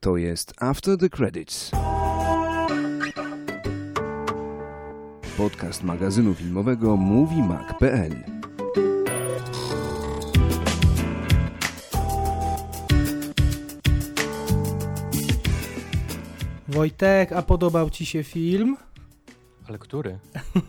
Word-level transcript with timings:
To 0.00 0.16
jest 0.16 0.54
After 0.60 0.98
the 0.98 1.08
Credits. 1.08 1.70
Podcast 5.36 5.82
magazynu 5.82 6.34
filmowego 6.34 6.96
MovieMag.pl 6.96 8.24
Wojtek, 16.68 17.32
a 17.32 17.42
podobał 17.42 17.90
Ci 17.90 18.06
się 18.06 18.24
film? 18.24 18.76
Ale 19.68 19.78
który? 19.78 20.18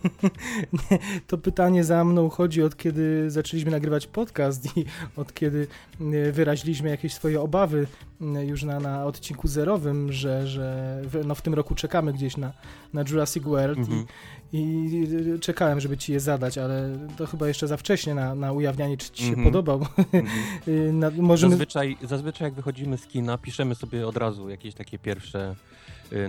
Nie, 0.92 1.00
to 1.28 1.38
pytanie 1.38 1.84
za 1.84 2.04
mną 2.04 2.30
chodzi 2.30 2.64
od 2.64 2.78
kiedy 2.78 3.32
zaczęliśmy 3.32 3.72
nagrywać 3.72 4.08
podcast 4.08 4.78
i 4.78 4.86
od 5.16 5.34
kiedy 5.34 5.68
e, 6.02 6.32
wyraziliśmy 6.32 6.90
jakieś 6.90 7.14
swoje 7.14 7.42
obawy 7.42 7.88
e, 8.22 8.46
już 8.46 8.64
na, 8.64 8.80
na 8.80 9.06
odcinku 9.06 9.48
zerowym, 9.48 10.12
że, 10.12 10.48
że 10.48 10.98
w, 11.04 11.26
no 11.26 11.36
w 11.36 11.42
tym 11.42 11.54
roku 11.54 11.76
czekamy 11.76 12.14
gdzieś 12.14 12.38
na, 12.38 12.54
na 12.94 13.04
Jurassic 13.10 13.44
World 13.44 13.78
Mhm. 13.78 14.06
i, 14.54 14.58
i 14.58 15.40
czekałem, 15.40 15.80
żeby 15.80 15.98
Ci 15.98 16.14
je 16.14 16.20
zadać, 16.20 16.58
ale 16.58 16.98
to 17.18 17.26
chyba 17.28 17.48
jeszcze 17.48 17.68
za 17.68 17.78
wcześnie 17.78 18.16
na, 18.16 18.36
na 18.36 18.52
ujawnianie, 18.52 18.98
czy 18.98 19.10
Ci 19.12 19.24
się 19.24 19.30
Mhm. 19.30 19.44
podobał. 19.48 19.80
Mhm. 20.14 21.00
Na, 21.00 21.12
możemy... 21.18 21.52
Zazwyczaj, 21.52 21.98
zazwyczaj 22.02 22.46
jak 22.46 22.54
wychodzimy 22.54 22.98
z 22.98 23.08
kina, 23.08 23.38
piszemy 23.38 23.76
sobie 23.76 24.08
od 24.08 24.18
razu 24.18 24.50
jakieś 24.50 24.74
takie 24.74 25.00
pierwsze 25.00 25.56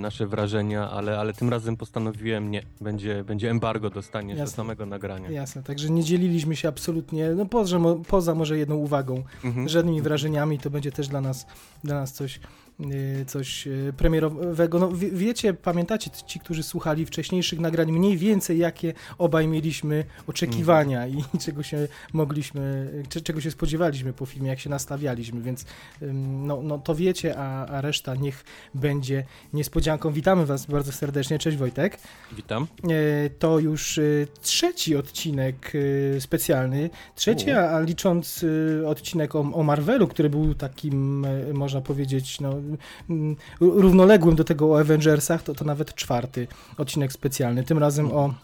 nasze 0.01 0.27
wrażenia, 0.27 0.91
ale, 0.91 1.19
ale 1.19 1.33
tym 1.33 1.49
razem 1.51 1.77
postanowiłem 1.77 2.51
nie, 2.51 2.63
będzie, 2.81 3.25
będzie 3.25 3.51
embargo 3.51 3.91
dostaniesz 3.91 4.39
Jasne. 4.39 4.53
do 4.53 4.57
samego 4.57 4.87
nagrania. 4.87 5.31
Jasne, 5.31 5.63
także 5.63 5.91
nie 5.91 6.05
dzieliliśmy 6.05 6.57
się 6.57 6.69
absolutnie, 6.69 7.31
no 7.37 7.47
poza, 7.47 7.79
poza 8.09 8.35
może 8.35 8.59
jedną 8.59 8.77
uwagą, 8.77 9.23
Mhm. 9.45 9.69
żadnymi 9.69 10.03
wrażeniami, 10.03 10.59
to 10.59 10.71
będzie 10.71 10.93
też 10.93 11.09
dla 11.09 11.21
nas, 11.21 11.47
dla 11.85 11.95
nas 11.95 12.13
coś, 12.13 12.41
coś 13.27 13.67
yy, 13.67 13.93
premierowego. 13.97 14.79
No, 14.79 14.93
wie, 14.93 15.11
wiecie, 15.11 15.55
pamiętacie 15.55 16.11
ci, 16.27 16.41
którzy 16.41 16.63
słuchali 16.63 17.07
wcześniejszych 17.07 17.61
nagrań, 17.61 17.93
mniej 17.93 18.17
więcej 18.17 18.59
jakie 18.59 18.95
obaj 19.19 19.49
mieliśmy 19.49 20.05
oczekiwania 20.27 21.07
i 21.07 21.25
czego 21.45 21.63
się 21.63 21.89
mogliśmy, 22.13 22.93
czego 23.25 23.41
się 23.41 23.51
spodziewaliśmy 23.51 24.13
po 24.13 24.27
filmie, 24.27 24.49
jak 24.49 24.61
się 24.61 24.71
nastawialiśmy, 24.71 25.41
więc 25.41 25.65
no, 26.23 26.63
no 26.63 26.79
to 26.79 26.95
wiecie, 26.95 27.39
a, 27.39 27.67
a 27.67 27.81
reszta 27.81 28.15
niech 28.15 28.45
będzie 28.75 29.25
niespodzianką. 29.53 30.13
Witamy 30.13 30.47
Was 30.47 30.67
bardzo 30.67 30.93
serdecznie, 30.93 31.39
cześć 31.39 31.57
Wojtek. 31.57 31.99
Witam. 32.33 32.67
E, 32.85 33.31
to 33.31 33.59
już 33.59 34.01
trzeci 34.43 34.97
odcinek 34.97 35.73
specjalny. 36.19 36.91
Trzeci, 37.15 37.51
U. 37.51 37.59
a, 37.59 37.81
licząc 37.81 38.45
odcinek 38.87 39.35
o, 39.35 39.41
o 39.41 39.63
Marvelu, 39.63 40.09
który 40.09 40.31
był 40.31 40.55
takim, 40.55 41.27
można 41.55 41.81
powiedzieć, 41.81 42.41
no, 42.41 42.53
mm, 42.68 42.68
równoległym 43.61 44.37
do 44.37 44.45
tego 44.45 44.71
o 44.71 44.81
Avengersach, 44.81 45.43
to, 45.43 45.55
to 45.55 45.65
nawet 45.65 45.95
czwarty 45.95 46.47
odcinek 46.77 47.13
specjalny. 47.13 47.65
Tym 47.65 47.79
razem 47.79 48.13
o 48.13 48.35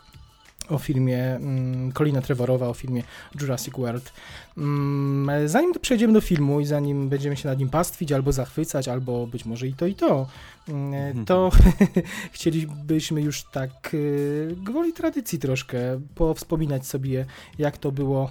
o 0.68 0.78
filmie 0.78 1.34
mm, 1.36 1.92
Colina 1.92 2.20
Trevorowa, 2.20 2.68
o 2.68 2.74
filmie 2.74 3.02
Jurassic 3.40 3.74
World. 3.78 4.12
Mm, 4.58 5.48
zanim 5.48 5.72
przejdziemy 5.80 6.12
do 6.12 6.20
filmu 6.20 6.60
i 6.60 6.66
zanim 6.66 7.08
będziemy 7.08 7.36
się 7.36 7.48
nad 7.48 7.58
nim 7.58 7.68
pastwić, 7.70 8.12
albo 8.12 8.32
zachwycać, 8.32 8.88
albo 8.88 9.26
być 9.26 9.44
może 9.44 9.68
i 9.68 9.72
to, 9.74 9.86
i 9.86 9.94
to, 9.94 10.26
mm, 10.68 11.24
to 11.24 11.50
chcielibyśmy 12.32 13.22
już 13.22 13.42
tak 13.42 13.94
y, 13.94 14.56
gwoli 14.56 14.92
tradycji 14.92 15.38
troszkę 15.38 15.78
powspominać 16.14 16.86
sobie, 16.86 17.26
jak 17.58 17.78
to 17.78 17.92
było 17.92 18.30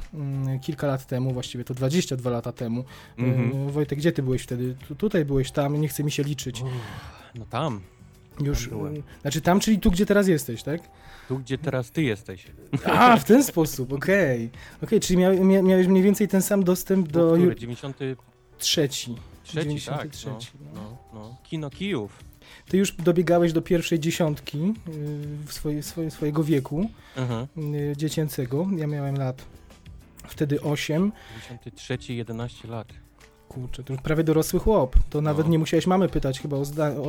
kilka 0.62 0.88
lat 0.88 1.08
temu, 1.08 1.34
właściwie 1.34 1.64
to 1.64 1.74
22 1.74 2.30
lata 2.30 2.52
temu. 2.52 2.84
Mhm. 3.18 3.68
Y, 3.70 3.72
Wojtek, 3.72 4.00
gdzie 4.00 4.12
ty 4.12 4.24
byłeś 4.24 4.42
wtedy? 4.42 4.76
Tu, 4.88 4.96
tutaj 4.96 5.26
byłeś, 5.26 5.52
tam, 5.52 5.82
nie 5.82 5.88
chce 5.88 6.04
mi 6.04 6.12
się 6.12 6.24
liczyć. 6.24 6.62
Uff, 6.62 6.72
No 7.36 7.46
tam, 7.50 7.82
Już, 8.40 8.68
byłem. 8.70 8.96
y, 8.96 9.04
znaczy 9.22 9.42
tam, 9.42 9.60
czyli 9.60 9.80
tu, 9.80 9.92
gdzie 9.92 10.06
teraz 10.06 10.28
jesteś, 10.28 10.64
tak? 10.64 10.82
Tu 11.28 11.40
gdzie 11.40 11.58
teraz 11.58 11.92
ty 11.92 12.04
jesteś. 12.04 12.46
A, 12.86 13.18
w 13.18 13.24
ten 13.24 13.44
sposób, 13.44 13.94
okej. 13.94 14.50
Okej, 14.84 15.00
czyli 15.00 15.18
mia, 15.18 15.30
mia, 15.32 15.62
miałeś 15.62 15.88
mniej 15.88 16.04
więcej 16.04 16.28
ten 16.28 16.42
sam 16.42 16.64
dostęp 16.64 17.08
do 17.08 17.32
który? 17.34 17.56
93, 17.56 18.16
trzeci. 18.58 19.16
tak? 19.16 19.64
93, 19.64 20.28
No, 20.30 20.38
no. 20.76 20.82
no, 21.14 21.20
no. 21.20 21.38
Kino 21.44 21.70
Kijów. 21.70 22.24
Ty 22.70 22.78
już 22.78 22.92
dobiegałeś 22.92 23.54
do 23.54 23.62
pierwszej 23.62 24.00
dziesiątki 24.00 24.58
y, 24.58 24.74
w 25.48 25.54
swoje, 25.54 25.84
swoje, 25.84 26.12
swojego 26.12 26.44
wieku 26.44 26.90
Mhm. 27.18 27.48
y, 27.76 27.94
dziecięcego. 27.98 28.68
Ja 28.78 28.88
miałem 28.88 29.16
lat 29.18 29.46
wtedy 30.28 30.62
8. 30.62 31.12
93, 31.50 31.98
11 32.14 32.68
lat. 32.68 32.88
Kurczę, 33.50 33.84
to 33.84 33.94
już 33.94 34.02
prawie 34.02 34.24
dorosły 34.24 34.60
chłop. 34.60 34.96
To 35.10 35.22
nawet 35.22 35.46
No. 35.46 35.52
nie 35.52 35.60
musiałeś 35.60 35.88
mamy 35.88 36.10
pytać 36.10 36.40
chyba 36.40 36.58
o, 36.58 36.64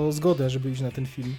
o 0.07 0.13
zgodę, 0.13 0.51
żeby 0.51 0.71
iść 0.71 0.81
na 0.81 0.91
ten 0.91 1.07
film. 1.07 1.35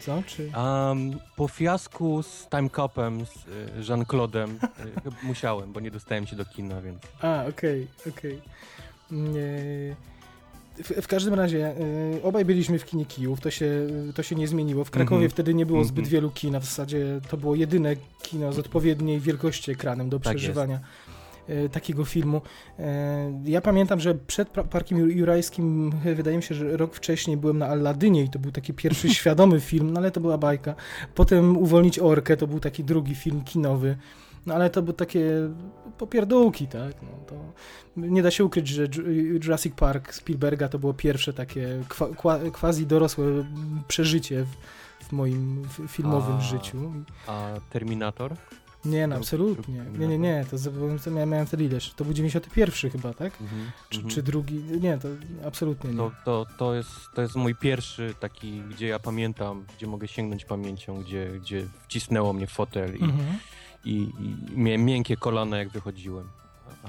Co? 0.00 0.22
Czy... 0.26 0.50
Um, 0.56 1.18
po 1.36 1.48
fiasku 1.48 2.22
z 2.22 2.46
Time 2.50 2.70
Cupem, 2.70 3.26
z 3.26 3.30
y, 3.30 3.82
Jean-Claude'em, 3.88 4.48
y, 4.48 5.26
musiałem, 5.26 5.72
bo 5.72 5.80
nie 5.80 5.90
dostałem 5.90 6.26
się 6.26 6.36
do 6.36 6.44
kina, 6.44 6.80
więc... 6.82 6.98
A, 7.22 7.44
okej, 7.48 7.86
okej. 8.08 8.40
Nie. 9.10 9.96
W, 10.84 11.02
w 11.02 11.06
każdym 11.08 11.34
razie, 11.34 11.74
y, 12.16 12.22
obaj 12.22 12.44
byliśmy 12.44 12.78
w 12.78 12.84
kinie 12.84 13.06
Kijów, 13.06 13.40
to 13.40 13.50
się, 13.50 13.70
to 14.14 14.22
się 14.22 14.36
nie 14.36 14.48
zmieniło. 14.48 14.84
W 14.84 14.90
Krakowie 14.90 15.16
Mhm. 15.16 15.30
wtedy 15.30 15.54
nie 15.54 15.66
było 15.66 15.84
zbyt 15.84 15.98
Mhm. 16.04 16.12
wielu 16.12 16.30
kin, 16.30 16.54
a 16.56 16.60
w 16.60 16.64
zasadzie 16.64 17.20
to 17.30 17.36
było 17.36 17.54
jedyne 17.54 17.96
kino 18.22 18.52
z 18.52 18.58
odpowiedniej 18.58 19.20
wielkości 19.20 19.70
ekranem 19.70 20.08
do 20.08 20.20
Tak 20.20 20.36
przeżywania 20.36 20.76
y, 20.76 20.80
takiego 21.72 22.04
filmu. 22.04 22.36
Y, 22.78 22.82
Ja 23.44 23.60
pamiętam, 23.60 24.00
że 24.00 24.14
przed 24.14 24.48
Parkiem 24.48 24.98
Jur- 24.98 25.16
Jurajskim, 25.16 25.92
y, 26.06 26.14
wydaje 26.14 26.36
mi 26.36 26.42
się, 26.42 26.54
że 26.54 26.76
rok 26.76 26.94
wcześniej 26.94 27.36
byłem 27.36 27.58
na 27.58 27.66
Alladynie 27.66 28.22
i 28.24 28.28
to 28.30 28.38
był 28.38 28.52
taki 28.52 28.74
pierwszy 28.74 29.08
świadomy 29.14 29.60
film, 29.60 29.90
no 29.92 30.00
ale 30.00 30.10
to 30.10 30.20
była 30.20 30.38
bajka. 30.38 30.74
Potem 31.14 31.56
Uwolnić 31.56 31.98
Orkę, 31.98 32.36
to 32.36 32.46
był 32.46 32.60
taki 32.60 32.84
drugi 32.84 33.14
film 33.14 33.44
kinowy. 33.44 33.96
No 34.46 34.54
ale 34.54 34.70
to 34.70 34.82
były 34.82 34.94
takie 34.94 35.30
popierdółki, 35.98 36.66
tak? 36.68 36.92
No, 37.02 37.08
to 37.26 37.34
nie 37.96 38.22
da 38.22 38.30
się 38.30 38.44
ukryć, 38.44 38.68
że 38.68 38.86
Ju- 38.86 39.44
Jurassic 39.44 39.74
Park 39.74 40.14
Spielberga 40.14 40.68
to 40.68 40.78
było 40.78 40.94
pierwsze 40.94 41.32
takie 41.32 41.80
kwa, 41.88 42.38
quasi 42.52 42.86
dorosłe 42.86 43.24
przeżycie 43.88 44.44
w, 44.44 44.48
w 45.08 45.12
moim 45.12 45.62
filmowym 45.88 46.36
A. 46.36 46.40
życiu. 46.40 46.92
A 47.26 47.48
Terminator? 47.70 48.36
Nie, 48.90 49.06
no 49.06 49.16
absolutnie. 49.16 49.84
Nie, 49.98 50.06
nie, 50.08 50.18
nie, 50.18 50.44
to, 50.50 50.56
to 51.04 51.10
miałem, 51.10 51.46
wtedy 51.46 51.64
ileż? 51.64 51.92
To 51.96 52.04
był 52.04 52.14
91 52.14 52.90
chyba, 52.90 53.14
tak? 53.14 53.40
Mhm. 53.40 53.70
Czy, 53.88 53.98
mhm. 53.98 54.14
czy 54.14 54.22
drugi? 54.22 54.54
Nie, 54.54 54.98
to 54.98 55.08
absolutnie 55.46 55.90
nie. 55.90 55.96
To, 55.96 56.12
to, 56.24 56.46
to, 56.58 56.74
jest, 56.74 56.90
to 57.14 57.22
jest 57.22 57.36
mój 57.36 57.54
pierwszy 57.54 58.14
taki, 58.20 58.60
gdzie 58.60 58.86
ja 58.86 58.98
pamiętam, 58.98 59.64
gdzie 59.76 59.86
mogę 59.86 60.08
sięgnąć 60.08 60.44
pamięcią, 60.44 61.02
gdzie, 61.02 61.30
gdzie 61.40 61.66
wcisnęło 61.84 62.32
mnie 62.32 62.46
w 62.46 62.50
fotel 62.52 62.96
i, 62.96 63.02
Mhm. 63.02 63.38
i, 63.84 63.92
i 64.20 64.36
miałem 64.56 64.84
miękkie 64.84 65.16
kolana 65.16 65.58
jak 65.58 65.68
wychodziłem. 65.68 66.28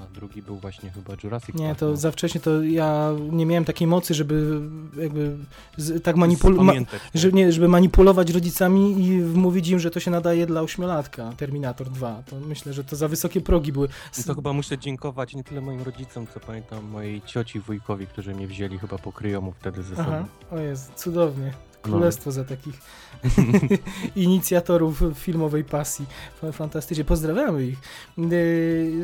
A, 0.02 0.14
drugi 0.14 0.42
był 0.42 0.56
właśnie 0.56 0.90
chyba 0.90 1.14
Jurassic 1.24 1.54
Nie, 1.54 1.66
Park. 1.66 1.78
to 1.78 1.86
no. 1.86 1.96
za 1.96 2.10
wcześnie 2.10 2.40
to 2.40 2.62
ja 2.62 3.10
nie 3.32 3.46
miałem 3.46 3.64
takiej 3.64 3.86
mocy, 3.86 4.14
żeby 4.14 4.60
jakby 4.96 5.36
z, 5.76 6.04
tak 6.04 6.16
manipulować. 6.16 6.66
Zapamiętać, 6.66 7.02
tak. 7.02 7.10
Że, 7.14 7.32
nie, 7.32 7.52
żeby 7.52 7.68
manipulować 7.68 8.30
rodzicami 8.30 9.04
i 9.04 9.22
wmówić 9.22 9.68
im, 9.68 9.78
że 9.78 9.90
to 9.90 10.00
się 10.00 10.10
nadaje 10.10 10.46
dla 10.46 10.60
ośmiolatka, 10.60 11.32
Terminator 11.36 11.90
2. 11.90 12.22
To 12.26 12.36
myślę, 12.40 12.72
że 12.72 12.84
to 12.84 12.96
za 12.96 13.08
wysokie 13.08 13.40
progi 13.40 13.72
były. 13.72 13.88
No 14.18 14.24
to 14.24 14.34
chyba 14.34 14.52
muszę 14.52 14.78
dziękować 14.78 15.34
nie 15.34 15.44
tyle 15.44 15.60
moim 15.60 15.82
rodzicom, 15.82 16.26
co 16.34 16.40
pamiętam 16.40 16.84
mojej 16.84 17.22
cioci 17.22 17.60
wujkowi, 17.60 18.06
którzy 18.06 18.34
mnie 18.34 18.46
wzięli 18.46 18.78
chyba 18.78 18.98
po 18.98 19.12
kryjomu 19.12 19.52
wtedy 19.52 19.82
ze 19.82 19.96
sobą. 19.96 20.08
Aha, 20.08 20.24
o 20.50 20.58
jest, 20.58 20.94
cudownie. 20.94 21.52
No. 21.84 21.90
Królestwo 21.90 22.32
za 22.32 22.44
takich 22.44 22.74
inicjatorów 24.16 25.02
filmowej 25.14 25.64
pasji. 25.64 26.06
Fa- 26.40 26.52
Fantastycznie, 26.52 27.04
pozdrawiamy 27.04 27.66
ich. 27.66 27.78
Yy, 28.18 28.26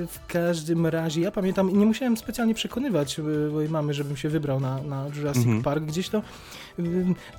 W 0.07 0.19
każdym 0.29 0.87
razie, 0.87 1.21
ja 1.21 1.31
pamiętam, 1.31 1.71
i 1.71 1.75
nie 1.75 1.87
musiałem 1.87 2.17
specjalnie 2.17 2.55
przekonywać 2.55 3.21
mojej 3.53 3.71
mamy, 3.71 3.95
żebym 3.95 4.17
się 4.17 4.29
wybrał 4.29 4.61
na, 4.61 4.83
na 4.83 5.07
Jurassic 5.17 5.45
Mhm. 5.45 5.63
Park. 5.63 5.85
Gdzieś 5.85 6.09
to 6.09 6.23
yy, 6.79 6.85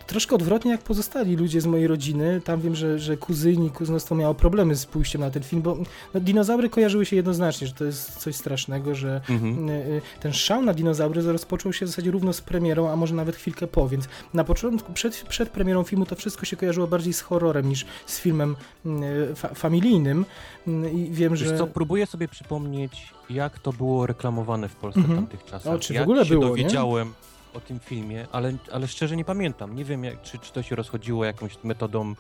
troszkę 0.08 0.36
odwrotnie 0.36 0.72
jak 0.72 0.82
pozostali 0.82 1.36
ludzie 1.36 1.62
z 1.62 1.66
mojej 1.66 1.88
rodziny. 1.88 2.42
Tam 2.46 2.62
wiem, 2.62 2.76
że, 2.76 3.00
że 3.00 3.18
kuzyni, 3.18 3.70
kuzynostwo 3.72 4.16
miało 4.16 4.36
problemy 4.36 4.76
z 4.76 4.86
pójściem 4.86 5.22
na 5.22 5.30
ten 5.32 5.44
film, 5.44 5.62
bo 5.62 5.78
no, 6.14 6.20
dinozaury 6.20 6.70
kojarzyły 6.70 7.06
się 7.06 7.16
jednoznacznie, 7.16 7.68
że 7.68 7.74
to 7.74 7.86
jest 7.86 8.16
coś 8.16 8.36
strasznego, 8.36 8.96
że 8.96 9.22
Mhm. 9.30 9.70
Y, 9.70 9.74
y, 9.74 10.02
ten 10.20 10.34
szał 10.34 10.62
na 10.62 10.74
dinozaury 10.74 11.22
rozpoczął 11.22 11.74
się 11.74 11.86
w 11.86 11.90
zasadzie 11.90 12.12
równo 12.12 12.34
z 12.34 12.42
premierą, 12.42 12.90
a 12.90 12.96
może 12.96 13.16
nawet 13.16 13.36
chwilkę 13.36 13.68
po, 13.68 13.90
więc 13.90 14.06
na 14.34 14.44
początku, 14.44 14.94
przed, 14.94 15.24
przed 15.28 15.50
premierą 15.50 15.84
filmu 15.84 16.06
to 16.06 16.16
wszystko 16.16 16.46
się 16.46 16.56
kojarzyło 16.58 16.88
bardziej 16.88 17.14
z 17.14 17.22
horrorem 17.22 17.70
niż 17.70 17.86
z 18.06 18.20
filmem 18.20 18.56
y, 18.86 19.36
fa 19.36 19.48
familijnym 19.48 20.26
Y, 20.68 20.92
i 20.92 21.12
wiem, 21.12 21.32
Wiesz 21.36 21.40
że... 21.40 21.58
co, 21.58 21.68
próbuję 21.68 22.06
sobie 22.06 22.28
przypomnieć, 22.28 23.14
jak 23.30 23.60
to 23.60 23.74
było 23.74 24.08
reklamowane 24.08 24.70
w 24.70 24.76
Polsce 24.76 25.00
Mhm. 25.00 25.18
w 25.18 25.22
tamtych 25.22 25.46
czasach. 25.46 25.74
O, 25.74 25.80
czy 25.80 25.94
w 25.94 26.02
ogóle 26.02 26.26
się 26.26 26.30
było, 26.30 26.44
nie? 26.44 26.50
dowiedziałem 26.50 27.14
o 27.54 27.60
tym 27.60 27.80
filmie, 27.80 28.28
ale, 28.32 28.54
ale 28.72 28.88
szczerze 28.88 29.16
nie 29.18 29.26
pamiętam. 29.26 29.76
Nie 29.76 29.86
wiem, 29.86 30.04
jak, 30.04 30.22
czy, 30.22 30.40
czy 30.40 30.54
to 30.54 30.62
się 30.62 30.76
rozchodziło 30.76 31.26
jakąś 31.26 31.64
metodą 31.64 32.16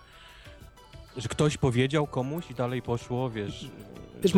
że 1.17 1.27
ktoś 1.27 1.57
powiedział 1.57 2.07
komuś 2.07 2.51
i 2.51 2.55
dalej 2.55 2.81
poszło, 2.81 3.29
wiesz, 3.29 3.69
Wiesz, 4.23 4.33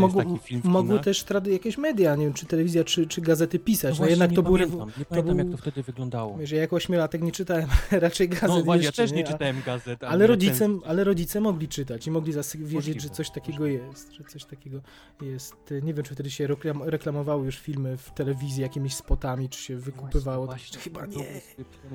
mogły 0.63 0.99
też 0.99 1.23
trady, 1.23 1.51
jakieś 1.51 1.77
media, 1.77 2.15
nie 2.15 2.25
wiem, 2.25 2.33
czy 2.33 2.45
telewizja, 2.45 2.83
czy, 2.83 3.07
czy 3.07 3.21
gazety 3.21 3.59
pisać. 3.59 3.91
No, 3.91 3.95
właśnie 3.97 4.09
jednak 4.11 4.29
nie 4.29 4.35
to 4.35 4.43
był... 4.43 4.53
pamiętam, 4.53 4.91
nie 4.97 5.05
pamiętam 5.05 5.37
był- 5.37 5.45
jak 5.45 5.55
to 5.55 5.57
wtedy 5.61 5.83
wyglądało. 5.83 6.37
Wiesz, 6.37 6.51
ja 6.51 6.59
jako 6.59 6.75
ośmiolatek 6.75 7.21
nie 7.21 7.31
czytałem 7.31 7.67
raczej 7.91 8.29
gazet 8.29 8.49
No 8.49 8.63
właśnie, 8.63 8.83
ja 8.83 8.87
jeszcze, 8.87 9.01
też 9.03 9.11
nie 9.11 9.27
A- 9.27 9.31
czytałem 9.31 9.61
gazet. 9.65 10.03
Ale 10.03 10.27
rodzice, 10.27 10.51
recenzji. 10.53 10.81
ale 10.87 11.03
rodzice 11.03 11.41
mogli 11.41 11.67
czytać 11.67 12.07
i 12.07 12.11
mogli 12.11 12.33
zasy- 12.33 12.57
wiedzieć, 12.57 12.73
Możliwe, 12.75 12.99
że 12.99 13.09
coś 13.09 13.29
takiego 13.31 13.65
jest, 13.65 14.13
że 14.13 14.23
coś 14.23 14.45
takiego 14.45 14.81
jest. 15.21 15.55
Nie 15.83 15.93
wiem, 15.93 16.05
czy 16.05 16.13
wtedy 16.13 16.31
się 16.31 16.47
reklam 16.47 16.83
reklamowały 16.83 17.45
już 17.45 17.57
filmy 17.59 17.97
w 17.97 18.11
telewizji 18.11 18.61
jakimiś 18.61 18.95
spotami, 18.95 19.49
czy 19.49 19.61
się 19.63 19.75
wykupywało. 19.77 20.45
Właśnie, 20.45 20.79
chyba 20.79 21.05
nie. 21.05 21.15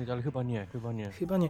to 0.05 0.11
Ale 0.11 0.21
chyba 0.21 0.43
nie, 0.43 0.65
chyba 0.71 0.93
nie. 0.93 1.09
Chyba 1.11 1.37
nie. 1.37 1.49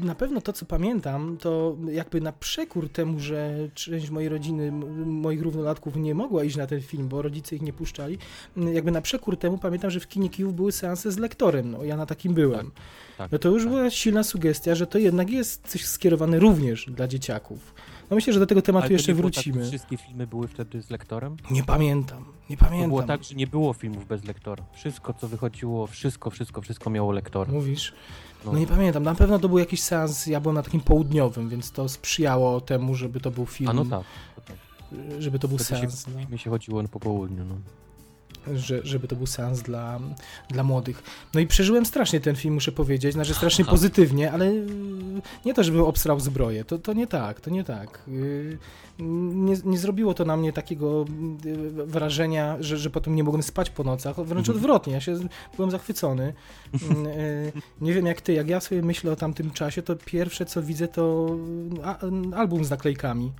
Na 0.00 0.14
pewno 0.14 0.40
to, 0.40 0.52
co 0.52 0.66
pamiętam, 0.66 1.36
to 1.40 1.76
jakby 1.92 2.20
na 2.20 2.32
przekór 2.32 2.88
temu, 2.88 3.20
że 3.20 3.56
część 3.74 4.10
mojej 4.10 4.28
rodziny, 4.28 4.72
moich 5.06 5.42
równolatków 5.56 5.96
nie 5.96 6.14
mogła 6.14 6.44
iść 6.44 6.56
na 6.56 6.66
ten 6.66 6.80
film, 6.82 7.08
bo 7.08 7.22
rodzice 7.22 7.56
ich 7.56 7.62
nie 7.62 7.72
puszczali, 7.72 8.18
m, 8.56 8.74
jakby 8.74 8.90
na 8.90 9.00
przekór 9.00 9.36
temu 9.38 9.58
pamiętam, 9.58 9.90
że 9.90 10.00
w 10.00 10.08
kinie 10.08 10.28
Kijów 10.30 10.54
były 10.54 10.72
seanse 10.72 11.12
z 11.12 11.18
lektorem, 11.18 11.70
no 11.70 11.84
ja 11.84 11.96
na 11.96 12.06
takim 12.06 12.34
byłem. 12.34 12.70
Tak, 13.18 13.32
No 13.32 13.38
to 13.38 13.48
już 13.48 13.62
tak. 13.62 13.72
była 13.72 13.90
silna 13.90 14.24
sugestia, 14.24 14.74
że 14.74 14.86
to 14.86 14.98
jednak 14.98 15.30
jest 15.30 15.68
coś 15.68 15.84
skierowane 15.86 16.38
również 16.38 16.86
dla 16.90 17.08
dzieciaków. 17.08 17.74
No 18.10 18.14
myślę, 18.16 18.32
że 18.32 18.40
do 18.40 18.46
tego 18.46 18.62
tematu 18.62 18.82
Ale 18.82 18.88
to 18.88 18.92
jeszcze 18.92 19.12
Tak, 19.12 19.16
wrócimy. 19.16 19.64
że 19.64 19.68
wszystkie 19.70 19.96
filmy 19.96 20.26
były 20.26 20.48
wtedy 20.48 20.82
z 20.82 20.90
lektorem? 20.90 21.36
Nie 21.50 21.62
pamiętam, 21.64 22.24
nie 22.50 22.56
To 22.56 22.64
pamiętam. 22.64 22.90
było 22.90 23.02
tak, 23.02 23.24
że 23.24 23.34
nie 23.34 23.46
było 23.46 23.72
filmów 23.72 24.06
bez 24.06 24.24
lektora. 24.24 24.64
Wszystko, 24.74 25.14
co 25.14 25.28
wychodziło, 25.28 25.86
wszystko, 25.86 26.30
wszystko, 26.30 26.60
wszystko 26.60 26.90
miało 26.90 27.12
lektora. 27.12 27.52
Mówisz? 27.52 27.92
No. 28.44 28.52
No 28.52 28.58
nie 28.58 28.66
pamiętam. 28.66 29.02
Na 29.02 29.14
pewno 29.14 29.38
to 29.38 29.48
był 29.48 29.58
jakiś 29.58 29.82
seans, 29.82 30.26
ja 30.26 30.40
byłem 30.40 30.54
na 30.54 30.62
takim 30.62 30.80
południowym, 30.80 31.48
więc 31.48 31.72
to 31.72 31.88
sprzyjało 31.88 32.60
temu, 32.60 32.94
żeby 32.94 33.20
to 33.20 33.30
był 33.30 33.46
film. 33.46 33.70
A 33.70 33.72
no 33.72 33.84
tak. 33.84 34.02
to 34.36 34.40
tak. 34.40 34.56
Żeby 35.18 35.38
to 35.38 35.48
był 35.48 35.58
Wtedy 35.58 35.80
seans. 35.80 36.04
się, 36.06 36.10
No. 36.24 36.28
mi 36.30 36.38
się 36.38 36.50
chodziło 36.50 36.82
po 36.88 37.00
południu, 37.00 37.44
no. 37.44 37.54
że, 38.58 38.80
żeby 38.84 39.08
to 39.08 39.16
był 39.16 39.26
seans 39.26 39.62
dla, 39.62 40.00
dla 40.50 40.62
młodych. 40.62 41.02
No 41.34 41.40
i 41.40 41.46
przeżyłem 41.46 41.86
strasznie 41.86 42.20
ten 42.20 42.36
film, 42.36 42.54
muszę 42.54 42.72
powiedzieć, 42.72 43.12
znaczy 43.12 43.34
strasznie 43.34 43.64
Aha. 43.64 43.70
pozytywnie, 43.76 44.32
ale 44.32 44.52
nie 45.44 45.54
to, 45.54 45.64
żeby 45.64 45.84
obsrał 45.84 46.20
zbroję, 46.20 46.64
to, 46.64 46.78
to 46.78 46.92
nie 46.92 47.06
tak, 47.06 47.40
to 47.40 47.50
nie 47.50 47.64
tak. 47.64 48.02
Yy, 48.08 48.58
Nie, 48.98 49.54
nie 49.64 49.78
zrobiło 49.78 50.14
to 50.14 50.24
na 50.24 50.36
mnie 50.36 50.52
takiego 50.52 51.04
yy, 51.44 51.86
wrażenia, 51.86 52.56
że, 52.60 52.78
że 52.78 52.90
potem 52.90 53.14
nie 53.16 53.24
mogłem 53.24 53.42
spać 53.42 53.70
po 53.70 53.84
nocach, 53.84 54.16
wręcz 54.16 54.48
Mhm. 54.48 54.56
odwrotnie, 54.58 54.92
ja 54.92 55.00
się 55.00 55.18
byłem 55.56 55.70
zachwycony. 55.70 56.32
Yy, 56.72 57.52
Nie 57.80 57.94
wiem 57.94 58.06
jak 58.06 58.20
ty, 58.20 58.32
jak 58.32 58.48
ja 58.48 58.60
sobie 58.60 58.82
myślę 58.82 59.12
o 59.12 59.16
tamtym 59.16 59.50
czasie, 59.50 59.82
to 59.82 59.96
pierwsze 59.96 60.46
co 60.46 60.62
widzę 60.62 60.88
to 60.88 61.26
album 62.36 62.64
z 62.64 62.70
naklejkami. 62.70 63.32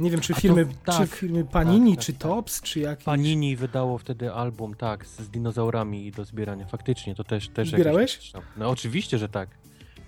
Nie 0.00 0.10
wiem, 0.10 0.20
czy 0.20 0.32
A 0.32 0.36
to- 0.36 0.40
firmy, 0.40 0.66
tak, 0.84 0.96
czy 1.10 1.16
firmy 1.16 1.44
Panini, 1.44 1.96
tak, 1.96 2.04
czy 2.04 2.12
tak. 2.12 2.22
Tops, 2.22 2.62
czy 2.62 2.80
jakieś... 2.80 3.04
Panini 3.04 3.56
wydało 3.56 3.98
wtedy 3.98 4.32
album, 4.32 4.74
tak, 4.74 5.06
z, 5.06 5.30
dinozaurami 5.30 6.12
do 6.12 6.24
zbierania. 6.24 6.66
Faktycznie, 6.66 7.14
to 7.14 7.24
też... 7.24 7.48
też 7.48 7.70
Zbierałeś? 7.70 8.14
Jakieś, 8.14 8.32
no 8.56 8.70
oczywiście, 8.70 9.18
że 9.18 9.28
tak. 9.28 9.48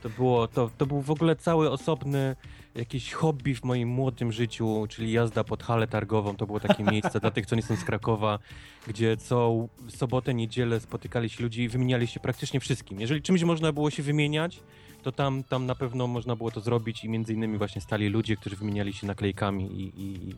To 0.03 0.11
było, 0.11 0.49
to, 0.49 0.71
to 0.79 0.87
był 0.87 1.01
w 1.01 1.11
ogóle 1.11 1.37
cały 1.37 1.71
osobny 1.71 2.37
jakiś 2.75 3.13
hobby 3.13 3.55
w 3.55 3.65
moim 3.65 3.89
młodym 3.89 4.33
życiu, 4.33 4.87
czyli 4.89 5.13
jazda 5.13 5.45
pod 5.45 5.63
halę 5.63 5.87
targową. 5.87 6.37
To 6.37 6.47
było 6.47 6.61
takie 6.61 6.85
miejsce 6.93 7.21
dla 7.21 7.31
tych, 7.31 7.47
co 7.47 7.57
nie 7.57 7.63
są 7.63 7.77
z 7.77 7.85
Krakowa, 7.85 8.39
gdzie 8.87 9.17
co 9.17 9.69
sobotę, 9.89 10.35
niedzielę 10.35 10.81
spotykali 10.81 11.29
się 11.29 11.43
ludzie 11.43 11.65
i 11.65 11.69
wymieniali 11.69 12.07
się 12.07 12.21
praktycznie 12.21 12.61
wszystkim. 12.61 13.01
Jeżeli 13.01 13.23
czymś 13.23 13.43
można 13.43 13.73
było 13.73 13.91
się 13.91 14.03
wymieniać, 14.03 14.61
to 15.03 15.13
tam, 15.13 15.45
tam 15.45 15.67
na 15.67 15.75
pewno 15.75 16.07
można 16.07 16.37
było 16.37 16.51
to 16.51 16.61
zrobić 16.61 17.05
i 17.05 17.09
między 17.09 17.33
innymi 17.35 17.59
właśnie 17.59 17.81
stali 17.81 18.09
ludzie, 18.09 18.37
którzy 18.37 18.57
wymieniali 18.57 18.93
się 18.93 19.07
naklejkami 19.07 19.65
i, 19.65 20.01
i, 20.01 20.29
i, 20.29 20.35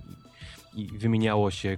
i 0.75 0.99
wymieniało 0.99 1.51
się, 1.51 1.77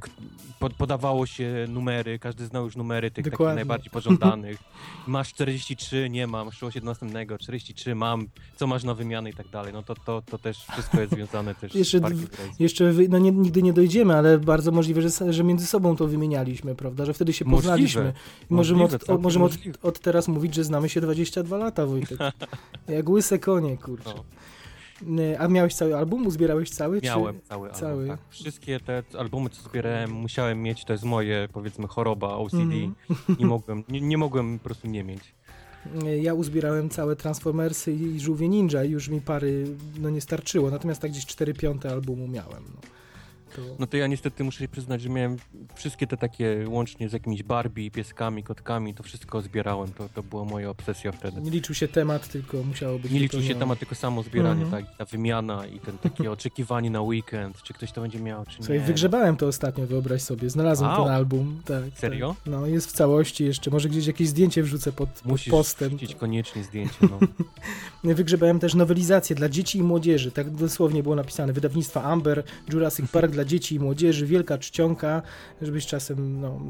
podawało 0.79 1.27
się 1.27 1.67
numery, 1.69 2.19
każdy 2.19 2.47
znał 2.47 2.65
już 2.65 2.77
numery 2.77 3.11
tych 3.11 3.25
Dokładnie. 3.25 3.47
takich 3.47 3.57
najbardziej 3.57 3.91
pożądanych. 3.91 4.59
Masz 5.07 5.29
43, 5.35 6.09
nie 6.11 6.27
mam, 6.27 6.53
szło 6.53 6.71
się 6.71 6.81
do 6.81 6.87
następnego, 6.87 7.39
43 7.39 7.95
mam, 7.95 8.27
co 8.57 8.67
masz 8.67 8.85
na 8.85 8.95
wymianę 8.95 9.31
i 9.31 9.35
tak 9.35 9.49
dalej. 9.49 9.73
No 9.73 9.83
to, 9.83 9.95
to, 9.95 10.23
to 10.23 10.39
też 10.39 10.59
wszystko 10.73 11.01
jest 11.01 11.13
związane 11.13 11.55
też 11.55 11.75
Jeszcze 11.75 11.99
z. 11.99 12.61
Jeszcze 12.61 12.93
no 13.09 13.19
nie, 13.19 13.33
nigdy 13.33 13.63
nie 13.63 13.73
dojdziemy, 13.73 14.17
ale 14.17 14.39
bardzo 14.39 14.73
możliwe, 14.73 15.03
że, 15.03 15.33
że 15.33 15.45
między 15.45 15.67
sobą 15.67 15.97
to 15.97 16.07
wymienialiśmy, 16.07 16.75
prawda? 16.75 17.05
Że 17.05 17.15
wtedy 17.15 17.33
się 17.33 17.45
Możliwe. 17.45 17.63
poznaliśmy. 17.63 18.13
I 18.51 18.55
możemy, 18.55 18.81
Możliwe, 18.81 19.05
od, 19.05 19.11
o, 19.11 19.23
możemy 19.23 19.45
od, 19.45 19.53
możliwe. 19.53 19.79
od 19.83 20.01
teraz 20.01 20.29
mówić, 20.29 20.55
że 20.55 20.65
znamy 20.65 20.89
się 20.89 21.01
22 21.01 21.57
lata, 21.57 21.87
Wojtek. 21.87 22.19
Jak 22.89 23.09
łyse 23.09 23.39
konie, 23.39 23.77
kurczę. 23.77 24.13
No. 24.17 24.25
Nie, 25.07 25.41
A 25.41 25.49
miałeś 25.49 25.75
cały 25.75 25.97
album? 25.97 26.27
Uzbierałeś 26.27 26.71
cały? 26.71 27.01
Miałem 27.03 27.41
Czy... 27.41 27.47
cały, 27.47 27.71
cały? 27.71 27.93
album. 27.93 28.09
Tak. 28.09 28.21
Wszystkie 28.31 28.81
te 28.81 29.03
albumy, 29.19 29.51
co 29.51 29.63
zbierałem, 29.63 30.13
musiałem 30.13 30.63
mieć. 30.63 30.85
To 30.85 30.93
jest 30.93 31.05
moje, 31.05 31.49
powiedzmy, 31.53 31.87
choroba 31.87 32.29
OCD. 32.29 32.57
Mhm. 32.57 32.95
Nie, 33.39 33.47
mogłem, 33.47 33.85
nie, 33.89 34.01
nie 34.01 34.19
mogłem 34.19 34.59
po 34.59 34.65
prostu 34.65 34.89
nie 34.89 35.05
mieć. 35.05 35.35
Ja 36.23 36.35
uzbierałem 36.35 36.91
całe 36.91 37.17
Transformersy 37.17 37.93
i 37.93 38.21
Żółwie 38.21 38.49
Ninja 38.49 38.85
i 38.85 38.91
już 38.91 39.09
mi 39.09 39.21
pary 39.21 39.67
no, 40.01 40.11
nie 40.11 40.21
starczyło, 40.21 40.71
natomiast 40.71 41.01
tak 41.01 41.11
gdzieś 41.11 41.27
4 41.27 41.55
piąte 41.55 41.91
albumu 41.91 42.29
miałem. 42.29 42.63
No. 42.75 42.81
To... 43.57 43.63
No 43.79 43.87
to 43.87 43.97
ja 43.97 44.07
niestety 44.07 44.45
muszę 44.45 44.59
się 44.59 44.69
przyznać, 44.69 45.03
że 45.03 45.09
miałem 45.09 45.37
wszystkie 45.75 46.07
te 46.07 46.17
takie, 46.17 46.65
łącznie 46.69 47.09
z 47.09 47.13
jakimiś 47.13 47.43
Barbie, 47.43 47.91
pieskami, 47.91 48.43
kotkami, 48.43 48.95
to 48.95 49.03
wszystko 49.03 49.43
zbierałem. 49.43 49.93
To, 49.93 50.09
to 50.15 50.23
była 50.23 50.45
moja 50.45 50.71
obsesja 50.71 51.13
wtedy. 51.13 51.41
Nie 51.41 51.51
liczył 51.51 51.75
się 51.75 51.89
temat, 51.89 52.29
tylko 52.29 52.63
musiało 52.63 52.99
być 52.99 53.13
Nie 53.13 53.21
liczył 53.21 53.43
się 53.43 53.55
temat, 53.55 53.79
tylko 53.79 53.95
samo 53.95 54.23
zbieranie, 54.23 54.63
Mhm. 54.65 54.85
tak, 54.85 54.97
ta 54.97 55.05
wymiana 55.05 55.67
i 55.67 55.81
ten 55.81 55.99
takie 55.99 56.31
oczekiwanie 56.37 56.91
na 56.91 57.03
weekend, 57.03 57.63
czy 57.63 57.75
ktoś 57.75 57.93
to 57.93 58.01
będzie 58.01 58.21
miał, 58.21 58.45
czy 58.47 58.57
Słuchaj, 58.57 58.79
nie. 58.79 58.85
wygrzebałem 58.85 59.37
to 59.37 59.47
ostatnio, 59.47 59.87
wyobraź 59.87 60.23
sobie. 60.23 60.51
Znalazłem 60.51 60.91
Wow. 60.91 61.05
ten 61.05 61.15
album. 61.15 61.63
Tak, 61.65 61.85
Serio? 61.99 62.29
Tak. 62.45 62.53
No, 62.53 62.67
jest 62.67 62.89
w 62.89 62.93
całości 62.93 63.45
jeszcze. 63.45 63.71
Może 63.71 63.89
gdzieś 63.89 64.07
jakieś 64.07 64.29
zdjęcie 64.29 64.63
wrzucę 64.63 64.93
pod, 64.93 65.09
pod 65.11 65.25
Musisz 65.25 65.51
postem. 65.51 65.89
wrzucić 65.89 66.15
koniecznie 66.15 66.65
zdjęcie, 66.65 66.95
no. 67.11 67.19
Wygrzebałem 68.15 68.59
też 68.61 68.75
nowelizację 68.75 69.37
dla 69.37 69.49
dzieci 69.49 69.79
i 69.79 69.83
młodzieży. 69.83 70.31
Tak 70.31 70.51
dosłownie 70.51 71.03
było 71.03 71.15
napisane. 71.17 71.53
Wydawnictwa 71.53 72.03
Amber, 72.03 72.43
Jurassic 72.73 73.11
Park 73.11 73.33
dla 73.33 73.44
dzieci 73.45 73.75
i 73.75 73.81
młodzieży, 73.81 74.27
wielka 74.27 74.59
czcionka, 74.59 75.23
żebyś 75.63 75.87
czasem 75.87 76.41
no, 76.41 76.61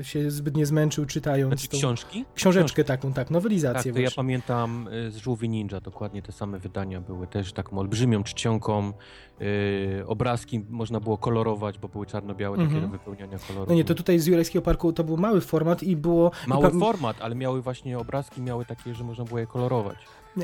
y, 0.00 0.04
się 0.04 0.30
zbyt 0.30 0.56
nie 0.56 0.66
zmęczył 0.66 1.06
czytając 1.06 1.54
Znaczy 1.54 1.68
tą 1.68 1.78
książki? 1.78 2.24
książeczkę 2.34 2.84
taką, 2.84 3.08
tak, 3.08 3.14
Tak, 3.16 3.30
nowelizację 3.30 3.92
to 3.92 3.98
ja 4.00 4.10
pamiętam 4.16 4.88
y, 4.88 5.10
z 5.10 5.16
Żółwi 5.16 5.48
Ninja, 5.48 5.80
dokładnie 5.80 6.22
te 6.22 6.32
same 6.32 6.58
wydania 6.58 7.00
były 7.00 7.26
też 7.26 7.52
taką 7.52 7.78
olbrzymią 7.78 8.22
czcionką. 8.24 8.92
y, 9.40 10.04
obrazki 10.06 10.64
można 10.70 11.00
było 11.00 11.18
kolorować, 11.18 11.78
bo 11.78 11.88
były 11.88 12.06
czarno-białe 12.06 12.56
takie 12.56 12.64
Mhm. 12.66 12.82
do 12.84 12.88
wypełniania 12.98 13.38
kolorów. 13.48 13.68
No 13.68 13.74
nie, 13.74 13.84
to 13.84 13.94
tutaj 13.94 14.18
z 14.18 14.26
Jurajskiego 14.26 14.62
Parku 14.64 14.92
to 14.92 15.04
był 15.04 15.16
mały 15.16 15.40
format 15.40 15.82
i 15.82 15.96
było... 15.96 16.30
i 16.46 16.48
Mały 16.48 16.70
pa- 16.70 16.78
format, 16.78 17.16
ale 17.20 17.34
miały 17.34 17.62
właśnie 17.62 17.98
obrazki, 17.98 18.42
miały 18.42 18.64
takie, 18.64 18.94
że 18.94 19.04
można 19.04 19.24
było 19.24 19.38
je 19.38 19.46
kolorować. 19.46 19.96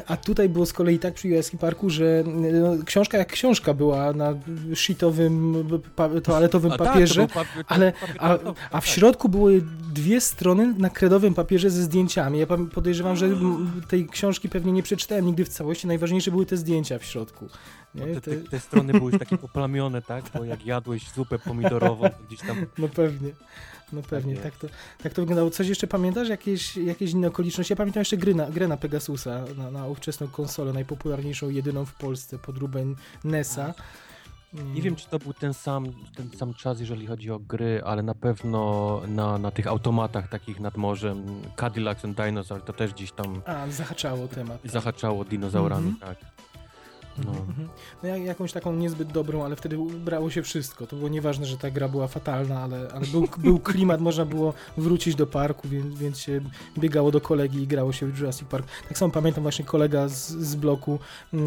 A 0.06 0.17
tutaj 0.17 0.49
było 0.49 0.67
z 0.67 0.73
kolei 0.73 0.99
tak 0.99 1.15
przy 1.15 1.29
Jurajskim 1.29 1.58
Parku, 1.58 1.91
że 1.91 2.25
no, 2.63 2.84
książka 2.84 3.19
jak 3.19 3.32
książka 3.32 3.75
była 3.75 4.13
na 4.13 4.34
shitowym 4.75 5.65
toaletowym 6.25 6.72
A 6.72 6.79
papierze. 6.79 7.27
tak, 7.29 7.32
to 7.32 7.44
był 7.44 7.44
papier, 7.44 7.65
ale- 7.69 7.93
A, 8.19 8.31
a 8.70 8.81
w 8.81 8.84
tak. 8.84 8.87
środku 8.87 9.29
były 9.29 9.63
dwie 9.93 10.20
strony 10.20 10.75
na 10.79 10.91
kredowym 10.91 11.34
papierze 11.34 11.70
ze 11.70 11.82
zdjęciami. 11.82 12.39
Ja 12.39 12.46
podejrzewam, 12.75 13.17
że 13.17 13.29
tej 13.89 14.08
książki 14.08 14.49
pewnie 14.49 14.72
nie 14.72 14.82
przeczytałem 14.82 15.27
nigdy 15.27 15.44
w 15.44 15.49
całości. 15.49 15.87
Najważniejsze 15.87 16.31
były 16.31 16.46
te 16.46 16.56
zdjęcia 16.56 16.99
w 16.99 17.05
środku. 17.05 17.49
No 17.94 18.05
Te, 18.15 18.20
te, 18.20 18.37
te 18.37 18.61
strony 18.61 18.93
były 18.93 19.11
już 19.11 19.19
takie 19.20 19.39
poplamione, 19.39 20.03
tak? 20.03 20.25
Bo 20.34 20.44
jak 20.44 20.67
jadłeś 20.67 21.11
zupę 21.11 21.39
pomidorową, 21.39 22.03
to 22.08 22.17
gdzieś 22.29 22.41
tam 22.41 22.56
no 22.79 22.89
pewnie. 22.89 23.31
No 23.93 24.03
pewnie, 24.03 24.31
jest. 24.32 24.43
tak, 24.44 24.55
to, 24.56 24.67
tak 25.03 25.15
to 25.15 25.22
wyglądało. 25.22 25.51
Coś 25.51 25.69
jeszcze 25.69 25.87
pamiętasz? 25.87 26.29
Jakieś, 26.29 26.77
jakieś 26.77 27.11
inne 27.11 27.29
okoliczności? 27.29 27.72
Ja 27.72 27.77
pamiętam 27.77 28.01
jeszcze 28.01 28.17
gry 28.17 28.34
na, 28.34 28.51
grę 28.51 28.69
na 28.69 28.77
Pegasusa, 28.77 29.44
na, 29.56 29.70
na 29.70 29.87
ówczesną 29.87 30.29
konsolę, 30.29 30.72
najpopularniejszą, 30.72 31.49
jedyną 31.51 31.84
w 31.84 31.94
Polsce, 31.94 32.39
podróbę 32.39 32.84
NES-a. 33.25 33.75
Nie 34.75 34.82
wiem, 34.82 34.96
czy 34.96 35.08
to 35.08 35.19
był 35.19 35.32
ten 35.32 35.55
sam, 35.55 35.87
ten 36.17 36.31
sam 36.39 36.55
czas, 36.55 36.81
jeżeli 36.81 37.06
chodzi 37.06 37.31
o 37.31 37.39
gry, 37.39 37.82
ale 37.84 38.03
na 38.03 38.15
pewno 38.15 39.03
na, 39.08 39.39
na 39.39 39.51
tych 39.51 39.67
automatach 39.67 40.29
takich 40.29 40.61
nad 40.61 40.77
morzem, 40.77 41.25
Cadillacs 41.56 42.05
and 42.05 42.17
Dinosaurs, 42.17 42.65
to 42.65 42.72
też 42.72 42.93
gdzieś 42.94 43.13
tam 43.13 43.43
A, 43.46 43.70
zahaczało 43.70 44.29
temat. 44.29 44.58
zahaczało 44.65 45.25
dinozaurami, 45.25 45.89
Mhm. 45.89 46.15
tak. 46.17 46.31
No. 47.19 47.31
Mhm. 47.31 47.69
No 48.02 48.08
ja, 48.08 48.16
jakąś 48.16 48.52
taką 48.52 48.72
niezbyt 48.72 49.12
dobrą, 49.12 49.44
ale 49.44 49.56
wtedy 49.56 49.76
brało 50.04 50.31
się 50.31 50.42
wszystko. 50.42 50.86
To 50.86 50.96
było 50.96 51.08
nieważne, 51.08 51.46
że 51.46 51.56
ta 51.56 51.70
gra 51.70 51.88
była 51.88 52.08
fatalna, 52.08 52.60
ale, 52.60 52.88
ale 52.94 53.06
był, 53.06 53.28
był 53.44 53.58
klimat, 53.58 54.00
można 54.00 54.24
było 54.24 54.54
wrócić 54.76 55.14
do 55.14 55.26
parku, 55.26 55.69
więc, 55.69 55.98
więc 55.98 56.19
się 56.19 56.40
biegało 56.78 57.10
do 57.10 57.20
kolegi 57.20 57.62
i 57.62 57.66
grało 57.66 57.92
się 57.92 58.06
w 58.06 58.19
Jurassic 58.19 58.48
Park. 58.48 58.66
Tak 58.88 58.98
samo 58.98 59.12
pamiętam 59.12 59.42
właśnie 59.42 59.64
kolega 59.64 60.08
z, 60.08 60.28
z 60.28 60.54
bloku, 60.54 60.98
yy, 61.32 61.40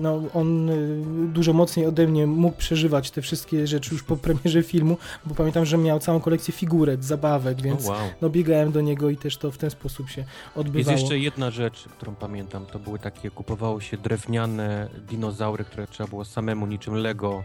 no 0.00 0.22
on 0.34 0.68
yy, 0.68 1.28
dużo 1.28 1.52
mocniej 1.52 1.86
ode 1.86 2.06
mnie 2.06 2.26
mógł 2.26 2.56
przeżywać 2.56 3.10
te 3.10 3.22
wszystkie 3.22 3.66
rzeczy 3.66 3.94
już 3.94 4.02
po 4.02 4.16
premierze 4.16 4.62
filmu, 4.62 4.96
bo 5.26 5.34
pamiętam, 5.34 5.64
że 5.64 5.78
miał 5.78 5.98
całą 5.98 6.20
kolekcję 6.20 6.54
figurek, 6.54 7.04
zabawek, 7.04 7.62
więc 7.62 7.86
O, 7.86 7.90
wow. 7.90 7.98
no 8.22 8.30
biegałem 8.30 8.72
do 8.72 8.80
niego 8.80 9.10
i 9.10 9.16
też 9.16 9.36
to 9.36 9.50
w 9.50 9.58
ten 9.58 9.70
sposób 9.70 10.10
się 10.10 10.20
Jest 10.20 10.56
odbywało. 10.56 10.98
jeszcze 10.98 11.18
jedna 11.18 11.50
rzecz, 11.50 11.84
którą 11.96 12.14
pamiętam, 12.14 12.66
to 12.66 12.78
były 12.78 12.98
takie, 12.98 13.30
kupowało 13.30 13.80
się 13.80 13.96
drewniane 13.96 14.88
dinozaury, 15.10 15.64
które 15.64 15.86
trzeba 15.86 16.08
było 16.08 16.24
samemu 16.24 16.66
niczym 16.66 16.94
Lego 16.94 17.44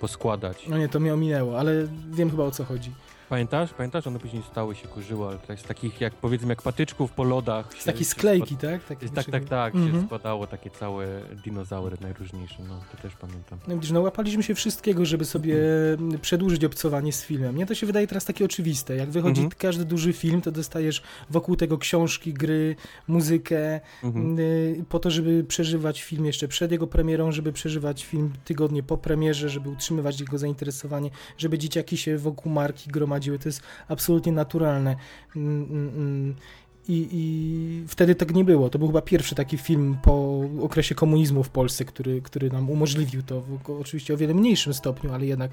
poskładać. 0.00 0.68
No 0.68 0.78
nie, 0.78 0.88
to 0.88 1.00
mnie 1.00 1.14
ominęło, 1.14 1.58
ale 1.58 1.72
wiem 2.10 2.30
chyba 2.30 2.44
o 2.44 2.50
co 2.50 2.64
chodzi. 2.64 2.92
Pamiętasz? 3.32 3.70
Pamiętasz? 3.74 4.06
One 4.06 4.18
później 4.18 4.42
stały 4.50 4.74
się 4.74 4.88
kurzyły, 4.88 5.26
ale 5.26 5.38
jest 5.48 5.66
takich 5.68 6.00
jak 6.00 6.14
powiedzmy 6.14 6.48
jak 6.48 6.62
patyczków 6.62 7.12
po 7.12 7.24
lodach. 7.24 7.72
Z 7.74 7.78
się- 7.78 7.84
takiej 7.84 8.04
się 8.04 8.10
sklejki, 8.10 8.56
tak? 8.56 8.84
Takie 8.84 9.08
Tak, 9.08 9.26
tak, 9.30 9.44
tak, 9.44 9.74
się 9.74 9.80
Mhm. 9.80 10.06
składało 10.06 10.46
takie 10.46 10.70
całe 10.70 11.06
dinozaury 11.44 11.96
najróżniejsze, 12.00 12.56
no 12.68 12.80
to 12.92 13.02
też 13.02 13.12
pamiętam. 13.16 13.58
No 13.68 13.74
widzisz, 13.74 13.90
no 13.90 14.00
łapaliśmy 14.00 14.42
się 14.42 14.54
wszystkiego, 14.54 15.04
żeby 15.06 15.24
sobie 15.24 15.56
Mhm. 15.92 16.20
przedłużyć 16.20 16.64
obcowanie 16.64 17.12
z 17.12 17.22
filmem. 17.24 17.54
Mnie 17.54 17.66
to 17.66 17.74
się 17.74 17.86
wydaje 17.86 18.06
teraz 18.06 18.24
takie 18.24 18.44
oczywiste. 18.44 18.96
Jak 18.96 19.10
wychodzi 19.10 19.40
Mhm. 19.42 19.58
każdy 19.58 19.84
duży 19.84 20.12
film, 20.12 20.40
to 20.40 20.52
dostajesz 20.52 21.02
wokół 21.30 21.56
tego 21.56 21.78
książki, 21.78 22.32
gry, 22.34 22.76
muzykę, 23.08 23.80
Mhm. 24.04 24.38
y, 24.38 24.84
po 24.88 24.98
to, 24.98 25.10
żeby 25.10 25.44
przeżywać 25.44 26.02
film 26.02 26.24
jeszcze 26.26 26.48
przed 26.48 26.72
jego 26.72 26.86
premierą, 26.86 27.32
żeby 27.32 27.52
przeżywać 27.52 28.04
film 28.04 28.32
tygodnie 28.44 28.82
po 28.82 28.98
premierze, 28.98 29.48
żeby 29.48 29.68
utrzymywać 29.68 30.20
jego 30.20 30.38
zainteresowanie, 30.38 31.10
żeby 31.38 31.58
dzieciaki 31.58 31.96
się 31.96 32.18
wokół 32.18 32.52
marki 32.52 32.90
gromadziły. 32.90 33.21
To 33.24 33.48
jest 33.48 33.62
absolutnie 33.88 34.32
naturalne. 34.32 34.96
I, 36.88 37.08
I 37.12 37.84
wtedy 37.88 38.14
tak 38.14 38.34
nie 38.34 38.44
było. 38.44 38.70
To 38.70 38.78
był 38.78 38.88
chyba 38.88 39.02
pierwszy 39.02 39.34
taki 39.34 39.58
film 39.58 39.96
po 40.02 40.40
okresie 40.62 40.94
komunizmu 40.94 41.42
w 41.42 41.48
Polsce, 41.48 41.84
który, 41.84 42.22
który 42.22 42.50
nam 42.50 42.70
umożliwił 42.70 43.22
to, 43.22 43.40
w, 43.40 43.70
oczywiście 43.80 44.14
o 44.14 44.16
wiele 44.16 44.34
mniejszym 44.34 44.74
stopniu, 44.74 45.12
ale 45.12 45.26
jednak 45.26 45.50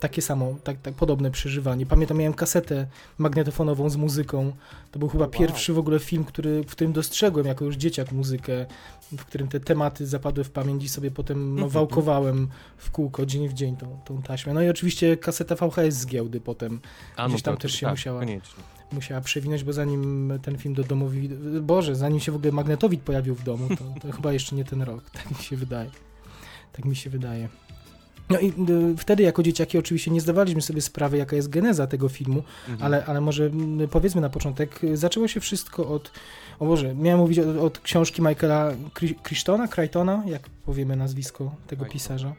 takie 0.00 0.22
samo, 0.22 0.54
tak, 0.64 0.80
tak 0.80 0.94
podobne 0.94 1.30
przeżywanie. 1.30 1.86
Pamiętam, 1.86 2.16
miałem 2.18 2.34
kasetę 2.34 2.86
magnetofonową 3.18 3.90
z 3.90 3.96
muzyką. 3.96 4.52
To 4.90 4.98
był 4.98 5.08
chyba 5.08 5.24
Wow. 5.24 5.30
pierwszy 5.32 5.72
w 5.72 5.78
ogóle 5.78 5.98
film, 5.98 6.24
który, 6.24 6.62
w 6.62 6.70
którym 6.70 6.92
dostrzegłem 6.92 7.46
jako 7.46 7.64
już 7.64 7.76
dzieciak 7.76 8.12
muzykę, 8.12 8.66
w 9.18 9.24
którym 9.24 9.48
te 9.48 9.60
tematy 9.60 10.06
zapadły 10.06 10.44
w 10.44 10.50
pamięć 10.50 10.84
i 10.84 10.88
sobie 10.88 11.10
potem 11.10 11.60
no, 11.60 11.68
wałkowałem 11.68 12.48
w 12.76 12.90
kółko 12.90 13.26
dzień 13.26 13.48
w 13.48 13.52
dzień 13.52 13.76
tą, 13.76 13.98
tą 14.04 14.22
taśmę. 14.22 14.54
No 14.54 14.62
i 14.62 14.68
oczywiście 14.68 15.16
kaseta 15.16 15.54
VHS 15.54 15.94
z 15.94 16.06
giełdy 16.06 16.40
potem 16.40 16.80
A, 17.16 17.28
gdzieś 17.28 17.42
tam 17.42 17.54
to- 17.54 17.60
też 17.60 17.72
to 17.72 17.78
się 17.78 17.86
tak, 17.86 17.92
musiała- 17.92 18.20
Koniecznie. 18.20 18.62
Musiała 18.92 19.20
przewinąć, 19.20 19.64
bo 19.64 19.72
zanim 19.72 20.32
ten 20.42 20.58
film 20.58 20.74
do 20.74 20.84
domowi... 20.84 21.28
Boże, 21.62 21.96
zanim 21.96 22.20
się 22.20 22.32
w 22.32 22.36
ogóle 22.36 22.52
magnetowid 22.52 23.00
pojawił 23.02 23.34
w 23.34 23.42
domu, 23.44 23.68
to, 23.68 24.00
to 24.08 24.12
chyba 24.12 24.32
jeszcze 24.32 24.56
nie 24.56 24.64
ten 24.64 24.82
rok, 24.82 25.10
tak 25.10 25.30
mi 25.30 25.36
się 25.44 25.56
wydaje. 25.56 25.90
Tak 26.72 26.84
mi 26.84 26.96
się 26.96 27.10
wydaje. 27.10 27.48
No 28.30 28.38
i 28.40 28.48
y, 28.48 28.96
wtedy 28.96 29.22
jako 29.22 29.42
dzieciaki 29.42 29.78
oczywiście 29.78 30.10
nie 30.10 30.20
zdawaliśmy 30.20 30.62
sobie 30.62 30.80
sprawy, 30.82 31.16
jaka 31.16 31.36
jest 31.36 31.48
geneza 31.48 31.86
tego 31.86 32.08
filmu, 32.08 32.42
Mhm. 32.68 32.82
ale, 32.82 33.04
ale 33.06 33.20
może 33.20 33.50
powiedzmy 33.90 34.20
na 34.20 34.28
początek, 34.28 34.84
y, 34.84 34.96
zaczęło 34.96 35.28
się 35.28 35.40
wszystko 35.40 35.88
od, 35.88 36.10
o 36.58 36.66
Boże, 36.66 36.94
miałem 36.94 37.20
mówić 37.20 37.38
od, 37.38 37.56
od 37.56 37.78
książki 37.78 38.22
Michaela 38.22 38.72
Cri- 38.94 39.14
Crichtona, 39.22 39.68
Crichtona, 39.68 40.22
jak 40.26 40.48
powiemy 40.48 40.96
nazwisko 40.96 41.54
tego 41.66 41.84
pisarza. 41.84 42.34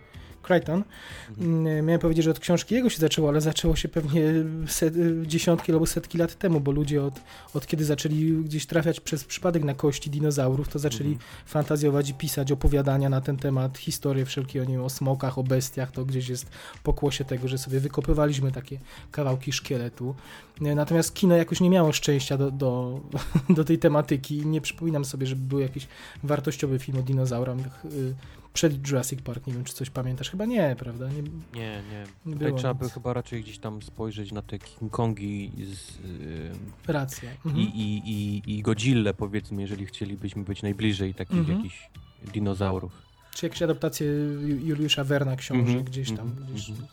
Crichton. 0.47 0.83
Mhm. 1.29 1.85
Miałem 1.85 2.01
powiedzieć, 2.01 2.25
że 2.25 2.31
od 2.31 2.39
książki 2.39 2.75
jego 2.75 2.89
się 2.89 2.97
zaczęło, 2.97 3.29
ale 3.29 3.41
zaczęło 3.41 3.75
się 3.75 3.89
pewnie 3.89 4.21
set, 4.67 4.93
dziesiątki 5.23 5.71
albo 5.71 5.85
setki 5.85 6.17
lat 6.17 6.35
temu, 6.35 6.59
bo 6.59 6.71
ludzie 6.71 7.03
od, 7.03 7.19
od 7.53 7.67
kiedy 7.67 7.85
zaczęli 7.85 8.43
gdzieś 8.43 8.65
trafiać 8.65 8.99
przez 8.99 9.23
przypadek 9.23 9.63
na 9.63 9.73
kości 9.73 10.09
dinozaurów, 10.09 10.67
to 10.67 10.79
zaczęli 10.79 11.09
Mhm. 11.09 11.31
fantazjować 11.45 12.09
i 12.09 12.13
pisać 12.13 12.51
opowiadania 12.51 13.09
na 13.09 13.21
ten 13.21 13.37
temat, 13.37 13.77
historie 13.77 14.25
wszelkie 14.25 14.61
o 14.61 14.65
nim, 14.65 14.81
o 14.83 14.89
smokach, 14.89 15.37
o 15.37 15.43
bestiach, 15.43 15.91
to 15.91 16.05
gdzieś 16.05 16.29
jest 16.29 16.49
pokłosie 16.83 17.25
tego, 17.25 17.47
że 17.47 17.57
sobie 17.57 17.79
wykopywaliśmy 17.79 18.51
takie 18.51 18.79
kawałki 19.11 19.51
szkieletu. 19.51 20.15
Natomiast 20.61 21.13
kino 21.13 21.35
jakoś 21.35 21.61
nie 21.61 21.69
miało 21.69 21.91
szczęścia 21.91 22.37
do, 22.37 22.51
do, 22.51 22.99
do 23.57 23.63
tej 23.63 23.79
tematyki 23.79 24.37
i 24.37 24.45
nie 24.45 24.61
przypominam 24.61 25.05
sobie, 25.05 25.27
żeby 25.27 25.41
był 25.41 25.59
jakiś 25.59 25.87
wartościowy 26.23 26.79
film 26.79 26.97
o 26.99 27.01
dinozaurach 27.01 27.85
y, 27.85 28.15
przed 28.57 28.87
Jurassic 28.87 29.21
Park. 29.21 29.47
Nie 29.47 29.53
wiem, 29.53 29.63
czy 29.63 29.73
coś 29.73 29.89
pamiętasz. 29.89 30.29
Chyba 30.29 30.45
nie, 30.45 30.75
prawda? 30.79 31.09
Nie, 31.09 31.21
Nie, 31.21 31.81
nie. 31.91 32.03
nie 32.25 32.33
Tutaj 32.33 32.53
trzeba 32.57 32.73
by 32.73 32.85
nic. 32.85 32.93
chyba 32.93 33.13
raczej 33.13 33.43
gdzieś 33.43 33.57
tam 33.59 33.81
spojrzeć 33.81 34.31
na 34.31 34.41
te 34.41 34.59
King 34.59 34.91
Kongi 34.91 35.51
z, 35.65 35.89
y, 35.99 36.51
Racja. 36.87 37.29
i, 37.33 37.35
Mhm. 37.47 37.67
i, 37.67 38.01
i, 38.45 38.51
i 38.57 38.61
Godzilla 38.61 39.13
powiedzmy, 39.13 39.61
jeżeli 39.61 39.85
chcielibyśmy 39.85 40.43
być 40.43 40.61
najbliżej 40.61 41.13
takich 41.13 41.37
Mhm. 41.39 41.57
jakichś 41.57 41.89
dinozaurów. 42.33 42.91
Czy 43.35 43.45
jakieś 43.45 43.61
adaptacje 43.61 44.07
Ju- 44.07 44.65
Juliusza 44.65 45.03
Werna 45.03 45.35
książek 45.35 45.67
Mhm, 45.67 45.83
gdzieś 45.85 46.07
tam, 46.11 46.27
mhm, 46.27 46.53
gdzieś 46.53 46.69
mhm. 46.69 46.87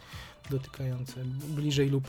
dotykające 0.50 1.24
bliżej 1.48 1.88
lub, 1.90 2.08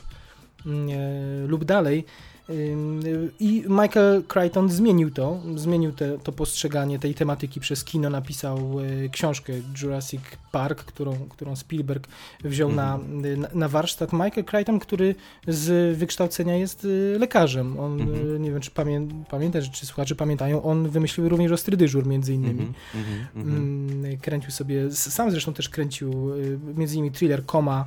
e, 0.65 1.47
lub 1.47 1.65
dalej. 1.65 2.05
Ym, 2.49 2.99
I 3.39 3.63
Michael 3.67 4.23
Crichton 4.23 4.69
zmienił 4.69 5.11
to, 5.11 5.41
zmienił 5.55 5.91
te, 5.91 6.17
to 6.17 6.31
postrzeganie 6.31 6.99
tej 6.99 7.13
tematyki 7.15 7.59
przez 7.59 7.83
kino, 7.83 8.09
napisał 8.09 8.79
e, 8.79 9.09
książkę 9.09 9.53
Jurassic 9.81 10.21
Park, 10.51 10.83
którą, 10.83 11.15
którą 11.29 11.55
Spielberg 11.55 12.07
wziął 12.43 12.71
na, 12.71 12.99
na, 13.37 13.47
na 13.53 13.67
warsztat. 13.69 14.13
Michael 14.13 14.43
Crichton, 14.45 14.79
który 14.79 15.15
z 15.47 15.97
wykształcenia 15.97 16.55
jest 16.57 16.87
lekarzem. 17.19 17.79
On, 17.79 17.95
Mhm. 18.01 18.41
nie 18.41 18.51
wiem, 18.51 18.61
czy 18.61 18.71
pamię, 18.71 19.07
pamiętasz, 19.29 19.71
czy 19.71 19.85
słuchacze 19.85 20.15
pamiętają, 20.15 20.63
on 20.63 20.89
wymyślił 20.89 21.29
również 21.29 21.51
ostry 21.51 21.77
dyżur 21.77 22.07
między 22.07 22.33
innymi. 22.33 22.61
Mhm, 22.95 23.27
mhm, 23.35 23.87
mhm. 23.95 24.17
Kręcił 24.17 24.51
sobie, 24.51 24.91
sam 24.91 25.31
zresztą 25.31 25.53
też 25.53 25.69
kręcił 25.69 26.33
y, 26.33 26.59
między 26.75 26.95
innymi 26.95 27.11
thriller 27.11 27.45
Koma, 27.45 27.85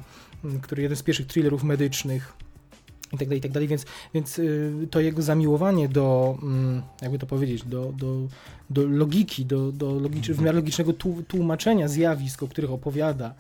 który 0.62 0.82
jeden 0.82 0.96
z 0.96 1.02
pierwszych 1.02 1.26
thrillerów 1.26 1.62
medycznych 1.62 2.32
i 3.12 3.18
tak 3.18 3.28
dalej, 3.28 3.38
i 3.38 3.42
tak 3.42 3.52
dalej, 3.52 3.68
więc, 3.68 3.84
więc 4.14 4.38
y, 4.38 4.88
to 4.90 5.00
jego 5.00 5.22
zamiłowanie 5.22 5.88
do, 5.88 6.38
mm, 6.42 6.82
jakby 7.02 7.18
to 7.18 7.26
powiedzieć, 7.26 7.64
do, 7.64 7.92
do, 7.92 8.16
do 8.70 8.86
logiki, 8.86 9.46
do, 9.46 9.72
do 9.72 10.00
logicz- 10.00 10.32
w 10.32 10.40
miarę 10.40 10.56
logicznego 10.56 10.92
tłu- 10.92 11.24
tłumaczenia 11.24 11.88
zjawisk, 11.88 12.42
o 12.42 12.48
których 12.48 12.70
opowiada, 12.70 13.34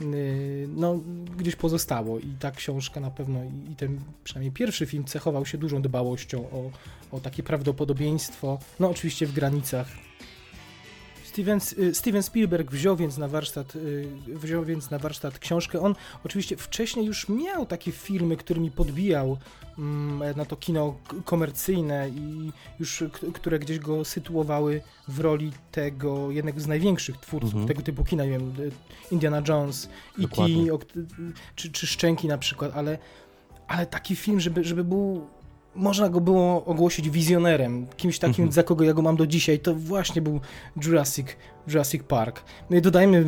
y, 0.00 0.68
no, 0.76 1.00
gdzieś 1.38 1.56
pozostało. 1.56 2.18
I 2.18 2.34
ta 2.38 2.50
książka 2.50 3.00
na 3.00 3.10
pewno 3.10 3.40
i 3.72 3.74
ten 3.76 4.00
przynajmniej 4.24 4.52
pierwszy 4.52 4.86
film 4.86 5.04
cechował 5.04 5.46
się 5.46 5.58
dużą 5.58 5.82
dbałością 5.82 6.38
o, 6.50 6.70
o 7.16 7.20
takie 7.20 7.42
prawdopodobieństwo, 7.42 8.58
no 8.80 8.90
oczywiście 8.90 9.26
w 9.26 9.32
granicach 9.32 10.07
Steven, 11.38 11.60
y, 11.78 11.94
Steven 11.94 12.22
Spielberg 12.22 12.70
wziął 12.70 12.96
więc 12.96 13.18
na 13.18 13.28
warsztat, 13.28 13.76
y, 13.76 14.08
wziął 14.26 14.64
więc 14.64 14.90
na 14.90 14.98
warsztat 14.98 15.38
książkę. 15.38 15.80
On 15.80 15.94
oczywiście 16.24 16.56
wcześniej 16.56 17.06
już 17.06 17.28
miał 17.28 17.66
takie 17.66 17.92
filmy, 17.92 18.36
którymi 18.36 18.70
podbijał 18.70 19.38
mm, 19.78 20.36
na 20.36 20.44
to 20.44 20.56
kino 20.56 20.96
komercyjne 21.24 22.08
i 22.08 22.52
już 22.80 23.04
które 23.34 23.58
gdzieś 23.58 23.78
go 23.78 24.04
sytuowały 24.04 24.80
w 25.08 25.20
roli 25.20 25.52
tego 25.72 26.30
jednego 26.30 26.60
z 26.60 26.66
największych 26.66 27.16
twórców 27.16 27.52
Mhm. 27.52 27.68
tego 27.68 27.82
typu 27.82 28.04
kina, 28.04 28.24
nie 28.24 28.30
wiem, 28.30 28.52
y, 28.60 28.70
Indiana 29.10 29.42
Jones, 29.48 29.88
E.T., 30.18 30.42
czy, 31.56 31.72
czy 31.72 31.86
Szczęki 31.86 32.28
na 32.28 32.38
przykład, 32.38 32.72
ale, 32.74 32.98
ale 33.68 33.86
taki 33.86 34.16
film, 34.16 34.40
żeby, 34.40 34.64
żeby 34.64 34.84
był 34.84 35.26
można 35.74 36.08
go 36.08 36.20
było 36.20 36.64
ogłosić 36.64 37.10
wizjonerem, 37.10 37.86
kimś 37.96 38.18
takim, 38.18 38.44
Mhm. 38.44 38.52
za 38.52 38.62
kogo 38.62 38.84
ja 38.84 38.94
go 38.94 39.02
mam 39.02 39.16
do 39.16 39.26
dzisiaj, 39.26 39.58
to 39.58 39.74
właśnie 39.74 40.22
był 40.22 40.40
Jurassic, 40.84 41.26
Jurassic 41.68 42.02
Park. 42.02 42.42
No 42.70 42.76
i 42.76 42.82
dodajmy 42.82 43.24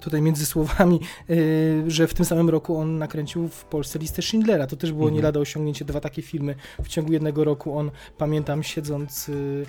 tutaj 0.00 0.22
między 0.22 0.46
słowami, 0.46 1.00
yy, 1.28 1.84
że 1.90 2.06
w 2.06 2.14
tym 2.14 2.24
samym 2.26 2.50
roku 2.50 2.76
on 2.76 2.98
nakręcił 2.98 3.48
w 3.48 3.64
Polsce 3.64 3.98
listę 3.98 4.22
Schindlera. 4.22 4.66
To 4.66 4.76
też 4.76 4.92
było 4.92 5.04
Mhm. 5.04 5.16
nie 5.16 5.22
lada 5.22 5.40
osiągnięcie, 5.40 5.84
dwa 5.84 6.00
takie 6.00 6.22
filmy 6.22 6.54
w 6.82 6.88
ciągu 6.88 7.12
jednego 7.12 7.44
roku. 7.44 7.78
On, 7.78 7.90
pamiętam, 8.18 8.62
siedząc 8.62 9.28
yy, 9.28 9.66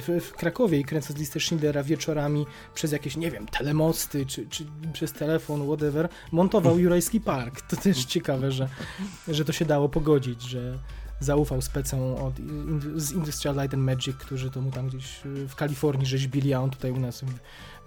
w, 0.00 0.20
w 0.24 0.32
Krakowie 0.32 0.78
i 0.78 0.84
kręcąc 0.84 1.18
listę 1.18 1.40
Schindlera 1.40 1.82
wieczorami 1.82 2.46
przez 2.74 2.92
jakieś, 2.92 3.16
nie 3.16 3.30
wiem, 3.30 3.46
telemosty, 3.46 4.26
czy, 4.26 4.46
czy 4.46 4.66
przez 4.92 5.12
telefon, 5.12 5.66
whatever, 5.66 6.08
montował 6.32 6.78
Jurajski 6.78 7.20
Park. 7.20 7.60
To 7.60 7.76
też 7.76 8.04
ciekawe, 8.04 8.52
że, 8.52 8.68
że 9.28 9.44
to 9.44 9.52
się 9.52 9.64
dało 9.64 9.88
pogodzić, 9.88 10.42
że 10.42 10.78
zaufał 11.20 11.62
specom 11.62 12.00
od, 12.14 12.34
z 12.96 13.12
Industrial 13.12 13.56
Light 13.56 13.74
and 13.74 13.82
Magic, 13.82 14.16
którzy 14.16 14.50
to 14.50 14.60
mu 14.60 14.70
tam 14.70 14.88
gdzieś 14.88 15.26
y, 15.26 15.48
w 15.48 15.54
Kalifornii 15.54 16.06
rzeźbili, 16.06 16.54
a 16.54 16.60
on 16.60 16.70
tutaj 16.70 16.90
u 16.90 17.00
nas 17.00 17.20
w, 17.24 17.26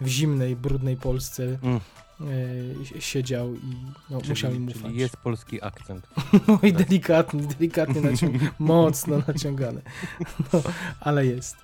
w 0.01 0.07
zimnej, 0.07 0.55
brudnej 0.55 0.97
Polsce 0.97 1.57
Mm. 1.63 1.79
y, 2.97 3.01
siedział 3.01 3.55
i 3.55 3.75
no, 4.09 4.19
musiał 4.29 4.53
im 4.53 4.67
Czyli, 4.67 4.79
ufać. 4.79 4.87
czyli 4.91 4.99
jest 4.99 5.17
polski 5.17 5.63
akcent. 5.63 6.07
No 6.47 6.59
i 6.63 6.73
delikatnie, 6.73 7.41
delikatnie 7.41 8.01
naciągane, 8.01 8.51
mocno 8.59 9.21
naciągane. 9.27 9.81
No, 10.53 10.61
ale 10.99 11.25
jest. 11.25 11.55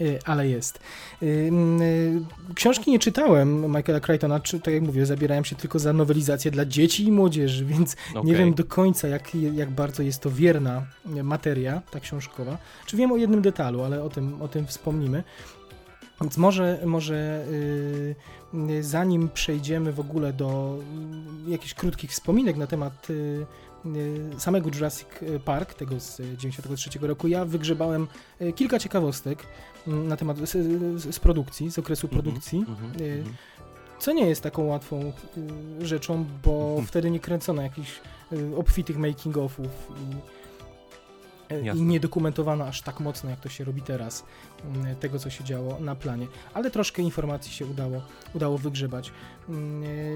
Y, 0.00 0.18
Ale 0.24 0.48
jest. 0.48 0.80
Y, 1.22 1.26
y, 1.26 2.54
Książki 2.54 2.90
nie 2.90 2.98
czytałem 2.98 3.66
Michaela 3.76 4.00
Crichtona, 4.00 4.40
czy, 4.40 4.60
tak 4.60 4.74
jak 4.74 4.82
mówię, 4.82 5.06
zabierałem 5.06 5.44
się 5.44 5.56
tylko 5.56 5.78
za 5.78 5.92
nowelizację 5.92 6.50
dla 6.50 6.64
dzieci 6.64 7.04
i 7.04 7.12
młodzieży, 7.12 7.64
więc 7.64 7.96
nie 8.14 8.20
Okej. 8.20 8.34
wiem 8.34 8.54
do 8.54 8.64
końca, 8.64 9.08
jak, 9.08 9.34
jak 9.34 9.70
bardzo 9.70 10.02
jest 10.02 10.20
to 10.20 10.30
wierna 10.30 10.86
materia, 11.22 11.82
ta 11.90 12.00
książkowa. 12.00 12.58
Czy 12.86 12.96
wiem 12.96 13.12
o 13.12 13.16
jednym 13.16 13.42
detalu, 13.42 13.82
ale 13.82 14.02
o 14.02 14.08
tym, 14.08 14.42
o 14.42 14.48
tym 14.48 14.66
wspomnimy. 14.66 15.22
Więc 16.20 16.36
może, 16.36 16.78
może 16.86 17.44
yy, 18.52 18.82
zanim 18.82 19.28
przejdziemy 19.28 19.92
w 19.92 20.00
ogóle 20.00 20.32
do 20.32 20.78
yy, 21.44 21.50
jakichś 21.50 21.74
krótkich 21.74 22.10
wspominek 22.10 22.56
na 22.56 22.66
temat 22.66 23.08
yy, 23.08 23.16
y, 23.16 23.46
samego 24.38 24.70
Jurassic 24.74 25.08
Park, 25.44 25.74
tego 25.74 26.00
z 26.00 26.20
93 26.36 26.90
roku, 27.02 27.28
ja 27.28 27.44
wygrzebałem 27.44 28.06
y, 28.40 28.52
kilka 28.52 28.78
ciekawostek 28.78 29.46
mm, 29.86 30.08
na 30.08 30.16
temat 30.16 30.38
z, 30.38 30.50
z, 31.14 31.18
produkcji, 31.18 31.70
z 31.70 31.78
okresu 31.78 32.06
Mhm, 32.06 32.22
produkcji. 32.22 32.58
mhm, 32.58 32.90
Y, 33.00 33.12
mhm. 33.18 33.36
Co 33.98 34.12
nie 34.12 34.28
jest 34.28 34.42
taką 34.42 34.64
łatwą 34.64 35.12
y, 35.80 35.86
rzeczą, 35.86 36.26
bo 36.44 36.82
wtedy 36.86 37.10
nie 37.10 37.20
kręcono 37.20 37.62
jakichś 37.62 38.00
y, 38.32 38.56
obfitych 38.56 38.98
making-offów 38.98 39.68
i, 41.50 41.54
y, 41.54 41.76
i 41.76 41.82
nie 41.82 42.00
dokumentowano 42.00 42.64
aż 42.64 42.82
tak 42.82 43.00
mocno, 43.00 43.30
jak 43.30 43.40
to 43.40 43.48
się 43.48 43.64
robi 43.64 43.82
teraz, 43.82 44.20
y, 44.20 44.24
tego, 45.00 45.18
co 45.18 45.30
się 45.30 45.44
działo 45.44 45.80
na 45.80 45.94
planie. 45.96 46.26
Ale 46.54 46.70
troszkę 46.70 47.02
informacji 47.02 47.52
się 47.52 47.66
udało, 47.66 48.02
udało 48.34 48.58
wygrzebać. 48.58 49.08
Y, 49.48 49.52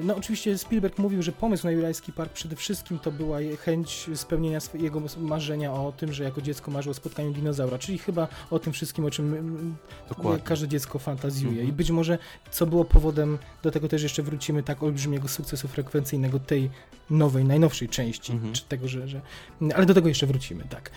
No 0.04 0.16
oczywiście 0.16 0.58
Spielberg 0.58 0.98
mówił, 0.98 1.22
że 1.22 1.32
pomysł 1.32 1.64
na 1.66 1.70
Jurajski 1.70 2.12
Park 2.12 2.32
przede 2.32 2.56
wszystkim 2.56 2.98
to 2.98 3.12
była 3.12 3.38
chęć 3.64 4.10
spełnienia 4.14 4.60
swojego 4.60 5.02
marzenia 5.18 5.72
o 5.72 5.92
tym, 5.92 6.12
że 6.12 6.24
jako 6.24 6.42
dziecko 6.42 6.70
marzył 6.70 6.90
o 6.90 6.94
spotkaniu 6.94 7.32
dinozaura, 7.32 7.78
czyli 7.78 7.98
chyba 7.98 8.28
o 8.50 8.58
tym 8.58 8.72
wszystkim, 8.72 9.04
o 9.04 9.10
czym 9.10 9.34
mm, 9.34 9.76
Dokładnie. 10.08 10.42
każde 10.44 10.68
dziecko 10.68 10.98
fantazjuje. 10.98 11.50
Mhm. 11.52 11.68
I 11.68 11.72
być 11.72 11.90
może, 11.90 12.18
co 12.50 12.66
było 12.66 12.84
powodem, 12.84 13.38
do 13.62 13.70
tego 13.70 13.88
też 13.88 14.02
jeszcze 14.02 14.22
wrócimy, 14.22 14.62
tak 14.62 14.82
olbrzymiego 14.82 15.28
sukcesu 15.28 15.68
frekwencyjnego 15.68 16.38
tej 16.40 16.70
nowej, 17.10 17.44
najnowszej 17.44 17.88
części, 17.88 18.32
Mhm. 18.32 18.52
czy 18.52 18.64
tego, 18.64 18.88
że, 18.88 19.08
że... 19.08 19.20
Ale 19.74 19.86
do 19.86 19.94
tego 19.94 20.08
jeszcze 20.08 20.26
wrócimy, 20.26 20.64
tak. 20.70 20.90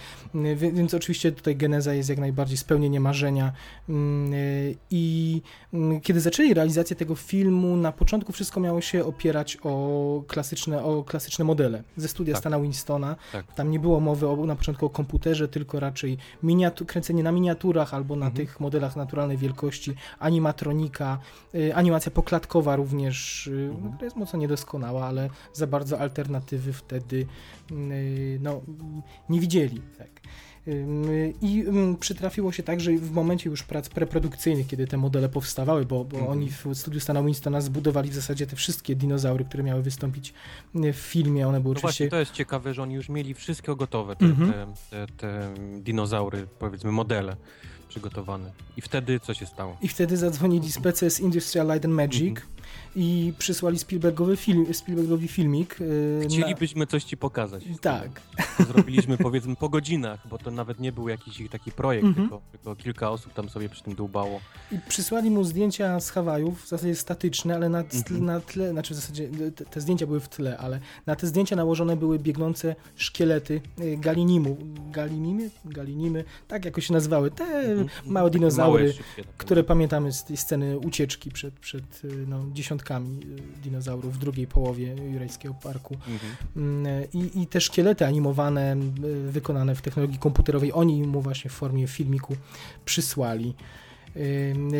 Więc 0.56 0.94
oczywiście 0.94 1.32
tutaj 1.32 1.56
geneza 1.56 1.94
jest 1.94 2.10
jak 2.10 2.18
najbardziej 2.20 2.58
spełnienie 2.58 3.00
marzenia 3.00 3.37
Mm, 3.90 4.34
y, 4.34 4.76
i 4.90 5.42
mm, 5.74 6.02
kiedy 6.02 6.20
zaczęli 6.22 6.54
realizację 6.54 6.96
tego 6.96 7.16
filmu, 7.16 7.78
na 7.78 7.92
początku 7.92 8.32
wszystko 8.32 8.60
miało 8.60 8.82
się 8.82 9.06
opierać 9.06 9.58
o 9.64 10.24
klasyczne, 10.28 10.84
o 10.84 11.04
klasyczne 11.04 11.46
modele 11.46 11.84
ze 11.98 12.08
studia 12.08 12.34
Tak. 12.34 12.40
Stana 12.42 12.60
Winstona. 12.60 13.16
Tak. 13.32 13.54
Tam 13.54 13.72
nie 13.72 13.80
było 13.80 14.00
mowy 14.00 14.28
o, 14.28 14.46
na 14.46 14.56
początku 14.56 14.86
o 14.86 14.90
komputerze, 14.90 15.48
tylko 15.48 15.80
raczej 15.80 16.18
miniatu- 16.44 16.86
kręcenie 16.86 17.24
na 17.24 17.32
miniaturach 17.32 17.94
albo 17.94 18.16
na 18.16 18.26
Mhm. 18.26 18.36
tych 18.46 18.60
modelach 18.60 18.96
naturalnej 18.96 19.38
wielkości, 19.38 19.94
animatronika, 20.20 21.20
y, 21.56 21.76
animacja 21.76 22.12
poklatkowa 22.12 22.76
również, 22.76 23.48
y, 23.48 23.52
Mhm. 23.76 23.92
która 23.94 24.06
jest 24.06 24.18
mocno 24.18 24.40
niedoskonała, 24.40 25.06
ale 25.06 25.30
za 25.54 25.68
bardzo 25.68 26.00
alternatywy 26.00 26.74
wtedy 26.74 27.26
y, 27.72 28.40
no, 28.42 28.62
nie 29.30 29.40
widzieli. 29.40 29.82
Tak. 29.98 30.10
I 31.42 31.66
przytrafiło 32.00 32.52
się 32.52 32.64
tak, 32.64 32.82
że 32.82 32.92
w 32.92 33.12
momencie 33.12 33.50
już 33.50 33.64
prac 33.64 33.90
preprodukcyjnych, 33.90 34.68
kiedy 34.68 34.88
te 34.88 34.98
modele 34.98 35.30
powstawały, 35.30 35.86
bo, 35.86 36.06
bo 36.06 36.18
Mhm. 36.18 36.32
oni 36.38 36.50
w 36.52 36.66
studiu 36.74 37.00
Stana 37.00 37.24
Winstona 37.24 37.62
zbudowali 37.62 38.10
w 38.10 38.14
zasadzie 38.14 38.48
te 38.48 38.56
wszystkie 38.56 38.96
dinozaury, 38.96 39.46
które 39.46 39.64
miały 39.64 39.82
wystąpić 39.82 40.34
y, 40.76 40.94
w 40.94 40.98
filmie, 40.98 41.48
one 41.48 41.60
były 41.62 41.74
No 41.76 41.80
oczywiście... 41.80 42.04
właśnie, 42.04 42.10
to 42.10 42.20
jest 42.20 42.32
ciekawe, 42.32 42.74
że 42.74 42.84
oni 42.84 42.96
już 42.96 43.10
mieli 43.10 43.34
wszystko 43.34 43.76
gotowe, 43.76 44.16
te, 44.16 44.26
Mhm. 44.26 44.52
te, 44.52 44.68
te, 45.08 45.14
te 45.18 45.54
dinozaury, 45.82 46.48
powiedzmy 46.60 46.92
modele 46.92 47.36
przygotowane. 47.90 48.52
I 48.78 48.82
wtedy 48.82 49.20
co 49.20 49.34
się 49.34 49.46
stało? 49.46 49.78
I 49.82 49.88
wtedy 49.88 50.18
zadzwonili 50.18 50.72
specy 50.72 51.10
z 51.10 51.20
Industrial 51.20 51.68
Light 51.68 51.86
and 51.86 51.94
Magic 51.94 52.30
Mhm. 52.30 52.48
I 53.00 53.34
przysłali 53.38 53.80
Spielbergowy 53.80 54.38
film, 54.38 54.74
Spielbergowi 54.74 55.28
filmik. 55.28 55.82
y, 55.82 56.22
Chcielibyśmy 56.30 56.88
coś 56.88 57.04
ci 57.04 57.18
pokazać. 57.18 57.66
Na... 57.66 57.78
Tak, 57.78 58.22
To 58.58 58.64
zrobiliśmy 58.64 59.18
powiedzmy 59.18 59.56
po 59.56 59.70
godzinach, 59.70 60.28
bo 60.30 60.38
to 60.38 60.52
nawet 60.52 60.80
nie 60.80 60.92
był 60.92 61.10
jakiś 61.10 61.40
ich 61.40 61.50
taki 61.50 61.72
projekt, 61.72 62.06
Mhm. 62.06 62.28
tylko, 62.30 62.42
tylko 62.52 62.76
kilka 62.76 63.10
osób 63.12 63.34
tam 63.34 63.50
sobie 63.50 63.70
przy 63.70 63.84
tym 63.84 63.96
dłubało. 63.96 64.40
i 64.72 64.76
przysłali 64.90 65.32
mu 65.32 65.44
zdjęcia 65.44 66.00
z 66.00 66.10
Hawajów, 66.10 66.64
w 66.64 66.68
zasadzie 66.68 66.96
statyczne, 66.96 67.56
ale 67.56 67.70
na, 67.70 67.84
tle- 67.84 67.98
Mhm. 68.12 68.26
na 68.26 68.40
tle, 68.40 68.72
znaczy 68.72 68.94
w 68.94 68.98
zasadzie 68.98 69.30
te, 69.56 69.66
te 69.66 69.82
zdjęcia 69.82 70.08
były 70.08 70.20
w 70.20 70.30
tle, 70.30 70.58
ale 70.58 70.80
na 71.06 71.16
te 71.16 71.28
zdjęcia 71.28 71.56
nałożone 71.56 71.96
były 71.98 72.20
biegnące 72.20 72.76
szkielety 72.96 73.62
y, 73.82 73.98
galinimu, 73.98 74.58
galinimy, 74.92 75.50
galinimy, 75.66 76.24
tak 76.48 76.66
jakoś 76.66 76.86
się 76.88 76.94
nazywały, 76.94 77.32
te 77.32 77.44
Mhm. 77.46 77.88
małe 78.06 78.30
dinozaury, 78.30 78.84
Małe, 78.84 79.28
które 79.38 79.64
pamiętamy 79.64 80.12
z 80.14 80.24
tej 80.24 80.38
sceny 80.38 80.80
ucieczki 80.80 81.32
przed, 81.32 81.54
przed 81.60 82.04
y, 82.06 82.26
no, 82.28 82.46
dziesiątkami 82.54 82.87
y, 82.96 83.62
dinozaurów 83.64 84.14
w 84.14 84.18
drugiej 84.18 84.48
połowie 84.48 84.96
Jurajskiego 85.14 85.54
Parku. 85.64 85.94
Mhm. 85.94 86.36
Mm, 86.56 86.88
I, 87.14 87.42
I 87.42 87.48
te 87.48 87.62
szkielety 87.62 88.06
animowane, 88.06 88.78
y, 89.04 89.32
wykonane 89.32 89.76
w 89.76 89.82
technologii 89.82 90.20
komputerowej, 90.20 90.72
oni 90.74 91.04
mu 91.04 91.22
właśnie 91.22 91.50
w 91.50 91.54
formie 91.54 91.88
filmiku 91.88 92.36
przysłali. 92.86 93.54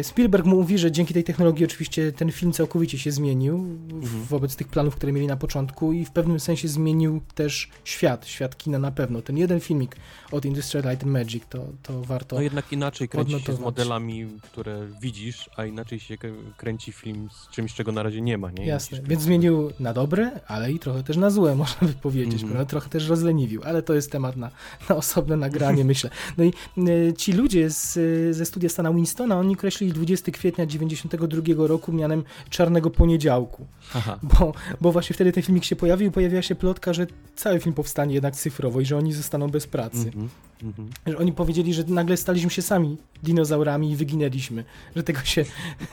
Spielberg 0.04 0.46
mówi, 0.46 0.78
że 0.78 0.92
dzięki 0.92 1.14
tej 1.14 1.24
technologii 1.24 1.66
oczywiście 1.66 2.12
ten 2.12 2.32
film 2.32 2.52
całkowicie 2.54 2.98
się 3.00 3.12
zmienił 3.12 3.58
Mhm. 3.58 4.24
wobec 4.24 4.56
tych 4.56 4.68
planów, 4.68 4.96
które 4.96 5.12
mieli 5.12 5.28
na 5.28 5.38
początku 5.38 5.94
i 5.94 6.06
w 6.06 6.12
pewnym 6.12 6.40
sensie 6.40 6.68
zmienił 6.68 7.22
też 7.36 7.70
świat, 7.84 8.28
świat 8.28 8.58
kina 8.58 8.80
na 8.80 8.92
pewno. 8.92 9.22
Ten 9.22 9.38
jeden 9.38 9.60
filmik 9.60 9.96
od 10.32 10.46
Industrial 10.46 10.86
Light 10.90 11.04
and 11.04 11.14
Magic 11.14 11.44
to, 11.50 11.66
to 11.84 12.02
warto... 12.02 12.36
No 12.36 12.42
jednak 12.42 12.72
inaczej 12.74 13.10
kręci 13.10 13.32
się 13.32 13.38
z 13.38 13.42
odnotować. 13.42 13.66
modelami, 13.66 14.28
które 14.42 14.88
widzisz, 15.02 15.50
a 15.58 15.66
inaczej 15.66 16.00
się 16.00 16.18
kręci 16.58 16.92
film 16.92 17.30
z 17.32 17.50
czymś, 17.56 17.74
czego 17.74 17.92
na 17.92 18.04
razie 18.04 18.22
nie 18.22 18.38
ma, 18.38 18.52
nie? 18.52 18.66
Jasne, 18.66 19.02
więc 19.04 19.22
zmienił 19.22 19.72
na 19.80 19.94
dobre, 19.94 20.32
ale 20.48 20.72
i 20.72 20.80
trochę 20.80 21.04
też 21.04 21.18
na 21.18 21.30
złe, 21.30 21.56
można 21.64 21.88
by 21.88 21.94
powiedzieć, 21.94 22.44
Mhm. 22.44 22.66
trochę 22.66 22.90
też 22.90 23.08
rozleniwił, 23.08 23.62
ale 23.66 23.82
to 23.82 23.94
jest 23.94 24.12
temat 24.12 24.36
na, 24.36 24.52
na 24.90 24.96
osobne 24.96 25.38
nagranie, 25.38 25.86
myślę. 25.94 26.10
No 26.38 26.44
i 26.44 26.54
y, 26.78 27.14
ci 27.18 27.34
ludzie 27.34 27.70
z, 27.70 27.98
y, 27.98 28.34
ze 28.34 28.46
studia 28.46 28.70
Stana 28.70 28.94
Winstona, 28.94 29.27
oni 29.36 29.54
określili 29.54 29.94
20 29.94 30.32
kwietnia 30.32 30.66
92 30.66 31.68
roku 31.68 31.94
mianem 31.94 32.24
Czarnego 32.50 32.90
Poniedziałku, 32.90 33.66
Aha. 33.96 34.20
bo, 34.24 34.54
bo 34.82 34.92
właśnie 34.92 35.14
wtedy 35.14 35.32
ten 35.32 35.44
filmik 35.44 35.64
się 35.64 35.76
pojawił 35.76 36.08
i 36.08 36.12
pojawiła 36.12 36.42
się 36.42 36.56
plotka, 36.56 36.94
że 36.94 37.08
cały 37.36 37.60
film 37.60 37.76
powstanie 37.76 38.14
jednak 38.14 38.36
cyfrowo 38.36 38.82
i 38.82 38.86
że 38.86 38.98
oni 38.98 39.14
zostaną 39.14 39.50
bez 39.50 39.68
pracy. 39.68 40.08
Mhm. 40.08 40.30
Mhm. 40.64 40.90
Że 41.08 41.18
oni 41.18 41.34
powiedzieli, 41.34 41.74
że 41.74 41.84
nagle 41.88 42.18
staliśmy 42.18 42.50
się 42.50 42.62
sami 42.62 42.98
dinozaurami 43.24 43.92
i 43.92 43.96
wyginęliśmy, 43.96 44.64
że 44.96 45.04
tego 45.04 45.20
się, 45.24 45.46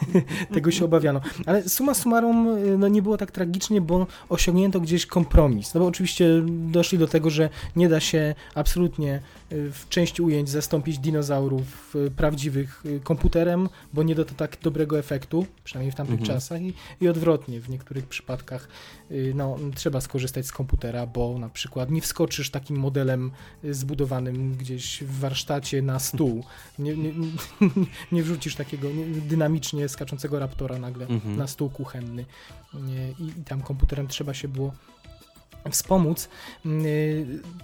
tego 0.55 0.71
się 0.71 0.85
obawiano. 0.85 1.21
Ale 1.47 1.69
summa 1.69 1.95
summarum 1.95 2.49
no 2.79 2.89
nie 2.89 3.03
było 3.03 3.17
tak 3.17 3.31
tragicznie, 3.31 3.81
bo 3.81 4.07
osiągnięto 4.29 4.81
gdzieś 4.81 5.07
kompromis. 5.07 5.75
No 5.75 5.81
bo 5.81 5.87
oczywiście 5.87 6.43
doszli 6.47 6.99
do 6.99 7.07
tego, 7.07 7.31
że 7.31 7.51
nie 7.77 7.89
da 7.89 8.01
się 8.01 8.35
absolutnie 8.55 9.21
w 9.51 9.85
części 9.89 10.23
ujęć 10.23 10.49
zastąpić 10.51 10.99
dinozaurów 10.99 11.97
y, 11.97 12.11
prawdziwych 12.11 12.83
y, 12.87 13.01
komputerem, 13.01 13.69
bo 13.93 14.03
nie 14.03 14.15
da 14.15 14.25
to 14.25 14.35
tak 14.35 14.57
dobrego 14.63 14.99
efektu, 14.99 15.47
przynajmniej 15.65 15.93
w 15.93 15.95
tamtych 15.95 16.21
Mhm. 16.21 16.35
czasach 16.37 16.63
i, 16.63 16.75
i 17.01 17.09
odwrotnie. 17.09 17.61
W 17.61 17.69
niektórych 17.69 18.07
przypadkach 18.07 18.69
y, 19.11 19.33
no, 19.37 19.57
trzeba 19.75 20.01
skorzystać 20.01 20.47
z 20.47 20.53
komputera, 20.53 21.07
bo 21.07 21.39
na 21.39 21.49
przykład 21.49 21.91
nie 21.91 22.01
wskoczysz 22.01 22.51
takim 22.51 22.77
modelem 22.77 23.31
zbudowanym 23.71 24.55
gdzieś 24.57 25.03
w 25.05 25.19
warsztacie 25.19 25.83
na 25.83 25.99
stół. 25.99 26.45
Nie, 26.79 26.97
nie, 26.97 27.13
nie 28.13 28.23
wrzucisz 28.23 28.55
takiego 28.57 28.91
nie, 28.91 29.07
dynamicznie 29.07 29.89
skaczącego 29.89 30.39
raptora 30.39 30.79
nagle 30.79 31.07
Mhm. 31.07 31.37
na 31.37 31.47
stół 31.47 31.71
kuchenny. 31.71 32.25
I, 33.19 33.23
I 33.41 33.45
tam 33.45 33.61
komputerem 33.63 34.09
trzeba 34.09 34.35
się 34.35 34.49
było 34.49 34.73
wspomóc. 35.71 36.29
Yy, 36.65 36.73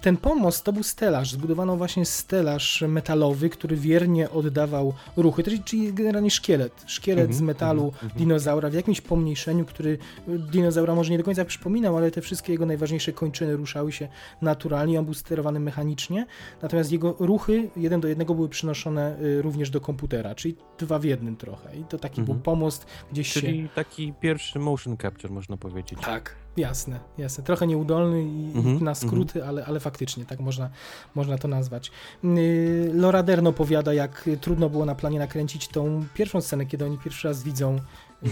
Ten 0.00 0.16
pomost 0.16 0.64
to 0.64 0.72
był 0.72 0.82
stelaż. 0.82 1.30
Zbudowano 1.32 1.76
właśnie 1.76 2.04
stelaż 2.06 2.84
metalowy, 2.88 3.48
który 3.50 3.76
wiernie 3.76 4.30
oddawał 4.30 4.92
ruchy, 5.16 5.42
czyli- 5.42 5.62
czyli 5.64 5.92
generalnie 5.92 6.30
szkielet. 6.30 6.84
Szkielet 6.86 7.24
Mhm, 7.24 7.38
z 7.38 7.40
metalu 7.40 7.84
mhm, 7.84 8.04
mhm. 8.04 8.18
dinozaura 8.18 8.70
w 8.70 8.74
jakimś 8.74 9.00
pomniejszeniu, 9.00 9.64
który 9.64 9.98
dinozaura 10.28 10.94
może 10.94 11.10
nie 11.10 11.18
do 11.18 11.24
końca 11.24 11.44
przypominał, 11.44 11.96
ale 11.96 12.10
te 12.10 12.20
wszystkie 12.20 12.52
jego 12.52 12.66
najważniejsze 12.66 13.12
kończyny 13.12 13.56
ruszały 13.56 13.92
się 13.92 14.08
naturalnie. 14.42 14.98
On 14.98 15.04
był 15.04 15.14
sterowany 15.14 15.60
mechanicznie, 15.60 16.26
natomiast 16.62 16.92
jego 16.92 17.16
ruchy 17.18 17.70
jeden 17.76 18.00
do 18.00 18.08
jednego 18.08 18.34
były 18.34 18.48
przynoszone 18.48 19.16
y, 19.22 19.42
również 19.42 19.70
do 19.70 19.80
komputera, 19.80 20.34
czyli 20.34 20.56
dwa 20.78 20.98
w 20.98 21.04
jednym 21.04 21.36
trochę. 21.36 21.76
I 21.76 21.84
to 21.84 21.98
taki 21.98 22.22
był 22.22 22.34
pomost 22.34 22.86
gdzieś 23.12 23.32
się... 23.32 23.40
Czyli 23.40 23.68
taki 23.74 24.12
pierwszy 24.20 24.58
motion 24.58 24.96
capture, 24.96 25.30
można 25.32 25.56
powiedzieć. 25.56 25.98
Tak, 26.04 26.34
jasne, 26.60 27.00
jasne. 27.18 27.44
Trochę 27.44 27.66
nieudolny 27.66 28.22
i 28.22 28.52
Mhm, 28.56 28.84
na 28.84 28.94
skróty, 28.94 29.44
ale, 29.44 29.64
ale 29.66 29.80
faktycznie 29.80 30.24
tak 30.24 30.40
można, 30.40 30.70
można 31.14 31.38
to 31.38 31.48
nazwać. 31.48 31.90
Yy, 32.24 32.90
Laura 32.94 33.22
Dern 33.22 33.46
opowiada, 33.46 33.94
jak 33.94 34.30
trudno 34.40 34.70
było 34.70 34.84
na 34.86 34.94
planie 34.94 35.18
nakręcić 35.18 35.68
tą 35.68 36.04
pierwszą 36.14 36.40
scenę, 36.40 36.66
kiedy 36.66 36.84
oni 36.84 36.98
pierwszy 36.98 37.28
raz 37.28 37.42
widzą 37.42 37.78
yy, 38.22 38.30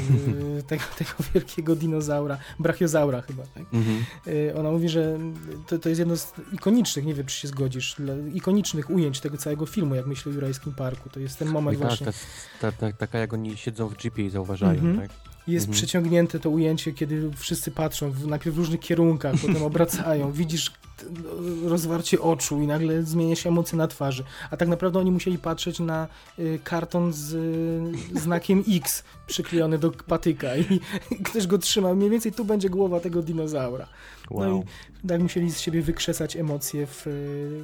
tego, 0.68 0.82
tego 0.98 1.10
wielkiego 1.34 1.76
dinozaura, 1.76 2.38
brachiozaura 2.58 3.20
chyba, 3.20 3.42
tak? 3.54 3.62
Mhm. 3.72 4.04
Yy, 4.26 4.54
Ona 4.58 4.70
mówi, 4.70 4.88
że 4.88 5.18
to, 5.66 5.78
to 5.78 5.88
jest 5.88 5.98
jedno 5.98 6.16
z 6.16 6.32
ikonicznych, 6.52 7.06
nie 7.06 7.14
wiem 7.14 7.26
czy 7.26 7.36
się 7.40 7.48
zgodzisz, 7.48 7.96
ikonicznych 8.34 8.90
ujęć 8.90 9.20
tego 9.20 9.36
całego 9.36 9.66
filmu, 9.66 9.94
jak 9.94 10.06
myślę 10.06 10.32
o 10.32 10.34
Jurajskim 10.34 10.74
Parku. 10.74 11.08
To 11.10 11.20
jest 11.20 11.38
ten 11.38 11.48
Oj, 11.48 11.54
moment 11.54 11.78
tak, 11.78 11.88
właśnie. 11.88 12.06
ta, 12.06 12.12
ta, 12.60 12.72
ta, 12.72 12.92
taka 12.92 13.18
jak 13.18 13.32
oni 13.32 13.56
siedzą 13.56 13.88
w 13.88 14.04
jeepie 14.04 14.24
i 14.26 14.30
zauważają, 14.30 14.80
Mhm. 14.80 14.96
tak? 15.08 15.10
Jest 15.48 15.66
Mhm. 15.66 15.72
przeciągnięte 15.72 16.40
to 16.40 16.50
ujęcie, 16.50 16.92
kiedy 16.92 17.30
wszyscy 17.36 17.70
patrzą 17.70 18.10
w, 18.10 18.26
najpierw 18.26 18.56
w 18.56 18.58
różnych 18.58 18.80
kierunkach, 18.80 19.34
potem 19.46 19.62
obracają. 19.62 20.32
Widzisz 20.32 20.72
rozwarcie 21.64 22.20
oczu 22.20 22.60
i 22.62 22.66
nagle 22.66 23.02
zmienia 23.02 23.36
się 23.36 23.48
emocja 23.48 23.78
na 23.78 23.88
twarzy. 23.88 24.24
A 24.50 24.56
tak 24.56 24.68
naprawdę 24.68 24.98
oni 24.98 25.10
musieli 25.10 25.38
patrzeć 25.38 25.80
na 25.80 26.08
y, 26.38 26.58
karton 26.64 27.12
z 27.12 27.32
y, 28.14 28.20
znakiem 28.20 28.64
X 28.68 29.04
przyklejony 29.26 29.78
do 29.78 29.90
patyka 29.90 30.56
i, 30.56 30.80
i 31.10 31.16
ktoś 31.24 31.46
go 31.46 31.58
trzymał. 31.58 31.96
Mniej 31.96 32.10
więcej 32.10 32.32
tu 32.32 32.44
będzie 32.44 32.70
głowa 32.70 33.00
tego 33.00 33.22
dinozaura. 33.22 33.86
Wow. 34.30 34.50
No 34.50 34.64
i 35.04 35.08
tak 35.08 35.20
musieli 35.20 35.50
z 35.50 35.60
siebie 35.60 35.82
wykrzesać 35.82 36.36
emocje 36.36 36.86
w, 36.86 37.02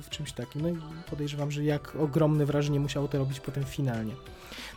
w 0.02 0.10
czymś 0.10 0.32
takim. 0.32 0.62
No 0.62 0.68
i 0.68 0.76
podejrzewam, 1.10 1.50
że 1.50 1.64
jak 1.64 1.96
ogromne 1.96 2.46
wrażenie 2.46 2.80
musiało 2.80 3.08
to 3.08 3.18
robić 3.18 3.40
potem 3.40 3.64
finalnie. 3.64 4.12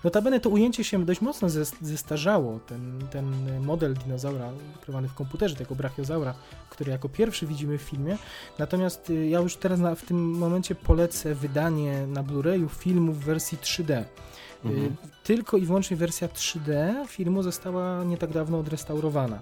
Notabene 0.04 0.40
to 0.40 0.50
ujęcie 0.50 0.84
się 0.84 1.06
dość 1.06 1.22
mocno 1.22 1.50
zestarzało. 1.82 2.60
Ten, 2.60 3.00
ten 3.12 3.26
model 3.62 3.94
dinozaura 3.94 4.52
ukrywany 4.76 5.08
w 5.08 5.14
komputerze, 5.14 5.56
tego 5.56 5.76
brachiozaura, 5.76 6.34
który 6.70 6.92
jako 6.92 7.10
pierwszy 7.10 7.48
widzimy 7.48 7.78
w 7.78 7.82
filmie. 7.82 8.18
Natomiast 8.60 9.10
y, 9.10 9.28
ja 9.28 9.40
już 9.40 9.56
teraz 9.56 9.80
na, 9.80 9.96
w 9.96 10.06
tym 10.06 10.32
momencie 10.32 10.76
polecę 10.76 11.36
wydanie 11.36 12.08
na 12.08 12.24
Blu-rayu 12.24 12.70
filmu 12.70 13.14
w 13.14 13.20
wersji 13.20 13.58
3D. 13.58 13.92
Y, 13.92 14.06
mhm. 14.64 14.96
Tylko 15.24 15.58
i 15.58 15.66
wyłącznie 15.66 15.98
wersja 15.98 16.28
3D 16.28 16.94
filmu 17.08 17.44
została 17.44 18.04
nie 18.04 18.18
tak 18.18 18.32
dawno 18.32 18.60
odrestaurowana. 18.60 19.40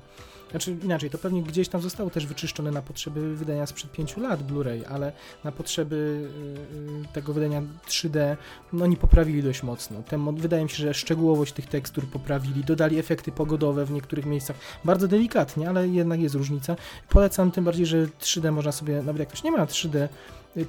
Znaczy 0.52 0.78
inaczej, 0.84 1.10
to 1.10 1.18
pewnie 1.18 1.44
gdzieś 1.44 1.70
tam 1.70 1.82
zostało 1.82 2.10
też 2.10 2.26
wyczyszczone 2.26 2.72
na 2.72 2.82
potrzeby 2.82 3.36
wydania 3.36 3.66
sprzed 3.66 3.92
5 3.92 4.18
lat 4.18 4.44
Blu-ray, 4.44 4.84
ale 4.90 5.12
na 5.44 5.52
potrzeby 5.52 6.30
yy, 7.02 7.14
tego 7.14 7.34
wydania 7.34 7.62
3D 7.88 8.38
no 8.74 8.84
oni 8.84 8.98
poprawili 8.98 9.44
dość 9.44 9.64
mocno. 9.64 10.04
Ten, 10.04 10.36
wydaje 10.36 10.64
mi 10.64 10.70
się, 10.70 10.76
że 10.76 10.94
szczegółowość 10.94 11.54
tych 11.54 11.68
tekstur 11.68 12.08
poprawili, 12.08 12.64
dodali 12.64 13.00
efekty 13.00 13.32
pogodowe 13.32 13.86
w 13.86 13.92
niektórych 13.92 14.26
miejscach, 14.26 14.56
bardzo 14.86 15.08
delikatnie, 15.08 15.70
ale 15.70 15.88
jednak 15.88 16.20
jest 16.20 16.36
różnica. 16.36 16.76
Polecam 17.10 17.52
tym 17.52 17.64
bardziej, 17.64 17.86
że 17.86 18.06
3D 18.06 18.52
można 18.52 18.72
sobie, 18.72 19.02
nawet 19.02 19.20
jak 19.20 19.28
ktoś 19.30 19.44
nie 19.44 19.52
ma 19.52 19.66
3D, 19.66 20.08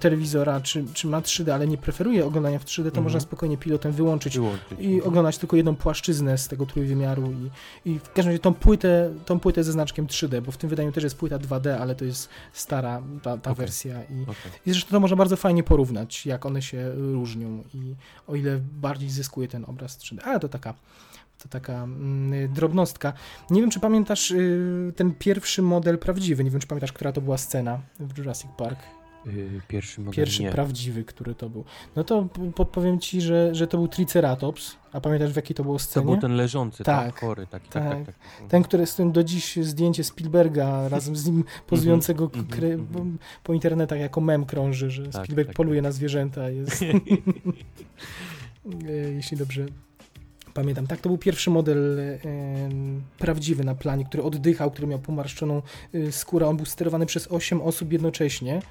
telewizora, 0.00 0.60
czy, 0.60 0.84
czy 0.94 1.06
ma 1.06 1.20
3D, 1.20 1.50
ale 1.50 1.66
nie 1.66 1.78
preferuje 1.78 2.26
oglądania 2.26 2.58
w 2.58 2.64
3D, 2.64 2.82
to 2.82 2.88
mhm. 2.88 3.04
można 3.04 3.20
spokojnie 3.20 3.56
pilotem 3.56 3.92
wyłączyć, 3.92 4.34
wyłączyć, 4.34 4.78
i 4.78 5.02
oglądać 5.02 5.38
tylko 5.38 5.56
jedną 5.56 5.76
płaszczyznę 5.76 6.38
z 6.38 6.48
tego 6.48 6.66
trójwymiaru 6.66 7.32
i, 7.32 7.50
i 7.90 7.98
w 7.98 8.12
każdym 8.12 8.26
razie 8.26 8.38
tą 8.38 8.54
płytę, 8.54 9.14
tą 9.24 9.40
płytę 9.40 9.64
ze 9.64 9.72
znaczkiem 9.72 10.06
3D, 10.06 10.40
bo 10.42 10.52
w 10.52 10.56
tym 10.56 10.70
wydaniu 10.70 10.92
też 10.92 11.04
jest 11.04 11.16
płyta 11.16 11.38
2D, 11.38 11.68
ale 11.80 11.94
to 11.94 12.04
jest 12.04 12.28
stara 12.52 13.02
ta, 13.22 13.38
ta 13.38 13.50
okay. 13.50 13.54
wersja 13.54 14.02
i, 14.02 14.22
okay. 14.22 14.34
i 14.66 14.70
zresztą 14.70 14.90
to 14.90 15.00
można 15.00 15.16
bardzo 15.16 15.36
fajnie 15.36 15.62
porównać, 15.62 16.26
jak 16.26 16.46
one 16.46 16.62
się 16.62 16.92
różnią 16.94 17.64
i 17.74 17.94
o 18.26 18.34
ile 18.34 18.58
bardziej 18.58 19.10
zyskuje 19.10 19.48
ten 19.48 19.64
obraz 19.68 19.98
3D, 19.98 20.18
ale 20.24 20.40
to 20.40 20.48
taka 20.48 20.74
to 21.42 21.48
taka 21.48 21.72
mm, 21.72 22.52
drobnostka. 22.52 23.12
Nie 23.50 23.60
wiem, 23.60 23.70
czy 23.70 23.80
pamiętasz 23.80 24.30
y, 24.30 24.92
ten 24.96 25.14
pierwszy 25.14 25.62
model 25.62 25.98
prawdziwy. 25.98 26.44
Nie 26.44 26.50
wiem, 26.50 26.60
czy 26.60 26.66
pamiętasz, 26.66 26.92
która 26.92 27.12
to 27.12 27.20
była 27.20 27.38
scena 27.38 27.80
w 28.00 28.18
Jurassic 28.18 28.50
Park. 28.56 28.78
Yy, 29.26 29.60
pierwszy 29.68 30.00
model 30.00 30.14
Pierwszy 30.14 30.42
prawdziwy, 30.50 31.04
który 31.04 31.34
to 31.34 31.50
był. 31.50 31.64
No 31.96 32.04
to 32.04 32.28
podpowiem 32.54 33.00
ci, 33.00 33.20
że, 33.20 33.54
że 33.54 33.66
to 33.66 33.78
był 33.78 33.88
Triceratops. 33.88 34.76
A 34.92 35.00
pamiętasz 35.00 35.32
w 35.32 35.36
jakiej 35.36 35.56
to 35.56 35.62
było 35.62 35.78
scenie? 35.78 36.06
To 36.06 36.12
był 36.12 36.20
ten 36.20 36.36
leżący, 36.36 36.84
tak, 36.84 37.06
tak 37.06 37.20
chory, 37.20 37.46
taki, 37.46 37.68
tak, 37.68 37.82
tak, 37.84 38.06
tak, 38.06 38.16
tak. 38.38 38.48
Ten, 38.48 38.62
który 38.62 38.86
z 38.86 38.94
tym 38.94 39.12
do 39.12 39.24
dziś 39.24 39.56
zdjęcie 39.56 40.04
Spielberga 40.04 40.88
razem 40.88 41.16
z 41.16 41.26
nim 41.26 41.44
pozującego 41.66 42.30
mm 42.34 42.46
-hmm, 42.46 43.16
po 43.44 43.52
internetach 43.52 43.98
jako 43.98 44.20
mem 44.20 44.44
krąży, 44.44 44.90
że 44.90 45.08
tak, 45.08 45.24
Spielberg 45.24 45.48
tak, 45.48 45.56
poluje 45.56 45.80
tak. 45.80 45.84
na 45.84 45.92
zwierzęta. 45.92 46.50
Jest... 46.50 46.84
E, 48.88 48.92
jeśli 48.92 49.36
dobrze 49.36 49.66
pamiętam. 50.56 50.86
Tak, 50.86 51.00
to 51.00 51.08
był 51.08 51.18
pierwszy 51.18 51.50
model 51.50 52.00
e, 52.00 52.18
prawdziwy 53.18 53.64
na 53.64 53.74
planie, 53.74 54.04
który 54.04 54.22
oddychał, 54.22 54.70
który 54.70 54.86
miał 54.86 54.98
pomarszczoną 54.98 55.62
e, 55.94 56.12
skórę. 56.12 56.48
On 56.48 56.56
był 56.56 56.66
sterowany 56.66 57.06
przez 57.06 57.32
8 57.32 57.62
osób 57.62 57.92
jednocześnie. 57.92 58.62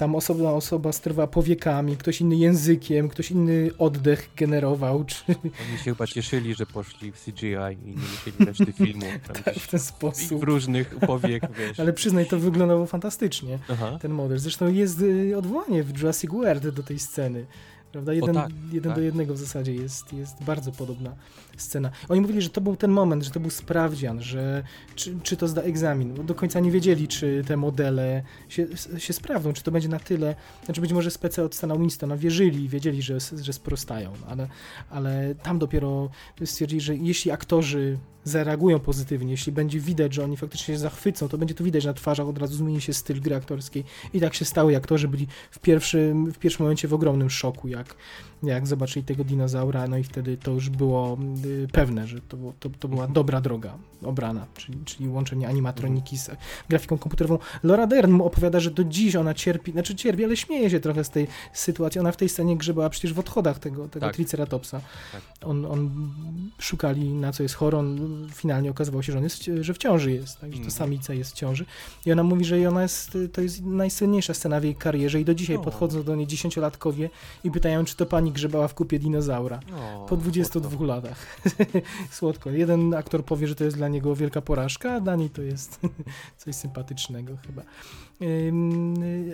Tam 0.00 0.14
osobna 0.14 0.52
osoba 0.52 0.92
sterowała 0.92 1.26
powiekami, 1.26 1.96
ktoś 1.96 2.20
inny 2.20 2.36
językiem, 2.36 3.08
ktoś 3.08 3.30
inny 3.30 3.70
oddech 3.78 4.30
generował. 4.36 5.04
Czy... 5.04 5.24
Oni 5.28 5.78
się 5.78 5.84
chyba 5.84 6.06
cieszyli, 6.06 6.54
że 6.54 6.66
poszli 6.66 7.12
w 7.12 7.24
CGI 7.24 7.46
i 7.84 7.88
nie 7.88 7.96
musieli 7.96 8.46
reszty 8.46 8.72
filmu. 8.86 9.06
tak, 9.44 9.54
w 9.54 9.68
ten 9.68 9.80
sposób. 9.80 10.40
W 10.40 10.42
różnych 10.42 10.96
powiek, 10.96 11.42
wiesz. 11.58 11.80
Ale 11.80 11.92
przyznaj, 11.92 12.26
to 12.26 12.38
wyglądało 12.38 12.86
fantastycznie, 12.86 13.58
Aha. 13.68 13.98
ten 14.02 14.12
model. 14.12 14.38
Zresztą 14.38 14.72
jest 14.72 15.00
y, 15.00 15.36
odwołanie 15.36 15.82
w 15.82 15.98
Jurassic 15.98 16.30
World 16.30 16.68
do 16.68 16.82
tej 16.82 16.98
sceny. 16.98 17.46
Prawda? 17.92 18.12
Jeden, 18.12 18.34
tak, 18.34 18.50
jeden 18.72 18.90
tak. 18.90 18.98
do 18.98 19.00
jednego 19.00 19.34
w 19.34 19.38
zasadzie 19.38 19.74
jest, 19.74 20.12
jest 20.12 20.44
bardzo 20.44 20.72
podobna 20.72 21.14
scena. 21.56 21.90
Oni 22.08 22.20
mówili, 22.20 22.42
że 22.42 22.50
to 22.50 22.60
był 22.60 22.76
ten 22.76 22.90
moment, 22.90 23.24
że 23.24 23.30
to 23.30 23.40
był 23.40 23.50
sprawdzian, 23.50 24.22
że 24.22 24.62
czy, 24.94 25.20
czy 25.22 25.36
to 25.36 25.48
zda 25.48 25.62
egzamin. 25.62 26.14
Bo 26.14 26.22
do 26.22 26.34
końca 26.34 26.60
nie 26.60 26.70
wiedzieli, 26.70 27.08
czy 27.08 27.44
te 27.46 27.56
modele 27.56 28.22
się, 28.48 28.66
się 28.98 29.12
sprawdzą, 29.12 29.52
czy 29.52 29.62
to 29.62 29.70
będzie 29.70 29.88
na 29.88 29.98
tyle. 29.98 30.34
Znaczy 30.64 30.80
być 30.80 30.92
może 30.92 31.10
spece 31.10 31.44
od 31.44 31.54
Stana 31.54 31.76
Winstona 31.76 32.16
wierzyli, 32.16 32.68
wiedzieli, 32.68 33.02
że, 33.02 33.18
że 33.40 33.52
sprostają, 33.52 34.12
ale, 34.28 34.48
ale 34.90 35.34
tam 35.34 35.58
dopiero 35.58 36.10
stwierdzili, 36.44 36.80
że 36.80 36.96
jeśli 36.96 37.30
aktorzy 37.30 37.98
zareagują 38.24 38.78
pozytywnie, 38.78 39.30
jeśli 39.30 39.52
będzie 39.52 39.80
widać, 39.80 40.14
że 40.14 40.24
oni 40.24 40.36
faktycznie 40.36 40.74
się 40.74 40.78
zachwycą, 40.78 41.28
to 41.28 41.38
będzie 41.38 41.54
to 41.54 41.64
widać 41.64 41.84
na 41.84 41.94
twarzach, 41.94 42.28
od 42.28 42.38
razu 42.38 42.54
zmieni 42.54 42.80
się 42.80 42.94
styl 42.94 43.20
gry 43.20 43.36
aktorskiej. 43.36 43.84
I 44.12 44.20
tak 44.20 44.34
się 44.34 44.44
stało, 44.44 44.70
i 44.70 44.74
aktorzy 44.74 45.08
byli 45.08 45.26
w 45.50 45.58
pierwszym, 45.58 46.32
w 46.32 46.38
pierwszym 46.38 46.64
momencie 46.64 46.88
w 46.88 46.94
ogromnym 46.94 47.30
szoku, 47.30 47.68
jak, 47.68 47.94
jak 48.42 48.66
zobaczyli 48.66 49.04
tego 49.04 49.24
dinozaura, 49.24 49.86
no 49.88 49.98
i 49.98 50.04
wtedy 50.04 50.36
to 50.36 50.50
już 50.50 50.68
było 50.68 51.18
y, 51.44 51.68
pewne, 51.72 52.06
że 52.06 52.20
to, 52.20 52.36
to, 52.60 52.70
to 52.70 52.88
była 52.88 53.08
dobra 53.08 53.40
droga 53.40 53.78
obrana, 54.04 54.46
czyli, 54.56 54.78
czyli 54.84 55.08
łączenie 55.08 55.48
animatroniki 55.48 56.18
z 56.18 56.30
grafiką 56.68 56.98
komputerową. 56.98 57.38
Laura 57.62 57.86
Dern 57.86 58.20
opowiada, 58.20 58.60
że 58.60 58.70
do 58.70 58.84
dziś 58.84 59.16
ona 59.16 59.34
cierpi, 59.34 59.72
znaczy 59.72 59.94
cierpi, 59.94 60.24
ale 60.24 60.36
śmieje 60.36 60.70
się 60.70 60.80
trochę 60.80 61.04
z 61.04 61.10
tej 61.10 61.26
sytuacji. 61.52 62.00
Ona 62.00 62.12
w 62.12 62.16
tej 62.16 62.28
scenie 62.28 62.56
grzebała 62.56 62.90
przecież 62.90 63.12
w 63.12 63.18
odchodach 63.18 63.58
tego, 63.58 63.88
tego 63.88 64.06
tak. 64.06 64.14
Triceratopsa. 64.14 64.80
Tak. 65.12 65.22
On, 65.44 65.66
on 65.66 66.10
szukali 66.58 67.14
na 67.14 67.32
co 67.32 67.42
jest 67.42 67.54
chory, 67.54 67.76
on 67.76 67.98
finalnie 68.34 68.70
okazywało 68.70 69.02
się, 69.02 69.12
że, 69.12 69.18
on 69.18 69.24
jest, 69.24 69.50
że 69.60 69.74
w 69.74 69.78
ciąży 69.78 70.12
jest, 70.12 70.40
tak, 70.40 70.50
że 70.50 70.58
to 70.58 70.64
mhm. 70.64 70.70
samica 70.70 71.14
jest 71.14 71.32
w 71.32 71.34
ciąży. 71.34 71.64
I 72.06 72.12
ona 72.12 72.22
mówi, 72.22 72.44
że 72.44 72.68
ona 72.68 72.82
jest, 72.82 73.18
to 73.32 73.40
jest 73.40 73.64
najsłynniejsza 73.64 74.34
scena 74.34 74.60
w 74.60 74.64
jej 74.64 74.74
karierze 74.74 75.20
i 75.20 75.24
do 75.24 75.34
dzisiaj 75.34 75.58
podchodzą 75.58 76.02
do 76.02 76.16
niej 76.16 76.26
dziesięciolatkowie 76.26 77.10
i 77.44 77.50
pytają, 77.50 77.84
czy 77.84 77.96
to 77.96 78.06
pani 78.06 78.29
grzebała 78.30 78.68
w 78.68 78.74
kupie 78.74 78.98
dinozaura. 78.98 79.60
po 80.08 80.16
22 80.16 80.68
słodko. 80.70 80.84
latach. 80.84 81.40
słodko. 82.10 82.50
Jeden 82.50 82.94
aktor 82.94 83.24
powie, 83.24 83.46
że 83.46 83.54
to 83.54 83.64
jest 83.64 83.76
dla 83.76 83.88
niego 83.88 84.16
wielka 84.16 84.40
porażka, 84.40 84.92
a 84.92 85.00
dla 85.00 85.16
niej 85.16 85.30
to 85.30 85.42
jest 85.42 85.80
coś 86.38 86.54
sympatycznego 86.54 87.36
chyba. 87.46 87.62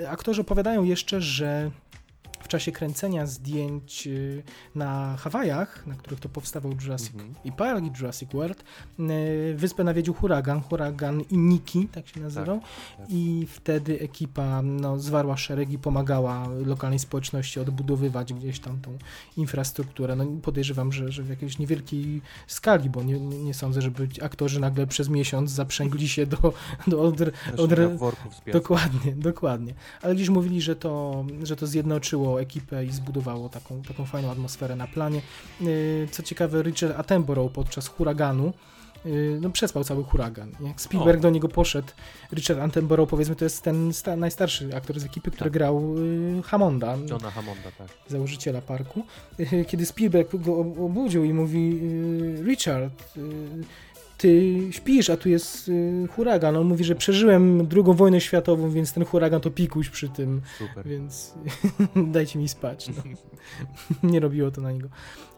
Aktorzy 0.09 0.41
opowiadają 0.41 0.85
jeszcze, 0.85 1.21
że 1.21 1.71
w 2.47 2.49
czasie 2.49 2.73
kręcenia 2.73 3.27
zdjęć 3.27 4.07
y, 4.07 4.43
na 4.75 5.17
Hawajach, 5.17 5.87
na 5.87 5.95
których 5.95 6.21
to 6.21 6.29
powstawał 6.29 6.73
Jurassic 6.73 7.15
mm 7.15 7.29
-hmm. 7.29 7.35
i 7.45 7.53
Park 7.53 7.85
i 7.85 7.91
Jurassic 7.99 8.33
World, 8.33 8.65
y, 9.01 9.55
wyspę 9.57 9.85
nawiedził 9.85 10.15
huragan, 10.15 10.61
huragan 10.61 11.21
Iniki, 11.21 11.89
tak 11.89 12.09
się 12.09 12.21
nazywał, 12.21 12.61
tak, 12.61 12.69
tak. 12.99 13.07
i 13.11 13.47
wtedy 13.51 14.01
ekipa 14.01 14.63
no, 14.63 14.99
zwarła 14.99 15.37
szereg 15.37 15.71
i 15.71 15.79
pomagała 15.79 16.49
lokalnej 16.67 16.99
społeczności 16.99 17.61
odbudowywać 17.61 18.33
gdzieś 18.35 18.61
tam 18.61 18.81
tą 18.81 18.99
infrastrukturę. 19.37 20.17
No, 20.17 20.25
podejrzewam, 20.43 20.93
że, 20.93 21.13
że 21.13 21.23
w 21.23 21.29
jakiejś 21.29 21.59
niewielkiej 21.59 22.23
skali, 22.47 22.91
bo 22.91 23.03
nie, 23.03 23.21
nie 23.21 23.55
sądzę, 23.55 23.83
żeby 23.83 24.09
aktorzy 24.23 24.61
nagle 24.61 24.87
przez 24.87 25.09
miesiąc 25.09 25.51
zaprzęgli 25.51 26.09
się 26.09 26.27
do, 26.27 26.53
do 26.87 27.03
odr, 27.03 27.33
odr, 27.57 27.89
dokładnie, 28.53 29.13
dokładnie. 29.13 29.75
Ale 30.03 30.15
gdzieś 30.15 30.29
mówili, 30.29 30.61
że 30.61 30.77
to, 30.77 31.25
że 31.43 31.57
to 31.57 31.67
zjednoczyło 31.67 32.36
ekipę 32.41 32.85
i 32.85 32.93
zbudowało 32.93 33.49
taką, 33.49 33.83
taką 33.83 34.05
fajną 34.05 34.31
atmosferę 34.31 34.77
na 34.77 34.87
planie. 34.87 35.21
Y, 35.63 36.09
co 36.11 36.23
ciekawe, 36.23 36.63
Richard 36.63 36.99
Attenborough 36.99 37.53
podczas 37.53 37.89
huraganu 37.89 38.53
y, 39.07 39.39
no, 39.41 39.51
przespał 39.51 39.85
cały 39.85 40.05
huragan. 40.05 40.53
Jak 40.61 40.81
Spielberg 40.81 41.19
o. 41.19 41.23
do 41.23 41.31
niego 41.31 41.49
poszedł, 41.49 41.89
Richard 42.33 42.61
Attenborough, 42.61 43.11
powiedzmy, 43.11 43.37
to 43.37 43.45
jest 43.45 43.63
ten 43.63 43.93
najstarszy 44.17 44.77
aktor 44.77 45.01
z 45.01 45.05
ekipy, 45.05 45.31
który 45.31 45.51
tak. 45.51 45.53
grał 45.53 45.95
y, 45.99 46.43
Hammonda. 46.43 46.97
Johna 47.11 47.31
Hammonda, 47.31 47.71
tak. 47.79 47.89
Założyciela 48.09 48.61
parku. 48.61 49.03
Y, 49.41 49.65
kiedy 49.69 49.87
Spielberg 49.87 50.37
go 50.37 50.57
obudził 50.61 51.25
i 51.25 51.33
mówi 51.33 51.81
Richard, 52.45 53.17
y, 53.17 53.86
ty 54.17 54.59
śpisz, 54.71 55.11
a 55.11 55.17
tu 55.17 55.29
jest 55.29 55.69
y, 55.69 56.09
huragan. 56.11 56.57
On 56.57 56.67
mówi, 56.67 56.85
że 56.85 56.95
przeżyłem 56.95 57.67
drugą 57.67 57.93
wojnę 57.93 58.21
światową, 58.21 58.71
więc 58.71 58.93
ten 58.93 59.05
huragan 59.05 59.41
to 59.41 59.51
pikuś 59.51 59.89
przy 59.89 60.09
tym. 60.09 60.41
Super. 60.59 60.89
Więc 60.89 61.35
dajcie 62.15 62.39
mi 62.39 62.49
spać. 62.49 62.89
No. 62.89 63.03
nie 64.11 64.21
robiło 64.21 64.51
to 64.51 64.61
na 64.61 64.73
niego. 64.73 64.89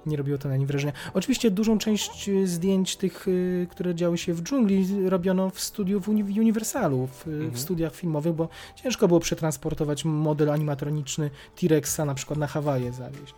Nie 0.07 0.17
robiło 0.17 0.39
to 0.39 0.49
na 0.49 0.57
nim 0.57 0.67
wrażenia. 0.67 0.93
Oczywiście 1.15 1.51
dużą 1.51 1.79
część 1.79 2.29
y, 2.29 2.47
zdjęć 2.47 2.97
tych, 2.97 3.29
y, 3.29 3.67
które 3.71 3.95
działy 3.95 4.19
się 4.19 4.35
w 4.35 4.43
dżungli, 4.43 5.09
robiono 5.09 5.51
w 5.51 5.61
studiu 5.61 6.01
w 6.01 6.09
Universalu, 6.09 7.07
w, 7.07 7.27
mhm. 7.27 7.51
w 7.51 7.59
studiach 7.59 7.95
filmowych, 7.95 8.33
bo 8.33 8.49
ciężko 8.75 9.09
było 9.09 9.21
przetransportować 9.21 10.05
model 10.05 10.51
animatroniczny 10.51 11.31
T-Rexa 11.61 12.01
na 12.07 12.15
przykład 12.15 12.39
na 12.39 12.47
Hawaje 12.47 12.93
zawieźć. 12.93 13.35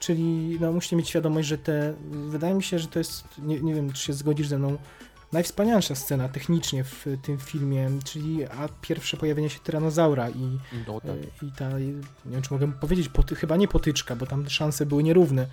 Czyli 0.00 0.58
no, 0.60 0.72
musicie 0.72 0.96
mieć 0.96 1.08
świadomość, 1.08 1.48
że 1.48 1.58
te, 1.58 1.94
wydaje 2.10 2.54
mi 2.54 2.62
się, 2.62 2.78
że 2.78 2.88
to 2.88 2.98
jest, 2.98 3.24
nie, 3.38 3.60
nie 3.60 3.74
wiem, 3.74 3.92
czy 3.92 4.02
się 4.02 4.12
zgodzisz 4.12 4.48
ze 4.48 4.58
mną, 4.58 4.78
najwspanialsza 5.32 5.94
scena 5.94 6.28
technicznie 6.28 6.84
w 6.84 7.06
tym 7.22 7.38
filmie, 7.38 7.90
czyli 8.04 8.44
a 8.44 8.68
pierwsze 8.80 9.16
pojawienie 9.16 9.50
się 9.50 9.58
tyranozaura 9.60 10.30
i, 10.30 10.58
No 10.86 11.00
tak. 11.00 11.10
e, 11.10 11.46
i 11.46 11.52
ta, 11.52 11.78
nie 11.78 11.92
wiem 12.26 12.42
czy 12.42 12.52
mogę 12.54 12.72
powiedzieć, 12.72 13.08
poty, 13.08 13.34
chyba 13.34 13.56
nie 13.56 13.68
potyczka, 13.68 14.16
bo 14.16 14.26
tam 14.26 14.48
szanse 14.48 14.86
były 14.86 15.02
nierówne 15.02 15.46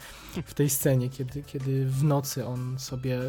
w 0.45 0.53
tej 0.53 0.69
scenie, 0.69 1.09
kiedy, 1.09 1.43
kiedy 1.43 1.85
w 1.85 2.03
nocy 2.03 2.45
on 2.45 2.79
sobie 2.79 3.19
e, 3.19 3.23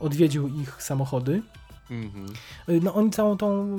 odwiedził 0.00 0.48
ich 0.48 0.82
samochody. 0.82 1.42
Mhm. 1.90 2.26
E, 2.68 2.72
No 2.82 2.94
oni 2.94 3.10
całą 3.10 3.36
tą, 3.36 3.78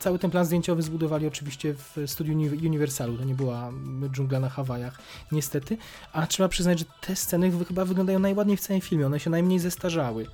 cały 0.00 0.18
ten 0.18 0.30
plan 0.30 0.44
zdjęciowy 0.44 0.82
zbudowali 0.82 1.26
oczywiście 1.26 1.74
w 1.74 1.96
studiu 2.06 2.34
Uni- 2.34 2.66
Universalu, 2.66 3.18
to 3.18 3.24
nie 3.24 3.34
była 3.34 3.72
dżungla 4.10 4.40
na 4.40 4.48
Hawajach, 4.48 4.98
niestety, 5.32 5.76
a 6.12 6.26
trzeba 6.26 6.48
przyznać, 6.48 6.78
że 6.78 6.84
te 7.00 7.16
sceny 7.16 7.52
chyba 7.68 7.84
wyglądają 7.84 8.18
najładniej 8.18 8.56
w 8.56 8.60
całym 8.60 8.80
filmie, 8.82 9.06
one 9.06 9.20
się 9.20 9.30
najmniej 9.30 9.58
zestarzały. 9.58 10.26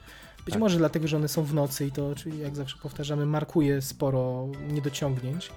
Być 0.50 0.54
Tak. 0.54 0.60
może 0.60 0.78
dlatego, 0.78 1.08
że 1.08 1.16
one 1.16 1.28
są 1.28 1.44
w 1.44 1.54
nocy 1.54 1.86
i 1.86 1.90
to, 1.92 2.14
czyli 2.14 2.38
jak 2.38 2.56
zawsze 2.56 2.76
powtarzamy, 2.82 3.26
markuje 3.26 3.82
sporo 3.82 4.48
niedociągnięć, 4.68 5.50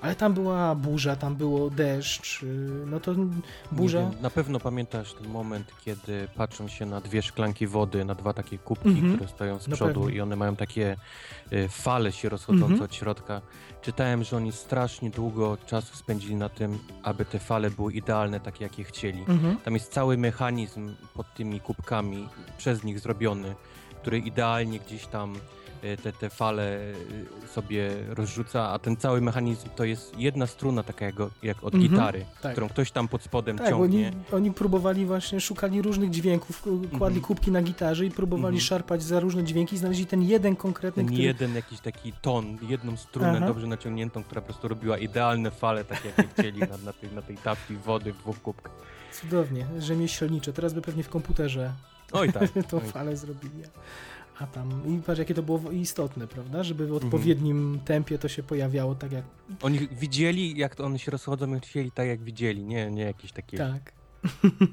ale 0.00 0.14
tam 0.14 0.34
była 0.34 0.74
burza, 0.74 1.16
tam 1.16 1.36
było 1.36 1.70
deszcz, 1.70 2.42
yy, 2.42 2.48
no 2.86 3.00
to 3.00 3.14
burza... 3.72 4.00
Wiem, 4.10 4.22
na 4.22 4.30
pewno 4.30 4.60
pamiętasz 4.60 5.14
ten 5.14 5.28
moment, 5.28 5.72
kiedy 5.84 6.28
patrzą 6.36 6.68
się 6.68 6.86
na 6.86 7.00
dwie 7.00 7.22
szklanki 7.22 7.66
wody, 7.66 8.04
na 8.04 8.14
dwa 8.14 8.32
takie 8.32 8.58
kubki, 8.58 8.88
Mhm. 8.88 9.14
które 9.16 9.28
stoją 9.30 9.58
z 9.58 9.68
przodu 9.68 10.08
i 10.08 10.20
one 10.20 10.36
mają 10.36 10.56
takie 10.56 10.96
y, 11.52 11.68
fale 11.68 12.12
się 12.12 12.28
rozchodzące 12.28 12.64
Mhm. 12.66 12.82
od 12.82 12.94
środka. 12.94 13.40
Czytałem, 13.82 14.24
że 14.24 14.36
oni 14.36 14.52
strasznie 14.52 15.10
długo 15.10 15.56
czasu 15.66 15.96
spędzili 15.96 16.34
na 16.34 16.48
tym, 16.48 16.78
aby 17.02 17.24
te 17.24 17.38
fale 17.38 17.70
były 17.70 17.92
idealne, 17.92 18.40
takie 18.40 18.64
jakie 18.64 18.84
chcieli. 18.84 19.20
Mhm. 19.28 19.56
Tam 19.56 19.74
jest 19.74 19.92
cały 19.92 20.18
mechanizm 20.18 20.94
pod 21.14 21.34
tymi 21.34 21.60
kubkami, 21.60 22.28
przez 22.58 22.84
nich 22.84 23.00
zrobiony, 23.00 23.54
który 24.00 24.18
idealnie 24.18 24.78
gdzieś 24.78 25.06
tam 25.06 25.36
y, 25.84 25.96
te, 25.96 26.12
te 26.12 26.30
fale 26.30 26.80
y, 26.80 27.48
sobie 27.54 27.90
rozrzuca, 28.08 28.68
a 28.70 28.78
ten 28.78 28.96
cały 28.96 29.20
mechanizm 29.20 29.68
to 29.76 29.84
jest 29.84 30.18
jedna 30.18 30.46
struna 30.46 30.82
taka 30.82 31.04
jak, 31.04 31.14
jak 31.42 31.64
od 31.64 31.74
Mhm, 31.74 31.90
gitary, 31.92 32.24
tak. 32.42 32.52
którą 32.52 32.68
ktoś 32.68 32.90
tam 32.90 33.08
pod 33.08 33.22
spodem 33.22 33.58
Tak, 33.58 33.70
bo 33.70 33.76
oni, 33.80 34.02
ciągnie. 34.04 34.12
oni 34.32 34.52
próbowali 34.52 35.06
właśnie, 35.06 35.40
szukali 35.40 35.82
różnych 35.82 36.10
dźwięków, 36.10 36.62
kładli 36.62 36.96
Mhm. 36.98 37.20
kubki 37.20 37.50
na 37.50 37.62
gitarze 37.62 38.06
i 38.06 38.10
próbowali 38.10 38.56
Mhm. 38.56 38.60
szarpać 38.60 39.02
za 39.02 39.20
różne 39.20 39.44
dźwięki 39.44 39.74
i 39.76 39.78
znaleźli 39.78 40.06
ten 40.06 40.22
jeden 40.22 40.56
konkretny, 40.56 41.02
Ten 41.02 41.06
który... 41.06 41.22
jeden 41.22 41.54
jakiś 41.54 41.80
taki 41.80 42.12
ton, 42.12 42.58
jedną 42.68 42.96
strunę 42.96 43.34
Aha. 43.36 43.46
dobrze 43.46 43.66
naciągniętą, 43.66 44.24
która 44.24 44.40
po 44.40 44.44
prostu 44.46 44.68
robiła 44.68 44.98
idealne 44.98 45.50
fale, 45.50 45.84
tak 45.84 46.04
jakie 46.04 46.28
chcieli 46.32 46.60
na, 46.60 46.76
na, 46.84 46.92
tej, 46.92 47.10
na 47.12 47.22
tej 47.22 47.36
tapki 47.36 47.76
wody 47.76 48.12
w 48.12 48.18
dwóch 48.18 48.42
kubkach. 48.42 48.72
Cudownie, 49.12 49.66
rzemieślnicze. 49.78 50.52
Teraz 50.52 50.72
by 50.74 50.82
pewnie 50.82 51.02
w 51.02 51.08
komputerze 51.08 51.72
Oj 52.20 52.32
tak. 52.32 52.50
tą 52.68 52.76
oj. 52.76 52.84
falę 52.86 53.16
zrobili. 53.16 53.62
A 54.38 54.46
tam, 54.46 54.98
i 54.98 55.02
patrz 55.02 55.18
jakie 55.18 55.34
to 55.34 55.42
było 55.42 55.70
istotne, 55.70 56.26
prawda? 56.26 56.62
Żeby 56.64 56.86
w 56.86 56.90
Mhm. 56.92 57.06
odpowiednim 57.06 57.80
tempie 57.84 58.18
to 58.18 58.28
się 58.28 58.42
pojawiało 58.42 58.94
tak 58.94 59.12
jak... 59.12 59.24
Oni 59.62 59.78
widzieli, 59.92 60.58
jak 60.58 60.74
to 60.74 60.84
one 60.84 60.98
się 60.98 61.10
rozchodzą 61.10 61.54
i 61.56 61.60
chcieli 61.60 61.90
tak, 61.92 62.08
jak 62.08 62.22
widzieli, 62.22 62.64
nie, 62.64 62.90
nie 62.90 63.02
jakieś 63.02 63.32
takie, 63.32 63.56
Tak. 63.58 63.92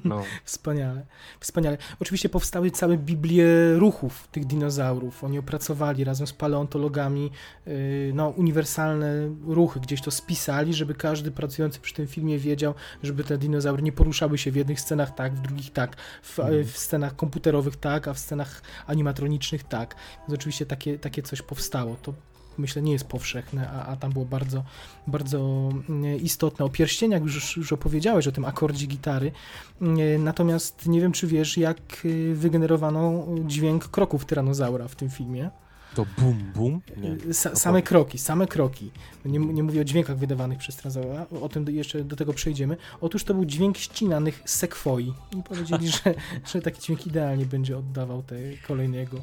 No. 0.04 0.22
Wspaniale, 0.44 1.06
wspaniale. 1.40 1.78
Oczywiście 2.00 2.28
powstały 2.28 2.70
całe 2.70 2.98
biblie 2.98 3.46
ruchów 3.76 4.28
tych 4.32 4.44
dinozaurów. 4.44 5.24
Oni 5.24 5.38
opracowali 5.38 6.04
razem 6.04 6.26
z 6.26 6.32
paleontologami 6.32 7.30
yy, 7.66 7.72
no, 8.14 8.28
uniwersalne 8.28 9.34
ruchy, 9.46 9.80
gdzieś 9.80 10.02
to 10.02 10.10
spisali, 10.10 10.74
żeby 10.74 10.94
każdy 10.94 11.30
pracujący 11.30 11.80
przy 11.80 11.94
tym 11.94 12.06
filmie 12.06 12.38
wiedział, 12.38 12.74
żeby 13.02 13.24
te 13.24 13.38
dinozaury 13.38 13.82
nie 13.82 13.92
poruszały 13.92 14.38
się 14.38 14.50
w 14.50 14.56
jednych 14.56 14.80
scenach 14.80 15.14
tak, 15.14 15.34
w 15.34 15.40
drugich 15.40 15.72
tak, 15.72 15.96
w, 16.22 16.38
Mhm. 16.38 16.64
w 16.64 16.78
scenach 16.78 17.16
komputerowych 17.16 17.76
tak, 17.76 18.08
a 18.08 18.14
w 18.14 18.18
scenach 18.18 18.62
animatronicznych 18.86 19.64
tak. 19.64 19.94
Więc 20.18 20.40
oczywiście 20.40 20.66
takie, 20.66 20.98
takie 20.98 21.22
coś 21.22 21.42
powstało. 21.42 21.96
To 22.02 22.14
myślę 22.58 22.82
nie 22.82 22.92
jest 22.92 23.04
powszechne, 23.04 23.70
a, 23.70 23.86
a 23.86 23.96
tam 23.96 24.12
było 24.12 24.24
bardzo, 24.24 24.64
bardzo 25.06 25.70
mm, 25.88 26.20
istotne. 26.20 26.64
O 26.64 26.68
pierścieniach 26.68 27.22
już, 27.22 27.56
już 27.56 27.72
opowiedziałeś, 27.72 28.26
o 28.26 28.32
tym 28.32 28.44
akordzie 28.44 28.86
gitary. 28.86 29.32
Nie, 29.80 30.18
Natomiast 30.18 30.86
nie 30.86 31.00
wiem, 31.00 31.12
czy 31.12 31.26
wiesz, 31.26 31.58
jak 31.58 31.78
y, 32.04 32.34
wygenerowano 32.34 33.26
dźwięk 33.46 33.88
kroków 33.88 34.24
tyranozaura 34.24 34.88
w 34.88 34.94
tym 34.96 35.10
filmie. 35.10 35.50
To 35.94 36.06
bum, 36.18 36.38
bum? 36.54 36.80
Nie. 36.96 37.10
Y, 37.10 37.34
Sa, 37.34 37.50
To 37.50 37.56
same 37.56 37.82
kroki, 37.82 38.18
same 38.18 38.46
kroki. 38.46 38.90
Nie, 39.24 39.38
nie 39.38 39.62
mówię 39.62 39.80
o 39.80 39.84
dźwiękach 39.84 40.18
wydawanych 40.18 40.58
przez 40.58 40.76
tyranozaura, 40.76 41.26
o 41.42 41.48
tym 41.48 41.64
do- 41.64 41.70
jeszcze 41.72 42.04
do 42.04 42.16
tego 42.16 42.32
przejdziemy. 42.32 42.76
Otóż 43.00 43.24
to 43.24 43.34
był 43.34 43.44
dźwięk 43.44 43.76
ścinanych 43.78 44.42
sekwoi 44.44 45.12
i 45.38 45.42
powiedzieli, 45.42 45.88
że, 46.04 46.14
że 46.52 46.62
taki 46.62 46.82
dźwięk 46.82 47.06
idealnie 47.06 47.46
będzie 47.46 47.78
oddawał 47.78 48.22
te 48.22 48.36
kolejne 48.66 48.96
jego, 48.96 49.20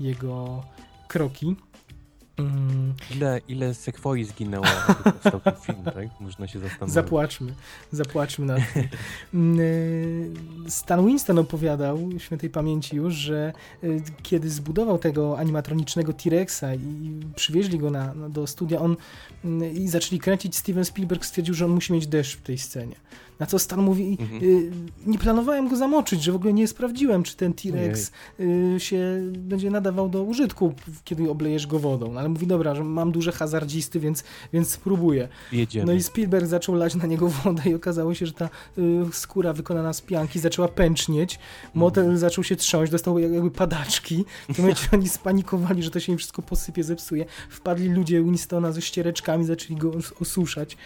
jego 0.00 0.62
kroki. 1.08 1.56
Mm, 2.38 2.94
Ile, 3.10 3.40
ile 3.48 3.74
sekwoi 3.74 4.24
zginęło, 4.24 4.66
aby 4.88 5.12
powstał 5.12 5.40
ten 5.40 5.54
film, 5.62 5.84
tak? 5.84 6.20
Można 6.20 6.46
się 6.46 6.58
zastanowić. 6.58 6.94
Zapłaczmy, 6.94 7.54
zapłaczmy 7.92 8.46
na 8.46 8.54
tym. 8.54 8.88
Mm, 9.34 9.60
y, 9.60 10.30
Stan 10.68 11.06
Winston 11.06 11.38
opowiadał, 11.38 11.98
świętej 12.18 12.50
pamięci 12.50 12.96
już, 12.96 13.14
że 13.14 13.52
y, 13.84 14.02
kiedy 14.22 14.50
zbudował 14.50 14.98
tego 14.98 15.38
animatronicznego 15.38 16.12
T-Rexa 16.12 16.64
i 16.74 17.20
przywieźli 17.36 17.78
go 17.78 17.90
na, 17.90 18.14
na, 18.14 18.28
do 18.28 18.46
studia, 18.46 18.80
on 18.80 18.96
mm, 19.44 19.72
i 19.72 19.88
zaczęli 19.88 20.18
kręcić, 20.18 20.56
Steven 20.56 20.84
Spielberg 20.84 21.24
stwierdził, 21.24 21.54
że 21.54 21.64
on 21.64 21.70
musi 21.70 21.92
mieć 21.92 22.06
deszcz 22.06 22.36
w 22.36 22.42
tej 22.42 22.58
scenie. 22.58 22.96
Na 23.38 23.46
co 23.46 23.58
Stan 23.58 23.80
mówi, 23.82 24.16
Mhm. 24.20 24.42
y, 24.42 24.70
nie 25.06 25.18
planowałem 25.18 25.68
go 25.68 25.76
zamoczyć, 25.76 26.22
że 26.22 26.32
w 26.32 26.36
ogóle 26.36 26.52
nie 26.52 26.68
sprawdziłem, 26.68 27.22
czy 27.22 27.36
ten 27.36 27.52
T-Rex 27.54 28.10
y, 28.40 28.74
się 28.80 29.22
będzie 29.38 29.70
nadawał 29.70 30.08
do 30.08 30.22
użytku, 30.22 30.74
kiedy 31.04 31.30
oblejesz 31.30 31.66
go 31.66 31.78
wodą. 31.78 32.12
No, 32.12 32.20
ale 32.20 32.28
mówi, 32.28 32.46
dobra, 32.46 32.74
że 32.74 32.84
mam 32.84 33.12
duże 33.12 33.32
hazardzisty, 33.32 34.00
więc, 34.00 34.24
więc 34.52 34.70
spróbuję. 34.70 35.28
Jedziemy. 35.52 35.86
No 35.86 35.92
i 35.92 36.02
Spielberg 36.02 36.46
zaczął 36.46 36.74
lać 36.74 36.94
na 36.94 37.06
niego 37.06 37.28
wodę 37.28 37.62
i 37.66 37.74
okazało 37.74 38.14
się, 38.14 38.26
że 38.26 38.32
ta 38.32 38.48
y, 38.78 38.80
skóra 39.12 39.52
wykonana 39.52 39.92
z 39.92 40.00
pianki 40.00 40.38
zaczęła 40.40 40.68
pęcznieć, 40.68 41.38
motel 41.74 42.02
Mhm. 42.04 42.18
zaczął 42.18 42.44
się 42.44 42.56
trząść, 42.56 42.92
dostał 42.92 43.18
jak- 43.18 43.32
jakby 43.32 43.50
padaczki. 43.50 44.24
W 44.48 44.54
tym 44.54 44.64
momencie 44.64 44.88
oni 44.92 45.08
spanikowali, 45.08 45.82
że 45.82 45.90
to 45.90 46.00
się 46.00 46.12
im 46.12 46.18
wszystko 46.18 46.42
posypie, 46.42 46.84
zepsuje. 46.84 47.24
Wpadli 47.50 47.88
ludzie 47.88 48.22
Winstona 48.22 48.72
ze 48.72 48.82
ściereczkami, 48.82 49.44
zaczęli 49.44 49.76
go 49.78 49.90
os- 49.90 50.12
osuszać. 50.22 50.76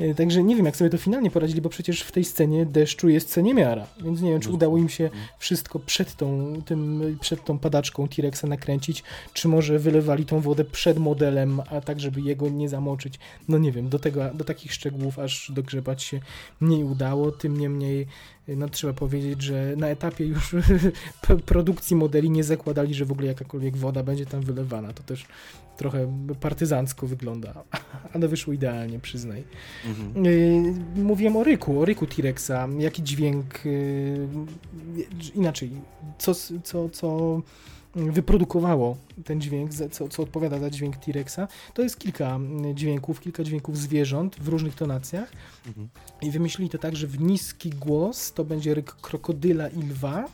Y, 0.00 0.14
Także 0.14 0.44
nie 0.44 0.56
wiem, 0.56 0.66
jak 0.66 0.76
sobie 0.76 0.90
to 0.90 0.98
finalnie 0.98 1.30
poradzili, 1.30 1.60
bo 1.60 1.68
przecież 1.68 2.02
w 2.02 2.12
tej 2.12 2.24
scenie 2.24 2.66
deszczu 2.66 3.08
jest 3.08 3.32
co 3.32 3.40
niemiara. 3.40 3.86
Więc 4.00 4.20
nie 4.20 4.30
wiem, 4.30 4.40
czy 4.40 4.48
No, 4.48 4.54
udało 4.54 4.78
im 4.78 4.88
się 4.88 5.04
mhm. 5.04 5.24
wszystko 5.38 5.78
przed 5.78 6.16
tą, 6.16 6.54
tym, 6.64 7.02
przed 7.20 7.44
tą 7.44 7.58
padaczką 7.58 8.08
T-Rexa 8.08 8.44
nakręcić, 8.44 9.02
czy 9.32 9.48
może 9.48 9.78
wylewali 9.78 10.26
tą 10.26 10.40
wodę 10.40 10.64
przed 10.64 10.98
modelem, 10.98 11.60
a 11.70 11.80
tak, 11.80 12.00
żeby 12.00 12.20
jego 12.20 12.48
nie 12.48 12.68
zamoczyć. 12.68 13.18
No 13.48 13.58
nie 13.58 13.72
wiem, 13.72 13.88
do, 13.88 13.98
tego, 13.98 14.30
do 14.34 14.44
takich 14.44 14.72
szczegółów 14.72 15.18
aż 15.18 15.52
dogrzebać 15.54 16.02
się 16.02 16.20
nie 16.60 16.84
udało. 16.84 17.32
Tym 17.32 17.60
niemniej, 17.60 18.06
no 18.48 18.68
trzeba 18.68 18.92
powiedzieć, 18.92 19.42
że 19.42 19.74
na 19.76 19.88
etapie 19.88 20.26
już 20.26 20.54
produkcji 21.46 21.96
modeli 21.96 22.30
nie 22.30 22.44
zakładali, 22.44 22.94
że 22.94 23.04
w 23.04 23.12
ogóle 23.12 23.26
jakakolwiek 23.26 23.76
woda 23.76 24.02
będzie 24.02 24.26
tam 24.26 24.42
wylewana. 24.42 24.92
To 24.92 25.02
też 25.02 25.26
trochę 25.76 26.28
partyzancko 26.40 27.06
wygląda, 27.06 27.64
ale 28.12 28.28
wyszło 28.28 28.52
idealnie, 28.52 28.98
przyznaj. 28.98 29.44
Mhm. 29.86 30.24
Yy, 30.24 31.02
Mówiłem 31.02 31.36
o 31.36 31.44
ryku, 31.44 31.80
o 31.80 31.84
ryku 31.84 32.06
T-Rexa, 32.06 32.52
jaki 32.78 33.02
dźwięk, 33.02 33.64
yy, 33.64 34.28
inaczej, 35.34 35.70
co, 36.18 36.32
co, 36.64 36.88
co 36.88 37.40
wyprodukowało 37.96 38.96
ten 39.24 39.40
dźwięk, 39.40 39.70
co, 39.90 40.08
co 40.08 40.22
odpowiada 40.22 40.58
za 40.58 40.70
dźwięk 40.70 40.96
T-Rexa. 40.96 41.40
To 41.74 41.82
jest 41.82 41.98
kilka 41.98 42.38
dźwięków, 42.74 43.20
kilka 43.20 43.44
dźwięków 43.44 43.78
zwierząt 43.78 44.36
w 44.40 44.48
różnych 44.48 44.74
tonacjach 44.74 45.32
Mhm. 45.66 45.88
i 46.22 46.30
wymyślili 46.30 46.70
to 46.70 46.78
tak, 46.78 46.96
że 46.96 47.06
w 47.06 47.20
niski 47.20 47.70
głos 47.70 48.32
to 48.32 48.44
będzie 48.44 48.74
ryk 48.74 48.92
krokodyla 48.94 49.68
i 49.68 49.78
lwa, 49.82 50.24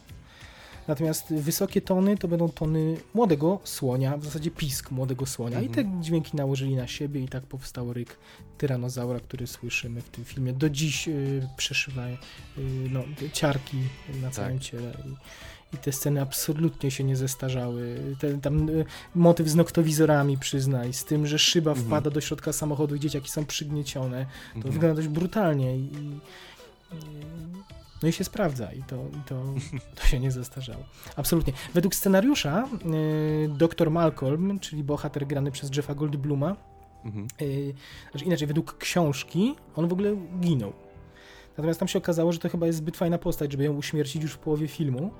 natomiast 0.90 1.34
wysokie 1.34 1.80
tony 1.80 2.16
to 2.16 2.28
będą 2.28 2.48
tony 2.48 2.96
młodego 3.14 3.58
słonia, 3.64 4.16
w 4.16 4.24
zasadzie 4.24 4.50
pisk 4.50 4.90
młodego 4.90 5.26
słonia 5.26 5.60
i 5.60 5.68
te 5.68 5.80
Mhm. 5.80 6.02
dźwięki 6.02 6.36
nałożyli 6.36 6.74
na 6.76 6.86
siebie 6.86 7.20
i 7.20 7.28
tak 7.28 7.42
powstał 7.44 7.92
ryk 7.92 8.16
tyranozaura, 8.58 9.20
który 9.20 9.46
słyszymy 9.46 10.00
w 10.02 10.08
tym 10.08 10.24
filmie. 10.24 10.52
Do 10.52 10.70
dziś 10.70 11.08
y, 11.08 11.48
przeszywa 11.56 12.06
y, 12.08 12.16
no, 12.90 13.02
te 13.18 13.30
ciarki 13.30 13.76
na 14.22 14.30
całym 14.30 14.58
Tak. 14.58 14.62
ciele 14.68 14.92
i, 15.06 15.14
i 15.74 15.78
te 15.78 15.92
sceny 15.92 16.20
absolutnie 16.20 16.90
się 16.90 17.04
nie 17.04 17.16
zestarzały. 17.16 17.96
Ten 18.20 18.40
tam 18.40 18.68
y, 18.68 18.84
motyw 19.14 19.48
z 19.48 19.54
noktowizorami, 19.54 20.38
przyznaj, 20.38 20.92
z 20.92 21.04
tym, 21.04 21.26
że 21.26 21.38
szyba 21.38 21.70
Mhm. 21.70 21.86
wpada 21.88 22.10
do 22.10 22.20
środka 22.20 22.52
samochodu 22.52 22.94
i 22.94 23.00
dzieciaki 23.00 23.30
są 23.30 23.44
przygniecione. 23.46 24.26
To 24.52 24.56
Mhm. 24.56 24.72
wygląda 24.74 24.94
dość 24.96 25.08
brutalnie 25.08 25.76
i, 25.76 25.80
i, 25.84 26.20
no 28.02 28.08
i 28.08 28.12
się 28.12 28.24
sprawdza 28.24 28.72
i 28.72 28.82
to, 28.82 28.96
i 28.96 29.28
to, 29.28 29.42
to 30.00 30.06
się 30.06 30.20
nie 30.20 30.30
zestarzało. 30.30 30.84
Absolutnie. 31.16 31.52
Według 31.74 31.94
scenariusza 31.94 32.68
y, 33.44 33.48
dr 33.48 33.90
Malcolm, 33.90 34.58
czyli 34.60 34.84
bohater 34.84 35.26
grany 35.26 35.50
przez 35.50 35.76
Jeffa 35.76 35.94
Goldbluma, 35.94 36.56
Mhm. 37.04 37.26
y, 37.42 37.74
znaczy 38.10 38.24
inaczej, 38.26 38.46
według 38.46 38.78
książki 38.78 39.54
on 39.76 39.88
w 39.88 39.92
ogóle 39.92 40.16
ginął. 40.40 40.72
Natomiast 41.56 41.80
tam 41.80 41.88
się 41.88 41.98
okazało, 41.98 42.32
że 42.32 42.38
to 42.38 42.48
chyba 42.48 42.66
jest 42.66 42.78
zbyt 42.78 42.96
fajna 42.96 43.18
postać, 43.18 43.52
żeby 43.52 43.64
ją 43.64 43.72
uśmiercić 43.76 44.22
już 44.22 44.32
w 44.32 44.38
połowie 44.38 44.68
filmu. 44.68 45.10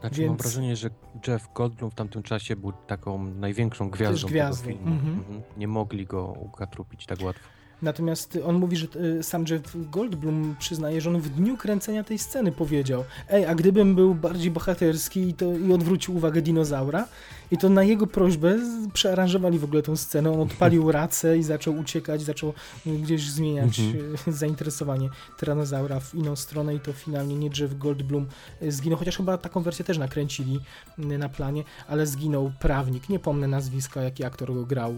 Znaczy 0.00 0.20
mam 0.20 0.28
Więc- 0.30 0.42
wrażenie, 0.42 0.76
że 0.76 0.90
Jeff 1.28 1.48
Goldblum 1.54 1.90
w 1.90 1.94
tamtym 1.94 2.22
czasie 2.22 2.56
był 2.56 2.72
taką 2.86 3.24
największą 3.24 3.90
gwiazdą, 3.90 4.28
gwiazdą, 4.28 4.66
tego 4.66 4.78
filmu. 4.78 4.92
mhm. 4.96 5.14
Mhm. 5.18 5.42
Nie 5.56 5.68
mogli 5.68 6.06
go 6.06 6.24
ukatrupić 6.40 7.06
tak 7.06 7.20
łatwo. 7.22 7.48
Natomiast 7.82 8.38
on 8.44 8.56
mówi, 8.56 8.76
że 8.76 8.86
y, 8.96 9.22
sam 9.22 9.44
Jeff 9.50 9.76
Goldblum 9.90 10.56
przyznaje, 10.58 11.00
że 11.00 11.10
on 11.10 11.20
w 11.20 11.28
dniu 11.28 11.56
kręcenia 11.56 12.04
tej 12.04 12.18
sceny 12.18 12.52
powiedział 12.52 13.04
ej, 13.30 13.46
a 13.46 13.54
gdybym 13.54 13.94
był 13.94 14.14
bardziej 14.14 14.50
bohaterski 14.50 15.28
i, 15.28 15.34
to, 15.34 15.52
i 15.52 15.72
odwrócił 15.72 16.16
uwagę 16.16 16.42
dinozaura, 16.42 17.06
i 17.50 17.58
to 17.58 17.68
na 17.68 17.82
jego 17.82 18.06
prośbę 18.06 18.58
przearanżowali 18.92 19.58
w 19.58 19.64
ogóle 19.64 19.82
tą 19.82 19.96
scenę, 19.96 20.32
on 20.32 20.40
odpalił 20.40 20.92
racę 20.92 21.38
i 21.38 21.42
zaczął 21.42 21.76
uciekać, 21.78 22.22
zaczął 22.22 22.54
y, 22.86 22.98
gdzieś 22.98 23.30
zmieniać 23.30 23.80
Mhm. 23.80 24.14
y, 24.28 24.32
zainteresowanie 24.42 25.08
tyranozaura 25.38 26.00
w 26.00 26.14
inną 26.14 26.36
stronę 26.36 26.74
i 26.74 26.80
to 26.80 26.92
finalnie 26.92 27.34
nie 27.36 27.50
Jeff 27.60 27.78
Goldblum 27.78 28.26
y, 28.62 28.72
zginął, 28.72 28.98
chociaż 28.98 29.16
chyba 29.16 29.38
taką 29.38 29.62
wersję 29.62 29.84
też 29.84 29.98
nakręcili 29.98 30.60
na 30.98 31.28
planie, 31.28 31.64
ale 31.88 32.06
zginął 32.06 32.52
prawnik, 32.60 33.08
nie 33.08 33.18
pomnę 33.18 33.48
nazwiska, 33.48 34.02
jaki 34.02 34.24
aktor 34.24 34.54
go 34.54 34.64
grał, 34.66 34.94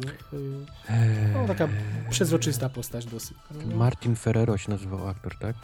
no, 1.34 1.46
taka 1.46 1.68
przezroczysta 2.10 2.68
postać 2.68 3.06
dosyć. 3.06 3.36
Martin 3.74 4.16
Ferrero 4.16 4.56
się 4.58 4.70
nazywał 4.70 5.08
aktor, 5.08 5.38
tak? 5.38 5.56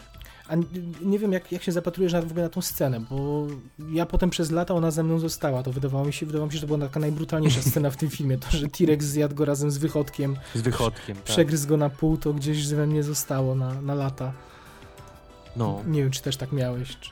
A 0.53 0.57
nie 1.05 1.19
wiem, 1.19 1.33
jak, 1.33 1.53
jak 1.53 1.63
się 1.63 1.73
zapatrujesz 1.73 2.13
na, 2.13 2.23
w 2.23 2.25
ogóle 2.25 2.43
na 2.43 2.49
tą 2.49 2.63
scenę, 2.63 3.01
bo 3.01 3.47
ja 3.93 4.07
potem 4.07 4.31
przez 4.31 4.51
lata 4.51 4.75
ona 4.75 4.91
ze 4.91 5.03
mną 5.03 5.19
została. 5.19 5.63
To 5.63 5.73
wydawało 5.73 6.05
mi 6.05 6.13
się, 6.13 6.27
wydawało 6.27 6.47
mi 6.47 6.53
się, 6.53 6.59
że 6.59 6.67
to 6.67 6.77
była 6.77 6.89
taka 6.89 7.01
najbrutalniejsza 7.01 7.63
scena 7.71 7.91
w 7.91 7.97
tym 7.97 8.11
filmie. 8.11 8.39
To, 8.39 8.51
że 8.51 8.69
T-Rex 8.69 9.05
zjadł 9.07 9.35
go 9.35 9.45
razem 9.45 9.71
z 9.71 9.79
wychodkiem, 9.79 10.37
Z 10.55 10.61
wychodkiem, 10.61 11.17
tak. 11.17 11.25
przegryzł 11.25 11.69
go 11.69 11.77
na 11.77 11.91
pół, 11.91 12.17
to 12.17 12.33
gdzieś 12.33 12.67
we 12.69 12.87
mnie 12.87 13.03
zostało 13.03 13.55
na, 13.55 13.83
na 13.83 13.95
lata. 13.95 14.33
No, 15.57 15.83
Nie 15.87 16.03
wiem, 16.03 16.11
czy 16.11 16.23
też 16.23 16.37
tak 16.37 16.53
miałeś. 16.53 16.97
Czy... 16.97 17.11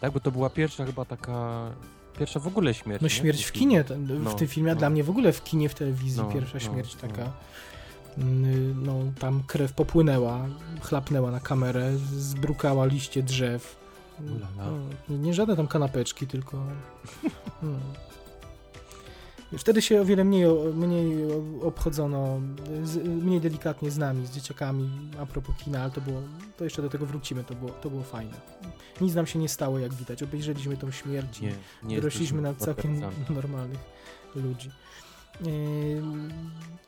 tak, 0.00 0.12
bo 0.12 0.20
to 0.20 0.30
była 0.30 0.50
pierwsza 0.50 0.86
chyba 0.86 1.04
taka, 1.04 1.70
pierwsza 2.18 2.40
w 2.40 2.46
ogóle 2.46 2.74
śmierć. 2.74 3.02
No 3.02 3.06
nie? 3.06 3.10
śmierć 3.10 3.38
tym 3.38 3.48
w 3.48 3.52
kinie, 3.52 3.84
ten, 3.84 4.06
w 4.06 4.22
No, 4.22 4.34
tym 4.34 4.48
filmie, 4.48 4.70
a 4.70 4.74
no. 4.74 4.78
dla 4.78 4.90
mnie 4.90 5.04
w 5.04 5.10
ogóle 5.10 5.32
w 5.32 5.44
kinie, 5.44 5.68
w 5.68 5.74
telewizji 5.74 6.22
No, 6.22 6.32
pierwsza 6.32 6.54
no, 6.54 6.60
śmierć 6.60 6.96
no. 7.02 7.08
taka. 7.08 7.32
Mm, 8.18 8.84
No, 8.84 8.94
tam 9.18 9.42
krew 9.46 9.72
popłynęła, 9.72 10.46
chlapnęła 10.80 11.30
na 11.30 11.40
kamerę, 11.40 11.96
zbrukała 12.18 12.86
liście 12.86 13.22
drzew. 13.22 13.76
Ulala. 14.26 14.70
No, 14.70 14.78
nie, 15.08 15.18
nie 15.18 15.34
żadne 15.34 15.56
tam 15.56 15.66
kanapeczki, 15.66 16.26
tylko. 16.26 16.62
No. 17.62 17.78
Wtedy 19.58 19.82
się 19.82 20.00
o 20.00 20.04
wiele 20.04 20.24
mniej, 20.24 20.46
mniej 20.74 21.16
obchodzono, 21.62 22.40
mniej 23.04 23.40
delikatnie 23.40 23.90
z 23.90 23.98
nami, 23.98 24.26
z 24.26 24.30
dzieciakami, 24.30 24.90
a 25.20 25.26
propos 25.26 25.56
kina, 25.56 25.82
ale 25.82 25.90
to 25.90 26.00
było, 26.00 26.22
to 26.56 26.64
jeszcze 26.64 26.82
do 26.82 26.88
tego 26.88 27.06
wrócimy, 27.06 27.44
to 27.44 27.54
było, 27.54 27.70
to 27.70 27.90
było 27.90 28.02
fajne. 28.02 28.34
Nic 29.00 29.14
nam 29.14 29.26
się 29.26 29.38
nie 29.38 29.48
stało, 29.48 29.78
jak 29.78 29.94
widać, 29.94 30.22
obejrzeliśmy 30.22 30.76
tą 30.76 30.90
śmierć 30.90 31.40
Nie, 31.40 31.52
nie 31.82 31.96
dorośliśmy 31.96 32.42
na 32.42 32.54
całkiem 32.54 33.00
normalnych 33.30 33.80
ludzi. 34.34 34.70
Ym, 35.46 36.30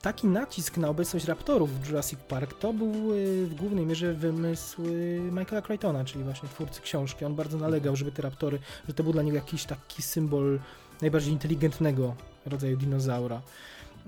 Taki 0.01 0.27
nacisk 0.27 0.77
na 0.77 0.89
obecność 0.89 1.25
raptorów 1.25 1.81
w 1.81 1.87
Jurassic 1.87 2.19
Park 2.19 2.53
to 2.59 2.73
był 2.73 3.13
y, 3.13 3.47
w 3.47 3.55
głównej 3.55 3.85
mierze 3.85 4.13
wymysł 4.13 4.85
y, 4.85 5.19
Michaela 5.31 5.61
Crichtona, 5.61 6.05
czyli 6.05 6.23
właśnie 6.23 6.49
twórcy 6.49 6.81
książki. 6.81 7.25
On 7.25 7.35
bardzo 7.35 7.57
nalegał, 7.57 7.95
żeby 7.95 8.11
te 8.11 8.21
raptory, 8.21 8.59
że 8.87 8.93
to 8.93 9.03
był 9.03 9.13
dla 9.13 9.23
niego 9.23 9.35
jakiś 9.35 9.63
taki 9.65 10.01
symbol 10.01 10.59
najbardziej 11.01 11.33
inteligentnego 11.33 12.15
rodzaju 12.45 12.77
dinozaura. 12.77 13.41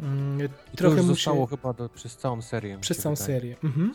Ym, 0.03 0.39
I 0.45 0.49
to 0.71 0.77
Trochę 0.77 0.95
już 0.97 1.05
mu 1.05 1.13
zostało 1.15 1.45
chyba 1.45 1.73
do, 1.73 1.89
przez 1.89 2.17
całą 2.17 2.41
serię. 2.41 2.77
przez 2.81 2.97
całą 2.97 3.15
wydaje. 3.15 3.25
serię. 3.39 3.55
Mhm. 3.63 3.93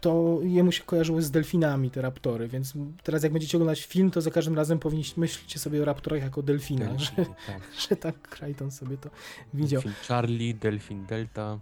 To 0.00 0.38
jemu 0.42 0.72
się 0.72 0.84
kojarzyło 0.84 1.22
z 1.22 1.30
delfinami 1.30 1.90
te 1.90 2.02
raptory, 2.02 2.48
więc 2.48 2.74
teraz 3.02 3.22
jak 3.22 3.32
będziecie 3.32 3.58
oglądać 3.58 3.84
film, 3.84 4.10
to 4.10 4.20
za 4.20 4.30
każdym 4.30 4.56
razem 4.56 4.78
powinniście 4.78 5.20
myślcie 5.20 5.58
sobie 5.58 5.82
o 5.82 5.84
raptorach 5.84 6.22
jako 6.22 6.42
delfinach, 6.42 6.98
że, 6.98 7.12
Delfin, 7.16 7.34
tak. 7.46 7.62
że 7.88 7.96
tak 7.96 8.28
Crichton 8.28 8.70
sobie 8.70 8.96
to 8.96 9.10
widział. 9.54 9.82
Delfin 9.82 10.06
Charlie, 10.08 10.54
Delfin 10.54 11.06
Delta, 11.06 11.58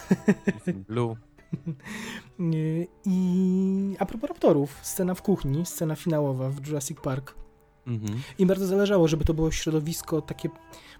Delfin 0.46 0.84
Blue. 0.88 1.16
I 3.04 3.96
a 3.98 4.06
propos 4.06 4.28
raptorów, 4.28 4.78
scena 4.82 5.14
w 5.14 5.22
kuchni, 5.22 5.66
scena 5.66 5.96
finałowa 5.96 6.50
w 6.50 6.66
Jurassic 6.66 7.00
Park. 7.00 7.45
Mhm. 7.86 8.20
Im 8.38 8.48
bardzo 8.48 8.66
zależało, 8.66 9.08
żeby 9.08 9.24
to 9.24 9.34
było 9.34 9.50
środowisko 9.50 10.22
takie, 10.22 10.48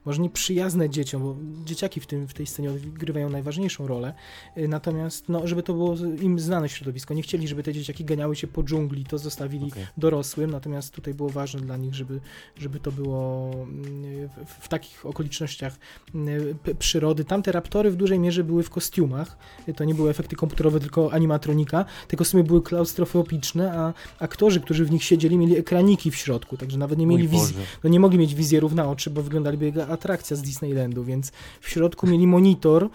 może 0.04 0.22
nie 0.22 0.30
przyjazne 0.30 0.90
dzieciom, 0.90 1.22
bo 1.22 1.36
dzieciaki 1.64 2.00
w, 2.00 2.06
tym, 2.06 2.28
w 2.28 2.34
tej 2.34 2.46
scenie 2.46 2.70
odgrywają 2.70 3.30
najważniejszą 3.30 3.86
rolę, 3.86 4.14
yy, 4.56 4.68
natomiast 4.68 5.28
no, 5.28 5.46
żeby 5.46 5.62
to 5.62 5.72
było 5.72 5.96
im 6.22 6.38
znane 6.38 6.68
środowisko. 6.68 7.14
Nie 7.14 7.22
chcieli, 7.22 7.48
żeby 7.48 7.62
te 7.62 7.72
dzieciaki 7.72 8.04
ganiały 8.04 8.36
się 8.36 8.46
po 8.46 8.62
dżungli, 8.62 9.04
to 9.04 9.18
zostawili 9.18 9.66
Okej. 9.66 9.86
dorosłym, 9.96 10.50
natomiast 10.50 10.94
tutaj 10.94 11.14
było 11.14 11.28
ważne 11.28 11.60
dla 11.60 11.76
nich, 11.76 11.94
żeby, 11.94 12.20
żeby 12.56 12.80
to 12.80 12.92
było 12.92 13.50
mm, 13.52 14.28
w, 14.28 14.64
w 14.64 14.68
takich 14.68 15.06
okolicznościach 15.06 15.76
mm, 16.14 16.58
przyrody. 16.78 17.24
Tamte 17.24 17.52
raptory 17.52 17.90
w 17.90 17.96
dużej 17.96 18.18
mierze 18.18 18.44
były 18.44 18.62
w 18.62 18.70
kostiumach, 18.70 19.38
to 19.76 19.84
nie 19.84 19.94
były 19.94 20.10
efekty 20.10 20.36
komputerowe, 20.36 20.80
tylko 20.80 21.12
animatronika. 21.12 21.84
Te 22.08 22.16
kostiumy 22.16 22.44
były 22.44 22.62
klaustrofobiczne, 22.62 23.72
a 23.72 23.94
aktorzy, 24.18 24.60
którzy 24.60 24.84
w 24.84 24.90
nich 24.90 25.04
siedzieli, 25.04 25.38
mieli 25.38 25.56
ekraniki 25.56 26.10
w 26.10 26.16
środku, 26.16 26.56
także 26.56 26.75
nawet 26.76 26.98
nie 26.98 27.06
mieli 27.06 27.28
wizji, 27.28 27.56
no 27.84 27.90
nie 27.90 28.00
mogli 28.00 28.18
mieć 28.18 28.34
wizjerów 28.34 28.74
na 28.74 28.90
oczy, 28.90 29.10
bo 29.10 29.22
wyglądaliby 29.22 29.66
jak 29.66 29.90
atrakcja 29.90 30.36
z 30.36 30.42
Disneylandu, 30.42 31.04
więc 31.04 31.32
w 31.60 31.68
środku 31.68 32.06
mieli 32.06 32.26
monitor, 32.26 32.88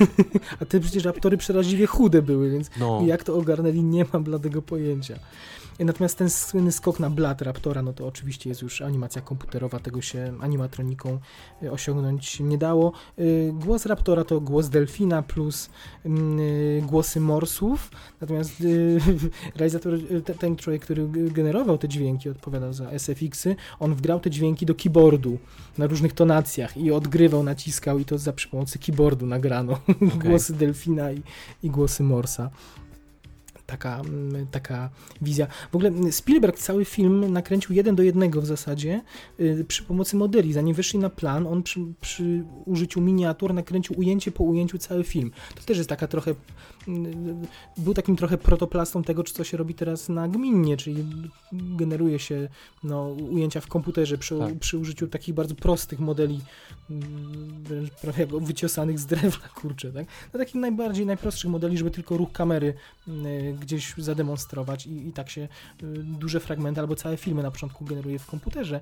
a 0.60 0.64
te 0.64 0.80
przecież 0.80 1.04
raptory 1.04 1.36
przeraźliwie 1.36 1.86
chude 1.86 2.22
były, 2.22 2.50
więc 2.50 2.70
No, 2.80 3.02
jak 3.06 3.24
to 3.24 3.34
ogarnęli, 3.34 3.82
nie 3.82 4.04
mam 4.12 4.24
bladego 4.24 4.62
pojęcia. 4.62 5.18
Natomiast 5.78 6.18
ten 6.18 6.30
słynny 6.30 6.72
skok 6.72 7.00
na 7.00 7.10
blat 7.10 7.42
Raptora, 7.42 7.82
no 7.82 7.92
to 7.92 8.06
oczywiście 8.06 8.48
jest 8.48 8.62
już 8.62 8.82
animacja 8.82 9.22
komputerowa, 9.22 9.78
tego 9.78 10.02
się 10.02 10.34
animatroniką 10.40 11.18
y, 11.62 11.72
osiągnąć 11.72 12.40
nie 12.40 12.58
dało. 12.58 12.92
Y, 13.18 13.52
Głos 13.54 13.86
Raptora 13.86 14.24
to 14.24 14.40
głos 14.40 14.68
delfina 14.68 15.22
plus 15.22 15.70
mm, 16.04 16.40
y, 16.40 16.82
głosy 16.86 17.20
morsów, 17.20 17.90
natomiast 18.20 18.52
realizator, 19.56 19.98
te- 20.24 20.34
ten 20.34 20.56
człowiek, 20.56 20.82
który 20.82 21.08
generował 21.30 21.78
te 21.78 21.88
dźwięki, 21.88 22.30
odpowiadał 22.30 22.72
za 22.72 22.90
SFX-y, 22.90 23.56
on 23.80 23.94
wgrał 23.94 24.20
te 24.20 24.30
dźwięki 24.30 24.66
do 24.66 24.74
keyboardu 24.74 25.38
na 25.78 25.86
różnych 25.86 26.12
tonacjach 26.12 26.76
i 26.76 26.92
odgrywał, 26.92 27.42
naciskał 27.42 27.98
i 27.98 28.04
to 28.04 28.18
za 28.18 28.32
przy 28.32 28.48
pomocy 28.48 28.78
keyboardu 28.78 29.26
nagrano 29.26 29.78
głosy 30.24 30.54
delfina 30.54 31.12
i, 31.12 31.22
i 31.62 31.70
głosy 31.70 32.02
morsa. 32.02 32.50
Taka, 33.66 34.00
mm, 34.00 34.46
taka 34.46 34.90
wizja. 35.22 35.46
W 35.72 35.74
ogóle 35.74 35.88
mm, 35.90 36.12
Spielberg 36.12 36.58
cały 36.58 36.84
film 36.84 37.32
nakręcił 37.32 37.74
jeden 37.74 37.96
do 37.96 38.02
jednego 38.02 38.40
w 38.42 38.46
zasadzie 38.46 39.02
y, 39.40 39.64
przy 39.68 39.82
pomocy 39.82 40.16
modeli. 40.16 40.52
Zanim 40.52 40.74
wyszli 40.74 40.98
na 40.98 41.10
plan, 41.10 41.46
on 41.46 41.62
przy, 41.62 41.80
przy 42.00 42.44
użyciu 42.64 43.00
miniatur 43.00 43.54
nakręcił 43.54 43.98
ujęcie 43.98 44.32
po 44.32 44.44
ujęciu 44.44 44.78
cały 44.78 45.04
film. 45.04 45.30
To 45.54 45.62
też 45.62 45.76
jest 45.78 45.88
taka 45.88 46.06
trochę. 46.08 46.34
mm, 46.88 47.42
Był 47.76 47.94
takim 47.94 48.16
trochę 48.16 48.38
protoplastą 48.38 49.02
tego, 49.02 49.22
co 49.24 49.44
się 49.44 49.56
robi 49.56 49.74
teraz 49.74 50.08
na 50.08 50.28
gminnie, 50.28 50.76
czyli 50.76 51.04
generuje 51.52 52.18
się 52.18 52.48
no, 52.84 53.08
ujęcia 53.08 53.60
w 53.60 53.66
komputerze 53.66 54.18
przy, 54.18 54.38
Tak. 54.38 54.58
przy 54.58 54.78
użyciu 54.78 55.08
takich 55.08 55.34
bardzo 55.34 55.54
prostych 55.54 56.00
modeli, 56.00 56.40
wręcz 57.62 57.90
prawie 57.90 58.20
jak 58.20 58.30
wyciosanych 58.44 58.98
z 58.98 59.06
drewna, 59.06 59.48
kurczę, 59.60 59.92
tak? 59.92 60.06
No, 60.32 60.38
takich 60.38 60.54
najbardziej, 60.54 61.06
najprostszych 61.06 61.50
modeli, 61.50 61.78
żeby 61.78 61.90
tylko 61.90 62.16
ruch 62.16 62.32
kamery 62.32 62.74
gdzieś 63.60 63.94
zademonstrować 63.96 64.86
i, 64.86 65.08
i 65.08 65.12
tak 65.12 65.30
się 65.30 65.40
y, 65.40 65.48
duże 66.02 66.40
fragmenty 66.40 66.80
albo 66.80 66.96
całe 66.96 67.16
filmy 67.16 67.42
na 67.42 67.50
początku 67.50 67.84
generuje 67.84 68.18
w 68.18 68.26
komputerze. 68.26 68.80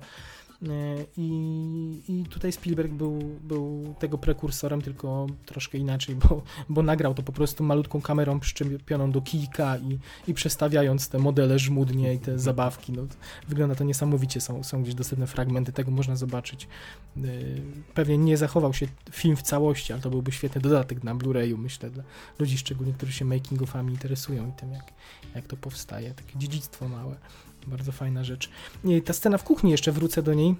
Y, 0.63 1.05
I, 1.17 2.01
I 2.07 2.23
tutaj 2.29 2.51
Spielberg 2.51 2.91
był, 2.91 3.19
był 3.43 3.95
tego 3.99 4.17
prekursorem, 4.17 4.81
tylko 4.81 5.27
troszkę 5.45 5.77
inaczej, 5.77 6.15
bo, 6.15 6.41
bo 6.69 6.83
nagrał 6.83 7.13
to 7.13 7.23
po 7.23 7.31
prostu 7.31 7.63
malutką 7.63 8.01
kamerą 8.01 8.39
przyczepioną 8.39 9.11
do 9.11 9.21
kijka 9.21 9.77
i, 9.77 9.99
i 10.27 10.33
przestawiając 10.33 11.09
te 11.09 11.19
modele 11.19 11.59
żmudnie 11.59 12.13
i 12.13 12.19
te 12.19 12.39
zabawki. 12.39 12.91
No, 12.91 13.03
wygląda 13.47 13.75
to 13.75 13.83
niesamowicie, 13.83 14.41
są, 14.41 14.63
są 14.63 14.83
gdzieś 14.83 14.95
dostępne 14.95 15.27
fragmenty, 15.27 15.71
tego 15.71 15.91
można 15.91 16.15
zobaczyć. 16.15 16.67
Y, 17.17 17.61
Pewnie 17.93 18.17
nie 18.17 18.37
zachował 18.37 18.73
się 18.73 18.87
film 19.11 19.35
w 19.35 19.41
całości, 19.41 19.93
ale 19.93 20.01
to 20.01 20.09
byłby 20.09 20.31
świetny 20.31 20.61
dodatek 20.61 21.03
na 21.03 21.15
Blu-rayu, 21.15 21.57
myślę, 21.57 21.89
dla 21.89 22.03
ludzi 22.39 22.57
szczególnie, 22.57 22.93
którzy 22.93 23.13
się 23.13 23.25
making-offami 23.25 23.89
interesują 23.89 24.49
i 24.49 24.51
tym, 24.51 24.71
jak, 24.71 24.93
jak 25.35 25.47
to 25.47 25.57
powstaje. 25.57 26.13
Takie 26.13 26.39
dziedzictwo 26.39 26.87
małe. 26.87 27.15
Bardzo 27.67 27.91
fajna 27.91 28.23
rzecz. 28.23 28.49
I 28.85 29.01
ta 29.01 29.13
scena 29.13 29.37
w 29.37 29.43
kuchni, 29.43 29.71
jeszcze 29.71 29.91
wrócę 29.91 30.23
do 30.23 30.33
niej. 30.33 30.55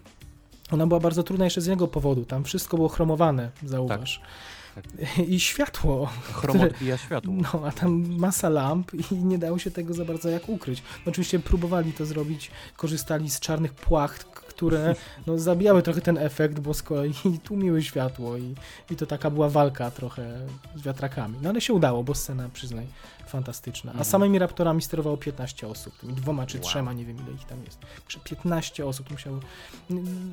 Ona 0.71 0.87
była 0.87 0.99
bardzo 0.99 1.23
trudna 1.23 1.45
jeszcze 1.45 1.61
z 1.61 1.67
innego 1.67 1.87
powodu. 1.87 2.25
Tam 2.25 2.43
wszystko 2.43 2.77
było 2.77 2.89
chromowane, 2.89 3.51
zauważ. 3.63 4.21
Tak, 4.75 4.85
I 5.27 5.39
światło. 5.39 6.09
chrom 6.33 6.61
odbija 6.61 6.97
światło. 6.97 7.33
No, 7.33 7.67
a 7.67 7.71
tam 7.71 8.17
masa 8.17 8.49
lamp 8.49 8.91
i 9.11 9.15
nie 9.15 9.37
dało 9.37 9.59
się 9.59 9.71
tego 9.71 9.93
za 9.93 10.05
bardzo 10.05 10.29
jak 10.29 10.49
ukryć. 10.49 10.83
No, 11.05 11.09
oczywiście 11.11 11.39
próbowali 11.39 11.93
to 11.93 12.05
zrobić, 12.05 12.51
korzystali 12.77 13.29
z 13.29 13.39
czarnych 13.39 13.73
płacht, 13.73 14.23
które 14.23 14.95
no, 15.27 15.39
zabijały 15.39 15.81
trochę 15.81 16.01
ten 16.01 16.17
efekt, 16.17 16.59
bo 16.59 16.73
z 16.73 16.83
kolei 16.83 17.13
tłumiły 17.43 17.83
światło 17.83 18.37
i, 18.37 18.55
i 18.91 18.95
to 18.95 19.05
taka 19.05 19.29
była 19.29 19.49
walka 19.49 19.91
trochę 19.91 20.47
z 20.75 20.81
wiatrakami. 20.81 21.35
No 21.41 21.49
ale 21.49 21.61
się 21.61 21.73
udało, 21.73 22.03
bo 22.03 22.15
scena, 22.15 22.49
przyznaj, 22.53 22.85
fantastyczna. 23.37 23.91
A 23.91 23.93
Mhm. 23.93 24.05
samymi 24.05 24.39
raptorami 24.39 24.81
sterowało 24.81 25.17
15 25.17 25.67
osób, 25.67 25.97
tymi 25.97 26.13
dwoma 26.13 26.45
czy 26.45 26.57
Wow. 26.57 26.67
trzema, 26.67 26.93
nie 26.93 27.05
wiem 27.05 27.17
ile 27.17 27.31
ich 27.35 27.45
tam 27.45 27.63
jest. 27.65 27.79
Także 28.03 28.19
15 28.19 28.85
osób 28.85 29.11
musiało. 29.11 29.39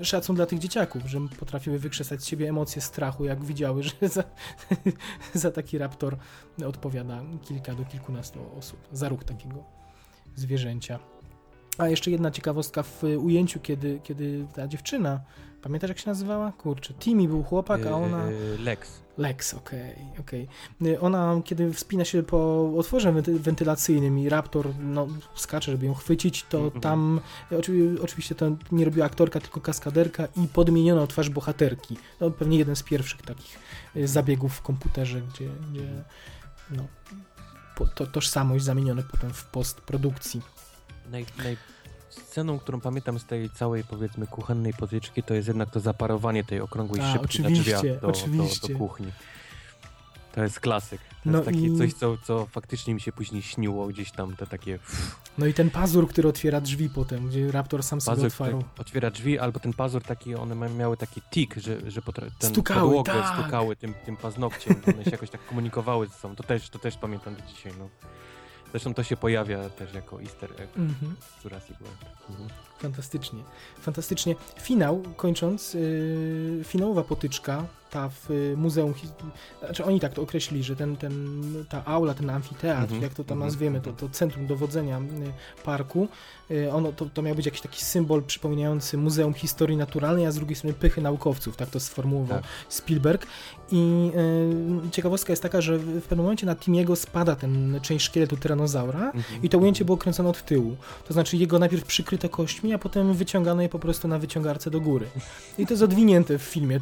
Szacun 0.02 0.36
dla 0.36 0.46
tych 0.46 0.58
dzieciaków, 0.58 1.02
że 1.06 1.20
potrafiły 1.38 1.78
wykrzesać 1.78 2.22
z 2.22 2.26
siebie 2.26 2.48
emocje 2.48 2.82
strachu, 2.82 3.24
jak 3.24 3.44
widziały, 3.44 3.82
że 3.88 3.92
za, 4.08 4.24
za 5.34 5.50
taki 5.50 5.78
raptor 5.78 6.16
odpowiada 6.66 7.22
kilka 7.42 7.74
do 7.74 7.84
kilkunastu 7.84 8.40
osób. 8.58 8.78
Za 8.92 9.08
ruch 9.08 9.24
takiego 9.24 9.64
zwierzęcia. 10.36 10.98
A 11.78 11.88
jeszcze 11.88 12.10
jedna 12.10 12.30
ciekawostka 12.30 12.82
w 12.82 13.02
ujęciu, 13.18 13.60
kiedy, 13.60 14.00
kiedy 14.02 14.46
ta 14.54 14.68
dziewczyna, 14.68 15.20
pamiętasz 15.62 15.88
jak 15.88 15.98
się 15.98 16.10
nazywała? 16.10 16.52
Kurczę, 16.52 16.94
Timmy 16.94 17.28
był 17.28 17.42
chłopak, 17.42 17.86
a 17.86 17.90
ona... 17.90 18.30
Yy, 18.30 18.58
Lex. 18.58 19.00
Lex, 19.18 19.54
okej, 19.54 19.96
okej. 20.20 20.48
Y, 20.86 21.00
Ona, 21.00 21.40
kiedy 21.44 21.72
wspina 21.72 22.04
się 22.04 22.22
po 22.22 22.70
otworze 22.78 23.12
wenty- 23.12 23.38
wentylacyjnym 23.38 24.18
i 24.18 24.28
Raptor 24.28 24.68
no, 24.78 25.08
skacze, 25.34 25.72
żeby 25.72 25.86
ją 25.86 25.94
chwycić, 25.94 26.44
to 26.48 26.58
Mhm. 26.58 26.80
tam 26.80 27.20
y, 27.52 27.58
oczy, 27.58 27.96
oczywiście 28.02 28.34
to 28.34 28.46
nie 28.72 28.84
robiła 28.84 29.06
aktorka, 29.06 29.40
tylko 29.40 29.60
kaskaderka 29.60 30.28
i 30.36 30.48
podmieniono 30.48 31.06
twarz 31.06 31.30
bohaterki. 31.30 31.96
No, 32.20 32.30
pewnie 32.30 32.58
jeden 32.58 32.76
z 32.76 32.82
pierwszych 32.82 33.22
takich 33.22 33.58
y, 33.96 34.08
zabiegów 34.08 34.54
w 34.54 34.62
komputerze, 34.62 35.20
gdzie, 35.20 35.48
gdzie 35.72 35.88
no, 36.70 36.86
po, 37.76 37.86
to, 37.86 38.06
tożsamość 38.06 38.64
zamienione 38.64 39.02
potem 39.02 39.32
w 39.32 39.44
postprodukcji. 39.44 40.42
Naj, 41.10 41.26
naj... 41.38 41.56
Sceną, 42.10 42.58
którą 42.58 42.80
pamiętam 42.80 43.18
z 43.18 43.24
tej 43.24 43.50
całej, 43.50 43.84
powiedzmy, 43.84 44.26
kuchennej 44.26 44.74
potyczki, 44.74 45.22
to 45.22 45.34
jest 45.34 45.48
jednak 45.48 45.70
to 45.70 45.80
zaparowanie 45.80 46.44
tej 46.44 46.60
okrągłej 46.60 47.02
A, 47.02 47.12
szybki 47.12 47.42
na 47.42 47.50
drzwiach 47.50 48.00
do, 48.00 48.08
oczywiście. 48.08 48.60
Do, 48.68 48.72
do 48.72 48.78
kuchni. 48.78 49.12
To 50.34 50.42
jest 50.42 50.60
klasyk. 50.60 51.00
To 51.00 51.30
No 51.30 51.38
jest 51.38 51.44
takie 51.50 51.66
i- 51.66 51.78
coś, 51.78 51.92
co, 51.94 52.16
co 52.24 52.46
faktycznie 52.46 52.94
mi 52.94 53.00
się 53.00 53.12
później 53.12 53.42
śniło, 53.42 53.86
gdzieś 53.86 54.10
tam 54.12 54.36
te 54.36 54.46
takie 54.46 54.78
No 55.38 55.46
i 55.46 55.54
ten 55.54 55.70
pazur, 55.70 56.08
który 56.08 56.28
otwiera 56.28 56.60
drzwi 56.60 56.90
potem, 56.90 57.28
gdzie 57.28 57.52
Raptor 57.52 57.82
sam 57.82 58.00
sobie 58.00 58.16
pazur, 58.16 58.32
który 58.32 58.48
otwarł. 58.48 58.64
otwiera 58.78 59.10
drzwi, 59.10 59.38
albo 59.38 59.60
ten 59.60 59.72
pazur 59.72 60.02
taki, 60.02 60.34
one 60.34 60.68
miały 60.70 60.96
taki 60.96 61.20
tik, 61.30 61.54
że, 61.56 61.90
że 61.90 62.00
potra- 62.00 62.30
ten 62.38 62.50
Stukały, 62.50 62.80
podłogę 62.88 63.12
tak. 63.12 63.40
stukały 63.40 63.76
tym, 63.76 63.94
tym 64.06 64.16
paznokciem, 64.16 64.76
one 64.94 65.04
się 65.04 65.10
jakoś 65.10 65.30
tak 65.30 65.46
komunikowały 65.46 66.06
ze 66.06 66.14
sobą. 66.14 66.36
To 66.36 66.42
też, 66.42 66.70
to 66.70 66.78
też 66.78 66.96
pamiętam 66.96 67.34
do 67.34 67.42
dzisiaj, 67.42 67.72
no. 67.78 67.88
Zresztą 68.70 68.94
to 68.94 69.02
się 69.02 69.16
pojawia 69.16 69.70
też 69.70 69.94
jako 69.94 70.20
easter 70.22 70.50
egg 70.62 70.76
Mhm. 70.76 71.16
w 71.20 71.44
Jurassic 71.44 71.76
World. 71.78 72.04
Mhm. 72.30 72.48
Fantastycznie. 72.82 73.42
Fantastycznie. 73.80 74.34
Finał, 74.60 75.02
kończąc, 75.16 75.74
yy, 75.74 76.60
finałowa 76.64 77.02
potyczka, 77.02 77.66
ta 77.90 78.08
w 78.08 78.30
y, 78.30 78.54
muzeum, 78.56 78.94
znaczy 79.64 79.84
oni 79.84 80.00
tak 80.00 80.14
to 80.14 80.22
określili, 80.22 80.64
że 80.64 80.76
ten, 80.76 80.96
ten, 80.96 81.42
ta 81.68 81.84
aula, 81.84 82.14
ten 82.14 82.30
amfiteatr, 82.30 82.82
Mhm, 82.82 83.02
jak 83.02 83.14
to 83.14 83.24
tam 83.24 83.38
mhm, 83.38 83.48
nazwiemy, 83.48 83.80
to, 83.80 83.90
mhm. 83.90 84.08
to 84.10 84.18
centrum 84.18 84.46
dowodzenia 84.46 84.98
y, 84.98 85.62
parku, 85.64 86.08
y, 86.50 86.72
ono, 86.72 86.92
to, 86.92 87.06
to 87.14 87.22
miał 87.22 87.34
być 87.34 87.46
jakiś 87.46 87.60
taki 87.60 87.84
symbol 87.84 88.22
przypominający 88.22 88.96
Muzeum 88.96 89.34
Historii 89.34 89.76
Naturalnej, 89.76 90.26
a 90.26 90.32
z 90.32 90.34
drugiej 90.34 90.56
strony 90.56 90.74
pychy 90.74 91.00
naukowców, 91.00 91.56
tak 91.56 91.70
to 91.70 91.80
sformułował 91.80 92.38
Tak. 92.38 92.46
Spielberg. 92.68 93.26
I 93.72 94.10
y, 94.86 94.90
ciekawostka 94.90 95.32
jest 95.32 95.42
taka, 95.42 95.60
że 95.60 95.78
w, 95.78 96.02
pewnym 96.02 96.24
momencie 96.24 96.46
na 96.46 96.56
Timiego 96.56 96.96
spada 96.96 97.36
ten 97.36 97.80
część 97.82 98.06
szkieletu 98.06 98.36
tyranozaura, 98.36 99.00
Mhm. 99.14 99.42
i 99.42 99.48
to 99.48 99.58
ujęcie 99.58 99.84
było 99.84 99.98
kręcone 99.98 100.28
od 100.28 100.44
tyłu. 100.44 100.76
To 101.08 101.14
znaczy 101.14 101.36
jego 101.36 101.58
najpierw 101.58 101.84
przykryto 101.84 102.28
kośćmi, 102.28 102.69
a 102.72 102.78
potem 102.78 103.14
wyciągano 103.14 103.62
je 103.62 103.68
po 103.68 103.78
prostu 103.78 104.08
na 104.08 104.18
wyciągarce 104.18 104.70
do 104.70 104.80
góry. 104.80 105.06
I 105.58 105.66
to 105.66 105.72
jest 105.72 105.82
odwinięte 105.82 106.38
w 106.38 106.42
filmie, 106.42 106.80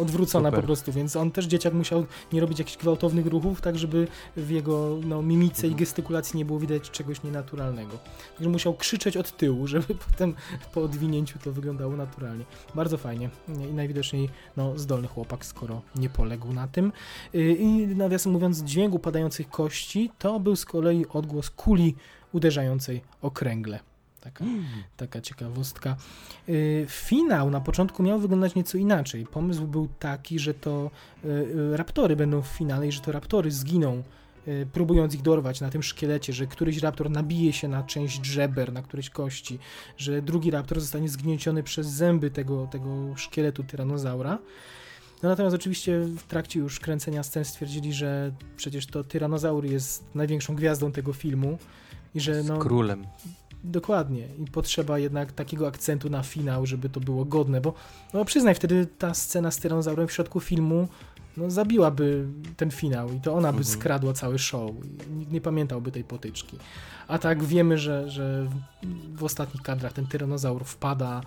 odwrócone 0.00 0.52
po 0.52 0.62
prostu, 0.62 0.92
więc 0.92 1.16
on 1.16 1.30
też 1.30 1.46
dzieciak 1.46 1.74
musiał 1.74 2.06
nie 2.32 2.40
robić 2.40 2.58
jakichś 2.58 2.76
gwałtownych 2.76 3.26
ruchów, 3.26 3.60
tak 3.60 3.78
żeby 3.78 4.08
w 4.36 4.50
jego 4.50 4.98
no, 5.04 5.22
mimice 5.22 5.66
i 5.66 5.70
Mhm. 5.70 5.78
gestykulacji 5.78 6.38
nie 6.38 6.44
było 6.44 6.58
widać 6.58 6.90
czegoś 6.90 7.22
nienaturalnego. 7.22 7.98
Także 8.34 8.50
musiał 8.50 8.74
krzyczeć 8.74 9.16
od 9.16 9.36
tyłu, 9.36 9.66
żeby 9.74 9.94
potem 9.94 10.34
po 10.74 10.82
odwinięciu 10.82 11.38
to 11.38 11.52
wyglądało 11.52 11.96
naturalnie. 11.96 12.44
Bardzo 12.74 12.98
fajnie 12.98 13.30
i 13.70 13.74
najwidoczniej 13.74 14.28
no, 14.56 14.78
zdolny 14.78 15.08
chłopak, 15.08 15.46
skoro 15.46 15.82
nie 15.96 16.08
poległ 16.08 16.52
na 16.52 16.68
tym. 16.68 16.92
Yy, 17.32 17.54
I 17.54 17.86
nawiasem 17.86 18.32
mówiąc, 18.32 18.62
dźwięk 18.62 18.94
upadających 18.94 19.48
kości 19.48 20.10
to 20.18 20.40
był 20.40 20.56
z 20.56 20.64
kolei 20.64 21.06
odgłos 21.08 21.50
kuli 21.50 21.94
uderzającej 22.32 23.02
o 23.22 23.30
Taka, 24.24 24.44
taka 24.96 25.20
ciekawostka. 25.20 25.96
Yy, 26.48 26.86
Finał 26.88 27.50
na 27.50 27.60
początku 27.60 28.02
miał 28.02 28.18
wyglądać 28.18 28.54
nieco 28.54 28.78
inaczej. 28.78 29.26
Pomysł 29.26 29.66
był 29.66 29.88
taki, 29.98 30.38
że 30.38 30.54
to 30.54 30.90
yy, 31.24 31.30
yy, 31.30 31.76
raptory 31.76 32.16
będą 32.16 32.42
w 32.42 32.46
finale 32.46 32.88
i 32.88 32.92
że 32.92 33.00
to 33.00 33.12
raptory 33.12 33.50
zginą, 33.50 34.02
próbując 34.72 35.14
ich 35.14 35.22
dorwać 35.22 35.60
na 35.60 35.70
tym 35.70 35.82
szkielecie, 35.82 36.32
że 36.32 36.46
któryś 36.46 36.78
raptor 36.78 37.10
nabije 37.10 37.52
się 37.52 37.68
na 37.68 37.82
część 37.82 38.26
żeber, 38.26 38.72
na 38.72 38.82
którejś 38.82 39.10
kości, 39.10 39.58
że 39.96 40.22
drugi 40.22 40.50
raptor 40.50 40.80
zostanie 40.80 41.08
zgnieciony 41.08 41.62
przez 41.62 41.86
zęby 41.86 42.30
tego, 42.30 42.66
tego 42.66 43.16
szkieletu 43.16 43.64
tyranozaura. 43.64 44.38
No 45.22 45.28
natomiast 45.28 45.56
oczywiście 45.56 46.00
w 46.00 46.22
trakcie 46.22 46.60
już 46.60 46.80
kręcenia 46.80 47.22
scen 47.22 47.44
stwierdzili, 47.44 47.92
że 47.92 48.32
przecież 48.56 48.86
to 48.86 49.04
tyranozaur 49.04 49.64
jest 49.64 50.04
największą 50.14 50.56
gwiazdą 50.56 50.92
tego 50.92 51.12
filmu 51.12 51.58
i 52.14 52.20
że 52.20 52.42
Z 52.42 52.48
no 52.48 52.58
królem. 52.58 53.06
Dokładnie 53.64 54.28
i 54.46 54.50
potrzeba 54.50 54.98
jednak 54.98 55.32
takiego 55.32 55.66
akcentu 55.66 56.10
na 56.10 56.22
finał, 56.22 56.66
żeby 56.66 56.88
to 56.88 57.00
było 57.00 57.24
godne, 57.24 57.60
bo 57.60 57.74
no 58.14 58.24
przyznaj, 58.24 58.54
wtedy 58.54 58.86
ta 58.98 59.14
scena 59.14 59.50
z 59.50 59.58
tyranozaurem 59.58 60.08
w 60.08 60.12
środku 60.12 60.40
filmu 60.40 60.88
no, 61.36 61.50
zabiłaby 61.50 62.26
ten 62.56 62.70
finał 62.70 63.12
i 63.12 63.20
to 63.20 63.32
ona 63.34 63.52
by 63.52 63.58
Mhm. 63.58 63.64
skradła 63.78 64.12
cały 64.12 64.38
show 64.38 64.70
i 65.08 65.12
nikt 65.16 65.32
nie 65.32 65.40
pamiętałby 65.40 65.92
tej 65.92 66.04
potyczki. 66.04 66.58
A 67.08 67.18
tak 67.18 67.44
wiemy, 67.44 67.78
że, 67.78 68.10
że 68.10 68.46
w, 69.14 69.24
ostatnich 69.24 69.62
kadrach 69.62 69.92
ten 69.92 70.06
tyranozaur 70.06 70.64
wpada, 70.64 71.20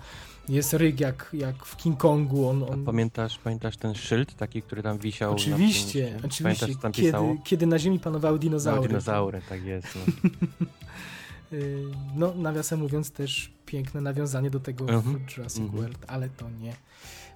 jest 0.48 0.72
ryg 0.72 1.00
jak, 1.00 1.30
jak 1.32 1.64
w 1.64 1.76
King 1.76 1.98
Kongu, 1.98 2.48
on, 2.48 2.62
A 2.62 2.66
on 2.66 2.84
pamiętasz, 2.84 3.38
pamiętasz 3.38 3.76
ten 3.76 3.94
szyld 3.94 4.34
taki, 4.34 4.62
który 4.62 4.82
tam 4.82 4.98
wisiał? 4.98 5.30
na 5.30 5.36
Oczywiście, 5.36 6.06
tym- 6.06 6.16
oczywiście. 6.16 6.42
Pamiętasz, 6.44 6.82
tam 6.82 6.92
pisało? 6.92 7.28
Kiedy, 7.32 7.42
kiedy 7.44 7.66
na 7.66 7.78
Ziemi 7.78 7.98
panowały 8.00 8.38
dinozaury. 8.38 8.80
No, 8.80 8.86
dinozaury, 8.88 9.42
tak 9.48 9.64
jest. 9.64 9.86
No. 10.06 10.30
Yy, 11.52 11.84
No, 12.16 12.34
nawiasem 12.34 12.80
mówiąc, 12.80 13.10
też 13.10 13.52
piękne 13.66 14.00
nawiązanie 14.00 14.50
do 14.50 14.60
tego 14.60 14.88
Mhm. 14.88 15.18
w 15.26 15.36
Jurassic 15.36 15.60
Mhm. 15.60 15.80
World, 15.82 15.98
ale 16.06 16.28
to 16.28 16.50
nie 16.50 16.72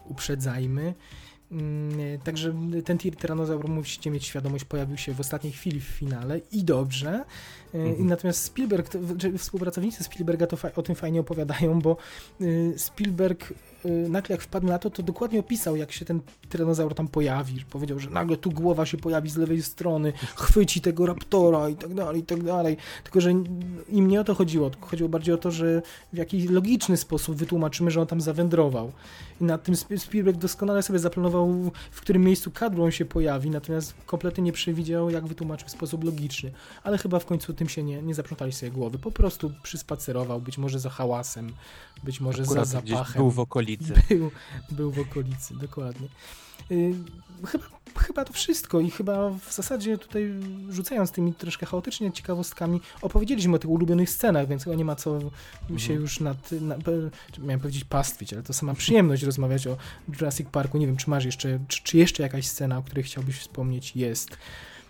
uprzedzajmy. 0.06 0.94
Mm, 1.52 2.18
Także 2.24 2.54
ten 2.84 2.98
tir- 2.98 3.16
tyranozaur, 3.16 3.68
musicie 3.68 4.10
mieć 4.10 4.24
świadomość, 4.24 4.64
pojawił 4.64 4.96
się 4.96 5.14
w 5.14 5.20
ostatniej 5.20 5.52
chwili 5.52 5.80
w 5.80 5.84
finale 5.84 6.40
i 6.52 6.64
dobrze. 6.64 7.24
Yy, 7.74 7.80
Mhm. 7.80 8.06
Natomiast 8.08 8.44
Spielberg, 8.44 8.88
to- 8.88 8.98
współpracownicy 9.38 10.04
Spielberga 10.04 10.46
to 10.46 10.56
o 10.76 10.82
tym 10.82 10.94
fajnie 10.94 11.20
opowiadają, 11.20 11.80
bo 11.80 11.96
yy, 12.40 12.74
Spielberg 12.78 13.52
nagle 13.84 14.34
jak 14.34 14.42
wpadł 14.42 14.66
na 14.66 14.78
to, 14.78 14.90
to 14.90 15.02
dokładnie 15.02 15.40
opisał, 15.40 15.76
jak 15.76 15.92
się 15.92 16.04
ten 16.04 16.20
tyranozaur 16.48 16.94
tam 16.94 17.08
pojawi. 17.08 17.64
Powiedział, 17.70 17.98
że 17.98 18.10
nagle 18.10 18.36
tu 18.36 18.50
głowa 18.50 18.86
się 18.86 18.96
pojawi 18.96 19.30
z 19.30 19.36
lewej 19.36 19.62
strony, 19.62 20.12
chwyci 20.36 20.80
tego 20.80 21.06
raptora 21.06 21.68
i 21.68 21.76
tak 21.76 21.94
dalej, 21.94 22.20
i 22.20 22.24
tak 22.24 22.42
dalej. 22.42 22.76
Tylko, 23.02 23.20
że 23.20 23.30
im 23.88 24.08
nie 24.08 24.20
o 24.20 24.24
to 24.24 24.34
chodziło, 24.34 24.70
chodziło 24.80 25.08
bardziej 25.08 25.34
o 25.34 25.38
to, 25.38 25.50
że 25.50 25.82
w 26.12 26.16
jakiś 26.16 26.50
logiczny 26.50 26.96
sposób 26.96 27.36
wytłumaczymy, 27.36 27.90
że 27.90 28.00
on 28.00 28.06
tam 28.06 28.20
zawędrował. 28.20 28.92
I 29.42 29.44
nad 29.44 29.62
tym 29.62 29.74
Sp- 29.82 29.98
Spielberg 29.98 30.38
doskonale 30.38 30.82
sobie 30.82 30.98
zaplanował, 30.98 31.70
w 31.90 32.00
którym 32.00 32.22
miejscu 32.24 32.50
kadru 32.50 32.84
on 32.84 32.90
się 32.90 33.04
pojawi, 33.04 33.50
natomiast 33.50 33.94
kompletnie 34.06 34.44
nie 34.44 34.52
przewidział, 34.52 35.10
jak 35.10 35.26
wytłumaczyć 35.26 35.68
w 35.68 35.70
sposób 35.70 36.04
logiczny. 36.04 36.52
Ale 36.82 36.98
chyba 36.98 37.18
w 37.18 37.26
końcu 37.26 37.54
tym 37.54 37.68
się 37.68 37.82
nie, 37.82 38.02
nie 38.02 38.14
zaprzątali 38.14 38.52
sobie 38.52 38.72
głowy. 38.72 38.98
Po 38.98 39.10
prostu 39.10 39.52
przyspacerował, 39.62 40.40
być 40.40 40.58
może 40.58 40.78
za 40.78 40.90
hałasem, 40.90 41.52
być 42.04 42.20
może 42.20 42.42
Akurat 42.42 42.68
za 42.68 42.80
zapachem. 42.80 43.22
był 43.22 43.30
w 43.30 43.40
okolicy. 43.40 43.92
Był, 44.08 44.30
był 44.70 44.90
w 44.92 44.98
okolicy, 44.98 45.54
dokładnie. 45.56 46.08
Y, 46.70 46.94
chyba, 47.46 47.64
chyba 47.96 48.24
to 48.24 48.32
wszystko 48.32 48.80
i 48.80 48.90
chyba 48.90 49.30
w 49.30 49.52
zasadzie 49.52 49.98
tutaj 49.98 50.32
rzucając 50.68 51.12
tymi 51.12 51.34
troszkę 51.34 51.66
chaotycznie 51.66 52.12
ciekawostkami, 52.12 52.80
opowiedzieliśmy 53.02 53.56
o 53.56 53.58
tych 53.58 53.70
ulubionych 53.70 54.10
scenach, 54.10 54.48
więc 54.48 54.64
chyba 54.64 54.76
nie 54.76 54.84
ma 54.84 54.96
co 54.96 55.18
się 55.76 55.92
już 55.92 56.20
nad, 56.20 56.52
na, 56.52 56.76
miałem 57.38 57.60
powiedzieć 57.60 57.84
pastwić, 57.84 58.32
ale 58.32 58.42
to 58.42 58.52
sama 58.52 58.74
przyjemność 58.74 59.22
rozmawiać 59.22 59.66
o 59.66 59.76
Jurassic 60.08 60.48
Parku. 60.48 60.78
Nie 60.78 60.86
wiem, 60.86 60.96
czy 60.96 61.10
masz 61.10 61.24
jeszcze, 61.24 61.58
czy, 61.68 61.82
czy 61.82 61.98
jeszcze 61.98 62.22
jakaś 62.22 62.46
scena, 62.46 62.78
o 62.78 62.82
której 62.82 63.04
chciałbyś 63.04 63.38
wspomnieć 63.38 63.96
jest. 63.96 64.38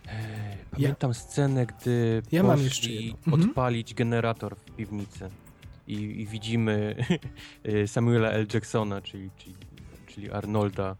Ej, 0.08 0.56
Pamiętam 0.70 1.14
scenę, 1.14 1.66
gdy 1.66 2.22
Ja 2.32 2.42
mam 2.42 2.62
jeszcze 2.62 2.90
jedną. 2.90 3.18
Mhm. 3.26 3.50
odpalić 3.50 3.94
generator 3.94 4.56
w 4.56 4.76
piwnicy 4.76 5.30
i, 5.88 5.94
i 5.94 6.26
widzimy 6.26 6.96
y, 7.66 7.88
Samuela 7.92 8.30
L. 8.30 8.46
Jacksona, 8.54 9.00
czyli, 9.00 9.30
czyli, 9.38 9.54
czyli 10.06 10.30
Arnolda, 10.30 10.96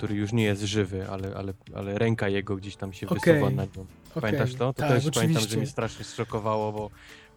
który 0.00 0.14
już 0.14 0.32
nie 0.32 0.44
jest 0.44 0.62
żywy, 0.62 1.08
ale, 1.08 1.34
ale, 1.36 1.52
ale 1.74 1.98
ręka 1.98 2.28
jego 2.28 2.56
gdzieś 2.56 2.76
tam 2.76 2.92
się 2.92 3.08
Okej. 3.08 3.34
wysuwa 3.34 3.50
na 3.50 3.64
nią. 3.64 3.86
Pamiętasz 4.20 4.54
to? 4.54 4.72
To 4.72 4.72
tak, 4.72 4.88
też 4.88 5.02
pamiętam, 5.02 5.14
że 5.14 5.38
oczywiście. 5.38 5.56
mnie 5.56 5.66
strasznie 5.66 6.04
zszokowało, 6.04 6.72
bo, 6.72 6.90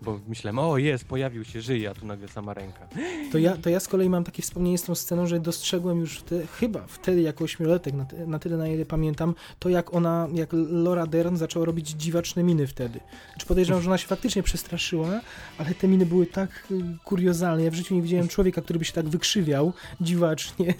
bo 0.04 0.20
myślałem, 0.28 0.60
o 0.60 0.78
jest, 0.78 1.06
pojawił 1.06 1.44
się, 1.44 1.62
żyje, 1.62 1.90
a 1.90 1.94
tu 1.94 2.06
nagle 2.06 2.28
sama 2.28 2.54
ręka. 2.54 2.88
To 3.32 3.38
ja, 3.38 3.58
to 3.58 3.70
ja 3.70 3.80
z 3.80 3.88
kolei 3.88 4.10
mam 4.10 4.24
takie 4.24 4.42
wspomnienie 4.42 4.78
z 4.78 4.84
tą 4.84 4.96
sceną, 4.96 5.28
że 5.28 5.40
dostrzegłem 5.40 6.00
już 6.00 6.18
wtedy, 6.18 6.48
chyba 6.48 6.88
wtedy 6.88 7.22
jako 7.22 7.44
ośmioletek, 7.44 7.94
na, 7.94 8.06
na 8.28 8.40
tyle 8.40 8.58
na 8.58 8.68
ile 8.68 8.86
pamiętam, 8.86 9.36
to 9.60 9.70
jak 9.70 9.94
ona, 9.94 10.28
jak 10.34 10.50
Laura 10.54 11.08
Dern 11.08 11.36
zaczęła 11.36 11.66
robić 11.66 11.90
dziwaczne 11.90 12.44
miny 12.44 12.68
wtedy. 12.68 13.00
Znaczy 13.30 13.46
podejrzewam, 13.48 13.82
że 13.82 13.90
ona 13.90 13.98
się 13.98 14.08
faktycznie 14.08 14.44
przestraszyła, 14.44 15.22
ale 15.58 15.76
te 15.76 15.88
miny 15.88 16.06
były 16.06 16.26
tak 16.26 16.68
y, 16.72 16.82
kuriozalne. 17.04 17.64
Ja 17.64 17.72
w 17.72 17.76
życiu 17.76 17.96
nie 17.96 18.02
widziałem 18.02 18.28
człowieka, 18.28 18.62
który 18.62 18.80
by 18.80 18.86
się 18.86 18.94
tak 18.94 19.10
wykrzywiał 19.10 19.74
dziwacznie, 20.02 20.74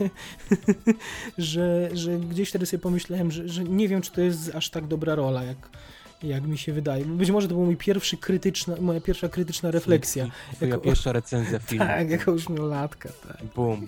że, 1.38 1.90
że 1.94 2.18
gdzieś 2.18 2.50
wtedy 2.50 2.66
sobie 2.66 2.82
pomyślałem, 2.82 3.32
że, 3.32 3.50
że 3.50 3.64
nie 3.64 3.88
wiem, 3.88 4.02
czy 4.02 4.12
to 4.12 4.22
jest 4.22 4.56
aż 4.56 4.70
tak 4.70 4.88
dobra 4.88 5.16
rola, 5.16 5.44
jak, 5.44 5.70
jak 6.24 6.44
mi 6.48 6.58
się 6.58 6.74
wydaje. 6.74 7.06
Być 7.06 7.32
może 7.32 7.48
to 7.48 7.54
była 7.54 7.66
mój 7.66 7.78
pierwszy 7.78 8.18
krytyczna, 8.18 8.76
moja 8.82 9.02
pierwsza 9.02 9.30
krytyczna 9.30 9.72
refleksja. 9.72 10.28
Twoja 10.56 10.72
Jako- 10.72 10.84
pierwsza 10.84 11.12
recenzja 11.12 11.60
filmu. 11.60 11.86
Tak, 11.94 12.10
jako 12.10 12.32
ośmiolatka, 12.32 13.10
tak. 13.28 13.38
Bum. 13.56 13.86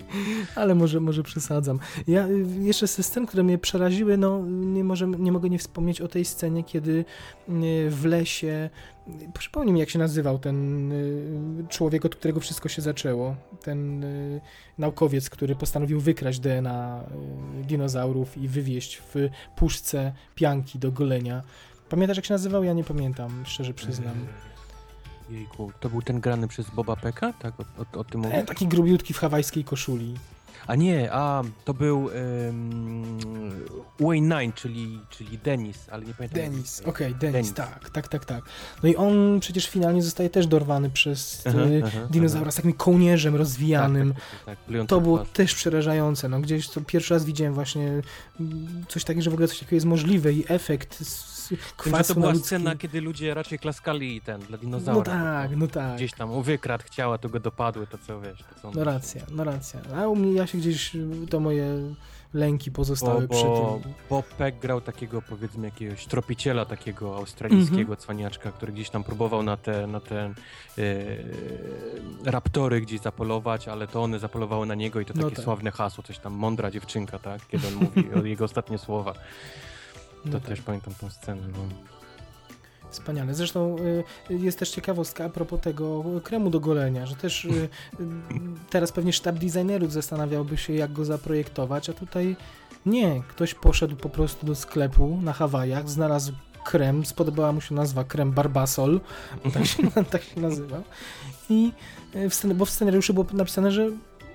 Ale 0.54 0.74
może, 0.74 1.00
może 1.00 1.22
przesadzam. 1.22 1.78
Ja 2.08 2.26
y, 2.28 2.46
jeszcze 2.60 2.86
ze 2.86 3.02
scen, 3.02 3.26
które 3.26 3.42
mnie 3.42 3.58
przeraziły, 3.58 4.16
no 4.16 4.42
nie, 4.48 4.84
może, 4.84 5.06
nie 5.06 5.32
mogę 5.32 5.50
nie 5.50 5.58
wspomnieć 5.58 6.00
o 6.00 6.08
tej 6.08 6.24
scenie, 6.24 6.64
kiedy 6.64 7.04
y, 7.48 7.90
w 7.90 8.04
lesie, 8.04 8.70
y, 9.08 9.12
przypomnij 9.38 9.72
mi 9.74 9.80
jak 9.80 9.90
się 9.90 9.98
nazywał 9.98 10.38
ten 10.38 10.92
człowiek, 11.68 12.04
od 12.04 12.16
którego 12.16 12.40
wszystko 12.40 12.68
się 12.68 12.82
zaczęło. 12.82 13.36
Ten 13.62 14.04
naukowiec, 14.78 15.30
który 15.30 15.54
postanowił 15.54 16.00
wykraść 16.00 16.38
DNA 16.40 17.04
dinozaurów 17.62 18.36
i 18.38 18.48
wywieźć 18.48 18.96
w 18.96 19.28
puszce 19.56 20.12
pianki 20.34 20.78
do 20.78 20.92
golenia. 20.92 21.42
Pamiętasz 21.88 22.16
jak 22.16 22.26
się 22.26 22.34
nazywał? 22.34 22.64
Ja 22.64 22.72
nie 22.72 22.84
pamiętam, 22.84 23.42
szczerze 23.46 23.74
przyznam. 23.74 24.14
Jejku, 25.30 25.72
to 25.80 25.90
był 25.90 26.02
ten 26.02 26.20
grany 26.20 26.48
przez 26.48 26.70
Boba 26.70 26.96
Pecka? 26.96 27.32
Tak, 27.32 27.54
o, 27.60 27.64
o, 27.82 28.00
o 28.00 28.04
tym 28.04 28.24
E, 28.24 28.28
mówisz? 28.28 28.46
taki 28.46 28.66
grubiutki 28.68 29.14
w 29.14 29.18
hawajskiej 29.18 29.64
koszuli. 29.64 30.14
A 30.66 30.74
nie, 30.74 31.12
a 31.12 31.42
to 31.64 31.74
był 31.74 32.04
um, 32.04 33.18
Wayne 34.00 34.40
Nine, 34.40 34.52
czyli, 34.52 35.00
czyli 35.10 35.38
Denis, 35.38 35.78
ale 35.90 36.04
nie 36.04 36.14
pamiętam. 36.14 36.40
Denis, 36.40 36.82
okej, 36.86 37.14
Denis, 37.14 37.32
Denis. 37.32 37.52
tak, 37.54 37.90
tak, 37.90 38.08
tak, 38.08 38.24
tak. 38.24 38.44
No 38.82 38.88
i 38.88 38.96
on 38.96 39.40
przecież 39.40 39.68
finalnie 39.68 40.02
zostaje 40.02 40.30
też 40.30 40.46
dorwany 40.46 40.90
przez 40.90 41.42
Aha, 41.46 41.58
y, 41.58 41.82
aha, 41.86 41.98
dinozaura 42.10 42.50
z 42.50 42.54
takim 42.54 42.72
kołnierzem 42.72 43.36
rozwijanym. 43.36 44.14
Tak, 44.14 44.22
tak, 44.22 44.30
tak, 44.30 44.56
tak, 44.56 44.58
plujący 44.58 44.88
To 44.88 45.00
było 45.00 45.18
twarz. 45.18 45.30
też 45.30 45.54
przerażające. 45.54 46.28
No 46.28 46.40
gdzieś 46.40 46.68
to 46.68 46.80
pierwszy 46.80 47.14
raz 47.14 47.24
widziałem 47.24 47.54
właśnie 47.54 48.02
mm, 48.40 48.84
coś 48.88 49.04
takiego, 49.04 49.22
że 49.22 49.30
w 49.30 49.34
ogóle 49.34 49.48
coś 49.48 49.58
takiego 49.58 49.76
jest 49.76 49.86
możliwe 49.86 50.32
i 50.32 50.44
efekt 50.48 50.98
kwasu 51.76 52.14
to 52.14 52.20
była 52.20 52.34
scena, 52.34 52.76
kiedy 52.76 53.00
ludzie 53.00 53.34
raczej 53.34 53.58
klaskali 53.58 54.20
ten 54.20 54.40
dla 54.40 54.58
dinozaura. 54.58 54.98
No 54.98 55.02
tak, 55.24 55.56
no 55.56 55.66
tak. 55.66 55.96
Gdzieś 55.96 56.12
tam 56.12 56.42
wykradł 56.42 56.84
ciała, 56.90 57.18
to 57.18 57.28
go 57.28 57.40
dopadły, 57.40 57.86
to 57.86 57.98
co 57.98 58.20
wiesz. 58.20 58.38
To 58.38 58.60
co 58.62 58.78
No 58.78 58.84
racja, 58.84 59.22
no 59.30 59.44
racja. 59.44 59.80
A 59.96 60.06
u 60.08 60.16
mnie 60.16 60.32
ja 60.32 60.46
się 60.46 60.58
gdzieś, 60.58 60.92
to 61.30 61.40
moje 61.40 61.66
lęki 62.34 62.70
pozostały 62.70 63.28
Bo, 63.28 63.34
przy 63.34 63.44
bo 63.44 63.78
tym. 63.82 63.92
Bob 64.10 64.26
Peck 64.26 64.58
grał 64.58 64.80
takiego, 64.80 65.22
powiedzmy, 65.22 65.64
jakiegoś 65.66 66.06
tropiciela, 66.06 66.64
takiego 66.64 67.16
australijskiego 67.16 67.80
Mhm. 67.80 67.96
cwaniaczka, 67.98 68.52
który 68.52 68.72
gdzieś 68.72 68.90
tam 68.90 69.04
próbował 69.04 69.42
na 69.42 69.56
te, 69.56 69.86
na 69.86 70.00
te 70.00 70.24
e, 70.24 70.32
raptory 72.24 72.80
gdzieś 72.80 73.00
zapolować, 73.00 73.68
ale 73.68 73.86
to 73.86 74.02
one 74.02 74.18
zapolowały 74.18 74.66
na 74.66 74.74
niego 74.74 75.00
i 75.00 75.04
to 75.04 75.14
No 75.16 75.22
takie 75.22 75.36
tak. 75.36 75.44
sławne 75.44 75.70
hasło, 75.70 76.04
coś 76.04 76.18
tam, 76.18 76.32
mądra 76.32 76.70
dziewczynka, 76.70 77.18
tak? 77.18 77.46
Kiedy 77.48 77.66
on 77.68 77.74
mówi 77.74 78.04
jego 78.30 78.44
ostatnie 78.44 78.78
słowa. 78.78 79.14
To 80.26 80.32
No 80.32 80.40
tak. 80.40 80.48
też 80.48 80.60
pamiętam 80.60 80.94
tą 81.00 81.10
scenę. 81.10 81.42
No. 81.52 81.58
Wspaniale. 82.90 83.34
Zresztą 83.34 83.76
y, 84.30 84.34
jest 84.34 84.58
też 84.58 84.70
ciekawostka 84.70 85.24
a 85.24 85.28
propos 85.28 85.60
tego 85.60 86.04
kremu 86.24 86.50
do 86.50 86.60
golenia, 86.60 87.06
że 87.06 87.16
też 87.16 87.44
y, 87.44 87.48
y, 87.48 87.68
teraz 88.70 88.92
pewnie 88.92 89.12
sztab 89.12 89.36
designerów 89.36 89.92
zastanawiałby 89.92 90.56
się, 90.56 90.72
jak 90.72 90.92
go 90.92 91.04
zaprojektować, 91.04 91.90
a 91.90 91.92
tutaj 91.92 92.36
nie. 92.86 93.22
Ktoś 93.28 93.54
poszedł 93.54 93.96
po 93.96 94.08
prostu 94.08 94.46
do 94.46 94.54
sklepu 94.54 95.18
na 95.22 95.32
Hawajach, 95.32 95.90
znalazł 95.90 96.32
krem, 96.64 97.06
spodobała 97.06 97.52
mu 97.52 97.60
się 97.60 97.74
nazwa 97.74 98.04
krem 98.04 98.32
Barbasol, 98.32 99.00
tak 99.54 99.66
się, 99.66 99.90
tak 100.10 100.22
się 100.22 100.40
nazywał. 100.40 100.82
I 101.50 101.72
y, 102.14 102.30
w 102.30 102.34
scen- 102.34 102.54
bo 102.54 102.64
w 102.64 102.70
scenariuszu 102.70 103.14
było 103.14 103.26
napisane, 103.32 103.70
że 103.72 103.90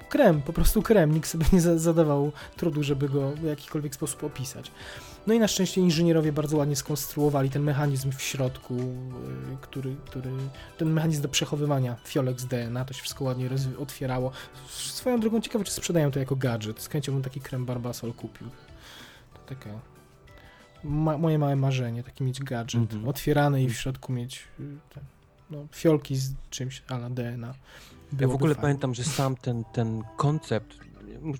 krem, 0.09 0.41
po 0.41 0.53
prostu 0.53 0.81
krem. 0.81 1.11
Nikt 1.13 1.29
sobie 1.29 1.45
nie 1.53 1.61
za- 1.61 1.77
zadawał 1.77 2.31
trudu, 2.57 2.83
żeby 2.83 3.09
go 3.09 3.31
w 3.31 3.43
jakikolwiek 3.43 3.95
sposób 3.95 4.23
opisać. 4.23 4.71
No 5.27 5.33
i 5.33 5.39
na 5.39 5.47
szczęście 5.47 5.81
inżynierowie 5.81 6.31
bardzo 6.33 6.57
ładnie 6.57 6.75
skonstruowali 6.75 7.49
ten 7.49 7.63
mechanizm 7.63 8.11
w 8.11 8.21
środku, 8.21 8.73
y, 8.73 9.57
który, 9.61 9.95
który 10.05 10.31
ten 10.77 10.89
mechanizm 10.93 11.21
do 11.21 11.29
przechowywania 11.29 11.95
fiolek 12.05 12.39
z 12.41 12.45
DNA, 12.45 12.85
to 12.85 12.93
się 12.93 13.01
wszystko 13.01 13.23
ładnie 13.23 13.49
otwierało. 13.79 14.31
Swoją 14.69 15.19
drogą 15.19 15.41
ciekawe, 15.41 15.65
czy 15.65 15.71
sprzedają 15.71 16.11
to 16.11 16.19
jako 16.19 16.35
gadżet. 16.35 16.81
Z 16.81 16.87
chęcią 16.89 17.11
bym 17.13 17.21
taki 17.21 17.41
krem 17.41 17.65
Barbasol 17.65 18.13
kupił. 18.13 18.47
To 19.33 19.39
takie 19.55 19.79
ma, 20.83 21.17
moje 21.17 21.39
małe 21.39 21.55
marzenie, 21.55 22.03
taki 22.03 22.23
mieć 22.23 22.39
gadżet, 22.39 22.81
Mhm. 22.81 23.07
otwierany 23.07 23.63
i 23.63 23.69
w 23.69 23.73
środku 23.77 24.13
mieć 24.13 24.47
y, 24.59 24.63
ten, 24.93 25.03
no, 25.49 25.57
fiolki 25.71 26.15
z 26.15 26.33
czymś 26.49 26.83
ala 26.87 27.09
DNA. 27.09 27.47
Ja 27.47 27.53
w 28.11 28.15
Byłoby 28.15 28.35
ogóle 28.35 28.53
fajnie. 28.55 28.61
pamiętam, 28.61 28.93
że 28.95 29.03
sam 29.03 29.35
ten, 29.35 29.63
ten 29.73 30.03
koncept, 30.17 30.77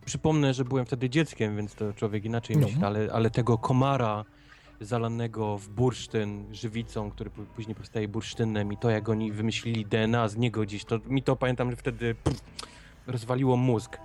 przypomnę, 0.06 0.54
że 0.54 0.66
byłem 0.66 0.86
wtedy 0.86 1.10
dzieckiem, 1.10 1.58
więc 1.58 1.76
to 1.76 1.94
człowiek 1.94 2.26
inaczej 2.26 2.58
No. 2.58 2.68
myśli, 2.68 2.84
ale, 2.84 3.10
ale 3.14 3.30
tego 3.30 3.58
komara 3.58 4.26
zalanego 4.82 5.58
w 5.58 5.70
bursztyn 5.70 6.46
żywicą, 6.52 7.12
który 7.12 7.30
później 7.30 7.76
powstaje 7.76 8.08
bursztynem 8.08 8.74
i 8.74 8.78
to 8.78 8.90
jak 8.90 9.10
oni 9.10 9.32
wymyślili 9.32 9.86
DNA 9.86 10.28
z 10.28 10.38
niego 10.38 10.62
gdzieś, 10.62 10.86
to 10.86 11.00
mi 11.08 11.24
to 11.24 11.36
pamiętam, 11.36 11.72
że 11.72 11.76
wtedy 11.78 12.16
pff, 12.16 12.42
rozwaliło 13.08 13.58
mózg. 13.58 13.98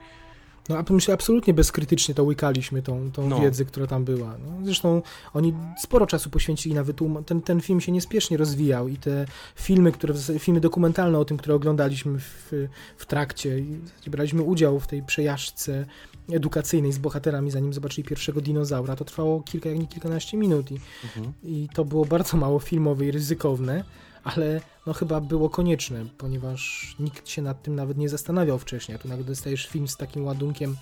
No, 0.68 0.76
a 0.78 0.84
myślę, 0.90 1.14
absolutnie 1.14 1.54
bezkrytycznie 1.54 2.14
to 2.14 2.24
łykaliśmy, 2.24 2.82
tą, 2.82 3.10
tą 3.12 3.28
No. 3.28 3.40
wiedzę, 3.40 3.64
która 3.64 3.86
tam 3.86 4.04
była. 4.04 4.34
No, 4.46 4.64
zresztą 4.64 5.02
oni 5.34 5.54
sporo 5.82 6.06
czasu 6.06 6.30
poświęcili 6.30 6.74
na 6.74 6.84
wytłum... 6.84 7.24
Ten, 7.24 7.42
ten 7.42 7.60
film 7.60 7.80
się 7.80 7.92
niespiesznie 7.92 8.36
rozwijał 8.36 8.88
i 8.88 8.96
te 8.96 9.26
filmy, 9.56 9.92
które, 9.92 10.14
filmy 10.38 10.60
dokumentalne 10.60 11.18
o 11.18 11.24
tym, 11.24 11.36
które 11.36 11.54
oglądaliśmy 11.54 12.18
w, 12.18 12.52
w 12.96 13.06
trakcie, 13.06 13.58
i 14.06 14.10
braliśmy 14.10 14.42
udział 14.42 14.80
w 14.80 14.86
tej 14.86 15.02
przejażdżce 15.02 15.86
edukacyjnej 16.32 16.92
z 16.92 16.98
bohaterami, 16.98 17.50
zanim 17.50 17.72
zobaczyli 17.72 18.08
pierwszego 18.08 18.40
dinozaura. 18.40 18.96
To 18.96 19.04
trwało 19.04 19.40
kilka, 19.42 19.68
jak 19.68 19.78
nie 19.78 19.86
kilkanaście 19.86 20.36
minut 20.36 20.70
i, 20.72 20.80
Mhm. 21.04 21.32
i 21.44 21.68
to 21.74 21.84
było 21.84 22.04
bardzo 22.04 22.36
mało 22.36 22.58
filmowe 22.58 23.06
i 23.06 23.10
ryzykowne, 23.10 23.84
ale 24.26 24.60
no 24.86 24.92
chyba 24.92 25.20
było 25.20 25.50
konieczne, 25.50 26.04
ponieważ 26.18 26.94
nikt 26.98 27.28
się 27.28 27.42
nad 27.42 27.62
tym 27.62 27.74
nawet 27.74 27.98
nie 27.98 28.08
zastanawiał 28.08 28.58
wcześniej. 28.58 28.96
A 28.96 28.98
tu 28.98 29.08
nagle 29.08 29.24
dostajesz 29.24 29.66
film 29.66 29.88
z 29.88 29.96
takim 29.96 30.24
ładunkiem 30.24 30.76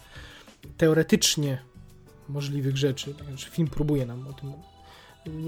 teoretycznie 0.76 1.58
możliwych 2.28 2.76
rzeczy. 2.76 3.14
Znaczy, 3.28 3.50
film 3.50 3.68
próbuje 3.68 4.06
nam 4.06 4.26
o 4.28 4.32
tym 4.32 4.52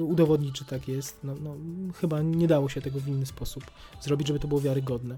udowodnić, 0.04 0.54
czy 0.54 0.64
tak 0.64 0.88
jest. 0.88 1.18
No, 1.24 1.34
no, 1.34 1.56
chyba 1.94 2.22
nie 2.22 2.46
dało 2.46 2.68
się 2.68 2.80
tego 2.80 3.00
w 3.00 3.08
inny 3.08 3.26
sposób 3.26 3.64
zrobić, 4.00 4.28
żeby 4.28 4.40
to 4.40 4.48
było 4.48 4.60
wiarygodne. 4.60 5.16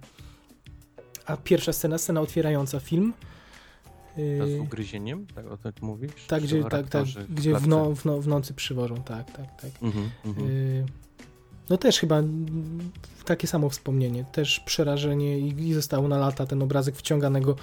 A 1.26 1.36
pierwsza 1.36 1.72
scena, 1.72 1.98
scena 1.98 2.20
otwierająca 2.20 2.80
film. 2.80 3.14
Z 4.16 4.50
yy, 4.50 4.60
ugryzieniem, 4.60 5.26
tak 5.26 5.46
o 5.46 5.56
tym 5.56 5.72
mówisz? 5.82 6.26
tak, 6.26 6.42
gdzie, 6.42 6.64
tak, 6.64 6.88
tak, 6.88 7.06
gdzie 7.28 7.54
w, 7.54 7.68
no, 7.68 7.94
w, 7.94 8.04
no, 8.04 8.20
w 8.20 8.28
nocy 8.28 8.54
przywożą, 8.54 9.02
tak, 9.02 9.32
tak, 9.32 9.60
tak. 9.60 9.70
Mhm, 9.82 10.10
mhm. 10.24 10.46
Y, 10.50 10.86
No 11.70 11.76
też 11.76 11.98
chyba 11.98 12.22
takie 13.24 13.46
samo 13.46 13.68
wspomnienie, 13.68 14.24
też 14.32 14.60
przerażenie 14.60 15.38
i, 15.38 15.68
i 15.68 15.74
zostało 15.74 16.08
na 16.08 16.18
lata 16.18 16.46
ten 16.46 16.62
obrazek 16.62 16.96
wciąganego. 16.96 17.56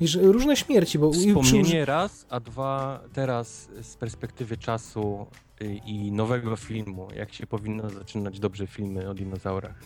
że 0.00 0.20
różne 0.22 0.56
śmierci, 0.56 0.98
bo 0.98 1.08
i 1.08 1.12
przy- 1.12 1.28
Wspomnienie 1.28 1.84
raz, 1.84 2.26
a 2.28 2.40
dwa 2.40 3.00
teraz 3.12 3.68
z 3.82 3.96
perspektywy 3.96 4.56
czasu 4.56 5.26
y, 5.62 5.74
i 5.86 6.12
nowego 6.12 6.56
filmu, 6.56 7.08
jak 7.16 7.32
się 7.32 7.46
powinno 7.46 7.90
zaczynać 7.90 8.40
dobrze 8.40 8.66
filmy 8.66 9.08
o 9.10 9.14
dinozaurach, 9.14 9.78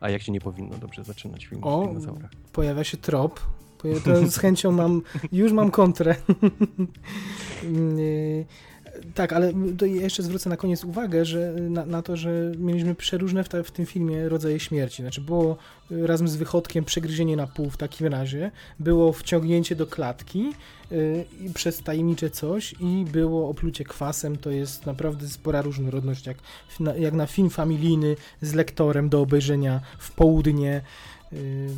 a 0.00 0.10
jak 0.10 0.22
się 0.22 0.32
nie 0.32 0.40
powinno 0.40 0.78
dobrze 0.78 1.04
zaczynać 1.04 1.44
filmy 1.46 1.64
o, 1.64 1.82
O, 1.82 1.86
dinozaurach. 1.86 2.30
pojawia 2.52 2.84
się 2.84 2.96
trop. 2.96 3.40
To 4.04 4.26
z 4.26 4.36
chęcią 4.36 4.72
mam, 4.72 5.02
już 5.32 5.52
mam 5.52 5.70
kontrę. 5.70 6.14
Tak, 9.14 9.32
ale 9.32 9.52
jeszcze 9.84 10.22
zwrócę 10.22 10.50
na 10.50 10.56
koniec 10.56 10.84
uwagę, 10.84 11.24
że 11.24 11.52
na, 11.52 11.86
na 11.86 12.02
to, 12.02 12.16
że 12.16 12.52
mieliśmy 12.58 12.94
przeróżne 12.94 13.44
w, 13.44 13.48
ta, 13.48 13.62
w 13.62 13.70
tym 13.70 13.86
filmie 13.86 14.28
rodzaje 14.28 14.60
śmierci. 14.60 15.02
Znaczy 15.02 15.20
było 15.20 15.56
y, 15.90 16.06
razem 16.06 16.28
z 16.28 16.36
wychodkiem 16.36 16.84
przegryzienie 16.84 17.36
na 17.36 17.46
pół 17.46 17.70
w 17.70 17.76
takim 17.76 18.06
razie, 18.06 18.50
było 18.78 19.12
wciągnięcie 19.12 19.76
do 19.76 19.86
klatki 19.86 20.52
y, 20.92 21.24
i 21.40 21.50
przez 21.50 21.82
tajemnicze 21.82 22.30
coś 22.30 22.74
i 22.80 23.04
było 23.12 23.48
oplucie 23.48 23.84
kwasem. 23.84 24.36
To 24.36 24.50
jest 24.50 24.86
naprawdę 24.86 25.28
spora 25.28 25.62
różnorodność, 25.62 26.26
jak, 26.26 26.36
na, 26.80 26.94
jak 26.96 27.14
na 27.14 27.26
film 27.26 27.50
familijny 27.50 28.16
z 28.42 28.54
lektorem 28.54 29.08
do 29.08 29.20
obejrzenia 29.20 29.80
w 29.98 30.10
południe, 30.12 30.82
y, 31.32 31.68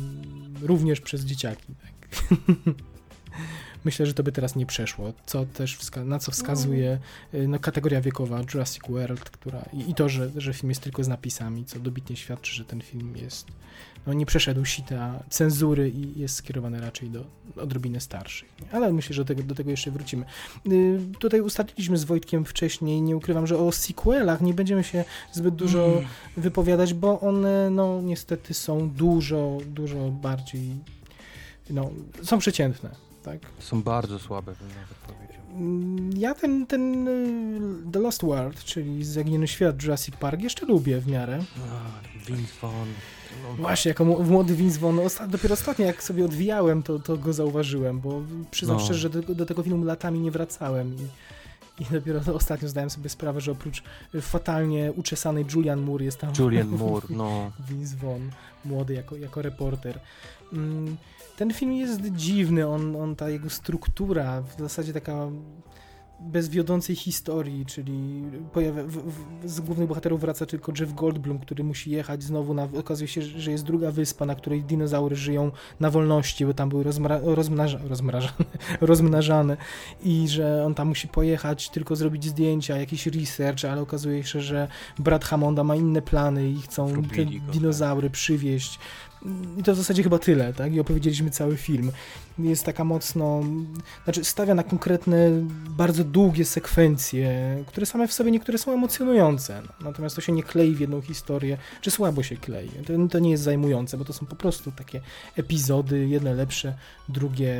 również 0.61 1.01
przez 1.01 1.21
dzieciaki. 1.21 1.73
Tak. 1.81 2.09
myślę, 3.85 4.05
że 4.05 4.13
to 4.13 4.23
by 4.23 4.31
teraz 4.31 4.55
nie 4.55 4.65
przeszło, 4.65 5.13
co 5.25 5.45
też 5.45 5.77
na 6.05 6.19
co 6.19 6.31
wskazuje 6.31 6.99
y, 7.33 7.47
no, 7.47 7.59
kategoria 7.59 8.01
wiekowa 8.01 8.41
Jurassic 8.53 8.83
World, 8.89 9.29
która 9.29 9.65
i, 9.73 9.91
i 9.91 9.95
to, 9.95 10.09
że, 10.09 10.29
że 10.37 10.53
film 10.53 10.69
jest 10.69 10.81
tylko 10.81 11.03
z 11.03 11.07
napisami, 11.07 11.65
co 11.65 11.79
dobitnie 11.79 12.15
świadczy, 12.15 12.55
że 12.55 12.65
ten 12.65 12.81
film 12.81 13.17
jest 13.17 13.47
no, 14.07 14.13
nie 14.13 14.25
przeszedł 14.25 14.65
sita 14.65 15.23
cenzury 15.29 15.89
i 15.89 16.19
jest 16.19 16.35
skierowany 16.35 16.81
raczej 16.81 17.09
do 17.09 17.25
odrobiny 17.55 17.99
starszych. 17.99 18.49
Ale 18.71 18.93
myślę, 18.93 19.13
że 19.13 19.21
do 19.21 19.27
tego, 19.27 19.43
do 19.43 19.55
tego 19.55 19.71
jeszcze 19.71 19.91
wrócimy. 19.91 20.25
Y, 20.67 20.99
tutaj 21.19 21.41
ustaliliśmy 21.41 21.97
z 21.97 22.03
Wojtkiem 22.03 22.45
wcześniej, 22.45 23.01
nie 23.01 23.17
ukrywam, 23.17 23.47
że 23.47 23.57
o 23.57 23.71
sequelach 23.71 24.41
nie 24.41 24.53
będziemy 24.53 24.83
się 24.83 25.05
zbyt 25.31 25.55
dużo 25.55 25.85
Mm. 25.85 26.05
wypowiadać, 26.37 26.93
bo 26.93 27.19
one 27.19 27.69
no 27.69 28.01
niestety 28.01 28.53
są 28.53 28.89
dużo, 28.89 29.57
dużo 29.65 30.09
bardziej 30.09 30.69
no, 31.69 31.89
są 32.23 32.39
przeciętne, 32.39 32.89
tak? 33.23 33.39
Są 33.59 33.83
bardzo 33.83 34.19
słabe, 34.19 34.53
bym 34.59 34.67
nawet 34.69 34.97
powiedział. 35.17 35.43
Mm, 35.55 36.09
Ja 36.17 36.35
ten, 36.35 36.67
ten 36.67 37.07
y, 37.07 37.91
The 37.91 37.99
Lost 37.99 38.21
World, 38.25 38.63
czyli 38.63 39.05
Zaginiony 39.05 39.47
Świat 39.47 39.83
Jurassic 39.83 40.15
Park 40.15 40.41
jeszcze 40.41 40.65
lubię 40.65 40.99
w 40.99 41.07
miarę. 41.07 41.39
A, 41.57 42.27
Vince 42.27 42.53
Vaughn. 42.61 42.89
No, 43.43 43.53
Właśnie, 43.63 43.89
jako 43.89 44.05
młody 44.05 44.55
Vince 44.55 44.79
Vaughn, 44.79 44.99
osta- 44.99 45.27
dopiero 45.27 45.53
ostatnio 45.53 45.85
jak 45.85 46.03
sobie 46.03 46.25
odwijałem, 46.25 46.83
to, 46.83 46.99
to 46.99 47.17
go 47.17 47.33
zauważyłem, 47.33 47.99
bo 47.99 48.21
przyznam 48.51 48.77
No. 48.77 48.83
szczerze, 48.83 48.99
że 48.99 49.09
do, 49.09 49.35
do 49.35 49.45
tego 49.45 49.63
filmu 49.63 49.85
latami 49.85 50.19
nie 50.19 50.31
wracałem 50.31 50.95
i, 50.95 51.83
i 51.83 51.85
dopiero 51.91 52.21
ostatnio 52.35 52.69
zdałem 52.69 52.89
sobie 52.89 53.09
sprawę, 53.09 53.41
że 53.41 53.51
oprócz 53.51 53.83
y, 54.15 54.21
fatalnie 54.21 54.91
uczesanej 54.95 55.45
Julian 55.55 55.81
Moore 55.81 56.05
jest 56.05 56.17
tam 56.19 56.33
Julian 56.39 56.67
Moore, 56.79 57.07
no. 57.09 57.51
Vince 57.69 57.95
Vaughn, 57.95 58.23
młody 58.65 58.93
jako, 58.93 59.15
jako 59.17 59.41
reporter. 59.41 59.99
Mm, 60.53 60.97
Ten 61.35 61.53
film 61.53 61.73
jest 61.73 62.01
dziwny, 62.01 62.67
on, 62.67 62.95
on, 62.95 63.15
ta 63.15 63.29
jego 63.29 63.49
struktura, 63.49 64.41
w 64.41 64.59
zasadzie 64.59 64.93
taka 64.93 65.29
bez 66.19 66.49
wiodącej 66.49 66.95
historii, 66.95 67.65
czyli 67.65 68.23
pojawia, 68.53 68.83
w, 68.83 68.91
w, 68.91 69.49
z 69.49 69.59
głównych 69.59 69.87
bohaterów 69.87 70.21
wraca 70.21 70.45
tylko 70.45 70.71
Jeff 70.79 70.93
Goldblum, 70.93 71.39
który 71.39 71.63
musi 71.63 71.91
jechać 71.91 72.23
znowu 72.23 72.53
na, 72.53 72.67
okazuje 72.79 73.07
się, 73.07 73.21
że 73.21 73.51
jest 73.51 73.63
druga 73.63 73.91
wyspa, 73.91 74.25
na 74.25 74.35
której 74.35 74.63
dinozaury 74.63 75.15
żyją 75.15 75.51
na 75.79 75.89
wolności, 75.89 76.45
bo 76.45 76.53
tam 76.53 76.69
były 76.69 76.83
rozmra, 76.83 77.19
rozmnaża, 77.23 77.79
rozmrażane, 77.87 78.45
rozmnażane 78.81 79.57
i 80.03 80.27
że 80.27 80.65
on 80.65 80.75
tam 80.75 80.87
musi 80.87 81.07
pojechać, 81.07 81.69
tylko 81.69 81.95
zrobić 81.95 82.25
zdjęcia, 82.25 82.77
jakiś 82.77 83.07
research, 83.07 83.65
ale 83.65 83.81
okazuje 83.81 84.23
się, 84.23 84.41
że 84.41 84.67
brat 84.99 85.25
Hammonda 85.25 85.63
ma 85.63 85.75
inne 85.75 86.01
plany 86.01 86.49
i 86.49 86.61
chcą 86.61 87.03
te 87.03 87.25
tak. 87.25 87.51
dinozaury 87.51 88.09
przywieźć. 88.09 88.79
I 89.57 89.63
to 89.63 89.73
w 89.73 89.77
zasadzie 89.77 90.03
chyba 90.03 90.19
tyle, 90.19 90.53
tak? 90.53 90.73
I 90.73 90.79
opowiedzieliśmy 90.79 91.29
cały 91.29 91.57
film. 91.57 91.91
Jest 92.39 92.63
taka 92.65 92.83
mocno, 92.83 93.43
znaczy 94.03 94.23
stawia 94.23 94.55
na 94.55 94.63
konkretne, 94.63 95.29
bardzo 95.69 96.03
długie 96.03 96.45
sekwencje, 96.45 97.57
które 97.67 97.85
same 97.85 98.07
w 98.07 98.13
sobie 98.13 98.31
niektóre 98.31 98.57
są 98.57 98.73
emocjonujące. 98.73 99.61
Natomiast 99.81 100.15
to 100.15 100.21
się 100.21 100.31
nie 100.31 100.43
klei 100.43 100.75
w 100.75 100.79
jedną 100.79 101.01
historię, 101.01 101.57
czy 101.81 101.91
słabo 101.91 102.23
się 102.23 102.37
klei. 102.37 102.69
To, 102.69 102.93
to 103.11 103.19
nie 103.19 103.31
jest 103.31 103.43
zajmujące, 103.43 103.97
bo 103.97 104.05
to 104.05 104.13
są 104.13 104.25
po 104.25 104.35
prostu 104.35 104.71
takie 104.71 105.01
epizody, 105.35 106.07
jedne 106.07 106.33
lepsze, 106.33 106.73
drugie 107.09 107.55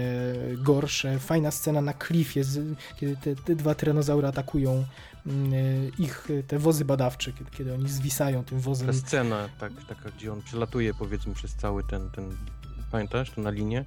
gorsze. 0.58 1.20
Fajna 1.20 1.52
scena 1.52 1.82
na 1.82 1.94
klifie, 1.94 2.44
z, 2.44 2.78
kiedy 3.00 3.16
te, 3.16 3.36
te 3.36 3.56
dwa 3.56 3.76
tyranozaury 3.76 4.28
atakują 4.28 4.86
ich 6.00 6.28
te 6.48 6.60
wozy 6.60 6.86
badawcze, 6.86 7.34
kiedy, 7.34 7.52
kiedy 7.52 7.74
oni 7.74 7.90
zwisają 7.90 8.44
tym 8.44 8.60
wozem. 8.60 8.88
Ta 8.88 8.94
scena, 8.94 9.50
tak, 9.60 9.72
taka, 9.88 10.10
gdzie 10.18 10.34
on 10.34 10.42
przelatuje 10.42 10.94
powiedzmy 10.94 11.34
przez 11.34 11.56
cały 11.56 11.84
ten, 11.84 12.10
ten 12.10 12.30
pamiętasz, 12.92 13.32
to 13.32 13.42
na 13.42 13.50
linię? 13.50 13.86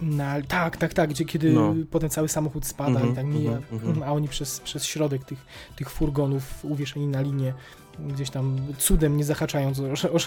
Na, 0.00 0.42
tak, 0.42 0.76
tak, 0.76 0.94
tak, 0.94 1.10
gdzie 1.10 1.24
kiedy 1.24 1.52
No. 1.52 1.74
potem 1.90 2.10
cały 2.10 2.28
samochód 2.28 2.66
spada 2.66 2.90
Mhm, 2.90 3.12
i 3.12 3.16
tak 3.16 3.26
mija, 3.26 3.52
mhm, 3.52 3.88
mhm. 3.88 4.02
a 4.02 4.12
oni 4.12 4.28
przez, 4.28 4.60
przez 4.60 4.84
środek 4.84 5.24
tych, 5.24 5.46
tych 5.76 5.90
furgonów 5.90 6.64
uwieszeni 6.64 7.06
na 7.06 7.20
linię 7.20 7.54
gdzieś 7.98 8.30
tam 8.30 8.58
cudem 8.78 9.16
nie 9.16 9.24
zahaczając 9.24 9.80
o, 9.80 9.84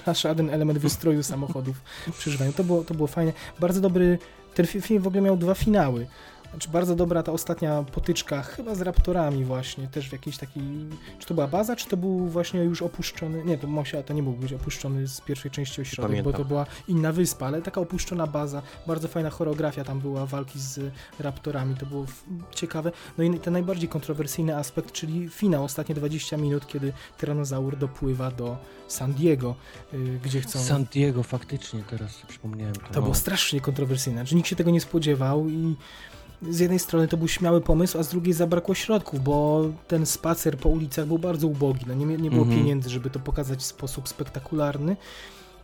o 0.10 0.14
żaden 0.14 0.50
element 0.50 0.80
wystroju 0.80 1.24
samochodów 1.24 1.82
przeżywają. 2.20 2.54
To 2.54 2.64
było, 2.64 2.84
to 2.84 2.94
było 2.94 3.08
fajne. 3.08 3.34
Bardzo 3.60 3.82
dobry, 3.82 4.20
ten 4.54 4.66
fi- 4.66 4.82
film 4.82 5.04
w 5.04 5.08
ogóle 5.08 5.22
miał 5.22 5.38
dwa 5.38 5.54
finały. 5.54 6.08
Znaczy 6.52 6.70
bardzo 6.70 6.96
dobra 6.96 7.24
ta 7.24 7.32
ostatnia 7.32 7.84
potyczka, 7.84 8.42
chyba 8.42 8.76
z 8.76 8.82
Raptorami 8.82 9.44
właśnie, 9.46 9.88
też 9.88 10.10
w 10.10 10.12
jakiejś 10.12 10.38
takiej, 10.38 10.64
czy 11.20 11.28
to 11.28 11.34
była 11.34 11.48
baza, 11.48 11.76
czy 11.76 11.88
to 11.88 11.98
był 11.98 12.28
właśnie 12.28 12.60
już 12.60 12.82
opuszczony, 12.82 13.46
nie, 13.46 13.58
to 13.58 13.68
musiał, 13.68 14.04
to 14.04 14.14
nie 14.14 14.24
mógł 14.24 14.42
być 14.42 14.54
opuszczony 14.54 15.08
z 15.08 15.22
pierwszej 15.22 15.52
części 15.52 15.82
ośrodek, 15.82 16.24
bo 16.24 16.34
to 16.34 16.46
była 16.46 16.66
inna 16.88 17.12
wyspa, 17.12 17.48
ale 17.48 17.62
taka 17.62 17.82
opuszczona 17.82 18.28
baza, 18.28 18.62
bardzo 18.88 19.08
fajna 19.08 19.30
choreografia 19.30 19.84
tam 19.84 20.00
była, 20.00 20.26
walki 20.26 20.60
z 20.60 20.80
Raptorami, 21.20 21.76
to 21.76 21.86
było 21.86 22.06
ciekawe. 22.56 22.92
No 23.18 23.24
i 23.24 23.40
ten 23.40 23.54
najbardziej 23.54 23.90
kontrowersyjny 23.90 24.58
aspekt, 24.58 24.92
czyli 24.92 25.30
finał, 25.30 25.64
ostatnie 25.64 25.96
20 25.96 26.38
minut, 26.38 26.68
kiedy 26.68 26.94
tyranozaur 27.18 27.78
dopływa 27.78 28.32
do 28.32 28.58
San 28.88 29.14
Diego, 29.14 29.56
y, 29.94 30.20
gdzie 30.24 30.42
chcą... 30.42 30.60
San 30.60 30.86
Diego, 30.86 31.24
faktycznie, 31.24 31.84
teraz 31.90 32.22
przypomniałem 32.28 32.76
to. 32.76 32.82
To 32.82 32.88
no. 32.96 33.02
było 33.02 33.16
strasznie 33.16 33.62
kontrowersyjne, 33.62 34.22
znaczy 34.22 34.36
nikt 34.36 34.48
się 34.48 34.56
tego 34.56 34.72
nie 34.72 34.82
spodziewał 34.82 35.50
i 35.50 35.76
z 36.50 36.60
jednej 36.60 36.80
strony 36.80 37.08
to 37.08 37.18
był 37.18 37.28
śmiały 37.28 37.62
pomysł, 37.62 38.00
a 38.00 38.04
z 38.04 38.10
drugiej 38.10 38.34
zabrakło 38.34 38.76
środków, 38.76 39.24
bo 39.24 39.66
ten 39.88 40.06
spacer 40.06 40.58
po 40.58 40.70
ulicach 40.70 41.06
był 41.08 41.20
bardzo 41.20 41.48
ubogi, 41.48 41.86
no 41.88 41.94
nie, 41.94 42.06
nie 42.06 42.30
było 42.30 42.42
Mhm. 42.42 42.60
pieniędzy, 42.60 42.90
żeby 42.90 43.10
to 43.10 43.20
pokazać 43.20 43.60
w 43.60 43.64
sposób 43.64 44.10
spektakularny. 44.10 44.96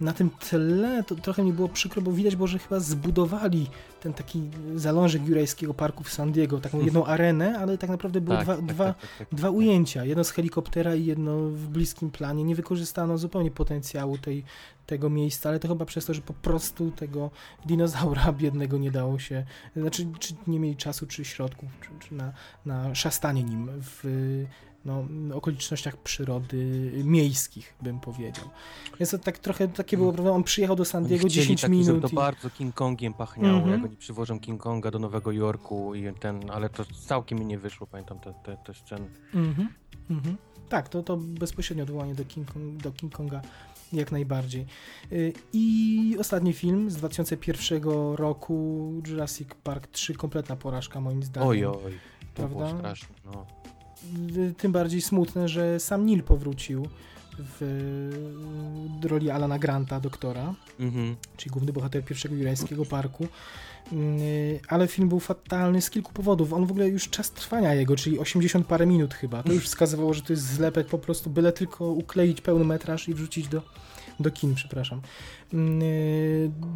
Na 0.02 0.14
tym 0.14 0.30
tle 0.30 1.04
to 1.04 1.16
trochę 1.16 1.44
mi 1.44 1.54
było 1.54 1.70
przykro, 1.70 2.02
bo 2.02 2.12
widać 2.12 2.36
było, 2.36 2.48
że 2.48 2.60
chyba 2.60 2.80
zbudowali 2.80 3.68
ten 4.00 4.14
taki 4.14 4.42
zalążek 4.76 5.28
Jurajskiego 5.28 5.74
Parku 5.74 6.04
w 6.04 6.10
San 6.14 6.32
Diego, 6.32 6.60
taką 6.60 6.82
jedną 6.82 7.06
arenę, 7.06 7.60
ale 7.60 7.78
tak 7.78 7.90
naprawdę 7.90 8.22
były 8.22 8.38
tak, 8.38 8.46
dwa, 8.46 8.56
tak, 8.56 8.66
dwa, 8.66 8.86
tak, 8.86 9.02
tak, 9.02 9.10
tak. 9.18 9.28
dwa 9.40 9.50
ujęcia, 9.50 10.06
jedno 10.06 10.24
z 10.24 10.32
helikoptera 10.32 10.96
i 10.96 11.06
jedno 11.06 11.38
w 11.38 11.68
bliskim 11.68 12.12
planie. 12.12 12.44
Nie 12.44 12.56
wykorzystano 12.56 13.18
zupełnie 13.18 13.52
potencjału 13.52 14.18
tej, 14.18 14.44
tego 14.86 15.10
miejsca, 15.10 15.50
ale 15.50 15.60
to 15.60 15.68
chyba 15.68 15.86
przez 15.86 16.06
to, 16.06 16.14
że 16.14 16.22
po 16.22 16.34
prostu 16.34 16.92
tego 16.92 17.32
dinozaura 17.66 18.34
biednego 18.42 18.78
nie 18.78 18.92
dało 18.92 19.20
się, 19.20 19.46
znaczy 19.76 20.08
czy 20.20 20.34
nie 20.48 20.60
mieli 20.60 20.76
czasu, 20.76 21.08
czy 21.08 21.26
środków, 21.26 21.70
czy, 21.82 22.08
czy 22.08 22.16
na, 22.16 22.34
na 22.66 22.96
szastanie 22.96 23.44
nim 23.44 23.70
w 23.82 24.46
no, 24.88 25.06
okolicznościach 25.38 25.98
przyrody 25.98 26.92
miejskich, 27.04 27.74
bym 27.82 28.00
powiedział. 28.00 28.46
Więc 29.00 29.12
to 29.12 29.18
tak 29.20 29.38
trochę 29.38 29.68
takie 29.68 29.98
było, 29.98 30.14
prawda, 30.14 30.32
on 30.32 30.44
przyjechał 30.44 30.76
do 30.76 30.86
San 30.86 31.06
Diego 31.06 31.28
chcieli 31.28 31.42
10 31.46 31.62
taki, 31.62 31.72
minut 31.74 32.02
to 32.02 32.08
i... 32.08 32.14
bardzo 32.14 32.50
King 32.50 32.76
Kongiem 32.76 33.14
pachniało, 33.14 33.58
Mhm. 33.58 33.74
jak 33.74 33.86
oni 33.86 33.98
przywożą 33.98 34.40
King 34.40 34.62
Konga 34.62 34.92
do 34.92 35.00
Nowego 35.00 35.32
Jorku 35.32 35.96
i 35.96 36.14
ten, 36.20 36.52
ale 36.52 36.70
to 36.70 36.86
całkiem 37.06 37.40
mi 37.40 37.46
nie 37.46 37.58
wyszło, 37.60 37.88
pamiętam 37.88 38.20
te, 38.20 38.34
te, 38.44 38.58
te 38.66 38.74
sceny. 38.74 39.08
Mhm, 39.34 39.70
mhm. 40.10 40.38
Tak, 40.70 40.90
to, 40.90 41.04
to 41.04 41.18
bezpośrednio 41.18 41.84
odwołanie 41.84 42.16
do 42.16 42.26
King, 42.26 42.54
Kong, 42.54 42.82
do 42.84 42.92
King 42.92 43.14
Konga 43.16 43.42
jak 43.94 44.12
najbardziej. 44.12 44.66
Y, 45.12 45.34
I 45.54 46.18
ostatni 46.20 46.54
film 46.54 46.92
z 46.92 46.96
2001 46.96 47.84
roku, 48.16 48.94
Jurassic 49.08 49.48
Park 49.64 49.88
3, 49.88 50.14
kompletna 50.14 50.56
porażka 50.56 51.02
moim 51.02 51.24
zdaniem. 51.24 51.50
Oj, 51.50 51.66
oj, 51.66 51.76
to 52.34 52.44
Prawda? 52.44 52.56
było 52.56 52.78
straszne, 52.80 53.16
no. 53.26 53.46
Tym 54.58 54.72
bardziej 54.72 55.02
smutne, 55.02 55.48
że 55.50 55.80
sam 55.80 56.06
Neil 56.06 56.24
powrócił 56.24 56.88
w 57.40 57.62
y, 59.04 59.08
roli 59.08 59.30
Alana 59.30 59.60
Granta, 59.60 60.00
doktora, 60.00 60.54
Mhm. 60.80 61.16
czyli 61.38 61.52
główny 61.52 61.74
bohater 61.74 62.06
pierwszego 62.06 62.36
jurajskiego 62.36 62.86
parku. 62.86 63.28
Yy, 63.92 64.00
Ale 64.68 64.88
film 64.88 65.10
był 65.10 65.20
fatalny 65.20 65.82
z 65.82 65.90
kilku 65.90 66.14
powodów. 66.14 66.54
On 66.54 66.66
w 66.66 66.72
ogóle 66.72 66.88
już 66.88 67.10
czas 67.10 67.32
trwania 67.32 67.74
jego, 67.74 67.96
czyli 67.96 68.20
80 68.20 68.68
parę 68.68 68.86
minut 68.86 69.14
chyba. 69.14 69.44
To 69.44 69.54
już 69.54 69.66
wskazywało, 69.66 70.14
że 70.14 70.22
to 70.22 70.34
jest 70.34 70.44
zlepek 70.46 70.88
po 70.88 70.98
prostu, 70.98 71.30
byle 71.30 71.52
tylko 71.52 71.92
ukleić 71.92 72.42
pełny 72.42 72.66
metraż 72.66 73.10
i 73.10 73.14
wrzucić 73.14 73.48
do, 73.48 73.62
do 74.20 74.32
kin, 74.32 74.56
przepraszam. 74.56 75.02
Yy, 75.54 75.60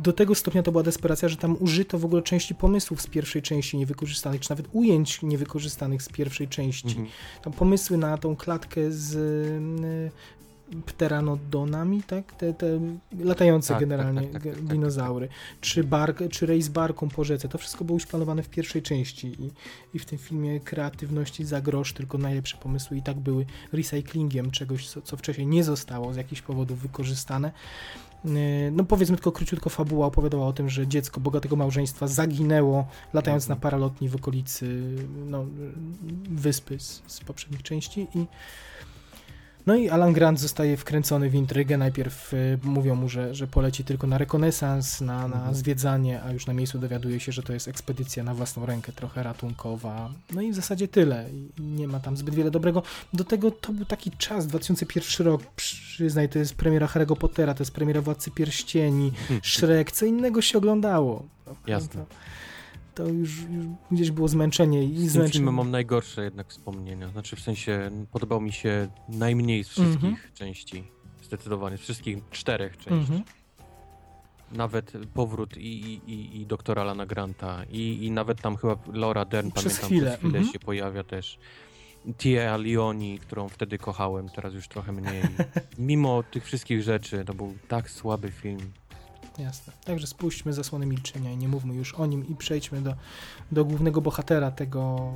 Do 0.04 0.14
tego 0.14 0.36
stopnia 0.36 0.64
to 0.64 0.72
była 0.72 0.84
desperacja, 0.84 1.30
że 1.30 1.38
tam 1.38 1.58
użyto 1.60 2.00
w 2.00 2.06
ogóle 2.06 2.22
części 2.22 2.56
pomysłów 2.56 3.02
z 3.02 3.08
pierwszej 3.08 3.42
części 3.42 3.78
niewykorzystanych, 3.78 4.42
czy 4.42 4.50
nawet 4.50 4.68
ujęć 4.72 5.22
niewykorzystanych 5.22 6.04
z 6.04 6.10
pierwszej 6.10 6.48
części. 6.48 6.90
Mhm. 6.90 7.08
Tam 7.44 7.54
pomysły 7.54 7.98
na 7.98 8.18
tą 8.18 8.36
klatkę 8.36 8.92
z 8.92 9.16
y, 9.16 10.41
pteranodonami, 10.86 12.04
tak? 12.04 12.36
Te, 12.36 12.54
te 12.54 12.80
latające 13.20 13.74
Tak, 13.74 13.80
generalnie 13.80 14.22
tak, 14.22 14.32
tak, 14.32 14.44
tak, 14.44 14.54
tak, 14.54 14.62
tak, 14.62 14.72
dinozaury, 14.72 15.30
czy, 15.62 15.84
bark, 15.84 16.20
czy 16.32 16.46
rejs 16.46 16.68
barką 16.68 17.10
po 17.10 17.24
rzece, 17.24 17.50
to 17.50 17.58
wszystko 17.58 17.84
było 17.86 17.96
już 17.96 18.06
planowane 18.06 18.44
w 18.44 18.50
pierwszej 18.50 18.82
części 18.82 19.28
i, 19.28 19.52
i 19.94 20.00
w 20.00 20.06
tym 20.06 20.18
filmie 20.18 20.60
kreatywności 20.60 21.46
za 21.46 21.62
grosz, 21.62 21.94
tylko 21.94 22.18
najlepsze 22.18 22.58
pomysły 22.58 22.98
i 22.98 23.02
tak 23.02 23.20
były 23.20 23.46
recyklingiem 23.74 24.52
czegoś, 24.52 24.90
co, 24.90 25.02
co 25.02 25.18
wcześniej 25.18 25.48
nie 25.48 25.64
zostało 25.64 26.14
z 26.14 26.18
jakichś 26.18 26.42
powodów 26.42 26.80
wykorzystane. 26.80 27.52
Y, 28.26 28.72
No 28.72 28.84
powiedzmy 28.84 29.16
tylko 29.16 29.32
króciutko 29.32 29.70
fabuła 29.70 30.08
opowiadała 30.08 30.48
o 30.48 30.54
tym, 30.54 30.70
że 30.70 30.88
dziecko 30.88 31.22
bogatego 31.22 31.56
małżeństwa 31.56 32.08
zaginęło 32.08 32.88
latając 33.14 33.44
Mhm. 33.44 33.58
na 33.58 33.62
paralotni 33.62 34.10
w 34.10 34.16
okolicy 34.16 34.96
no, 35.26 35.46
wyspy 36.30 36.80
z, 36.80 37.04
z 37.08 37.20
poprzednich 37.20 37.64
części 37.64 38.08
i 38.16 38.26
No 39.66 39.76
i 39.76 39.90
Alan 39.90 40.14
Grant 40.14 40.40
zostaje 40.40 40.78
wkręcony 40.78 41.30
w 41.30 41.36
intrygę. 41.36 41.78
Najpierw 41.78 42.34
y, 42.34 42.60
mówią 42.64 42.96
mu, 42.96 43.10
że, 43.10 43.36
że 43.36 43.48
poleci 43.48 43.84
tylko 43.84 44.08
na 44.08 44.18
rekonesans, 44.18 45.02
na, 45.02 45.28
na 45.28 45.36
Mhm. 45.36 45.56
zwiedzanie, 45.56 46.24
a 46.24 46.32
już 46.32 46.48
na 46.48 46.54
miejscu 46.54 46.80
dowiaduje 46.80 47.20
się, 47.20 47.32
że 47.32 47.44
to 47.44 47.54
jest 47.54 47.68
ekspedycja 47.68 48.24
na 48.24 48.34
własną 48.34 48.66
rękę, 48.66 48.92
trochę 48.92 49.24
ratunkowa. 49.24 50.10
No 50.34 50.42
i 50.42 50.52
w 50.52 50.56
zasadzie 50.56 50.88
tyle. 50.88 51.30
I 51.58 51.62
nie 51.62 51.88
ma 51.88 52.00
tam 52.00 52.18
zbyt 52.18 52.36
wiele 52.36 52.52
dobrego. 52.52 52.84
Do 53.14 53.24
tego 53.24 53.52
to 53.52 53.74
był 53.74 53.86
taki 53.86 54.12
czas, 54.12 54.48
2001 54.48 55.28
rok, 55.28 55.44
przyznaj, 55.56 56.30
to 56.30 56.40
jest 56.40 56.56
premiera 56.56 56.88
Harry'ego 56.88 57.16
Pottera, 57.18 57.54
to 57.54 57.62
jest 57.62 57.72
premiera 57.72 58.02
Władcy 58.02 58.32
Pierścieni, 58.32 59.12
Shrek, 59.44 59.92
co 59.92 60.06
innego 60.06 60.42
się 60.42 60.58
oglądało. 60.58 61.24
No, 61.48 61.56
Jasne. 61.68 62.06
To, 63.02 63.08
już, 63.08 63.38
już 63.40 63.66
gdzieś 63.92 64.12
było 64.12 64.28
zmęczenie 64.28 64.84
i 64.84 64.96
Z 65.08 65.12
zmęczenie. 65.12 65.34
filmem 65.34 65.56
mam 65.56 65.72
najgorsze 65.72 66.24
jednak 66.24 66.48
wspomnienia. 66.48 67.08
Znaczy 67.08 67.36
w 67.36 67.40
sensie 67.40 67.92
podobał 68.12 68.42
mi 68.42 68.52
się 68.52 68.88
najmniej 69.10 69.64
z 69.64 69.68
wszystkich 69.70 70.04
Mhm. 70.04 70.18
części. 70.34 70.84
Zdecydowanie, 71.24 71.78
z 71.78 71.82
wszystkich 71.82 72.18
czterech 72.32 72.78
części. 72.78 72.92
Mhm. 72.94 73.24
Nawet 74.52 74.94
powrót 75.14 75.58
i, 75.58 75.94
i, 76.08 76.42
i, 76.42 76.46
doktora 76.46 76.84
Lana 76.84 77.06
Granta 77.06 77.64
i, 77.70 78.06
i 78.06 78.12
nawet 78.12 78.42
tam 78.42 78.56
chyba 78.58 78.76
Laura 78.94 79.26
Dern, 79.26 79.52
Przez 79.52 79.64
pamiętam, 79.64 79.88
chwilę, 79.88 80.08
przez 80.10 80.20
chwilę 80.20 80.38
mhm. 80.38 80.54
się 80.54 80.60
pojawia 80.60 81.04
też. 81.04 81.38
Tia 82.18 82.58
Leoni, 82.58 83.20
którą 83.20 83.50
wtedy 83.50 83.78
kochałem, 83.78 84.30
teraz 84.30 84.54
już 84.54 84.68
trochę 84.68 84.92
mniej. 84.92 85.22
Mimo 85.80 86.24
tych 86.24 86.46
wszystkich 86.46 86.82
rzeczy, 86.84 87.26
to 87.26 87.34
był 87.34 87.54
tak 87.68 87.90
słaby 87.90 88.32
film. 88.32 88.72
Jasne. 89.42 89.74
Także 89.86 90.08
spuśćmy 90.08 90.54
zasłony 90.54 90.86
milczenia 90.86 91.32
i 91.32 91.38
nie 91.38 91.48
mówmy 91.48 91.76
już 91.76 91.94
o 91.94 92.06
nim 92.06 92.28
i 92.28 92.36
przejdźmy 92.36 92.82
do, 92.82 92.94
do 93.52 93.66
głównego 93.66 94.02
bohatera 94.02 94.52
tego 94.52 95.12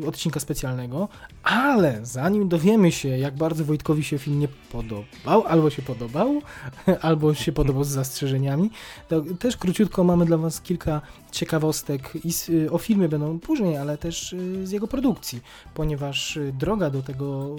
yy, 0.00 0.08
odcinka 0.08 0.40
specjalnego. 0.40 1.08
Ale 1.42 2.06
zanim 2.06 2.48
dowiemy 2.48 2.92
się, 2.92 3.08
jak 3.08 3.36
bardzo 3.36 3.64
Wojtkowi 3.64 4.04
się 4.04 4.18
film 4.18 4.40
nie 4.40 4.48
podobał, 4.48 5.46
albo 5.46 5.70
się 5.70 5.82
podobał, 5.82 6.42
albo 7.00 7.34
się 7.34 7.52
podobał 7.52 7.84
z 7.84 7.88
zastrzeżeniami, 7.88 8.70
to 9.08 9.20
też 9.38 9.56
króciutko 9.56 10.04
mamy 10.04 10.24
dla 10.24 10.36
Was 10.36 10.60
kilka 10.60 11.00
ciekawostek 11.30 12.12
y, 12.48 12.72
o 12.72 12.78
filmie 12.78 13.08
będą 13.08 13.38
później, 13.38 13.76
ale 13.76 13.98
też 13.98 14.32
y, 14.32 14.66
z 14.66 14.70
jego 14.70 14.88
produkcji, 14.88 15.40
ponieważ 15.74 16.36
y, 16.36 16.52
droga 16.58 16.90
do 16.90 17.02
tego, 17.02 17.56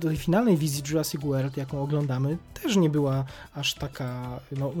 do 0.00 0.08
tej 0.08 0.16
finalnej 0.16 0.56
wizji 0.56 0.82
Jurassic 0.88 1.20
World, 1.20 1.56
jaką 1.56 1.82
oglądamy, 1.82 2.38
też 2.62 2.76
nie 2.76 2.90
była 2.90 3.24
aż 3.54 3.74
taka 3.74 4.40
no, 4.52 4.72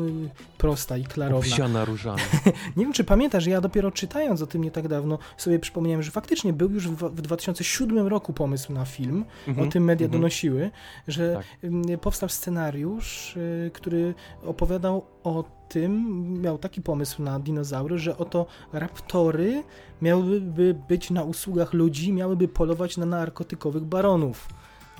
prosta 0.58 0.96
i 0.96 1.04
klarowna. 1.04 1.38
Obsiana 1.38 1.84
różami. 1.84 2.20
Nie 2.76 2.84
wiem, 2.84 2.92
czy 2.92 3.04
pamiętasz, 3.04 3.46
ja 3.46 3.60
dopiero 3.60 3.90
czytając 3.90 4.42
o 4.42 4.46
tym 4.46 4.64
nie 4.64 4.70
tak 4.70 4.88
dawno 4.88 5.18
sobie 5.36 5.58
przypomniałem, 5.58 6.02
że 6.02 6.10
faktycznie 6.10 6.52
był 6.52 6.70
już 6.70 6.88
w, 6.88 6.96
w 6.96 7.22
2007 7.22 8.06
roku 8.06 8.32
pomysł 8.32 8.72
na 8.72 8.84
film, 8.84 9.24
Mhm, 9.48 9.68
o 9.68 9.70
tym 9.70 9.84
media 9.84 10.04
mhm. 10.04 10.20
donosiły, 10.20 10.70
że 11.08 11.34
Tak. 11.34 11.46
ym, 11.64 11.82
powstał 12.00 12.28
scenariusz, 12.28 13.38
który 13.72 14.14
opowiadał 14.42 15.04
o 15.24 15.44
tym, 15.68 16.02
miał 16.42 16.58
taki 16.58 16.82
pomysł 16.82 17.22
na 17.22 17.40
dinozaury, 17.40 17.98
że 17.98 18.18
oto 18.18 18.46
raptory 18.72 19.62
miałyby 20.02 20.74
być 20.88 21.10
na 21.10 21.22
usługach 21.22 21.72
ludzi, 21.72 22.12
miałyby 22.12 22.48
polować 22.48 22.96
na 22.96 23.06
narkotykowych 23.06 23.84
baronów. 23.84 24.48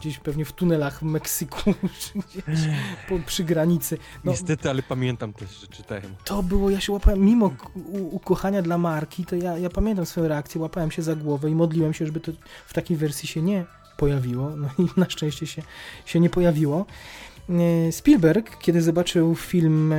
Gdzieś 0.01 0.18
pewnie 0.18 0.45
w 0.45 0.53
tunelach 0.53 0.99
w 0.99 1.03
Meksyku, 1.03 1.75
czy 2.01 2.18
gdzieś 2.18 2.66
po, 3.09 3.18
przy 3.27 3.45
granicy. 3.45 3.99
No, 4.25 4.33
Niestety, 4.33 4.70
ale 4.70 4.83
pamiętam 4.83 5.33
też, 5.33 5.61
że 5.61 5.66
czytałem. 5.66 6.14
to 6.25 6.43
było, 6.43 6.70
ja 6.70 6.81
się 6.81 6.93
łapałem, 6.93 7.20
mimo 7.20 7.51
ukochania 8.11 8.62
dla 8.62 8.79
marki, 8.79 9.25
to 9.25 9.37
ja, 9.37 9.59
ja 9.59 9.70
pamiętam 9.70 10.07
swoją 10.07 10.29
reakcję, 10.29 10.61
łapałem 10.61 10.91
się 10.91 11.03
za 11.03 11.16
głowę 11.16 11.51
i 11.51 11.55
modliłem 11.55 11.95
się, 11.95 12.07
żeby 12.07 12.20
to 12.20 12.33
w 12.66 12.72
takiej 12.75 12.97
wersji 12.97 13.29
się 13.29 13.43
nie 13.43 13.64
pojawiło. 13.97 14.51
No 14.57 14.68
i 14.79 15.01
na 15.01 15.11
szczęście 15.11 15.47
się, 15.47 15.62
się 16.05 16.20
nie 16.20 16.31
pojawiło. 16.31 16.87
E, 17.49 17.93
Spielberg, 17.93 18.59
kiedy 18.59 18.83
zobaczył 18.83 19.35
film 19.35 19.93
e, 19.93 19.97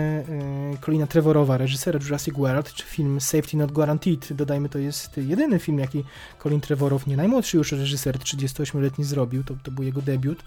e, 1.04 1.08
Trevorowa, 1.08 1.58
reżysera 1.58 2.00
Jurassic 2.04 2.36
World, 2.36 2.74
czy 2.74 2.84
film 2.84 3.22
Safety 3.22 3.58
Not 3.58 3.72
Guaranteed, 3.72 4.34
dodajmy, 4.34 4.70
to 4.70 4.80
jest 4.80 5.18
jedyny 5.18 5.60
film, 5.60 5.80
jaki 5.80 6.04
Colin 6.43 6.62
Trevorow, 6.62 7.08
nie 7.08 7.18
najmłodszy 7.18 7.58
już 7.58 7.72
reżyser, 7.72 8.18
38-letni 8.18 9.04
zrobił, 9.04 9.43
to, 9.43 9.56
to 9.64 9.72
był 9.72 9.84
jego 9.84 10.02
debiut. 10.02 10.43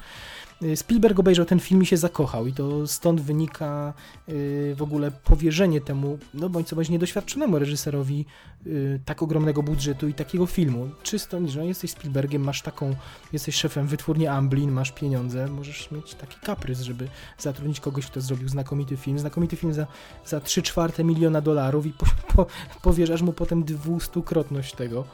E, 0.63 0.77
Spielberg 0.77 1.19
obejrzał 1.19 1.47
ten 1.47 1.61
film 1.61 1.83
i 1.83 1.87
się 1.87 1.97
zakochał 1.97 2.47
i 2.47 2.53
to 2.53 2.87
stąd 2.87 3.21
wynika 3.21 3.95
y, 4.29 4.75
w 4.77 4.83
ogóle 4.83 5.11
powierzenie 5.11 5.81
temu, 5.81 6.19
no 6.35 6.49
bądź 6.49 6.69
co 6.69 6.77
bądź 6.77 6.89
niedoświadczonemu 6.89 7.59
reżyserowi 7.59 8.25
y, 8.67 9.01
tak 9.05 9.23
ogromnego 9.23 9.63
budżetu 9.63 10.09
i 10.09 10.15
takiego 10.15 10.47
filmu. 10.47 10.91
Czysto, 11.03 11.49
że 11.49 11.67
jesteś 11.67 11.91
Spielbergiem, 11.91 12.43
masz 12.45 12.63
taką, 12.63 12.95
jesteś 13.33 13.55
szefem 13.55 13.87
wytwórni 13.87 14.27
Amblin, 14.27 14.71
masz 14.71 14.93
pieniądze, 14.93 15.49
możesz 15.49 15.91
mieć 15.91 16.15
taki 16.15 16.37
kaprys, 16.41 16.81
żeby 16.81 17.09
zatrudnić 17.39 17.81
kogoś, 17.81 18.07
kto 18.07 18.21
zrobił 18.21 18.49
znakomity 18.49 18.97
film, 18.97 19.19
znakomity 19.19 19.57
film 19.57 19.73
za, 19.73 19.87
za 20.27 20.41
3 20.41 20.63
czwarte 20.63 21.05
miliona 21.05 21.41
dolarów 21.41 21.87
i 21.87 21.93
po, 21.93 22.07
po, 22.35 22.47
powierzasz 22.83 23.23
mu 23.23 23.33
potem 23.33 23.65
dwustukrotność 23.65 24.75
tego, 24.75 25.05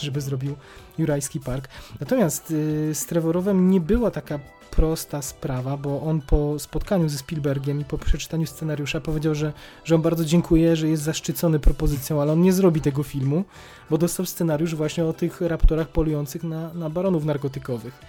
żeby 0.00 0.20
zrobił 0.20 0.56
Jurajski 0.98 1.40
Park. 1.40 1.68
Natomiast 2.00 2.50
y, 2.50 2.94
z 2.94 3.06
Trevorowem 3.06 3.70
nie 3.70 3.80
była 3.80 4.10
taka 4.10 4.38
prosta 4.76 5.22
sprawa, 5.22 5.76
bo 5.76 6.02
on 6.02 6.20
po 6.20 6.58
spotkaniu 6.58 7.08
ze 7.08 7.18
Spielbergiem 7.18 7.80
i 7.80 7.84
po 7.84 7.98
przeczytaniu 7.98 8.46
scenariusza 8.46 9.00
powiedział, 9.00 9.34
że, 9.34 9.52
że 9.84 9.94
on 9.94 10.02
bardzo 10.02 10.24
dziękuje, 10.24 10.76
że 10.76 10.88
jest 10.88 11.02
zaszczycony 11.02 11.58
propozycją, 11.58 12.22
ale 12.22 12.32
on 12.32 12.40
nie 12.40 12.52
zrobi 12.52 12.80
tego 12.80 13.02
filmu, 13.02 13.44
bo 13.90 13.98
dostał 13.98 14.26
scenariusz 14.26 14.74
właśnie 14.74 15.04
o 15.04 15.12
tych 15.12 15.40
raptorach 15.40 15.88
polujących 15.88 16.42
na, 16.42 16.74
na 16.74 16.90
baronów 16.90 17.24
narkotykowych. 17.24 18.00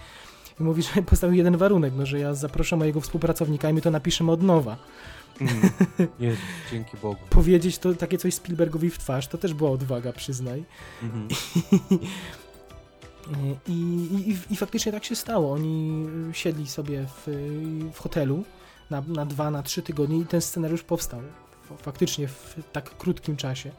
I 0.60 0.62
mówi, 0.62 0.82
że 0.82 1.02
postawił 1.12 1.36
jeden 1.36 1.56
warunek, 1.56 1.92
no, 1.96 2.06
że 2.06 2.18
ja 2.18 2.34
zaproszę 2.34 2.76
mojego 2.76 3.00
współpracownika 3.00 3.70
i 3.70 3.72
my 3.72 3.80
to 3.80 3.90
napiszemy 3.90 4.32
od 4.32 4.42
nowa. 4.42 4.76
Mm. 5.40 5.70
Jezus, 6.20 6.44
dzięki 6.72 6.96
Bogu. 6.96 7.20
Powiedzieć 7.30 7.78
to 7.78 7.94
takie 7.94 8.18
coś 8.18 8.34
Spielbergowi 8.34 8.90
w 8.90 8.98
twarz, 8.98 9.28
to 9.28 9.38
też 9.38 9.54
była 9.54 9.70
odwaga, 9.70 10.12
przyznaj. 10.12 10.64
Mhm. 11.02 11.28
I, 11.90 11.98
i, 13.68 13.72
i, 13.72 14.52
I 14.52 14.56
faktycznie 14.56 14.92
tak 14.92 15.04
się 15.04 15.16
stało. 15.16 15.52
Oni 15.52 16.06
y, 16.30 16.34
siedli 16.34 16.66
sobie 16.66 17.06
w, 17.06 17.26
w 17.92 17.98
hotelu 17.98 18.44
na, 18.90 19.02
na 19.08 19.26
dwa, 19.26 19.50
na 19.50 19.62
trzy 19.62 19.82
tygodnie 19.82 20.18
i 20.18 20.26
ten 20.26 20.40
scenariusz 20.40 20.82
powstał. 20.82 21.20
Faktycznie 21.82 22.28
w 22.28 22.56
tak 22.72 22.96
krótkim 22.96 23.36
czasie. 23.36 23.70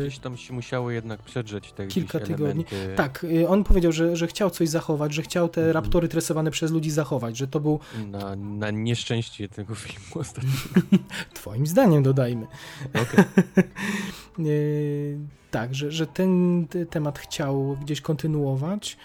Gdzieś 0.00 0.18
tam 0.18 0.36
się 0.36 0.52
musiało 0.54 0.90
jednak 0.90 1.22
przedrzeć 1.22 1.72
te 1.72 1.86
Kilka 1.86 2.20
tygodni. 2.20 2.64
elementy. 2.72 2.96
tak, 2.96 3.26
on 3.48 3.64
powiedział, 3.64 3.92
że, 3.92 4.16
że 4.16 4.26
chciał 4.26 4.50
coś 4.50 4.68
zachować, 4.68 5.14
że 5.14 5.22
chciał 5.22 5.48
te 5.48 5.60
Mhm. 5.60 5.74
raptory 5.74 6.08
tresowane 6.08 6.50
przez 6.50 6.70
ludzi 6.70 6.90
zachować, 6.90 7.36
że 7.36 7.46
to 7.48 7.60
był, 7.60 7.80
Na, 8.10 8.36
na 8.36 8.70
nieszczęście 8.70 9.48
tego 9.48 9.74
filmu 9.74 10.06
ostatnio. 10.14 10.50
twoim 11.34 11.66
zdaniem 11.66 12.02
dodajmy, 12.02 12.46
Okej. 12.88 13.24
Tak, 15.50 15.74
że, 15.74 15.90
że 15.90 16.06
ten 16.06 16.66
te- 16.70 16.86
temat 16.86 17.18
chciał 17.18 17.76
gdzieś 17.82 18.00
kontynuować. 18.00 18.96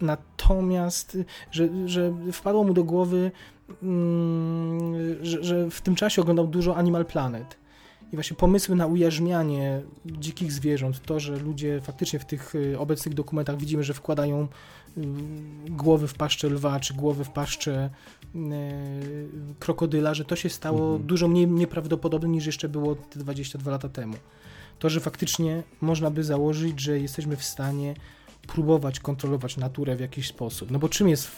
Natomiast, 0.00 1.18
że, 1.50 1.68
że 1.88 2.12
wpadło 2.32 2.64
mu 2.64 2.74
do 2.74 2.84
głowy, 2.84 3.30
ym, 3.82 4.94
że, 5.22 5.44
że 5.44 5.70
w 5.70 5.80
tym 5.80 5.94
czasie 5.94 6.22
oglądał 6.22 6.46
dużo 6.46 6.76
Animal 6.76 7.06
Planet. 7.06 7.56
I 8.12 8.16
właśnie 8.16 8.36
pomysły 8.36 8.76
na 8.76 8.86
ujarzmianie 8.86 9.80
dzikich 10.06 10.52
zwierząt, 10.52 11.02
to, 11.02 11.20
że 11.20 11.36
ludzie 11.36 11.80
faktycznie 11.80 12.18
w 12.18 12.24
tych 12.24 12.54
y, 12.54 12.78
obecnych 12.78 13.14
dokumentach 13.14 13.56
widzimy, 13.56 13.82
że 13.84 13.94
wkładają 13.94 14.42
y, 14.96 15.00
głowy 15.70 16.08
w 16.08 16.14
paszczę 16.14 16.48
lwa, 16.48 16.80
czy 16.80 16.94
głowy 16.94 17.24
w 17.24 17.30
paszczę 17.30 17.90
y, 18.34 18.38
krokodyla, 19.58 20.14
że 20.14 20.24
to 20.24 20.36
się 20.36 20.48
stało 20.48 20.80
Mhm. 20.84 21.02
dużo 21.06 21.28
mniej 21.28 21.46
nieprawdopodobne 21.46 22.28
niż 22.28 22.46
jeszcze 22.46 22.68
było 22.68 22.94
te 22.94 23.18
22 23.18 23.70
lata 23.70 23.88
temu. 23.88 24.14
To, 24.82 24.90
że 24.90 25.00
faktycznie 25.00 25.62
można 25.80 26.10
by 26.10 26.24
założyć, 26.24 26.80
że 26.80 26.98
jesteśmy 26.98 27.36
w 27.36 27.44
stanie 27.44 27.94
próbować 28.46 29.00
kontrolować 29.00 29.56
naturę 29.56 29.96
w 29.96 30.00
jakiś 30.00 30.28
sposób. 30.28 30.70
No 30.70 30.78
bo 30.78 30.88
czym 30.88 31.08
jest 31.08 31.30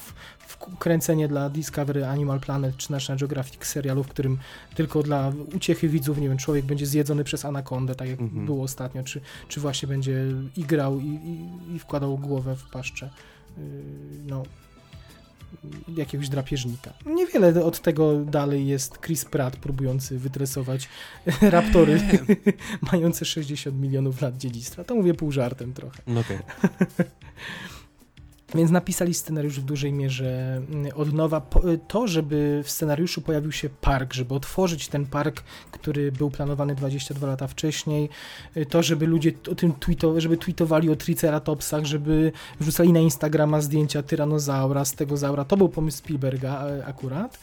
kręcenie 0.79 1.29
dla 1.29 1.51
Discovery 1.51 2.05
Animal 2.07 2.41
Planet 2.41 2.77
czy 2.77 2.93
National 2.93 3.19
Geographic 3.19 3.65
serialu, 3.67 4.05
w 4.05 4.09
którym 4.09 4.39
tylko 4.75 5.03
dla 5.03 5.33
uciechy 5.55 5.89
widzów, 5.89 6.19
nie 6.19 6.29
wiem, 6.29 6.39
człowiek 6.39 6.65
będzie 6.65 6.87
zjedzony 6.87 7.25
przez 7.25 7.45
anakondę, 7.45 7.95
tak 7.95 8.09
jak 8.09 8.21
Mhm. 8.21 8.47
było 8.47 8.65
ostatnio, 8.65 9.03
czy, 9.03 9.21
czy 9.49 9.61
właśnie 9.61 9.89
będzie 9.89 10.25
igrał 10.57 11.01
i, 11.01 11.05
i, 11.07 11.75
i 11.75 11.79
wkładał 11.79 12.19
głowę 12.19 12.57
w 12.57 12.71
paszczę 12.71 13.11
yy, 13.59 13.65
no, 14.27 14.43
jakiegoś 15.97 16.29
drapieżnika. 16.29 16.93
Niewiele 17.07 17.65
od 17.65 17.81
tego 17.81 18.17
dalej 18.17 18.67
jest 18.67 18.99
Chris 19.01 19.25
Pratt 19.25 19.57
próbujący 19.57 20.19
wytresować 20.19 20.89
raptory 21.41 22.01
mające 22.93 23.25
60 23.25 23.77
milionów 23.77 24.23
lat 24.23 24.37
dziedzictwa. 24.37 24.85
To 24.85 24.95
mówię 24.95 25.15
pół 25.15 25.33
żartem 25.33 25.73
trochę. 25.73 26.03
No 26.07 26.21
okej. 26.21 26.39
Więc 28.55 28.71
napisali 28.71 29.15
scenariusz 29.15 29.61
w 29.61 29.65
dużej 29.65 29.93
mierze 29.93 30.63
mm, 30.71 30.93
od 30.95 31.13
nowa. 31.13 31.43
Y, 31.75 31.79
To, 31.89 32.07
żeby 32.07 32.63
w 32.65 32.71
scenariuszu 32.71 33.21
pojawił 33.23 33.53
się 33.53 33.69
park, 33.69 34.13
żeby 34.13 34.35
otworzyć 34.35 34.89
ten 34.89 35.07
park, 35.07 35.43
który 35.71 36.13
był 36.13 36.31
planowany 36.31 36.75
22 36.75 37.27
lata 37.27 37.47
wcześniej, 37.47 38.09
y, 38.57 38.67
to, 38.67 38.83
żeby 38.83 39.07
ludzie 39.07 39.33
o 39.53 39.55
tym 39.55 39.73
tweeto- 39.73 40.21
żeby 40.21 40.37
tweetowali 40.37 40.91
o 40.91 40.97
triceratopsach, 40.97 41.85
żeby 41.85 42.33
wrzucali 42.61 42.93
na 42.93 43.01
Instagrama 43.01 43.61
zdjęcia 43.61 44.03
tyranozaura, 44.03 44.85
z 44.85 44.95
tego 44.95 45.17
zaura, 45.17 45.45
to 45.45 45.57
był 45.57 45.69
pomysł 45.69 45.99
Spielberga 45.99 46.65
akurat. 46.87 47.39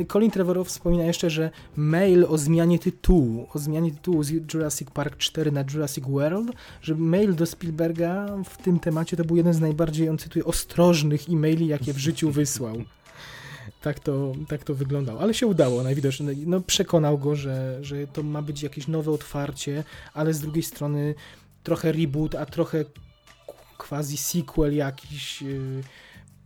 Y, 0.00 0.06
Colin 0.06 0.30
Trevorrow 0.30 0.68
wspomina 0.68 1.04
jeszcze, 1.04 1.30
że 1.30 1.50
mail 1.76 2.26
o 2.28 2.38
zmianie 2.38 2.78
tytułu, 2.78 3.48
o 3.54 3.58
zmianie 3.58 3.90
tytułu 3.90 4.22
z 4.22 4.30
Jurassic 4.30 4.90
Park 4.90 5.16
4 5.16 5.52
na 5.52 5.64
Jurassic 5.72 6.04
World, 6.04 6.52
że 6.82 6.94
mail 6.94 7.34
do 7.34 7.46
Spielberga 7.46 8.26
w 8.44 8.62
tym 8.62 8.80
temacie 8.80 9.16
to 9.16 9.24
był 9.24 9.36
jeden 9.36 9.54
z 9.54 9.60
najbardziej, 9.60 10.08
on 10.08 10.18
cytuje, 10.18 10.44
ostrożnych 10.44 11.28
e-maili, 11.28 11.66
jakie 11.66 11.92
w 11.92 11.98
życiu 11.98 12.30
wysłał. 12.30 12.76
Tak 13.80 14.00
to, 14.00 14.32
tak 14.48 14.64
to 14.64 14.74
wyglądało, 14.74 15.20
ale 15.20 15.34
się 15.34 15.46
udało 15.46 15.82
najwidoczniej. 15.82 16.46
No, 16.46 16.60
przekonał 16.60 17.18
go, 17.18 17.36
że, 17.36 17.78
że 17.82 18.06
to 18.06 18.22
ma 18.22 18.42
być 18.42 18.62
jakieś 18.62 18.88
nowe 18.88 19.10
otwarcie, 19.10 19.84
ale 20.14 20.34
z 20.34 20.40
drugiej 20.40 20.62
strony 20.62 21.14
trochę 21.62 21.92
reboot, 21.92 22.34
a 22.34 22.46
trochę 22.46 22.84
quasi 23.78 24.16
sequel 24.16 24.76
jakiś. 24.76 25.42
yy, 25.42 25.82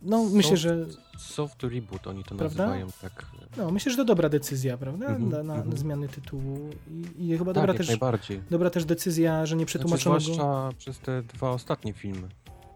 No, 0.01 0.23
myślę, 0.23 0.57
że 0.57 0.85
Soft 1.17 1.63
reboot 1.63 2.07
oni 2.07 2.23
to 2.23 2.35
Prawda? 2.35 2.63
nazywają 2.63 2.87
tak. 3.01 3.25
no, 3.57 3.71
myślę, 3.71 3.91
że 3.91 3.97
to 3.97 4.05
dobra 4.05 4.29
decyzja, 4.29 4.77
prawda? 4.77 5.05
Mhm, 5.07 5.29
na, 5.29 5.43
na 5.43 5.55
mhm. 5.55 5.77
zmiany 5.77 6.07
tytułu 6.07 6.69
i, 6.91 7.25
i 7.25 7.37
chyba 7.37 7.53
Tak, 7.53 7.55
dobra 7.55 7.73
jak 7.73 7.77
też, 7.77 7.87
najbardziej. 7.87 8.41
dobra 8.49 8.69
też 8.69 8.85
decyzja, 8.85 9.45
że 9.45 9.55
nie 9.55 9.59
Znaczy, 9.59 9.65
przetłumaczono 9.67 10.15
go. 10.15 10.21
zwłaszcza 10.21 10.69
przez 10.77 10.99
te 10.99 11.23
dwa 11.23 11.51
ostatnie 11.51 11.93
filmy. 11.93 12.27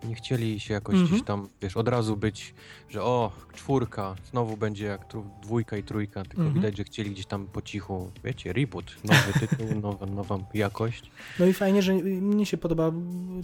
Nie 0.03 0.15
chcieli 0.15 0.59
się 0.59 0.73
jakoś 0.73 0.93
Mhm. 0.95 1.11
gdzieś 1.11 1.25
tam, 1.25 1.47
wiesz, 1.61 1.77
od 1.77 1.87
razu 1.87 2.17
być, 2.17 2.53
że 2.89 3.03
o, 3.03 3.31
czwórka, 3.53 4.15
znowu 4.31 4.57
będzie 4.57 4.85
jak 4.85 5.01
dwójka 5.43 5.77
i 5.77 5.83
trójka, 5.83 6.23
tylko 6.23 6.41
Mhm. 6.41 6.53
widać, 6.53 6.77
że 6.77 6.83
chcieli 6.83 7.11
gdzieś 7.11 7.25
tam 7.25 7.47
po 7.47 7.61
cichu, 7.61 8.11
wiecie, 8.23 8.53
reboot, 8.53 8.85
nowy 9.03 9.39
tytuł, 9.47 9.67
nowa, 9.81 10.05
nowa 10.05 10.39
jakość. 10.53 11.11
No 11.39 11.45
i 11.45 11.53
fajnie, 11.53 11.81
że 11.81 11.93
mnie 12.03 12.45
się 12.45 12.57
podoba 12.57 12.91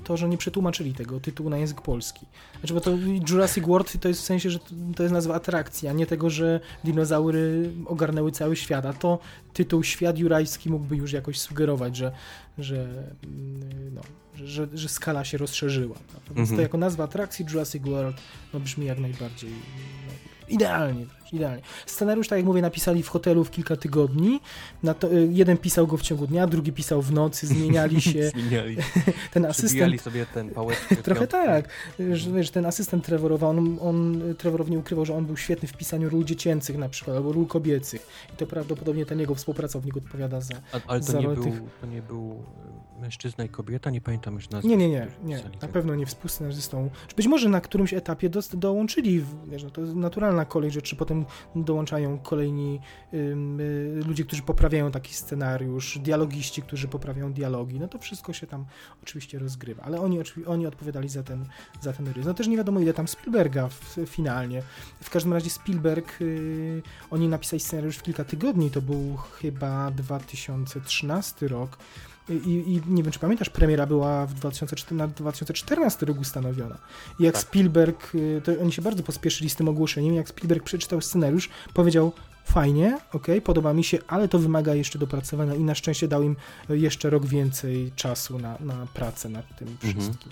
to, 0.04 0.18
że 0.18 0.30
nie 0.30 0.38
przetłumaczyli 0.38 0.94
tego 0.94 1.20
tytułu 1.20 1.50
na 1.50 1.58
język 1.58 1.82
polski. 1.82 2.26
Znaczy, 2.60 2.74
bo 2.74 2.82
to 2.82 2.92
Jurassic 3.30 3.66
World 3.66 4.02
to 4.02 4.08
jest 4.08 4.22
w 4.22 4.26
sensie, 4.26 4.50
że 4.50 4.60
to- 4.60 4.66
to 4.96 5.04
jest 5.04 5.14
nazwa 5.14 5.36
atrakcji, 5.36 5.88
a 5.88 5.94
nie 5.94 6.06
tego, 6.06 6.30
że 6.30 6.60
dinozaury 6.84 7.72
ogarnęły 7.86 8.32
cały 8.32 8.56
świat, 8.56 8.86
a 8.86 8.94
to 8.94 9.20
tytuł 9.54 9.84
Świat 9.84 10.18
Jurajski 10.18 10.70
mógłby 10.70 10.96
już 10.96 11.12
jakoś 11.14 11.40
sugerować, 11.40 11.96
że, 11.96 12.12
że, 12.58 12.76
mm, 13.24 13.94
no, 13.96 14.02
że, 14.46 14.68
że, 14.74 14.90
skala 14.90 15.26
się 15.26 15.38
rozszerzyła. 15.38 15.96
Natomiast 16.14 16.50
to 16.50 16.54
Mhm. 16.54 16.62
jako 16.62 16.78
nazwa 16.78 17.04
atrakcji 17.04 17.46
Jurassic 17.50 17.84
World 17.84 18.18
no, 18.54 18.60
brzmi 18.60 18.86
jak 18.86 19.00
najbardziej 19.00 19.50
no, 19.50 20.14
idealnie, 20.48 21.06
idealnie. 21.34 21.62
Scenariusz, 21.86 22.28
tak 22.28 22.38
jak 22.38 22.46
mówię, 22.46 22.62
napisali 22.62 23.04
w 23.04 23.10
hotelu 23.10 23.44
w 23.44 23.52
kilka 23.52 23.76
tygodni. 23.76 24.40
To, 25.00 25.14
y, 25.14 25.30
jeden 25.32 25.58
pisał 25.58 25.88
go 25.88 25.98
w 25.98 26.02
ciągu 26.02 26.28
dnia, 26.28 26.48
drugi 26.48 26.72
pisał 26.74 27.02
w 27.02 27.12
nocy, 27.12 27.48
zmieniali 27.54 28.02
się. 28.02 28.30
Zmieniali, 28.30 28.78
Ten 29.34 29.46
asystent 29.46 30.02
sobie 30.02 30.26
ten 30.34 30.50
pałeczkę. 30.50 30.96
Trochę 31.08 31.28
tak, 31.28 31.70
że, 32.14 32.32
wiesz, 32.32 32.52
ten 32.52 32.66
asystent 32.66 33.06
Trevorowa, 33.06 33.48
on, 33.48 33.78
on, 33.82 34.22
Trevorow 34.38 34.70
nie 34.70 34.80
ukrywał, 34.80 35.06
że 35.06 35.16
on 35.16 35.26
był 35.26 35.38
świetny 35.38 35.68
w 35.68 35.74
pisaniu 35.74 36.10
ról 36.10 36.24
dziecięcych 36.26 36.78
na 36.78 36.90
przykład, 36.90 37.18
albo 37.18 37.32
ról 37.32 37.46
kobiecych. 37.48 38.08
I 38.34 38.38
to 38.38 38.46
prawdopodobnie 38.48 39.06
ten 39.06 39.20
jego 39.20 39.36
współpracownik 39.36 39.98
odpowiada 39.98 40.42
za... 40.42 40.56
A, 40.74 40.80
ale 40.88 41.00
to 41.00 41.06
za 41.06 41.20
nie, 41.20 41.28
był, 41.28 41.44
tych- 41.44 41.62
to 41.82 41.88
nie 41.88 42.02
był 42.02 42.44
e, 42.98 43.02
mężczyzna 43.02 43.44
i 43.44 43.50
kobieta? 43.50 43.90
Nie 43.90 44.02
pamiętam 44.02 44.34
już 44.36 44.50
nazwy. 44.50 44.70
Nie, 44.70 44.78
nie, 44.78 44.90
nie, 44.90 45.08
nie, 45.24 45.36
pisali 45.38 45.58
na 45.62 45.68
pewno 45.68 45.96
nie 45.96 46.06
współscenarzystą. 46.06 46.90
Być 47.16 47.28
może 47.28 47.50
na 47.50 47.62
którymś 47.62 47.94
etapie 47.94 48.30
dos- 48.30 48.56
dołączyli, 48.56 49.24
wiesz, 49.48 49.64
no 49.64 49.70
to 49.70 49.82
jest 49.82 49.96
naturalna 49.96 50.46
kolej 50.46 50.72
rzeczy, 50.72 50.96
potem 50.96 51.17
dołączają 51.56 52.20
kolejni 52.20 52.80
y, 53.14 53.36
ludzie, 54.08 54.24
którzy 54.24 54.42
poprawiają 54.42 54.92
taki 54.92 55.14
scenariusz, 55.14 56.00
dialogiści, 56.00 56.62
którzy 56.62 56.88
poprawiają 56.88 57.34
dialogi, 57.34 57.80
no 57.80 57.88
to 57.88 58.00
wszystko 58.00 58.34
się 58.34 58.48
tam 58.48 58.66
oczywiście 59.04 59.40
rozgrywa, 59.40 59.84
ale 59.84 60.02
oni, 60.02 60.20
oni 60.46 60.68
odpowiadali 60.68 61.10
za 61.10 61.24
ten, 61.24 61.46
za 61.82 61.94
ten 61.94 62.08
rys. 62.08 62.26
No 62.26 62.34
też 62.34 62.48
nie 62.48 62.58
wiadomo 62.58 62.80
ile 62.80 62.94
tam 62.94 63.08
Spielberga 63.08 63.68
w, 63.68 63.98
finalnie. 64.06 64.62
W 65.04 65.10
każdym 65.10 65.34
razie 65.34 65.50
Spielberg, 65.50 66.22
y, 66.22 66.82
oni 67.12 67.28
napisali 67.28 67.60
scenariusz 67.60 67.98
w 67.98 68.04
kilka 68.04 68.24
tygodni, 68.24 68.72
to 68.72 68.82
był 68.82 69.18
chyba 69.18 69.92
2013 69.92 71.48
rok, 71.48 71.78
i, 72.30 72.74
I 72.74 72.82
nie 72.88 73.04
wiem, 73.04 73.12
czy 73.12 73.20
pamiętasz, 73.20 73.50
premiera 73.50 73.86
była 73.86 74.26
w 74.26 74.34
2014, 74.34 74.96
na 74.96 75.08
2014 75.08 76.06
rok 76.06 76.20
ustanowiona. 76.20 76.78
I 77.20 77.24
jak 77.24 77.34
Tak. 77.34 77.44
Spielberg, 77.44 78.16
y, 78.16 78.42
to 78.44 78.52
oni 78.62 78.72
się 78.72 78.82
bardzo 78.82 79.04
pospieszyli 79.04 79.50
z 79.50 79.56
tym 79.56 79.68
ogłoszeniem, 79.70 80.16
jak 80.16 80.30
Spielberg 80.30 80.64
przeczytał 80.64 81.02
scenariusz, 81.02 81.50
powiedział 81.74 82.12
fajnie, 82.46 82.98
okej, 83.14 83.42
podoba 83.42 83.74
mi 83.74 83.84
się, 83.84 83.98
ale 84.08 84.28
to 84.28 84.40
wymaga 84.40 84.76
jeszcze 84.76 85.00
dopracowania 85.00 85.56
i 85.56 85.64
na 85.64 85.76
szczęście 85.76 86.08
dał 86.08 86.24
im 86.24 86.36
jeszcze 86.70 87.10
rok 87.10 87.26
więcej 87.26 87.92
czasu 87.96 88.40
na, 88.40 88.58
na 88.60 88.88
pracę 88.94 89.30
nad 89.30 89.58
tym 89.58 89.68
Mhm. 89.68 90.02
wszystkim. 90.02 90.32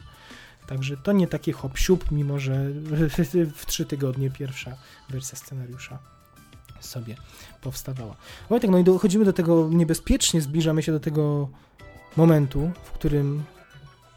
Także 0.67 0.97
to 0.97 1.11
nie 1.11 1.27
takie 1.27 1.51
hop 1.53 1.73
mimo 2.11 2.39
że 2.39 2.65
w 3.55 3.65
trzy 3.65 3.85
tygodnie 3.85 4.29
pierwsza 4.29 4.75
wersja 5.09 5.37
scenariusza 5.37 5.99
sobie 6.79 7.15
powstawała. 7.61 8.15
Wojtek, 8.49 8.71
no 8.71 8.77
i 8.77 8.83
dochodzimy 8.83 9.25
do 9.25 9.33
tego 9.33 9.69
niebezpiecznie, 9.71 10.41
zbliżamy 10.41 10.83
się 10.83 10.91
do 10.91 10.99
tego 10.99 11.49
momentu, 12.17 12.71
w 12.83 12.91
którym 12.91 13.43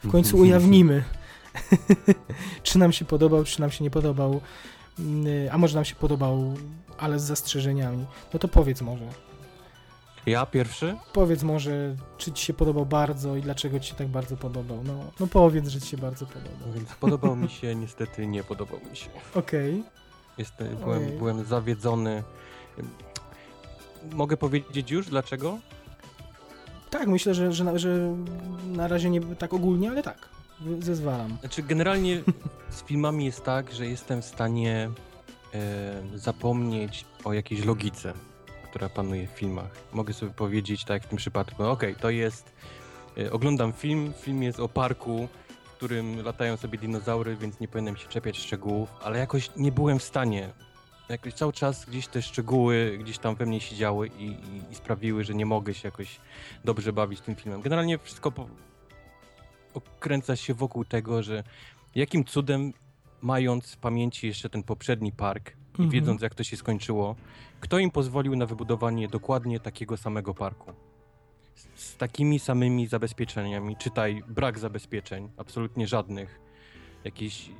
w 0.04 0.10
końcu 0.10 0.38
ujawnimy, 0.38 1.04
czy 2.62 2.78
nam 2.78 2.92
się 2.92 3.04
podobał, 3.04 3.44
czy 3.44 3.60
nam 3.60 3.70
się 3.70 3.84
nie 3.84 3.90
podobał, 3.90 4.40
Mm, 4.98 5.48
a 5.52 5.58
może 5.58 5.74
nam 5.74 5.84
się 5.84 5.94
podobał, 5.94 6.54
ale 6.98 7.18
z 7.18 7.22
zastrzeżeniami. 7.22 8.06
No 8.32 8.38
to 8.38 8.48
powiedz 8.48 8.82
może. 8.82 9.04
Ja 10.26 10.46
pierwszy? 10.46 10.96
Powiedz 11.12 11.42
może, 11.42 11.96
czy 12.18 12.32
ci 12.32 12.46
się 12.46 12.54
podobał 12.54 12.86
bardzo 12.86 13.36
i 13.36 13.42
dlaczego 13.42 13.80
ci 13.80 13.90
się 13.90 13.94
tak 13.94 14.08
bardzo 14.08 14.36
podobał. 14.36 14.84
No, 14.84 15.04
no 15.20 15.26
powiedz, 15.26 15.68
że 15.68 15.80
ci 15.80 15.88
się 15.88 15.96
bardzo 15.96 16.26
podobał. 16.26 16.72
Więc 16.74 16.92
podobał 16.94 17.36
mi 17.36 17.48
się, 17.48 17.74
niestety 17.84 18.26
nie 18.26 18.44
podobał 18.44 18.80
mi 18.90 18.96
się. 18.96 19.10
Okej. 19.34 19.84
Ojej. 20.60 20.76
byłem, 20.76 21.18
byłem 21.18 21.44
zawiedzony. 21.44 22.22
Mogę 24.12 24.36
powiedzieć 24.36 24.90
już 24.90 25.06
dlaczego? 25.06 25.58
Tak, 26.90 27.06
myślę, 27.06 27.34
że, 27.34 27.52
że, 27.52 27.64
na, 27.64 27.78
że 27.78 28.16
na 28.66 28.88
razie 28.88 29.10
nie 29.10 29.20
tak 29.20 29.54
ogólnie, 29.54 29.90
ale 29.90 30.02
tak. 30.02 30.28
Zezwalam. 30.80 31.36
Znaczy, 31.40 31.62
generalnie 31.62 32.22
z 32.70 32.82
filmami 32.82 33.24
jest 33.24 33.44
tak, 33.44 33.72
że 33.72 33.86
jestem 33.86 34.22
w 34.22 34.24
stanie 34.24 34.90
e, 35.54 36.02
zapomnieć 36.14 37.04
o 37.24 37.32
jakiejś 37.32 37.64
logice, 37.64 38.12
która 38.70 38.88
panuje 38.88 39.26
w 39.26 39.30
filmach. 39.30 39.70
Mogę 39.92 40.14
sobie 40.14 40.32
powiedzieć, 40.32 40.84
tak 40.84 40.94
jak 40.94 41.02
w 41.02 41.06
tym 41.06 41.18
przypadku, 41.18 41.62
no 41.62 41.70
okej, 41.70 41.94
to 41.94 42.10
jest. 42.10 42.52
E, 43.18 43.32
oglądam 43.32 43.72
film, 43.72 44.12
film 44.20 44.42
jest 44.42 44.60
o 44.60 44.68
parku, 44.68 45.28
w 45.64 45.70
którym 45.70 46.22
latają 46.24 46.56
sobie 46.56 46.78
dinozaury, 46.78 47.36
więc 47.36 47.60
nie 47.60 47.68
powinienem 47.68 47.96
się 47.96 48.08
czepiać 48.08 48.38
szczegółów, 48.38 48.88
ale 49.02 49.18
jakoś 49.18 49.50
nie 49.56 49.72
byłem 49.72 49.98
w 49.98 50.02
stanie. 50.02 50.50
Jakoś 51.08 51.34
cały 51.34 51.52
czas 51.52 51.84
gdzieś 51.84 52.06
te 52.06 52.22
szczegóły 52.22 52.98
gdzieś 53.00 53.18
tam 53.18 53.34
we 53.34 53.46
mnie 53.46 53.60
siedziały 53.60 54.08
i, 54.08 54.24
i, 54.24 54.72
i 54.72 54.74
sprawiły, 54.74 55.24
że 55.24 55.34
nie 55.34 55.46
mogę 55.46 55.74
się 55.74 55.88
jakoś 55.88 56.20
dobrze 56.64 56.92
bawić 56.92 57.20
tym 57.20 57.36
filmem. 57.36 57.60
Generalnie 57.60 57.98
wszystko 57.98 58.32
po, 58.32 58.48
okręca 59.74 60.36
się 60.36 60.54
wokół 60.54 60.84
tego, 60.84 61.22
że 61.22 61.44
jakim 61.94 62.24
cudem, 62.24 62.72
mając 63.22 63.72
w 63.72 63.76
pamięci 63.76 64.26
jeszcze 64.26 64.50
ten 64.50 64.62
poprzedni 64.62 65.12
park 65.12 65.50
i 65.50 65.54
Mhm. 65.82 65.90
wiedząc, 65.90 66.22
jak 66.22 66.34
to 66.34 66.44
się 66.44 66.56
skończyło, 66.56 67.16
kto 67.60 67.78
im 67.78 67.90
pozwolił 67.90 68.36
na 68.36 68.46
wybudowanie 68.46 69.08
dokładnie 69.08 69.60
takiego 69.60 69.96
samego 69.96 70.34
parku? 70.34 70.72
Z, 71.54 71.68
z 71.74 71.96
takimi 71.96 72.38
samymi 72.38 72.86
zabezpieczeniami, 72.86 73.76
czytaj 73.76 74.22
brak 74.28 74.58
zabezpieczeń, 74.58 75.30
absolutnie 75.36 75.86
żadnych. 75.86 76.40
Jakieś. 77.04 77.50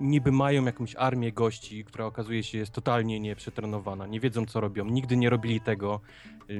Niby 0.00 0.32
mają 0.32 0.64
jakąś 0.64 0.96
armię 0.96 1.32
gości, 1.32 1.84
która 1.84 2.06
okazuje 2.06 2.42
się 2.42 2.58
jest 2.58 2.72
totalnie 2.72 3.20
nieprzetrenowana, 3.20 4.06
nie 4.06 4.20
wiedzą 4.20 4.46
co 4.46 4.60
robią, 4.60 4.84
nigdy 4.84 5.16
nie 5.16 5.30
robili 5.30 5.60
tego, 5.60 6.00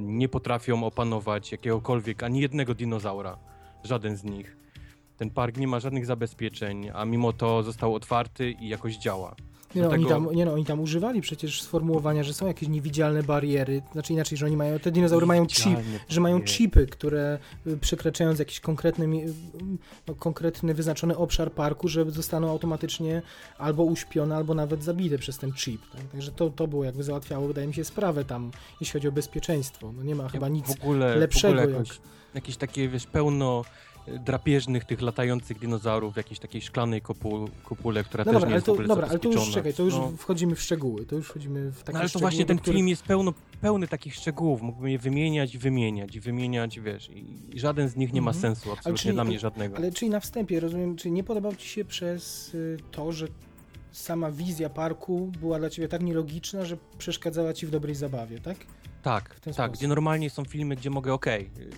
nie 0.00 0.28
potrafią 0.28 0.84
opanować 0.84 1.52
jakiegokolwiek, 1.52 2.22
ani 2.22 2.40
jednego 2.40 2.74
dinozaura 2.74 3.38
żaden 3.84 4.16
z 4.16 4.24
nich. 4.24 4.56
Ten 5.16 5.30
park 5.30 5.56
nie 5.56 5.68
ma 5.68 5.80
żadnych 5.80 6.06
zabezpieczeń, 6.06 6.90
a 6.94 7.04
mimo 7.04 7.32
to 7.32 7.62
został 7.62 7.94
otwarty 7.94 8.50
i 8.50 8.68
jakoś 8.68 8.96
działa. 8.96 9.34
Nie 9.74 9.82
no, 9.82 9.90
oni 9.90 10.06
tam, 10.06 10.28
nie 10.34 10.44
no, 10.44 10.52
oni 10.52 10.64
tam 10.64 10.80
używali 10.80 11.20
przecież 11.20 11.62
sformułowania, 11.62 12.22
że 12.24 12.34
są 12.34 12.46
jakieś 12.46 12.68
niewidzialne 12.68 13.22
bariery, 13.22 13.82
znaczy 13.92 14.12
inaczej, 14.12 14.38
że 14.38 14.46
oni 14.46 14.56
mają, 14.56 14.78
te 14.78 14.90
dinozaury 14.90 15.26
mają 15.26 15.46
chip, 15.46 15.78
że 16.08 16.20
mają 16.20 16.42
chipy, 16.42 16.86
które 16.86 17.38
y, 17.66 17.76
przekraczając 17.78 18.38
jakiś 18.38 18.60
konkretny, 18.60 19.08
no, 20.08 20.14
konkretny 20.14 20.74
wyznaczony 20.74 21.16
obszar 21.16 21.52
parku, 21.52 21.88
że 21.88 22.10
zostaną 22.10 22.50
automatycznie 22.50 23.22
albo 23.58 23.82
uśpione, 23.82 24.36
albo 24.36 24.54
nawet 24.54 24.84
zabite 24.84 25.18
przez 25.18 25.38
ten 25.38 25.52
chip. 25.52 25.80
Tak? 25.92 26.02
Także 26.12 26.32
to, 26.32 26.50
to 26.50 26.66
było 26.66 26.84
jakby 26.84 27.02
załatwiało, 27.02 27.46
wydaje 27.46 27.66
mi 27.66 27.74
się, 27.74 27.84
sprawę 27.84 28.24
tam, 28.24 28.50
jeśli 28.80 28.92
chodzi 28.92 29.08
o 29.08 29.12
bezpieczeństwo. 29.12 29.92
No 29.92 30.02
nie 30.02 30.14
ma 30.14 30.28
chyba 30.28 30.48
nic 30.48 30.70
ogóle, 30.70 31.16
lepszego 31.16 31.60
w 31.60 31.64
ogóle 31.64 31.78
jak... 31.78 31.86
jakieś 32.34 32.56
takie, 32.56 32.88
wiesz, 32.88 33.06
pełno 33.06 33.64
drapieżnych, 34.24 34.84
tych 34.84 35.00
latających 35.02 35.58
dinozaurów 35.58 36.14
w 36.14 36.16
jakiejś 36.16 36.38
takiej 36.38 36.62
szklanej 36.62 37.00
kopu, 37.02 37.48
kopule, 37.64 38.04
która 38.04 38.24
No 38.24 38.32
też 38.32 38.34
dobra, 38.34 38.48
nie 38.48 38.54
jest 38.54 38.66
to, 38.66 38.76
dobra, 38.76 39.06
ale 39.10 39.18
to 39.18 39.28
już 39.28 39.50
czekaj, 39.50 39.74
to 39.74 39.82
już 39.82 39.94
No. 39.94 40.12
wchodzimy 40.18 40.54
w 40.54 40.62
szczegóły, 40.62 41.06
to 41.06 41.16
już 41.16 41.26
wchodzimy 41.28 41.70
w 41.72 41.78
takie 41.82 41.92
No 41.92 42.00
ale 42.00 42.08
to 42.08 42.18
właśnie 42.18 42.44
ten 42.46 42.58
których- 42.58 42.76
film 42.76 42.88
jest 42.88 43.02
pełno, 43.02 43.32
pełny 43.60 43.88
takich 43.88 44.14
szczegółów. 44.14 44.62
Mógłbym 44.62 44.88
je 44.88 44.98
wymieniać 44.98 45.54
i 45.54 45.58
wymieniać 45.58 46.16
i 46.16 46.20
wymieniać, 46.20 46.80
wiesz. 46.80 47.10
I, 47.10 47.40
i 47.56 47.60
żaden 47.60 47.88
z 47.88 47.96
nich 47.96 48.12
nie 48.12 48.22
ma 48.22 48.30
Mhm. 48.30 48.42
sensu, 48.42 48.72
absolutnie 48.72 49.02
czyli- 49.02 49.14
dla 49.14 49.24
mnie 49.24 49.38
żadnego. 49.38 49.76
Ale 49.76 49.92
czyli 49.92 50.10
na 50.10 50.20
wstępie, 50.20 50.60
rozumiem, 50.60 50.96
czy 50.96 51.10
nie 51.10 51.24
podobał 51.24 51.54
ci 51.56 51.68
się 51.68 51.84
przez 51.84 52.54
y, 52.54 52.76
to, 52.90 53.12
że 53.12 53.26
sama 53.92 54.30
wizja 54.30 54.70
parku 54.70 55.32
była 55.40 55.58
dla 55.58 55.70
ciebie 55.70 55.88
tak 55.88 56.02
nielogiczna, 56.02 56.64
że 56.64 56.76
przeszkadzała 56.98 57.52
ci 57.52 57.66
w 57.66 57.70
dobrej 57.70 57.94
zabawie, 57.94 58.38
tak? 58.40 58.56
Tak, 59.02 59.40
tak, 59.40 59.54
sposób. 59.54 59.72
gdzie 59.72 59.88
normalnie 59.88 60.30
są 60.30 60.44
filmy, 60.44 60.76
gdzie 60.76 60.90
mogę, 60.90 61.12
okej, 61.12 61.50
y, 61.58 61.70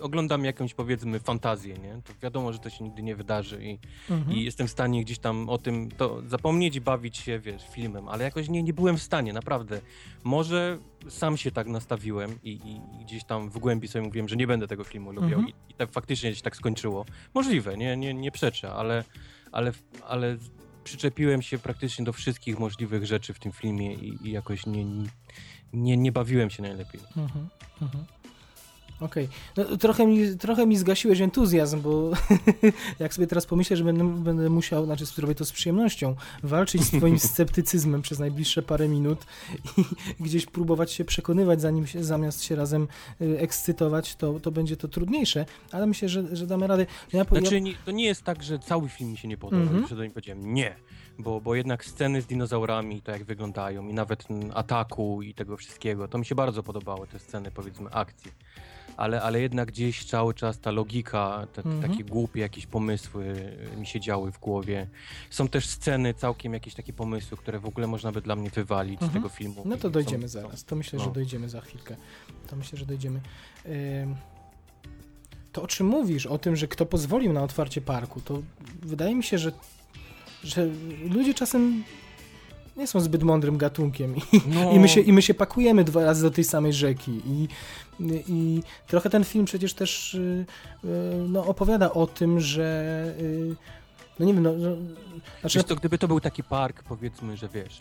oglądam 0.00 0.44
jakąś 0.44 0.74
powiedzmy 0.74 1.20
fantazję, 1.20 1.74
nie? 1.78 2.00
To 2.04 2.12
wiadomo, 2.22 2.52
że 2.52 2.58
to 2.58 2.70
się 2.70 2.84
nigdy 2.84 3.02
nie 3.02 3.16
wydarzy 3.16 3.64
i, 3.64 3.78
Mhm. 4.10 4.36
i 4.36 4.44
jestem 4.44 4.66
w 4.66 4.70
stanie 4.70 5.04
gdzieś 5.04 5.18
tam 5.18 5.48
o 5.48 5.58
tym 5.58 5.90
to 5.90 6.22
zapomnieć 6.26 6.76
i 6.76 6.80
bawić 6.80 7.16
się, 7.16 7.38
wiesz, 7.38 7.62
filmem, 7.70 8.08
ale 8.08 8.24
jakoś 8.24 8.48
nie, 8.48 8.62
nie 8.62 8.72
byłem 8.72 8.96
w 8.96 9.02
stanie, 9.02 9.32
naprawdę. 9.32 9.80
Może 10.24 10.78
sam 11.08 11.36
się 11.36 11.50
tak 11.50 11.66
nastawiłem 11.66 12.38
i, 12.42 12.50
i, 12.50 12.80
gdzieś 13.04 13.24
tam 13.24 13.50
w 13.50 13.58
głębi 13.58 13.88
sobie 13.88 14.04
mówiłem, 14.04 14.28
że 14.28 14.36
nie 14.36 14.46
będę 14.46 14.68
tego 14.68 14.84
filmu 14.84 15.12
lubiał 15.12 15.38
Mhm. 15.40 15.48
i, 15.48 15.72
i 15.72 15.74
tak 15.74 15.90
faktycznie 15.92 16.34
się 16.34 16.42
tak 16.42 16.56
skończyło. 16.56 17.04
Możliwe, 17.34 17.76
nie, 17.76 17.96
nie, 17.96 18.14
nie 18.14 18.30
przeczę, 18.30 18.72
ale, 18.72 19.04
ale, 19.52 19.72
ale 20.08 20.36
przyczepiłem 20.84 21.42
się 21.42 21.58
praktycznie 21.58 22.04
do 22.04 22.12
wszystkich 22.12 22.58
możliwych 22.58 23.06
rzeczy 23.06 23.34
w 23.34 23.38
tym 23.38 23.52
filmie 23.52 23.94
i, 23.94 24.26
i 24.28 24.32
jakoś 24.32 24.66
nie, 24.66 24.84
nie, 25.72 25.96
nie 25.96 26.12
bawiłem 26.12 26.50
się 26.50 26.62
najlepiej. 26.62 27.00
Mhm, 27.16 27.48
mhm. 27.82 28.04
Okej. 29.00 29.28
No, 29.56 29.76
trochę, 29.76 30.06
mi, 30.06 30.38
trochę 30.38 30.66
mi 30.66 30.76
zgasiłeś 30.76 31.20
entuzjazm, 31.20 31.80
bo 31.80 32.10
jak 32.98 33.14
sobie 33.14 33.26
teraz 33.26 33.46
pomyślę, 33.46 33.76
że 33.76 33.84
będę, 33.84 34.04
będę 34.04 34.50
musiał, 34.50 34.84
znaczy 34.84 35.06
zrobię 35.06 35.34
to 35.34 35.44
z 35.44 35.52
przyjemnością, 35.52 36.14
walczyć 36.42 36.82
z 36.82 36.90
twoim 36.90 37.18
sceptycyzmem 37.28 38.02
przez 38.02 38.18
najbliższe 38.18 38.62
parę 38.62 38.88
minut 38.88 39.26
i 39.78 39.84
gdzieś 40.20 40.46
próbować 40.46 40.92
się 40.92 41.04
przekonywać, 41.04 41.60
zanim 41.60 41.86
się, 41.86 42.04
zamiast 42.04 42.42
się 42.44 42.56
razem 42.56 42.88
y, 43.20 43.38
ekscytować, 43.38 44.16
to, 44.16 44.40
to 44.40 44.50
będzie 44.50 44.76
to 44.76 44.88
trudniejsze, 44.88 45.46
ale 45.72 45.86
myślę, 45.86 46.08
że, 46.08 46.36
że 46.36 46.46
damy 46.46 46.66
radę. 46.66 46.86
Ja, 47.12 47.24
Znaczy, 47.24 47.54
ja, 47.54 47.60
nie, 47.60 47.74
to 47.84 47.90
nie 47.90 48.04
jest 48.04 48.22
tak, 48.22 48.42
że 48.42 48.58
cały 48.58 48.88
film 48.88 49.10
mi 49.10 49.16
się 49.16 49.28
nie 49.28 49.36
podoba, 49.36 49.62
Mhm. 49.62 49.82
już 49.82 49.92
o 49.92 49.96
tym 49.96 50.10
powiedziałem. 50.10 50.54
Nie, 50.54 50.76
bo, 51.18 51.40
bo 51.40 51.54
jednak 51.54 51.84
sceny 51.84 52.22
z 52.22 52.26
dinozaurami, 52.26 53.02
to 53.02 53.12
jak 53.12 53.24
wyglądają 53.24 53.88
i 53.88 53.94
nawet 53.94 54.30
mm, 54.30 54.50
ataku 54.54 55.22
i 55.22 55.34
tego 55.34 55.56
wszystkiego, 55.56 56.08
to 56.08 56.18
mi 56.18 56.26
się 56.26 56.34
bardzo 56.34 56.62
podobały 56.62 57.06
te 57.06 57.18
sceny, 57.18 57.50
powiedzmy, 57.50 57.90
akcji. 57.90 58.32
Ale, 58.96 59.22
ale 59.22 59.40
jednak 59.40 59.68
gdzieś 59.68 60.04
cały 60.04 60.34
czas 60.34 60.58
ta 60.58 60.70
logika, 60.70 61.46
te, 61.52 61.62
Mhm. 61.64 61.90
takie 61.92 62.04
głupie 62.04 62.40
jakieś 62.40 62.66
pomysły 62.66 63.24
y, 63.74 63.76
mi 63.76 63.86
się 63.86 64.00
działy 64.00 64.32
w 64.32 64.38
głowie. 64.38 64.86
Są 65.30 65.48
też 65.48 65.66
sceny, 65.66 66.14
całkiem 66.14 66.54
jakieś 66.54 66.74
takie 66.74 66.92
pomysły, 66.92 67.36
które 67.36 67.58
w 67.58 67.66
ogóle 67.66 67.86
można 67.86 68.12
by 68.12 68.20
dla 68.20 68.36
mnie 68.36 68.50
wywalić 68.50 68.92
Mhm. 68.92 69.10
z 69.10 69.14
tego 69.14 69.28
filmu. 69.28 69.62
no 69.66 69.76
to 69.76 69.90
dojdziemy 69.90 70.28
są- 70.28 70.40
zaraz, 70.42 70.64
to 70.64 70.76
myślę, 70.76 70.98
że 70.98 71.06
no. 71.06 71.12
dojdziemy 71.12 71.48
za 71.48 71.60
chwilkę. 71.60 71.96
To 72.46 72.56
myślę, 72.56 72.78
że 72.78 72.86
dojdziemy. 72.86 73.20
To 75.52 75.62
o 75.62 75.66
czym 75.66 75.86
mówisz, 75.86 76.26
o 76.26 76.38
tym, 76.38 76.56
że 76.56 76.68
kto 76.68 76.86
pozwolił 76.86 77.32
na 77.32 77.42
otwarcie 77.42 77.80
parku, 77.80 78.20
to 78.20 78.42
wydaje 78.82 79.14
mi 79.14 79.22
się, 79.24 79.38
że, 79.38 79.52
że 80.42 80.66
ludzie 81.10 81.34
czasem 81.34 81.84
nie 82.76 82.86
są 82.86 83.00
zbyt 83.00 83.22
mądrym 83.22 83.56
gatunkiem. 83.56 84.16
I, 84.16 84.20
No, 84.46 84.72
i, 84.72 84.78
my, 84.78 84.88
się, 84.88 85.00
i 85.00 85.12
my 85.12 85.22
się 85.22 85.34
pakujemy 85.34 85.84
dwa 85.84 86.04
razy 86.04 86.22
do 86.22 86.30
tej 86.30 86.44
samej 86.44 86.72
rzeki. 86.72 87.20
I, 87.26 87.48
i 88.28 88.62
trochę 88.86 89.10
ten 89.10 89.24
film 89.24 89.44
przecież 89.44 89.74
też 89.74 90.14
y, 90.14 90.46
y, 90.84 90.88
no, 91.28 91.46
opowiada 91.46 91.92
o 91.92 92.06
tym, 92.06 92.40
że 92.40 93.04
y, 93.20 93.54
no 94.18 94.26
nie 94.26 94.34
wiem, 94.34 94.42
no, 94.42 94.58
że, 94.58 94.76
znaczy, 95.40 95.58
Wiesz 95.58 95.66
co, 95.66 95.76
gdyby 95.76 95.98
to 95.98 96.08
był 96.08 96.20
taki 96.20 96.42
park, 96.42 96.82
powiedzmy, 96.82 97.36
że 97.36 97.48
wiesz, 97.48 97.80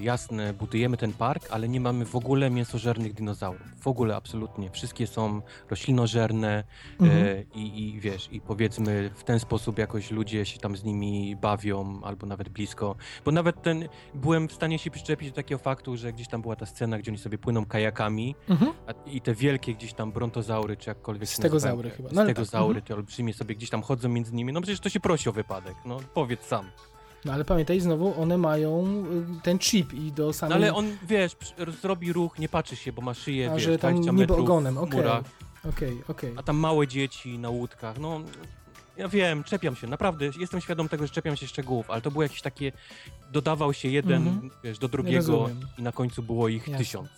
jasne, 0.00 0.52
budujemy 0.52 0.96
ten 0.96 1.12
park, 1.12 1.46
ale 1.50 1.68
nie 1.68 1.80
mamy 1.80 2.04
w 2.04 2.16
ogóle 2.16 2.50
mięsożernych 2.50 3.14
dinozaurów. 3.14 3.66
W 3.80 3.86
ogóle 3.86 4.16
absolutnie. 4.16 4.70
Wszystkie 4.70 5.06
są 5.06 5.42
roślinożerne 5.70 6.64
Mhm. 7.00 7.26
e, 7.26 7.42
i, 7.54 7.88
i 7.88 8.00
wiesz, 8.00 8.28
i 8.32 8.40
powiedzmy 8.40 9.10
w 9.14 9.24
ten 9.24 9.40
sposób 9.40 9.78
jakoś 9.78 10.10
ludzie 10.10 10.46
się 10.46 10.58
tam 10.58 10.76
z 10.76 10.84
nimi 10.84 11.36
bawią, 11.36 12.00
albo 12.02 12.26
nawet 12.26 12.48
blisko. 12.48 12.96
Bo 13.24 13.30
nawet 13.30 13.62
ten, 13.62 13.88
byłem 14.14 14.48
w 14.48 14.52
stanie 14.52 14.78
się 14.78 14.90
przyczepić 14.90 15.28
do 15.30 15.34
takiego 15.34 15.58
faktu, 15.58 15.96
że 15.96 16.12
gdzieś 16.12 16.28
tam 16.28 16.42
była 16.42 16.56
ta 16.56 16.66
scena, 16.66 16.98
gdzie 16.98 17.10
oni 17.10 17.18
sobie 17.18 17.38
płyną 17.38 17.66
kajakami 17.66 18.34
mhm. 18.48 18.72
a, 18.86 19.08
i 19.08 19.20
te 19.20 19.34
wielkie 19.34 19.74
gdzieś 19.74 19.92
tam 19.92 20.12
brontozaury, 20.12 20.76
czy 20.76 20.90
jakkolwiek 20.90 21.28
się 21.28 21.36
Stegozaury 21.36 21.90
chyba. 21.90 22.08
No 22.12 22.20
ale 22.20 22.34
tak, 22.34 22.36
Stegozaury, 22.36 22.78
mhm. 22.78 22.86
te 22.86 22.94
olbrzymie 22.94 23.34
sobie 23.34 23.54
gdzieś 23.54 23.70
tam 23.70 23.82
chodzą 23.82 24.08
między 24.08 24.34
nimi. 24.34 24.52
No 24.52 24.60
przecież 24.60 24.80
to 24.80 24.88
się 24.88 25.00
prosi 25.00 25.28
o 25.28 25.32
wypadek, 25.32 25.74
no 25.84 25.98
powiedz 26.14 26.46
sam. 26.46 26.70
No 27.24 27.32
ale 27.32 27.44
pamiętaj, 27.44 27.80
znowu 27.80 28.22
one 28.22 28.38
mają 28.38 29.04
y, 29.38 29.42
ten 29.42 29.58
chip 29.58 29.92
i 29.92 30.12
do 30.12 30.26
No 30.26 30.32
samej... 30.32 30.56
ale 30.56 30.74
on, 30.74 30.96
wiesz, 31.08 31.36
zrobi 31.82 32.12
ruch, 32.12 32.38
nie 32.38 32.48
patrzy 32.48 32.76
się, 32.76 32.92
bo 32.92 33.02
ma 33.02 33.14
szyję, 33.14 33.50
A, 33.50 33.54
wiesz, 33.54 33.62
że 33.62 33.78
tam 33.78 33.92
20 33.92 34.10
niby 34.12 34.22
metrów 34.22 34.38
ogonem, 34.40 34.78
okej. 34.78 35.00
murach, 35.00 35.24
Okej, 35.68 36.02
okej. 36.08 36.32
a 36.36 36.42
tam 36.42 36.56
małe 36.56 36.86
dzieci 36.88 37.38
na 37.38 37.48
łódkach, 37.50 37.98
no... 37.98 38.20
Ja 38.96 39.08
wiem, 39.08 39.44
czepiam 39.44 39.76
się, 39.76 39.86
naprawdę, 39.86 40.30
jestem 40.40 40.60
świadom 40.60 40.88
tego, 40.88 41.06
że 41.06 41.12
czepiam 41.12 41.36
się 41.36 41.46
szczegółów, 41.46 41.90
ale 41.90 42.00
to 42.02 42.10
było 42.10 42.22
jakieś 42.22 42.42
takie, 42.42 42.72
dodawał 43.32 43.72
się 43.72 43.88
jeden, 43.88 44.26
Mhm. 44.28 44.50
wiesz, 44.64 44.78
do 44.78 44.88
drugiego 44.88 45.50
i 45.78 45.82
na 45.82 45.92
końcu 45.92 46.22
było 46.22 46.48
ich 46.48 46.62
Jasne. 46.68 46.78
tysiąc. 46.78 47.08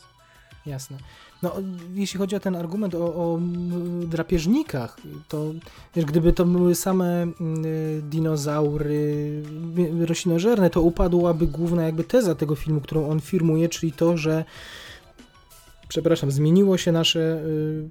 Jasne. 0.66 0.98
No, 1.42 1.52
jeśli 1.94 2.18
chodzi 2.18 2.36
o 2.36 2.40
ten 2.40 2.56
argument 2.56 2.94
o, 2.94 2.98
o 2.98 3.38
drapieżnikach, 4.06 4.96
to 5.28 5.52
wiesz, 5.96 6.04
gdyby 6.04 6.32
to 6.32 6.44
były 6.44 6.74
same 6.74 7.26
dinozaury 8.02 9.42
roślinożerne, 10.06 10.70
to 10.70 10.82
upadłaby 10.82 11.46
główna 11.46 11.82
jakby 11.82 12.04
teza 12.04 12.34
tego 12.34 12.54
filmu, 12.54 12.80
którą 12.80 13.08
on 13.08 13.20
firmuje, 13.20 13.68
czyli 13.68 13.92
to, 13.92 14.16
że 14.16 14.44
przepraszam, 15.88 16.30
zmieniło 16.30 16.78
się 16.78 16.92
nasze 16.92 17.20
y, 17.20 17.88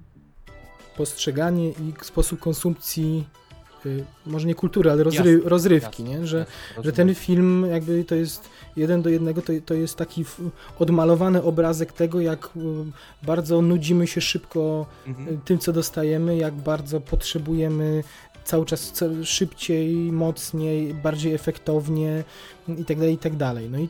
postrzeganie 0.98 1.70
i 1.70 1.94
sposób 2.02 2.40
konsumpcji 2.40 3.26
y, 3.86 4.06
może 4.26 4.48
nie 4.48 4.56
kultury, 4.56 4.92
ale 4.92 5.04
rozry, 5.04 5.32
Jasne, 5.34 5.50
rozrywki, 5.50 6.04
Jasne, 6.04 6.20
nie? 6.20 6.28
Że, 6.28 6.38
jasne, 6.38 6.84
że 6.84 6.92
ten 6.92 7.16
film 7.16 7.66
jakby 7.72 8.04
to 8.04 8.16
jest 8.16 8.50
jeden 8.76 9.02
do 9.02 9.10
jednego, 9.10 9.42
to, 9.42 9.54
to 9.66 9.74
jest 9.74 9.96
taki 9.96 10.26
odmalowany 10.80 11.44
obrazek 11.44 11.94
tego, 11.94 12.22
jak 12.22 12.46
y, 12.46 12.60
bardzo 13.24 13.62
nudzimy 13.62 14.08
się 14.08 14.22
szybko 14.22 14.86
Mhm. 15.08 15.28
y, 15.30 15.40
tym, 15.46 15.60
co 15.60 15.74
dostajemy, 15.74 16.38
jak 16.38 16.54
bardzo 16.54 17.02
potrzebujemy 17.02 18.04
cały 18.44 18.66
czas 18.66 18.94
szybciej, 19.24 19.96
mocniej, 19.96 20.94
bardziej 20.94 21.34
efektownie 21.34 22.24
i 22.68 22.86
tak 22.86 22.98
dalej, 22.98 23.14
i 23.14 23.18
tak 23.18 23.36
dalej. 23.36 23.70
No 23.70 23.80
i 23.80 23.90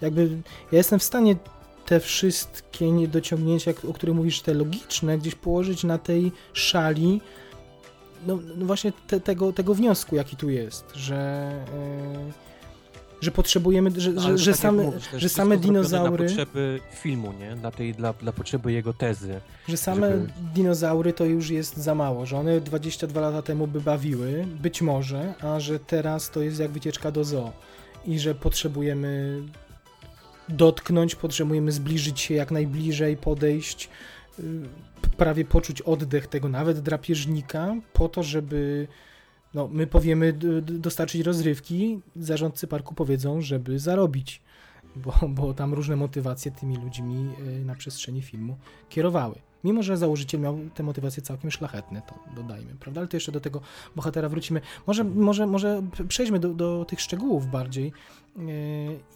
jakby 0.00 0.28
ja 0.72 0.78
jestem 0.78 0.98
w 0.98 1.02
stanie 1.02 1.36
te 1.86 2.00
wszystkie 2.00 2.92
niedociągnięcia, 2.92 3.72
o 3.88 3.92
których 3.92 4.14
mówisz, 4.16 4.40
te 4.40 4.54
logiczne, 4.54 5.18
gdzieś 5.18 5.34
położyć 5.34 5.84
na 5.84 5.98
tej 5.98 6.32
szali 6.52 7.20
no, 8.26 8.38
no 8.56 8.66
właśnie 8.66 8.92
te, 9.06 9.20
tego, 9.20 9.52
tego 9.52 9.74
wniosku, 9.74 10.16
jaki 10.16 10.36
tu 10.36 10.50
jest, 10.50 10.84
że, 10.94 11.16
e, 11.16 12.46
że 13.20 13.30
potrzebujemy, 13.30 13.90
że, 14.00 14.12
No, 14.12 14.20
że, 14.20 14.38
że, 14.38 14.50
tak 14.52 14.60
same, 14.60 14.82
mówisz, 14.82 15.08
że 15.16 15.28
same 15.28 15.56
dinozaury, 15.56 16.16
Dla 16.26 16.36
potrzeby 16.36 16.80
filmu, 17.00 17.32
nie? 17.40 17.56
Dla, 17.56 17.70
tej, 17.70 17.94
dla, 17.94 18.12
dla 18.12 18.32
potrzeby 18.32 18.72
jego 18.72 18.92
tezy. 18.92 19.40
że 19.68 19.76
same 19.76 20.10
żeby- 20.10 20.28
dinozaury 20.54 21.12
to 21.12 21.24
już 21.24 21.50
jest 21.50 21.76
za 21.76 21.94
mało, 21.94 22.26
że 22.26 22.38
one 22.38 22.60
22 22.60 23.20
lata 23.20 23.42
temu 23.42 23.66
by 23.66 23.80
bawiły, 23.80 24.46
być 24.60 24.82
może, 24.82 25.34
a 25.40 25.60
że 25.60 25.78
teraz 25.78 26.30
to 26.30 26.40
jest 26.42 26.60
jak 26.60 26.70
wycieczka 26.70 27.10
do 27.12 27.24
zoo 27.24 27.52
i 28.06 28.18
że 28.18 28.34
potrzebujemy 28.34 29.42
dotknąć, 30.48 31.14
potrzebujemy 31.14 31.72
zbliżyć 31.72 32.20
się 32.20 32.34
jak 32.34 32.50
najbliżej, 32.50 33.16
podejść, 33.16 33.88
prawie 35.16 35.44
poczuć 35.44 35.82
oddech 35.82 36.26
tego 36.26 36.48
nawet 36.48 36.80
drapieżnika, 36.80 37.74
po 37.92 38.08
to, 38.08 38.22
żeby 38.22 38.88
no, 39.54 39.68
my 39.68 39.86
powiemy 39.86 40.32
dostarczyć 40.62 41.22
rozrywki, 41.22 42.00
zarządcy 42.16 42.66
parku 42.66 42.94
powiedzą, 42.94 43.40
żeby 43.40 43.78
zarobić, 43.78 44.42
bo, 44.96 45.12
bo 45.28 45.54
tam 45.54 45.74
różne 45.74 45.96
motywacje 45.96 46.50
tymi 46.50 46.76
ludźmi 46.76 47.28
y, 47.60 47.64
na 47.64 47.74
przestrzeni 47.74 48.22
filmu 48.22 48.56
kierowały. 48.88 49.34
Mimo, 49.66 49.82
że 49.82 49.96
założyciel 49.96 50.40
miał 50.40 50.58
te 50.74 50.82
motywacje 50.82 51.22
całkiem 51.22 51.50
szlachetne, 51.50 52.02
to 52.02 52.14
dodajmy, 52.42 52.74
prawda? 52.80 53.00
Ale 53.00 53.08
to 53.08 53.16
jeszcze 53.16 53.32
do 53.32 53.40
tego 53.40 53.60
bohatera 53.96 54.28
wrócimy. 54.28 54.60
Może, 54.86 55.04
może, 55.04 55.46
może 55.46 55.82
przejdźmy 56.08 56.38
do, 56.38 56.54
do 56.54 56.84
tych 56.88 57.00
szczegółów 57.00 57.46
bardziej 57.50 57.92
yy, 58.36 58.44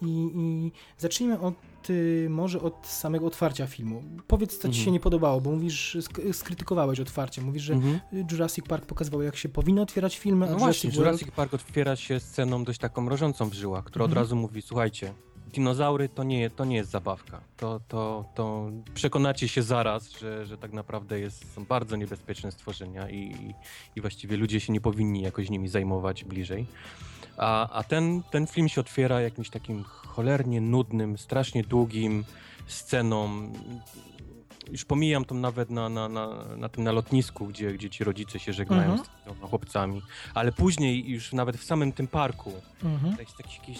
i, 0.03 0.31
i 0.35 0.73
zacznijmy 0.99 1.41
od 1.41 1.55
y, 1.91 2.27
może 2.31 2.61
od 2.63 2.87
samego 2.87 3.27
otwarcia 3.27 3.67
filmu. 3.67 4.03
Powiedz, 4.27 4.53
co 4.59 4.63
ci 4.63 4.67
Mhm. 4.69 4.85
się 4.85 4.91
nie 4.91 5.01
podobało, 5.01 5.41
bo 5.41 5.51
mówisz, 5.51 5.97
sk- 6.01 6.33
skrytykowałeś 6.33 7.01
otwarcie, 7.01 7.43
mówisz, 7.43 7.63
że 7.63 7.75
Mhm. 7.75 8.01
Jurassic 8.31 8.67
Park 8.67 8.87
pokazywał, 8.87 9.23
jak 9.23 9.37
się 9.37 9.49
powinno 9.49 9.83
otwierać 9.83 10.19
filmy, 10.19 10.47
a 10.47 10.49
No 10.51 10.55
Jurassic 10.59 10.83
właśnie, 10.83 10.91
World... 10.91 11.07
Jurassic 11.21 11.31
Park 11.37 11.55
otwiera 11.55 11.97
się 11.97 12.21
sceną 12.21 12.65
dość 12.65 12.79
taką 12.79 13.03
mrożącą 13.03 13.49
w 13.51 13.53
żyłach, 13.55 13.85
która 13.85 14.05
Mhm. 14.05 14.19
od 14.19 14.23
razu 14.25 14.37
mówi, 14.37 14.63
słuchajcie, 14.63 15.13
dinozaury 15.51 16.09
to 16.09 16.25
nie, 16.25 16.51
to 16.51 16.65
nie 16.65 16.77
jest 16.77 16.91
zabawka. 16.91 17.41
To, 17.57 17.81
to, 17.89 18.25
to 18.35 18.71
przekonacie 18.95 19.49
się 19.49 19.63
zaraz, 19.63 20.11
że, 20.11 20.47
że 20.47 20.59
tak 20.59 20.73
naprawdę 20.73 21.21
jest, 21.21 21.55
są 21.55 21.65
bardzo 21.65 21.97
niebezpieczne 21.97 22.53
stworzenia 22.53 23.11
i, 23.11 23.55
i 23.97 24.01
właściwie 24.01 24.37
ludzie 24.37 24.61
się 24.61 24.73
nie 24.73 24.81
powinni 24.81 25.23
jakoś 25.23 25.51
nimi 25.51 25.69
zajmować 25.69 26.25
bliżej. 26.25 26.67
A, 27.37 27.71
a 27.71 27.85
ten, 27.85 28.23
ten 28.31 28.47
film 28.47 28.69
się 28.69 28.81
otwiera 28.81 29.21
jakimś 29.21 29.51
takim 29.51 29.85
cholernie 29.85 30.61
nudnym, 30.61 31.19
strasznie 31.19 31.63
długim 31.63 32.25
sceną. 32.67 33.53
Już 34.73 34.85
pomijam 34.85 35.25
to 35.25 35.35
nawet 35.35 35.71
na, 35.71 35.89
na, 35.89 36.09
na, 36.09 36.45
na 36.57 36.69
tym 36.69 36.85
na 36.85 36.93
lotnisku, 36.93 37.47
gdzie, 37.47 37.73
gdzie 37.73 37.91
ci 37.91 38.05
rodzice 38.05 38.39
się 38.39 38.53
żegnają 38.53 38.91
Mhm. 38.91 39.05
z 39.05 39.25
tymi 39.39 39.51
chłopcami. 39.51 40.03
Ale 40.35 40.53
później 40.53 41.11
już 41.11 41.33
nawet 41.33 41.57
w 41.57 41.65
samym 41.65 41.93
tym 41.93 42.07
parku 42.07 42.53
Mhm. 42.85 43.17
jakieś, 43.39 43.79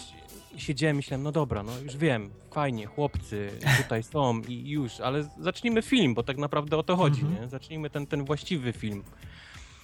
siedziałem, 0.57 0.95
myślałem, 0.95 1.23
no 1.23 1.31
dobra, 1.31 1.63
no 1.63 1.79
już 1.79 1.97
wiem, 1.97 2.29
fajnie, 2.51 2.85
chłopcy 2.85 3.49
tutaj 3.83 4.03
są 4.03 4.41
i 4.41 4.69
już, 4.69 4.99
ale 4.99 5.23
zacznijmy 5.39 5.81
film, 5.81 6.13
bo 6.13 6.23
tak 6.23 6.37
naprawdę 6.37 6.77
o 6.77 6.83
to 6.83 6.95
chodzi, 6.95 7.21
Mhm. 7.21 7.41
nie? 7.43 7.49
Zacznijmy 7.49 7.89
ten, 7.89 8.07
ten 8.07 8.25
właściwy 8.25 8.73
film. 8.73 9.03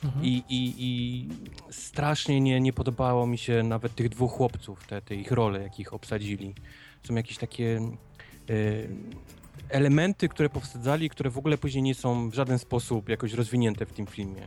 Mhm. 0.03 0.25
I, 0.25 0.43
i, 0.49 0.73
i 0.77 1.27
strasznie 1.71 2.41
nie, 2.41 2.59
nie 2.61 2.73
podobało 2.73 3.27
mi 3.27 3.37
się 3.37 3.63
nawet 3.63 3.95
tych 3.95 4.09
dwóch 4.09 4.31
chłopców, 4.31 4.87
te, 4.87 5.01
te 5.01 5.15
ich 5.15 5.31
role, 5.31 5.63
jakich 5.63 5.93
obsadzili. 5.93 6.53
Są 7.03 7.15
jakieś 7.15 7.37
takie 7.37 7.77
e, 8.49 8.53
elementy, 9.69 10.29
które 10.29 10.49
powsadzali, 10.49 11.09
które 11.09 11.29
w 11.29 11.37
ogóle 11.37 11.57
później 11.57 11.83
nie 11.83 11.95
są 11.95 12.29
w 12.29 12.33
żaden 12.33 12.59
sposób 12.59 13.09
jakoś 13.09 13.33
rozwinięte 13.33 13.85
w 13.85 13.93
tym 13.93 14.05
filmie. 14.07 14.41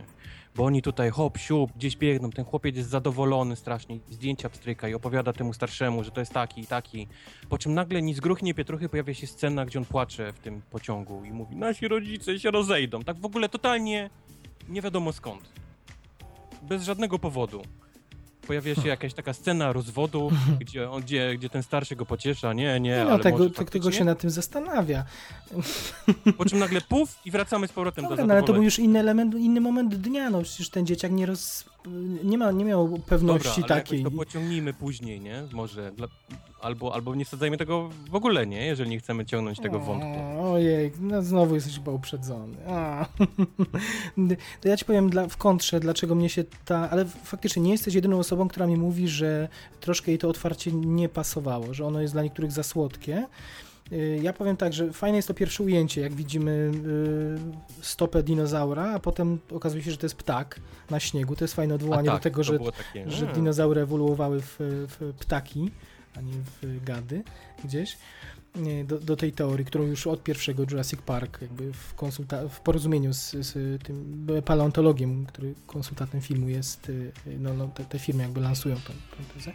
Bo 0.55 0.65
oni 0.65 0.81
tutaj 0.81 1.09
hop, 1.09 1.37
siup, 1.37 1.71
gdzieś 1.75 1.97
biegną, 1.97 2.29
ten 2.29 2.45
chłopiec 2.45 2.75
jest 2.77 2.89
zadowolony 2.89 3.55
strasznie, 3.55 3.99
zdjęcia 4.09 4.49
pstryka 4.49 4.87
i 4.87 4.93
opowiada 4.93 5.33
temu 5.33 5.53
starszemu, 5.53 6.03
że 6.03 6.11
to 6.11 6.21
jest 6.21 6.33
taki 6.33 6.61
i 6.61 6.67
taki. 6.67 7.07
Po 7.49 7.57
czym 7.57 7.73
nagle 7.73 8.01
ni 8.01 8.13
z 8.13 8.19
gruch, 8.19 8.41
ni 8.41 8.53
pietruchy 8.53 8.89
pojawia 8.89 9.13
się 9.13 9.27
scena, 9.27 9.65
gdzie 9.65 9.79
on 9.79 9.85
płacze 9.85 10.33
w 10.33 10.39
tym 10.39 10.61
pociągu 10.69 11.25
i 11.25 11.31
mówi, 11.31 11.55
nasi 11.55 11.87
rodzice 11.87 12.39
się 12.39 12.51
rozejdą. 12.51 13.03
Tak 13.03 13.17
w 13.17 13.25
ogóle 13.25 13.49
totalnie 13.49 14.09
nie 14.69 14.81
wiadomo 14.81 15.11
skąd. 15.11 15.49
Bez 16.61 16.83
żadnego 16.83 17.19
powodu. 17.19 17.61
Pojawia 18.51 18.75
się 18.75 18.87
jakaś 18.87 19.13
taka 19.13 19.33
scena 19.33 19.73
rozwodu, 19.73 20.31
gdzie, 20.61 20.89
on, 20.89 21.01
gdzie, 21.01 21.35
gdzie 21.37 21.49
ten 21.49 21.63
starszy 21.63 21.95
go 21.95 22.05
pociesza, 22.05 22.53
nie, 22.53 22.79
nie, 22.79 23.03
no, 23.03 23.11
ale 23.11 23.23
tego, 23.23 23.37
może 23.37 23.49
tego 23.49 23.63
faktycznie. 23.63 23.93
się 23.93 24.05
nad 24.05 24.19
tym 24.19 24.29
zastanawia. 24.29 25.03
Po 26.37 26.45
czym 26.45 26.59
nagle 26.59 26.81
puf 26.81 27.19
i 27.25 27.31
wracamy 27.31 27.67
z 27.67 27.71
powrotem 27.71 28.03
Dobra, 28.03 28.17
do 28.17 28.25
no, 28.25 28.33
ale 28.33 28.43
to 28.43 28.53
był 28.53 28.63
już 28.63 28.79
inny 28.79 28.99
element, 28.99 29.35
inny 29.35 29.61
moment 29.61 29.95
dnia, 29.95 30.29
no 30.29 30.41
przecież 30.41 30.69
ten 30.69 30.85
dzieciak 30.85 31.11
nie 31.11 31.25
roz... 31.25 31.65
nie, 32.23 32.37
ma, 32.37 32.51
nie 32.51 32.65
miał 32.65 32.99
pewności 33.05 33.61
Dobra, 33.61 33.75
ale 33.75 33.83
takiej. 33.83 34.03
to 34.03 34.11
pociągnijmy 34.11 34.73
później, 34.73 35.21
nie? 35.21 35.43
Może. 35.51 35.91
Dla... 35.91 36.07
Albo, 36.61 36.93
albo 36.93 37.15
nie 37.15 37.25
sadzajmy 37.25 37.57
tego 37.57 37.89
w 38.09 38.15
ogóle, 38.15 38.47
nie? 38.47 38.65
Jeżeli 38.65 38.89
nie 38.89 38.99
chcemy 38.99 39.25
ciągnąć 39.25 39.59
tego 39.59 39.79
wątku. 39.79 40.09
Ojej, 40.41 40.91
no 40.99 41.21
znowu 41.23 41.55
jesteś 41.55 41.75
chyba 41.75 41.91
uprzedzony. 41.91 42.57
A. 42.67 43.05
To 44.61 44.69
ja 44.69 44.77
ci 44.77 44.85
powiem 44.85 45.09
dla, 45.09 45.27
w 45.27 45.37
kontrze, 45.37 45.79
dlaczego 45.79 46.15
mnie 46.15 46.29
się 46.29 46.43
ta... 46.65 46.89
Ale 46.89 47.05
faktycznie 47.05 47.61
nie 47.61 47.71
jesteś 47.71 47.93
jedyną 47.93 48.19
osobą, 48.19 48.47
która 48.47 48.67
mi 48.67 48.77
mówi, 48.77 49.07
że 49.07 49.47
troszkę 49.79 50.11
jej 50.11 50.17
to 50.17 50.29
otwarcie 50.29 50.71
nie 50.71 51.09
pasowało, 51.09 51.73
że 51.73 51.85
ono 51.85 52.01
jest 52.01 52.13
dla 52.13 52.23
niektórych 52.23 52.51
za 52.51 52.63
słodkie. 52.63 53.27
Y, 53.91 54.19
Ja 54.23 54.33
powiem 54.33 54.57
tak, 54.57 54.73
że 54.73 54.93
fajne 54.93 55.15
jest 55.15 55.27
to 55.27 55.33
pierwsze 55.33 55.63
ujęcie, 55.63 56.01
jak 56.01 56.13
widzimy 56.13 56.71
y, 57.81 57.83
stopę 57.85 58.23
dinozaura, 58.23 58.91
a 58.93 58.99
potem 58.99 59.39
okazuje 59.51 59.83
się, 59.83 59.91
że 59.91 59.97
to 59.97 60.05
jest 60.05 60.15
ptak 60.15 60.59
na 60.89 60.99
śniegu. 60.99 61.35
To 61.35 61.43
jest 61.43 61.53
fajne 61.53 61.75
odwołanie 61.75 62.09
tak, 62.09 62.15
do 62.17 62.23
tego, 62.23 62.43
że 62.43 62.59
takie, 62.59 63.09
że 63.09 63.23
mm. 63.25 63.35
dinozaury 63.35 63.81
ewoluowały 63.81 64.41
w, 64.41 64.55
w 64.59 65.13
ptaki, 65.19 65.71
a 66.15 66.21
nie 66.21 66.33
w 66.33 66.83
gady 66.83 67.23
gdzieś. 67.63 67.97
Nie, 68.55 68.85
Do, 68.85 68.99
do 68.99 69.15
tej 69.15 69.31
teorii, 69.31 69.65
którą 69.65 69.83
już 69.83 70.07
od 70.07 70.23
pierwszego 70.23 70.63
Jurassic 70.63 71.01
Park, 71.01 71.41
jakby 71.41 71.73
w, 71.73 71.95
konsulta- 71.95 72.49
w 72.49 72.59
porozumieniu 72.59 73.13
z, 73.13 73.31
z 73.31 73.83
tym 73.83 74.27
paleontologiem, 74.45 75.25
który 75.25 75.53
konsultantem 75.67 76.21
filmu 76.21 76.49
jest, 76.49 76.89
y, 76.89 77.11
no, 77.39 77.53
no 77.53 77.67
te, 77.67 77.85
te 77.85 77.99
firmy 77.99 78.23
jakby 78.23 78.41
lansują 78.41 78.75
tą, 78.75 78.93
tą 79.17 79.33
tezę. 79.33 79.51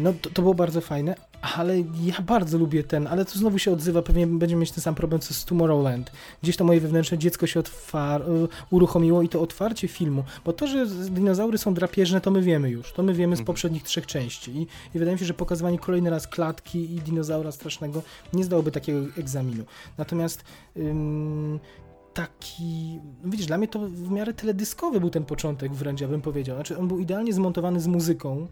No 0.00 0.12
to, 0.12 0.30
to 0.30 0.42
było 0.42 0.54
bardzo 0.54 0.80
fajne, 0.80 1.14
ale 1.42 1.78
ja 1.78 2.22
bardzo 2.22 2.58
lubię 2.58 2.84
ten, 2.84 3.06
ale 3.06 3.24
to 3.24 3.38
znowu 3.38 3.58
się 3.58 3.72
odzywa, 3.72 4.02
pewnie 4.02 4.26
będziemy 4.26 4.60
mieć 4.60 4.72
ten 4.72 4.82
sam 4.82 4.94
problem 4.94 5.20
co 5.20 5.34
z 5.34 5.44
Tomorrowland. 5.44 6.12
Gdzieś 6.42 6.56
to 6.56 6.64
moje 6.64 6.80
wewnętrzne 6.80 7.18
dziecko 7.18 7.46
się 7.46 7.60
y, 7.60 7.62
uruchomiło 8.70 9.22
i 9.22 9.28
to 9.28 9.40
otwarcie 9.40 9.88
filmu, 9.88 10.24
bo 10.44 10.52
to, 10.52 10.66
że 10.66 10.86
dinozaury 10.86 11.58
są 11.58 11.74
drapieżne, 11.74 12.20
to 12.20 12.30
my 12.30 12.42
wiemy 12.42 12.70
już, 12.70 12.92
to 12.92 13.02
my 13.02 13.14
wiemy 13.14 13.36
z 13.36 13.40
Mhm. 13.40 13.46
poprzednich 13.46 13.82
trzech 13.82 14.06
części 14.06 14.50
I, 14.56 14.62
i 14.94 14.98
wydaje 14.98 15.12
mi 15.12 15.18
się, 15.18 15.24
że 15.24 15.34
pokazywanie 15.34 15.78
kolejny 15.78 16.10
raz 16.10 16.28
klatki 16.28 16.94
i 16.94 17.00
dinozaura 17.00 17.52
strasznego 17.52 18.02
nie 18.32 18.44
zdałoby 18.44 18.70
takiego 18.70 18.98
egzaminu. 19.18 19.64
Natomiast 19.98 20.44
ym, 20.76 21.60
taki, 22.14 23.00
no 23.24 23.30
widzisz, 23.30 23.46
dla 23.46 23.58
mnie 23.58 23.68
to 23.68 23.78
w 23.78 24.10
miarę 24.10 24.34
teledyskowy 24.34 25.00
był 25.00 25.10
ten 25.10 25.24
początek 25.24 25.74
wręcz, 25.74 26.00
ja 26.00 26.08
bym 26.08 26.20
powiedział. 26.22 26.56
Znaczy 26.56 26.78
on 26.78 26.88
był 26.88 26.98
idealnie 26.98 27.32
zmontowany 27.32 27.80
z 27.80 27.86
muzyką, 27.86 28.48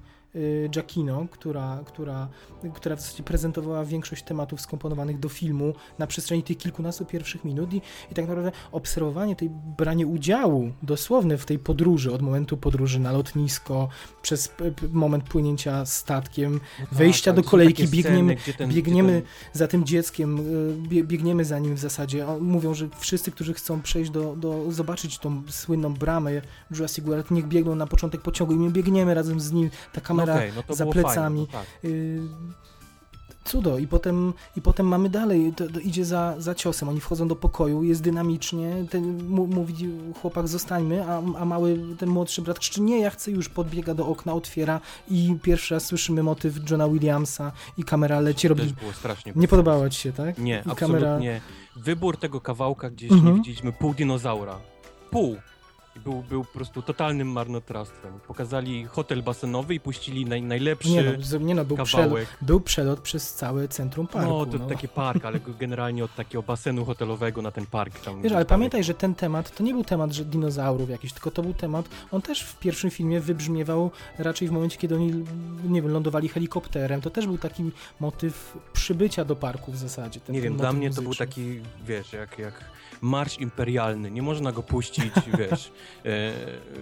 Giacchino, 0.68 1.26
która, 1.31 1.81
która, 1.87 2.29
która 2.74 2.97
w 2.97 3.01
zasadzie 3.01 3.22
prezentowała 3.22 3.85
większość 3.85 4.22
tematów 4.22 4.61
skomponowanych 4.61 5.18
do 5.18 5.29
filmu 5.29 5.74
na 5.99 6.07
przestrzeni 6.07 6.43
tych 6.43 6.59
kilkunastu 6.59 7.05
pierwszych 7.05 7.45
minut 7.45 7.72
i, 7.72 7.76
i 8.11 8.14
tak 8.14 8.29
naprawdę 8.29 8.53
obserwowanie 8.72 9.37
tej, 9.37 9.51
branie 9.79 10.07
udziału 10.07 10.72
dosłowne 10.83 11.39
w 11.39 11.47
tej 11.47 11.59
podróży, 11.59 12.12
od 12.12 12.22
momentu 12.22 12.57
podróży 12.57 13.01
na 13.01 13.12
lotnisko, 13.12 13.89
przez 14.22 14.53
moment 14.93 15.24
płynięcia 15.24 15.87
statkiem, 15.87 16.53
No 16.53 16.87
tak, 16.87 16.95
wejścia 16.95 17.31
ale 17.31 17.43
do 17.43 17.49
kolejki, 17.49 17.89
biegniemy- 17.89 18.33
sceny, 18.33 18.35
gdzie 18.35 18.55
ten, 18.55 18.70
biegniemy 18.70 19.22
Gdzie 19.22 19.59
za 19.59 19.68
tym 19.68 19.85
dzieckiem, 19.85 20.39
y, 20.39 20.89
bie, 20.89 21.05
biegniemy 21.05 21.45
za 21.45 21.59
nim 21.59 21.74
w 21.74 21.79
zasadzie. 21.79 22.26
Mówią, 22.41 22.74
że 22.74 22.89
wszyscy, 22.99 23.31
którzy 23.31 23.55
chcą 23.55 23.83
przejść 23.83 24.11
do, 24.11 24.37
do 24.37 24.72
zobaczyć 24.72 25.18
tą 25.18 25.43
słynną 25.49 25.95
bramę 25.95 26.31
Jurassic 26.70 27.05
World, 27.05 27.31
niech 27.31 27.49
biegną 27.49 27.74
na 27.74 27.87
początek 27.87 28.20
pociągu 28.22 28.55
i 28.55 28.57
my 28.59 28.70
biegniemy 28.70 29.14
razem 29.14 29.41
z 29.41 29.53
nim, 29.53 29.70
ta 29.93 30.01
ten, 30.01 30.18
kamera 30.19 30.35
no 30.35 30.41
okej, 30.41 30.53
no 30.57 30.62
to 30.62 30.75
za 30.75 30.85
było 30.85 30.93
plecami. 30.93 31.47
Fajne, 31.47 31.61
no 31.61 31.69
tak. 31.83 31.85
y, 31.85 32.69
Cudo. 33.49 33.79
I 33.79 33.87
potem, 33.87 34.33
I 34.57 34.62
potem 34.62 34.87
mamy 34.87 35.09
dalej, 35.09 35.53
to, 35.57 35.66
to 35.66 35.81
idzie 35.81 36.05
za, 36.05 36.35
za 36.39 36.55
ciosem. 36.55 36.89
Oni 36.89 37.01
wchodzą 37.01 37.29
do 37.29 37.37
pokoju, 37.37 37.83
jest 37.83 38.03
dynamicznie. 38.03 38.85
Ten, 38.91 39.25
mówi 39.29 39.75
chłopak, 40.21 40.49
zostańmy, 40.49 41.05
a, 41.05 41.23
a 41.39 41.45
mały, 41.45 41.79
ten 41.99 42.09
młodszy 42.09 42.43
brat 42.43 42.59
krzyczy, 42.59 42.81
nie, 42.81 43.01
ja 43.01 43.11
chcę 43.11 43.31
już, 43.31 43.49
podbiega 43.49 43.95
do 43.95 44.07
okna, 44.07 44.33
otwiera 44.33 44.81
i 45.11 45.37
pierwszy 45.43 45.75
raz 45.75 45.85
słyszymy 45.85 46.23
motyw 46.23 46.71
Johna 46.71 46.89
Williamsa 46.89 47.53
i 47.77 47.85
kamera 47.85 48.21
leci, 48.21 48.49
robi... 48.49 48.62
też 48.62 48.73
było 48.73 48.93
strasznie 48.93 49.33
Nie 49.37 49.49
podobało 49.49 49.91
ci 49.91 50.01
się, 50.01 50.12
tak? 50.12 50.39
Nie, 50.39 50.62
I 50.66 50.71
absolutnie. 50.71 51.41
Wybór 51.77 52.16
tego 52.16 52.41
kawałka 52.41 52.91
gdzieś 52.91 53.12
Mhm. 53.12 53.33
nie 53.33 53.39
widzieliśmy 53.39 53.73
pół 53.73 53.95
dinozaura. 53.95 54.59
Pół. 55.11 55.37
Był, 56.05 56.22
był 56.22 56.44
po 56.44 56.53
prostu 56.53 56.82
totalnym 56.82 57.28
marnotrawstwem. 57.28 58.20
Pokazali 58.26 58.84
hotel 58.84 59.22
basenowy 59.22 59.74
i 59.74 59.80
puścili 59.80 60.24
naj, 60.26 60.42
najlepszy 60.42 60.88
Nie 60.90 61.03
no, 61.03 61.38
nie 61.38 61.55
no 61.55 61.64
był, 61.64 61.76
przelot, 61.76 62.07
kawałek. 62.07 62.28
był 62.42 62.61
przelot 62.61 63.01
przez 63.01 63.34
całe 63.34 63.68
centrum 63.68 64.07
parku. 64.07 64.30
no, 64.30 64.46
to 64.46 64.59
no. 64.59 64.66
taki 64.66 64.88
park, 64.88 65.24
ale 65.24 65.40
generalnie 65.61 66.05
od 66.05 66.14
takiego 66.14 66.42
basenu 66.42 66.84
hotelowego 66.84 67.42
na 67.42 67.51
ten 67.51 67.66
park 67.66 68.01
tam. 68.01 68.22
Wiesz, 68.22 68.32
ale 68.32 68.44
tam- 68.44 68.59
pamiętaj, 68.59 68.84
że 68.84 68.94
ten 68.94 69.14
temat 69.14 69.57
to 69.57 69.62
nie 69.64 69.72
był 69.74 69.84
temat 69.84 70.12
że 70.12 70.24
dinozaurów 70.24 70.90
jakiś, 70.90 71.12
tylko 71.12 71.30
to 71.30 71.42
był 71.42 71.55
temat, 71.55 71.88
on 72.12 72.22
też 72.22 72.42
w 72.42 72.59
pierwszym 72.59 72.90
filmie 72.90 73.20
wybrzmiewał 73.20 73.90
raczej 74.18 74.49
w 74.49 74.51
momencie, 74.51 74.78
kiedy 74.78 74.94
oni, 74.94 75.24
nie 75.64 75.82
wiem, 75.82 75.92
lądowali 75.92 76.28
helikopterem. 76.28 77.01
To 77.01 77.11
też 77.11 77.26
był 77.26 77.38
taki 77.38 77.70
motyw 78.01 78.57
przybycia 78.72 79.24
do 79.24 79.36
parku 79.36 79.72
w 79.72 79.76
zasadzie. 79.76 80.20
Ten, 80.20 80.34
Nie 80.34 80.40
ten 80.40 80.51
wiem, 80.51 80.59
dla 80.59 80.72
mnie 80.72 80.88
to 80.90 80.94
był 80.94 81.05
muzyczny. 81.05 81.26
taki, 81.26 81.61
wiesz, 81.86 82.12
jak, 82.12 82.38
jak 82.38 82.55
marsz 83.01 83.38
imperialny. 83.38 84.11
Nie 84.11 84.22
można 84.22 84.53
go 84.53 84.62
puścić, 84.62 85.12
wiesz, 85.38 85.66
e, 85.68 85.70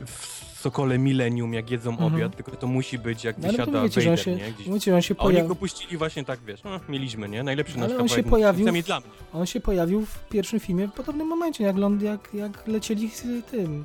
w 0.06 0.46
Sokole 0.56 0.98
Millennium, 0.98 1.54
jak 1.54 1.70
jedzą 1.70 1.90
Mhm. 1.90 2.14
obiad, 2.14 2.36
tylko 2.36 2.56
to 2.56 2.66
musi 2.66 2.98
być, 2.98 3.24
jak 3.24 3.38
No, 3.38 3.42
ale 3.48 3.52
wysiada 3.52 3.82
on 3.82 3.88
Vader, 3.88 4.20
się, 4.20 4.34
nie? 4.36 4.52
Gdzieś. 4.52 4.88
on 4.88 5.02
się 5.02 5.14
A 5.18 5.22
oni 5.22 5.42
go 5.42 5.56
puścili 5.56 5.96
właśnie 5.96 6.24
tak, 6.24 6.40
wiesz, 6.46 6.62
no, 6.64 6.80
mieliśmy, 6.88 7.28
nie? 7.28 7.42
Najlepszy 7.42 7.78
nasz 7.78 7.92
on 7.92 8.08
się 8.08 8.22
pojawił 8.22 8.66
w- 8.72 8.82
dla 8.84 9.00
mnie. 9.00 9.08
On 9.32 9.46
się 9.46 9.60
pojawił 9.60 10.06
w 10.06 10.18
pierwszym 10.28 10.60
filmie 10.60 10.88
w 10.88 10.92
podobnym 10.92 11.26
momencie, 11.26 11.64
jak, 11.64 11.76
ląd, 11.76 12.02
jak, 12.02 12.28
jak 12.34 12.66
lecieli 12.66 13.10
z 13.10 13.22
tym 13.50 13.84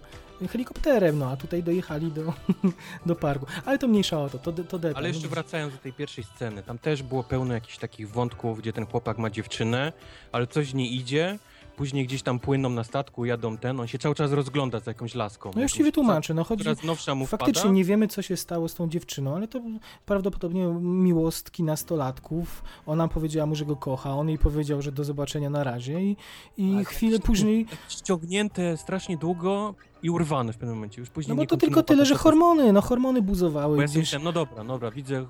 helikopterem, 0.49 1.19
no 1.19 1.29
a 1.29 1.37
tutaj 1.37 1.63
dojechali 1.63 2.11
do, 2.11 2.33
do 3.05 3.15
parku. 3.15 3.45
Ale 3.65 3.77
to 3.77 3.87
mniejsza 3.87 4.19
o 4.21 4.29
to, 4.29 4.37
to, 4.37 4.51
to 4.51 4.79
detal. 4.79 4.97
Ale 4.97 5.07
jeszcze 5.07 5.23
no, 5.23 5.29
wracając 5.29 5.73
do 5.73 5.79
tej 5.79 5.93
pierwszej 5.93 6.23
sceny, 6.23 6.63
tam 6.63 6.77
też 6.77 7.03
było 7.03 7.23
pełno 7.23 7.53
jakichś 7.53 7.77
takich 7.77 8.09
wątków, 8.09 8.59
gdzie 8.59 8.73
ten 8.73 8.85
chłopak 8.85 9.17
ma 9.17 9.29
dziewczynę, 9.29 9.93
ale 10.31 10.47
coś 10.47 10.73
nie 10.73 10.87
idzie, 10.89 11.39
później 11.81 12.05
gdzieś 12.05 12.23
tam 12.23 12.39
płyną 12.39 12.69
na 12.69 12.83
statku, 12.83 13.25
jadą 13.25 13.57
ten, 13.57 13.79
on 13.79 13.87
się 13.87 13.97
cały 13.97 14.15
czas 14.15 14.31
rozgląda 14.31 14.79
za 14.79 14.91
jakąś 14.91 15.15
laską. 15.15 15.51
No 15.55 15.61
już 15.61 15.71
ci 15.73 15.83
wytłumaczę, 15.83 16.33
no 16.33 16.43
chodzi... 16.43 16.65
Nowsza 16.83 17.15
mu 17.15 17.25
Faktycznie 17.25 17.61
wpada. 17.61 17.73
nie 17.75 17.83
wiemy, 17.83 18.07
co 18.07 18.21
się 18.21 18.37
stało 18.37 18.67
z 18.67 18.75
tą 18.75 18.89
dziewczyną, 18.89 19.35
ale 19.35 19.47
to 19.47 19.61
prawdopodobnie 20.05 20.65
miłostki 20.81 21.63
nastolatków. 21.63 22.63
Ona 22.85 23.07
powiedziała 23.07 23.45
mu, 23.45 23.55
że 23.55 23.65
go 23.65 23.75
kocha, 23.75 24.13
on 24.13 24.29
jej 24.29 24.37
powiedział, 24.37 24.81
że 24.81 24.91
do 24.91 25.03
zobaczenia 25.03 25.49
na 25.49 25.63
razie 25.63 26.01
i, 26.01 26.17
i 26.57 26.73
Ale 26.75 26.85
chwilę 26.85 27.11
jakieś 27.11 27.25
później... 27.25 27.65
ściągnięte 27.89 28.77
strasznie 28.77 29.17
długo 29.17 29.75
i 30.03 30.09
urwane 30.09 30.53
w 30.53 30.57
pewnym 30.57 30.75
momencie. 30.75 31.01
Już 31.01 31.09
później 31.09 31.37
No 31.37 31.43
bo 31.43 31.47
to 31.47 31.57
tylko 31.57 31.83
tyle, 31.83 32.05
że 32.05 32.15
hormony, 32.15 32.73
no 32.73 32.81
hormony 32.81 33.21
buzowały 33.21 33.75
Bo 33.75 33.81
ja 33.81 33.87
gdzieś. 33.87 33.97
myślałem, 33.97 34.23
no 34.23 34.31
dobra, 34.31 34.63
dobra, 34.63 34.91
widzę 34.91 35.25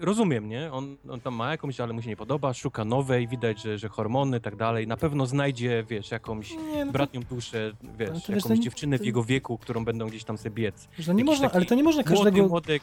rozumiem, 0.00 0.48
nie? 0.48 0.72
On, 0.72 0.96
on 1.10 1.20
tam 1.20 1.34
ma 1.34 1.50
jakąś, 1.50 1.80
ale 1.80 1.92
mu 1.92 2.02
się 2.02 2.08
nie 2.08 2.16
podoba, 2.16 2.54
szuka 2.54 2.84
nowej, 2.84 3.28
widać, 3.28 3.62
że, 3.62 3.78
że 3.78 3.88
hormony 3.88 4.38
i 4.38 4.40
tak 4.40 4.56
dalej. 4.56 4.86
Na 4.86 4.96
pewno 4.96 5.26
znajdzie, 5.26 5.84
wiesz, 5.88 6.10
jakąś 6.10 6.50
Nie, 6.50 6.80
no 6.80 6.86
to, 6.86 6.92
bratnią 6.92 7.20
duszę, 7.30 7.72
wiesz, 7.98 8.28
jakąś 8.28 8.44
nie- 8.58 8.60
dziewczynę 8.60 8.98
w 8.98 9.04
jego 9.04 9.24
wieku, 9.24 9.58
którą 9.58 9.84
będą 9.84 10.06
gdzieś 10.08 10.24
tam 10.24 10.38
sobie 10.38 10.50
biec. 10.50 10.88
że 10.98 11.14
nie 11.14 11.18
jakiś 11.24 11.26
można, 11.40 11.50
ale 11.52 11.64
to 11.64 11.74
nie 11.74 11.82
można 11.82 12.02
Młody, 12.02 12.14
każdego... 12.16 12.48
młody, 12.48 12.80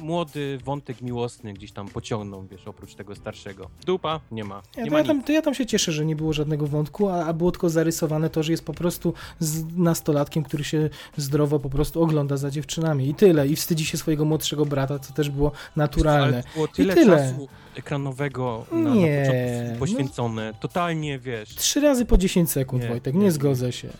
młody 0.00 0.58
wątek 0.64 1.00
miłosny 1.02 1.52
gdzieś 1.52 1.72
tam 1.72 1.88
pociągną, 1.88 2.46
wiesz, 2.46 2.68
oprócz 2.68 2.94
tego 2.94 3.14
starszego. 3.14 3.70
Dupa? 3.86 4.20
Nie 4.30 4.44
ma. 4.44 4.62
Nie, 4.76 4.82
Nie, 4.82 4.88
to, 4.90 4.92
ma 4.92 4.98
ja 4.98 5.04
tam, 5.06 5.22
to 5.22 5.32
ja 5.32 5.42
tam 5.42 5.54
się 5.54 5.66
cieszę, 5.66 5.92
że 5.92 6.04
nie 6.04 6.16
było 6.16 6.32
żadnego 6.32 6.66
wątku, 6.66 7.08
a, 7.08 7.24
a 7.26 7.32
było 7.32 7.50
tylko 7.52 7.70
zarysowane 7.70 8.30
to, 8.30 8.42
że 8.42 8.52
jest 8.52 8.64
po 8.64 8.74
prostu 8.74 9.14
z 9.38 9.76
nastolatkiem, 9.76 10.42
który 10.42 10.64
się 10.64 10.90
zdrowo 11.16 11.58
po 11.58 11.70
prostu 11.70 12.02
ogląda 12.02 12.36
za 12.36 12.50
dziewczynami 12.50 13.08
i 13.08 13.14
tyle. 13.14 13.46
I 13.48 13.56
wstydzi 13.56 13.84
się 13.86 13.98
swojego 13.98 14.24
młodszego 14.24 14.66
brata, 14.66 14.98
co 14.98 15.12
też 15.12 15.30
było 15.30 15.52
naturalne. 15.76 16.42
Było 16.62 16.74
tyle, 16.74 16.94
tyle. 16.94 17.16
czasu 17.16 17.48
ekranowego 17.76 18.66
na, 18.72 18.94
Nie, 18.94 19.20
na 19.20 19.26
początku 19.26 19.72
no- 19.72 19.78
poświęcone. 19.78 20.54
Totalnie, 20.60 21.18
wiesz, 21.18 21.48
Trzy 21.54 21.80
razy 21.80 22.04
po 22.06 22.18
10 22.18 22.50
sekund, 22.50 22.82
Nie, 22.82 22.88
Wojtek, 22.88 23.14
nie, 23.14 23.20
nie, 23.20 23.32
zgodzę 23.32 23.72
się. 23.72 23.88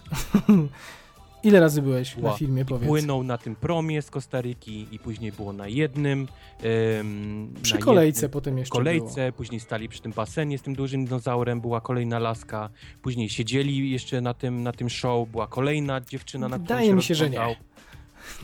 Ile 1.44 1.60
razy 1.60 1.82
byłeś 1.82 2.16
na 2.16 2.28
Ła. 2.28 2.36
filmie, 2.36 2.64
powiedz? 2.64 2.89
płynął 2.89 3.24
na 3.24 3.39
tym 3.39 3.56
promie 3.56 4.02
z 4.02 4.10
Kostaryki 4.10 4.86
i 4.93 4.98
później 4.98 5.32
było 5.32 5.52
na 5.52 5.68
jednym. 5.68 6.28
em, 6.62 7.55
Przy 7.62 7.74
na 7.74 7.80
kolejce 7.80 8.16
jednym, 8.18 8.30
potem 8.30 8.59
jeszcze 8.59 8.72
kolejce, 8.72 9.32
później 9.32 9.60
stali 9.60 9.89
przy 9.89 10.01
tym 10.02 10.12
basenie 10.12 10.59
z 10.59 10.62
tym 10.62 10.74
dużym 10.74 11.05
dinozaurem, 11.05 11.60
była 11.60 11.80
kolejna 11.80 12.18
laska, 12.18 12.68
później 13.02 13.28
siedzieli 13.28 13.90
jeszcze 13.90 14.20
na 14.20 14.34
tym, 14.34 14.62
na 14.62 14.72
tym 14.72 14.90
show, 14.90 15.28
była 15.28 15.47
kolejna 15.47 16.01
dziewczyna, 16.01 16.48
na 16.48 16.59
Wydaje 16.59 16.89
się 16.89 16.94
mi 16.94 17.02
się, 17.02 17.14
że 17.14 17.30
nie. 17.30 17.56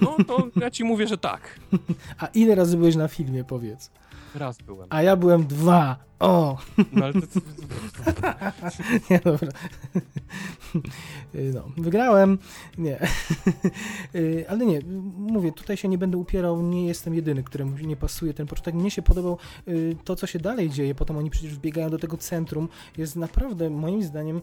No 0.00 0.16
to 0.26 0.48
ja 0.60 0.70
ci 0.70 0.84
mówię, 0.84 1.06
że 1.06 1.18
tak. 1.18 1.60
było. 1.70 1.82
A 2.18 2.26
ile 2.26 2.54
razy 2.54 2.76
byłeś 2.76 2.96
na 2.96 3.08
filmie, 3.08 3.44
powiedz? 3.44 3.90
Raz 4.34 4.58
byłem. 4.58 4.86
A 4.90 5.02
ja 5.02 5.16
byłem 5.16 5.46
dwa. 5.46 6.08
O! 6.18 6.58
No, 6.92 7.04
ale 7.04 7.12
to, 7.12 7.40
Nie, 9.10 9.20
dobra. 9.24 9.48
Y, 11.34 11.52
No, 11.54 11.64
wygrałem. 11.76 12.38
Nie. 12.78 12.98
Y, 14.14 14.44
Ale 14.48 14.66
nie, 14.66 14.80
mówię, 15.16 15.52
tutaj 15.52 15.76
się 15.76 15.88
nie 15.88 15.98
będę 15.98 16.16
upierał, 16.16 16.62
nie 16.62 16.86
jestem 16.86 17.14
jedyny, 17.14 17.42
któremu 17.42 17.78
nie 17.78 17.96
pasuje 17.96 18.34
ten 18.34 18.46
początek. 18.46 18.74
Mnie 18.74 18.90
się 18.90 19.02
podobał 19.02 19.38
y, 19.68 19.96
to, 20.04 20.16
co 20.16 20.26
się 20.26 20.38
dalej 20.38 20.70
dzieje, 20.70 20.94
potem 20.94 21.16
oni 21.16 21.30
przecież 21.30 21.54
wbiegają 21.54 21.90
do 21.90 21.98
tego 21.98 22.16
centrum. 22.16 22.68
Jest 22.96 23.16
naprawdę, 23.16 23.70
moim 23.70 24.02
zdaniem, 24.02 24.42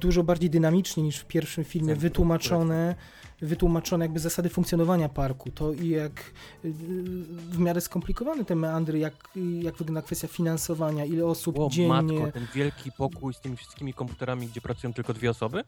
dużo 0.00 0.22
bardziej 0.22 0.50
dynamicznie 0.50 1.02
niż 1.02 1.18
w 1.18 1.24
pierwszym 1.24 1.64
filmie, 1.64 1.86
Centrum, 1.88 2.02
wytłumaczone 2.02 2.94
wytłumaczone 3.42 4.04
jakby 4.04 4.20
zasady 4.20 4.48
funkcjonowania 4.48 5.08
parku, 5.08 5.50
to 5.50 5.72
i 5.72 5.88
jak 5.88 6.20
y, 6.64 6.72
w 7.50 7.58
miarę 7.58 7.80
skomplikowane 7.80 8.44
te 8.44 8.54
meandry, 8.54 8.98
jak, 8.98 9.14
jak 9.62 9.76
wygląda 9.76 10.02
kwestia 10.02 10.28
finansowania, 10.28 11.04
ile 11.04 11.26
osób 11.26 11.58
o 11.58 11.68
dziennie. 11.70 11.88
matko, 11.88 12.32
ten 12.32 12.46
wielki 12.54 12.92
pokój 12.92 13.34
z 13.34 13.40
tymi 13.40 13.56
wszystkimi 13.56 13.94
komputerami, 13.94 14.46
gdzie 14.46 14.60
pracują 14.60 14.92
tylko 14.92 15.14
dwie 15.14 15.30
osoby, 15.30 15.64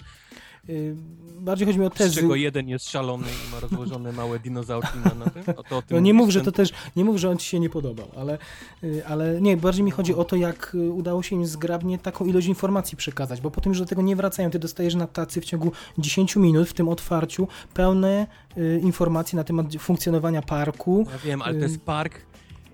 Y, 0.68 0.96
Bardziej 1.40 1.66
chodzi 1.66 1.78
mi 1.78 1.86
o 1.86 1.90
z 1.90 1.92
tezy. 1.92 2.14
czego 2.14 2.34
jeden 2.34 2.68
jest 2.68 2.90
szalony 2.90 3.26
i 3.26 3.52
ma 3.54 3.60
rozłożone 3.60 4.12
małe 4.12 4.38
dinozaurki 4.38 4.98
na, 5.04 5.24
na 5.24 5.30
tym. 5.30 5.42
O 5.56 5.62
to 5.62 5.76
o 5.76 5.82
tym 5.82 5.96
No 5.96 6.00
nie 6.00 6.14
mów, 6.14 6.30
że 6.30 6.40
to 6.40 6.52
też, 6.52 6.70
nie 6.96 7.04
mów, 7.04 7.16
że 7.16 7.30
on 7.30 7.38
ci 7.38 7.48
się 7.48 7.60
nie 7.60 7.70
podobał, 7.70 8.08
ale, 8.16 8.38
y, 8.84 9.06
ale 9.06 9.40
nie, 9.40 9.56
bardziej 9.56 9.84
mi 9.84 9.90
chodzi 9.90 10.14
o 10.14 10.24
to, 10.24 10.36
jak 10.36 10.76
udało 10.92 11.22
się 11.22 11.36
im 11.36 11.46
zgrabnie 11.46 11.98
taką 11.98 12.24
ilość 12.24 12.46
informacji 12.46 12.96
przekazać, 12.96 13.40
bo 13.40 13.50
potem 13.50 13.70
już 13.70 13.80
do 13.80 13.86
tego 13.86 14.02
nie 14.02 14.16
wracają. 14.16 14.50
Ty 14.50 14.58
dostajesz 14.58 14.94
na 14.94 15.06
tacy 15.06 15.40
w 15.40 15.44
ciągu 15.44 15.72
10 15.98 16.36
minut 16.36 16.68
w 16.68 16.72
tym 16.72 16.88
otwarciu 16.88 17.48
pełne 17.74 18.26
y, 18.56 18.80
informacje 18.82 19.36
na 19.36 19.44
temat 19.44 19.66
funkcjonowania 19.78 20.42
parku. 20.42 21.06
Ja 21.12 21.18
wiem, 21.18 21.42
ale 21.42 21.54
to 21.54 21.60
y- 21.60 21.62
jest 21.62 21.80
park, 21.80 22.26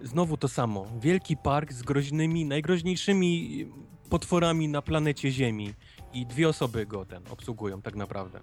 znowu 0.02 0.36
to 0.36 0.48
samo. 0.48 0.86
Wielki 1.00 1.36
park 1.36 1.72
z 1.72 1.82
groźnymi, 1.82 2.44
najgroźniejszymi 2.44 3.66
potworami 4.10 4.68
na 4.68 4.82
planecie 4.82 5.30
Ziemi. 5.30 5.74
I 6.14 6.26
dwie 6.26 6.48
osoby 6.48 6.86
go 6.86 7.04
ten 7.04 7.22
obsługują 7.30 7.82
tak 7.82 7.96
naprawdę. 7.96 8.40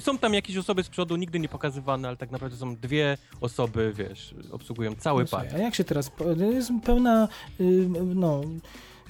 Są 0.00 0.18
tam 0.18 0.34
jakieś 0.34 0.56
osoby 0.56 0.82
z 0.82 0.88
przodu, 0.88 1.16
nigdy 1.16 1.40
nie 1.40 1.48
pokazywane, 1.48 2.08
ale 2.08 2.16
tak 2.16 2.30
naprawdę 2.30 2.56
są 2.56 2.76
dwie 2.76 3.18
osoby, 3.40 3.92
wiesz, 3.96 4.34
obsługują 4.50 4.94
cały 4.94 5.22
No 5.22 5.28
park. 5.28 5.54
A 5.54 5.58
jak 5.58 5.74
się 5.74 5.84
teraz, 5.84 6.10
jest 6.52 6.70
pełna, 6.84 7.28
y, 7.60 7.88
no... 8.14 8.40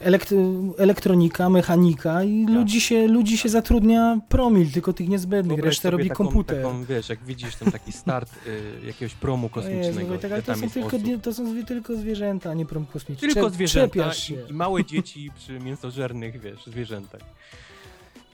Elekt 0.00 0.34
elektronika, 0.78 1.50
mechanika 1.50 2.22
i 2.24 2.44
Tak. 2.46 2.54
ludzi, 2.54 2.80
się, 2.80 3.06
ludzi 3.08 3.38
się 3.38 3.48
zatrudnia 3.48 4.18
promil, 4.28 4.70
tylko 4.72 4.92
tych 4.92 5.08
niezbędnych, 5.08 5.58
resztę 5.60 5.90
robi 5.90 6.08
taką, 6.08 6.24
komputer. 6.24 6.56
Taką, 6.62 6.84
wiesz, 6.84 7.08
jak 7.08 7.24
widzisz 7.24 7.56
ten 7.56 7.72
taki 7.72 7.92
start 7.92 8.30
y, 8.46 8.86
jakiegoś 8.86 9.14
promu 9.14 9.50
O 9.52 9.60
Jezu, 9.60 9.70
kosmicznego, 9.70 10.08
Wojtek, 10.08 10.32
ale 10.32 10.42
to 10.42 10.54
są, 10.54 10.70
tylko, 10.70 10.90
to 11.22 11.34
są 11.34 11.64
tylko 11.64 11.96
zwierzęta, 11.96 12.50
a 12.50 12.54
nie 12.54 12.66
prom 12.66 12.86
kosmiczny. 12.86 13.28
Tylko 13.28 13.48
Czep- 13.48 13.54
zwierzęta 13.54 14.10
i, 14.48 14.50
i 14.50 14.54
małe 14.54 14.84
dzieci 14.84 15.30
przy 15.36 15.60
mięsożernych, 15.60 16.40
wiesz, 16.40 16.66
zwierzętach. 16.66 17.20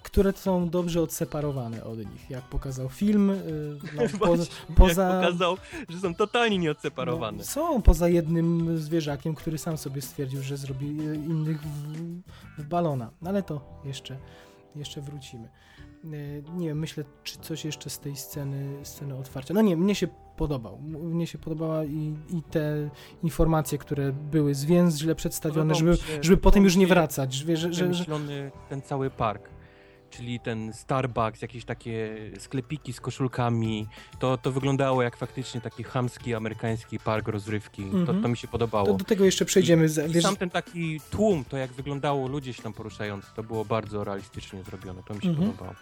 Które 0.02 0.32
są 0.32 0.68
dobrze 0.68 1.02
odseparowane 1.02 1.84
od 1.84 1.98
nich, 1.98 2.30
jak 2.30 2.44
pokazał 2.44 2.88
film. 2.88 3.30
y, 3.30 3.78
No, 3.96 4.02
po, 4.18 4.26
Poza... 4.26 4.44
poza, 4.76 5.08
Jak 5.08 5.20
pokazał, 5.24 5.56
że 5.88 5.98
są 6.00 6.14
totalnie 6.14 6.58
nieodseparowane. 6.58 7.38
no, 7.38 7.44
są 7.44 7.82
poza 7.82 8.08
jednym 8.08 8.78
zwierzakiem, 8.78 9.34
który 9.34 9.58
sam 9.58 9.76
sobie 9.78 10.02
stwierdził, 10.02 10.42
że 10.42 10.56
zrobi 10.56 10.86
y, 11.00 11.14
innych 11.14 11.62
w, 11.62 12.22
w 12.58 12.64
balona. 12.64 13.10
No, 13.22 13.30
ale 13.30 13.42
to 13.42 13.80
jeszcze, 13.84 14.16
jeszcze 14.76 15.00
wrócimy. 15.00 15.48
Y, 16.04 16.42
Nie 16.56 16.68
wiem, 16.68 16.78
myślę, 16.78 17.04
czy 17.24 17.38
coś 17.38 17.64
jeszcze 17.64 17.90
z 17.90 17.98
tej 17.98 18.16
sceny, 18.16 18.84
sceny 18.84 19.16
otwarcia. 19.16 19.54
No 19.54 19.60
nie, 19.62 19.76
mnie 19.76 19.94
się 19.94 20.08
podobał. 20.36 20.78
Mnie 20.82 21.26
się 21.26 21.38
podobała 21.38 21.84
i, 21.84 22.14
i 22.30 22.42
te 22.50 22.90
informacje, 23.22 23.78
które 23.78 24.12
były 24.12 24.54
zwięzle 24.54 25.14
przedstawione, 25.14 25.74
żeby, 25.74 25.98
żeby 26.20 26.36
potem 26.36 26.64
już 26.64 26.76
nie 26.76 26.86
wracać. 26.86 27.34
Że, 27.34 27.56
że, 27.56 27.72
że, 27.72 27.94
że, 27.94 28.04
ten 28.68 28.82
cały 28.82 29.10
park, 29.10 29.48
czyli 30.10 30.40
ten 30.40 30.72
Starbucks, 30.72 31.42
jakieś 31.42 31.64
takie 31.64 32.16
sklepiki 32.38 32.92
z 32.92 33.00
koszulkami, 33.00 33.86
to, 34.18 34.38
to 34.38 34.52
wyglądało 34.52 35.02
jak 35.02 35.16
faktycznie 35.16 35.60
taki 35.60 35.82
chamski 35.84 36.34
amerykański 36.34 36.98
park 36.98 37.28
rozrywki. 37.28 37.82
To, 37.90 37.96
Mhm. 37.98 38.22
to 38.22 38.28
mi 38.28 38.36
się 38.36 38.48
podobało. 38.48 38.86
to 38.86 38.94
do 38.94 39.04
tego 39.04 39.24
jeszcze 39.24 39.44
przejdziemy. 39.44 39.88
za- 39.88 40.06
I 40.06 40.10
wiesz, 40.12 40.24
sam 40.24 40.36
ten 40.36 40.50
taki 40.50 41.00
tłum, 41.10 41.44
to 41.44 41.56
jak 41.56 41.72
wyglądało 41.72 42.28
ludzie 42.28 42.52
się 42.52 42.62
tam 42.62 42.72
poruszający, 42.72 43.26
to 43.36 43.42
było 43.42 43.64
bardzo 43.64 44.04
realistycznie 44.04 44.62
zrobione. 44.62 45.02
To 45.02 45.14
mi 45.14 45.22
się 45.22 45.28
Mhm. 45.28 45.50
podobało. 45.52 45.76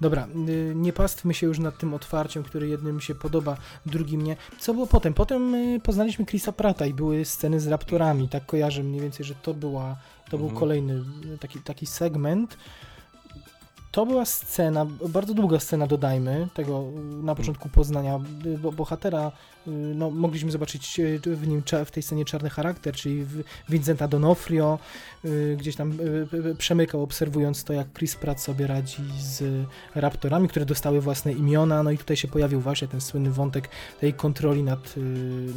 Dobra, 0.00 0.26
y, 0.48 0.72
nie 0.74 0.92
pastwmy 0.92 1.34
się 1.34 1.46
już 1.46 1.58
nad 1.58 1.78
tym 1.78 1.94
otwarciem, 1.94 2.42
które 2.42 2.66
jednym 2.68 3.00
się 3.00 3.14
podoba, 3.14 3.56
drugim 3.86 4.22
nie. 4.22 4.36
Co 4.58 4.74
było 4.74 4.86
potem? 4.86 5.14
Potem 5.14 5.54
y, 5.54 5.80
poznaliśmy 5.80 6.26
Chrisa 6.26 6.52
Prata 6.52 6.86
i 6.86 6.94
były 6.94 7.24
sceny 7.24 7.60
z 7.60 7.66
raptorami. 7.66 8.28
Tak 8.28 8.46
kojarzę 8.46 8.82
mniej 8.82 9.00
więcej, 9.00 9.26
że 9.26 9.34
to 9.34 9.54
była, 9.54 9.96
to 10.30 10.36
był 10.38 10.46
Mhm. 10.46 10.60
kolejny 10.60 10.94
y, 11.34 11.38
taki, 11.38 11.58
taki 11.60 11.86
segment. 11.86 12.58
To 13.94 14.06
była 14.06 14.24
scena, 14.24 14.86
bardzo 15.08 15.34
długa 15.34 15.60
scena, 15.60 15.86
dodajmy, 15.86 16.48
tego 16.54 16.84
na 17.22 17.34
początku 17.34 17.68
poznania 17.68 18.20
y, 18.46 18.58
bo, 18.58 18.72
bohatera. 18.72 19.32
y, 19.66 19.70
No, 19.70 20.10
mogliśmy 20.10 20.50
zobaczyć 20.50 21.00
y, 21.00 21.20
w 21.36 21.48
nim 21.48 21.62
w 21.84 21.90
tej 21.90 22.02
scenie 22.02 22.24
czarny 22.24 22.50
charakter, 22.50 22.94
czyli 22.94 23.26
Vincenta 23.68 24.08
Donofrio, 24.08 24.78
gdzieś 25.56 25.76
tam 25.76 25.98
przemykał, 26.58 27.02
obserwując 27.02 27.64
to, 27.64 27.72
jak 27.72 27.86
Chris 27.98 28.16
Pratt 28.16 28.40
sobie 28.40 28.66
radzi 28.66 29.02
z 29.20 29.66
raptorami, 29.94 30.48
które 30.48 30.66
dostały 30.66 31.00
własne 31.00 31.32
imiona. 31.32 31.82
No 31.82 31.90
i 31.90 31.98
tutaj 31.98 32.16
się 32.16 32.28
pojawił 32.28 32.60
właśnie 32.60 32.88
ten 32.88 33.00
słynny 33.00 33.30
wątek 33.30 33.68
tej 34.00 34.14
kontroli 34.14 34.62
nad, 34.62 34.94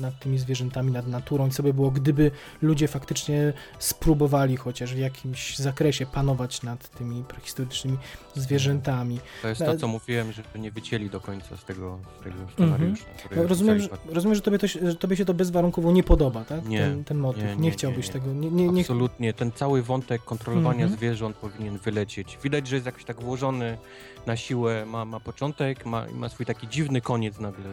nad 0.01 0.19
tymi 0.19 0.39
zwierzętami, 0.39 0.91
nad 0.91 1.07
naturą. 1.07 1.47
I 1.47 1.51
co 1.51 1.63
by 1.63 1.73
było, 1.73 1.91
gdyby 1.91 2.31
ludzie 2.61 2.87
faktycznie 2.87 3.53
spróbowali 3.79 4.57
chociaż 4.57 4.93
w 4.93 4.97
jakimś 4.97 5.57
zakresie 5.57 6.05
panować 6.05 6.63
nad 6.63 6.89
tymi 6.89 7.23
prehistorycznymi 7.23 7.97
zwierzętami. 8.39 9.19
To 9.41 9.47
jest 9.47 9.61
to, 9.65 9.77
co 9.77 9.87
mówiłem, 9.87 10.31
że 10.31 10.43
nie 10.55 10.71
wycięli 10.71 11.09
do 11.09 11.19
końca 11.21 11.57
z 11.57 11.65
tego, 11.65 11.99
z 12.21 12.23
tego 12.23 12.35
scenariusza. 12.53 13.05
który 13.25 13.41
No, 13.41 13.47
rozumiem, 13.47 13.79
że, 13.79 13.89
rozumiem 14.09 14.35
że, 14.35 14.41
tobie 14.41 14.59
to, 14.59 14.67
się- 14.67 14.91
że 14.91 14.95
tobie 14.95 15.17
się 15.17 15.25
to 15.25 15.33
bezwarunkowo 15.33 15.91
nie 15.91 16.03
podoba, 16.03 16.43
tak? 16.45 16.65
Nie, 16.65 16.79
ten, 16.79 17.03
ten 17.03 17.17
motyw. 17.17 17.43
nie, 17.43 17.49
Nie, 17.49 17.55
nie, 17.55 17.71
chciałbyś 17.71 18.07
nie, 18.07 18.13
tego. 18.13 18.33
Nie, 18.33 18.51
nie, 18.51 18.67
nie, 18.67 18.81
Absolutnie, 18.81 19.33
ten 19.33 19.51
cały 19.51 19.83
wątek 19.83 20.23
kontrolowania 20.23 20.83
Mhm. 20.83 20.97
zwierząt 20.99 21.35
powinien 21.37 21.77
wylecieć. 21.77 22.37
Widać, 22.43 22.67
że 22.67 22.75
jest 22.75 22.85
jakoś 22.85 23.03
tak 23.05 23.21
włożony 23.21 23.77
na 24.25 24.35
siłę, 24.37 24.85
ma, 24.85 25.05
ma 25.05 25.19
początek, 25.19 25.85
ma, 25.85 26.05
ma 26.13 26.29
swój 26.29 26.45
taki 26.45 26.67
dziwny 26.67 27.01
koniec 27.01 27.39
nagle 27.39 27.65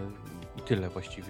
i 0.58 0.62
tyle 0.62 0.88
właściwie. 0.88 1.28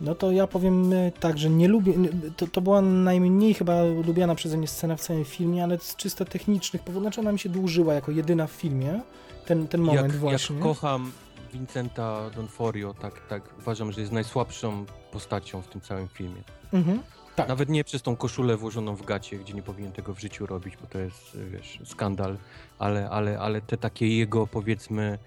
No 0.00 0.14
to 0.14 0.30
ja 0.30 0.46
powiem 0.46 0.92
e, 0.92 1.12
tak, 1.12 1.38
że 1.38 1.50
nie 1.50 1.68
lubię. 1.68 1.92
To, 2.36 2.46
to 2.46 2.60
była 2.60 2.82
najmniej 2.82 3.54
chyba 3.54 3.82
lubiana 3.82 4.34
przeze 4.34 4.56
mnie 4.56 4.68
scena 4.68 4.96
w 4.96 5.00
całym 5.00 5.24
filmie, 5.24 5.64
ale 5.64 5.78
z 5.78 5.96
czysto 5.96 6.24
technicznych 6.24 6.82
powodów. 6.82 7.02
Znaczy 7.02 7.20
ona 7.20 7.32
mi 7.32 7.38
się 7.38 7.48
dłużyła 7.48 7.94
jako 7.94 8.10
jedyna 8.12 8.46
w 8.46 8.52
filmie. 8.52 9.00
Ten, 9.46 9.68
ten 9.68 9.80
moment 9.80 10.12
jak, 10.12 10.16
właśnie. 10.16 10.56
jak 10.56 10.64
kocham 10.64 11.12
Vincenta 11.52 12.30
Donforio, 12.30 12.94
tak, 12.94 13.28
tak 13.28 13.42
uważam, 13.58 13.92
że 13.92 14.00
jest 14.00 14.12
najsłabszą 14.12 14.84
postacią 15.12 15.62
w 15.62 15.68
tym 15.68 15.80
całym 15.80 16.08
filmie. 16.08 16.42
Mhm. 16.72 17.02
Tak. 17.36 17.48
Nawet 17.48 17.68
nie 17.68 17.84
przez 17.84 18.02
tą 18.02 18.16
koszulę 18.16 18.56
włożoną 18.56 18.96
w 18.96 19.04
gacie, 19.04 19.38
gdzie 19.38 19.54
nie 19.54 19.62
powinien 19.62 19.92
tego 19.92 20.14
w 20.14 20.20
życiu 20.20 20.46
robić, 20.46 20.76
bo 20.76 20.86
to 20.86 20.98
jest, 20.98 21.38
wiesz, 21.50 21.80
skandal, 21.84 22.36
ale, 22.78 23.10
ale, 23.10 23.38
ale 23.38 23.60
te 23.60 23.76
takie 23.76 24.16
jego, 24.18 24.46
powiedzmy, 24.46 25.18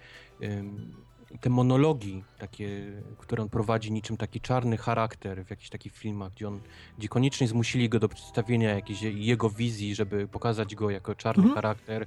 ym, 0.43 0.93
te 1.41 1.49
monologi 1.49 2.23
takie, 2.39 2.69
które 3.18 3.43
on 3.43 3.49
prowadzi 3.49 3.91
niczym 3.91 4.18
taki 4.18 4.41
czarny 4.41 4.77
charakter 4.77 5.45
w 5.45 5.49
jakichś 5.49 5.69
takich 5.69 5.93
filmach, 5.93 6.34
gdzie 6.34 6.47
on, 6.47 6.61
gdzie 6.97 7.07
koniecznie 7.07 7.47
zmusili 7.47 7.89
go 7.89 7.99
do 7.99 8.10
przedstawienia 8.10 8.69
jakiejś 8.76 9.01
jego 9.01 9.49
wizji, 9.49 9.95
żeby 9.95 10.27
pokazać 10.27 10.76
go 10.76 10.89
jako 10.89 11.15
czarny 11.15 11.43
Mhm. 11.43 11.56
charakter, 11.56 12.06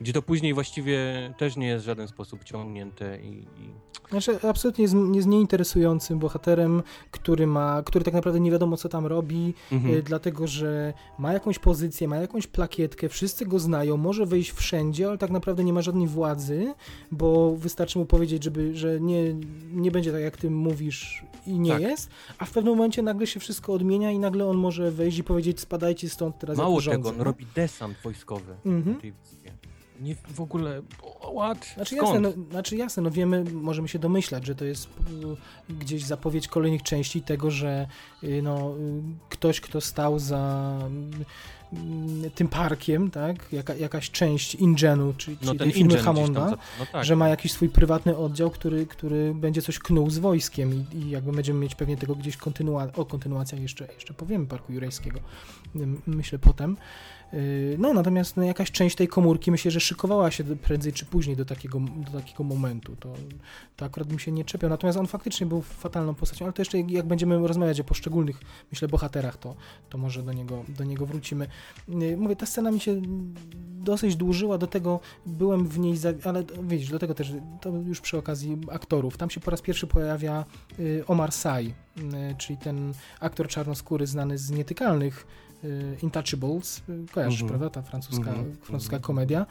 gdzie 0.00 0.12
to 0.12 0.22
później 0.22 0.54
właściwie 0.54 0.98
też 1.38 1.56
nie 1.56 1.66
jest 1.66 1.84
w 1.84 1.86
żaden 1.86 2.08
sposób 2.08 2.44
ciągnięte 2.44 3.18
i, 3.22 3.28
i 3.38 3.88
Znaczy, 4.10 4.38
absolutnie 4.48 4.82
jest, 4.82 4.94
jest 5.12 5.28
nieinteresującym 5.28 6.18
bohaterem, 6.18 6.82
który 7.10 7.46
ma, 7.46 7.82
który 7.82 8.04
tak 8.04 8.14
naprawdę 8.14 8.40
nie 8.40 8.50
wiadomo, 8.50 8.76
co 8.76 8.88
tam 8.88 9.06
robi, 9.06 9.54
Mhm. 9.72 9.94
y, 9.94 10.02
dlatego 10.02 10.46
że 10.46 10.92
ma 11.18 11.32
jakąś 11.32 11.58
pozycję, 11.58 12.08
ma 12.08 12.16
jakąś 12.16 12.46
plakietkę, 12.46 13.08
wszyscy 13.08 13.46
go 13.46 13.58
znają, 13.58 13.96
może 13.96 14.26
wejść 14.26 14.50
wszędzie, 14.52 15.08
ale 15.08 15.18
tak 15.18 15.30
naprawdę 15.30 15.64
nie 15.64 15.72
ma 15.72 15.82
żadnej 15.82 16.06
władzy, 16.08 16.74
bo 17.12 17.56
wystarczy 17.56 17.98
mu 17.98 18.06
powiedzieć, 18.06 18.44
żeby, 18.44 18.76
że 18.76 19.00
nie, 19.00 19.34
nie 19.72 19.90
będzie 19.90 20.12
tak, 20.12 20.20
jak 20.22 20.36
ty 20.36 20.50
mówisz 20.50 21.24
i 21.46 21.58
nie 21.58 21.72
Tak. 21.72 21.80
jest, 21.80 22.10
a 22.38 22.44
w 22.44 22.50
pewnym 22.50 22.74
momencie 22.74 23.02
nagle 23.02 23.26
się 23.26 23.40
wszystko 23.40 23.72
odmienia 23.72 24.10
i 24.10 24.18
nagle 24.18 24.46
on 24.46 24.56
może 24.56 24.90
wejść 24.90 25.18
i 25.18 25.24
powiedzieć, 25.24 25.60
spadajcie 25.60 26.08
stąd, 26.08 26.38
teraz 26.38 26.56
Mało 26.58 26.80
rządzę, 26.80 26.98
tego, 27.10 27.20
on 27.20 27.26
robi 27.26 27.46
desant 27.54 27.96
wojskowy 28.04 28.54
Mhm. 28.66 28.96
Nie 30.00 30.14
w 30.14 30.40
ogóle, 30.40 30.82
what? 31.36 31.66
Znaczy 31.74 31.96
Skąd? 31.96 32.14
jasne, 32.14 32.20
no, 32.20 32.50
znaczy 32.50 32.76
jasne, 32.76 33.02
no 33.02 33.10
wiemy, 33.10 33.44
możemy 33.44 33.88
się 33.88 33.98
domyślać, 33.98 34.46
że 34.46 34.54
to 34.54 34.64
jest 34.64 34.86
y, 35.68 35.74
gdzieś 35.74 36.04
zapowiedź 36.04 36.48
kolejnych 36.48 36.82
części 36.82 37.22
tego, 37.22 37.50
że 37.50 37.86
y, 38.24 38.42
no, 38.42 38.74
y, 38.78 39.02
ktoś, 39.28 39.60
kto 39.60 39.80
stał 39.80 40.18
za 40.18 40.74
y, 42.26 42.30
tym 42.30 42.48
parkiem, 42.48 43.10
tak, 43.10 43.52
Jaka, 43.52 43.74
jakaś 43.74 44.10
część 44.10 44.54
Ingenu, 44.54 45.14
czyli, 45.16 45.36
no 45.40 45.46
czyli 45.46 45.58
tej 45.58 45.72
firmy 45.72 45.98
Hammonda, 45.98 46.48
za- 46.48 46.58
no 46.78 46.86
tak. 46.92 47.04
że 47.04 47.16
ma 47.16 47.28
jakiś 47.28 47.52
swój 47.52 47.68
prywatny 47.68 48.16
oddział, 48.16 48.50
który, 48.50 48.86
który 48.86 49.34
będzie 49.34 49.62
coś 49.62 49.78
knuł 49.78 50.10
z 50.10 50.18
wojskiem 50.18 50.74
i, 50.74 50.96
i 50.96 51.10
jakby 51.10 51.32
będziemy 51.32 51.60
mieć 51.60 51.74
pewnie 51.74 51.96
tego 51.96 52.14
gdzieś 52.14 52.36
kontynuację, 52.36 52.96
o 52.96 53.04
kontynuacjach 53.04 53.60
jeszcze, 53.60 53.88
jeszcze 53.94 54.14
powiemy 54.14 54.46
Parku 54.46 54.72
Jurejskiego, 54.72 55.20
myślę 56.06 56.38
potem. 56.38 56.76
Yy, 57.32 57.76
No 57.78 57.94
natomiast 57.94 58.36
no, 58.36 58.42
jakaś 58.42 58.70
część 58.70 58.96
tej 58.96 59.08
komórki 59.08 59.50
myślę, 59.50 59.70
że 59.70 59.80
szykowała 59.80 60.30
się 60.30 60.44
prędzej 60.44 60.92
czy 60.92 61.04
później 61.04 61.36
do 61.36 61.44
takiego, 61.44 61.80
do 61.80 62.20
takiego 62.20 62.44
momentu. 62.44 62.96
To, 62.96 63.14
to 63.76 63.84
akurat 63.84 64.08
bym 64.08 64.18
się 64.18 64.32
nie 64.32 64.44
czepiał. 64.44 64.70
Natomiast 64.70 64.98
on 64.98 65.06
faktycznie 65.06 65.46
był 65.46 65.62
fatalną 65.62 66.14
postacią, 66.14 66.44
ale 66.44 66.52
to 66.52 66.62
jeszcze 66.62 66.78
jak, 66.80 67.06
będziemy 67.06 67.48
rozmawiać 67.48 67.80
o 67.80 67.84
poszczególnych, 67.84 68.40
myślę, 68.72 68.88
bohaterach, 68.88 69.36
to, 69.36 69.54
to 69.90 69.98
może 69.98 70.22
do 70.22 70.32
niego, 70.32 70.64
do 70.68 70.84
niego 70.84 71.06
wrócimy. 71.06 71.46
Yy, 71.88 72.16
Mówię, 72.16 72.36
ta 72.36 72.46
scena 72.46 72.70
mi 72.70 72.80
się 72.80 73.02
dosyć 73.78 74.16
dłużyła, 74.16 74.58
do 74.58 74.66
tego 74.66 75.00
byłem 75.26 75.66
w 75.66 75.78
niej, 75.78 75.96
za, 75.96 76.12
ale 76.24 76.44
widzisz, 76.62 76.90
do 76.90 76.98
tego 76.98 77.14
też, 77.14 77.32
to 77.60 77.70
już 77.70 78.00
przy 78.00 78.18
okazji 78.18 78.58
aktorów. 78.70 79.16
Tam 79.16 79.30
się 79.30 79.40
po 79.40 79.50
raz 79.50 79.62
pierwszy 79.62 79.86
pojawia 79.86 80.44
y, 80.78 81.04
Omar 81.06 81.32
Sy, 81.32 81.74
czyli 82.38 82.58
ten 82.58 82.92
aktor 83.20 83.48
czarnoskóry 83.48 84.06
znany 84.06 84.38
z 84.38 84.50
nietykalnych 84.50 85.26
Intouchables, 86.02 86.82
y, 86.88 87.06
kojarzysz, 87.12 87.42
Mhm. 87.42 87.58
prawda, 87.58 87.70
ta 87.82 87.90
francuska, 87.90 88.30
Mhm, 88.30 88.56
francuska 88.56 88.96
mhm. 88.96 89.02
komedia, 89.02 89.46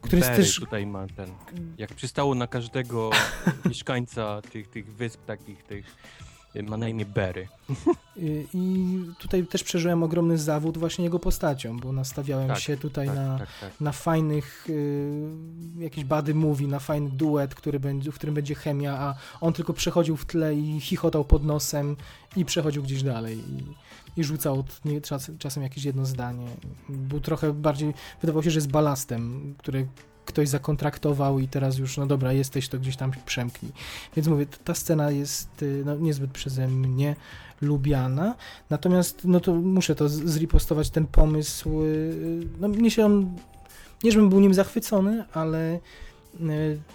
który 0.00 0.18
jest 0.18 0.30
też... 0.36 0.60
tutaj 0.60 0.86
ma 0.86 1.06
ten, 1.06 1.30
jak 1.78 1.94
przystało 1.94 2.34
na 2.34 2.46
każdego 2.46 3.10
mieszkańca 3.68 4.42
tych, 4.52 4.68
tych 4.68 4.94
wysp 4.94 5.24
takich, 5.26 5.62
tych, 5.62 5.96
ma 6.62 6.76
na 6.76 6.88
imię 6.88 7.04
Berry. 7.04 7.48
y, 8.16 8.46
I 8.54 8.88
tutaj 9.18 9.46
też 9.46 9.64
przeżyłem 9.64 10.02
ogromny 10.02 10.38
zawód 10.38 10.78
właśnie 10.78 11.04
jego 11.04 11.18
postacią, 11.18 11.76
bo 11.76 11.92
nastawiałem 11.92 12.48
Tak, 12.48 12.58
się 12.58 12.76
tutaj 12.76 13.06
Tak, 13.06 13.16
na, 13.16 13.38
tak, 13.38 13.48
tak. 13.60 13.80
na 13.80 13.92
fajnych, 13.92 14.66
y, 14.68 15.30
jakiś 15.78 16.04
bady 16.04 16.34
movie, 16.34 16.66
na 16.68 16.78
fajny 16.78 17.10
duet, 17.10 17.54
który 17.54 17.80
będzie, 17.80 18.12
w 18.12 18.14
którym 18.14 18.34
będzie 18.34 18.54
chemia, 18.54 18.98
a 18.98 19.14
on 19.40 19.52
tylko 19.52 19.72
przechodził 19.72 20.16
w 20.16 20.24
tle 20.26 20.54
i 20.54 20.80
chichotał 20.80 21.24
pod 21.24 21.44
nosem 21.44 21.96
i 22.36 22.44
przechodził 22.44 22.82
gdzieś 22.82 23.02
dalej 23.02 23.38
i, 23.38 23.64
i 24.18 24.24
rzucał 24.24 24.64
nie, 24.84 25.00
czas, 25.00 25.30
czasem 25.38 25.62
jakieś 25.62 25.84
jedno 25.84 26.06
zdanie. 26.06 26.46
Był 26.88 27.20
trochę 27.20 27.52
bardziej, 27.52 27.94
wydawało 28.20 28.42
się, 28.42 28.50
że 28.50 28.58
jest 28.58 28.70
balastem, 28.70 29.54
który 29.58 29.86
ktoś 30.24 30.48
zakontraktował 30.48 31.38
i 31.38 31.48
teraz 31.48 31.78
już, 31.78 31.96
no 31.96 32.06
dobra, 32.06 32.32
jesteś, 32.32 32.68
to 32.68 32.78
gdzieś 32.78 32.96
tam 32.96 33.12
przemknij. 33.26 33.72
Więc 34.16 34.28
mówię, 34.28 34.46
ta 34.64 34.74
scena 34.74 35.10
jest 35.10 35.62
y, 35.62 35.82
no, 35.86 35.96
niezbyt 35.96 36.30
przeze 36.30 36.68
mnie 36.68 37.16
lubiana, 37.60 38.34
natomiast 38.70 39.24
no 39.24 39.40
to 39.40 39.54
muszę 39.54 39.94
to 39.94 40.08
zripostować, 40.08 40.90
ten 40.90 41.06
pomysł, 41.06 41.82
y, 41.82 42.46
no 42.60 42.68
mnie 42.68 42.90
się 42.90 43.04
on, 43.04 43.36
nie 44.04 44.12
żebym 44.12 44.28
był 44.28 44.40
nim 44.40 44.54
zachwycony, 44.54 45.24
ale 45.32 45.74
y, 45.74 45.80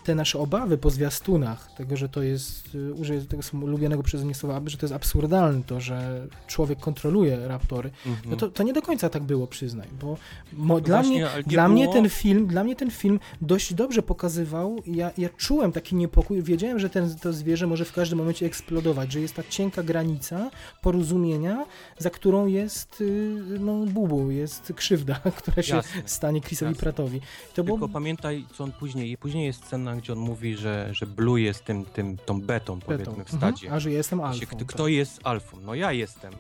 te 0.04 0.16
nasze 0.16 0.40
obawy 0.40 0.78
po 0.78 0.90
zwiastunach, 0.90 1.72
tego, 1.78 1.98
że 1.98 2.10
to 2.10 2.24
jest, 2.24 2.76
y, 2.76 2.94
użyję 2.94 3.22
tego 3.22 3.44
ulubionego 3.62 4.04
przeze 4.04 4.26
mnie 4.26 4.36
słowa, 4.36 4.62
że 4.66 4.78
to 4.78 4.86
jest 4.86 4.94
absurdalne, 4.94 5.64
to, 5.64 5.80
że 5.82 6.28
człowiek 6.48 6.80
kontroluje 6.80 7.48
raptory, 7.48 7.92
Mhm. 8.06 8.30
no 8.30 8.36
to, 8.36 8.50
to 8.50 8.64
nie 8.64 8.74
do 8.74 8.82
końca 8.82 9.10
tak 9.10 9.24
było, 9.24 9.48
przyznaj, 9.48 9.88
bo 10.02 10.18
mo, 10.54 10.82
dla, 10.82 10.98
właśnie, 11.02 11.18
mnie, 11.18 11.44
dla 11.48 11.68
mnie 11.68 11.84
było- 11.84 11.94
ten 11.94 12.10
film, 12.10 12.48
dla 12.48 12.64
mnie 12.64 12.76
ten 12.76 12.92
film 12.92 13.20
dość 13.42 13.74
dobrze 13.74 14.02
pokazywał, 14.04 14.82
ja, 14.86 15.12
ja 15.18 15.30
czułem 15.38 15.72
taki 15.72 15.96
niepokój, 15.96 16.44
wiedziałem, 16.44 16.80
że 16.80 16.90
ten, 16.90 17.16
to 17.16 17.34
zwierzę 17.34 17.68
może 17.68 17.86
w 17.86 17.94
każdym 17.94 18.20
momencie 18.20 18.46
eksplodować, 18.46 19.12
że 19.12 19.20
jest 19.22 19.34
ta 19.36 19.44
cienka 19.50 19.84
granica 19.84 20.52
porozumienia, 20.82 21.66
za 21.98 22.10
którą 22.10 22.46
jest 22.48 23.02
y, 23.02 23.36
no, 23.60 23.86
bubu, 23.86 24.32
jest 24.32 24.74
krzywda, 24.76 25.16
która 25.38 25.64
się 25.64 25.76
Jasne, 25.76 26.02
stanie 26.06 26.42
Chrisowi. 26.42 26.76
Pratowi. 26.76 27.22
To 27.54 27.64
było, 27.64 27.78
Tylko 27.78 27.94
pamiętaj, 27.94 28.46
co 28.54 28.64
on 28.64 28.72
później, 28.72 29.18
później 29.24 29.46
jest 29.46 29.66
scena, 29.66 29.96
gdzie 29.96 30.14
on 30.14 30.20
mówi, 30.20 30.56
że, 30.56 30.90
że 30.92 31.06
Blue 31.06 31.42
jest 31.42 31.66
tym, 31.66 31.86
tym, 31.86 32.18
tą 32.18 32.42
betą, 32.42 32.80
powiedzmy, 32.80 33.26
w 33.26 33.30
stadzie. 33.30 33.66
Mhm, 33.68 33.74
a 33.74 33.80
że 33.80 33.92
jestem 33.92 34.22
alfą. 34.22 34.46
kto, 34.46 34.58
tak. 34.58 34.68
kto 34.68 34.88
jest 34.88 35.20
alfą? 35.24 35.58
No 35.60 35.76
ja 35.76 35.92
jestem. 35.92 36.34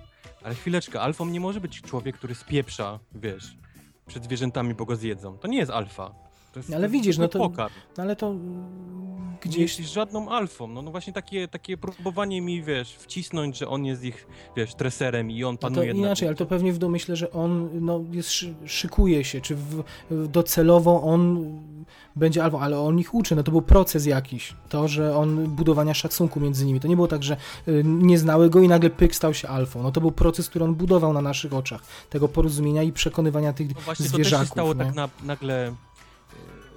Ale 0.43 0.55
chwileczkę, 0.55 1.01
alfą 1.01 1.25
nie 1.25 1.39
może 1.39 1.61
być 1.61 1.81
człowiek, 1.81 2.17
który 2.17 2.35
spieprza, 2.35 2.99
wiesz, 3.15 3.57
przed 4.05 4.23
zwierzętami, 4.23 4.73
bo 4.73 4.85
go 4.85 4.95
zjedzą. 4.95 5.37
To 5.37 5.47
nie 5.47 5.57
jest 5.57 5.71
alfa. 5.71 6.11
To 6.53 6.59
jest, 6.59 6.69
Ale 6.69 6.77
to 6.77 6.81
jest 6.83 6.91
widzisz, 6.91 7.17
no 7.17 7.27
to- 7.27 7.39
pokarm. 7.39 7.73
No 7.97 8.03
ale 8.03 8.15
to 8.15 8.27
mm, 8.27 9.29
Nie 9.31 9.37
gdzieś... 9.41 9.61
jesteś 9.61 9.87
żadną 9.87 10.29
alfą. 10.29 10.67
No, 10.67 10.81
no 10.81 10.91
właśnie 10.91 11.13
takie, 11.13 11.47
takie 11.47 11.77
próbowanie 11.77 12.41
mi, 12.41 12.63
wiesz, 12.63 12.95
wcisnąć, 12.95 13.57
że 13.57 13.67
on 13.67 13.85
jest 13.85 14.03
ich, 14.03 14.27
wiesz, 14.57 14.75
treserem 14.75 15.31
i 15.31 15.43
on 15.43 15.53
No 15.53 15.57
to 15.57 15.67
panuje 15.67 15.91
inaczej, 15.91 16.27
ale 16.27 16.37
to 16.37 16.45
pewnie 16.45 16.73
w 16.73 16.77
domyśle, 16.77 17.15
że 17.15 17.31
on 17.31 17.69
no, 17.85 18.03
jest, 18.11 18.29
szy- 18.31 18.55
szykuje 18.65 19.23
się, 19.23 19.41
czy 19.41 19.55
w, 19.55 19.83
docelowo 20.09 21.03
on 21.03 21.72
będzie 22.15 22.43
albo, 22.43 22.61
ale 22.61 22.79
on 22.79 22.99
ich 22.99 23.13
uczy, 23.13 23.35
no 23.35 23.43
to 23.43 23.51
był 23.51 23.61
proces 23.61 24.05
jakiś, 24.05 24.53
to, 24.69 24.87
że 24.87 25.15
on 25.17 25.45
budowania 25.47 25.93
szacunku 25.93 26.39
między 26.39 26.65
nimi, 26.65 26.79
to 26.79 26.87
nie 26.87 26.95
było 26.95 27.07
tak, 27.07 27.23
że 27.23 27.37
y, 27.67 27.83
nie 27.85 28.17
znały 28.17 28.49
go 28.49 28.59
i 28.59 28.67
nagle 28.67 28.89
pyk 28.89 29.15
stał 29.15 29.33
się 29.33 29.47
alfą, 29.47 29.83
no 29.83 29.91
to 29.91 30.01
był 30.01 30.11
proces, 30.11 30.49
który 30.49 30.65
on 30.65 30.75
budował 30.75 31.13
na 31.13 31.21
naszych 31.21 31.53
oczach, 31.53 31.81
tego 32.09 32.27
porozumienia 32.27 32.83
i 32.83 32.91
przekonywania 32.91 33.53
tych 33.53 33.75
No 33.75 33.81
właśnie, 33.81 34.05
to 34.05 34.11
też 34.11 34.11
się 34.11 34.23
zwierzaków. 34.23 34.49
stało 34.49 34.73
nie? 34.73 34.79
tak 34.85 34.95
na, 34.95 35.09
nagle, 35.23 35.73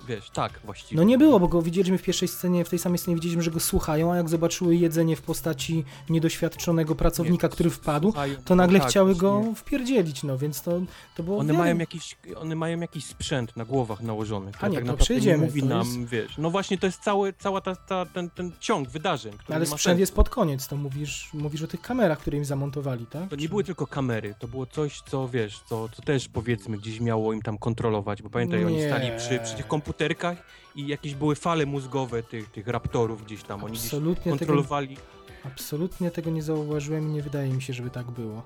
wiesz, 0.08 0.30
tak 0.30 0.60
właściwie. 0.64 0.96
No 0.96 1.02
nie 1.02 1.18
było, 1.18 1.40
bo 1.40 1.48
go 1.48 1.62
widzieliśmy 1.62 1.98
w 1.98 2.02
pierwszej 2.02 2.28
scenie, 2.28 2.64
w 2.64 2.68
tej 2.68 2.78
samej 2.78 2.98
scenie 2.98 3.14
widzieliśmy, 3.14 3.42
że 3.42 3.50
go 3.50 3.60
słuchają, 3.60 4.12
a 4.12 4.16
jak 4.16 4.28
zobaczyły 4.28 4.76
jedzenie 4.76 5.16
w 5.16 5.22
postaci 5.22 5.84
niedoświadczonego 6.10 6.94
pracownika, 6.94 7.46
Nie, 7.46 7.52
który 7.52 7.70
wpadł, 7.70 8.08
słuchają, 8.08 8.34
to 8.44 8.54
nagle 8.54 8.80
tak, 8.80 8.88
chciały 8.88 9.14
go 9.14 9.42
wpierdzielić, 9.56 10.22
no 10.22 10.38
więc 10.38 10.62
to, 10.62 10.80
to 11.16 11.22
było... 11.22 11.38
One 11.38 11.52
mają, 11.52 11.78
jakiś, 11.78 12.16
one 12.36 12.54
mają 12.56 12.80
jakiś 12.80 13.04
sprzęt 13.04 13.56
na 13.56 13.64
głowach 13.64 14.00
nałożony, 14.00 14.52
który 14.52 14.66
A 14.66 14.68
nie, 14.68 14.76
tak 14.76 14.84
naprawdę 14.86 15.20
nie 15.20 15.36
mówi 15.36 15.62
nam, 15.64 15.86
jest- 15.86 16.04
wiesz. 16.04 16.38
No 16.38 16.50
właśnie, 16.50 16.78
to 16.78 16.86
jest 16.86 17.00
cały, 17.00 17.32
cała 17.32 17.60
ta, 17.60 17.76
ta, 17.76 18.06
ten, 18.06 18.30
ten 18.30 18.52
ciąg 18.60 18.88
wydarzeń, 18.88 19.32
który 19.38 19.54
Ale 19.56 19.60
nie 19.64 19.66
sprzęt 19.66 19.82
sensu. 19.82 20.00
jest 20.00 20.14
pod 20.14 20.28
koniec, 20.28 20.68
to 20.68 20.76
mówisz, 20.76 21.30
mówisz 21.34 21.62
o 21.62 21.66
tych 21.66 21.80
kamerach, 21.80 22.18
które 22.18 22.36
im 22.38 22.44
zamontowali, 22.44 23.06
tak? 23.06 23.28
To 23.30 23.36
nie 23.36 23.48
były 23.48 23.64
tylko 23.64 23.86
kamery, 23.86 24.34
to 24.38 24.48
było 24.48 24.66
coś, 24.66 25.00
co 25.10 25.28
wiesz, 25.28 25.60
co, 25.68 25.88
co 25.88 26.02
też 26.02 26.28
powiedzmy 26.28 26.78
gdzieś 26.78 27.00
miało 27.00 27.32
im 27.32 27.42
tam 27.42 27.58
kontrolować, 27.58 28.22
bo 28.22 28.30
pamiętaj, 28.30 28.64
oni 28.64 28.76
Nie. 28.76 28.88
stali 28.88 29.08
przy, 29.18 29.38
przy 29.44 29.56
tych 29.56 29.66
komputerkach 29.96 30.38
i 30.74 30.86
jakieś 30.86 31.14
były 31.14 31.34
fale 31.34 31.66
mózgowe 31.66 32.22
tych, 32.22 32.50
tych 32.50 32.68
raptorów 32.68 33.24
gdzieś 33.24 33.42
tam, 33.42 33.64
oni 33.64 33.72
gdzieś 33.72 33.84
Absolutnie 33.84 34.24
tego, 34.24 34.36
kontrolowali. 34.38 34.96
absolutnie 35.44 36.10
tego 36.10 36.30
nie 36.30 36.42
zauważyłem 36.42 37.08
i 37.08 37.12
nie 37.12 37.22
wydaje 37.22 37.52
mi 37.52 37.62
się, 37.62 37.72
żeby 37.72 37.90
tak 37.90 38.06
było. 38.10 38.42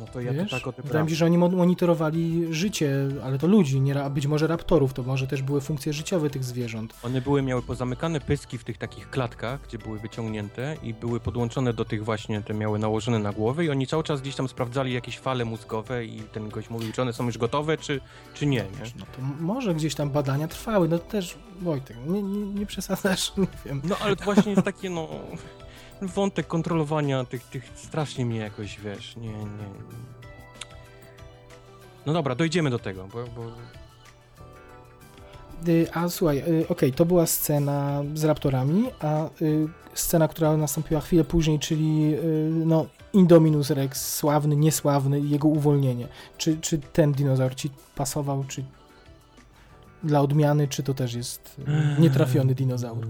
No 0.00 0.06
to 0.12 0.20
ja 0.20 0.32
Wiesz? 0.32 0.50
to 0.50 0.72
tak 0.72 0.84
wydaje 0.84 1.04
mi 1.04 1.10
się, 1.10 1.16
że 1.16 1.24
oni 1.24 1.38
mo- 1.38 1.48
monitorowali 1.48 2.46
życie, 2.50 3.08
ale 3.24 3.38
to 3.38 3.46
ludzi, 3.46 3.80
nie, 3.80 4.02
a 4.02 4.10
być 4.10 4.26
może 4.26 4.46
raptorów, 4.46 4.92
to 4.92 5.02
może 5.02 5.26
też 5.26 5.42
były 5.42 5.60
funkcje 5.60 5.92
życiowe 5.92 6.30
tych 6.30 6.44
zwierząt. 6.44 6.94
One 7.02 7.20
były, 7.20 7.42
miały 7.42 7.62
pozamykane 7.62 8.20
pyski 8.20 8.58
w 8.58 8.64
tych 8.64 8.78
takich 8.78 9.10
klatkach, 9.10 9.60
gdzie 9.68 9.78
były 9.78 9.98
wyciągnięte 9.98 10.76
i 10.82 10.94
były 10.94 11.20
podłączone 11.20 11.72
do 11.72 11.84
tych 11.84 12.04
właśnie, 12.04 12.42
te 12.42 12.54
miały 12.54 12.78
nałożone 12.78 13.18
na 13.18 13.32
głowę 13.32 13.64
i 13.64 13.70
oni 13.70 13.86
cały 13.86 14.02
czas 14.02 14.20
gdzieś 14.20 14.34
tam 14.34 14.48
sprawdzali 14.48 14.92
jakieś 14.92 15.18
fale 15.18 15.44
mózgowe 15.44 16.04
i 16.04 16.20
ten 16.20 16.48
gość 16.48 16.70
mówił, 16.70 16.92
czy 16.92 17.02
one 17.02 17.12
są 17.12 17.26
już 17.26 17.38
gotowe, 17.38 17.78
czy, 17.78 18.00
czy 18.34 18.46
nie, 18.46 18.56
nie? 18.56 18.78
Wiesz, 18.80 18.94
no 18.94 19.06
to 19.16 19.22
może 19.40 19.74
gdzieś 19.74 19.94
tam 19.94 20.10
badania 20.10 20.48
trwały, 20.48 20.88
no 20.88 20.98
też, 20.98 21.36
Wojtek, 21.60 21.96
nie, 22.06 22.22
nie, 22.22 22.46
nie 22.46 22.66
przesadzasz, 22.66 23.32
nie 23.36 23.46
wiem. 23.66 23.82
No 23.84 23.96
ale 23.98 24.16
to 24.16 24.24
właśnie 24.24 24.52
jest 24.52 24.64
takie, 24.64 24.90
no, 24.90 25.08
wątek 26.02 26.46
kontrolowania 26.46 27.24
tych, 27.24 27.44
tych 27.44 27.70
strasznie 27.74 28.26
mnie 28.26 28.38
jakoś, 28.38 28.80
wiesz, 28.80 29.16
nie, 29.16 29.28
nie... 29.28 29.66
No 32.06 32.12
dobra, 32.12 32.34
dojdziemy 32.34 32.70
do 32.70 32.78
tego, 32.78 33.08
bo... 33.12 33.24
bo... 33.36 33.42
Y, 35.68 35.86
A 35.92 36.08
słuchaj, 36.08 36.38
y, 36.38 36.68
okej, 36.68 36.92
to 36.92 37.04
była 37.04 37.26
scena 37.26 38.02
z 38.14 38.24
raptorami, 38.24 38.84
a 39.00 39.26
y, 39.42 39.68
scena, 39.94 40.28
która 40.28 40.56
nastąpiła 40.56 41.00
chwilę 41.00 41.24
później, 41.24 41.58
czyli 41.58 42.14
no, 42.50 42.86
Indominus 43.12 43.70
Rex, 43.70 44.14
sławny, 44.14 44.56
niesławny 44.56 45.20
i 45.20 45.30
jego 45.30 45.48
uwolnienie. 45.48 46.08
Czy, 46.38 46.56
czy 46.60 46.78
ten 46.78 47.12
dinozaur 47.12 47.54
ci 47.54 47.70
pasował, 47.94 48.44
czy 48.48 48.64
dla 50.02 50.20
odmiany, 50.20 50.68
czy 50.68 50.82
to 50.82 50.94
też 50.94 51.14
jest 51.14 51.60
nietrafiony 51.98 52.54
dinozaur? 52.54 53.06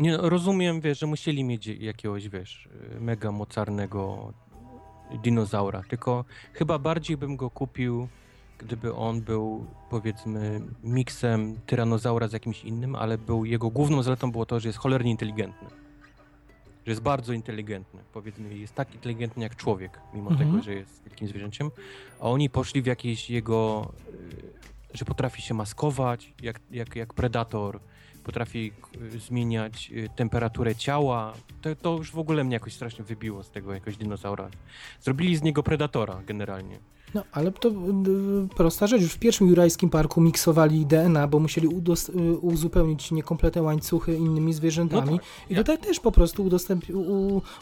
Nie, 0.00 0.12
no, 0.16 0.28
rozumiem, 0.28 0.80
wiesz, 0.80 0.98
że 0.98 1.06
musieli 1.06 1.44
mieć 1.44 1.66
jakiegoś, 1.66 2.28
wiesz, 2.28 2.68
mega 3.00 3.32
mocarnego 3.32 4.32
dinozaura, 5.22 5.82
tylko 5.88 6.24
chyba 6.52 6.78
bardziej 6.78 7.16
bym 7.16 7.36
go 7.36 7.50
kupił, 7.50 8.08
gdyby 8.58 8.94
on 8.94 9.20
był, 9.20 9.66
powiedzmy, 9.90 10.60
miksem 10.84 11.60
tyranozaura 11.66 12.28
z 12.28 12.32
jakimś 12.32 12.64
innym, 12.64 12.94
ale 12.94 13.18
był, 13.18 13.44
jego 13.44 13.70
główną 13.70 14.02
zaletą 14.02 14.32
było 14.32 14.46
to, 14.46 14.60
że 14.60 14.68
jest 14.68 14.78
cholernie 14.78 15.10
inteligentny. 15.10 15.68
Że 16.86 16.92
jest 16.92 17.02
bardzo 17.02 17.32
inteligentny, 17.32 18.00
powiedzmy, 18.12 18.58
jest 18.58 18.74
tak 18.74 18.94
inteligentny 18.94 19.42
jak 19.42 19.56
człowiek, 19.56 20.00
mimo 20.14 20.30
Mhm. 20.30 20.50
tego, 20.50 20.62
że 20.62 20.74
jest 20.74 21.04
wielkim 21.04 21.28
zwierzęciem, 21.28 21.70
a 22.20 22.22
oni 22.22 22.50
poszli 22.50 22.82
w 22.82 22.86
jakieś 22.86 23.30
jego, 23.30 23.92
y, 24.94 24.96
że 24.98 25.04
potrafi 25.04 25.42
się 25.42 25.54
maskować, 25.54 26.32
jak, 26.42 26.60
jak, 26.70 26.96
jak 26.96 27.14
predator, 27.14 27.80
potrafi 28.30 28.72
y, 29.14 29.18
zmieniać 29.18 29.90
y, 29.92 30.08
temperaturę 30.16 30.74
ciała. 30.74 31.32
To, 31.62 31.76
to 31.76 31.96
już 31.96 32.10
w 32.12 32.18
ogóle 32.18 32.44
mnie 32.44 32.54
jakoś 32.54 32.72
strasznie 32.74 33.04
wybiło 33.04 33.42
z 33.42 33.50
tego 33.50 33.74
jakoś 33.74 33.96
dinozaura. 33.96 34.48
Zrobili 35.00 35.36
z 35.36 35.42
niego 35.42 35.62
predatora 35.62 36.22
generalnie. 36.26 36.78
No, 37.14 37.24
ale 37.32 37.52
to 37.52 37.68
y, 37.68 37.72
prosta 38.56 38.86
rzecz. 38.86 39.02
Już 39.02 39.12
w 39.12 39.18
pierwszym 39.18 39.48
jurajskim 39.48 39.90
parku 39.90 40.20
miksowali 40.20 40.86
DNA, 40.86 41.26
bo 41.28 41.38
musieli 41.38 41.68
uzupełnić 42.40 43.10
niekompletne 43.10 43.62
łańcuchy 43.62 44.16
innymi 44.16 44.52
zwierzętami. 44.52 45.10
No 45.10 45.18
tak, 45.18 45.26
I 45.50 45.54
ja- 45.54 45.58
tutaj 45.58 45.78
też 45.78 46.00
po 46.00 46.12
prostu 46.12 46.50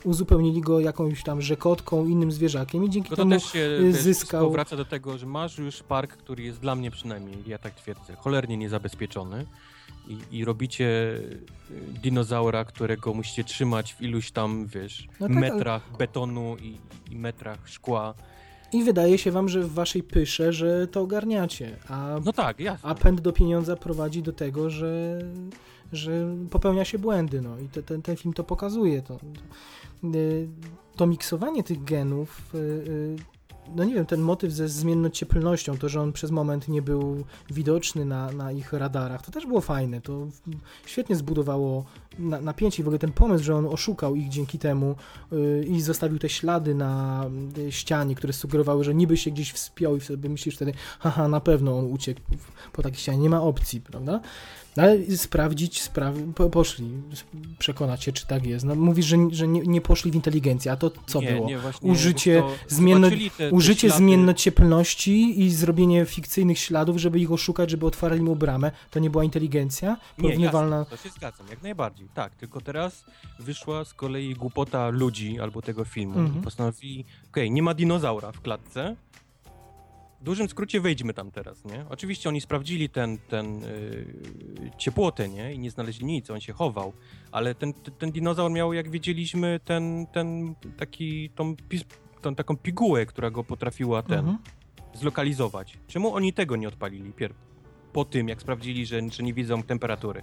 uzupełnili 0.05 0.61
go 0.61 0.81
jakąś 0.81 1.23
tam 1.23 1.43
rzekotką, 1.43 2.07
innym 2.07 2.33
zwierzakiem 2.33 2.85
i 2.85 2.91
dzięki 2.91 3.11
No 3.11 3.17
to 3.17 3.23
temu 3.23 3.31
też 3.31 3.53
się 3.53 3.69
zyskał- 3.93 4.03
wszystko 4.03 4.51
wraca 4.51 4.77
do 4.77 4.85
tego, 4.85 5.19
że 5.19 5.27
masz 5.27 5.59
już 5.59 5.83
park, 5.83 6.17
który 6.17 6.43
jest 6.43 6.61
dla 6.61 6.75
mnie 6.75 6.91
przynajmniej, 6.91 7.39
ja 7.47 7.59
tak 7.59 7.75
twierdzę, 7.75 8.17
cholernie 8.17 8.57
niezabezpieczony 8.57 9.47
i, 10.09 10.19
i 10.39 10.45
robicie 10.45 10.87
y, 10.87 11.39
dinozaura, 12.03 12.65
którego 12.65 13.15
musicie 13.15 13.45
trzymać 13.45 13.95
w 13.95 14.03
iluś 14.03 14.31
tam, 14.31 14.67
wiesz, 14.67 15.09
No 15.21 15.29
tak, 15.29 15.37
ale- 15.37 15.51
metrach 15.51 15.97
betonu 15.99 16.57
i, 16.57 16.77
i 17.13 17.17
metrach 17.17 17.69
szkła. 17.69 18.15
I 18.73 18.85
wydaje 18.85 19.19
się 19.19 19.31
wam, 19.31 19.49
że 19.49 19.61
w 19.63 19.73
waszej 19.75 20.03
pysze, 20.03 20.53
że 20.53 20.87
to 20.89 21.01
ogarniacie, 21.01 21.77
a, 21.89 22.17
No 22.25 22.33
tak, 22.33 22.61
jasne. 22.61 22.89
a 22.91 22.95
pęd 22.95 23.21
do 23.21 23.33
pieniądza 23.33 23.77
prowadzi 23.77 24.23
do 24.23 24.33
tego, 24.33 24.71
że, 24.71 25.19
że 25.93 26.35
popełnia 26.51 26.85
się 26.85 26.99
błędy, 26.99 27.41
no 27.43 27.59
i 27.59 27.69
te, 27.69 27.83
ten, 27.83 28.03
ten 28.03 28.17
film 28.17 28.35
to 28.35 28.45
pokazuje. 28.45 29.03
To, 29.03 29.19
to 30.97 31.07
miksowanie 31.07 31.63
tych 31.63 31.85
genów, 31.85 32.55
y, 32.55 33.17
no 33.77 33.85
nie 33.85 33.95
wiem, 33.95 34.07
ten 34.07 34.21
motyw 34.21 34.53
ze 34.53 34.69
zmiennocieplnością, 34.69 35.79
to, 35.79 35.89
że 35.89 36.01
on 36.01 36.13
przez 36.13 36.31
moment 36.31 36.69
nie 36.69 36.83
był 36.83 37.25
widoczny 37.51 38.05
na, 38.05 38.33
na 38.33 38.53
ich 38.53 38.73
radarach, 38.73 39.23
to 39.23 39.33
też 39.33 39.47
było 39.47 39.61
fajne, 39.61 40.01
to 40.01 40.27
świetnie 40.87 41.17
zbudowało 41.17 41.85
na, 42.19 42.41
napięcie 42.41 42.83
i 42.83 42.85
w 42.85 42.89
ogóle 42.89 42.99
ten 42.99 43.13
pomysł, 43.13 43.45
że 43.45 43.57
on 43.57 43.67
oszukał 43.67 44.15
ich 44.15 44.29
dzięki 44.29 44.59
temu 44.59 44.97
y, 45.33 45.67
i 45.69 45.81
zostawił 45.81 46.19
te 46.19 46.29
ślady 46.29 46.75
na 46.75 47.25
y, 47.59 47.73
ścianie, 47.73 48.15
które 48.15 48.33
sugerowały, 48.33 48.85
że 48.85 48.95
niby 48.95 49.17
się 49.17 49.31
gdzieś 49.31 49.53
wspiął 49.53 49.97
i 49.97 50.01
sobie 50.01 50.29
myślisz 50.29 50.55
wtedy, 50.55 50.73
haha, 50.99 51.29
na 51.29 51.41
pewno 51.41 51.79
on 51.79 51.93
uciekł 51.93 52.21
po 52.73 52.83
takiej 52.83 52.99
ścianie, 52.99 53.19
nie 53.19 53.31
ma 53.31 53.43
opcji, 53.43 53.81
prawda? 53.81 54.21
No 54.79 54.85
Ale 54.85 55.17
sprawdzić, 55.17 55.83
spra- 55.83 56.33
po, 56.33 56.51
poszli, 56.51 56.91
przekonać 57.59 58.05
się, 58.05 58.13
czy 58.13 58.27
tak 58.27 58.47
jest. 58.47 58.65
No, 58.65 58.75
mówisz, 58.75 59.07
że, 59.07 59.17
że 59.31 59.49
nie, 59.49 59.61
nie 59.61 59.81
poszli 59.81 60.11
w 60.11 60.15
inteligencję, 60.15 60.73
a 60.73 60.77
to 60.77 60.91
co 61.07 61.21
nie, 61.21 61.33
było? 61.33 61.47
Nie, 61.47 61.59
właśnie, 61.59 61.91
Użycie 61.91 62.43
zmienno- 62.69 63.31
te, 63.39 63.51
Użycie 63.51 63.91
zmiennocieplności 63.91 65.41
i 65.43 65.51
zrobienie 65.51 66.05
fikcyjnych 66.07 66.59
śladów, 66.59 66.97
żeby 66.99 67.21
ich 67.21 67.33
oszukać, 67.33 67.71
żeby 67.71 67.87
otwarli 67.87 68.21
mu 68.21 68.37
bramę, 68.37 68.71
to 68.91 68.99
nie 69.01 69.11
była 69.11 69.25
inteligencja? 69.25 69.91
Nie, 70.19 70.23
Porównywalna... 70.23 70.77
jasne, 70.79 70.97
to 70.97 71.03
się 71.03 71.11
zgadzam, 71.11 71.47
jak 71.51 71.63
najbardziej, 71.63 72.09
tak, 72.15 72.35
tylko 72.35 72.61
teraz 72.61 73.05
wyszła 73.39 73.85
z 73.85 73.95
kolei 73.95 74.35
głupota 74.35 74.89
ludzi 74.89 75.41
albo 75.41 75.63
tego 75.63 75.85
filmu 75.85 76.19
Mhm. 76.19 76.43
postanowili, 76.45 77.05
okej, 77.31 77.51
nie 77.51 77.63
ma 77.63 77.75
dinozaura 77.75 78.33
w 78.33 78.41
klatce, 78.41 78.97
w 80.21 80.25
dużym 80.25 80.49
skrócie 80.49 80.81
wejdźmy 80.81 81.15
tam 81.15 81.31
teraz, 81.31 81.65
nie? 81.65 81.85
Oczywiście 81.91 82.29
oni 82.29 82.41
sprawdzili 82.41 82.89
ten, 82.89 83.19
ten 83.19 83.61
yy, 83.61 84.71
ciepłotę, 84.79 85.29
nie? 85.29 85.55
I 85.55 85.59
nie 85.59 85.71
znaleźli 85.71 86.07
nic, 86.07 86.31
on 86.31 86.41
się 86.41 86.53
chował, 86.53 86.93
ale 87.33 87.55
ten, 87.55 87.73
ten, 87.99 88.13
dinozaur 88.13 88.51
miał, 88.51 88.73
jak 88.73 88.91
wiedzieliśmy, 88.91 89.61
ten, 89.65 90.07
ten 90.13 90.55
taki, 90.77 91.31
tą, 91.31 91.55
tą 92.23 92.35
taką 92.35 92.57
pigułę, 92.57 93.07
która 93.07 93.31
go 93.31 93.45
potrafiła 93.45 94.03
ten, 94.03 94.19
Mhm. 94.19 94.39
zlokalizować. 94.95 95.79
Czemu 95.87 96.15
oni 96.15 96.33
tego 96.33 96.57
nie 96.57 96.69
odpalili 96.69 97.13
pier... 97.13 97.35
po 97.93 98.05
tym, 98.05 98.29
jak 98.29 98.41
sprawdzili, 98.43 98.87
że, 98.87 99.11
że 99.11 99.23
nie 99.23 99.35
widzą 99.35 99.63
temperatury? 99.63 100.23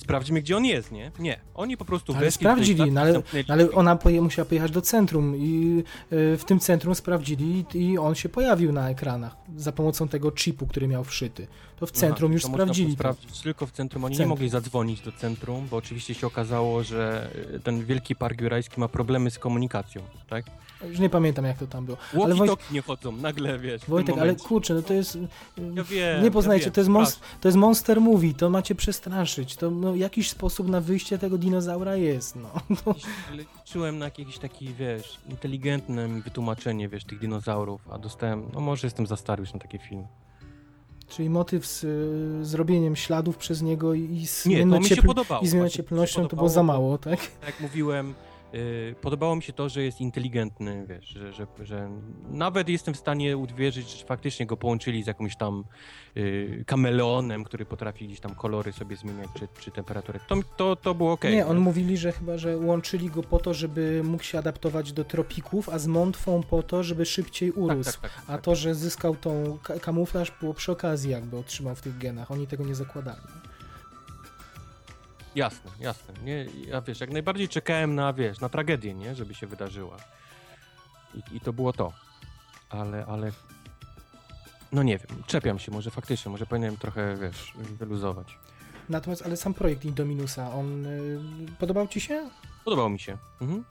Sprawdźmy, 0.00 0.40
gdzie 0.42 0.56
on 0.56 0.64
jest, 0.64 0.92
nie? 0.92 1.12
Nie. 1.18 1.38
Oni 1.54 1.76
po 1.76 1.84
prostu 1.84 2.14
Ale 2.16 2.30
sprawdzili, 2.30 2.92
no 2.92 3.00
ale- 3.00 3.22
Ale 3.48 3.70
ona 3.70 3.96
poje, 3.96 4.20
musiała 4.22 4.46
pojechać 4.48 4.70
do 4.70 4.82
centrum 4.82 5.36
i 5.36 5.82
y, 6.12 6.36
w 6.36 6.44
tym 6.44 6.60
centrum 6.60 6.94
sprawdzili 6.94 7.64
i 7.74 7.98
on 7.98 8.14
się 8.14 8.28
pojawił 8.28 8.72
na 8.72 8.90
ekranach 8.90 9.36
za 9.56 9.72
pomocą 9.72 10.08
tego 10.08 10.30
chipu, 10.32 10.66
który 10.66 10.88
miał 10.88 11.04
wszyty. 11.04 11.46
To 11.76 11.86
w 11.86 11.90
Aha, 11.90 12.00
centrum 12.00 12.32
już 12.32 12.42
to 12.42 12.48
sprawdzili. 12.48 12.92
sprawdzić 12.92 13.40
tylko 13.40 13.66
w 13.66 13.70
centrum. 13.70 14.04
Oni 14.04 14.14
centrum. 14.16 14.28
nie 14.28 14.28
mogli 14.28 14.48
zadzwonić 14.48 15.00
do 15.00 15.12
centrum, 15.12 15.66
bo 15.70 15.76
oczywiście 15.76 16.14
się 16.14 16.26
okazało, 16.26 16.82
że 16.82 17.30
y, 17.54 17.60
ten 17.60 17.84
wielki 17.84 18.16
park 18.16 18.40
jurajski 18.40 18.80
ma 18.80 18.88
problemy 18.88 19.30
z 19.30 19.38
komunikacją, 19.38 20.02
tak? 20.28 20.44
Już 20.88 20.98
nie 20.98 21.10
pamiętam 21.10 21.44
jak 21.44 21.58
to 21.58 21.66
tam 21.66 21.86
było. 21.86 21.96
Ale 22.24 22.34
Wojt- 22.34 22.72
nie 22.72 22.82
chodzą, 22.82 23.12
nagle, 23.12 23.58
wiesz, 23.58 23.82
Wojtek, 23.88 24.18
ale 24.18 24.34
kurczę, 24.36 24.74
no 24.74 24.82
to 24.82 24.94
jest... 24.94 25.16
y, 25.16 25.28
Ja 25.74 25.84
wiem, 25.84 26.22
nie 26.24 26.30
poznajecie, 26.30 26.64
ja 26.64 26.66
wiem, 26.66 26.74
to, 26.74 26.80
jest 26.80 26.90
monst- 26.90 27.10
przepraszam. 27.10 27.40
to 27.40 27.48
jest 27.48 27.58
monster 27.58 28.00
movie, 28.00 28.34
to 28.34 28.50
macie 28.50 28.74
przestraszyć. 28.74 29.56
To 29.56 29.70
no, 29.70 29.94
jakiś 29.94 30.30
sposób 30.30 30.68
na 30.68 30.80
wyjście 30.80 31.18
tego 31.18 31.38
dinozaura 31.38 31.96
jest, 31.96 32.36
no. 32.36 32.50
Ale 33.32 33.44
Liczyłem 33.58 33.98
na 33.98 34.04
jakieś 34.04 34.38
takie, 34.38 34.66
wiesz, 34.72 35.18
inteligentne 35.28 36.08
wytłumaczenie, 36.08 36.88
wiesz, 36.88 37.04
tych 37.04 37.18
dinozaurów, 37.18 37.80
a 37.90 37.98
dostałem, 37.98 38.44
no 38.54 38.60
może 38.60 38.86
jestem 38.86 39.06
za 39.06 39.16
stary 39.16 39.40
już 39.40 39.52
na 39.52 39.58
takie 39.58 39.78
filmy. 39.78 40.06
czyli 41.08 41.30
motyw 41.30 41.66
z 41.66 41.84
y, 41.84 42.44
zrobieniem 42.44 42.96
śladów 42.96 43.36
przez 43.36 43.62
niego 43.62 43.94
i, 43.94 44.00
i 44.14 44.26
z 44.26 44.46
Nie, 44.46 44.66
podobało. 45.06 45.40
i 45.42 45.46
z 45.46 45.50
właśnie, 45.50 45.50
zmiennocieplnością 45.50 46.20
mi 46.20 46.24
się 46.24 46.28
to 46.30 46.36
było 46.36 46.48
za 46.48 46.62
mało, 46.62 46.98
tak? 46.98 47.20
Tak 47.20 47.46
jak 47.46 47.60
mówiłem, 47.60 48.10
y, 48.10 48.29
podobało 49.00 49.36
mi 49.36 49.42
się 49.42 49.52
to, 49.52 49.68
że 49.68 49.82
jest 49.82 50.00
inteligentny, 50.00 50.86
wiesz, 50.88 51.04
że, 51.08 51.32
że, 51.32 51.46
że 51.62 51.90
nawet 52.30 52.68
jestem 52.68 52.94
w 52.94 52.96
stanie 52.96 53.36
uwierzyć, 53.36 53.98
że 53.98 54.06
faktycznie 54.06 54.46
go 54.46 54.56
połączyli 54.56 55.02
z 55.02 55.06
jakimś 55.06 55.36
tam 55.36 55.64
y, 56.16 56.64
kameleonem, 56.66 57.44
który 57.44 57.64
potrafi 57.64 58.06
gdzieś 58.06 58.20
tam 58.20 58.34
kolory 58.34 58.72
sobie 58.72 58.96
zmieniać, 58.96 59.28
czy, 59.38 59.48
czy 59.60 59.70
temperaturę. 59.70 60.20
To, 60.28 60.36
to, 60.56 60.76
to 60.76 60.94
było 60.94 61.12
okej. 61.12 61.34
nie, 61.34 61.46
on 61.46 61.58
mówili, 61.58 61.96
że 61.96 62.12
chyba, 62.12 62.38
że 62.38 62.56
łączyli 62.56 63.10
go 63.10 63.22
po 63.22 63.38
to, 63.38 63.54
żeby 63.54 64.02
mógł 64.04 64.22
się 64.24 64.38
adaptować 64.38 64.92
do 64.92 65.04
tropików, 65.04 65.68
a 65.68 65.78
z 65.78 65.86
mątwą 65.86 66.42
po 66.42 66.62
to, 66.62 66.82
żeby 66.82 67.06
szybciej 67.06 67.52
tak, 67.52 67.58
urósł. 67.58 67.92
tak, 67.92 68.00
tak, 68.00 68.22
A 68.26 68.32
tak. 68.32 68.40
to, 68.40 68.54
że 68.54 68.74
zyskał 68.74 69.16
tą 69.16 69.58
ka- 69.62 69.78
kamuflaż 69.78 70.32
było 70.40 70.54
przy 70.54 70.72
okazji 70.72 71.10
jakby 71.10 71.36
otrzymał 71.36 71.74
w 71.74 71.80
tych 71.80 71.98
genach. 71.98 72.30
Oni 72.30 72.46
tego 72.46 72.64
nie 72.64 72.74
zakładali. 72.74 73.20
Jasne, 75.34 75.70
jasne. 75.80 76.14
Nie, 76.24 76.46
ja 76.66 76.80
wiesz, 76.80 77.00
jak 77.00 77.10
najbardziej 77.10 77.48
czekałem 77.48 77.94
na, 77.94 78.12
wiesz, 78.12 78.40
na 78.40 78.48
tragedię, 78.48 78.94
nie, 78.94 79.14
żeby 79.14 79.34
się 79.34 79.46
wydarzyła. 79.46 79.96
I, 81.14 81.36
i 81.36 81.40
to 81.40 81.52
było 81.52 81.72
to. 81.72 81.92
Ale, 82.70 83.06
ale... 83.06 83.32
No 84.72 84.82
nie 84.82 84.98
wiem, 84.98 85.22
czepiam 85.26 85.58
się, 85.58 85.72
może 85.72 85.90
faktycznie, 85.90 86.32
może 86.32 86.46
powinienem 86.46 86.76
trochę, 86.76 87.16
wiesz, 87.16 87.54
wyluzować. 87.78 88.38
Natomiast, 88.88 89.22
ale 89.26 89.36
sam 89.36 89.54
projekt 89.54 89.84
Indominusa, 89.84 90.52
on 90.52 90.86
y, 90.86 91.18
podobał 91.58 91.88
ci 91.88 92.00
się? 92.00 92.30
Podobał 92.64 92.90
mi 92.90 92.98
się. 93.00 93.18
Mhm. 93.40 93.64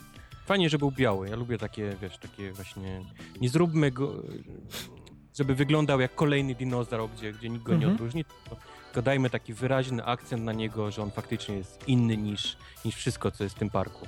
Fajnie, 0.46 0.70
że 0.70 0.78
był 0.78 0.92
biały. 0.92 1.30
Ja 1.30 1.36
lubię 1.36 1.58
takie, 1.58 1.96
wiesz, 2.02 2.18
takie 2.18 2.52
właśnie. 2.52 3.02
Nie 3.42 3.50
zróbmy 3.50 3.92
go, 3.92 4.14
żeby 5.38 5.56
wyglądał 5.56 6.00
jak 6.00 6.16
kolejny 6.16 6.56
dinozaur, 6.56 7.10
gdzie, 7.10 7.34
gdzie 7.34 7.50
nikt 7.50 7.64
go 7.64 7.72
nie 7.72 7.76
Mhm. 7.78 7.94
odróżni. 7.96 8.26
Tylko, 8.26 8.62
tylko 8.90 9.02
dajmy 9.02 9.30
taki 9.30 9.54
wyraźny 9.54 10.06
akcent 10.06 10.44
na 10.44 10.54
niego, 10.54 10.92
że 10.92 11.04
on 11.04 11.12
faktycznie 11.12 11.56
jest 11.58 11.88
inny 11.88 12.18
niż, 12.18 12.58
niż 12.86 12.96
wszystko, 12.96 13.32
co 13.32 13.44
jest 13.44 13.56
w 13.56 13.60
tym 13.60 13.70
parku. 13.70 14.08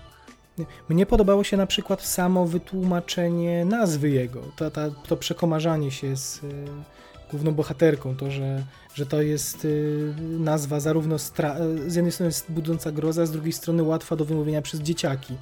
Mnie 0.90 1.06
podobało 1.06 1.44
się 1.44 1.58
na 1.58 1.68
przykład 1.68 2.02
samo 2.02 2.46
wytłumaczenie 2.46 3.66
nazwy 3.66 4.10
jego, 4.10 4.42
to, 4.56 4.72
ta, 4.72 4.90
to 5.08 5.18
przekomarzanie 5.18 5.92
się 5.92 6.16
z 6.16 6.44
y, 6.44 6.68
główną 7.32 7.52
bohaterką, 7.52 8.16
to, 8.16 8.32
że, 8.32 8.64
że 8.94 9.06
to 9.06 9.22
jest 9.22 9.66
y, 9.66 10.14
nazwa 10.20 10.80
zarówno 10.80 11.16
stra- 11.16 11.58
z 11.88 11.96
jednej 11.96 12.12
strony 12.12 12.28
jest 12.28 12.52
budząca 12.52 12.92
groza, 12.92 13.26
z 13.26 13.32
drugiej 13.32 13.54
strony 13.54 13.84
łatwa 13.84 14.16
do 14.16 14.26
wymówienia 14.26 14.62
przez 14.62 14.80
dzieciaki. 14.80 15.36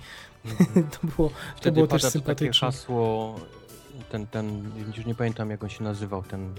to 1.01 1.07
było, 1.07 1.31
to 1.61 1.71
było 1.71 1.87
też 1.87 2.01
to 2.01 2.07
takie 2.07 2.11
sympatyczne. 2.11 2.67
hasło 2.67 3.35
ten, 4.09 4.27
ten, 4.27 4.71
już 4.97 5.05
nie 5.05 5.15
pamiętam 5.15 5.49
jak 5.49 5.63
on 5.63 5.69
się 5.69 5.83
nazywał, 5.83 6.23
ten 6.23 6.41
mm, 6.41 6.55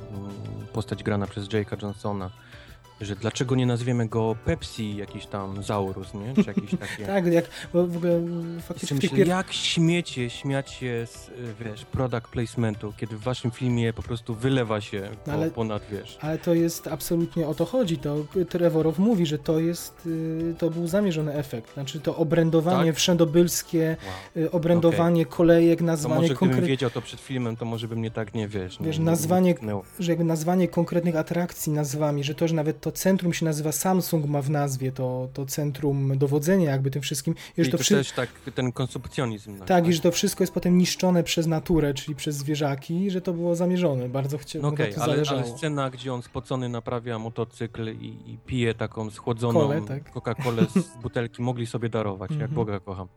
postać 0.73 1.03
grana 1.03 1.27
przez 1.27 1.49
Jake'a 1.49 1.83
Johnsona, 1.83 2.31
że 3.01 3.17
dlaczego 3.17 3.55
nie 3.57 3.67
nazwiemy 3.67 4.09
go 4.09 4.37
Pepsi 4.45 4.97
jakiś 4.97 5.27
tam 5.27 5.63
Zaurus, 5.63 6.15
nie? 6.15 6.35
Czy 6.35 6.49
jakiś 6.51 6.71
takie... 6.89 7.07
Tak, 7.07 7.27
jak 7.27 7.45
bo 7.73 7.87
w 7.87 7.97
ogóle 7.97 8.13
Jeszcze 8.13 8.61
faktycznie 8.69 8.95
myślę, 8.97 9.17
pier... 9.19 9.27
jak 9.29 9.53
śmiecie 9.53 10.31
śmiać 10.31 10.71
się 10.71 11.07
z, 11.07 11.31
wiesz, 11.65 11.85
product 11.85 12.29
placementu, 12.29 12.93
kiedy 12.97 13.17
w 13.17 13.21
waszym 13.21 13.51
filmie 13.51 13.93
po 13.93 14.03
prostu 14.03 14.35
wylewa 14.35 14.81
się 14.81 15.09
po, 15.25 15.33
ale- 15.33 15.51
ponad, 15.51 15.83
wiesz... 15.93 16.19
Ale 16.21 16.39
to 16.39 16.55
jest 16.55 16.87
absolutnie 16.87 17.49
o 17.49 17.55
to 17.55 17.65
chodzi. 17.65 17.99
To 17.99 18.17
Trevorow 18.49 18.99
mówi, 18.99 19.27
że 19.27 19.39
to 19.39 19.59
jest, 19.61 20.07
y, 20.07 20.55
to 20.59 20.71
był 20.71 20.87
zamierzony 20.87 21.35
efekt. 21.35 21.75
Znaczy 21.75 22.01
to 22.01 22.17
obrędowanie 22.17 22.91
Tak? 22.93 22.97
wszędobylskie, 22.97 23.97
Wow. 24.37 24.45
y, 24.45 24.51
obrędowanie 24.51 25.27
kolejek, 25.27 25.79
To 25.79 25.85
nazwanie 25.85 26.15
może 26.15 26.25
gdybym 26.27 26.39
konkretnych, 26.39 26.71
wiedział 26.71 26.91
to 26.91 27.03
przed 27.03 27.21
filmem, 27.21 27.57
to 27.57 27.65
może 27.65 27.89
by 27.89 27.97
mnie 27.97 28.11
tak 28.11 28.35
nie, 28.35 28.49
wiesz... 28.49 28.79
Wiesz, 28.81 28.99
nie, 28.99 29.05
nie, 29.05 29.11
nazwanie- 29.11 29.55
Nie 29.63 29.81
że 29.99 30.13
jakby 30.13 30.25
nazwanie 30.25 30.69
konkretnych 30.69 31.17
atrakcji 31.17 31.73
nazwami, 31.73 32.25
że 32.25 32.35
to, 32.35 32.49
że 32.49 32.55
nawet 32.55 32.81
to 32.81 32.90
centrum 32.93 33.33
się 33.35 33.45
nazywa 33.45 33.73
Samsung 33.73 34.27
ma 34.27 34.43
w 34.43 34.51
nazwie, 34.51 34.93
to, 34.93 35.29
to 35.35 35.47
centrum 35.47 36.19
dowodzenia 36.19 36.71
jakby 36.71 36.91
tym 36.91 37.03
wszystkim. 37.03 37.35
I 37.57 37.63
że 37.65 37.69
I 37.69 37.73
to 37.73 37.79
to 37.79 37.85
też 37.85 38.13
tak, 38.13 38.29
ten 38.55 38.73
konsumpcjonizm. 38.73 39.57
nasz, 39.59 39.69
Tak, 39.69 39.87
i 39.89 39.93
że 39.93 40.01
to 40.01 40.11
wszystko 40.13 40.43
jest 40.43 40.55
potem 40.55 40.79
niszczone 40.79 41.23
przez 41.23 41.47
naturę, 41.47 41.95
czyli 41.95 42.15
przez 42.15 42.37
zwierzaki, 42.37 43.11
że 43.11 43.21
to 43.21 43.33
było 43.33 43.57
zamierzone. 43.57 44.09
Bardzo 44.09 44.39
chciałem, 44.39 44.63
No 44.63 44.69
mu 44.69 44.75
okej, 44.75 44.91
na 44.91 44.97
to 44.97 45.03
ale, 45.03 45.13
zależało. 45.13 45.41
ale 45.41 45.51
scena, 45.57 45.91
gdzie 45.91 46.15
on 46.15 46.23
spocony 46.23 46.69
naprawia 46.69 47.19
motocykl 47.19 47.89
i, 47.89 48.07
i 48.27 48.39
pije 48.47 48.75
taką 48.75 49.11
schłodzoną 49.11 49.85
tak. 49.87 50.13
Coca-Colę 50.15 50.67
z 50.83 51.03
butelki, 51.03 51.43
mogli 51.43 51.67
sobie 51.67 51.89
darować, 51.89 52.31
jak 52.31 52.41
Mhm. 52.41 52.55
Boga 52.55 52.81
kocham. 52.81 53.09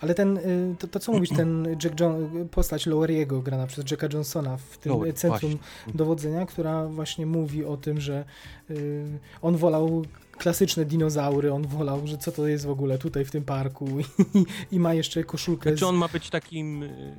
Ale 0.00 0.14
ten, 0.14 0.36
y, 0.36 0.76
to, 0.78 0.88
to 0.88 1.00
co 1.00 1.12
mówisz, 1.12 1.30
ten 1.30 1.76
Jack 1.84 2.00
John, 2.00 2.48
postać 2.50 2.86
Loweriego 2.86 3.42
grana 3.42 3.66
przez 3.66 3.90
Jacka 3.90 4.08
Johnsona 4.12 4.56
w 4.56 4.78
tym 4.78 4.92
centrum 5.14 5.50
właśnie. 5.50 5.92
dowodzenia, 5.94 6.46
która 6.46 6.86
właśnie 6.86 7.26
mówi 7.26 7.64
o 7.64 7.76
tym, 7.76 8.00
że 8.00 8.24
y, 8.70 9.18
on 9.42 9.56
wolał 9.56 10.04
klasyczne 10.32 10.84
dinozaury, 10.84 11.52
on 11.52 11.66
wolał, 11.66 12.06
że 12.06 12.18
co 12.18 12.32
to 12.32 12.46
jest 12.46 12.66
w 12.66 12.70
ogóle 12.70 12.98
tutaj 12.98 13.24
w 13.24 13.30
tym 13.30 13.44
parku 13.44 13.88
i, 14.00 14.04
i 14.76 14.80
ma 14.80 14.94
jeszcze 14.94 15.24
koszulkę 15.24 15.70
Znaczy 15.70 15.84
z... 15.84 15.88
on 15.88 15.96
ma 15.96 16.08
być 16.08 16.30
takim... 16.30 16.82
y, 16.82 17.14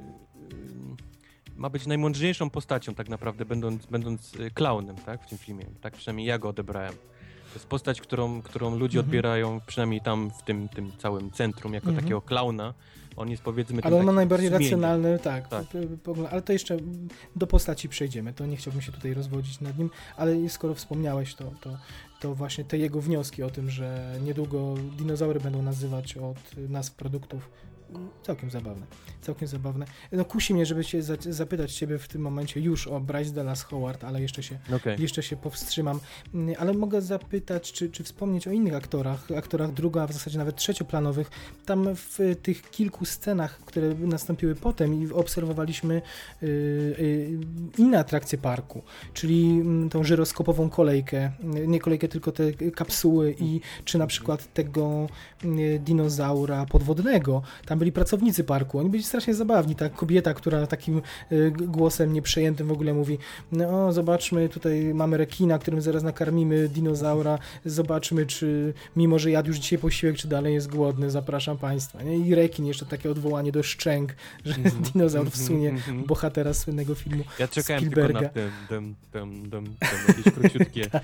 Ma 1.58 1.70
być 1.70 1.88
najmądrzejszą 1.88 2.50
postacią 2.50 2.96
tak 2.96 3.10
naprawdę, 3.10 3.46
będąc, 3.46 3.86
będąc 3.86 4.32
klaunem, 4.54 4.96
tak, 4.96 5.24
w 5.24 5.30
tym 5.30 5.38
filmie. 5.38 5.66
Tak 5.82 5.94
przynajmniej 5.94 6.28
ja 6.28 6.40
go 6.40 6.50
odebrałem. 6.50 6.94
To 7.48 7.54
jest 7.54 7.68
postać, 7.68 8.02
którą, 8.02 8.42
którą 8.42 8.76
ludzie 8.76 9.00
Mhm. 9.00 9.06
odbierają, 9.10 9.62
przynajmniej 9.68 10.02
tam 10.02 10.32
w 10.32 10.44
tym, 10.44 10.70
tym 10.70 10.92
całym 10.98 11.32
centrum, 11.32 11.74
jako 11.74 11.88
Mhm. 11.88 12.04
takiego 12.04 12.22
klauna. 12.22 12.74
On 13.16 13.30
jest 13.30 13.44
powiedzmy 13.44 13.82
Ale 13.84 14.00
on 14.00 14.06
ma 14.06 14.12
najbardziej 14.12 14.50
sumieniem. 14.50 14.64
racjonalny, 14.82 15.20
tak, 15.20 15.48
Tak. 15.48 15.66
ale 16.32 16.42
to 16.42 16.54
jeszcze 16.54 16.78
do 17.36 17.48
postaci 17.48 17.90
przejdziemy, 17.90 18.34
to 18.34 18.46
nie 18.46 18.58
chciałbym 18.58 18.82
się 18.82 18.92
tutaj 18.92 19.14
rozwodzić 19.14 19.60
nad 19.62 19.78
nim, 19.78 19.90
ale 20.18 20.50
skoro 20.50 20.74
wspomniałeś, 20.76 21.36
to, 21.36 21.52
to, 21.62 21.78
to 22.20 22.36
właśnie 22.36 22.64
te 22.64 22.78
jego 22.78 23.02
wnioski 23.02 23.44
o 23.44 23.50
tym, 23.50 23.70
że 23.70 24.16
niedługo 24.26 24.76
dinozaury 24.98 25.40
będą 25.40 25.62
nazywać 25.62 26.18
od 26.18 26.38
nazw 26.70 26.96
produktów, 26.96 27.50
całkiem 28.24 28.50
zabawne, 28.50 28.86
całkiem 29.22 29.48
zabawne. 29.48 29.86
No 30.12 30.26
kusi 30.26 30.54
mnie, 30.54 30.66
żeby 30.66 30.84
za, 31.00 31.16
zapytać 31.30 31.74
ciebie 31.74 31.98
w 31.98 32.08
tym 32.08 32.22
momencie 32.22 32.60
już 32.60 32.88
o 32.88 33.00
Bryce 33.00 33.32
Dallas 33.32 33.64
Howard, 33.64 34.04
ale 34.04 34.22
jeszcze 34.22 34.44
się 34.44 34.60
Okej. 34.76 34.96
jeszcze 35.00 35.24
się 35.24 35.36
powstrzymam. 35.36 36.00
Mm, 36.34 36.56
Ale 36.60 36.74
mogę 36.74 37.02
zapytać, 37.02 37.72
czy, 37.72 37.90
czy 37.90 38.04
wspomnieć 38.04 38.48
o 38.48 38.52
innych 38.52 38.76
aktorach, 38.76 39.32
aktorach 39.38 39.74
drugo, 39.74 40.02
a 40.04 40.08
w 40.08 40.14
zasadzie 40.14 40.38
nawet 40.38 40.56
trzecioplanowych. 40.56 41.32
Tam 41.66 41.96
w 41.96 42.20
tych 42.42 42.70
kilku 42.70 43.06
scenach, 43.06 43.60
które 43.60 43.96
nastąpiły 43.96 44.56
potem 44.56 45.04
i 45.04 45.12
obserwowaliśmy 45.12 46.02
y, 46.44 46.46
y, 46.46 47.40
inne 47.78 48.00
atrakcje 48.00 48.38
parku, 48.38 48.82
czyli 49.14 49.60
mm, 49.62 49.90
tą 49.90 50.04
żyroskopową 50.04 50.70
kolejkę, 50.70 51.32
y, 51.56 51.68
nie 51.68 51.80
kolejkę, 51.80 52.08
tylko 52.08 52.32
te 52.32 52.54
kapsuły 52.54 53.36
i 53.40 53.62
czy 53.86 53.98
na 53.98 54.08
przykład 54.08 54.54
tego 54.54 55.08
dinozaura 55.80 56.66
podwodnego. 56.66 57.42
Tam 57.66 57.77
byli 57.78 57.92
pracownicy 57.92 58.44
parku, 58.44 58.80
oni 58.80 58.90
byli 58.90 59.04
strasznie 59.04 59.34
zabawni. 59.36 59.76
Ta 59.76 59.90
kobieta, 59.90 60.34
która 60.34 60.68
takim 60.68 61.02
y, 61.32 61.52
głosem 61.52 62.14
nieprzejętym 62.14 62.68
w 62.68 62.72
ogóle 62.72 62.94
mówi, 62.94 63.18
no 63.52 63.94
zobaczmy, 63.94 64.50
tutaj 64.50 64.94
mamy 64.94 65.18
rekina, 65.18 65.60
którym 65.60 65.82
zaraz 65.82 66.04
nakarmimy 66.04 66.70
dinozaura, 66.70 67.40
zobaczmy, 67.66 68.26
czy 68.26 68.74
mimo, 68.96 69.20
że 69.20 69.32
jadł 69.32 69.48
już 69.48 69.58
dzisiaj 69.58 69.80
posiłek, 69.80 70.18
czy 70.18 70.28
dalej 70.28 70.54
jest 70.54 70.70
głodny, 70.72 71.12
zapraszam 71.12 71.58
Państwa. 71.58 72.04
Nie? 72.04 72.18
I 72.18 72.36
rekin, 72.36 72.66
jeszcze 72.66 72.86
takie 72.86 73.12
odwołanie 73.12 73.52
do 73.52 73.64
szczęk, 73.64 74.16
że 74.46 74.56
Mhm. 74.56 74.84
dinozaur 74.94 75.32
wsunie 75.32 75.70
Mhm. 75.70 76.04
bohatera 76.04 76.54
słynnego 76.54 76.96
filmu. 76.96 77.24
Ja 77.40 77.48
czekałem 77.48 77.82
Spielberga. 77.82 78.20
tylko 78.20 78.40
na 78.40 78.50
tym, 78.50 78.52
tym, 78.70 78.96
tym, 79.12 79.50
tym, 79.52 79.76
tym, 79.80 80.16
jakieś 80.18 80.34
króciutkie. 80.34 80.90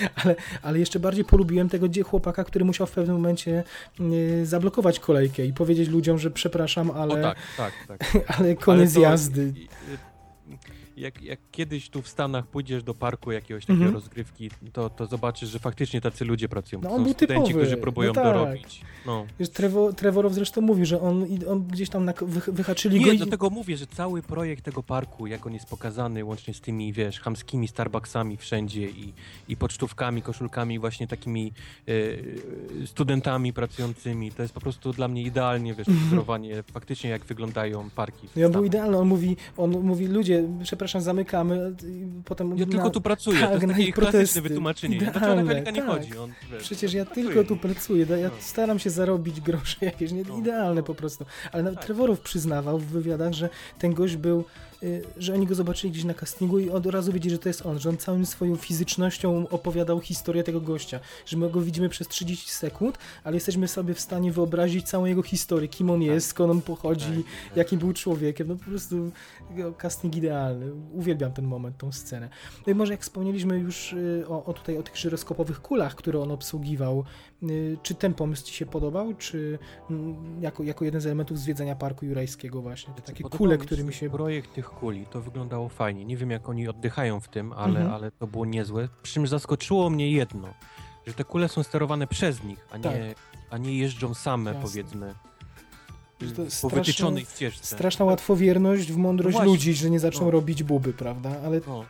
Ale, 0.24 0.36
ale 0.62 0.78
jeszcze 0.78 1.00
bardziej 1.00 1.24
polubiłem 1.24 1.68
tego 1.68 1.86
chłopaka, 2.04 2.44
który 2.44 2.64
musiał 2.64 2.86
w 2.86 2.90
pewnym 2.90 3.16
momencie 3.16 3.64
y, 4.00 4.46
zablokować 4.46 5.00
kolejkę 5.00 5.46
i 5.46 5.52
powiedzieć 5.52 5.88
ludziom, 5.88 6.18
że 6.18 6.30
przepraszam, 6.30 6.90
ale, 6.90 7.14
O 7.14 7.22
tak, 7.22 7.38
tak, 7.56 7.72
tak. 7.88 7.98
ale 8.38 8.54
koniec 8.54 8.96
Ale 8.96 9.04
to- 9.04 9.10
jazdy. 9.10 9.52
Jak, 11.02 11.22
jak 11.22 11.38
kiedyś 11.52 11.88
tu 11.90 12.02
w 12.02 12.08
Stanach 12.08 12.46
pójdziesz 12.46 12.82
do 12.82 12.94
parku 12.94 13.32
jakiegoś 13.32 13.62
takiego 13.66 13.84
Mhm. 13.84 13.94
rozgrywki, 13.94 14.50
to, 14.72 14.90
to 14.90 15.06
zobaczysz, 15.06 15.48
że 15.48 15.58
faktycznie 15.58 16.00
tacy 16.00 16.24
ludzie 16.24 16.48
pracują. 16.48 16.80
No, 16.82 16.90
on 16.90 16.96
są 16.96 17.04
był 17.04 17.12
studenci, 17.12 17.44
typowy. 17.46 17.64
którzy 17.64 17.76
próbują 17.76 18.08
No 18.08 18.14
tak. 18.14 18.24
dorobić. 18.24 18.80
No. 19.06 19.26
Wiesz, 19.38 19.48
Trevo, 19.50 19.92
Trevorow 19.92 20.32
zresztą 20.32 20.60
mówił, 20.60 20.84
że 20.84 21.00
on, 21.00 21.26
on 21.48 21.62
gdzieś 21.66 21.88
tam 21.88 22.04
na, 22.04 22.12
wy, 22.22 22.52
wyhaczyli 22.52 23.00
go 23.00 23.06
Nie, 23.06 23.12
i... 23.14 23.16
dlatego 23.16 23.50
mówię, 23.50 23.76
że 23.76 23.86
cały 23.86 24.22
projekt 24.22 24.64
tego 24.64 24.82
parku, 24.82 25.26
jak 25.26 25.46
on 25.46 25.54
jest 25.54 25.66
pokazany, 25.66 26.24
łącznie 26.24 26.54
z 26.54 26.60
tymi, 26.60 26.92
wiesz, 26.92 27.20
chamskimi 27.20 27.68
Starbucksami 27.68 28.36
wszędzie 28.36 28.88
i, 28.90 29.12
i 29.48 29.56
pocztówkami, 29.56 30.22
koszulkami, 30.22 30.78
właśnie 30.78 31.06
takimi 31.08 31.52
e, 31.88 32.86
studentami 32.86 33.52
pracującymi, 33.52 34.32
to 34.32 34.42
jest 34.42 34.54
po 34.54 34.60
prostu 34.60 34.92
dla 34.92 35.08
mnie 35.08 35.22
idealnie, 35.22 35.74
wiesz, 35.74 35.86
wzorowanie 35.86 36.62
faktycznie 36.62 37.10
jak 37.10 37.24
wyglądają 37.24 37.90
parki. 37.90 38.28
I 38.36 38.44
on 38.44 38.52
był 38.52 38.64
idealny, 38.64 38.98
on 38.98 39.08
mówi, 39.08 39.36
on 39.56 39.70
mówi, 39.70 40.06
ludzie, 40.06 40.44
przepraszam, 40.62 40.91
zamykamy, 41.00 41.74
i 41.86 42.06
potem... 42.24 42.58
Ja 42.58 42.66
tylko 42.66 42.84
na- 42.84 42.90
tu 42.90 43.00
pracuję, 43.00 43.40
tak, 43.40 43.48
to 43.48 43.54
jest 43.54 43.66
na 43.66 43.74
takie 43.74 43.92
klasyczne 43.92 44.42
wytłumaczenie. 44.42 44.98
Dlaczego 44.98 45.20
na 45.20 45.32
Idealne, 45.32 45.44
mechanika 45.44 45.70
nie 45.70 45.82
tak. 45.82 45.86
chodzi? 45.90 46.18
On, 46.18 46.32
wiesz, 46.52 46.62
Przecież 46.62 46.94
ja 46.94 47.04
pracuje. 47.04 47.26
tylko 47.26 47.44
tu 47.48 47.56
pracuję, 47.56 48.06
ja 48.20 48.28
No. 48.28 48.34
staram 48.40 48.78
się 48.78 48.90
zarobić 48.90 49.40
grosze 49.40 49.76
jakieś, 49.86 50.12
nie? 50.12 50.22
No. 50.28 50.38
idealne 50.38 50.82
po 50.82 50.94
prostu. 50.94 51.24
Ale 51.52 51.62
nawet 51.62 51.78
Tak. 51.78 51.84
Trevorów 51.86 52.20
przyznawał 52.20 52.78
w 52.78 52.84
wywiadach, 52.86 53.32
że 53.32 53.48
ten 53.78 53.94
gość 53.94 54.16
był, 54.16 54.44
że 55.16 55.34
oni 55.34 55.46
go 55.46 55.54
zobaczyli 55.54 55.92
gdzieś 55.92 56.04
na 56.04 56.14
castingu 56.14 56.58
i 56.58 56.70
od 56.70 56.86
razu 56.86 57.12
wiedzieli, 57.12 57.34
że 57.34 57.38
to 57.38 57.48
jest 57.48 57.66
on, 57.66 57.78
że 57.78 57.88
on 57.88 57.96
całą 57.96 58.24
swoją 58.24 58.56
fizycznością 58.56 59.48
opowiadał 59.48 60.00
historię 60.00 60.44
tego 60.44 60.60
gościa, 60.60 61.00
że 61.26 61.36
my 61.36 61.50
go 61.50 61.60
widzimy 61.60 61.88
przez 61.88 62.08
30 62.08 62.50
sekund, 62.50 62.98
ale 63.24 63.36
jesteśmy 63.36 63.68
sobie 63.68 63.94
w 63.94 64.00
stanie 64.00 64.32
wyobrazić 64.32 64.88
całą 64.88 65.04
jego 65.04 65.22
historię, 65.22 65.68
kim 65.68 65.90
on 65.90 66.02
jest, 66.02 66.26
skąd 66.26 66.50
on 66.50 66.62
pochodzi, 66.62 67.06
Tak, 67.06 67.48
tak. 67.48 67.56
jakim 67.56 67.78
był 67.78 67.92
człowiekiem. 67.92 68.48
No 68.48 68.56
po 68.56 68.64
prostu 68.64 69.10
no, 69.50 69.72
casting 69.72 70.16
idealny. 70.16 70.72
Uwielbiam 70.92 71.32
ten 71.32 71.44
moment, 71.44 71.76
tą 71.78 71.92
scenę. 71.92 72.28
No 72.66 72.72
i 72.72 72.74
może 72.74 72.92
jak 72.92 73.00
wspomnieliśmy 73.00 73.58
już 73.58 73.92
y, 73.92 74.24
o, 74.28 74.44
o 74.44 74.52
tutaj 74.52 74.78
o 74.78 74.82
tych 74.82 74.96
żyroskopowych 74.96 75.60
kulach, 75.60 75.94
które 75.94 76.20
on 76.20 76.30
obsługiwał, 76.30 77.00
y, 77.00 77.31
czy 77.82 77.94
ten 77.94 78.14
pomysł 78.14 78.44
Ci 78.44 78.54
się 78.54 78.66
podobał, 78.66 79.14
czy 79.14 79.58
mm, 79.90 80.42
jako, 80.42 80.62
jako 80.62 80.84
jeden 80.84 81.00
z 81.00 81.06
elementów 81.06 81.38
zwiedzania 81.38 81.76
parku 81.76 82.04
jurajskiego 82.06 82.62
właśnie, 82.62 82.94
te 82.94 83.02
takie 83.02 83.22
Podobał 83.22 83.38
kule, 83.38 83.58
mi 83.58 83.64
którymi 83.66 83.92
się... 83.92 84.10
Projekt 84.10 84.54
tych 84.54 84.66
kuli, 84.70 85.06
to 85.06 85.20
wyglądało 85.20 85.68
fajnie. 85.68 86.04
Nie 86.04 86.16
wiem, 86.16 86.30
jak 86.30 86.48
oni 86.48 86.68
oddychają 86.68 87.20
w 87.20 87.28
tym, 87.28 87.52
ale, 87.52 87.80
Mhm. 87.80 87.90
ale 87.94 88.10
to 88.10 88.26
było 88.26 88.46
niezłe. 88.46 88.88
Przy 89.02 89.14
czym 89.14 89.26
zaskoczyło 89.26 89.90
mnie 89.90 90.12
jedno, 90.12 90.48
że 91.06 91.14
te 91.14 91.24
kule 91.24 91.48
są 91.48 91.62
sterowane 91.62 92.06
przez 92.06 92.44
nich, 92.44 92.66
a 92.70 92.76
nie, 92.76 92.82
Tak. 92.82 92.94
a 93.50 93.58
nie 93.58 93.78
jeżdżą 93.78 94.14
same, 94.14 94.50
Jasne. 94.52 94.68
powiedzmy. 94.68 95.14
Po 96.18 96.26
straszne- 96.50 96.70
wytyczonej 96.70 97.24
ścieżce. 97.24 97.76
Straszna 97.76 98.04
łatwowierność 98.04 98.92
w 98.92 98.96
mądrość 98.96 99.38
No 99.38 99.44
ludzi, 99.44 99.74
że 99.74 99.90
nie 99.90 100.00
zaczną 100.00 100.24
No. 100.24 100.30
robić 100.30 100.62
buby, 100.62 100.92
prawda? 100.92 101.30
Ale 101.44 101.60
No, 101.66 101.84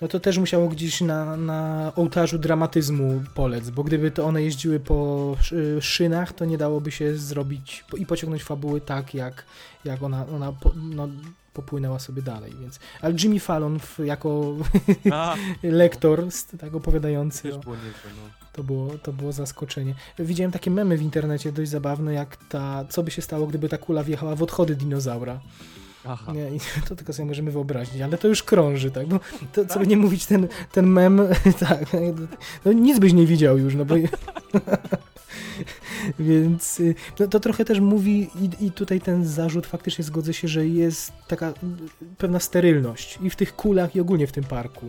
no 0.00 0.08
to 0.08 0.20
też 0.20 0.38
musiało 0.38 0.68
gdzieś 0.68 1.00
na, 1.00 1.36
na 1.36 1.92
ołtarzu 1.96 2.38
dramatyzmu 2.38 3.22
polec, 3.34 3.70
bo 3.70 3.84
gdyby 3.84 4.10
to 4.10 4.24
one 4.24 4.42
jeździły 4.42 4.80
po 4.80 5.36
szy- 5.40 5.78
szynach, 5.80 6.32
to 6.32 6.44
nie 6.44 6.58
dałoby 6.58 6.90
się 6.90 7.16
zrobić 7.16 7.84
i 7.96 8.06
pociągnąć 8.06 8.44
fabuły 8.44 8.80
tak, 8.80 9.14
jak, 9.14 9.44
jak 9.84 10.02
ona, 10.02 10.26
ona 10.26 10.52
po, 10.52 10.72
no, 10.76 11.08
popłynęła 11.54 11.98
sobie 11.98 12.22
dalej, 12.22 12.52
więc... 12.60 12.78
Ale 13.00 13.14
Jimmy 13.22 13.40
Fallon 13.40 13.78
jako 14.04 14.56
a, 15.12 15.36
lektor, 15.62 16.24
tak 16.60 16.74
opowiadający, 16.74 17.42
też 17.42 17.54
o, 17.54 17.58
było 17.58 17.76
niezłe, 17.76 18.10
no. 18.16 18.30
to, 18.52 18.62
było, 18.62 18.98
to 18.98 19.12
było 19.12 19.32
zaskoczenie. 19.32 19.94
Widziałem 20.18 20.52
takie 20.52 20.70
memy 20.70 20.96
w 20.96 21.02
internecie 21.02 21.52
dość 21.52 21.70
zabawne, 21.70 22.12
jak 22.12 22.36
ta, 22.36 22.84
co 22.88 23.02
by 23.02 23.10
się 23.10 23.22
stało, 23.22 23.46
gdyby 23.46 23.68
ta 23.68 23.78
kula 23.78 24.04
wjechała 24.04 24.36
w 24.36 24.42
odchody 24.42 24.74
dinozaura. 24.76 25.40
Aha. 26.08 26.32
Nie, 26.32 26.50
to 26.88 26.96
tylko 26.96 27.12
sobie 27.12 27.26
możemy 27.26 27.50
wyobrazić, 27.50 28.00
ale 28.00 28.18
to 28.18 28.28
już 28.28 28.42
krąży, 28.42 28.90
tak? 28.90 29.06
Bo 29.06 29.20
to, 29.52 29.66
co 29.66 29.78
by 29.78 29.86
nie 29.86 29.96
mówić, 29.96 30.26
ten, 30.26 30.48
ten 30.72 30.86
mem, 30.86 31.20
tak, 31.68 31.84
no 32.64 32.72
nic 32.72 32.98
byś 32.98 33.12
nie 33.12 33.26
widział 33.26 33.58
już, 33.58 33.74
no 33.74 33.84
bo... 33.84 33.94
Więc 36.18 36.80
y, 36.80 36.94
no, 37.20 37.26
to 37.26 37.40
trochę 37.40 37.64
też 37.64 37.80
mówi 37.80 38.30
i, 38.40 38.66
i 38.66 38.70
tutaj 38.70 39.00
ten 39.00 39.26
zarzut 39.26 39.66
faktycznie 39.66 40.04
zgodzę 40.04 40.34
się, 40.34 40.48
że 40.48 40.66
jest 40.66 41.12
taka 41.28 41.48
y, 41.50 41.54
pewna 42.18 42.40
sterylność 42.40 43.18
i 43.22 43.30
w 43.30 43.36
tych 43.36 43.56
kulach 43.56 43.96
i 43.96 44.00
ogólnie 44.00 44.26
w 44.26 44.32
tym 44.32 44.44
parku. 44.44 44.86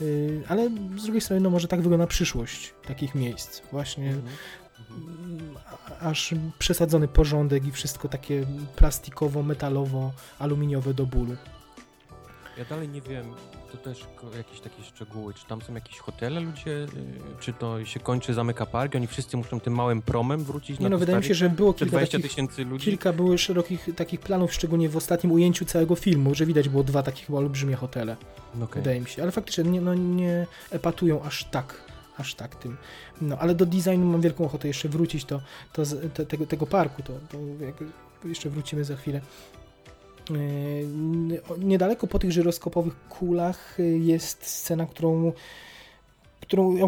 Y, 0.00 0.42
ale 0.48 0.70
z 0.96 1.02
drugiej 1.02 1.20
strony 1.20 1.40
no 1.40 1.50
może 1.50 1.68
tak 1.68 1.80
wygląda 1.80 2.06
przyszłość 2.06 2.74
takich 2.88 3.14
miejsc. 3.14 3.62
Właśnie 3.72 4.06
Mhm. 4.06 4.26
Aż 6.00 6.34
przesadzony 6.58 7.08
porządek 7.08 7.66
i 7.66 7.72
wszystko 7.72 8.08
takie 8.08 8.46
plastikowo, 8.76 9.42
metalowo, 9.42 10.12
aluminiowe 10.38 10.94
do 10.94 11.06
bólu. 11.06 11.36
Ja 12.58 12.64
dalej 12.64 12.88
nie 12.88 13.00
wiem, 13.00 13.34
to 13.72 13.76
też 13.78 14.06
jakieś 14.36 14.60
takie 14.60 14.82
szczegóły, 14.82 15.34
czy 15.34 15.46
tam 15.46 15.62
są 15.62 15.74
jakieś 15.74 15.98
hotele 15.98 16.40
ludzie, 16.40 16.70
y, 16.70 16.86
czy 17.40 17.52
to 17.52 17.84
się 17.84 18.00
kończy, 18.00 18.34
zamyka 18.34 18.66
park, 18.66 18.94
oni 18.94 19.06
wszyscy 19.06 19.36
muszą 19.36 19.60
tym 19.60 19.74
małym 19.74 20.02
promem 20.02 20.44
wrócić 20.44 20.78
Nie 20.80 20.88
no, 20.88 20.96
to 20.96 20.98
wydaje 21.00 21.18
mi 21.18 21.24
się, 21.24 21.34
że 21.34 21.50
było 21.50 21.72
kilka 21.74 21.90
20 21.90 22.18
takich, 22.18 22.30
tysięcy 22.30 22.64
ludzi? 22.64 22.84
kilka 22.84 23.12
były 23.12 23.38
szerokich 23.38 23.88
takich 23.96 24.20
planów, 24.20 24.54
szczególnie 24.54 24.88
w 24.88 24.96
ostatnim 24.96 25.32
ujęciu 25.32 25.64
całego 25.64 25.96
filmu, 25.96 26.34
że 26.34 26.46
widać 26.46 26.68
było 26.68 26.82
dwa 26.84 27.02
takie 27.02 27.24
chyba 27.24 27.38
olbrzymie 27.38 27.76
hotele, 27.76 28.16
No 28.54 28.64
okej. 28.64 28.82
wydaje 28.82 29.00
mi 29.00 29.06
się. 29.08 29.22
Ale 29.22 29.32
faktycznie 29.32 29.64
nie, 29.64 29.80
no, 29.80 29.94
nie 29.94 30.46
epatują 30.70 31.22
aż 31.22 31.44
tak, 31.44 31.85
aż 32.18 32.34
tak 32.34 32.56
tym. 32.56 32.76
No, 33.20 33.38
ale 33.38 33.54
do 33.54 33.66
designu 33.66 34.06
mam 34.06 34.20
wielką 34.20 34.44
ochotę 34.44 34.68
jeszcze 34.68 34.88
wrócić 34.88 35.24
to 35.72 35.84
z, 35.84 36.14
te, 36.14 36.26
tego, 36.26 36.46
tego 36.46 36.66
parku, 36.66 37.02
to, 37.02 37.12
to 37.12 37.38
jeszcze 38.28 38.50
wrócimy 38.50 38.84
za 38.84 38.96
chwilę. 38.96 39.20
Yy, 40.30 40.36
Niedaleko 41.58 42.06
po 42.06 42.18
tych 42.18 42.32
żyroskopowych 42.32 43.08
kulach 43.08 43.74
yy, 43.78 43.98
jest 43.98 44.46
scena, 44.46 44.86
którą 44.86 45.32
którą 46.40 46.76
ja 46.76 46.84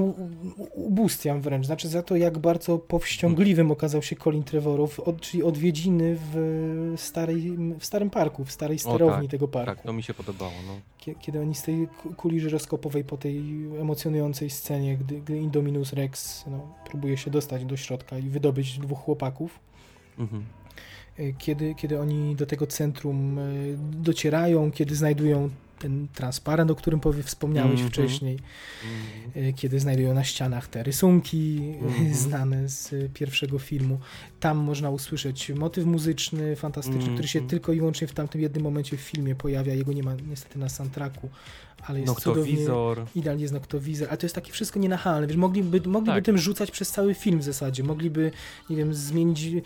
ubóstwiam 0.74 1.40
wręcz, 1.40 1.66
znaczy 1.66 1.88
za 1.88 2.02
to, 2.02 2.16
jak 2.16 2.38
bardzo 2.38 2.78
powściągliwym 2.78 3.70
okazał 3.70 4.02
się 4.02 4.16
Colin 4.16 4.42
Trevorrow, 4.42 5.00
od, 5.00 5.20
czyli 5.20 5.42
odwiedziny 5.42 6.16
w, 6.32 6.94
starej, 6.96 7.56
w 7.78 7.84
starym 7.84 8.10
parku, 8.10 8.44
w 8.44 8.52
starej 8.52 8.78
sterowni 8.78 9.22
tak, 9.28 9.30
tego 9.30 9.48
parku. 9.48 9.74
Tak, 9.76 9.82
to 9.84 9.92
mi 9.92 10.02
się 10.02 10.14
podobało, 10.14 10.52
no. 10.66 10.72
Kie- 11.00 11.14
Kiedy 11.20 11.40
oni 11.40 11.54
z 11.54 11.62
tej 11.62 11.88
ku- 12.02 12.14
kuli 12.14 12.40
żyroskopowej 12.40 13.04
po 13.04 13.16
tej 13.16 13.38
emocjonującej 13.80 14.50
scenie, 14.50 14.96
gdy, 14.96 15.20
gdy 15.20 15.38
Indominus 15.38 15.92
Rex 15.92 16.44
no, 16.50 16.74
próbuje 16.90 17.16
się 17.16 17.30
dostać 17.30 17.64
do 17.64 17.76
środka 17.76 18.18
i 18.18 18.22
wydobyć 18.28 18.78
dwóch 18.78 18.98
chłopaków, 18.98 19.58
Mhm. 20.18 20.44
y, 21.18 21.34
kiedy, 21.38 21.74
kiedy 21.74 22.00
oni 22.00 22.36
do 22.36 22.46
tego 22.46 22.66
centrum 22.66 23.38
y, 23.38 23.76
docierają, 23.92 24.70
kiedy 24.70 24.94
znajdują 24.94 25.50
ten 25.78 26.08
transparent, 26.14 26.70
o 26.70 26.74
którym 26.74 27.00
powie, 27.00 27.22
wspomniałeś 27.22 27.72
Mhm. 27.72 27.90
wcześniej, 27.90 28.38
Mhm. 29.32 29.44
y, 29.48 29.52
kiedy 29.52 29.80
znajdują 29.80 30.14
na 30.14 30.24
ścianach 30.24 30.68
te 30.68 30.82
rysunki 30.82 31.58
y, 31.82 31.84
Mhm. 31.86 32.14
znane 32.24 32.68
z 32.68 32.92
y, 32.92 33.10
pierwszego 33.14 33.58
filmu. 33.58 34.00
Tam 34.40 34.58
można 34.58 34.90
usłyszeć 34.90 35.50
motyw 35.50 35.84
muzyczny 35.84 36.56
fantastyczny, 36.56 37.12
który 37.12 37.28
się 37.28 37.38
Mhm. 37.38 37.50
tylko 37.50 37.72
i 37.72 37.78
wyłącznie 37.78 38.06
w 38.06 38.12
tamtym 38.12 38.40
jednym 38.40 38.62
momencie 38.62 38.96
w 38.96 39.00
filmie 39.00 39.34
pojawia. 39.34 39.74
Jego 39.74 39.92
nie 39.92 40.02
ma 40.02 40.14
niestety 40.28 40.58
na 40.58 40.68
soundtracku, 40.68 41.28
ale 41.86 42.00
jest 42.00 42.14
cudownie... 42.14 42.42
Noktowizor. 42.42 43.04
Idealnie 43.14 43.42
jest 43.42 43.54
noktowizor, 43.54 44.08
ale 44.08 44.16
to 44.18 44.26
jest 44.26 44.34
takie 44.34 44.52
wszystko 44.52 44.78
nienachalne, 44.78 45.26
wiesz, 45.26 45.36
mogliby, 45.36 45.88
mogliby 45.88 46.16
Tak. 46.16 46.24
tym 46.24 46.38
rzucać 46.38 46.70
przez 46.70 46.90
cały 46.90 47.14
film 47.14 47.38
w 47.38 47.42
zasadzie, 47.42 47.82
mogliby, 47.84 48.30
nie 48.70 48.76
wiem, 48.76 48.94
zmienić, 48.94 49.44
y, 49.44 49.62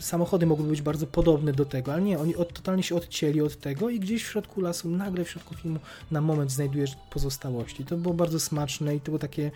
samochody 0.00 0.46
mogłyby 0.46 0.70
być 0.70 0.82
bardzo 0.82 1.06
podobne 1.06 1.52
do 1.52 1.64
tego, 1.64 1.92
ale 1.92 2.02
nie, 2.02 2.18
oni 2.18 2.36
od, 2.36 2.52
totalnie 2.52 2.82
się 2.82 2.94
odcięli 2.94 3.40
od 3.40 3.56
tego 3.60 3.90
i 3.90 4.00
gdzieś 4.00 4.24
w 4.24 4.30
środku 4.30 4.60
lasu, 4.60 4.88
nagle 4.88 5.24
w 5.24 5.30
środku 5.30 5.54
filmu 5.54 5.78
na 6.10 6.20
moment 6.20 6.50
znajdujesz 6.52 6.96
pozostałości. 7.10 7.84
To 7.84 7.96
było 7.96 8.14
bardzo 8.14 8.40
smaczne 8.40 8.96
i 8.96 9.00
to 9.00 9.04
było 9.04 9.18
takie, 9.18 9.50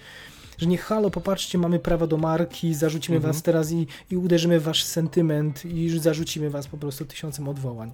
że 0.58 0.66
nie 0.66 0.78
halo, 0.78 1.10
popatrzcie, 1.10 1.58
mamy 1.58 1.78
prawa 1.78 2.06
do 2.06 2.16
marki, 2.16 2.74
zarzucimy 2.74 3.16
Mhm. 3.16 3.32
was 3.34 3.42
teraz 3.42 3.72
i, 3.72 3.86
i 4.10 4.16
uderzymy 4.16 4.60
w 4.60 4.62
wasz 4.62 4.84
sentyment 4.84 5.64
i 5.64 5.98
zarzucimy 5.98 6.50
was 6.50 6.66
po 6.66 6.76
prostu 6.76 7.04
tysiącem 7.04 7.48
odwołań. 7.48 7.92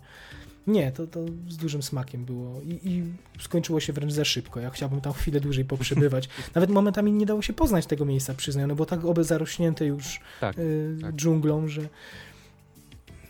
Nie, 0.67 0.93
to, 0.93 1.07
to 1.07 1.21
z 1.49 1.57
dużym 1.57 1.83
smakiem 1.83 2.25
było 2.25 2.61
I, 2.61 2.81
i 2.89 3.05
skończyło 3.41 3.81
się 3.81 3.93
wręcz 3.93 4.13
za 4.13 4.25
szybko. 4.25 4.61
Ja 4.61 4.71
chciałbym 4.71 5.01
tam 5.01 5.13
chwilę 5.13 5.41
dłużej 5.41 5.65
poprzebywać. 5.65 6.29
Nawet 6.55 6.71
momentami 6.71 7.13
nie 7.13 7.27
dało 7.27 7.43
się 7.43 7.53
poznać 7.53 7.87
tego 7.87 8.05
miejsca, 8.05 8.35
przyznaję, 8.35 8.67
no 8.67 8.75
bo 8.75 8.87
tak 8.87 9.05
obe 9.05 9.25
zarośnięte 9.25 9.87
już 9.87 10.21
Tak, 10.41 10.59
y, 10.59 10.99
tak. 11.03 11.15
dżunglą, 11.17 11.69
że, 11.69 11.89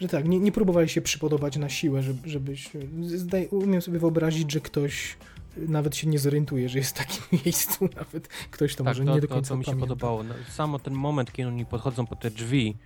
że 0.00 0.09
tak, 0.09 0.28
nie, 0.28 0.40
nie 0.40 0.52
próbowali 0.52 0.88
się 0.88 1.00
przypodobać 1.00 1.56
na 1.56 1.68
siłę, 1.68 2.02
żeby, 2.02 2.28
żebyś... 2.30 2.70
Zdaj, 3.02 3.48
umiem 3.50 3.82
sobie 3.82 3.98
wyobrazić, 3.98 4.52
że 4.52 4.60
ktoś 4.60 5.16
nawet 5.56 5.96
się 5.96 6.06
nie 6.09 6.18
zorientuje, 6.18 6.68
że 6.68 6.78
jest 6.78 6.98
w 6.98 6.98
takim 6.98 7.22
miejscu, 7.44 7.88
nawet 7.96 8.28
ktoś 8.28 8.74
to 8.74 8.84
tak, 8.84 8.90
może 8.90 9.04
to, 9.04 9.14
nie 9.14 9.20
do 9.20 9.28
to, 9.28 9.34
końca 9.34 9.48
to 9.48 9.56
mi 9.56 9.64
się 9.64 9.70
pamięta. 9.70 9.86
podobało. 9.88 10.22
No, 10.22 10.34
samo 10.50 10.78
ten 10.78 10.94
moment, 10.94 11.32
kiedy 11.32 11.48
oni 11.48 11.66
podchodzą 11.66 12.06
po 12.06 12.16
te 12.16 12.30
drzwi 12.30 12.76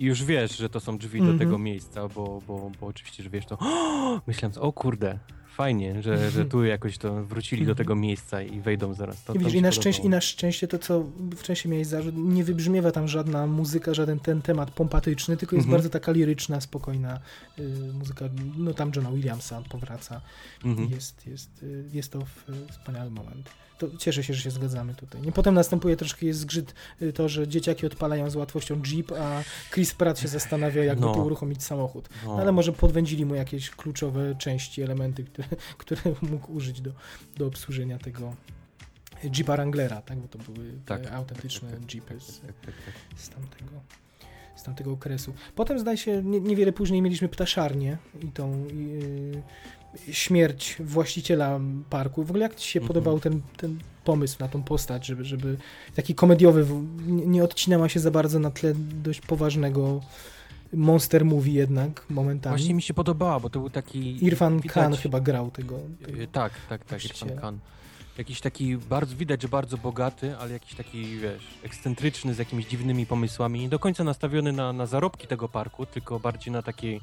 i 0.00 0.04
już 0.04 0.24
wiesz, 0.24 0.56
że 0.58 0.68
to 0.68 0.80
są 0.80 0.98
drzwi 0.98 1.18
Mhm. 1.18 1.38
do 1.38 1.44
tego 1.44 1.58
miejsca, 1.58 2.08
bo, 2.08 2.42
bo, 2.46 2.70
bo 2.80 2.86
oczywiście, 2.86 3.22
że 3.22 3.30
wiesz 3.30 3.46
to 3.46 3.58
myśląc, 4.26 4.58
o 4.58 4.72
kurde, 4.72 5.18
fajnie, 5.46 6.02
że, 6.02 6.30
że 6.30 6.44
tu 6.44 6.64
jakoś 6.64 6.98
to 6.98 7.24
wrócili 7.24 7.62
do 7.62 7.70
Mhm. 7.70 7.76
tego 7.78 7.94
miejsca 7.96 8.42
i 8.42 8.60
wejdą 8.60 8.94
zaraz. 8.94 9.24
To, 9.24 9.34
I 9.34 9.38
widzisz, 9.38 9.54
i 9.54 9.62
na, 9.62 9.72
szczęście, 9.72 10.02
I 10.02 10.08
na 10.08 10.20
szczęście 10.20 10.68
to, 10.68 10.78
co 10.78 11.04
wcześniej 11.36 11.72
miałeś 11.72 11.86
zarzut, 11.86 12.14
nie 12.16 12.44
wybrzmiewa 12.44 12.90
tam 12.92 13.08
żadna 13.08 13.46
muzyka, 13.46 13.94
żaden 13.94 14.20
ten 14.20 14.42
temat 14.42 14.70
pompatyczny, 14.70 15.36
tylko 15.36 15.56
jest 15.56 15.66
Mhm. 15.66 15.78
bardzo 15.78 15.90
taka 15.90 16.12
liryczna, 16.12 16.60
spokojna 16.60 17.20
y, 17.58 17.92
muzyka. 17.92 18.24
No 18.58 18.74
tam 18.74 18.92
Johna 18.96 19.10
Williamsa 19.10 19.62
powraca. 19.68 20.20
Mhm. 20.64 20.90
Jest, 20.90 21.26
jest, 21.26 21.62
y, 21.62 21.84
jest 21.92 22.12
to 22.12 22.20
w, 22.24 22.44
wspaniały 22.70 23.10
moment. 23.10 23.50
To 23.80 23.96
cieszę 23.98 24.24
się, 24.24 24.34
że 24.34 24.42
się 24.42 24.50
zgadzamy 24.50 24.94
tutaj. 24.94 25.22
Nie, 25.22 25.32
potem 25.32 25.54
następuje 25.54 25.96
troszkę 25.96 26.32
zgrzyt 26.32 26.74
y, 27.02 27.12
to, 27.12 27.28
że 27.28 27.48
dzieciaki 27.48 27.86
odpalają 27.86 28.30
z 28.30 28.36
łatwością 28.36 28.82
Jeep, 28.86 29.12
a 29.12 29.42
Chris 29.72 29.94
Pratt 29.94 30.18
się 30.20 30.28
zastanawia, 30.28 30.84
jak 30.84 31.00
No. 31.00 31.12
uruchomić 31.12 31.64
samochód. 31.64 32.08
No. 32.26 32.38
Ale 32.38 32.52
może 32.52 32.72
podwędzili 32.72 33.24
mu 33.24 33.34
jakieś 33.34 33.70
kluczowe 33.70 34.34
części, 34.34 34.82
elementy, 34.82 35.24
które, 35.24 35.48
które 35.78 36.00
mógł 36.22 36.52
użyć 36.52 36.80
do, 36.80 36.90
do 37.36 37.46
obsłużenia 37.46 37.98
tego 37.98 38.34
Jeepa 39.36 39.52
Wranglera, 39.52 40.02
tak? 40.02 40.18
Bo 40.18 40.28
to 40.28 40.38
były 40.38 40.72
Tak, 40.86 41.02
te 41.02 41.12
autentyczne 41.12 41.70
tak, 41.70 41.80
tak, 41.80 41.94
Jeepy 41.94 42.20
z, 42.20 42.40
Tak, 42.40 42.46
tak, 42.60 42.74
tak. 42.84 43.20
z, 43.20 43.28
tamtego, 43.28 43.70
z 44.56 44.62
tamtego 44.62 44.92
okresu. 44.92 45.34
Potem 45.54 45.78
zdaje 45.78 45.96
się, 45.98 46.22
nie, 46.24 46.40
niewiele 46.40 46.72
później 46.72 47.02
mieliśmy 47.02 47.28
ptaszarnię 47.28 47.98
i 48.22 48.28
tą 48.28 48.66
yy, 48.66 49.42
śmierć 50.10 50.76
właściciela 50.80 51.60
parku. 51.90 52.24
W 52.24 52.30
ogóle 52.30 52.42
jak 52.42 52.54
Ci 52.54 52.70
się 52.70 52.80
Mhm. 52.80 52.88
podobał 52.88 53.20
ten, 53.20 53.40
ten 53.56 53.78
pomysł 54.04 54.36
na 54.40 54.48
tą 54.48 54.62
postać, 54.62 55.06
żeby, 55.06 55.24
żeby 55.24 55.56
taki 55.94 56.14
komediowy, 56.14 56.66
nie, 57.06 57.26
nie 57.26 57.44
odcinała 57.44 57.88
się 57.88 58.00
za 58.00 58.10
bardzo 58.10 58.38
na 58.38 58.50
tle 58.50 58.74
dość 58.74 59.20
poważnego 59.20 60.00
monster 60.72 61.24
movie 61.24 61.52
jednak 61.52 62.04
momentami. 62.10 62.56
Właśnie 62.56 62.74
mi 62.74 62.82
się 62.82 62.94
podobała, 62.94 63.40
bo 63.40 63.50
to 63.50 63.60
był 63.60 63.70
taki... 63.70 64.24
Irfan 64.24 64.60
widać- 64.60 64.72
Khan 64.74 64.96
chyba 64.96 65.20
grał 65.20 65.50
tego. 65.50 65.78
tego. 66.06 66.22
E, 66.22 66.26
Tak, 66.26 66.52
tak, 66.68 66.84
tak. 66.84 67.04
Irfan 67.04 67.36
Khan. 67.36 67.58
Jakiś 68.18 68.40
taki 68.40 68.76
bardzo, 68.76 69.16
widać, 69.16 69.42
że 69.42 69.48
bardzo 69.48 69.78
bogaty, 69.78 70.36
ale 70.36 70.52
jakiś 70.52 70.74
taki, 70.74 71.04
wiesz, 71.18 71.42
ekscentryczny, 71.62 72.34
z 72.34 72.38
jakimiś 72.38 72.66
dziwnymi 72.66 73.06
pomysłami. 73.06 73.60
Nie 73.60 73.68
do 73.68 73.78
końca 73.78 74.04
nastawiony 74.04 74.52
na, 74.52 74.72
na 74.72 74.86
zarobki 74.86 75.26
tego 75.26 75.48
parku, 75.48 75.86
tylko 75.86 76.20
bardziej 76.20 76.52
na 76.52 76.62
taki, 76.62 77.00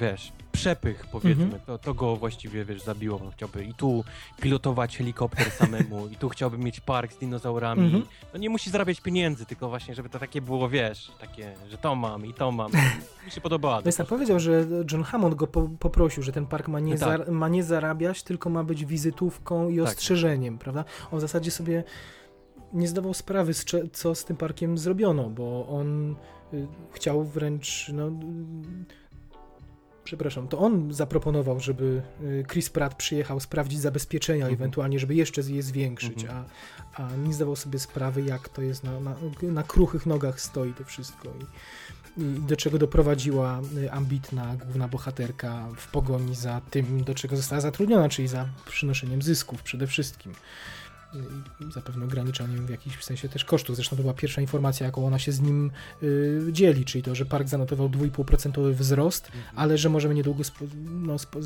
wiesz, 0.00 0.32
przepych, 0.52 1.06
powiedzmy. 1.12 1.44
Mhm. 1.44 1.62
To, 1.66 1.78
to 1.78 1.94
go 1.94 2.16
właściwie, 2.16 2.64
wiesz, 2.64 2.82
zabiło. 2.82 3.20
On 3.24 3.30
chciałby 3.30 3.64
i 3.64 3.74
tu 3.74 4.04
pilotować 4.40 4.96
helikopter 4.96 5.50
samemu, 5.50 6.08
i 6.08 6.16
tu 6.16 6.28
chciałby 6.28 6.58
mieć 6.58 6.80
park 6.80 7.12
z 7.12 7.18
dinozaurami. 7.18 7.84
Mhm. 7.84 8.04
No 8.32 8.38
nie 8.38 8.50
musi 8.50 8.70
zarabiać 8.70 9.00
pieniędzy, 9.00 9.46
tylko 9.46 9.68
właśnie, 9.68 9.94
żeby 9.94 10.08
to 10.08 10.18
takie 10.18 10.40
było, 10.40 10.68
wiesz, 10.68 11.12
takie, 11.20 11.54
że 11.70 11.78
to 11.78 11.94
mam 11.94 12.26
i 12.26 12.34
to 12.34 12.52
mam. 12.52 12.72
Mi 13.26 13.30
się 13.30 13.40
podobała. 13.40 13.82
Jest 13.86 13.98
tak 13.98 14.06
powiedział, 14.06 14.40
że 14.40 14.66
John 14.92 15.02
Hammond 15.02 15.34
go 15.34 15.46
po, 15.46 15.68
poprosił, 15.78 16.22
że 16.22 16.32
ten 16.32 16.46
park 16.46 16.68
ma 16.68 16.80
nie, 16.80 16.94
No 16.94 17.00
tak. 17.00 17.26
za, 17.26 17.32
ma 17.32 17.48
nie 17.48 17.64
zarabiać, 17.64 18.22
tylko 18.22 18.50
ma 18.50 18.64
być 18.64 18.84
wizytówką 18.84 19.68
i 19.68 19.76
Tak. 19.76 19.86
ostrzeżeniem, 19.86 20.58
prawda? 20.58 20.84
On 21.10 21.18
w 21.18 21.20
zasadzie 21.20 21.50
sobie 21.50 21.84
nie 22.72 22.88
zdawał 22.88 23.14
sprawy, 23.14 23.54
z 23.54 23.64
co 23.92 24.14
z 24.14 24.24
tym 24.24 24.36
parkiem 24.36 24.78
zrobiono, 24.78 25.30
bo 25.30 25.68
on 25.68 26.16
y, 26.54 26.66
chciał 26.92 27.24
wręcz, 27.24 27.90
no, 27.94 28.10
przepraszam, 30.08 30.48
to 30.48 30.58
on 30.58 30.92
zaproponował, 30.94 31.60
żeby 31.60 32.02
y, 32.22 32.44
Chris 32.52 32.70
Pratt 32.70 32.94
przyjechał 32.94 33.40
sprawdzić 33.40 33.80
zabezpieczenia, 33.80 34.44
Mhm. 34.44 34.54
ewentualnie, 34.54 34.98
żeby 34.98 35.14
jeszcze 35.14 35.40
je 35.40 35.62
zwiększyć, 35.62 36.22
Mhm. 36.24 36.44
a, 36.94 37.02
a 37.02 37.16
nie 37.16 37.34
zdawał 37.34 37.56
sobie 37.56 37.78
sprawy, 37.78 38.22
jak 38.22 38.48
to 38.48 38.62
jest 38.62 38.84
na, 38.84 39.00
na, 39.00 39.16
na 39.42 39.62
kruchych 39.62 40.06
nogach 40.06 40.40
stoi 40.40 40.72
to 40.72 40.84
wszystko 40.84 41.28
i, 42.16 42.22
i 42.22 42.40
do 42.40 42.56
czego 42.56 42.78
doprowadziła 42.78 43.60
y, 43.76 43.92
ambitna 43.92 44.56
główna 44.64 44.88
bohaterka 44.88 45.68
w 45.76 45.90
pogoni 45.90 46.34
za 46.34 46.60
tym, 46.70 47.04
do 47.04 47.14
czego 47.14 47.36
została 47.36 47.60
zatrudniona, 47.60 48.08
czyli 48.08 48.28
za 48.28 48.48
przynoszeniem 48.66 49.22
zysków 49.22 49.62
przede 49.62 49.86
wszystkim. 49.86 50.32
Zapewne 51.74 52.04
ograniczaniem 52.04 52.66
w 52.66 52.70
jakimś 52.70 53.04
sensie 53.04 53.28
też 53.28 53.44
kosztów. 53.44 53.76
Zresztą 53.76 53.96
to 53.96 54.02
była 54.02 54.14
pierwsza 54.14 54.40
informacja, 54.40 54.86
jaką 54.86 55.06
ona 55.06 55.18
się 55.18 55.32
z 55.32 55.40
nim 55.40 55.70
y, 56.02 56.40
dzieli, 56.52 56.84
czyli 56.84 57.04
to, 57.04 57.14
że 57.14 57.24
park 57.26 57.48
zanotował 57.48 57.88
2,5% 57.88 58.72
wzrost, 58.74 59.26
Mhm. 59.26 59.44
ale 59.56 59.78
że 59.78 59.88
możemy 59.88 60.14
niedługo 60.14 60.44
spo, 60.44 60.64
no, 60.90 61.18
spo, 61.18 61.38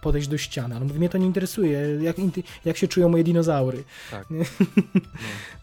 podejść 0.00 0.28
do 0.28 0.38
ściany. 0.38 0.76
Ale 0.76 0.84
mówi, 0.84 0.98
mnie 0.98 1.08
to 1.08 1.18
nie 1.18 1.26
interesuje, 1.26 1.80
jak, 2.02 2.16
jak 2.64 2.76
się 2.76 2.88
czują 2.88 3.08
moje 3.08 3.24
dinozaury. 3.24 3.84
Tak. 4.10 4.26
No. 4.30 4.44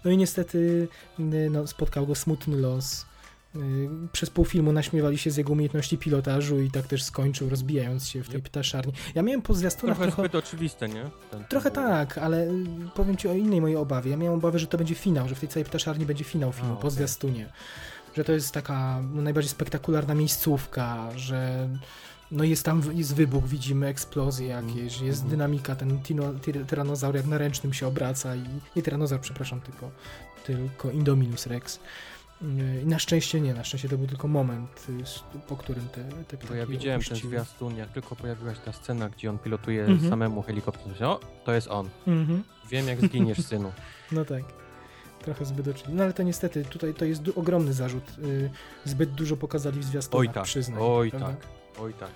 No 0.05 0.11
i 0.11 0.17
niestety 0.17 0.87
y, 1.19 1.49
no, 1.51 1.67
spotkał 1.67 2.07
go 2.07 2.15
smutny 2.15 2.57
los. 2.57 3.05
Y, 3.55 3.89
przez 4.11 4.29
pół 4.29 4.45
filmu 4.45 4.71
naśmiewali 4.71 5.17
się 5.17 5.31
z 5.31 5.37
jego 5.37 5.53
umiejętności 5.53 5.97
pilotażu 5.97 6.59
i 6.61 6.71
tak 6.71 6.87
też 6.87 7.03
skończył, 7.03 7.49
rozbijając 7.49 8.07
się 8.07 8.23
w 8.23 8.29
tej 8.29 8.41
ptaszarni. 8.41 8.93
Ja 9.15 9.21
miałem 9.21 9.41
po 9.41 9.53
zwiastunach 9.53 9.97
Trochę 9.97 10.11
trochę... 10.11 10.37
oczywiste, 10.37 10.87
nie? 10.89 11.05
Ten- 11.31 11.45
Trochę 11.45 11.71
ten- 11.71 11.83
tak, 11.83 12.17
ale 12.17 12.47
y, 12.47 12.65
powiem 12.95 13.17
ci 13.17 13.27
o 13.27 13.33
innej 13.33 13.61
mojej 13.61 13.77
obawie. 13.77 14.11
Ja 14.11 14.17
miałem 14.17 14.39
obawę, 14.39 14.59
że 14.59 14.67
to 14.67 14.77
będzie 14.77 14.95
finał, 14.95 15.29
że 15.29 15.35
w 15.35 15.39
tej 15.39 15.49
całej 15.49 15.65
ptaszarni 15.65 16.05
będzie 16.05 16.23
finał 16.23 16.51
filmu 16.51 16.73
A, 16.73 16.75
po 16.75 16.91
zwiastunie. 16.91 17.49
Że 18.17 18.23
to 18.23 18.31
jest 18.31 18.51
taka 18.51 19.01
no, 19.13 19.21
najbardziej 19.21 19.49
spektakularna 19.51 20.15
miejscówka, 20.15 21.09
że 21.15 21.69
no 22.31 22.43
jest 22.43 22.63
tam 22.65 22.81
jest 22.93 23.15
wybuch, 23.15 23.47
widzimy 23.47 23.87
eksplozje 23.87 24.47
jakieś, 24.47 25.01
jest 25.01 25.21
Mhm. 25.21 25.29
dynamika, 25.29 25.75
ten 25.75 25.99
tino, 26.01 26.33
tyr, 26.33 26.65
tyranozaur 26.65 27.15
jak 27.15 27.25
na 27.25 27.37
ręcznym 27.37 27.73
się 27.73 27.87
obraca 27.87 28.35
i 28.35 28.43
nie 28.75 28.81
tyranozaur, 28.83 29.21
przepraszam, 29.21 29.61
tylko, 29.61 29.91
tylko 30.45 30.91
Indominus 30.91 31.47
Rex. 31.47 31.79
Y, 32.41 32.81
I 32.81 32.85
na 32.85 32.99
szczęście 32.99 33.41
nie, 33.41 33.53
na 33.53 33.63
szczęście 33.63 33.89
to 33.89 33.97
był 33.97 34.07
tylko 34.07 34.27
moment, 34.27 34.85
y, 35.35 35.39
po 35.47 35.57
którym 35.57 35.87
te, 35.89 36.03
te 36.37 36.47
Bo 36.47 36.53
ja 36.55 36.63
ptaki 36.63 36.71
widziałem 36.77 37.01
ten 37.01 37.07
opuściły. 37.07 37.29
zwiastun, 37.31 37.75
jak 37.77 37.89
tylko 37.89 38.15
pojawiła 38.15 38.53
się 38.55 38.61
ta 38.61 38.73
scena, 38.73 39.09
gdzie 39.09 39.29
on 39.29 39.39
pilotuje 39.39 39.85
Mhm. 39.85 40.09
samemu 40.09 40.41
helikopter. 40.41 41.03
O, 41.03 41.19
to 41.45 41.51
jest 41.53 41.67
on. 41.67 41.89
Mhm. 42.07 42.43
Wiem, 42.69 42.87
jak 42.87 43.01
zginiesz, 43.01 43.45
synu. 43.47 43.71
No 44.11 44.25
tak. 44.25 44.43
Trochę 45.21 45.45
zbyt 45.45 45.67
oczywiście. 45.67 45.93
No 45.95 46.03
ale 46.03 46.13
to 46.13 46.23
niestety, 46.23 46.65
tutaj 46.65 46.93
to 46.93 47.05
jest 47.05 47.21
ogromny 47.35 47.73
zarzut. 47.73 48.03
Y, 48.19 48.49
zbyt 48.85 49.11
dużo 49.11 49.37
pokazali 49.37 49.79
w 49.79 49.83
zwiastunach, 49.83 50.19
Oj 50.27 50.29
tak, 50.33 50.43
przyznaj. 50.43 50.79
oj 50.81 51.09
prawda? 51.11 51.27
tak, 51.27 51.37
oj 51.79 51.93
tak. 51.93 52.09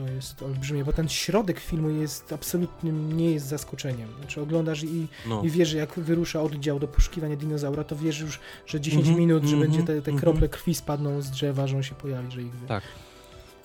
To 0.00 0.08
jest 0.08 0.42
olbrzymie, 0.42 0.84
bo 0.84 0.92
ten 0.92 1.08
środek 1.08 1.60
filmu 1.60 1.90
jest 1.90 2.32
absolutnym, 2.32 3.16
nie 3.16 3.30
jest 3.30 3.46
zaskoczeniem. 3.46 4.08
Znaczy 4.18 4.40
oglądasz 4.40 4.82
i, 4.82 5.08
No. 5.26 5.42
i 5.42 5.50
wiesz, 5.50 5.68
że 5.68 5.78
jak 5.78 6.00
wyrusza 6.00 6.42
oddział 6.42 6.78
do 6.80 6.88
poszukiwania 6.88 7.36
dinozaura, 7.36 7.84
to 7.84 7.96
wiesz 7.96 8.20
już, 8.20 8.40
że 8.66 8.80
10 8.80 9.00
Mhm, 9.00 9.18
minut, 9.20 9.44
że 9.44 9.54
mhm, 9.56 9.70
będzie 9.70 9.86
te, 9.86 10.02
te 10.02 10.10
mhm. 10.10 10.18
krople 10.18 10.48
krwi 10.48 10.74
spadną 10.74 11.22
z 11.22 11.30
drzewa, 11.30 11.66
że 11.66 11.76
on 11.76 11.82
się 11.82 11.94
pojawi, 11.94 12.32
że 12.32 12.42
ich 12.42 12.52
wy, 12.52 12.66
Tak. 12.66 12.84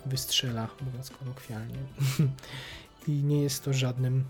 wystrzela, 0.05 0.67
mówiąc 0.85 1.09
kolokwialnie. 1.09 1.77
I 3.07 3.11
nie 3.11 3.41
jest 3.41 3.63
to 3.65 3.73
żadnym 3.73 4.23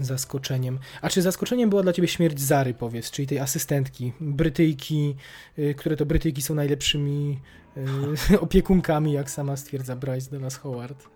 zaskoczeniem. 0.00 0.78
A 1.02 1.08
czy 1.08 1.22
zaskoczeniem 1.22 1.70
była 1.70 1.82
dla 1.82 1.92
ciebie 1.92 2.08
śmierć 2.08 2.40
Zary, 2.40 2.74
powiedz, 2.74 3.10
czyli 3.10 3.28
tej 3.28 3.38
asystentki, 3.38 4.12
Brytyjki, 4.20 5.16
y, 5.58 5.74
które 5.74 5.96
to 5.96 6.06
Brytyjki 6.06 6.42
są 6.42 6.54
najlepszymi 6.54 7.40
y, 8.32 8.40
opiekunkami, 8.46 9.12
jak 9.12 9.30
sama 9.30 9.56
stwierdza 9.56 9.96
Bryce 9.96 10.30
Dallas 10.30 10.56
Howard. 10.56 11.11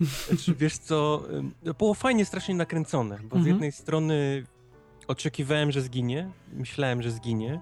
Znaczy, 0.00 0.54
wiesz 0.54 0.78
co, 0.78 1.22
było 1.78 1.94
fajnie 1.94 2.24
strasznie 2.24 2.54
nakręcone, 2.54 3.18
bo 3.22 3.28
z 3.36 3.38
Mhm. 3.38 3.46
jednej 3.46 3.72
strony 3.72 4.44
oczekiwałem, 5.08 5.72
że 5.72 5.82
zginie, 5.82 6.28
myślałem, 6.52 7.02
że 7.02 7.10
zginie, 7.10 7.60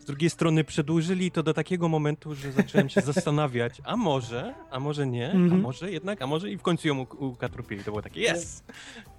z 0.00 0.04
drugiej 0.04 0.30
strony 0.30 0.64
przedłużyli 0.64 1.30
to 1.30 1.42
do 1.42 1.54
takiego 1.54 1.88
momentu, 1.88 2.34
że 2.34 2.52
zacząłem 2.52 2.88
się 2.88 3.00
zastanawiać, 3.00 3.80
a 3.84 3.96
może, 3.96 4.54
a 4.70 4.80
może 4.80 5.06
nie, 5.06 5.28
a 5.28 5.32
Mhm. 5.32 5.60
może 5.60 5.90
jednak, 5.90 6.22
a 6.22 6.26
może 6.26 6.50
i 6.50 6.56
w 6.58 6.62
końcu 6.62 6.88
ją 6.88 7.00
ukatrupili. 7.18 7.84
To 7.84 7.90
było 7.90 8.02
takie, 8.02 8.32
yes! 8.32 8.62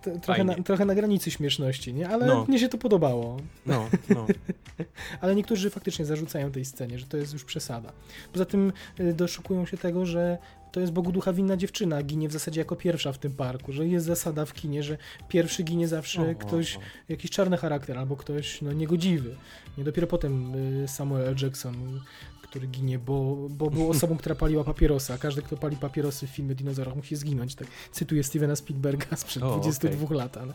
To, 0.02 0.20
trochę, 0.20 0.44
na, 0.44 0.54
trochę 0.56 0.86
na 0.86 0.96
granicy 0.96 1.32
śmieszności, 1.32 1.94
nie? 1.94 2.10
Ale 2.10 2.26
No. 2.26 2.46
mnie 2.48 2.60
się 2.60 2.70
to 2.70 2.78
podobało. 2.78 3.38
No, 3.66 3.90
no. 4.10 4.26
Ale 5.22 5.36
niektórzy 5.36 5.70
faktycznie 5.70 6.06
zarzucają 6.06 6.52
tej 6.52 6.66
scenie, 6.66 7.00
że 7.00 7.06
to 7.06 7.18
jest 7.18 7.34
już 7.34 7.44
przesada. 7.44 7.92
Poza 8.34 8.46
tym 8.46 8.74
y, 9.00 9.14
doszukują 9.14 9.66
się 9.66 9.78
tego, 9.78 10.06
że 10.06 10.38
to 10.72 10.80
jest 10.80 10.94
Bogu 10.94 11.12
ducha 11.12 11.34
winna 11.34 11.58
dziewczyna, 11.58 12.04
ginie 12.04 12.30
w 12.30 12.32
zasadzie 12.32 12.62
jako 12.62 12.76
pierwsza 12.76 13.14
w 13.14 13.18
tym 13.18 13.32
parku, 13.32 13.72
że 13.72 13.88
jest 13.88 14.06
zasada 14.06 14.46
w 14.46 14.54
kinie, 14.54 14.84
że 14.84 14.98
pierwszy 15.28 15.64
ginie 15.64 15.88
zawsze 15.88 16.32
O, 16.32 16.36
ktoś, 16.36 16.76
o, 16.76 16.80
o. 16.80 16.82
jakiś 17.10 17.32
czarny 17.32 17.58
charakter 17.58 17.98
albo 17.98 18.16
ktoś 18.16 18.62
no, 18.62 18.74
niegodziwy. 18.74 19.36
Nie 19.78 19.84
dopiero 19.84 20.08
potem 20.08 20.56
y, 20.84 20.88
Samuel 20.88 21.28
L. 21.28 21.36
Jackson, 21.42 22.02
który 22.42 22.68
ginie, 22.68 23.00
bo, 23.00 23.36
bo 23.50 23.70
był 23.70 23.90
osobą, 23.96 24.18
która 24.18 24.36
paliła 24.36 24.64
papierosa. 24.64 25.18
Każdy, 25.18 25.42
kto 25.42 25.58
pali 25.58 25.78
papierosy 25.78 26.28
w 26.28 26.30
filmie 26.30 26.56
dinozaurach 26.56 26.96
musi 26.96 27.16
zginąć. 27.16 27.56
Tak 27.56 27.68
cytuję 27.92 28.24
Stevena 28.24 28.56
Spielberga 28.56 29.16
sprzed 29.16 29.44
O, 29.44 29.60
22 29.60 30.16
lat, 30.16 30.38
ale, 30.38 30.54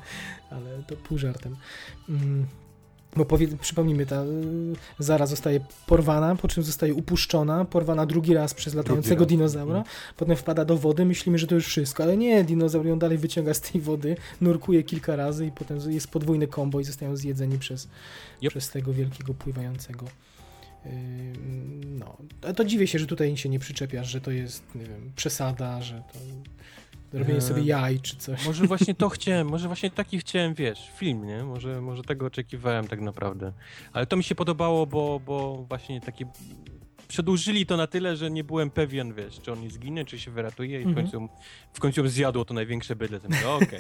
ale 0.51 0.83
to 0.87 0.97
pół 0.97 1.19
żartem. 1.19 1.57
Mm. 2.09 2.47
Bo 3.17 3.25
powie, 3.25 3.49
przypomnijmy, 3.61 4.07
ta 4.07 4.23
y, 4.25 4.27
Zara 4.99 5.27
zostaje 5.27 5.61
porwana, 5.87 6.37
po 6.37 6.49
czym 6.49 6.63
zostaje 6.63 6.95
upuszczona, 6.95 7.65
porwana 7.65 8.07
drugi 8.07 8.35
raz 8.35 8.55
przez 8.55 8.75
latającego 8.75 9.21
raz. 9.25 9.29
dinozaura, 9.29 9.79
Mhm. 9.79 9.97
potem 10.17 10.37
wpada 10.37 10.65
do 10.65 10.77
wody, 10.79 11.05
myślimy, 11.05 11.39
że 11.39 11.47
to 11.47 11.55
już 11.55 11.67
wszystko, 11.67 12.03
ale 12.03 12.17
nie, 12.17 12.45
dinozaur 12.45 12.87
ją 12.87 12.99
dalej 12.99 13.19
wyciąga 13.19 13.55
z 13.55 13.61
tej 13.61 13.81
wody, 13.81 14.17
nurkuje 14.41 14.83
kilka 14.83 15.17
razy 15.17 15.47
i 15.47 15.51
potem 15.51 15.79
jest 15.91 16.09
podwójny 16.09 16.47
kombo 16.47 16.81
i 16.81 16.85
zostają 16.85 17.17
zjedzeni 17.17 17.59
przez, 17.59 17.89
Yep. 18.43 18.51
przez 18.51 18.71
tego 18.71 18.93
wielkiego 18.93 19.35
pływającego. 19.35 20.07
Yy, 20.85 20.93
No, 21.99 22.17
to 22.57 22.65
dziwię 22.65 22.87
się, 22.87 22.99
że 22.99 23.07
tutaj 23.07 23.37
się 23.37 23.49
nie 23.49 23.59
przyczepiasz, 23.59 24.09
że 24.11 24.21
to 24.21 24.31
jest, 24.31 24.63
nie 24.75 24.85
wiem, 24.87 25.13
przesada, 25.17 25.83
że 25.83 26.03
to 26.13 26.19
robienie 27.13 27.35
Eee, 27.35 27.43
sobie 27.43 27.63
jaj 27.63 28.01
czy 28.01 28.17
coś. 28.17 28.47
Może 28.47 28.67
właśnie 28.67 28.95
to 28.95 29.09
chciałem, 29.19 29.49
może 29.49 29.67
właśnie 29.67 29.91
taki 29.91 30.19
chciałem, 30.19 30.55
wiesz, 30.55 30.91
film, 30.97 31.25
nie? 31.27 31.45
Może, 31.45 31.81
może 31.81 32.03
tego 32.03 32.27
oczekiwałem 32.27 32.89
tak 32.89 33.01
naprawdę. 33.01 33.53
Ale 33.93 34.07
to 34.07 34.17
mi 34.17 34.25
się 34.25 34.35
podobało, 34.35 34.87
bo, 34.87 35.21
bo 35.27 35.65
właśnie 35.69 36.01
takie... 36.01 36.27
Przedłużyli 37.09 37.67
to 37.67 37.77
na 37.77 37.87
tyle, 37.87 38.17
że 38.17 38.31
nie 38.31 38.45
byłem 38.45 38.71
pewien, 38.71 39.15
wiesz, 39.15 39.41
czy 39.41 39.53
on 39.53 39.61
nie 39.61 39.71
zginie, 39.71 40.05
czy 40.05 40.19
się 40.19 40.31
wyratuje 40.31 40.81
i 40.81 40.85
w 40.85 40.89
Mhm. 40.89 41.07
końcu, 41.11 41.29
w 41.73 41.81
końcu 41.81 42.09
zjadło 42.09 42.45
to 42.45 42.55
największe 42.55 42.97
bydle. 42.97 43.21
Mówię, 43.25 43.49
okej. 43.49 43.79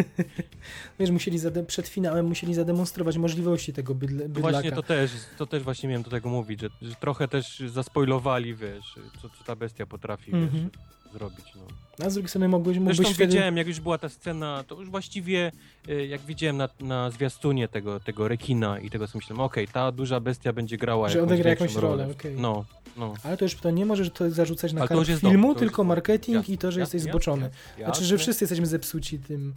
Wiesz, 1.00 1.10
musieli 1.10 1.38
przed 1.66 1.88
finałem 1.88 2.26
musieli 2.26 2.54
zademonstrować 2.54 3.16
możliwości 3.18 3.72
tego 3.72 3.94
bydle, 3.94 4.28
bydlaka. 4.28 4.50
Właśnie 4.50 4.72
to 4.72 4.82
też, 4.82 5.10
to 5.38 5.46
też 5.46 5.62
właśnie 5.62 5.88
miałem 5.88 6.02
do 6.02 6.10
tego 6.10 6.28
mówić, 6.28 6.60
że, 6.60 6.68
że 6.82 6.94
trochę 6.94 7.28
też 7.28 7.62
zaspoilowali, 7.66 8.54
wiesz, 8.54 8.94
co, 9.22 9.28
co 9.28 9.44
ta 9.44 9.56
bestia 9.56 9.86
potrafi, 9.86 10.34
Mhm. 10.34 10.62
wiesz, 10.62 10.80
zrobić, 11.12 11.46
no. 11.56 11.62
A 12.06 12.10
z 12.10 12.14
drugiej 12.14 12.28
strony 12.28 12.48
mogłeś, 12.48 12.76
mógłbyś 12.78 12.96
Zresztą 12.96 13.14
wtedy... 13.14 13.32
wiedziałem, 13.32 13.56
jak 13.56 13.66
już 13.66 13.80
była 13.80 13.98
ta 13.98 14.08
scena, 14.08 14.64
to 14.66 14.80
już 14.80 14.90
właściwie, 14.90 15.52
y, 15.88 16.06
jak 16.06 16.20
widziałem 16.20 16.56
na, 16.56 16.68
na 16.80 17.10
zwiastunie 17.10 17.68
tego, 17.68 18.00
tego 18.00 18.28
rekina 18.28 18.78
i 18.78 18.90
tego, 18.90 19.08
co 19.08 19.18
myślałem, 19.18 19.40
okej, 19.40 19.68
ta 19.68 19.92
duża 19.92 20.20
bestia 20.20 20.52
będzie 20.52 20.76
grała 20.76 21.08
Że 21.08 21.18
jakąś 21.18 21.38
jakąś 21.38 21.74
rolę, 21.74 22.02
rolę. 22.02 22.14
okej. 22.14 22.36
No, 22.38 22.64
no. 22.96 23.14
Ale 23.24 23.36
to 23.36 23.44
już 23.44 23.54
to 23.54 23.70
nie 23.70 23.86
możesz 23.86 24.10
to 24.10 24.30
zarzucać 24.30 24.72
na 24.72 24.86
jest 25.08 25.20
filmu, 25.20 25.54
tylko 25.54 25.84
marketing 25.84 26.36
Jasne, 26.36 26.54
i 26.54 26.58
to, 26.58 26.70
że 26.70 26.80
jasne, 26.80 26.96
jesteś 26.96 27.10
zboczony. 27.12 27.42
jasne, 27.42 27.84
Znaczy, 27.84 28.04
że 28.04 28.18
wszyscy 28.18 28.44
jesteśmy 28.44 28.66
zepsuci 28.66 29.18
tym, 29.18 29.54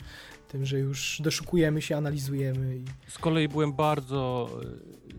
tym, 0.48 0.66
że 0.66 0.80
już 0.80 1.22
doszukujemy 1.24 1.82
się, 1.82 1.98
analizujemy 1.98 2.76
i... 2.78 2.86
Z 3.12 3.18
kolei 3.18 3.48
byłem 3.48 3.74
bardzo 3.74 4.50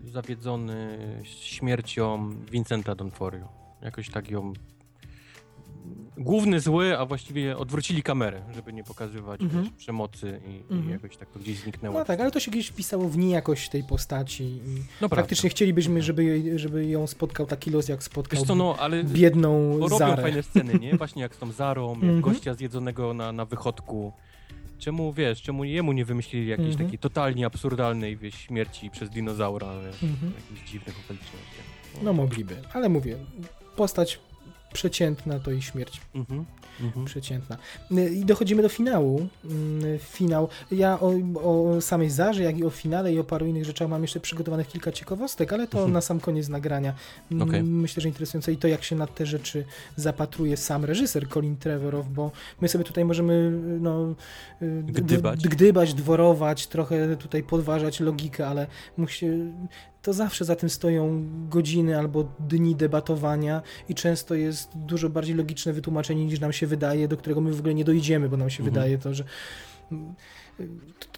y, 0.05 0.09
zawiedzony 0.09 0.97
śmiercią 1.23 2.35
Vincenta 2.51 2.95
Donforio. 2.95 3.47
Jakoś 3.81 4.09
tak 4.09 4.31
ją... 4.31 4.53
Główny 6.17 6.59
zły, 6.59 6.97
a 6.97 7.05
właściwie 7.05 7.57
odwrócili 7.57 8.03
kamerę, 8.03 8.41
żeby 8.55 8.73
nie 8.73 8.83
pokazywać 8.83 9.41
Mhm. 9.41 9.63
wiesz, 9.63 9.73
przemocy 9.73 10.41
i, 10.47 10.51
i 10.51 10.73
Mhm. 10.73 10.89
jakoś 10.89 11.17
tak 11.17 11.29
to 11.31 11.39
gdzieś 11.39 11.59
zniknęło. 11.59 11.99
No 11.99 12.05
tak, 12.05 12.19
ale 12.19 12.31
to 12.31 12.39
się 12.39 12.51
gdzieś 12.51 12.67
wpisało 12.67 13.09
w 13.09 13.17
niejakość 13.17 13.69
tej 13.69 13.83
postaci 13.83 14.43
i 14.43 14.59
no 14.77 14.83
prawda. 14.99 15.15
faktycznie 15.15 15.49
chcielibyśmy, 15.49 16.01
żeby, 16.01 16.23
jej, 16.23 16.59
żeby 16.59 16.85
ją 16.85 17.07
spotkał 17.07 17.45
taki 17.45 17.71
los, 17.71 17.87
jak 17.89 18.03
spotkał 18.03 18.45
co, 18.45 18.55
no, 18.55 18.75
ale 18.79 19.03
biedną 19.03 19.71
bo 19.79 19.87
robią 19.87 19.97
Zarę. 19.97 20.21
fajne 20.21 20.43
sceny, 20.43 20.79
nie? 20.79 20.95
Właśnie 20.97 21.21
jak 21.21 21.35
z 21.35 21.37
tą 21.37 21.51
Zarą, 21.51 21.93
jak 21.93 22.03
Mhm. 22.03 22.21
gościa 22.21 22.53
zjedzonego 22.53 23.13
na, 23.13 23.31
na 23.31 23.45
wychodku. 23.45 24.11
Czemu, 24.79 25.13
wiesz, 25.13 25.41
czemu 25.41 25.63
jemu 25.63 25.91
nie 25.93 26.05
wymyślili 26.05 26.47
jakiejś 26.47 26.69
Mhm. 26.71 26.85
takiej 26.85 26.99
totalnie 26.99 27.45
absurdalnej, 27.45 28.17
wiesz, 28.17 28.35
śmierci 28.35 28.89
przez 28.89 29.09
dinozaura, 29.09 29.67
wiesz, 29.85 29.95
w 30.11 30.23
jakichś 30.51 30.71
dziwnych 30.71 30.95
okolicznościach. 31.05 31.65
No 32.03 32.13
mogliby, 32.13 32.55
ale 32.73 32.89
mówię, 32.89 33.17
postać 33.75 34.19
przeciętna 34.73 35.39
to 35.39 35.51
i 35.51 35.61
śmierć 35.61 36.01
Mhm. 36.15 36.45
Mhm. 36.81 37.05
przeciętna. 37.05 37.57
Y, 37.91 38.09
I 38.09 38.25
dochodzimy 38.25 38.61
do 38.61 38.69
finału. 38.69 39.27
Mm, 39.45 39.99
Finał. 39.99 40.49
Ja 40.71 40.99
o, 40.99 41.11
o 41.43 41.81
samej 41.81 42.09
Zarze, 42.09 42.43
jak 42.43 42.57
i 42.57 42.63
o 42.63 42.69
finale 42.69 43.13
i 43.13 43.19
o 43.19 43.23
paru 43.23 43.45
innych 43.45 43.65
rzeczach 43.65 43.89
mam 43.89 44.01
jeszcze 44.01 44.19
przygotowanych 44.19 44.67
kilka 44.67 44.91
ciekawostek, 44.91 45.53
ale 45.53 45.67
to 45.67 45.77
Mhm. 45.77 45.93
na 45.93 46.01
sam 46.01 46.19
koniec 46.19 46.47
nagrania. 46.49 46.93
Mm, 47.31 47.49
Okej. 47.49 47.63
Myślę, 47.63 48.01
że 48.01 48.07
interesujące 48.07 48.51
i 48.53 48.57
to, 48.57 48.67
jak 48.67 48.83
się 48.83 48.95
na 48.95 49.07
te 49.07 49.25
rzeczy 49.25 49.65
zapatruje 49.95 50.57
sam 50.57 50.85
reżyser 50.85 51.29
Colin 51.29 51.57
Trevorrow, 51.57 52.07
bo 52.09 52.31
my 52.61 52.67
sobie 52.67 52.83
tutaj 52.83 53.05
możemy 53.05 53.51
no, 53.81 54.15
y, 54.61 54.83
d- 54.83 55.01
Gdybać. 55.01 55.47
gdybać, 55.47 55.93
dworować, 55.93 56.67
trochę 56.67 57.15
tutaj 57.15 57.43
podważać 57.43 57.99
logikę, 57.99 58.47
ale 58.47 58.67
musi, 58.97 59.25
to 60.07 60.13
zawsze 60.13 60.45
za 60.45 60.55
tym 60.55 60.69
stoją 60.69 61.25
godziny 61.49 61.97
albo 61.99 62.31
dni 62.39 62.75
debatowania 62.75 63.61
i 63.89 63.95
często 63.95 64.35
jest 64.35 64.69
dużo 64.75 65.09
bardziej 65.09 65.35
logiczne 65.35 65.73
wytłumaczenie 65.73 66.25
niż 66.25 66.39
nam 66.39 66.53
się 66.53 66.67
wydaje, 66.67 67.07
do 67.07 67.17
którego 67.17 67.41
my 67.41 67.53
w 67.53 67.59
ogóle 67.59 67.73
nie 67.73 67.83
dojdziemy, 67.85 68.29
bo 68.29 68.37
nam 68.37 68.49
się 68.49 68.63
Mhm. 68.63 68.73
wydaje 68.73 68.97
to, 68.97 69.13
że 69.13 69.23
mm, 69.91 70.15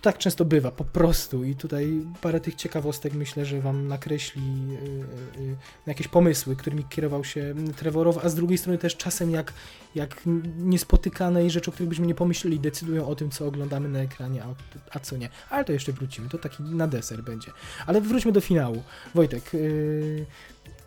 to, 0.01 0.03
tak 0.03 0.17
często 0.17 0.45
bywa, 0.45 0.71
po 0.71 0.85
prostu. 0.85 1.43
I 1.43 1.55
tutaj 1.55 2.01
parę 2.21 2.39
tych 2.39 2.55
ciekawostek 2.55 3.13
myślę, 3.13 3.45
że 3.45 3.61
wam 3.61 3.87
nakreśli 3.87 4.41
y, 4.41 5.39
y, 5.39 5.41
y, 5.41 5.55
jakieś 5.85 6.07
pomysły, 6.07 6.55
którymi 6.55 6.83
kierował 6.83 7.23
się 7.23 7.55
Trevorow, 7.77 8.25
a 8.25 8.29
z 8.29 8.35
drugiej 8.35 8.57
strony 8.57 8.77
też 8.77 8.97
czasem 8.97 9.31
jak, 9.31 9.53
jak 9.95 10.21
niespotykane 10.57 11.45
i 11.45 11.49
rzeczy, 11.49 11.69
o 11.69 11.73
których 11.73 11.89
byśmy 11.89 12.07
nie 12.07 12.15
pomyśleli, 12.15 12.59
decydują 12.59 13.07
o 13.07 13.15
tym, 13.15 13.29
co 13.29 13.47
oglądamy 13.47 13.89
na 13.89 13.99
ekranie, 13.99 14.43
a, 14.43 14.55
a 14.91 14.99
co 14.99 15.17
nie. 15.17 15.29
Ale 15.49 15.65
to 15.65 15.71
jeszcze 15.71 15.93
wrócimy, 15.93 16.29
to 16.29 16.37
taki 16.37 16.63
na 16.63 16.87
deser 16.87 17.23
będzie. 17.23 17.51
Ale 17.85 18.01
wróćmy 18.01 18.31
do 18.31 18.41
finału. 18.41 18.83
Wojtek, 19.15 19.53
yy, 19.53 20.25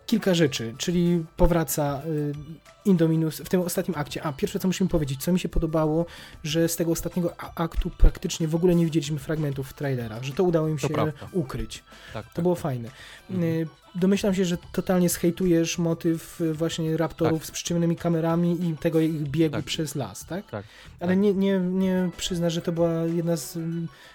kilka 0.07 0.35
rzeczy, 0.35 0.75
czyli 0.79 1.25
powraca 1.37 2.03
y, 2.07 2.82
Indominus 2.85 3.39
w 3.41 3.49
tym 3.49 3.61
ostatnim 3.61 3.99
akcie. 3.99 4.23
A 4.23 4.33
pierwsze, 4.33 4.59
co 4.59 4.69
musimy 4.69 4.91
powiedzieć, 4.91 5.23
co 5.23 5.33
mi 5.33 5.41
się 5.41 5.49
podobało, 5.49 6.07
że 6.45 6.69
z 6.69 6.77
tego 6.77 6.93
ostatniego 6.93 7.35
aktu 7.55 7.91
praktycznie 7.91 8.49
w 8.49 8.55
ogóle 8.55 8.75
nie 8.75 8.85
widzieliśmy 8.85 9.19
fragmentów 9.19 9.69
w 9.69 9.73
trailerach, 9.73 10.23
że 10.23 10.33
to 10.33 10.45
udało 10.45 10.69
im 10.69 10.79
To 10.79 10.89
się 10.89 10.95
prawda. 10.95 11.13
ukryć. 11.33 11.83
Tak, 12.13 12.27
To 12.27 12.33
tak. 12.35 12.43
było 12.43 12.55
fajne. 12.55 12.89
Mhm. 13.31 13.49
Y, 13.53 13.67
Domyślam 13.95 14.35
się, 14.35 14.45
że 14.45 14.57
totalnie 14.73 15.09
zhejtujesz 15.09 15.79
motyw 15.79 16.41
y, 16.41 16.55
właśnie 16.55 16.97
raptorów 16.97 17.47
z 17.47 17.51
przyciemnymi 17.51 17.97
kamerami 17.97 18.69
i 18.71 18.77
tego 18.77 19.01
ich 19.01 19.23
biegu 19.23 19.57
Tak. 19.57 19.65
przez 19.65 19.95
las, 19.95 20.27
tak? 20.27 20.51
Tak. 20.51 20.65
Ale 21.01 21.09
tak. 21.09 21.19
nie, 21.19 21.35
nie, 21.35 21.59
nie 21.61 22.11
przyznasz, 22.17 22.53
że 22.53 22.63
to 22.63 22.73
była 22.73 22.91
jedna 22.93 23.37
z... 23.37 23.53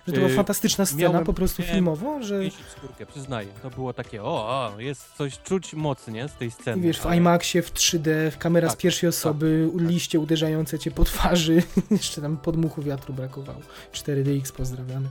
że 0.07 0.13
to 0.13 0.19
była 0.19 0.27
Y, 0.29 0.35
fantastyczna 0.35 0.85
scena 0.85 1.01
miałem- 1.09 1.25
po 1.25 1.33
prostu 1.33 1.61
miałem- 1.61 1.75
filmowo, 1.75 2.23
że... 2.23 2.39
Skórkę, 2.77 3.05
przyznaję. 3.05 3.47
To 3.61 3.69
było 3.69 3.93
takie, 3.93 4.23
o, 4.23 4.47
o, 4.75 4.79
jest 4.79 5.13
coś 5.17 5.39
czuć 5.39 5.73
mocnie 5.73 6.27
z 6.29 6.33
tej 6.33 6.51
sceny. 6.51 6.77
I 6.77 6.81
wiesz, 6.81 6.99
w 6.99 7.05
IMAXie, 7.15 7.61
w 7.61 7.73
3D, 7.73 8.31
w 8.31 8.37
kamera 8.57 8.69
z 8.69 8.71
Tak, 8.71 8.81
pierwszej 8.81 9.09
osoby, 9.09 9.69
tak. 9.77 9.87
liście 9.89 10.19
uderzające 10.19 10.79
cię 10.79 10.91
po 10.91 11.03
twarzy. 11.03 11.63
Jeszcze 11.91 12.21
tam 12.21 12.37
podmuchu 12.37 12.81
wiatru 12.81 13.13
brakowało. 13.13 13.59
4DX 13.93 14.51
pozdrawiamy. 14.51 15.07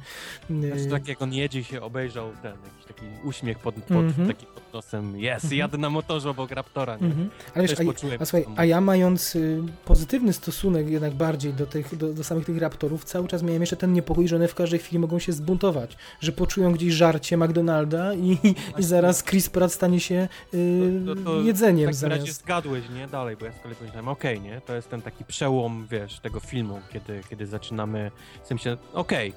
Znaczy, 0.51 0.81
Y, 0.87 0.91
tak 0.91 1.09
jak 1.09 1.23
on 1.23 1.33
jedzie 1.33 1.65
się 1.65 1.83
obejrzał 1.83 2.31
ten, 2.43 2.53
jakiś 2.65 2.85
taki 2.89 3.03
uśmiech 3.25 3.59
pod, 3.59 3.75
pod, 3.75 3.91
Mhm. 3.97 4.29
taki 4.29 4.47
pod 4.47 4.73
nosem, 4.75 5.19
jest, 5.19 5.45
Mhm. 5.45 5.59
jadę 5.59 5.79
na 5.79 5.91
motorze 5.91 6.31
obok 6.31 6.51
Raptora, 6.51 6.97
nie? 6.97 7.07
mhm. 7.07 7.31
Ale 7.55 7.63
wiesz, 7.69 7.81
a, 7.81 7.83
a, 8.23 8.25
słuchaj, 8.27 8.47
a 8.57 8.65
ja 8.65 8.81
mając 8.81 9.37
y, 9.37 9.63
pozytywny 9.85 10.33
stosunek 10.33 10.89
jednak 10.91 11.15
bardziej 11.15 11.53
do, 11.55 11.67
tych, 11.67 11.97
do, 11.97 12.13
do 12.15 12.25
samych 12.25 12.45
tych 12.47 12.59
raptorów, 12.59 13.05
cały 13.05 13.29
czas 13.29 13.43
miałem 13.43 13.63
jeszcze 13.63 13.77
ten 13.77 13.93
niepokój, 13.93 14.29
że 14.29 14.37
one 14.37 14.49
w 14.49 14.55
każdej 14.55 14.79
chwili 14.81 14.99
mogą 14.99 15.19
się 15.19 15.33
zbuntować, 15.33 15.97
że 16.21 16.33
poczują 16.33 16.73
gdzieś 16.73 16.95
żarcie 16.95 17.37
McDonalda 17.37 18.15
i, 18.15 18.39
i 18.79 18.83
zaraz 18.83 19.25
Chris 19.25 19.49
Pratt 19.51 19.73
stanie 19.73 20.01
się 20.01 20.29
y, 20.55 21.03
To- 21.07 21.15
to- 21.15 21.23
to 21.23 21.41
jedzeniem 21.41 21.93
W 21.93 21.95
takim 21.97 22.09
razie 22.09 22.23
zamiast... 22.23 22.41
zgadłeś, 22.43 22.85
nie? 22.95 23.07
Dalej, 23.09 23.36
bo 23.41 23.47
ja 23.47 23.53
z 23.53 23.61
kolei 23.61 23.77
pomyślałem, 23.77 24.09
okej, 24.09 24.41
nie? 24.41 24.61
To 24.61 24.75
jest 24.75 24.91
ten 24.91 25.03
taki 25.03 25.25
przełom, 25.25 25.87
wiesz, 25.91 26.21
tego 26.21 26.41
filmu, 26.41 26.81
kiedy, 26.93 27.21
kiedy 27.31 27.47
zaczynamy 27.47 28.11
w 28.43 28.47
sensie, 28.47 28.77
okej, 28.93 29.33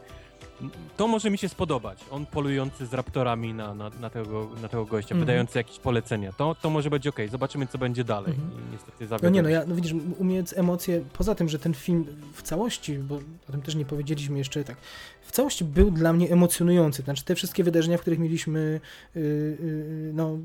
to 0.98 1.08
może 1.08 1.30
mi 1.30 1.38
się 1.38 1.50
spodobać. 1.50 2.00
On 2.12 2.26
polujący 2.26 2.86
z 2.86 2.94
raptorami 2.94 3.54
na, 3.54 3.74
na, 3.74 3.90
na, 3.90 4.10
tego, 4.10 4.50
na 4.62 4.68
tego 4.68 4.86
gościa, 4.86 5.16
Mhm. 5.16 5.20
wydający 5.20 5.58
jakieś 5.58 5.80
polecenia. 5.80 6.34
To, 6.34 6.56
to 6.56 6.70
może 6.70 6.90
będzie 6.90 7.10
okej, 7.10 7.30
zobaczymy 7.30 7.68
co 7.68 7.78
będzie 7.78 8.04
dalej. 8.04 8.34
Mhm. 8.34 8.52
I 8.52 8.72
niestety 8.72 8.98
No 9.04 9.08
zawiodłem 9.08 9.34
nie, 9.34 9.42
no 9.42 9.50
ja, 9.50 9.64
no 9.68 9.76
widzisz, 9.76 9.94
u 10.18 10.24
mnie 10.24 10.44
emocje, 10.56 11.02
poza 11.14 11.36
tym, 11.36 11.50
że 11.50 11.60
ten 11.60 11.74
film 11.74 12.06
w 12.34 12.42
całości, 12.42 12.98
bo 12.98 13.16
o 13.50 13.52
tym 13.52 13.62
też 13.62 13.76
nie 13.76 13.86
powiedzieliśmy 13.86 14.38
jeszcze 14.38 14.64
tak, 14.64 14.78
w 15.22 15.32
całości 15.32 15.66
był 15.66 15.92
dla 15.92 16.14
mnie 16.14 16.32
emocjonujący. 16.32 17.02
Znaczy 17.02 17.24
te 17.24 17.36
wszystkie 17.36 17.64
wydarzenia, 17.64 17.98
w 17.98 18.02
których 18.02 18.20
mieliśmy 18.20 18.80
yy, 19.16 19.22
yy, 19.22 20.12
no, 20.14 20.38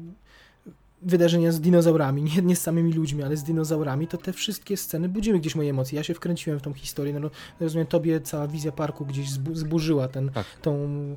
wydarzenia 1.04 1.52
z 1.52 1.60
dinozaurami, 1.60 2.22
nie, 2.22 2.42
nie 2.42 2.56
z 2.56 2.60
samymi 2.60 2.92
ludźmi, 2.92 3.22
ale 3.22 3.36
z 3.36 3.42
dinozaurami, 3.42 4.06
to 4.08 4.18
te 4.18 4.32
wszystkie 4.32 4.76
sceny 4.76 5.08
budziły 5.08 5.38
gdzieś 5.38 5.54
moje 5.54 5.70
emocje. 5.70 5.96
Ja 5.96 6.02
się 6.02 6.14
wkręciłem 6.14 6.58
w 6.58 6.62
tą 6.62 6.72
historię. 6.72 7.12
No, 7.12 7.20
no, 7.20 7.30
rozumiem, 7.60 7.86
tobie 7.86 8.20
cała 8.20 8.48
wizja 8.48 8.72
parku 8.72 9.06
gdzieś 9.06 9.30
zbu 9.30 9.54
zburzyła 9.54 10.08
ten, 10.08 10.30
Tak. 10.30 10.46
tą, 10.62 10.74
mm, 10.74 11.16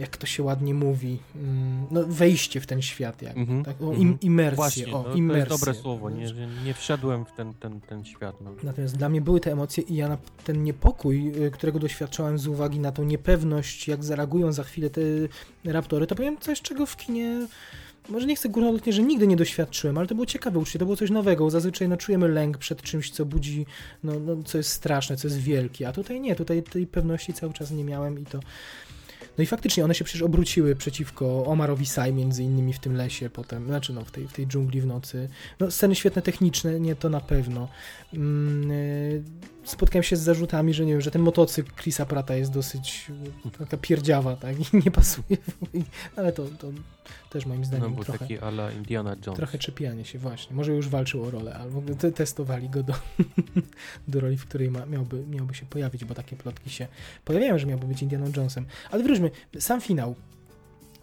jak 0.00 0.16
to 0.16 0.26
się 0.26 0.42
ładnie 0.42 0.74
mówi, 0.74 1.18
mm, 1.36 1.86
no, 1.90 2.04
wejście 2.06 2.60
w 2.60 2.66
ten 2.66 2.82
świat. 2.82 3.22
Jak, 3.22 3.36
Mhm, 3.36 3.64
tak? 3.64 3.82
o, 3.82 3.84
mhm. 3.84 4.00
im, 4.02 4.18
imersję. 4.20 4.56
Właśnie, 4.56 4.86
o, 4.86 5.02
no, 5.02 5.04
to 5.04 5.14
imersję. 5.14 5.52
jest 5.52 5.60
dobre 5.64 5.74
słowo, 5.80 6.10
nie, 6.10 6.26
nie 6.64 6.74
wszedłem 6.74 7.24
w 7.24 7.32
ten, 7.32 7.54
ten, 7.54 7.80
ten 7.80 8.04
świat. 8.04 8.40
No. 8.40 8.50
Natomiast 8.62 8.96
dla 8.96 9.08
mnie 9.08 9.20
były 9.20 9.40
te 9.40 9.52
emocje 9.52 9.84
i 9.84 9.94
ja 9.96 10.08
na 10.08 10.18
ten 10.44 10.62
niepokój, 10.62 11.44
y, 11.46 11.50
którego 11.50 11.78
doświadczałem 11.78 12.38
z 12.38 12.46
uwagi 12.46 12.80
na 12.80 12.92
tą 12.92 13.04
niepewność, 13.04 13.88
jak 13.88 14.04
zareagują 14.04 14.52
za 14.52 14.64
chwilę 14.64 14.90
te 14.90 15.00
raptory, 15.64 16.06
to 16.06 16.14
powiem 16.14 16.38
coś, 16.38 16.62
czego 16.62 16.86
w 16.86 16.96
kinie, 16.96 17.46
może 18.08 18.26
nie 18.26 18.36
chcę 18.36 18.48
górnolotnie, 18.48 18.92
że 18.92 19.02
nigdy 19.02 19.26
nie 19.26 19.36
doświadczyłem, 19.36 19.98
ale 19.98 20.06
to 20.06 20.14
było 20.14 20.26
ciekawe 20.26 20.58
uczucie, 20.58 20.78
to 20.78 20.84
było 20.84 20.96
coś 20.96 21.10
nowego. 21.10 21.50
Zazwyczaj 21.50 21.88
no, 21.88 21.96
czujemy 21.96 22.28
lęk 22.28 22.58
przed 22.58 22.82
czymś, 22.82 23.10
co 23.10 23.26
budzi, 23.26 23.66
no, 24.04 24.20
no, 24.20 24.42
co 24.42 24.58
jest 24.58 24.70
straszne, 24.70 25.16
co 25.16 25.28
jest 25.28 25.38
wielkie, 25.38 25.88
a 25.88 25.92
tutaj 25.92 26.20
nie, 26.20 26.36
tutaj 26.36 26.62
tej 26.62 26.86
pewności 26.86 27.32
cały 27.32 27.52
czas 27.52 27.70
nie 27.70 27.84
miałem 27.84 28.18
i 28.18 28.24
to... 28.24 28.40
No 29.38 29.44
i 29.44 29.46
faktycznie 29.46 29.84
one 29.84 29.94
się 29.94 30.04
przecież 30.04 30.22
obróciły 30.22 30.76
przeciwko 30.76 31.46
Omarowi 31.46 31.86
Saj 31.86 32.12
między 32.12 32.42
innymi 32.42 32.72
w 32.72 32.78
tym 32.78 32.96
lesie 32.96 33.30
potem, 33.30 33.66
znaczy 33.66 33.92
no 33.92 34.04
w 34.04 34.10
tej, 34.10 34.28
w 34.28 34.32
tej 34.32 34.46
dżungli 34.46 34.80
w 34.80 34.86
nocy. 34.86 35.28
No 35.60 35.70
sceny 35.70 35.94
świetne 35.94 36.22
techniczne, 36.22 36.80
nie 36.80 36.96
to 36.96 37.08
na 37.08 37.20
pewno. 37.20 37.68
Mm, 38.12 38.70
y, 38.70 39.22
spotkałem 39.64 40.02
się 40.02 40.16
z 40.16 40.20
zarzutami, 40.20 40.74
że 40.74 40.84
nie 40.86 40.92
wiem, 40.92 41.00
że 41.00 41.10
ten 41.10 41.22
motocykl 41.22 41.72
Chrisa 41.82 42.06
Prata 42.06 42.36
jest 42.36 42.52
dosyć 42.52 43.10
y, 43.46 43.58
taka 43.58 43.76
pierdziawa, 43.76 44.36
tak, 44.36 44.74
i 44.74 44.76
nie 44.84 44.90
pasuje, 44.90 45.36
ale 46.16 46.32
to, 46.32 46.44
to 46.58 46.68
też 47.30 47.46
moim 47.46 47.60
No, 47.60 47.66
zdaniem 47.66 47.94
był 47.94 48.04
trochę, 48.04 48.18
taki 48.18 48.38
ala 48.38 48.70
Indiana 48.72 49.16
Jones. 49.26 49.36
trochę 49.36 49.58
czepianie 49.58 50.04
się 50.04 50.18
właśnie. 50.18 50.56
Może 50.56 50.72
już 50.72 50.88
walczył 50.88 51.24
o 51.24 51.30
rolę, 51.30 51.54
albo 51.54 51.94
te, 51.94 52.12
testowali 52.12 52.68
go 52.70 52.82
do, 52.82 52.94
do 54.08 54.20
roli, 54.20 54.36
w 54.36 54.46
której 54.46 54.70
ma, 54.70 54.86
miałby, 54.86 55.26
miałby 55.26 55.54
się 55.54 55.66
pojawić, 55.66 56.04
bo 56.04 56.14
takie 56.14 56.36
plotki 56.36 56.70
się 56.70 56.88
pojawiają, 57.24 57.58
że 57.58 57.66
miałby 57.66 57.86
być 57.86 58.02
Indianą 58.02 58.26
Jonesem. 58.36 58.66
Ale 58.90 59.02
wróćmy, 59.02 59.30
sam 59.58 59.80
finał. 59.80 60.14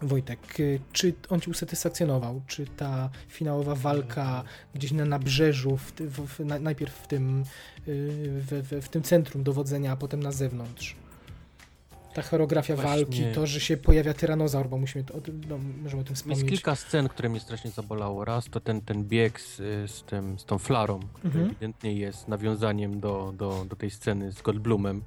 Wojtek, 0.02 0.60
y, 0.60 0.80
czy 0.92 1.14
on 1.28 1.40
cię 1.40 1.50
usatysfakcjonował? 1.50 2.42
Czy 2.46 2.66
ta 2.66 3.10
finałowa 3.28 3.74
walka 3.74 4.44
gdzieś 4.74 4.92
na 4.92 5.04
nabrzeżu, 5.04 5.76
w, 5.76 5.92
w, 6.00 6.26
w, 6.26 6.40
na, 6.40 6.58
najpierw 6.58 6.94
w 6.94 7.06
tym, 7.06 7.40
y, 7.40 7.44
w, 8.50 8.78
w, 8.84 8.88
tym 8.88 9.02
centrum 9.02 9.42
dowodzenia, 9.42 9.92
a 9.92 9.96
potem 9.96 10.22
na 10.22 10.32
zewnątrz? 10.32 10.96
Ta 12.14 12.22
choreografia 12.22 12.76
Właśnie. 12.76 12.90
walki, 13.04 13.24
to, 13.34 13.46
że 13.46 13.60
się 13.60 13.76
pojawia 13.76 14.14
tyranozaur, 14.14 14.68
bo 14.68 14.78
musimy 14.78 15.04
o 15.14 15.20
tym, 15.20 15.40
no, 15.48 15.58
możemy 15.82 16.02
o 16.02 16.04
tym 16.04 16.12
Jest 16.12 16.22
wspomnieć. 16.22 16.48
kilka 16.50 16.74
scen, 16.76 17.08
które 17.08 17.28
mnie 17.28 17.40
strasznie 17.40 17.70
zabolało. 17.70 18.24
Raz 18.24 18.44
to 18.50 18.60
ten, 18.60 18.80
ten 18.80 19.04
bieg 19.04 19.40
z, 19.40 19.56
z, 19.90 20.02
tym, 20.02 20.38
z 20.38 20.44
tą 20.44 20.58
flarą, 20.58 21.00
który 21.12 21.28
Mhm. 21.28 21.46
ewidentnie 21.46 21.92
jest 21.94 22.28
nawiązaniem 22.28 23.00
do, 23.00 23.34
do, 23.36 23.66
do 23.68 23.76
tej 23.76 23.90
sceny 23.90 24.32
z 24.32 24.42
Goldblumem. 24.42 25.02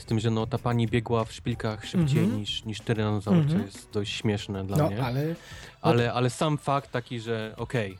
Z 0.00 0.04
tym, 0.04 0.20
że 0.20 0.30
no, 0.30 0.46
ta 0.46 0.58
pani 0.58 0.86
biegła 0.88 1.24
w 1.24 1.32
szpilkach 1.32 1.86
szybciej 1.86 2.18
Mhm. 2.24 2.40
niż, 2.40 2.64
niż 2.64 2.80
tyranozaur, 2.80 3.36
Mhm. 3.36 3.58
co 3.60 3.66
jest 3.66 3.90
dość 3.92 4.12
śmieszne 4.16 4.64
dla 4.66 4.76
No, 4.76 4.86
mnie. 4.86 5.02
ale 5.04 5.34
Ale, 5.82 6.12
ale 6.12 6.30
sam 6.30 6.58
fakt 6.58 6.90
taki, 6.90 7.20
że 7.20 7.54
okej, 7.56 7.98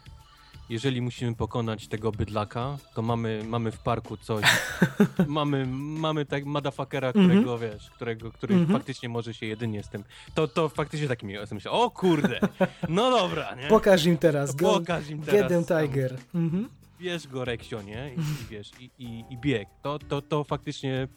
jeżeli 0.69 1.01
musimy 1.03 1.35
pokonać 1.35 1.89
tego 1.89 2.13
bydlaka, 2.13 2.79
to 2.95 3.03
mamy, 3.03 3.45
mamy 3.49 3.71
w 3.73 3.79
parku 3.79 4.17
coś, 4.17 4.45
mamy, 5.27 5.67
mamy 5.77 6.27
tak 6.27 6.45
motherfuckera, 6.45 7.11
którego 7.13 7.59
wiesz, 7.59 7.91
którego, 7.91 8.33
który 8.33 8.55
Mhm. 8.55 8.79
faktycznie 8.79 9.09
może 9.09 9.35
się 9.35 9.47
jedynie 9.47 9.83
z 9.83 9.89
tym, 9.89 10.05
to, 10.35 10.49
to 10.49 10.69
faktycznie 10.69 11.09
taki 11.09 11.27
mi 11.27 11.35
myślę, 11.53 11.71
o 11.71 11.91
kurde, 11.91 12.41
no 12.89 13.11
dobra, 13.11 13.55
nie? 13.55 13.69
pokaż 13.69 14.05
im 14.05 14.19
teraz, 14.19 14.57
go, 14.57 14.73
Pokaż 14.73 15.09
im 15.11 15.23
teraz 15.23 15.41
get 15.41 15.49
them 15.49 15.65
tiger. 15.65 16.17
Mhm. 16.35 16.69
Bierz 17.01 17.27
go 17.29 17.45
Reksio, 17.45 17.83
nie? 17.83 18.11
I, 18.15 18.19
i 18.21 18.47
wiesz, 18.51 18.71
i, 18.81 18.91
i, 18.99 19.25
i 19.31 19.39
bieg. 19.39 19.69
To, 19.83 19.99
to, 19.99 20.23
to 20.23 20.45
faktycznie 20.45 21.09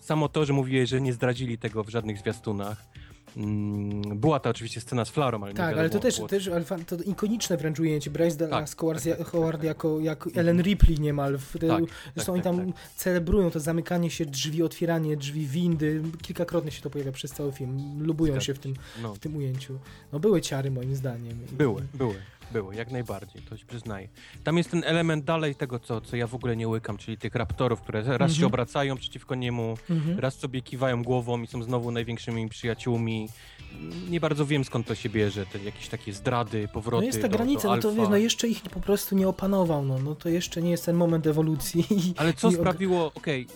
samo 0.00 0.28
to, 0.28 0.44
że 0.44 0.52
mówiłeś, 0.52 0.90
że 0.90 1.00
nie 1.00 1.12
zdradzili 1.12 1.58
tego 1.58 1.84
w 1.84 1.88
żadnych 1.88 2.18
zwiastunach. 2.18 2.84
Mm, 3.36 4.18
była 4.18 4.40
to 4.40 4.50
oczywiście 4.50 4.80
scena 4.80 5.04
z 5.04 5.10
Flarą, 5.10 5.42
ale 5.42 5.52
nie 5.52 5.56
Tak, 5.56 5.78
ale 5.78 5.90
to 5.90 5.98
też, 5.98 6.16
było- 6.16 6.28
też 6.28 6.48
ale 6.48 6.64
to 6.64 6.96
ikoniczne 6.96 7.56
wręcz 7.56 7.80
ujęcie. 7.80 8.10
Bryce 8.10 8.36
Dallas 8.36 8.70
Tak, 8.70 8.78
Howard, 8.80 9.04
tak, 9.04 9.18
tak, 9.18 9.26
Howard 9.26 9.56
tak. 9.58 9.64
jako, 9.64 10.00
jako 10.00 10.30
Ellen 10.34 10.62
Ripley 10.62 11.00
niemal. 11.00 11.38
W 11.38 11.52
Tak, 11.52 11.60
zresztą 11.60 11.82
tak, 12.16 12.28
oni 12.28 12.42
tak, 12.42 12.56
tam 12.56 12.72
celebrują 12.96 13.50
to 13.50 13.60
zamykanie 13.60 14.10
się 14.10 14.26
drzwi, 14.26 14.62
otwieranie 14.62 15.16
drzwi, 15.16 15.46
windy. 15.46 16.02
Kilkakrotnie 16.22 16.70
się 16.70 16.82
to 16.82 16.90
pojawia 16.90 17.12
przez 17.12 17.30
cały 17.30 17.52
film. 17.52 18.02
Lubują 18.02 18.32
Zgadza 18.32 18.44
się 18.46 18.54
w 18.54 18.58
tym, 18.58 18.74
No, 19.02 19.14
w 19.14 19.18
tym 19.18 19.36
ujęciu. 19.36 19.78
No 20.12 20.20
były 20.20 20.40
ciary 20.40 20.70
moim 20.70 20.96
zdaniem. 20.96 21.38
Były, 21.52 21.82
były, 21.94 22.14
były, 22.52 22.74
jak 22.74 22.90
najbardziej, 22.90 23.42
to 23.42 23.56
się 23.56 23.66
przyznaję. 23.66 24.08
Tam 24.44 24.58
jest 24.58 24.70
ten 24.70 24.82
element 24.86 25.24
dalej 25.24 25.54
tego, 25.54 25.78
co, 25.78 26.00
co 26.00 26.16
ja 26.16 26.26
w 26.26 26.34
ogóle 26.34 26.56
nie 26.56 26.68
łykam, 26.68 26.96
czyli 26.98 27.18
tych 27.18 27.34
raptorów, 27.34 27.80
które 27.80 27.98
raz 28.00 28.12
Mhm. 28.12 28.30
się 28.30 28.46
obracają 28.46 28.96
przeciwko 28.96 29.34
niemu, 29.34 29.74
Mhm. 29.90 30.18
raz 30.18 30.34
sobie 30.38 30.62
kiwają 30.62 31.02
głową 31.02 31.42
i 31.42 31.46
są 31.46 31.62
znowu 31.62 31.90
największymi 31.90 32.48
przyjaciółmi. 32.48 33.28
Nie 34.10 34.20
bardzo 34.20 34.46
wiem 34.46 34.64
skąd 34.64 34.86
to 34.86 34.94
się 34.94 35.08
bierze, 35.08 35.46
te 35.46 35.58
jakieś 35.58 35.88
takie 35.88 36.12
zdrady, 36.12 36.68
powroty 36.68 37.00
No 37.02 37.06
jest 37.06 37.22
ta 37.22 37.28
do, 37.28 37.36
granica, 37.36 37.68
do 37.68 37.76
no 37.76 37.82
to 37.82 37.88
alfa. 37.88 38.00
wiesz, 38.00 38.10
no 38.10 38.16
jeszcze 38.16 38.48
ich 38.48 38.62
po 38.62 38.80
prostu 38.80 39.14
nie 39.16 39.28
opanował, 39.28 39.84
no, 39.84 39.98
no 39.98 40.14
to 40.14 40.28
jeszcze 40.28 40.62
nie 40.62 40.70
jest 40.70 40.84
ten 40.86 40.96
moment 40.96 41.26
ewolucji. 41.26 41.84
Ale 42.16 42.32
co 42.32 42.50
sprawiło, 42.52 43.12
okej, 43.14 43.46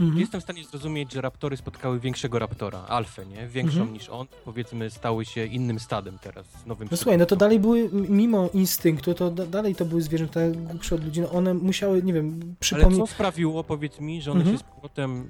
Mhm. 0.00 0.20
jestem 0.20 0.40
w 0.40 0.44
stanie 0.44 0.64
zrozumieć, 0.64 1.12
że 1.12 1.20
raptory 1.20 1.56
spotkały 1.56 2.00
większego 2.00 2.38
raptora, 2.38 2.78
alfę, 2.88 3.26
nie? 3.26 3.46
Większą 3.46 3.76
Mhm. 3.78 3.92
niż 3.92 4.08
on, 4.08 4.26
powiedzmy 4.44 4.90
stały 4.90 5.24
się 5.24 5.46
innym 5.46 5.80
stadem 5.80 6.18
teraz, 6.18 6.46
nowym 6.66 6.88
No 6.90 6.96
słuchaj, 6.96 7.18
no 7.18 7.26
to 7.26 7.36
dalej 7.36 7.60
były, 7.60 7.90
mimo 7.92 8.48
instynktu, 8.54 9.14
to 9.14 9.30
da, 9.30 9.46
dalej 9.46 9.74
to 9.74 9.84
były 9.84 10.02
zwierzęta 10.02 10.40
głupsze 10.54 10.94
od 10.94 11.04
ludzi, 11.04 11.20
no 11.20 11.30
one 11.30 11.54
musiały, 11.54 12.02
nie 12.02 12.12
wiem, 12.12 12.40
Ale 12.42 12.54
przypomnieć... 12.60 12.98
co 13.00 13.06
sprawiło, 13.06 13.64
powiedz 13.64 14.00
mi, 14.00 14.22
że 14.22 14.30
one 14.32 14.40
Mhm. 14.40 14.56
się 14.58 14.64
z 14.64 14.66
powrotem 14.74 15.28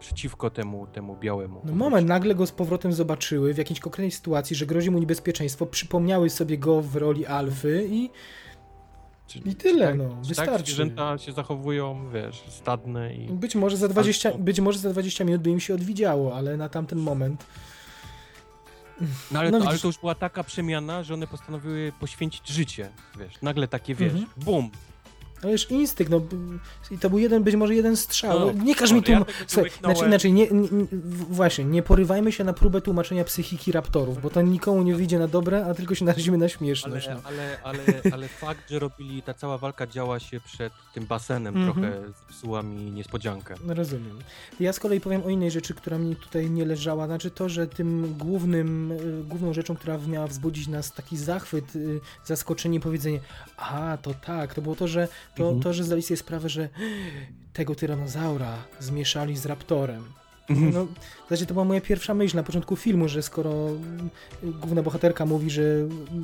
przeciwko 0.00 0.50
temu, 0.50 0.86
temu 0.86 1.16
białemu. 1.20 1.60
No 1.64 1.72
moment, 1.74 2.08
nagle 2.08 2.34
go 2.34 2.46
z 2.46 2.52
powrotem 2.52 2.92
zobaczyły 2.92 3.54
w 3.54 3.58
jakiejś 3.58 3.80
konkretnej 3.80 4.10
sytuacji, 4.10 4.56
że 4.56 4.66
grozi 4.66 4.90
mu 4.90 4.98
niebezpieczeństwo, 4.98 5.66
przypomniały 5.66 6.30
sobie 6.30 6.58
go 6.58 6.82
w 6.82 6.96
roli 6.96 7.26
alfy 7.26 7.86
i 7.90 8.10
Czy, 9.26 9.38
i 9.38 9.54
tyle, 9.54 9.86
tak, 9.86 9.98
no, 9.98 10.08
Tak 10.08 10.24
wystarczy. 10.24 10.64
zwierzęta 10.64 11.18
się 11.18 11.32
zachowują, 11.32 12.10
wiesz, 12.10 12.42
stadne 12.48 13.14
i... 13.14 13.28
być 13.32 13.54
może 13.54 13.76
za 13.76 13.88
20, 13.88 14.28
Albo- 14.30 14.38
być 14.44 14.60
może 14.60 14.78
za 14.78 14.90
20 14.90 15.24
minut 15.24 15.42
by 15.42 15.50
im 15.50 15.60
się 15.60 15.74
odwidziało, 15.74 16.36
ale 16.36 16.56
na 16.56 16.68
tamten 16.68 16.98
moment 16.98 17.46
No 19.30 19.38
ale, 19.40 19.50
No 19.50 19.60
to, 19.60 19.66
ale 19.68 19.78
to 19.78 19.86
już 19.86 19.98
była 19.98 20.14
taka 20.14 20.44
przemiana, 20.44 21.02
że 21.02 21.14
one 21.14 21.26
postanowiły 21.26 21.92
poświęcić 22.00 22.48
życie, 22.48 22.88
wiesz, 23.18 23.32
nagle 23.42 23.68
takie, 23.68 23.94
wiesz, 23.94 24.12
Mhm. 24.12 24.30
bum. 24.36 24.70
No 25.42 25.48
wiesz, 25.48 25.70
instynkt, 25.70 26.10
no 26.10 26.20
i 26.90 26.98
to 26.98 27.10
był 27.10 27.18
jeden, 27.18 27.42
być 27.42 27.54
może 27.54 27.74
jeden 27.74 27.96
strzał. 27.96 28.40
No, 28.40 28.52
nie 28.64 28.74
każ 28.74 28.92
mi 28.92 28.96
ja 28.96 29.02
tu... 29.02 29.12
nie 29.12 29.24
Słuchaj, 29.46 29.70
znaczy, 29.80 30.04
inaczej, 30.06 30.32
nie, 30.32 30.46
nie, 30.50 30.68
właśnie, 31.30 31.64
nie 31.64 31.82
porywajmy 31.82 32.32
się 32.32 32.44
na 32.44 32.52
próbę 32.52 32.80
tłumaczenia 32.80 33.24
psychiki 33.24 33.72
raptorów, 33.72 34.22
bo 34.22 34.30
to 34.30 34.42
nikomu 34.42 34.82
nie 34.82 34.94
wyjdzie 34.94 35.18
na 35.18 35.28
dobre, 35.28 35.66
a 35.66 35.74
tylko 35.74 35.94
się 35.94 36.04
narazimy 36.04 36.38
na 36.38 36.48
śmieszność. 36.48 37.06
Ale, 37.06 37.16
no. 37.16 37.20
ale, 37.24 37.58
ale, 37.62 37.82
ale 38.12 38.28
fakt, 38.28 38.70
że 38.70 38.78
robili, 38.78 39.22
ta 39.22 39.34
cała 39.34 39.58
walka 39.58 39.86
działa 39.86 40.20
się 40.20 40.40
przed 40.40 40.72
tym 40.94 41.06
basenem, 41.06 41.56
Mhm. 41.56 41.72
trochę 41.72 42.12
zepsuła 42.28 42.62
mi 42.62 42.92
niespodziankę. 42.92 43.54
No 43.64 43.74
rozumiem. 43.74 44.18
Ja 44.60 44.72
z 44.72 44.80
kolei 44.80 45.00
powiem 45.00 45.22
o 45.24 45.28
innej 45.28 45.50
rzeczy, 45.50 45.74
która 45.74 45.98
mi 45.98 46.16
tutaj 46.16 46.50
nie 46.50 46.64
leżała. 46.64 47.06
Znaczy 47.06 47.30
to, 47.30 47.48
że 47.48 47.66
tym 47.66 48.14
głównym, 48.18 48.92
y, 48.92 49.24
główną 49.24 49.52
rzeczą, 49.52 49.76
która 49.76 49.98
miała 49.98 50.26
wzbudzić 50.26 50.68
nas 50.68 50.92
taki 50.92 51.16
zachwyt, 51.16 51.76
y, 51.76 52.00
zaskoczenie, 52.24 52.80
powiedzenie, 52.80 53.20
a 53.56 53.98
to 54.02 54.14
tak, 54.14 54.54
to 54.54 54.62
było 54.62 54.76
to, 54.76 54.88
że 54.88 55.08
to, 55.34 55.42
Mhm. 55.44 55.62
to 55.62 55.72
że 55.72 55.84
zdali 55.84 56.02
sobie 56.02 56.16
sprawę, 56.18 56.48
że 56.48 56.68
tego 57.52 57.74
tyranozaura 57.74 58.64
zmieszali 58.80 59.36
z 59.36 59.46
raptorem. 59.46 60.04
Mhm. 60.50 60.72
No, 60.74 60.84
w 60.86 61.22
zasadzie 61.22 61.46
to 61.46 61.54
była 61.54 61.64
moja 61.64 61.80
pierwsza 61.80 62.14
myśl 62.14 62.36
na 62.36 62.42
początku 62.42 62.76
filmu, 62.76 63.08
że 63.08 63.22
skoro 63.22 63.68
y, 64.44 64.52
główna 64.60 64.82
bohaterka 64.82 65.26
mówi, 65.26 65.50
że 65.50 65.62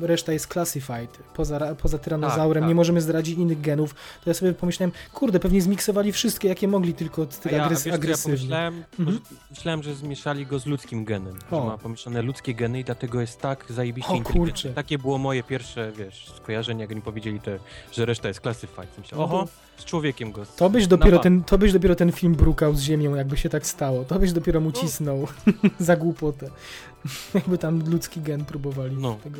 reszta 0.01 0.33
jest 0.33 0.47
classified, 0.53 1.17
poza, 1.35 1.75
poza 1.75 1.97
tyranozaurem, 1.97 2.53
Tak, 2.53 2.61
tak. 2.63 2.67
nie 2.69 2.75
możemy 2.75 3.01
zdradzić 3.01 3.37
innych 3.37 3.61
genów, 3.61 3.93
to 4.23 4.29
ja 4.29 4.33
sobie 4.33 4.53
pomyślałem, 4.53 4.91
kurde, 5.13 5.39
pewnie 5.39 5.61
zmiksowali 5.61 6.11
wszystkie, 6.11 6.47
jakie 6.47 6.67
mogli, 6.67 6.93
tylko 6.93 7.25
tyle 7.25 7.57
ja, 7.57 7.63
agres- 7.67 7.69
wiesz, 7.69 7.79
co 7.83 7.89
ja 7.89 7.95
agresywnie. 7.95 8.37
pomyślałem, 8.37 8.83
Mhm. 8.99 9.19
myślałem, 9.49 9.83
że 9.83 9.95
zmieszali 9.95 10.45
go 10.45 10.59
z 10.59 10.65
ludzkim 10.65 11.05
genem, 11.05 11.35
O. 11.51 11.59
że 11.61 11.65
ma 11.67 11.77
pomieszane 11.77 12.21
ludzkie 12.21 12.53
geny 12.53 12.79
i 12.79 12.83
dlatego 12.83 13.21
jest 13.21 13.41
tak 13.41 13.65
zajebiście 13.69 14.13
O, 14.13 14.21
kurczę. 14.21 14.73
Takie 14.73 14.97
było 14.97 15.17
moje 15.17 15.43
pierwsze, 15.43 15.91
wiesz, 15.91 16.31
skojarzenie, 16.37 16.81
jak 16.81 16.91
oni 16.91 17.01
powiedzieli, 17.01 17.39
te, 17.39 17.59
że 17.91 18.05
reszta 18.05 18.27
jest 18.27 18.39
classified. 18.41 18.97
Myślałem, 18.97 19.29
to- 19.29 19.35
oho, 19.35 19.47
z 19.79 19.85
człowiekiem 19.85 20.31
go. 20.31 20.45
To 20.45 20.69
byś, 20.69 20.87
dopiero 20.87 21.19
ten, 21.19 21.43
to 21.43 21.57
byś 21.57 21.73
dopiero 21.73 21.95
ten 21.95 22.11
film 22.11 22.35
brukał 22.35 22.75
z 22.75 22.81
ziemią, 22.81 23.15
jakby 23.15 23.37
się 23.37 23.49
tak 23.49 23.67
stało. 23.67 24.05
To 24.05 24.19
byś 24.19 24.31
dopiero 24.31 24.59
mu 24.61 24.69
No. 24.69 24.81
cisnął 24.81 25.27
za 25.79 25.95
głupotę. 25.95 26.49
jakby 27.33 27.57
tam 27.57 27.89
ludzki 27.89 28.21
gen 28.21 28.45
próbowali 28.45 28.95
No. 28.99 29.17
tego. 29.23 29.39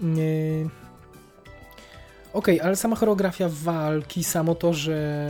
Okej, 2.32 2.60
ale 2.60 2.76
sama 2.76 2.96
choreografia 2.96 3.48
walki, 3.48 4.24
samo 4.24 4.54
to, 4.54 4.72
że 4.72 5.28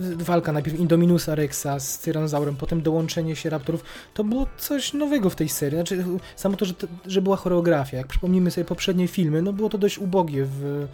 y, 0.00 0.04
y, 0.04 0.16
walka 0.24 0.52
najpierw 0.52 0.78
Indominusa 0.80 1.34
Rexa 1.34 1.78
z 1.78 1.98
Tyrannosaurem, 1.98 2.56
potem 2.56 2.82
dołączenie 2.82 3.36
się 3.36 3.50
Raptorów, 3.50 3.84
to 4.14 4.24
było 4.24 4.46
coś 4.58 4.92
nowego 4.92 5.30
w 5.30 5.34
tej 5.36 5.48
serii. 5.48 5.78
Znaczy, 5.78 6.04
samo 6.36 6.56
to, 6.56 6.64
że, 6.64 6.74
że 7.06 7.22
była 7.22 7.36
choreografia. 7.36 7.96
Jak 7.96 8.06
przypomnimy 8.06 8.50
sobie 8.50 8.64
poprzednie 8.64 9.08
filmy, 9.08 9.42
no 9.42 9.52
było 9.52 9.68
to 9.68 9.78
dość 9.78 9.98
ubogie 9.98 10.44
w... 10.44 10.86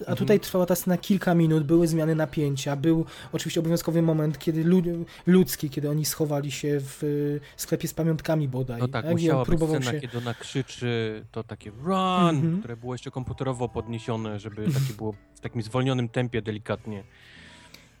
A 0.00 0.10
Mhm. 0.10 0.16
tutaj 0.18 0.40
trwała 0.40 0.66
ta 0.66 0.74
scena 0.74 0.98
kilka 0.98 1.34
minut, 1.34 1.64
były 1.64 1.86
zmiany 1.88 2.14
napięcia, 2.14 2.76
był 2.76 3.04
oczywiście 3.32 3.60
obowiązkowy 3.60 4.02
moment, 4.02 4.38
kiedy 4.38 4.64
lu 4.64 4.82
ludzki, 5.26 5.70
kiedy 5.70 5.90
oni 5.90 6.04
schowali 6.04 6.50
się 6.50 6.80
w 6.80 7.04
y, 7.04 7.40
sklepie 7.56 7.88
z 7.88 7.94
pamiątkami 7.94 8.48
bodaj. 8.48 8.80
No 8.80 8.88
tak, 8.88 9.04
Jak 9.04 9.12
musiała 9.14 9.44
być 9.44 9.58
scena, 9.60 9.80
się... 9.92 10.00
kiedy 10.00 10.18
ona 10.18 10.34
krzyczy, 10.34 11.24
to 11.32 11.44
takie 11.44 11.70
run, 11.70 12.36
Mhm. 12.36 12.58
które 12.58 12.76
było 12.76 12.94
jeszcze 12.94 13.10
komputerowo 13.10 13.68
podniesione, 13.68 14.38
żeby 14.38 14.64
takie 14.66 14.94
było 14.96 15.14
w 15.34 15.40
takim 15.40 15.62
zwolnionym 15.62 16.08
tempie 16.08 16.42
delikatnie. 16.42 17.04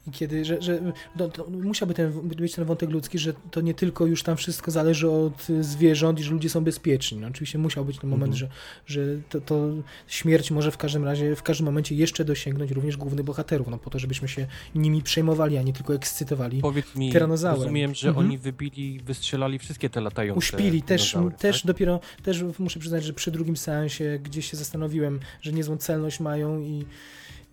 I 0.06 0.10
kiedy, 0.10 0.44
że, 0.44 0.62
że 0.62 0.80
no, 1.16 1.32
musiałby 1.62 1.94
ten, 1.94 2.12
być 2.28 2.54
ten 2.54 2.64
wątek 2.64 2.90
ludzki, 2.90 3.18
że 3.18 3.32
to 3.50 3.60
nie 3.60 3.74
tylko 3.74 4.06
już 4.06 4.22
tam 4.22 4.36
wszystko 4.36 4.70
zależy 4.70 5.10
od 5.10 5.46
zwierząt 5.60 6.20
i 6.20 6.22
że 6.22 6.30
ludzie 6.30 6.50
są 6.50 6.64
bezpieczni. 6.64 7.18
No, 7.18 7.28
oczywiście 7.28 7.58
musiał 7.58 7.84
być 7.84 7.98
ten 7.98 8.10
moment, 8.10 8.32
Mhm. 8.32 8.50
że, 8.86 9.00
że 9.00 9.16
to, 9.28 9.40
to 9.40 9.68
śmierć 10.06 10.50
może 10.50 10.70
w 10.70 10.76
każdym 10.76 11.04
razie, 11.04 11.36
w 11.36 11.42
każdym 11.42 11.66
momencie 11.66 11.94
jeszcze 11.94 12.24
dosięgnąć 12.24 12.70
również 12.70 12.96
głównych 12.96 13.24
bohaterów, 13.24 13.68
no 13.68 13.78
po 13.78 13.90
to, 13.90 13.98
żebyśmy 13.98 14.28
się 14.28 14.46
nimi 14.74 15.02
przejmowali, 15.02 15.58
a 15.58 15.62
nie 15.62 15.72
tylko 15.72 15.94
ekscytowali. 15.94 16.60
Powiedz 16.60 16.94
mi, 16.96 17.12
Tyranozaurem. 17.12 17.60
rozumiem, 17.62 17.94
że 17.94 18.08
Mhm. 18.08 18.26
oni 18.26 18.38
wybili, 18.38 19.00
wystrzelali 19.00 19.58
wszystkie 19.58 19.90
te 19.90 20.00
latające 20.00 20.38
Uśpili, 20.38 20.82
też, 20.82 21.12
dinozaury, 21.12 21.36
też 21.36 21.56
tak? 21.62 21.66
dopiero, 21.66 22.00
też 22.22 22.44
muszę 22.58 22.80
przyznać, 22.80 23.04
że 23.04 23.12
przy 23.12 23.30
drugim 23.30 23.56
seansie 23.56 24.18
gdzieś 24.22 24.50
się 24.50 24.56
zastanowiłem, 24.56 25.20
że 25.42 25.52
niezłą 25.52 25.76
celność 25.76 26.20
mają 26.20 26.60
i, 26.60 26.84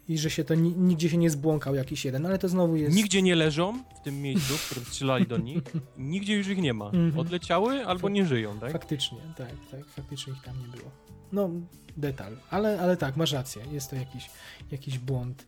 i 0.08 0.18
że 0.18 0.30
się 0.30 0.44
to 0.44 0.56
ni, 0.56 0.76
nigdzie 0.76 1.10
się 1.10 1.18
nie 1.18 1.30
zbłąkał 1.30 1.76
jakiś 1.76 2.06
jeden, 2.06 2.26
ale 2.26 2.38
to 2.40 2.50
znowu 2.50 2.76
jest... 2.76 2.96
Nigdzie 2.96 3.22
nie 3.22 3.36
leżą 3.36 3.84
w 3.96 4.00
tym 4.04 4.22
miejscu, 4.22 4.58
w 4.58 4.66
którym 4.66 4.86
strzelali 4.86 5.28
do 5.28 5.38
nich. 5.38 5.62
Nigdzie 5.98 6.36
już 6.36 6.48
ich 6.48 6.58
nie 6.58 6.74
ma. 6.74 6.86
Mhm. 6.86 7.20
Odleciały 7.20 7.86
albo 7.86 8.10
nie 8.10 8.26
żyją, 8.26 8.60
tak? 8.60 8.72
Faktycznie, 8.72 9.18
tak, 9.38 9.54
tak, 9.72 9.86
faktycznie 9.86 10.34
ich 10.34 10.42
tam 10.44 10.60
nie 10.60 10.68
było. 10.68 10.92
No, 11.32 11.50
detal, 11.98 12.38
ale, 12.50 12.82
ale 12.82 12.98
tak, 12.98 13.18
masz 13.18 13.32
rację, 13.32 13.62
jest 13.72 13.90
to 13.90 13.96
jakiś, 13.96 14.30
jakiś 14.72 15.00
błąd. 15.00 15.48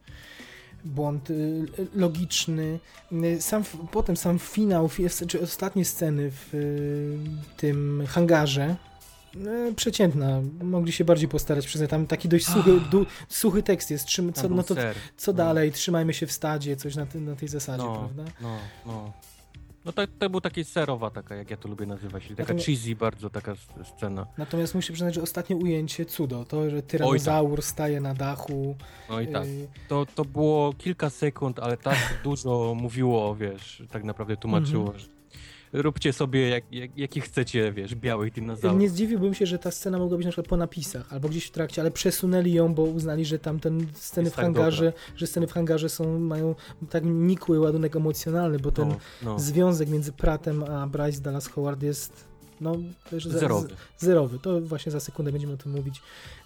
Błąd 0.85 1.29
y, 1.29 1.65
logiczny. 1.95 2.79
Y, 3.11 3.41
Sam, 3.41 3.63
potem 3.91 4.17
sam 4.17 4.39
finał, 4.39 4.87
fi- 4.87 5.27
czy 5.27 5.41
ostatnie 5.41 5.85
sceny 5.85 6.31
w 6.31 6.53
y, 6.53 7.17
tym 7.57 8.03
hangarze. 8.07 8.75
Y, 9.35 9.73
Przeciętna, 9.75 10.41
mogli 10.63 10.91
się 10.91 11.05
bardziej 11.05 11.29
postarać, 11.29 11.65
przyznać. 11.67 11.89
Tam 11.89 12.07
taki 12.07 12.29
dość 12.29 12.45
suchy, 12.47 12.71
du, 12.91 13.05
suchy 13.29 13.63
tekst 13.63 13.91
jest. 13.91 14.05
Trzym, 14.05 14.33
co, 14.33 14.49
no 14.49 14.63
to, 14.63 14.75
co 15.17 15.31
No. 15.31 15.37
dalej? 15.37 15.71
Trzymajmy 15.71 16.13
się 16.13 16.27
w 16.27 16.31
stadzie, 16.31 16.75
coś 16.75 16.95
na, 16.95 17.05
ty, 17.05 17.19
na 17.21 17.35
tej 17.35 17.47
zasadzie, 17.47 17.83
No. 17.83 17.95
prawda? 17.99 18.31
No, 18.41 18.57
no. 18.85 19.11
No 19.85 19.91
to, 19.93 20.01
to 20.19 20.29
był 20.29 20.41
taki 20.41 20.63
serowa 20.63 21.09
taka, 21.09 21.35
jak 21.35 21.51
ja 21.51 21.57
to 21.57 21.69
lubię 21.69 21.85
nazywać, 21.85 22.23
taka 22.27 22.41
Natomiast- 22.43 22.65
cheesy 22.65 22.95
bardzo 22.95 23.29
taka 23.29 23.55
scena. 23.97 24.25
Natomiast 24.37 24.75
muszę 24.75 24.93
przyznać, 24.93 25.15
że 25.15 25.21
ostatnie 25.21 25.55
ujęcie 25.55 26.05
cudo, 26.05 26.45
to, 26.45 26.69
że 26.69 26.81
tyranozaur 26.83 27.61
staje 27.61 28.01
na 28.01 28.13
dachu. 28.13 28.75
No 29.09 29.21
i 29.21 29.27
tak. 29.27 29.45
y, 29.45 29.67
To, 29.87 30.05
to 30.15 30.25
było 30.25 30.73
kilka 30.73 31.09
sekund, 31.09 31.59
ale 31.59 31.77
tak 31.77 31.97
dużo 32.23 32.73
mówiło, 32.77 33.35
wiesz, 33.35 33.83
tak 33.91 34.03
naprawdę 34.03 34.37
tłumaczyło, 34.37 34.83
Mhm. 34.85 34.99
że 34.99 35.07
róbcie 35.73 36.13
sobie 36.13 36.49
jak, 36.49 36.63
jak, 36.71 36.97
jakie 36.97 37.21
chcecie, 37.21 37.71
wiesz, 37.71 37.95
białych 37.95 38.33
dinozaurów. 38.33 38.79
Nie 38.79 38.89
zdziwiłbym 38.89 39.33
się, 39.33 39.45
że 39.45 39.59
ta 39.59 39.71
scena 39.71 39.99
mogła 39.99 40.17
być 40.17 40.25
na 40.25 40.31
przykład 40.31 40.47
po 40.47 40.57
napisach, 40.57 41.13
albo 41.13 41.29
gdzieś 41.29 41.45
w 41.45 41.51
trakcie, 41.51 41.81
ale 41.81 41.91
przesunęli 41.91 42.53
ją, 42.53 42.73
bo 42.73 42.83
uznali, 42.83 43.25
że 43.25 43.39
tam 43.39 43.59
ten 43.59 43.87
sceny 43.93 44.25
Jest 44.25 44.33
w 44.33 44.35
tak 44.35 44.45
hangarze, 44.45 44.93
że 45.15 45.27
sceny 45.27 45.47
w 45.47 45.51
hangarze 45.51 45.89
są, 45.89 46.19
mają 46.19 46.55
tak 46.89 47.03
nikły 47.05 47.59
ładunek 47.59 47.95
emocjonalny, 47.95 48.59
bo 48.59 48.71
ten 48.71 48.89
no, 48.89 48.97
no. 49.23 49.39
związek 49.39 49.89
między 49.89 50.11
Pratem 50.11 50.63
a 50.63 50.87
Bryce 50.87 51.21
Dallas 51.21 51.47
Howard 51.47 51.83
jest 51.83 52.29
no, 52.61 52.75
Zerowy. 53.11 53.67
zerowy. 53.97 54.39
To 54.39 54.61
właśnie 54.61 54.91
za 54.91 54.99
sekundę 54.99 55.31
będziemy 55.31 55.53
o 55.53 55.57
tym 55.57 55.71
mówić. 55.71 56.01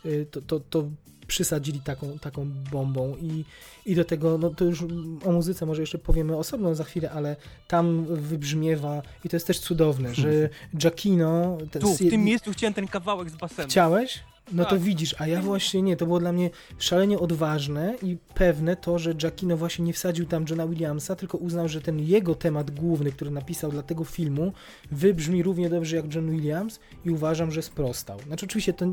Y, 0.05 0.27
To, 0.31 0.41
to, 0.41 0.59
to 0.59 0.89
przysadzili 1.34 1.80
taką, 1.81 2.19
taką 2.19 2.47
bombą 2.72 3.15
i, 3.22 3.45
i 3.85 3.95
do 3.95 4.05
tego, 4.05 4.38
no 4.38 4.49
to 4.49 4.65
już 4.65 4.81
o 5.26 5.31
muzyce 5.31 5.65
może 5.65 5.81
jeszcze 5.81 5.97
powiemy 5.97 6.38
osobno 6.38 6.76
za 6.76 6.84
chwilę, 6.84 7.11
ale 7.11 7.35
tam 7.68 8.05
wybrzmiewa 8.10 9.01
i 9.26 9.30
to 9.30 9.35
jest 9.35 9.47
też 9.47 9.60
cudowne, 9.60 10.15
że 10.15 10.49
Giacchino... 10.77 11.57
te- 11.72 11.80
Tu, 11.80 11.93
w 11.95 11.97
tym 11.97 12.23
miejscu 12.23 12.51
chciałem 12.51 12.73
ten 12.73 12.88
kawałek 12.88 13.30
z 13.30 13.35
basenu. 13.35 13.68
Chciałeś? 13.69 14.19
No 14.52 14.64
to 14.64 14.70
Tak. 14.70 14.80
widzisz, 14.80 15.15
a 15.20 15.28
ja 15.28 15.41
właśnie 15.41 15.82
nie, 15.82 15.98
to 15.98 16.06
było 16.06 16.20
dla 16.20 16.32
mnie 16.32 16.49
szalenie 16.80 17.20
odważne 17.20 17.95
i 18.03 18.18
pewne 18.34 18.76
to, 18.76 18.99
że 18.99 19.14
Giacchino 19.14 19.57
właśnie 19.57 19.86
nie 19.86 19.94
wsadził 19.94 20.26
tam 20.26 20.45
Johna 20.49 20.68
Williamsa, 20.68 21.15
tylko 21.15 21.38
uznał, 21.38 21.68
że 21.70 21.82
ten 21.82 21.99
jego 21.99 22.36
temat 22.36 22.72
główny, 22.72 23.11
który 23.11 23.32
napisał 23.32 23.72
dla 23.72 23.84
tego 23.84 24.03
filmu, 24.03 24.53
wybrzmi 24.91 25.44
równie 25.44 25.70
dobrze 25.70 25.95
jak 25.95 26.15
John 26.15 26.32
Williams 26.32 26.80
i 27.06 27.10
uważam, 27.10 27.52
że 27.52 27.61
sprostał. 27.61 28.20
Znaczy 28.20 28.45
oczywiście 28.45 28.74
to 28.74 28.86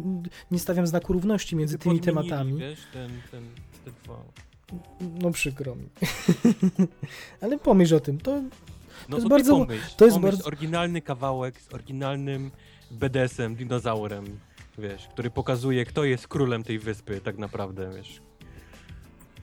nie 0.51 0.59
stawiam 0.59 0.87
znaku 0.87 1.13
równości 1.13 1.57
między 1.57 1.79
tymi 1.79 2.01
tematami, 2.01 2.57
Wiesz, 2.59 2.81
ten, 2.93 3.11
ten, 3.31 3.45
te 3.85 3.91
dwa. 4.05 4.23
no 5.23 5.31
przykro 5.31 5.75
mi. 5.77 5.89
Ale 7.41 7.59
pomyśl 7.59 7.95
o 7.95 8.01
tym, 8.01 8.19
to 8.21 8.43
No 9.09 9.17
jest 9.17 9.23
to 9.25 9.29
bardzo- 9.29 9.57
pomyśl, 9.59 9.83
to 9.97 10.05
jest 10.05 10.17
pomyśl, 10.17 10.37
bardzo- 10.37 10.47
oryginalny 10.47 11.03
kawałek 11.03 11.61
z 11.61 11.75
oryginalnym 11.75 12.51
BDS-em, 12.91 13.55
dinozaurem, 13.57 14.25
wiesz, 14.81 15.09
który 15.09 15.31
pokazuje, 15.31 15.85
kto 15.85 16.05
jest 16.05 16.29
królem 16.29 16.63
tej 16.63 16.79
wyspy 16.79 17.21
tak 17.21 17.39
naprawdę, 17.39 17.91
wiesz. 17.97 18.30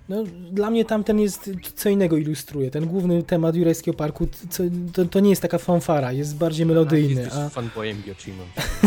No, 0.10 0.24
dla 0.52 0.70
mnie 0.70 0.86
tamten 0.86 1.20
jest, 1.20 1.50
co 1.76 1.90
innego 1.90 2.18
ilustruje. 2.18 2.72
Ten 2.72 2.86
główny 2.86 3.24
temat 3.24 3.56
Jurajskiego 3.56 3.98
Parku, 3.98 4.28
co, 4.50 4.64
to, 4.94 5.06
to 5.06 5.20
nie 5.20 5.30
jest 5.30 5.42
taka 5.42 5.58
fanfara, 5.58 6.12
jest 6.12 6.36
bardziej 6.38 6.66
melodyjny. 6.66 7.22
Jesteś 7.22 7.40
A, 7.40 7.50
fanboyem 7.50 8.02
Giacchino. 8.06 8.44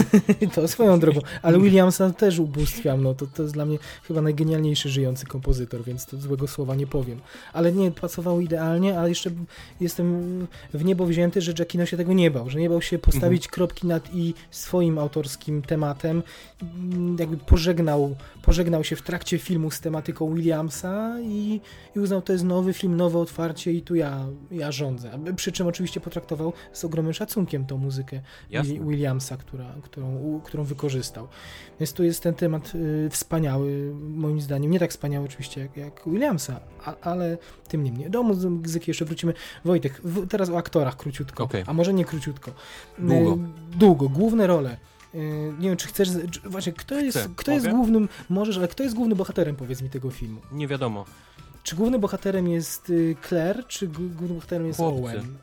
to 0.54 0.68
swoją 0.68 1.00
drogą, 1.00 1.20
ale 1.42 1.60
Williamsa 1.60 2.10
też 2.10 2.38
ubóstwiam, 2.38 3.02
no 3.02 3.14
to, 3.14 3.26
to 3.26 3.42
jest 3.42 3.54
dla 3.54 3.64
mnie 3.64 3.78
chyba 4.08 4.20
najgenialniejszy 4.20 4.88
żyjący 4.88 5.26
kompozytor, 5.26 5.84
więc 5.84 6.06
to 6.06 6.16
złego 6.16 6.48
słowa 6.48 6.74
nie 6.74 6.86
powiem. 6.86 7.20
Ale 7.52 7.72
nie, 7.72 7.90
pasowało 7.90 8.40
idealnie, 8.40 8.98
a 8.98 9.08
jeszcze 9.08 9.30
jestem 9.80 10.46
w 10.74 10.84
niebo 10.84 11.06
wzięty, 11.06 11.40
że 11.40 11.54
Giacchino 11.54 11.86
się 11.86 11.96
tego 11.96 12.12
nie 12.12 12.30
bał, 12.30 12.50
że 12.50 12.58
nie 12.60 12.70
bał 12.70 12.82
się 12.82 12.98
postawić 12.98 13.42
Mhm. 13.44 13.54
kropki 13.54 13.86
nad 13.86 14.14
i 14.14 14.34
swoim 14.50 14.98
autorskim 14.98 15.62
tematem, 15.62 16.22
jakby 17.18 17.36
pożegnał, 17.36 18.16
pożegnał 18.42 18.84
się 18.84 18.96
w 18.96 19.02
trakcie 19.02 19.38
filmu 19.38 19.70
z 19.70 19.80
tematyką 19.80 20.34
Williamsa 20.34 21.09
i, 21.18 21.60
i 21.96 22.00
uznał, 22.00 22.22
to 22.22 22.32
jest 22.32 22.44
nowy 22.44 22.72
film, 22.72 22.96
nowe 22.96 23.18
otwarcie 23.18 23.72
i 23.72 23.82
tu 23.82 23.94
ja, 23.94 24.26
ja 24.50 24.72
rządzę. 24.72 25.10
Przy 25.36 25.52
czym 25.52 25.66
oczywiście 25.66 26.00
potraktował 26.00 26.52
z 26.72 26.84
ogromnym 26.84 27.14
szacunkiem 27.14 27.66
tą 27.66 27.76
muzykę 27.78 28.20
Jasne. 28.50 28.74
Willi- 28.74 28.86
Williamsa, 28.88 29.36
która, 29.36 29.74
którą, 29.82 30.40
którą 30.44 30.64
wykorzystał. 30.64 31.28
Więc 31.80 31.92
tu 31.92 32.04
jest 32.04 32.22
ten 32.22 32.34
temat 32.34 32.72
y, 32.74 33.08
wspaniały, 33.10 33.94
moim 34.00 34.40
zdaniem. 34.40 34.70
Nie 34.70 34.78
tak 34.78 34.90
wspaniały 34.90 35.26
oczywiście 35.26 35.60
jak, 35.60 35.76
jak 35.76 36.00
Williamsa, 36.06 36.60
a, 36.84 36.94
ale 37.00 37.38
tym 37.68 37.84
niemniej. 37.84 38.10
Do 38.10 38.22
muzyki 38.22 38.90
jeszcze 38.90 39.04
wrócimy. 39.04 39.34
Wojtek, 39.64 40.00
w, 40.04 40.26
teraz 40.28 40.50
o 40.50 40.58
aktorach 40.58 40.96
króciutko, 40.96 41.44
Okej. 41.44 41.64
a 41.66 41.72
może 41.72 41.94
nie 41.94 42.04
króciutko. 42.04 42.50
Y, 42.50 43.02
Długo. 43.02 43.38
Długo, 43.78 44.08
główne 44.08 44.46
role. 44.46 44.76
Y, 45.14 45.52
Nie 45.58 45.68
wiem, 45.68 45.76
czy 45.76 45.88
chcesz. 45.88 46.08
Czy, 46.30 46.40
właśnie, 46.40 46.72
kto 46.72 47.00
jest, 47.00 47.18
Chcę. 47.18 47.28
kto 47.36 47.52
jest 47.52 47.68
głównym. 47.68 48.08
Możesz, 48.28 48.56
ale 48.56 48.68
kto 48.68 48.82
jest 48.82 48.94
głównym 48.96 49.18
bohaterem, 49.18 49.56
powiedz 49.56 49.82
mi, 49.82 49.90
tego 49.90 50.10
filmu? 50.10 50.40
Nie 50.52 50.68
wiadomo. 50.68 51.04
Czy 51.62 51.76
głównym 51.76 52.00
bohaterem 52.00 52.48
jest 52.48 52.90
y, 52.90 53.16
Claire, 53.28 53.66
czy 53.66 53.88
głównym 53.88 54.34
bohaterem 54.34 54.66
jest 54.66 54.76
Chłopcy. 54.78 54.98
Owen? 55.00 55.36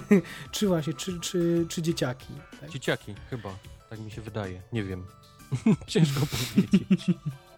czy 0.52 0.68
właśnie, 0.68 0.94
czy, 0.94 1.20
czy, 1.20 1.66
czy 1.68 1.82
dzieciaki? 1.82 2.34
Tak? 2.60 2.70
Dzieciaki, 2.70 3.14
chyba. 3.30 3.50
Tak 3.90 4.00
mi 4.00 4.10
się 4.10 4.20
wydaje. 4.22 4.62
Nie 4.72 4.84
wiem. 4.84 5.04
Ciężko 5.86 6.20
powiedzieć. 6.26 7.06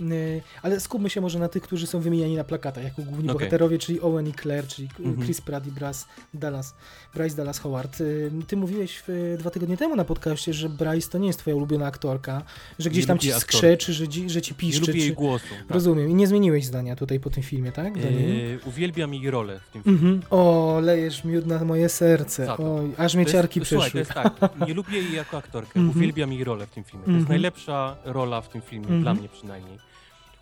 Y, 0.00 0.42
Ale 0.62 0.80
skupmy 0.80 1.10
się 1.10 1.20
może 1.20 1.38
na 1.38 1.48
tych, 1.48 1.62
którzy 1.62 1.86
są 1.86 2.00
wymieniani 2.00 2.36
na 2.36 2.44
plakatach 2.44 2.84
jako 2.84 3.02
główni 3.02 3.24
Okej. 3.30 3.34
bohaterowie, 3.34 3.78
czyli 3.78 4.00
Owen 4.00 4.28
i 4.28 4.32
Claire, 4.32 4.66
czyli 4.66 4.88
Mhm. 4.98 5.22
Chris 5.26 5.40
Pratt 5.40 5.66
i 5.66 5.70
Bryce 5.70 6.04
Dallas, 6.34 6.74
Bryce 7.14 7.36
Dallas 7.36 7.58
Howard. 7.58 8.00
Y, 8.00 8.30
Ty 8.46 8.56
mówiłeś 8.56 9.02
dwa 9.38 9.50
tygodnie 9.50 9.76
temu 9.76 9.96
na 9.96 10.04
podcaście, 10.04 10.52
że 10.52 10.68
Bryce 10.68 11.08
to 11.10 11.18
nie 11.18 11.26
jest 11.26 11.38
twoja 11.38 11.56
ulubiona 11.56 11.86
aktorka, 11.86 12.42
że 12.78 12.90
gdzieś 12.90 13.04
Nie 13.04 13.08
tam 13.08 13.18
ci 13.18 13.32
skrzeczy, 13.32 13.92
że, 13.92 14.08
ci- 14.08 14.30
że 14.30 14.42
ci 14.42 14.52
Nie 14.52 14.56
piszczy. 14.58 14.80
lubię 14.86 15.00
jej 15.00 15.12
głosu. 15.12 15.44
Tak. 15.58 15.70
Rozumiem. 15.70 16.10
I 16.10 16.14
nie 16.14 16.26
zmieniłeś 16.26 16.64
zdania 16.66 16.96
tutaj 16.96 17.20
po 17.20 17.30
tym 17.30 17.42
filmie, 17.42 17.72
tak? 17.72 17.96
Yy, 17.96 18.58
uwielbiam 18.66 19.14
jej 19.14 19.30
rolę 19.30 19.60
w 19.60 19.72
tym 19.72 19.82
filmie. 19.82 19.98
Mhm. 19.98 20.22
O, 20.30 20.78
lejesz 20.82 21.24
miód 21.24 21.46
na 21.46 21.64
moje 21.64 21.88
serce. 21.88 22.56
Oj, 22.56 22.92
aż 22.98 23.14
mnie 23.14 23.26
ciarki 23.26 23.60
Słuchaj, 23.64 23.90
przeszły. 23.90 24.00
jest 24.00 24.12
tak, 24.12 24.66
nie 24.68 24.74
lubię 24.74 24.98
jej 24.98 25.12
jako 25.12 25.36
aktorkę, 25.36 25.72
Mhm. 25.80 25.96
uwielbiam 25.98 26.32
jej 26.32 26.44
rolę 26.44 26.66
w 26.66 26.70
tym 26.70 26.84
filmie. 26.84 27.04
To 27.04 27.10
jest 27.10 27.20
Mhm. 27.20 27.34
najlepsza 27.40 27.96
rola 28.04 28.40
w 28.40 28.48
tym 28.48 28.62
filmie, 28.62 28.84
Mhm. 28.86 29.02
dla 29.02 29.14
mnie 29.14 29.28
przynajmniej. 29.28 29.78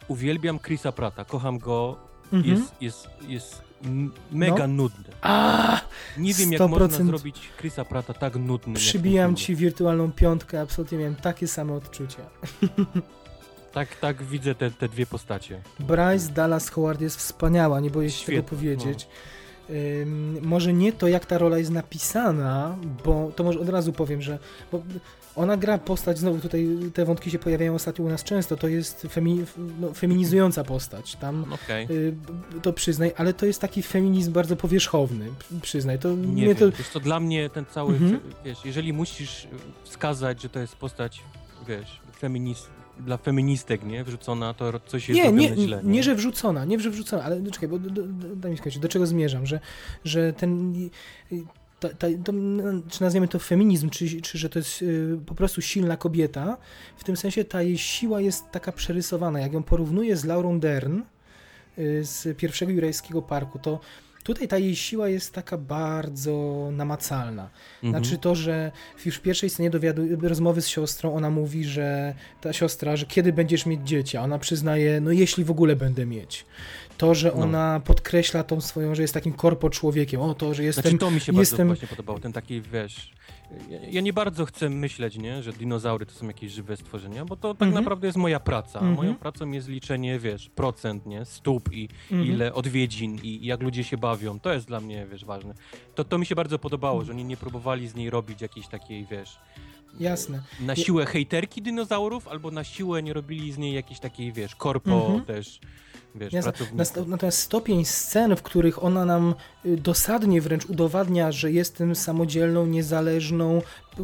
Uwielbiam 0.08 0.58
Chrisa 0.58 0.92
Prata, 0.92 1.24
kocham 1.24 1.58
go, 1.58 1.96
Mhm. 2.32 2.56
jest, 2.56 2.74
jest, 2.80 3.08
jest 3.28 3.62
mega 4.32 4.66
nudny. 4.66 5.04
A, 5.22 5.80
Nie 6.18 6.34
wiem, 6.34 6.52
jak 6.52 6.60
100%. 6.62 6.68
można 6.80 7.04
zrobić 7.04 7.40
Chrisa 7.58 7.84
Prata 7.84 8.14
tak 8.14 8.36
jak 8.36 8.58
tym 8.58 8.74
przybijam 8.74 9.36
ci 9.36 9.56
wirtualną 9.56 10.12
piątkę, 10.12 10.60
absolutnie 10.60 10.98
miałem 10.98 11.16
takie 11.16 11.48
same 11.48 11.72
odczucia. 11.74 12.22
Tak, 13.72 13.96
tak 13.96 14.22
widzę 14.22 14.54
te, 14.54 14.70
te 14.70 14.88
dwie 14.88 15.06
postacie. 15.06 15.62
Bryce 15.80 16.32
Dallas 16.32 16.68
Howard 16.68 17.00
jest 17.00 17.16
wspaniała, 17.16 17.80
nie 17.80 17.90
boję 17.90 18.10
się 18.10 18.16
Świetnie, 18.22 18.36
no. 18.36 18.42
tego 18.42 18.56
powiedzieć. 18.56 19.02
Ym, 19.04 19.10
może 20.42 20.72
nie 20.72 20.92
to, 20.92 21.08
jak 21.08 21.26
ta 21.26 21.38
rola 21.38 21.58
jest 21.58 21.70
napisana, 21.70 22.76
bo 23.04 23.32
to 23.36 23.44
może 23.44 23.60
od 23.60 23.68
razu 23.68 23.92
powiem, 23.92 24.22
że 24.22 24.38
ona 25.36 25.56
gra 25.56 25.78
postać, 25.78 26.18
znowu 26.18 26.38
tutaj 26.40 26.68
te 26.94 27.04
wątki 27.04 27.30
się 27.30 27.38
pojawiają 27.38 27.74
ostatnio 27.74 28.04
u 28.04 28.08
nas 28.08 28.24
często, 28.24 28.56
to 28.56 28.68
jest 28.68 29.02
femi, 29.10 29.44
no, 29.80 29.92
feminizująca 29.92 30.64
postać. 30.64 31.16
Tam 31.16 31.44
Okej. 31.52 31.86
y, 31.90 32.14
to 32.62 32.72
przyznaj, 32.72 33.12
ale 33.16 33.34
to 33.34 33.46
jest 33.46 33.60
taki 33.60 33.82
feminizm 33.82 34.32
bardzo 34.32 34.56
powierzchowny, 34.56 35.26
przyznaj. 35.62 35.98
To 35.98 36.12
Nie 36.16 36.46
wiem, 36.46 36.56
to, 36.56 36.70
wiesz 36.72 36.88
co, 36.88 37.00
dla 37.00 37.20
mnie 37.20 37.50
ten 37.50 37.64
cały, 37.66 37.94
Mhm. 37.94 38.20
wiesz, 38.44 38.58
jeżeli 38.64 38.92
musisz 38.92 39.48
wskazać, 39.84 40.42
że 40.42 40.48
to 40.48 40.60
jest 40.60 40.76
postać, 40.76 41.20
wiesz, 41.68 42.00
feminist, 42.18 42.70
dla 43.01 43.16
feministek, 43.16 43.85
nie, 43.85 44.05
wrzucona, 44.05 44.55
to 44.55 44.81
coś 44.81 45.09
jest 45.09 45.20
Nie, 45.20 45.32
nie, 45.32 45.56
źle. 45.56 45.81
nie, 45.85 46.02
że 46.02 46.14
wrzucona, 46.14 46.64
nie, 46.64 46.81
że 46.81 46.90
wrzucona, 46.90 47.23
ale 47.23 47.40
no 47.40 47.51
czekaj, 47.51 47.69
bo 47.69 47.78
do, 47.78 48.02
daj 48.36 48.51
mi 48.51 48.59
skończyć, 48.59 48.82
do 48.82 48.89
czego 48.89 49.06
zmierzam, 49.06 49.47
że, 49.47 49.60
że 50.05 50.32
ten, 50.32 50.74
ta, 51.81 51.89
ta, 51.89 52.06
to, 52.24 52.32
czy 52.90 53.02
nazwiemy 53.02 53.28
to 53.28 53.39
feminizm, 53.39 53.90
czy, 53.90 54.20
czy 54.20 54.39
że 54.39 54.48
to 54.48 54.59
jest 54.59 54.82
y, 54.82 55.19
po 55.27 55.35
prostu 55.35 55.62
silna 55.62 55.97
kobieta, 55.97 56.56
w 56.97 57.05
tym 57.05 57.16
sensie 57.16 57.44
ta 57.44 57.62
jej 57.62 57.78
siła 57.78 58.20
jest 58.20 58.51
taka 58.51 58.73
przerysowana, 58.73 59.40
jak 59.40 59.52
ją 59.52 59.62
porównuję 59.62 60.16
z 60.16 60.24
Laurą 60.24 60.60
Dern 60.60 61.01
y, 61.78 62.05
z 62.05 62.39
pierwszego 62.39 62.73
Jurajskiego 62.73 63.23
Parku, 63.23 63.59
to 63.59 63.81
tutaj 64.22 64.48
ta 64.48 64.58
jej 64.58 64.76
siła 64.76 65.08
jest 65.08 65.34
taka 65.34 65.58
bardzo 65.58 66.68
namacalna. 66.72 67.50
Mhm. 67.82 68.04
Znaczy 68.04 68.18
to, 68.18 68.34
że 68.34 68.72
już 69.04 69.16
w 69.16 69.20
pierwszej 69.20 69.50
scenie 69.50 69.70
dowiadu, 69.70 70.02
rozmowy 70.22 70.62
z 70.62 70.68
siostrą 70.68 71.14
ona 71.14 71.30
mówi, 71.30 71.64
że 71.64 72.14
ta 72.40 72.52
siostra, 72.52 72.96
że 72.96 73.06
kiedy 73.06 73.32
będziesz 73.32 73.66
mieć 73.66 73.88
dzieci, 73.88 74.16
a 74.16 74.22
ona 74.22 74.38
przyznaje, 74.38 75.00
no 75.00 75.12
jeśli 75.12 75.44
w 75.44 75.50
ogóle 75.50 75.76
będę 75.76 76.06
mieć. 76.06 76.44
To, 77.02 77.14
że 77.14 77.32
No. 77.36 77.42
ona 77.42 77.80
podkreśla 77.84 78.44
tą 78.44 78.60
swoją, 78.60 78.94
że 78.94 79.02
jest 79.02 79.14
takim 79.14 79.32
korpo 79.32 79.70
człowiekiem, 79.70 80.20
o 80.20 80.34
to, 80.34 80.54
że 80.54 80.64
jestem... 80.64 80.82
Znaczy 80.82 80.98
to 80.98 81.10
mi 81.10 81.20
się 81.20 81.32
jestem- 81.32 81.56
bardzo 81.56 81.64
właśnie 81.66 81.88
podobało, 81.88 82.18
ten 82.18 82.32
taki, 82.32 82.60
wiesz, 82.60 83.12
ja, 83.70 83.78
ja 83.90 84.00
nie 84.00 84.12
bardzo 84.12 84.44
chcę 84.46 84.68
myśleć, 84.70 85.16
nie, 85.16 85.42
że 85.42 85.52
dinozaury 85.52 86.06
to 86.06 86.12
są 86.12 86.26
jakieś 86.26 86.52
żywe 86.52 86.76
stworzenia, 86.76 87.24
bo 87.24 87.36
to 87.36 87.54
tak 87.54 87.68
Mhm. 87.68 87.84
naprawdę 87.84 88.06
jest 88.06 88.18
moja 88.18 88.40
praca, 88.40 88.78
Mhm. 88.78 88.96
moją 88.96 89.14
pracą 89.14 89.50
jest 89.50 89.68
liczenie, 89.68 90.18
wiesz, 90.18 90.48
procent, 90.48 91.06
nie, 91.06 91.24
stóp 91.24 91.72
i 91.72 91.88
Mhm. 92.12 92.30
ile 92.30 92.54
odwiedzin 92.54 93.18
i 93.22 93.46
jak 93.46 93.62
ludzie 93.62 93.84
się 93.84 93.96
bawią, 93.96 94.40
to 94.40 94.52
jest 94.52 94.66
dla 94.66 94.80
mnie, 94.80 95.06
wiesz, 95.10 95.24
ważne. 95.24 95.54
To, 95.94 96.04
to 96.04 96.18
mi 96.18 96.26
się 96.26 96.34
bardzo 96.34 96.58
podobało, 96.58 97.04
że 97.04 97.12
oni 97.12 97.24
nie 97.24 97.36
próbowali 97.36 97.88
z 97.88 97.94
niej 97.94 98.10
robić 98.10 98.40
jakiejś 98.40 98.68
takiej, 98.68 99.06
wiesz, 99.10 99.38
Jasne. 100.00 100.42
na 100.60 100.76
siłę 100.76 101.06
hejterki 101.06 101.62
dinozaurów, 101.62 102.28
albo 102.28 102.50
na 102.50 102.64
siłę 102.64 103.02
nie 103.02 103.12
robili 103.12 103.52
z 103.52 103.58
niej 103.58 103.74
jakiejś 103.74 104.00
takiej, 104.00 104.32
wiesz, 104.32 104.54
korpo 104.56 105.20
też, 105.26 105.60
wiesz, 106.14 106.32
Natomiast 107.06 107.39
stopień 107.39 107.84
scen, 107.84 108.36
w 108.36 108.43
których 108.43 108.84
ona 108.84 109.05
nam 109.05 109.34
y, 109.66 109.76
dosadnie 109.76 110.40
wręcz 110.40 110.66
udowadnia, 110.66 111.32
że 111.32 111.52
jestem 111.52 111.94
samodzielną, 111.94 112.66
niezależną, 112.66 113.62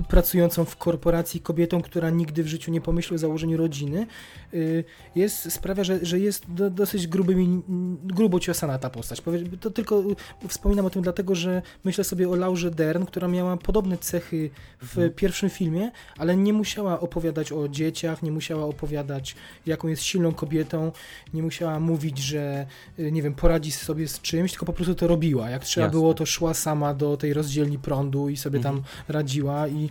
pracującą 0.09 0.65
w 0.65 0.77
korporacji 0.77 1.41
kobietą, 1.41 1.83
która 1.83 2.11
nigdy 2.11 2.43
w 2.45 2.47
życiu 2.49 2.71
nie 2.71 2.81
pomyśli 2.81 3.15
o 3.17 3.19
założeniu 3.19 3.57
rodziny, 3.57 4.07
y, 4.55 4.85
jest, 5.15 5.53
sprawia, 5.53 5.85
że, 5.85 5.99
że 6.07 6.19
jest 6.19 6.45
do, 6.53 6.71
dosyć 6.71 7.07
grubymi, 7.07 7.63
grubo 8.05 8.41
ciosana 8.41 8.79
ta 8.79 8.91
postać. 8.91 9.23
To 9.61 9.71
tylko 9.71 10.01
y, 10.45 10.49
wspominam 10.49 10.87
o 10.87 10.91
tym 10.91 11.03
dlatego, 11.03 11.35
że 11.35 11.63
myślę 11.85 12.05
sobie 12.05 12.29
o 12.29 12.35
Laurze 12.37 12.71
Dern, 12.71 13.05
która 13.05 13.29
miała 13.29 13.57
podobne 13.57 13.99
cechy 13.99 14.51
w 14.83 14.99
Mhm. 14.99 15.13
pierwszym 15.13 15.51
filmie, 15.51 15.91
ale 16.19 16.37
nie 16.37 16.53
musiała 16.53 17.01
opowiadać 17.01 17.53
o 17.53 17.69
dzieciach, 17.69 18.23
nie 18.23 18.31
musiała 18.33 18.65
opowiadać, 18.65 19.37
jaką 19.67 19.89
jest 19.89 20.03
silną 20.03 20.33
kobietą, 20.35 20.93
nie 21.35 21.43
musiała 21.43 21.81
mówić, 21.81 22.19
że 22.19 22.67
y, 22.99 23.13
nie 23.13 23.23
wiem, 23.23 23.35
poradzi 23.35 23.73
sobie 23.73 24.09
z 24.09 24.21
czymś, 24.21 24.51
tylko 24.51 24.67
po 24.67 24.73
prostu 24.73 24.95
to 24.95 25.07
robiła. 25.07 25.51
Jak 25.51 25.65
trzeba 25.65 25.85
Jasne. 25.87 25.99
było, 26.01 26.15
to 26.15 26.27
szła 26.27 26.55
sama 26.55 26.95
do 26.95 27.17
tej 27.17 27.33
rozdzielni 27.33 27.79
prądu 27.79 28.29
i 28.29 28.37
sobie 28.37 28.61
tam 28.61 28.77
Mhm. 28.77 28.95
radziła 29.09 29.69
i 29.79 29.91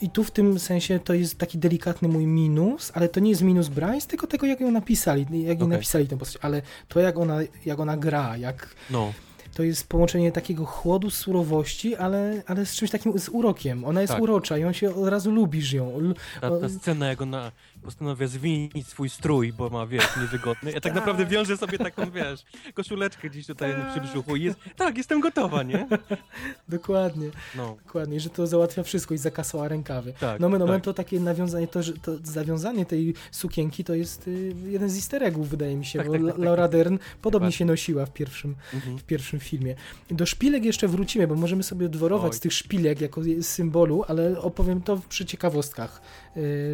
i 0.00 0.10
tu 0.10 0.24
w 0.24 0.30
tym 0.30 0.58
sensie 0.58 0.98
to 0.98 1.14
jest 1.14 1.38
taki 1.38 1.58
delikatny 1.58 2.08
mój 2.08 2.26
minus, 2.26 2.92
ale 2.94 3.08
to 3.08 3.20
nie 3.20 3.30
jest 3.30 3.42
minus 3.42 3.68
Bryce, 3.68 4.08
tylko 4.08 4.26
tego, 4.26 4.46
jak 4.46 4.60
ją 4.60 4.70
napisali, 4.70 5.26
jak 5.44 5.56
Okej. 5.56 5.68
napisali 5.68 6.08
tę 6.08 6.18
postać, 6.18 6.42
ale 6.42 6.62
to, 6.88 7.00
jak 7.00 7.18
ona, 7.18 7.38
jak 7.66 7.80
ona 7.80 7.96
gra, 7.96 8.36
jak 8.36 8.74
No, 8.90 9.12
to 9.54 9.62
jest 9.62 9.88
połączenie 9.88 10.32
takiego 10.32 10.64
chłodu, 10.64 11.10
surowości, 11.10 11.96
ale, 11.96 12.42
ale 12.46 12.66
z 12.66 12.74
czymś 12.76 12.90
takim, 12.90 13.18
z 13.18 13.28
urokiem. 13.28 13.84
Ona 13.84 14.00
jest 14.00 14.12
Tak. 14.12 14.22
urocza 14.22 14.58
i 14.58 14.64
on 14.64 14.72
się 14.74 14.94
od 14.94 15.08
razu 15.08 15.30
lubisz 15.30 15.72
ją. 15.72 15.92
Ta, 16.40 16.60
ta 16.60 16.68
scena, 16.68 17.06
jak 17.06 17.22
ona 17.22 17.52
postanawia 17.84 18.26
zwinić 18.26 18.86
swój 18.88 19.08
strój, 19.10 19.52
bo 19.52 19.70
ma, 19.70 19.86
wiesz, 19.86 20.16
niewygodny. 20.20 20.70
Ja 20.72 20.74
tak 20.80 20.82
Tak. 20.82 20.94
naprawdę 20.94 21.26
wiążę 21.26 21.56
sobie 21.56 21.78
taką, 21.78 22.10
wiesz, 22.10 22.44
koszuleczkę 22.74 23.30
gdzieś 23.30 23.46
tutaj 23.46 23.72
Tak. 23.72 23.90
przybrzuchu 23.90 24.36
i 24.36 24.42
jest, 24.42 24.58
tak, 24.76 24.96
jestem 24.96 25.20
gotowa, 25.20 25.62
nie? 25.62 25.88
Dokładnie, 26.68 27.28
No, 27.56 27.76
dokładnie, 27.86 28.20
że 28.20 28.30
to 28.30 28.46
załatwia 28.46 28.82
wszystko 28.82 29.14
i 29.14 29.18
zakasała 29.18 29.68
rękawy. 29.68 30.12
tak. 30.20 30.40
No, 30.40 30.48
no, 30.48 30.66
tak. 30.66 30.84
to 30.84 30.94
takie 30.94 31.20
nawiązanie, 31.20 31.68
to, 31.68 31.80
to 32.02 32.12
zawiązanie 32.22 32.86
tej 32.86 33.14
sukienki 33.30 33.84
to 33.84 33.94
jest 33.94 34.28
y, 34.28 34.54
jeden 34.66 34.90
z 34.90 34.96
easter 34.96 35.22
eggów, 35.22 35.48
wydaje 35.48 35.76
mi 35.76 35.84
się, 35.84 35.98
Tak, 35.98 36.08
bo 36.08 36.12
tak, 36.14 36.22
tak. 36.26 36.38
Laura 36.44 36.68
Dern 36.68 36.96
podobnie 37.22 37.52
się 37.52 37.64
nosiła 37.64 38.06
w 38.06 38.12
pierwszym, 38.12 38.54
Mhm. 38.74 38.98
w 38.98 39.02
pierwszym 39.04 39.40
filmie. 39.40 39.74
Do 40.10 40.26
szpilek 40.26 40.64
jeszcze 40.64 40.88
wrócimy, 40.88 41.26
bo 41.26 41.34
możemy 41.34 41.62
sobie 41.62 41.88
dworować 41.88 42.32
Oj. 42.32 42.36
z 42.36 42.40
tych 42.40 42.52
szpilek 42.52 43.00
jako 43.00 43.20
symbolu, 43.42 44.04
ale 44.08 44.40
opowiem 44.40 44.82
to 44.82 45.00
przy 45.08 45.24
ciekawostkach, 45.26 46.00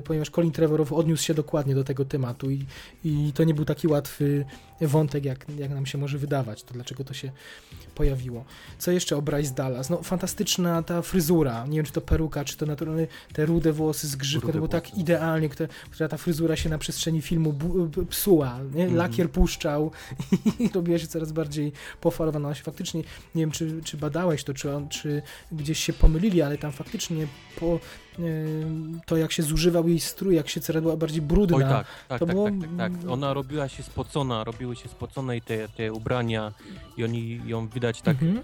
ponieważ 0.04 0.30
Colin 0.30 0.52
Trevorrow 0.52 0.92
odniósł 0.92 1.24
się 1.24 1.34
dokładnie 1.34 1.74
do 1.74 1.84
tego 1.84 2.04
tematu 2.04 2.50
i, 2.50 2.66
i 3.04 3.32
to 3.34 3.44
nie 3.44 3.54
był 3.54 3.64
taki 3.64 3.88
łatwy 3.88 4.44
wątek, 4.80 5.24
jak, 5.24 5.46
jak 5.58 5.70
nam 5.70 5.86
się 5.86 5.98
może 5.98 6.18
wydawać, 6.18 6.62
to 6.62 6.74
dlaczego 6.74 7.04
to 7.04 7.14
się 7.14 7.32
pojawiło. 7.94 8.44
Co 8.78 8.90
jeszcze 8.90 9.16
o 9.16 9.22
Bryce 9.22 9.54
Dallas? 9.54 9.90
No 9.90 10.02
fantastyczna 10.02 10.82
ta 10.82 11.02
fryzura, 11.02 11.66
nie 11.66 11.76
wiem 11.76 11.86
czy 11.86 11.92
to 11.92 12.00
peruka, 12.00 12.44
czy 12.44 12.56
to 12.56 12.66
naturalne, 12.66 13.06
te 13.32 13.46
rude 13.46 13.72
włosy 13.72 14.08
z 14.08 14.16
grzywką, 14.16 14.48
to 14.48 14.52
było 14.52 14.68
tak 14.68 14.84
włosy. 14.84 15.00
idealnie, 15.00 15.48
która, 15.48 15.68
która 15.90 16.08
ta 16.08 16.16
fryzura 16.16 16.56
się 16.56 16.68
na 16.68 16.78
przestrzeni 16.78 17.22
filmu 17.22 17.54
psuła, 18.10 18.58
nie? 18.74 18.82
Mhm. 18.82 18.96
lakier 18.96 19.30
puszczał 19.30 19.90
i 20.58 20.68
robiła 20.68 20.98
się 20.98 21.06
coraz 21.06 21.32
bardziej 21.32 21.72
pofalowana. 22.00 22.48
Ona 22.48 22.54
się 22.54 22.62
faktycznie, 22.62 23.02
nie 23.34 23.42
wiem 23.42 23.50
czy, 23.50 23.80
czy 23.84 23.96
badałeś 23.96 24.44
to, 24.44 24.54
czy, 24.54 24.74
on, 24.74 24.88
czy 24.88 25.22
gdzieś 25.52 25.78
się 25.78 25.92
pomylili, 25.92 26.42
ale 26.42 26.58
tam 26.58 26.72
faktycznie 26.72 27.26
po, 27.60 27.74
y, 27.76 28.09
to 29.06 29.16
jak 29.16 29.32
się 29.32 29.42
zużywał 29.42 29.88
jej 29.88 30.00
strój, 30.00 30.34
jak 30.34 30.48
się 30.48 30.60
coraz 30.60 30.82
była 30.82 30.96
bardziej 30.96 31.22
brudna. 31.22 31.56
Oj 31.56 31.62
tak, 31.62 31.86
tak, 32.08 32.18
To 32.18 32.26
tak, 32.26 32.34
było- 32.34 32.50
tak, 32.50 32.60
tak, 32.60 32.92
tak. 33.02 33.10
Ona 33.10 33.34
robiła 33.34 33.68
się 33.68 33.82
spocona, 33.82 34.44
robiły 34.44 34.76
się 34.76 34.88
spocone 34.88 35.36
i 35.36 35.40
te, 35.40 35.68
te 35.68 35.92
ubrania 35.92 36.52
i 36.96 37.04
oni 37.04 37.40
ją 37.46 37.68
widać 37.68 38.02
tak... 38.02 38.22
Mhm. 38.22 38.40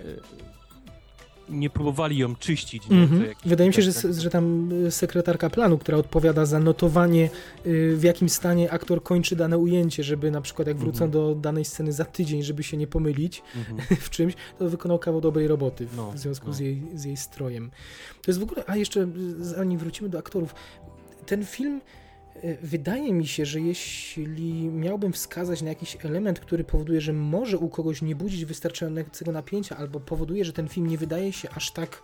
E, 1.49 1.53
Nie 1.53 1.71
próbowali 1.71 2.19
ją 2.19 2.37
czyścić. 2.37 2.89
Nie? 2.89 2.97
Mhm. 2.97 3.25
Wydaje 3.45 3.71
mi 3.71 3.75
się, 3.75 3.83
że, 3.83 3.95
tak, 3.95 4.15
że 4.15 4.31
tam 4.31 4.73
y, 4.87 4.91
sekretarka 4.91 5.51
planu, 5.51 5.79
która 5.79 5.99
odpowiada 5.99 6.47
za 6.47 6.61
notowanie, 6.61 7.31
y, 7.67 7.97
w 7.97 8.03
jakim 8.03 8.29
stanie 8.29 8.71
aktor 8.71 9.03
kończy 9.03 9.37
dane 9.37 9.59
ujęcie, 9.59 10.03
żeby 10.03 10.31
na 10.31 10.41
przykład 10.41 10.69
jak 10.69 10.77
wrócą 10.77 11.05
Mhm. 11.05 11.11
do 11.11 11.35
danej 11.35 11.65
sceny 11.65 11.93
za 11.93 12.05
tydzień, 12.05 12.43
żeby 12.43 12.63
się 12.63 12.77
nie 12.77 12.87
pomylić 12.87 13.43
Mhm. 13.57 13.79
w 14.07 14.11
czymś, 14.11 14.35
to 14.59 14.69
wykonał 14.71 14.99
kawał 14.99 15.21
dobrej 15.21 15.49
roboty 15.49 15.87
w, 15.87 15.97
No, 15.97 16.13
w 16.13 16.19
związku 16.19 16.47
no. 16.47 16.53
z, 16.53 16.59
jej, 16.59 16.83
z 16.95 17.05
jej 17.05 17.17
strojem. 17.17 17.71
To 18.23 18.31
jest 18.31 18.41
w 18.41 18.43
ogóle, 18.43 18.65
a 18.67 18.77
jeszcze 18.77 19.09
zanim 19.41 19.79
wrócimy 19.79 20.09
do 20.09 20.19
aktorów, 20.19 20.55
ten 21.27 21.45
film 21.45 21.81
wydaje 22.63 23.13
mi 23.13 23.27
się, 23.27 23.47
że 23.47 23.61
jeśli 23.61 24.69
miałbym 24.69 25.13
wskazać 25.13 25.63
na 25.63 25.69
jakiś 25.69 25.97
element, 26.05 26.41
który 26.41 26.65
powoduje, 26.65 27.01
że 27.01 27.13
może 27.13 27.59
u 27.59 27.69
kogoś 27.69 28.03
nie 28.03 28.17
budzić 28.17 28.45
wystarczającego 28.45 29.33
napięcia, 29.33 29.77
albo 29.77 30.01
powoduje, 30.01 30.45
że 30.45 30.53
ten 30.53 30.69
film 30.69 30.87
nie 30.87 30.99
wydaje 30.99 31.33
się 31.33 31.51
aż 31.51 31.71
tak 31.71 32.03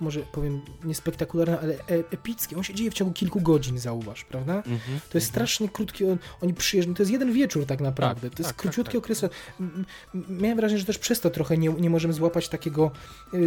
może 0.00 0.20
powiem 0.20 0.60
niespektakularny, 0.84 1.58
ale 1.60 1.74
e- 1.74 2.10
epicki. 2.10 2.56
On 2.56 2.62
się 2.62 2.74
dzieje 2.74 2.90
w 2.90 2.94
ciągu 2.94 3.14
kilku 3.14 3.40
godzin, 3.40 3.78
zauważ, 3.78 4.24
prawda? 4.24 4.56
Mhm. 4.56 5.00
To 5.10 5.18
jest 5.18 5.26
strasznie 5.26 5.68
krótki, 5.68 6.04
on, 6.04 6.18
oni 6.40 6.54
przyjeżdżają, 6.54 6.94
to 6.94 7.02
jest 7.02 7.12
jeden 7.12 7.32
wieczór 7.32 7.66
tak 7.66 7.80
naprawdę, 7.80 8.30
Tak, 8.30 8.36
to 8.36 8.42
jest 8.42 8.50
tak, 8.50 8.56
tak, 8.56 8.62
króciutki 8.62 8.92
tak. 8.92 9.04
okres. 9.04 9.24
Miałem 10.28 10.56
wrażenie, 10.56 10.80
że 10.80 10.86
też 10.86 10.98
przez 10.98 11.20
to 11.20 11.30
trochę 11.30 11.58
nie, 11.58 11.68
nie 11.68 11.90
możemy 11.90 12.14
złapać 12.14 12.48
takiego 12.48 12.90
y, 13.34 13.38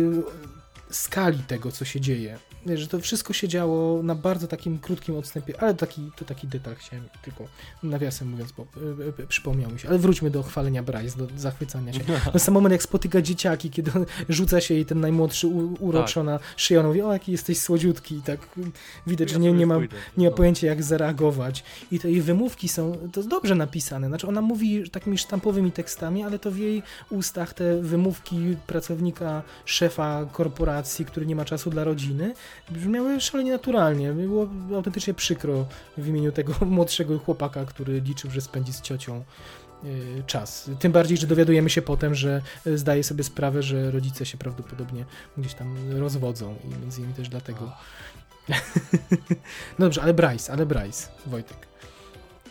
skali 0.89 1.39
tego, 1.39 1.71
co 1.71 1.85
się 1.85 2.01
dzieje. 2.01 2.37
Że 2.75 2.87
to 2.87 2.99
wszystko 2.99 3.33
się 3.33 3.47
działo 3.47 4.03
na 4.03 4.15
bardzo 4.15 4.47
takim 4.47 4.79
krótkim 4.79 5.17
odstępie, 5.17 5.61
ale 5.61 5.73
taki, 5.73 6.11
to 6.15 6.25
taki 6.25 6.47
detal 6.47 6.75
chciałem 6.75 7.05
tylko 7.21 7.43
nawiasem 7.83 8.29
mówiąc, 8.29 8.51
bo 8.51 8.63
y, 8.63 9.23
y, 9.23 9.27
przypomniał 9.27 9.71
mi 9.71 9.79
się. 9.79 9.89
Ale 9.89 9.97
wróćmy 9.97 10.29
do 10.29 10.43
chwalenia 10.43 10.83
Bryce, 10.83 11.17
do 11.17 11.27
zachwycania 11.37 11.93
się. 11.93 11.99
No 12.33 12.39
sam 12.39 12.53
moment, 12.53 12.71
jak 12.71 12.83
spotyka 12.83 13.21
dzieciaki, 13.21 13.69
kiedy 13.69 13.91
on 13.95 14.05
rzuca 14.29 14.61
się 14.61 14.73
i 14.73 14.85
ten 14.85 14.99
najmłodszy 14.99 15.47
u, 15.47 15.73
uroczo 15.79 16.23
na 16.23 16.39
szyję, 16.57 16.79
on 16.79 16.85
mówi, 16.87 17.01
o 17.01 17.13
jaki 17.13 17.31
jesteś 17.31 17.59
słodziutki 17.59 18.15
i 18.15 18.21
tak 18.21 18.39
widać, 19.07 19.29
że 19.29 19.39
nie, 19.39 19.53
nie 19.53 19.67
ma 19.67 19.79
nie 20.17 20.29
ma 20.29 20.35
pojęcia 20.35 20.67
jak 20.67 20.83
zareagować. 20.83 21.63
I 21.91 21.99
te 21.99 22.11
jej 22.11 22.21
wymówki 22.21 22.67
są, 22.67 22.97
to 23.13 23.23
dobrze 23.23 23.55
napisane. 23.55 24.07
Znaczy 24.07 24.27
ona 24.27 24.41
mówi 24.41 24.89
takimi 24.89 25.17
sztampowymi 25.17 25.71
tekstami, 25.71 26.23
ale 26.23 26.39
to 26.39 26.51
w 26.51 26.57
jej 26.57 26.83
ustach 27.09 27.53
te 27.53 27.81
wymówki 27.81 28.55
pracownika, 28.67 29.43
szefa 29.65 30.25
korporacji, 30.31 30.76
który 31.05 31.25
nie 31.25 31.35
ma 31.35 31.45
czasu 31.45 31.69
dla 31.69 31.83
rodziny, 31.83 32.33
brzmiały 32.71 33.21
szalenie 33.21 33.51
naturalnie. 33.51 34.13
Było 34.13 34.49
autentycznie 34.75 35.13
przykro 35.13 35.65
w 35.97 36.07
imieniu 36.07 36.31
tego 36.31 36.53
młodszego 36.65 37.19
chłopaka, 37.19 37.65
który 37.65 38.01
liczył, 38.01 38.31
że 38.31 38.41
spędzi 38.41 38.73
z 38.73 38.81
ciocią 38.81 39.23
y, 39.83 40.23
czas. 40.27 40.69
Tym 40.79 40.91
bardziej, 40.91 41.17
że 41.17 41.27
dowiadujemy 41.27 41.69
się 41.69 41.81
potem, 41.81 42.15
że 42.15 42.41
y, 42.67 42.77
zdaje 42.77 43.03
sobie 43.03 43.23
sprawę, 43.23 43.63
że 43.63 43.91
rodzice 43.91 44.25
się 44.25 44.37
prawdopodobnie 44.37 45.05
gdzieś 45.37 45.53
tam 45.53 45.99
rozwodzą 45.99 46.55
i 46.63 46.67
między 46.81 46.99
innymi 46.99 47.13
też 47.13 47.29
dlatego. 47.29 47.71
No 49.79 49.85
dobrze, 49.85 50.01
ale 50.01 50.13
Bryce, 50.13 50.53
ale 50.53 50.65
Bryce, 50.65 51.07
Wojtek. 51.25 51.67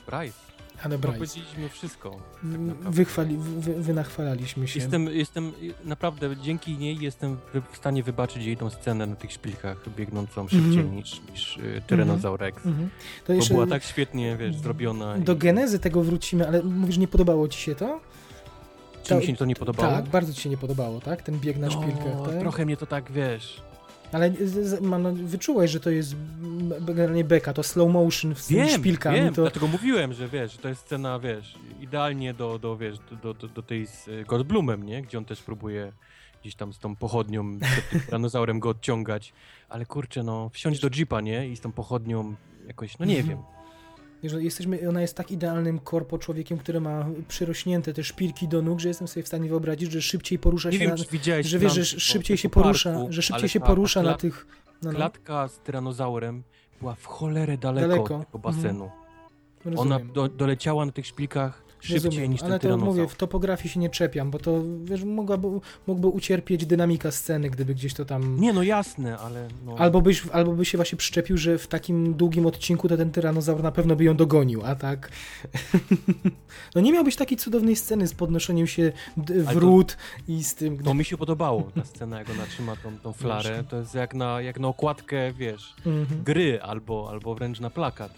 Bryce. 0.06 0.45
Ale 0.84 0.94
No, 0.94 0.98
Bryce. 0.98 1.18
powiedzieliśmy 1.18 1.68
wszystko. 1.68 2.16
Mm, 2.44 2.74
Wychwali, 2.92 3.36
wy, 3.38 3.74
wynachwalaliśmy 3.82 4.68
się. 4.68 4.80
Jestem, 4.80 5.08
jestem 5.08 5.52
naprawdę, 5.84 6.36
dzięki 6.36 6.78
niej 6.78 6.98
jestem 7.00 7.36
w 7.72 7.76
stanie 7.76 8.02
wybaczyć 8.02 8.44
jej 8.44 8.56
tą 8.56 8.70
scenę 8.70 9.06
na 9.06 9.16
tych 9.16 9.32
szpilkach 9.32 9.76
biegnącą 9.96 10.48
szybciej 10.48 10.66
Mhm. 10.78 10.96
niż, 10.96 11.20
niż 11.32 11.56
y, 11.56 11.82
Tyrannosaur 11.86 12.40
Rex. 12.40 12.66
Mhm. 12.66 12.90
To 13.26 13.32
Bo 13.34 13.44
była 13.46 13.66
tak 13.66 13.82
świetnie, 13.84 14.36
wiesz, 14.36 14.56
zrobiona. 14.56 15.18
do 15.18 15.32
i- 15.32 15.36
genezy 15.38 15.78
tego 15.78 16.02
wrócimy, 16.02 16.48
ale 16.48 16.62
mówisz, 16.62 16.94
że 16.94 17.00
nie 17.00 17.08
podobało 17.08 17.48
ci 17.48 17.60
się 17.60 17.74
to? 17.74 18.00
Czy 19.02 19.14
mi 19.14 19.26
się 19.26 19.36
to 19.36 19.44
nie 19.44 19.54
podobało? 19.56 19.92
Tak, 19.92 20.08
bardzo 20.08 20.32
ci 20.32 20.40
się 20.40 20.50
nie 20.50 20.56
podobało, 20.56 21.00
tak? 21.00 21.22
Ten 21.22 21.38
bieg 21.40 21.56
na 21.58 21.66
no, 21.66 21.72
szpilkach, 21.72 22.26
tak? 22.26 22.38
Trochę 22.40 22.64
mnie 22.64 22.76
to 22.76 22.86
tak, 22.86 23.12
wiesz... 23.12 23.60
Ale 24.12 24.30
z, 24.30 24.66
z, 24.66 24.80
mam, 24.80 25.02
no, 25.02 25.12
wyczułeś, 25.14 25.70
że 25.70 25.80
to 25.80 25.90
jest 25.90 26.14
generalnie 26.80 27.24
beka, 27.24 27.52
to 27.52 27.62
slow 27.62 27.92
motion 27.92 28.34
z 28.34 28.48
Wiem, 28.48 28.68
szpilkami. 28.68 29.16
wiem, 29.18 29.34
to... 29.34 29.42
dlatego 29.42 29.66
mówiłem, 29.66 30.12
że 30.12 30.28
wiesz, 30.28 30.52
że 30.52 30.58
to 30.58 30.68
jest 30.68 30.80
scena, 30.80 31.18
wiesz, 31.18 31.58
idealnie 31.80 32.34
do, 32.34 32.58
do 32.58 32.76
wiesz, 32.76 32.98
do, 33.22 33.34
do, 33.34 33.48
do 33.48 33.62
tej 33.62 33.86
z 33.86 34.08
y, 34.08 34.24
Goldblumem, 34.28 34.82
nie? 34.86 35.02
Gdzie 35.02 35.18
on 35.18 35.24
też 35.24 35.42
próbuje 35.42 35.92
gdzieś 36.40 36.54
tam 36.54 36.72
z 36.72 36.78
tą 36.78 36.96
pochodnią, 36.96 37.58
przed 37.60 37.88
tym 37.90 38.00
tyranozaurem 38.06 38.60
go 38.60 38.68
odciągać, 38.68 39.32
ale 39.68 39.86
kurczę, 39.86 40.22
no, 40.22 40.48
wsiąść 40.48 40.80
do 40.80 40.88
jeepa, 40.96 41.20
nie? 41.20 41.48
I 41.48 41.56
z 41.56 41.60
tą 41.60 41.72
pochodnią 41.72 42.34
jakoś, 42.66 42.98
no 42.98 43.06
nie 43.06 43.18
Mhm. 43.18 43.38
wiem. 43.38 43.55
No, 44.22 44.38
jesteśmy, 44.38 44.88
ona 44.88 45.00
jest 45.00 45.14
tak 45.14 45.30
idealnym 45.30 45.78
korpo 45.78 46.18
człowiekiem, 46.18 46.58
który 46.58 46.80
ma 46.80 47.06
przyrośnięte 47.28 47.92
te 47.92 48.04
szpilki 48.04 48.48
do 48.48 48.62
nóg, 48.62 48.80
że 48.80 48.88
jestem 48.88 49.08
sobie 49.08 49.22
w 49.22 49.26
stanie 49.26 49.48
wyobrazić, 49.48 49.92
że 49.92 50.02
szybciej 50.02 50.38
porusza 50.38 50.70
Nie 50.70 50.78
się 50.78 50.86
wiem, 50.86 50.96
na, 50.96 51.04
widziałeś 51.10 51.46
że 51.46 51.58
wiesz, 51.58 51.72
że 51.72 51.84
szybciej 51.84 52.36
się 52.36 52.48
parku, 52.48 52.62
porusza, 52.62 53.06
że 53.08 53.22
szybciej 53.22 53.48
się 53.48 53.60
ta- 53.60 53.66
porusza 53.66 54.02
ta 54.02 54.10
na 54.10 54.14
tych 54.16 54.46
no, 54.82 54.92
no, 54.92 54.96
Klatka 54.96 55.48
z 55.48 55.58
tyranozaurem 55.58 56.42
była 56.80 56.94
w 56.94 57.06
cholerę 57.06 57.58
daleko, 57.58 57.88
Daleko. 57.88 58.16
od 58.16 58.26
tego 58.26 58.38
basenu. 58.38 58.90
Ona 59.64 59.74
rozumiem. 59.76 60.12
do, 60.12 60.28
doleciała 60.28 60.86
na 60.86 60.92
tych 60.92 61.06
szpilkach 61.06 61.65
szybciej 61.80 62.04
Rozumiem, 62.10 62.30
niż 62.32 62.40
ten 62.40 62.50
ale 62.50 62.60
to 62.60 62.76
mówię, 62.76 63.08
w 63.08 63.14
topografii 63.14 63.68
się 63.74 63.80
nie 63.80 63.90
czepiam, 63.90 64.30
bo 64.30 64.38
to 64.38 64.62
wiesz, 64.84 65.04
mogłaby, 65.04 65.48
mógłby 65.86 66.06
ucierpieć 66.06 66.66
dynamika 66.66 67.10
sceny, 67.10 67.50
gdyby 67.50 67.74
gdzieś 67.74 67.94
to 67.94 68.04
tam... 68.04 68.40
Nie, 68.40 68.52
no 68.52 68.62
jasne, 68.62 69.18
ale 69.18 69.48
no... 69.64 69.76
Albo, 69.78 70.00
byś, 70.00 70.22
albo 70.32 70.52
by 70.52 70.64
się 70.64 70.78
właśnie 70.78 70.98
przyczepił, 70.98 71.38
że 71.38 71.58
w 71.58 71.66
takim 71.66 72.14
długim 72.14 72.46
odcinku 72.46 72.88
to 72.88 72.96
ten 72.96 73.10
tyranozaur 73.10 73.62
na 73.62 73.72
pewno 73.72 73.96
by 73.96 74.04
ją 74.04 74.16
dogonił, 74.16 74.62
a 74.64 74.74
tak... 74.74 75.08
no 76.74 76.80
nie 76.80 76.92
miałbyś 76.92 77.16
takiej 77.16 77.38
cudownej 77.38 77.76
sceny 77.76 78.06
z 78.06 78.14
podnoszeniem 78.14 78.66
się 78.66 78.92
Ale 79.28 79.44
to- 79.46 79.52
wrót 79.54 79.96
i 80.28 80.44
z 80.44 80.54
tym... 80.54 80.82
To 80.82 80.94
mi 80.94 81.04
się 81.04 81.16
podobało, 81.16 81.70
ta 81.74 81.84
scena, 81.84 82.18
jak 82.18 82.30
ona 82.30 82.46
trzyma 82.46 82.76
tą, 82.76 82.98
tą 82.98 83.12
flarę. 83.12 83.64
To 83.68 83.76
jest 83.76 83.94
jak 83.94 84.14
na, 84.14 84.40
jak 84.40 84.60
na 84.60 84.68
okładkę, 84.68 85.32
wiesz, 85.32 85.74
Mhm. 85.86 86.24
gry 86.24 86.62
albo, 86.62 87.08
albo 87.10 87.34
wręcz 87.34 87.60
na 87.60 87.70
plakat. 87.70 88.14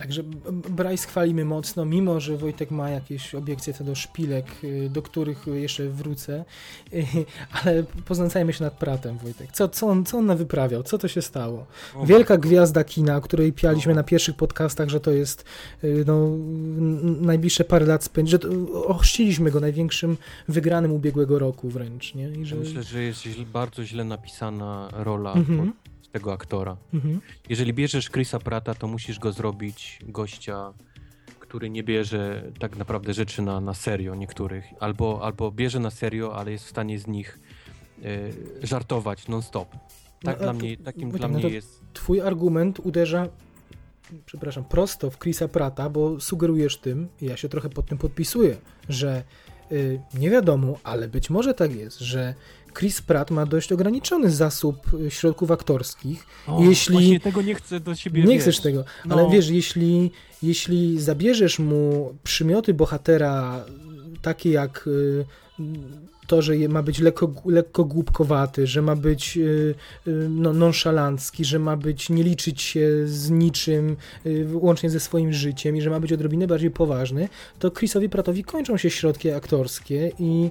Także 0.00 0.22
Bryce 0.52 1.08
chwalimy 1.08 1.44
mocno, 1.44 1.84
mimo 1.84 2.20
że 2.20 2.36
Wojtek 2.36 2.70
ma 2.70 2.90
jakieś 2.90 3.34
obiekcje 3.34 3.74
co 3.74 3.84
do 3.84 3.94
szpilek, 3.94 4.46
y, 4.64 4.90
do 4.90 5.02
których 5.02 5.46
jeszcze 5.46 5.88
wrócę, 5.88 6.44
ale 7.62 7.82
poznęcajmy 8.04 8.52
się 8.52 8.64
nad 8.64 8.74
Pratem, 8.74 9.18
Wojtek. 9.18 9.52
Co, 9.52 9.68
co, 9.68 9.86
on, 9.86 10.04
co 10.04 10.18
on 10.18 10.36
wyprawiał? 10.36 10.82
Co 10.82 10.98
to 10.98 11.08
się 11.08 11.22
stało? 11.22 11.66
Wielka 12.04 12.36
gwiazda 12.36 12.84
kina, 12.84 13.16
o 13.16 13.20
której 13.20 13.52
pialiśmy 13.52 13.94
na 13.94 14.02
pierwszych 14.02 14.36
podcastach, 14.36 14.88
że 14.88 15.00
to 15.00 15.10
jest 15.10 15.44
y, 15.84 16.04
no, 16.06 16.28
najbliższe 17.20 17.64
parę 17.64 17.86
lat 17.86 18.04
spędzi, 18.04 18.30
że 18.30 18.38
to, 18.38 18.48
ochrzciliśmy 18.86 19.50
go 19.50 19.60
największym 19.60 20.16
wygranym 20.48 20.92
ubiegłego 20.92 21.38
roku 21.38 21.68
wręcz, 21.68 22.14
nie? 22.14 22.28
I 22.28 22.46
że... 22.46 22.56
Myślę, 22.56 22.82
że 22.82 23.02
jest 23.02 23.22
źle, 23.22 23.44
bardzo 23.52 23.84
źle 23.84 24.04
napisana 24.04 24.88
rola 24.92 25.32
Mhm. 25.32 25.72
Tego 26.12 26.32
aktora. 26.32 26.76
Mhm. 26.94 27.20
Jeżeli 27.48 27.74
bierzesz 27.74 28.10
Chrisa 28.10 28.38
Prata, 28.38 28.74
to 28.74 28.86
musisz 28.86 29.18
go 29.18 29.32
zrobić 29.32 29.98
gościa, 30.02 30.72
który 31.40 31.70
nie 31.70 31.82
bierze 31.82 32.52
tak 32.58 32.76
naprawdę 32.76 33.14
rzeczy 33.14 33.42
na, 33.42 33.60
na 33.60 33.74
serio 33.74 34.14
niektórych. 34.14 34.64
Albo, 34.80 35.20
albo 35.22 35.50
bierze 35.50 35.80
na 35.80 35.90
serio, 35.90 36.36
ale 36.36 36.52
jest 36.52 36.64
w 36.64 36.70
stanie 36.70 36.98
z 36.98 37.06
nich 37.06 37.38
e, 38.02 38.66
żartować 38.66 39.28
non-stop. 39.28 39.70
Tak 40.22 40.38
No, 40.38 40.44
dla 40.44 40.52
mnie, 40.52 40.76
takim 40.76 41.10
Wojtek, 41.10 41.18
dla 41.18 41.28
no 41.28 41.38
mnie 41.38 41.54
jest... 41.54 41.82
Twój 41.92 42.20
argument 42.20 42.80
uderza, 42.80 43.28
przepraszam, 44.26 44.64
prosto 44.64 45.10
w 45.10 45.18
Chrisa 45.18 45.48
Prata, 45.48 45.90
bo 45.90 46.20
sugerujesz 46.20 46.78
tym, 46.78 47.08
i 47.20 47.26
ja 47.26 47.36
się 47.36 47.48
trochę 47.48 47.68
pod 47.68 47.86
tym 47.86 47.98
podpisuję, 47.98 48.56
że 48.88 49.22
y, 49.72 50.00
nie 50.14 50.30
wiadomo, 50.30 50.78
ale 50.84 51.08
być 51.08 51.30
może 51.30 51.54
tak 51.54 51.74
jest, 51.74 51.98
że 51.98 52.34
Chris 52.74 53.02
Pratt 53.02 53.30
ma 53.30 53.46
dość 53.46 53.72
ograniczony 53.72 54.30
zasób 54.30 54.76
y, 55.06 55.10
środków 55.10 55.50
aktorskich. 55.50 56.26
O, 56.46 56.64
jeśli- 56.64 56.92
Właśnie 56.92 57.20
tego 57.20 57.42
nie 57.42 57.54
chcę 57.54 57.80
do 57.80 57.94
siebie, 57.94 58.22
nie 58.22 58.34
wiesz, 58.34 58.42
chcesz 58.42 58.60
tego, 58.60 58.84
no. 59.04 59.14
ale 59.14 59.30
wiesz, 59.30 59.48
jeśli, 59.48 60.10
jeśli 60.42 61.00
zabierzesz 61.00 61.58
mu 61.58 62.14
przymioty 62.22 62.74
bohatera 62.74 63.64
takie 64.22 64.50
jak 64.50 64.86
y, 64.86 65.24
to, 66.30 66.42
że 66.42 66.54
ma 66.68 66.82
być 66.82 66.98
lekko, 66.98 67.32
lekko 67.44 67.84
głupkowaty, 67.84 68.66
że 68.66 68.82
ma 68.82 68.96
być 68.96 69.36
y, 69.36 69.74
y, 70.06 70.28
no, 70.28 70.52
nonszalancki, 70.52 71.44
że 71.44 71.58
ma 71.58 71.76
być 71.76 72.10
nie 72.10 72.22
liczyć 72.22 72.62
się 72.62 72.88
z 73.06 73.30
niczym, 73.30 73.96
y, 74.26 74.46
łącznie 74.52 74.90
ze 74.90 75.00
swoim 75.00 75.32
życiem 75.32 75.76
i 75.76 75.80
że 75.80 75.90
ma 75.90 76.00
być 76.00 76.12
odrobinę 76.12 76.46
bardziej 76.46 76.70
poważny, 76.70 77.28
to 77.58 77.70
Chrisowi 77.70 78.08
Prattowi 78.08 78.44
kończą 78.44 78.76
się 78.76 78.90
środki 78.90 79.30
aktorskie 79.30 80.12
i, 80.18 80.50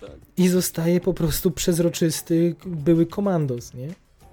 tak. 0.00 0.10
i 0.36 0.48
zostaje 0.48 1.00
po 1.00 1.14
prostu 1.14 1.50
przezroczysty 1.50 2.54
były 2.66 3.06
komandos, 3.06 3.74
nie? 3.74 3.88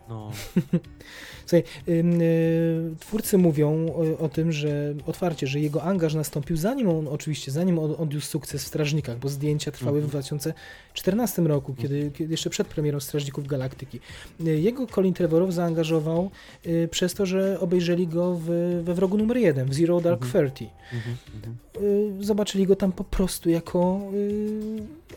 No. 0.09 0.31
Słuchaj, 1.47 1.63
y, 1.87 2.95
twórcy 2.99 3.37
mówią 3.37 3.93
o, 4.19 4.29
tym, 4.29 4.51
że 4.51 4.93
otwarcie, 5.05 5.47
że 5.47 5.59
jego 5.59 5.83
angaż 5.83 6.13
nastąpił 6.13 6.57
zanim 6.57 6.89
on, 6.89 7.07
oczywiście, 7.07 7.51
zanim 7.51 7.79
on 7.79 7.95
odniósł 7.97 8.27
sukces 8.27 8.63
w 8.63 8.67
Strażnikach, 8.67 9.17
bo 9.19 9.29
zdjęcia 9.29 9.71
trwały 9.71 10.01
w 10.01 10.03
Mhm. 10.03 10.09
2014 10.11 11.41
roku, 11.41 11.73
kiedy, 11.81 12.11
kiedy 12.13 12.33
jeszcze 12.33 12.49
przed 12.49 12.67
premierą 12.67 12.99
Strażników 12.99 13.47
Galaktyki. 13.47 13.99
Y, 14.47 14.59
Jego 14.59 14.87
Colin 14.87 15.13
Trevorrow 15.13 15.51
zaangażował 15.53 16.31
y, 16.65 16.87
przez 16.91 17.13
to, 17.13 17.25
że 17.25 17.59
obejrzeli 17.59 18.07
go 18.07 18.35
w, 18.35 18.45
we 18.83 18.93
wrogu 18.93 19.17
numer 19.17 19.37
jeden, 19.37 19.69
w 19.69 19.73
Zero 19.73 20.01
Dark 20.01 20.23
Mhm. 20.23 20.45
Thirty. 20.49 20.65
Mhm, 20.93 21.17
mhm. 21.35 22.23
Zobaczyli 22.23 22.65
go 22.67 22.75
tam 22.75 22.91
po 22.91 23.03
prostu 23.03 23.49
jako 23.49 24.01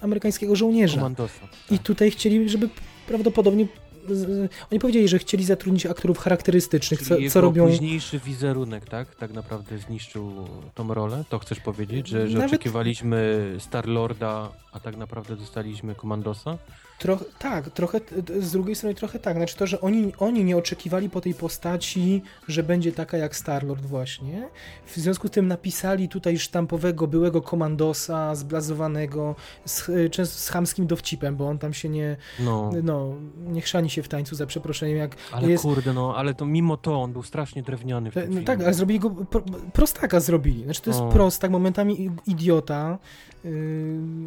amerykańskiego 0.00 0.56
żołnierza. 0.56 1.00
I 1.70 1.78
tutaj 1.78 2.10
chcieli, 2.10 2.48
żeby 2.48 2.68
prawdopodobnie. 3.06 3.66
Oni 4.72 4.80
powiedzieli, 4.80 5.08
że 5.08 5.18
chcieli 5.18 5.44
zatrudnić 5.44 5.86
aktorów 5.86 6.18
charakterystycznych, 6.18 7.00
Czyli 7.02 7.28
co, 7.28 7.32
co 7.34 7.40
robią. 7.40 7.66
późniejszy 7.66 8.18
wizerunek, 8.18 8.84
tak? 8.88 9.14
Tak 9.14 9.32
naprawdę 9.32 9.78
zniszczył 9.78 10.32
tą 10.74 10.94
rolę? 10.94 11.24
To 11.28 11.38
chcesz 11.38 11.60
powiedzieć, 11.60 12.08
że, 12.08 12.28
że 12.28 12.38
Nawet- 12.38 12.50
oczekiwaliśmy 12.50 13.38
Star-Lorda, 13.58 14.48
a 14.72 14.80
tak 14.80 14.96
naprawdę 14.96 15.36
dostaliśmy 15.36 15.94
Komandosa? 15.94 16.58
Trochę, 17.00 17.24
tak, 17.38 17.70
trochę, 17.70 18.00
z 18.40 18.52
drugiej 18.52 18.74
strony 18.76 18.94
trochę 18.94 19.18
tak. 19.18 19.36
Znaczy 19.36 19.56
to, 19.56 19.66
że 19.66 19.80
oni, 19.80 20.12
oni 20.18 20.44
nie 20.44 20.56
oczekiwali 20.56 21.10
po 21.10 21.20
tej 21.20 21.34
postaci, 21.34 22.22
że 22.48 22.62
będzie 22.62 22.92
taka 22.92 23.16
jak 23.16 23.36
Star-Lord 23.36 23.86
właśnie. 23.86 24.48
W 24.86 24.96
związku 24.96 25.28
z 25.28 25.30
tym 25.30 25.48
napisali 25.48 26.08
tutaj 26.08 26.38
sztampowego 26.38 27.06
byłego 27.06 27.42
komandosa, 27.42 28.34
zblazowanego, 28.34 29.34
z, 29.64 29.90
często 30.12 30.38
z 30.38 30.48
chamskim 30.48 30.86
dowcipem, 30.86 31.36
bo 31.36 31.48
on 31.48 31.58
tam 31.58 31.72
się 31.74 31.88
nie, 31.88 32.16
No, 32.40 32.70
no, 32.82 33.14
nie 33.48 33.60
chrzani 33.60 33.90
się 33.90 34.02
w 34.02 34.08
tańcu 34.08 34.34
za 34.36 34.46
przeproszeniem, 34.46 34.96
jak 34.96 35.16
ale 35.32 35.48
jest... 35.50 35.62
kurde, 35.64 35.92
no, 35.92 36.16
ale 36.16 36.34
to 36.34 36.46
mimo 36.46 36.76
to 36.76 37.02
on 37.02 37.12
był 37.12 37.22
strasznie 37.22 37.62
drewniany 37.62 38.10
w 38.10 38.14
tym 38.14 38.22
No 38.22 38.28
filmie. 38.30 38.46
tak, 38.46 38.60
ale 38.62 38.74
zrobili 38.74 39.00
go, 39.00 39.10
pro, 39.10 39.42
prostaka 39.72 40.20
zrobili. 40.20 40.64
Znaczy 40.64 40.82
to 40.82 40.90
jest 40.90 41.00
O. 41.00 41.08
prostak, 41.08 41.50
momentami 41.50 42.10
idiota, 42.26 42.98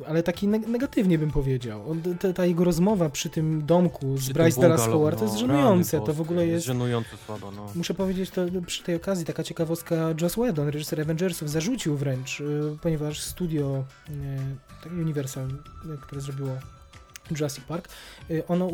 ale 0.07 0.23
taki 0.23 0.47
neg- 0.47 0.67
negatywnie 0.67 1.19
bym 1.19 1.31
powiedział. 1.31 1.91
On, 1.91 2.01
ta, 2.19 2.33
ta 2.33 2.45
jego 2.45 2.63
rozmowa 2.63 3.09
przy 3.09 3.29
tym 3.29 3.65
domku 3.65 4.17
z 4.17 4.21
Przy 4.23 4.33
Bryce 4.33 4.61
Dallas 4.61 4.87
Howard 4.87 5.17
to 5.17 5.23
jest 5.23 5.35
no, 5.35 5.39
żenujące. 5.39 6.01
To 6.01 6.13
w 6.13 6.21
ogóle 6.21 6.47
jest... 6.47 6.65
żenująco 6.65 7.17
słabo, 7.25 7.51
no. 7.51 7.67
Muszę 7.75 7.93
powiedzieć 7.93 8.29
to 8.29 8.41
przy 8.65 8.83
tej 8.83 8.95
okazji, 8.95 9.25
taka 9.25 9.43
ciekawostka, 9.43 9.95
Joss 10.21 10.33
Whedon, 10.33 10.67
reżyser 10.67 11.01
Avengersów, 11.01 11.49
zarzucił 11.49 11.97
wręcz, 11.97 12.39
yy, 12.39 12.77
ponieważ 12.81 13.19
studio 13.21 13.83
yy, 14.09 14.15
tak 14.83 14.93
Universal, 14.93 15.47
yy, 15.85 15.97
które 15.97 16.21
zrobiło 16.21 16.49
Jurassic 17.31 17.63
Park, 17.65 17.89
yy, 18.29 18.47
ono, 18.47 18.69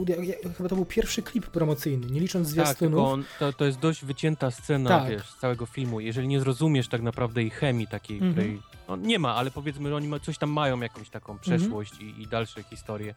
chyba 0.57 0.69
to 0.69 0.76
był 0.76 0.85
pierwszy 0.85 1.21
klip 1.23 1.47
promocyjny, 1.47 2.07
nie 2.07 2.19
licząc 2.19 2.47
Tak, 2.47 2.53
zwiastunów. 2.53 2.91
tylko 2.93 3.11
on, 3.11 3.23
to, 3.39 3.53
to 3.53 3.65
jest 3.65 3.80
dość 3.80 4.05
wycięta 4.05 4.51
scena, 4.51 4.89
Tak. 4.89 5.09
wiesz, 5.09 5.30
z 5.30 5.38
całego 5.38 5.65
filmu. 5.65 5.99
Jeżeli 5.99 6.27
nie 6.27 6.39
zrozumiesz 6.39 6.88
tak 6.88 7.01
naprawdę 7.01 7.41
jej 7.41 7.49
chemii 7.49 7.88
takiej, 7.88 8.17
Mhm. 8.17 8.34
której 8.34 8.61
no, 8.88 8.95
nie 8.95 9.19
ma, 9.19 9.35
ale 9.35 9.51
powiedzmy, 9.51 9.89
że 9.89 9.95
oni 9.95 10.07
ma, 10.07 10.19
coś 10.19 10.38
tam 10.38 10.49
mają, 10.49 10.81
jakąś 10.81 11.09
taką 11.09 11.34
Mhm. 11.34 11.59
przeszłość 11.59 11.93
i, 11.99 12.21
i 12.21 12.27
dalsze 12.27 12.63
historie, 12.63 13.15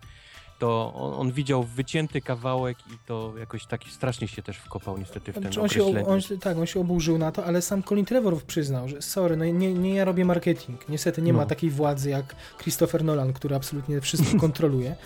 to 0.59 0.93
on, 0.95 1.15
on 1.21 1.33
widział 1.33 1.63
wycięty 1.65 2.21
kawałek 2.21 2.79
i 2.79 2.99
to 3.07 3.35
jakoś 3.39 3.67
taki 3.67 3.91
strasznie 3.91 4.29
się 4.29 4.43
też 4.43 4.57
wkopał 4.57 4.99
niestety 4.99 5.33
w 5.33 5.35
ten 5.35 5.43
Znaczy, 5.43 5.61
on 5.63 5.69
się, 5.69 5.85
on, 6.07 6.21
tak, 6.41 6.59
on 6.59 6.67
się 6.67 6.81
oburzył 6.81 7.19
na 7.19 7.33
to, 7.33 7.45
ale 7.45 7.63
sam 7.63 7.83
Colin 7.83 8.05
Trevorrow 8.05 8.45
przyznał, 8.45 8.89
że 8.89 9.03
sorry, 9.03 9.37
no 9.37 9.45
nie, 9.45 9.75
nie 9.75 9.95
ja 9.95 10.05
robię 10.05 10.25
marketing. 10.25 10.89
Niestety 10.89 11.23
nie 11.23 11.33
ma 11.33 11.43
No. 11.43 11.47
takiej 11.49 11.71
władzy 11.71 12.11
jak 12.11 12.37
Christopher 12.63 13.05
Nolan, 13.05 13.33
który 13.33 13.57
absolutnie 13.57 14.01
wszystko 14.01 14.39
kontroluje. 14.47 14.97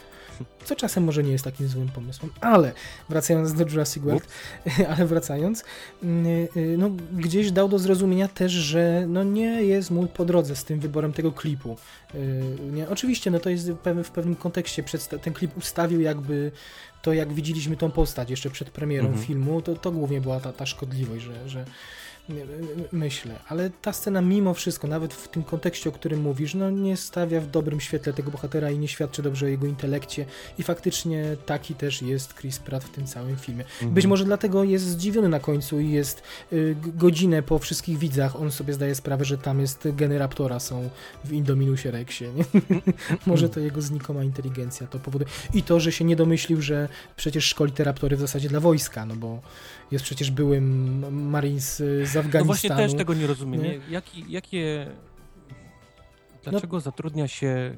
Co 0.65 0.77
czasem 0.77 1.05
może 1.05 1.23
nie 1.23 1.33
jest 1.33 1.45
takim 1.45 1.69
złym 1.69 1.89
pomysłem, 1.89 2.33
ale 2.41 2.73
wracając 3.09 3.55
do 3.55 3.65
Jurassic 3.65 4.03
World, 4.03 4.29
ale 4.97 5.07
wracając, 5.07 5.65
mm, 6.03 6.27
y, 6.57 6.77
no, 6.79 6.91
gdzieś 7.13 7.53
dał 7.53 7.69
do 7.69 7.79
zrozumienia 7.79 8.29
też, 8.29 8.53
że 8.53 9.05
no, 9.09 9.25
nie 9.25 9.63
jest 9.63 9.91
mu 9.91 10.07
po 10.07 10.25
drodze 10.25 10.57
z 10.57 10.65
tym 10.65 10.81
wyborem 10.81 11.13
tego 11.13 11.33
klipu. 11.33 11.77
Y, 12.15 12.43
Nie? 12.73 12.89
Oczywiście, 12.89 13.31
no 13.31 13.39
to 13.39 13.51
jest 13.51 13.71
w 14.05 14.11
pewnym, 14.11 14.37
kontekście, 14.37 14.85
ten 15.23 15.33
klip 15.33 15.57
ustawił 15.57 16.01
jakby 16.01 16.53
to, 17.03 17.13
jak 17.13 17.33
widzieliśmy 17.33 17.77
tą 17.77 17.91
postać 17.91 18.31
jeszcze 18.31 18.51
przed 18.51 18.71
premierą 18.71 19.07
Mhm. 19.07 19.27
filmu, 19.27 19.63
to, 19.63 19.75
to 19.75 19.91
głównie 19.91 20.21
była 20.21 20.41
ta, 20.41 20.53
ta 20.53 20.67
szkodliwość, 20.67 21.25
że, 21.25 21.49
że 21.49 21.65
myślę, 22.93 23.39
ale 23.49 23.71
ta 23.83 23.93
scena 23.93 24.21
mimo 24.21 24.55
wszystko, 24.55 24.89
nawet 24.89 25.15
w 25.15 25.29
tym 25.29 25.43
kontekście, 25.43 25.91
o 25.91 25.93
którym 25.93 26.21
mówisz, 26.21 26.55
no 26.55 26.71
nie 26.71 26.97
stawia 26.97 27.41
w 27.41 27.47
dobrym 27.47 27.81
świetle 27.81 28.13
tego 28.13 28.31
bohatera 28.31 28.71
i 28.71 28.79
nie 28.79 28.89
świadczy 28.89 29.23
dobrze 29.23 29.47
o 29.47 29.49
jego 29.49 29.67
intelekcie 29.67 30.27
i 30.59 30.63
faktycznie 30.63 31.37
taki 31.47 31.75
też 31.75 32.03
jest 32.03 32.35
Chris 32.35 32.59
Pratt 32.59 32.85
w 32.85 32.91
tym 32.91 33.07
całym 33.07 33.37
filmie. 33.37 33.65
Mhm. 33.65 33.93
Być 33.93 34.07
może 34.07 34.25
dlatego 34.25 34.65
jest 34.65 34.85
zdziwiony 34.85 35.29
na 35.29 35.41
końcu 35.41 35.81
i 35.81 35.91
jest 35.91 36.23
y, 36.53 36.77
godzinę 36.83 37.43
po 37.43 37.59
wszystkich 37.59 37.99
widzach, 37.99 38.37
on 38.37 38.53
sobie 38.53 38.73
zdaje 38.73 38.95
sprawę, 38.95 39.25
że 39.25 39.39
tam 39.39 39.61
jest 39.61 39.89
geny 39.97 40.19
Raptora 40.19 40.61
są 40.61 40.91
w 41.25 41.33
Indominusie 41.33 41.91
Rexie, 41.91 42.33
może 43.27 43.49
to 43.49 43.61
jego 43.61 43.83
znikoma 43.83 44.25
inteligencja 44.25 44.87
to 44.87 44.99
powoduje. 44.99 45.31
I 45.55 45.63
to, 45.63 45.81
że 45.81 45.93
się 45.93 46.05
nie 46.05 46.17
domyślił, 46.17 46.63
że 46.63 46.89
przecież 47.17 47.45
szkoli 47.45 47.73
te 47.73 47.85
Raptory 47.85 48.17
w 48.17 48.21
zasadzie 48.21 48.49
dla 48.49 48.61
wojska, 48.61 49.07
no 49.07 49.17
bo 49.17 49.41
jest 49.91 50.05
przecież 50.05 50.31
byłym 50.31 51.31
Marines 51.31 51.81
y, 51.81 52.07
z 52.07 52.15
No 52.15 52.21
Afganistanu. 52.21 52.45
właśnie 52.45 52.71
też 52.71 52.95
tego 52.95 53.15
nie 53.15 53.27
rozumiem. 53.27 53.63
nie? 53.63 53.81
Jakie... 54.29 54.87
Dlaczego 56.45 56.81
zatrudnia 56.81 57.29
się 57.29 57.77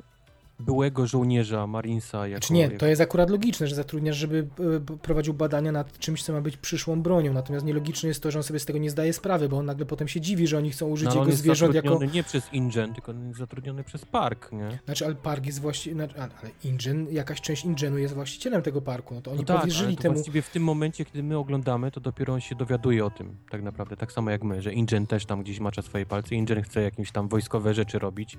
byłego 0.61 1.07
żołnierza 1.07 1.67
Marinesa 1.67 2.29
jako... 2.29 2.41
Czy 2.47 2.53
nie, 2.53 2.71
to 2.71 2.87
jest 2.87 3.01
akurat 3.01 3.31
logiczne, 3.31 3.67
że 3.67 3.75
zatrudniasz, 3.75 4.17
żeby 4.17 4.49
p- 4.87 4.97
prowadził 5.03 5.35
badania 5.35 5.73
nad 5.73 5.99
czymś, 5.99 6.23
co 6.23 6.33
ma 6.33 6.41
być 6.41 6.57
przyszłą 6.57 7.03
bronią. 7.03 7.33
Natomiast 7.33 7.67
nielogiczne 7.67 8.09
jest 8.09 8.23
to, 8.23 8.31
że 8.31 8.39
on 8.39 8.43
sobie 8.43 8.59
z 8.59 8.65
tego 8.65 8.79
nie 8.79 8.91
zdaje 8.91 9.13
sprawy, 9.13 9.49
bo 9.49 9.59
on 9.59 9.67
nagle 9.67 9.87
potem 9.87 10.09
się 10.09 10.21
dziwi, 10.21 10.47
że 10.47 10.59
oni 10.59 10.71
chcą 10.71 10.89
użyć 10.89 11.05
No, 11.05 11.11
ale 11.11 11.21
on 11.21 11.27
jego 11.27 11.31
jest 11.31 11.43
zwierząt 11.43 11.75
jako. 11.75 11.99
nie 12.15 12.23
przez 12.23 12.53
InGen, 12.53 12.95
tylko 12.95 13.13
on 13.13 13.27
jest 13.29 13.39
zatrudniony 13.39 13.85
przez 13.85 14.05
Park, 14.05 14.53
nie? 14.53 14.79
Znaczy, 14.85 15.07
ale 15.07 15.15
park 15.15 15.47
jest 15.47 15.61
właściwie. 15.61 15.95
Znaczy, 15.95 16.15
ale 16.21 16.31
InGen, 16.65 17.07
jakaś 17.11 17.41
część 17.41 17.65
InGenu 17.65 17.99
jest 17.99 18.15
właścicielem 18.15 18.63
tego 18.63 18.83
parku. 18.83 19.15
No 19.15 19.21
to 19.21 19.31
oni 19.31 19.41
no 19.41 19.47
tak, 19.47 19.57
ale 19.57 19.61
powierzyli 19.61 19.97
to 19.97 20.03
temu. 20.03 20.15
właściwie 20.15 20.43
w 20.43 20.51
tym 20.51 20.63
momencie, 20.65 21.05
kiedy 21.05 21.23
my 21.23 21.39
oglądamy, 21.39 21.91
to 21.91 22.01
dopiero 22.01 22.35
on 22.35 22.41
się 22.41 22.55
dowiaduje 22.55 23.05
o 23.05 23.11
tym, 23.11 23.37
tak 23.51 23.63
naprawdę, 23.63 23.97
tak 23.97 24.13
samo 24.13 24.31
jak 24.31 24.43
my, 24.45 24.63
że 24.63 24.73
InGen 24.73 25.07
też 25.07 25.27
tam 25.27 25.43
gdzieś 25.43 25.61
macza 25.61 25.83
swoje 25.83 26.07
palce, 26.07 26.35
InGen 26.35 26.63
chce 26.63 26.83
jakieś 26.83 27.13
tam 27.13 27.29
wojskowe 27.29 27.75
rzeczy 27.75 27.99
robić. 27.99 28.39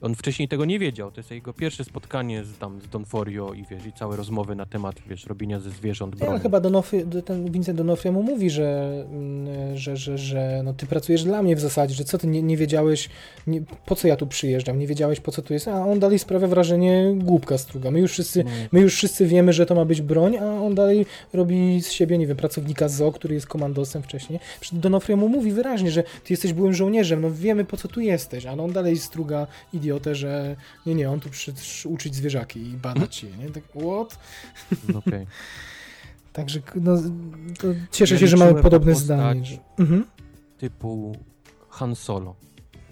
On 0.00 0.14
wcześniej 0.14 0.48
tego 0.48 0.64
nie 0.64 0.78
wiedział, 0.78 1.10
to 1.10 1.20
jest 1.20 1.30
jego 1.30 1.52
pierwsze 1.52 1.84
spotkanie 1.84 2.44
z, 2.44 2.58
tam, 2.58 2.80
z 2.80 2.88
Don 2.88 3.04
Forio 3.04 3.52
i 3.54 3.64
wiesz, 3.70 3.86
i 3.86 3.92
całe 3.92 4.16
rozmowy 4.16 4.54
na 4.56 4.66
temat, 4.66 4.96
wiesz, 5.08 5.26
robienia 5.26 5.60
ze 5.60 5.70
zwierząt 5.70 6.14
Nie, 6.14 6.18
broni. 6.18 6.30
ale 6.32 6.40
chyba 6.40 6.60
Donofrio, 6.60 7.02
ten 7.24 7.50
Vincent 7.52 7.78
Donofrio 7.78 8.12
mu 8.12 8.22
mówi, 8.22 8.50
że, 8.50 8.90
mm, 9.10 9.76
że, 9.76 9.96
że, 9.96 10.18
że 10.18 10.60
no, 10.64 10.72
ty 10.74 10.86
pracujesz 10.86 11.24
dla 11.24 11.42
mnie 11.42 11.56
w 11.56 11.60
zasadzie, 11.60 11.94
że 11.94 12.04
co 12.04 12.18
ty 12.18 12.26
nie, 12.26 12.42
nie 12.42 12.56
wiedziałeś, 12.56 13.08
nie, 13.46 13.62
po 13.86 13.96
co 13.96 14.08
ja 14.08 14.16
tu 14.16 14.26
przyjeżdżam, 14.26 14.78
nie 14.78 14.86
wiedziałeś 14.86 15.20
po 15.20 15.32
co 15.32 15.42
tu 15.42 15.52
jest, 15.52 15.68
a 15.68 15.86
on 15.86 15.98
dalej 16.00 16.18
sprawia 16.18 16.46
wrażenie 16.48 17.14
głupka 17.16 17.58
struga. 17.58 17.90
My 17.90 18.00
już 18.00 18.12
wszyscy, 18.12 18.44
No. 18.44 18.50
my 18.72 18.80
już 18.80 18.94
wszyscy 18.94 19.26
wiemy, 19.26 19.52
że 19.52 19.66
to 19.66 19.74
ma 19.74 19.84
być 19.84 20.02
broń, 20.02 20.36
a 20.36 20.44
on 20.62 20.74
dalej 20.74 21.06
robi 21.32 21.82
z 21.82 21.90
siebie, 21.92 22.18
nie 22.18 22.26
wiem, 22.26 22.36
pracownika 22.36 22.88
ZO, 22.88 23.12
który 23.12 23.34
jest 23.34 23.46
komandosem 23.46 24.02
wcześniej. 24.02 24.40
Donofrio 24.72 25.16
mu 25.16 25.28
mówi 25.28 25.52
wyraźnie, 25.52 25.90
że 25.90 26.02
ty 26.02 26.32
jesteś 26.32 26.52
byłym 26.52 26.74
żołnierzem, 26.74 27.20
no 27.20 27.30
wiemy 27.30 27.64
po 27.64 27.76
co 27.76 27.88
tu 27.88 28.00
jesteś, 28.00 28.46
ale 28.46 28.62
on 28.62 28.72
dalej 28.72 28.98
struga 28.98 29.46
idiotę, 29.72 29.87
że 30.14 30.56
nie, 30.86 30.94
nie, 30.94 31.10
on 31.10 31.20
tu 31.20 31.30
przyszedł 31.30 31.58
uczyć 31.84 32.14
zwierzaki 32.14 32.60
i 32.60 32.76
badać 32.76 33.22
je, 33.22 33.30
nie? 33.36 33.50
Tak, 33.50 33.64
what? 33.64 34.18
No, 34.88 34.98
okej. 34.98 35.26
Także 36.32 36.60
no, 36.74 36.96
cieszę 37.90 38.14
Ja 38.14 38.20
się, 38.20 38.26
że 38.26 38.36
mamy 38.36 38.62
podobne 38.62 38.94
zdanie. 38.94 39.44
Że... 39.44 39.58
Mhm. 39.78 40.04
Typu 40.58 41.16
Han 41.68 41.96
Solo. 41.96 42.36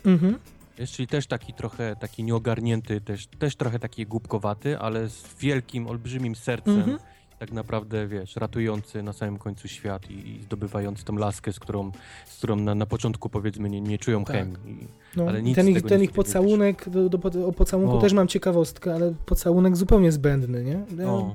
Mhm. 0.04 0.38
Jest, 0.78 0.92
czyli 0.92 1.06
też 1.06 1.26
taki 1.26 1.52
trochę 1.54 1.96
taki 1.96 2.24
nieogarnięty, 2.24 3.00
też, 3.00 3.26
też 3.26 3.56
trochę 3.56 3.78
taki 3.78 4.06
głupkowaty, 4.06 4.78
ale 4.78 5.08
z 5.08 5.34
wielkim, 5.40 5.86
olbrzymim 5.86 6.34
sercem, 6.34 6.78
Mhm. 6.78 6.98
Tak 7.38 7.52
naprawdę, 7.52 8.06
wiesz, 8.08 8.36
ratujący 8.36 9.02
na 9.02 9.12
samym 9.12 9.38
końcu 9.38 9.68
świat 9.68 10.10
i, 10.10 10.14
i 10.28 10.42
zdobywający 10.42 11.04
tą 11.04 11.16
laskę, 11.16 11.52
z 11.52 11.60
którą, 11.60 11.90
z 12.26 12.36
którą 12.38 12.56
na, 12.56 12.74
na 12.74 12.86
początku, 12.86 13.28
powiedzmy, 13.28 13.70
nie, 13.70 13.80
nie 13.80 13.98
czują 13.98 14.24
Tak. 14.24 14.36
chemii. 14.36 14.88
No, 15.16 15.24
Ale 15.28 15.42
nic 15.42 15.56
ten 15.56 15.68
ich, 15.68 15.82
ten 15.82 16.02
ich 16.02 16.12
pocałunek, 16.12 16.88
do, 16.88 17.08
do, 17.08 17.46
o 17.48 17.52
pocałunku 17.52 17.96
O. 17.96 18.00
też 18.00 18.12
mam 18.12 18.28
ciekawostkę, 18.28 18.94
ale 18.94 19.14
pocałunek 19.26 19.76
zupełnie 19.76 20.12
zbędny, 20.12 20.64
nie? 20.64 21.06
O, 21.06 21.34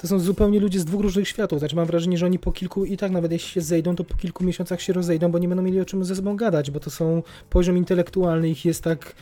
To 0.00 0.08
są 0.08 0.18
zupełnie 0.18 0.60
ludzie 0.60 0.80
z 0.80 0.84
dwóch 0.84 1.00
różnych 1.02 1.28
światów. 1.28 1.58
Znaczy 1.58 1.76
mam 1.76 1.86
wrażenie, 1.86 2.18
że 2.18 2.26
oni 2.26 2.38
po 2.38 2.52
kilku, 2.52 2.84
i 2.84 2.96
tak 2.96 3.12
nawet 3.12 3.32
jeśli 3.32 3.50
się 3.50 3.60
zejdą, 3.60 3.96
to 3.96 4.04
po 4.04 4.14
kilku 4.14 4.44
miesiącach 4.44 4.80
się 4.80 4.92
rozejdą, 4.92 5.30
bo 5.30 5.38
nie 5.38 5.48
będą 5.48 5.62
mieli 5.62 5.80
o 5.80 5.84
czym 5.84 6.04
ze 6.04 6.16
sobą 6.16 6.36
gadać, 6.36 6.70
bo 6.70 6.80
to 6.80 6.90
są 6.90 7.22
poziom 7.50 7.76
intelektualny 7.76 8.48
ich 8.48 8.64
jest 8.64 8.82
tak 8.84 9.14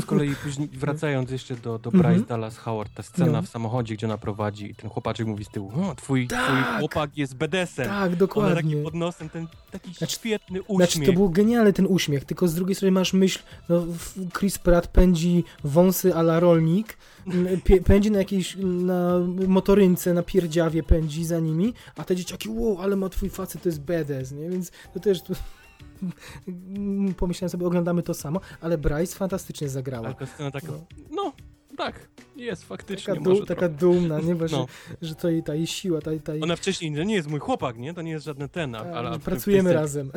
Z 0.00 0.04
kolei 0.04 0.34
później 0.44 0.68
wracając 0.68 1.30
jeszcze 1.30 1.56
do, 1.56 1.78
do 1.78 1.90
Bryce 1.90 2.08
Mhm. 2.08 2.24
Dallas 2.24 2.56
Howard, 2.58 2.94
ta 2.94 3.02
scena 3.02 3.32
No. 3.32 3.42
w 3.42 3.48
samochodzie, 3.48 3.94
gdzie 3.94 4.06
ona 4.06 4.18
prowadzi 4.18 4.70
i 4.70 4.74
ten 4.74 4.90
chłopaczek 4.90 5.26
mówi 5.26 5.44
z 5.44 5.48
tyłu, 5.48 5.72
o, 5.90 5.94
twój, 5.94 6.26
Tak! 6.28 6.44
twój 6.68 6.78
chłopak 6.78 7.16
jest 7.18 7.34
bedesem. 7.34 7.86
Tak, 7.86 8.06
Ona 8.08 8.16
dokładnie. 8.16 8.56
takim 8.56 8.82
pod 8.84 8.94
nosem, 8.94 9.28
ten 9.28 9.46
taki 9.70 9.94
Znaczy- 9.94 10.14
świetny 10.14 10.62
uśmiech. 10.62 10.90
Znaczy, 10.90 11.06
to 11.06 11.12
był 11.12 11.30
genialny 11.30 11.72
ten 11.72 11.86
uśmiech, 11.86 12.24
tylko 12.24 12.48
z 12.48 12.54
drugiej 12.54 12.74
strony 12.74 12.92
masz 12.92 13.12
myśl, 13.12 13.38
no, 13.68 13.84
Chris 14.38 14.58
Pratt 14.58 14.86
pędzi 14.86 15.44
wąsy 15.64 16.14
ala 16.14 16.40
rolnik, 16.40 16.96
pędzi 17.84 18.10
na 18.10 18.18
jakiejś, 18.18 18.56
na 18.60 19.18
motorynce, 19.48 20.14
na 20.14 20.22
pierdziawie 20.22 20.82
pędzi 20.82 21.24
za 21.24 21.40
nimi, 21.40 21.74
a 21.96 22.04
te 22.04 22.16
dzieciaki, 22.16 22.48
wow, 22.48 22.78
ale 22.80 22.96
ma 22.96 23.08
twój 23.08 23.30
facet, 23.30 23.62
to 23.62 23.68
jest 23.68 23.80
badass, 23.80 24.32
nie? 24.32 24.50
Więc 24.50 24.70
to 24.94 25.00
też... 25.00 25.22
To, 25.22 25.34
pomyślałem 27.16 27.50
sobie, 27.50 27.66
oglądamy 27.66 28.02
to 28.02 28.14
samo, 28.14 28.40
ale 28.60 28.78
Bryce 28.78 29.16
fantastycznie 29.16 29.68
zagrała. 29.68 30.06
Ale 30.06 30.14
ta 30.14 30.26
scena 30.26 30.50
taka, 30.50 30.66
No. 30.66 30.78
no, 31.10 31.32
tak, 31.76 32.08
jest 32.36 32.64
faktycznie, 32.64 33.14
Taka, 33.14 33.46
taka 33.46 33.68
dumna, 33.68 34.20
nie? 34.20 34.34
Bo, 34.34 34.44
No. 34.44 34.66
że, 35.00 35.08
że 35.08 35.14
to 35.14 35.30
jej 35.30 35.42
ta 35.42 35.54
jej 35.54 35.66
siła, 35.66 36.00
ta, 36.00 36.10
ta 36.24 36.34
jej... 36.34 36.42
Ona 36.42 36.56
wcześniej, 36.56 36.94
to 36.96 37.02
nie 37.02 37.14
jest 37.14 37.28
mój 37.28 37.40
chłopak, 37.40 37.78
nie? 37.78 37.94
To 37.94 38.02
nie 38.02 38.10
jest 38.10 38.24
żadny 38.24 38.48
ten, 38.48 38.74
a- 38.74 38.84
ta, 38.84 38.92
ale... 38.92 39.10
tej 39.10 39.20
pracujemy 39.20 39.72
razem. 39.72 40.10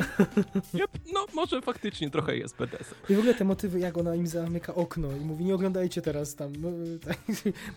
Yep, 0.74 0.90
no, 1.14 1.26
może 1.34 1.62
faktycznie 1.62 2.10
trochę 2.10 2.36
jest 2.36 2.56
bedesem. 2.56 2.94
I 3.10 3.14
w 3.14 3.18
ogóle 3.18 3.34
te 3.34 3.44
motywy, 3.44 3.80
jak 3.80 3.98
ona 3.98 4.14
im 4.14 4.26
zamyka 4.26 4.74
okno 4.74 5.08
i 5.12 5.20
mówi, 5.20 5.44
nie 5.44 5.54
oglądajcie 5.54 6.02
teraz 6.02 6.34
tam, 6.34 6.52
no, 6.56 6.68
tak, 7.06 7.18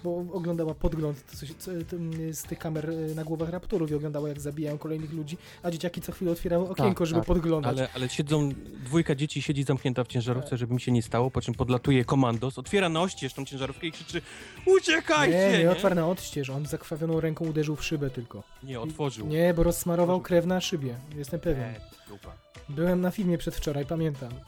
bo 0.03 0.25
oglądała 0.31 0.73
podgląd 0.73 1.25
to 1.31 1.37
coś, 1.37 1.53
co, 1.57 1.71
to, 1.71 1.95
z 2.31 2.43
tych 2.43 2.59
kamer 2.59 2.89
y, 2.89 3.15
na 3.15 3.23
głowach 3.23 3.49
raptorów 3.49 3.91
i 3.91 3.95
oglądała, 3.95 4.29
jak 4.29 4.39
zabijają 4.41 4.77
kolejnych 4.77 5.13
ludzi, 5.13 5.37
a 5.63 5.71
dzieciaki 5.71 6.01
co 6.01 6.11
chwilę 6.11 6.31
otwierały 6.31 6.69
okienko, 6.69 7.05
żeby 7.05 7.21
tak, 7.21 7.27
podglądać. 7.27 7.77
Ale, 7.77 7.89
ale 7.95 8.09
siedzą, 8.09 8.49
dwójka 8.85 9.15
dzieci 9.15 9.41
siedzi 9.41 9.63
zamknięta 9.63 10.03
w 10.03 10.07
ciężarówce, 10.07 10.57
żeby 10.57 10.73
mi 10.73 10.81
się 10.81 10.91
nie 10.91 11.01
stało, 11.01 11.31
po 11.31 11.41
czym 11.41 11.53
podlatuje 11.53 12.05
komandos, 12.05 12.57
otwiera 12.57 12.89
na 12.89 13.01
oścież 13.01 13.33
tą 13.33 13.45
ciężarówkę 13.45 13.87
i 13.87 13.91
krzyczy 13.91 14.21
uciekajcie! 14.65 15.49
nie, 15.51 15.59
nie 15.59 15.71
otwarł 15.71 15.95
na 15.95 16.07
odścież, 16.07 16.49
on 16.49 16.65
zakrwawioną 16.65 17.21
ręką 17.21 17.45
uderzył 17.45 17.75
w 17.75 17.83
szybę 17.83 18.09
tylko. 18.09 18.43
Nie, 18.63 18.79
otworzył. 18.79 19.27
Nie, 19.27 19.53
bo 19.53 19.63
rozsmarował 19.63 20.15
Otworzył. 20.15 20.27
krew 20.27 20.45
na 20.45 20.61
szybie, 20.61 20.95
jestem 21.15 21.39
pewien. 21.39 21.75
Dupa. 22.07 22.33
Byłem 22.69 23.01
na 23.01 23.11
filmie 23.11 23.37
przedwczoraj, 23.37 23.85
pamiętam. 23.85 24.29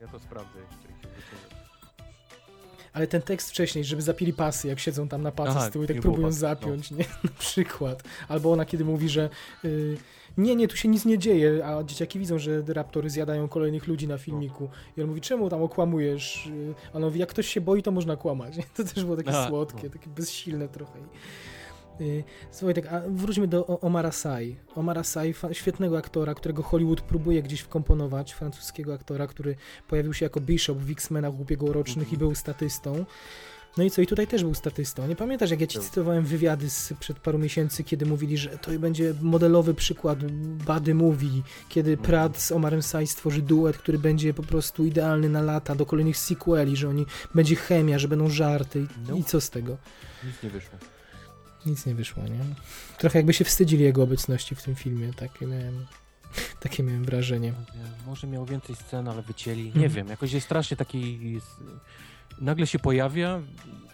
Ja 0.00 0.08
to 0.10 0.18
sprawdzę 0.18 0.58
jeszcze 0.58 0.88
i 0.88 1.02
się. 1.02 1.08
Ale 2.92 3.06
ten 3.06 3.22
tekst 3.22 3.50
wcześniej, 3.50 3.84
żeby 3.84 4.02
zapili 4.02 4.32
pasy, 4.32 4.68
jak 4.68 4.80
siedzą 4.80 5.08
tam 5.08 5.22
na 5.22 5.32
pasy 5.32 5.50
Aha, 5.56 5.68
z 5.68 5.72
tyłu 5.72 5.84
i 5.84 5.88
tak 5.88 6.00
próbują 6.00 6.26
no. 6.26 6.32
zapiąć, 6.32 6.90
nie? 6.98 7.04
Na 7.24 7.30
przykład. 7.38 8.02
Albo 8.28 8.52
ona 8.52 8.64
kiedy 8.64 8.84
mówi, 8.84 9.08
że 9.08 9.30
y, 9.64 9.96
nie, 10.38 10.56
nie, 10.56 10.68
tu 10.68 10.76
się 10.76 10.88
nic 10.88 11.04
nie 11.04 11.18
dzieje, 11.18 11.66
a 11.66 11.84
dzieciaki 11.84 12.18
widzą, 12.18 12.38
że 12.38 12.62
raptory 12.68 13.10
zjadają 13.10 13.48
kolejnych 13.48 13.86
ludzi 13.86 14.08
na 14.08 14.18
filmiku. 14.18 14.68
I 14.96 15.02
on 15.02 15.08
mówi, 15.08 15.20
czemu 15.20 15.50
tam 15.50 15.62
okłamujesz? 15.62 16.46
Y, 16.46 16.74
A 16.92 16.96
ona 16.96 17.06
mówi, 17.06 17.20
jak 17.20 17.28
ktoś 17.28 17.46
się 17.48 17.60
boi, 17.60 17.82
to 17.82 17.90
można 17.90 18.16
kłamać. 18.16 18.54
To 18.76 18.84
też 18.84 19.04
było 19.04 19.16
takie 19.16 19.30
Aha, 19.30 19.48
słodkie, 19.48 19.84
no. 19.86 19.90
takie 19.92 20.10
bezsilne 20.10 20.68
trochę. 20.68 20.98
Y, 22.00 22.24
Słuchaj, 22.50 22.74
tak, 22.74 22.86
a 22.92 23.02
wróćmy 23.08 23.48
do 23.48 23.66
Omara 23.80 24.12
Sy. 24.12 24.56
Omara 24.74 25.02
fa- 25.34 25.54
świetnego 25.54 25.98
aktora, 25.98 26.34
którego 26.34 26.62
Hollywood 26.62 27.00
próbuje 27.00 27.42
gdzieś 27.42 27.60
wkomponować, 27.60 28.32
francuskiego 28.32 28.94
aktora, 28.94 29.26
który 29.26 29.56
pojawił 29.88 30.12
się 30.14 30.26
jako 30.26 30.40
Bishop 30.40 30.78
w 30.78 30.90
X-Menach 30.90 31.40
ubiegłorocznych 31.40 32.08
i 32.08 32.14
Mhm. 32.14 32.18
był 32.18 32.34
statystą. 32.34 33.04
No 33.76 33.84
i 33.84 33.90
co, 33.90 34.02
i 34.02 34.06
tutaj 34.06 34.26
też 34.26 34.42
był 34.42 34.54
statystą. 34.54 35.06
Nie 35.06 35.16
pamiętasz, 35.16 35.50
jak 35.50 35.60
ja 35.60 35.66
ci 35.66 35.78
cytowałem 35.80 36.24
wywiady 36.24 36.70
z, 36.70 36.92
przed 37.00 37.18
paru 37.18 37.38
miesięcy, 37.38 37.84
kiedy 37.84 38.06
mówili, 38.06 38.38
że 38.38 38.58
to 38.58 38.70
będzie 38.78 39.14
modelowy 39.20 39.74
przykład 39.74 40.18
bady 40.66 40.94
movie, 40.94 41.42
kiedy 41.68 41.90
Mhm. 41.90 42.06
Pratt 42.06 42.38
z 42.40 42.52
Omarem 42.52 42.82
Sy 42.82 43.06
stworzy 43.06 43.42
duet, 43.42 43.78
który 43.78 43.98
będzie 43.98 44.34
po 44.34 44.42
prostu 44.42 44.84
idealny 44.84 45.28
na 45.28 45.42
lata, 45.42 45.74
do 45.74 45.86
kolejnych 45.86 46.16
sequeli, 46.16 46.76
że 46.76 46.88
oni, 46.88 47.06
będzie 47.34 47.56
chemia, 47.56 47.98
że 47.98 48.08
będą 48.08 48.28
żarty 48.30 48.80
i, 48.80 49.08
No. 49.08 49.16
i 49.16 49.24
co 49.24 49.40
z 49.40 49.50
tego? 49.50 49.76
Nic 50.24 50.42
nie 50.42 50.50
wyszło. 50.50 50.78
Nic 51.66 51.86
nie 51.86 51.94
wyszło, 51.94 52.22
nie? 52.22 52.40
Trochę 52.98 53.18
jakby 53.18 53.32
się 53.34 53.44
wstydzili 53.44 53.84
jego 53.84 54.02
obecności 54.02 54.54
w 54.54 54.62
tym 54.62 54.74
filmie, 54.74 55.12
takie 55.14 55.46
miałem, 55.46 55.86
takie 56.60 56.82
miałem 56.82 57.04
wrażenie. 57.04 57.52
Może 58.06 58.26
miał 58.26 58.44
więcej 58.46 58.76
scen, 58.76 59.08
ale 59.08 59.22
wycięli. 59.22 59.62
Nie 59.64 59.70
Mhm. 59.70 59.92
wiem, 59.92 60.08
jakoś 60.08 60.32
jest 60.32 60.46
strasznie 60.46 60.76
taki... 60.76 61.18
Nagle 62.40 62.66
się 62.66 62.78
pojawia, 62.78 63.40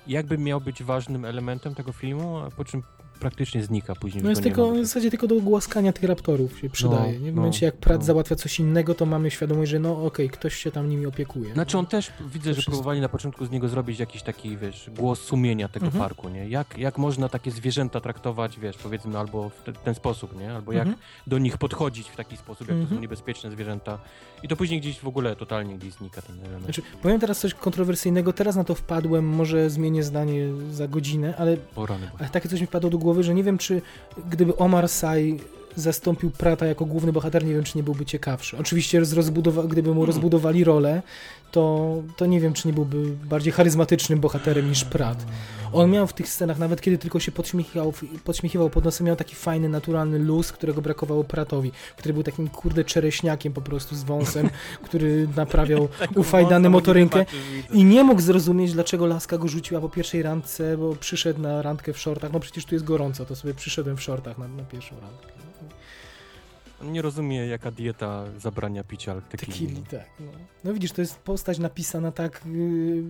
jakby 0.06 0.38
miał 0.38 0.60
być 0.60 0.82
ważnym 0.82 1.24
elementem 1.24 1.74
tego 1.74 1.92
filmu, 1.92 2.38
a 2.38 2.50
po 2.50 2.64
czym 2.64 2.82
praktycznie 3.20 3.62
znika 3.62 3.94
później. 3.94 4.24
No 4.24 4.30
jest 4.30 4.42
tylko, 4.42 4.72
w 4.72 4.76
zasadzie 4.86 5.10
tylko 5.10 5.26
do 5.26 5.40
głaskania 5.40 5.92
tych 5.92 6.04
raptorów 6.04 6.58
się 6.58 6.70
przydaje. 6.70 7.12
nie? 7.12 7.32
W 7.32 7.34
no, 7.34 7.40
momencie 7.42 7.66
jak 7.66 7.76
Pratt 7.76 8.00
no. 8.00 8.06
załatwia 8.06 8.36
coś 8.36 8.60
innego, 8.60 8.94
to 8.94 9.06
mamy 9.06 9.30
świadomość, 9.30 9.70
że 9.70 9.78
no 9.78 10.04
okej, 10.04 10.30
ktoś 10.30 10.54
się 10.54 10.70
tam 10.70 10.88
nimi 10.88 11.06
opiekuje. 11.06 11.52
Znaczy 11.52 11.78
on 11.78 11.86
też, 11.86 12.12
widzę, 12.34 12.54
że 12.54 12.62
próbowali 12.62 13.00
na 13.00 13.08
początku 13.08 13.46
z 13.46 13.50
niego 13.50 13.68
zrobić 13.68 13.98
jakiś 13.98 14.22
taki, 14.22 14.56
wiesz, 14.56 14.90
głos 14.96 15.20
sumienia 15.20 15.68
tego 15.68 15.86
Mhm. 15.86 16.04
parku, 16.04 16.28
nie? 16.28 16.48
Jak, 16.48 16.78
jak 16.78 16.98
można 16.98 17.28
takie 17.28 17.50
zwierzęta 17.50 18.00
traktować, 18.00 18.58
wiesz, 18.60 18.76
powiedzmy, 18.76 19.18
albo 19.18 19.48
w 19.48 19.62
te, 19.62 19.72
ten 19.72 19.94
sposób, 19.94 20.38
nie? 20.40 20.52
Albo 20.52 20.72
jak 20.72 20.86
Mhm. 20.86 21.02
do 21.26 21.38
nich 21.38 21.58
podchodzić 21.58 22.08
w 22.08 22.16
taki 22.16 22.36
sposób, 22.36 22.68
jak 22.68 22.76
to 22.76 22.80
Mhm. 22.82 22.96
są 22.98 23.02
niebezpieczne 23.02 23.50
zwierzęta. 23.50 23.98
I 24.42 24.48
to 24.48 24.56
później 24.56 24.80
gdzieś 24.80 25.00
w 25.00 25.06
ogóle 25.08 25.36
totalnie 25.36 25.78
gdzieś 25.78 25.92
znika 25.94 26.22
ten 26.22 26.38
element. 26.40 26.64
Znaczy, 26.64 26.82
powiem 27.02 27.20
teraz 27.20 27.38
coś 27.40 27.54
kontrowersyjnego, 27.54 28.32
teraz 28.32 28.56
na 28.56 28.64
to 28.64 28.74
wpadłem, 28.74 29.28
może 29.28 29.70
zmienię 29.70 30.02
zdanie 30.02 30.46
za 30.72 30.88
godzinę, 30.88 31.34
ale, 31.38 31.56
O 31.76 31.86
rany 31.86 32.10
ale 32.18 32.28
takie 32.28 32.48
coś 32.48 32.60
mi 32.60 32.66
wpadło 32.66 32.90
do 32.90 32.98
głowy, 32.98 33.09
że 33.22 33.34
nie 33.34 33.44
wiem, 33.44 33.58
czy 33.58 33.82
gdyby 34.30 34.56
Omar 34.56 34.88
Sy 34.88 35.36
zastąpił 35.76 36.30
Prata 36.30 36.66
jako 36.66 36.84
główny 36.84 37.12
bohater, 37.12 37.44
nie 37.44 37.54
wiem, 37.54 37.64
czy 37.64 37.78
nie 37.78 37.82
byłby 37.84 38.04
ciekawszy. 38.06 38.56
Oczywiście 38.58 39.04
z 39.04 39.12
rozbudowa- 39.14 39.68
gdyby 39.68 39.94
mu 39.94 40.06
rozbudowali 40.06 40.64
rolę, 40.64 41.02
to, 41.50 41.94
to 42.16 42.26
nie 42.26 42.40
wiem, 42.40 42.52
czy 42.52 42.68
nie 42.68 42.74
byłby 42.74 43.16
bardziej 43.24 43.52
charyzmatycznym 43.52 44.20
bohaterem 44.20 44.68
niż 44.68 44.84
Pratt. 44.84 45.26
On 45.72 45.90
miał 45.90 46.06
w 46.06 46.12
tych 46.12 46.28
scenach, 46.28 46.58
nawet 46.58 46.80
kiedy 46.80 46.98
tylko 46.98 47.20
się 47.20 47.32
podśmiechiwał, 47.32 47.92
podśmiechiwał 48.24 48.70
pod 48.70 48.84
nosem, 48.84 49.06
miał 49.06 49.16
taki 49.16 49.34
fajny, 49.34 49.68
naturalny 49.68 50.18
luz, 50.18 50.52
którego 50.52 50.82
brakowało 50.82 51.24
Pratowi, 51.24 51.72
który 51.96 52.14
był 52.14 52.22
takim 52.22 52.48
kurde 52.48 52.84
czereśniakiem 52.84 53.52
po 53.52 53.60
prostu 53.60 53.96
z 53.96 54.02
wąsem, 54.02 54.50
który 54.86 55.28
naprawiał 55.36 55.88
ufajdany 56.16 56.70
motorynkę 56.70 57.26
i 57.72 57.84
nie 57.84 58.04
mógł 58.04 58.20
zrozumieć, 58.20 58.72
dlaczego 58.72 59.06
laska 59.06 59.38
go 59.38 59.48
rzuciła 59.48 59.80
po 59.80 59.88
pierwszej 59.88 60.22
randce, 60.22 60.76
bo 60.76 60.96
przyszedł 60.96 61.40
na 61.40 61.62
randkę 61.62 61.92
w 61.92 61.98
shortach. 61.98 62.32
No 62.32 62.40
przecież 62.40 62.64
tu 62.64 62.74
jest 62.74 62.84
gorąco, 62.84 63.26
to 63.26 63.36
sobie 63.36 63.54
przyszedłem 63.54 63.96
w 63.96 64.02
shortach 64.02 64.38
na, 64.38 64.48
na 64.48 64.62
pierwszą 64.62 64.96
randkę. 65.00 65.39
Nie 66.82 67.02
rozumie, 67.02 67.46
jaka 67.46 67.70
dieta 67.70 68.24
zabrania 68.38 68.84
picia 68.84 69.14
Tequili, 69.20 69.52
tequili. 69.52 69.82
tak. 69.90 70.06
No. 70.20 70.30
no 70.64 70.72
widzisz, 70.74 70.92
to 70.92 71.00
jest 71.00 71.18
postać 71.18 71.58
napisana 71.58 72.12
tak 72.12 72.42
yy, 72.46 73.02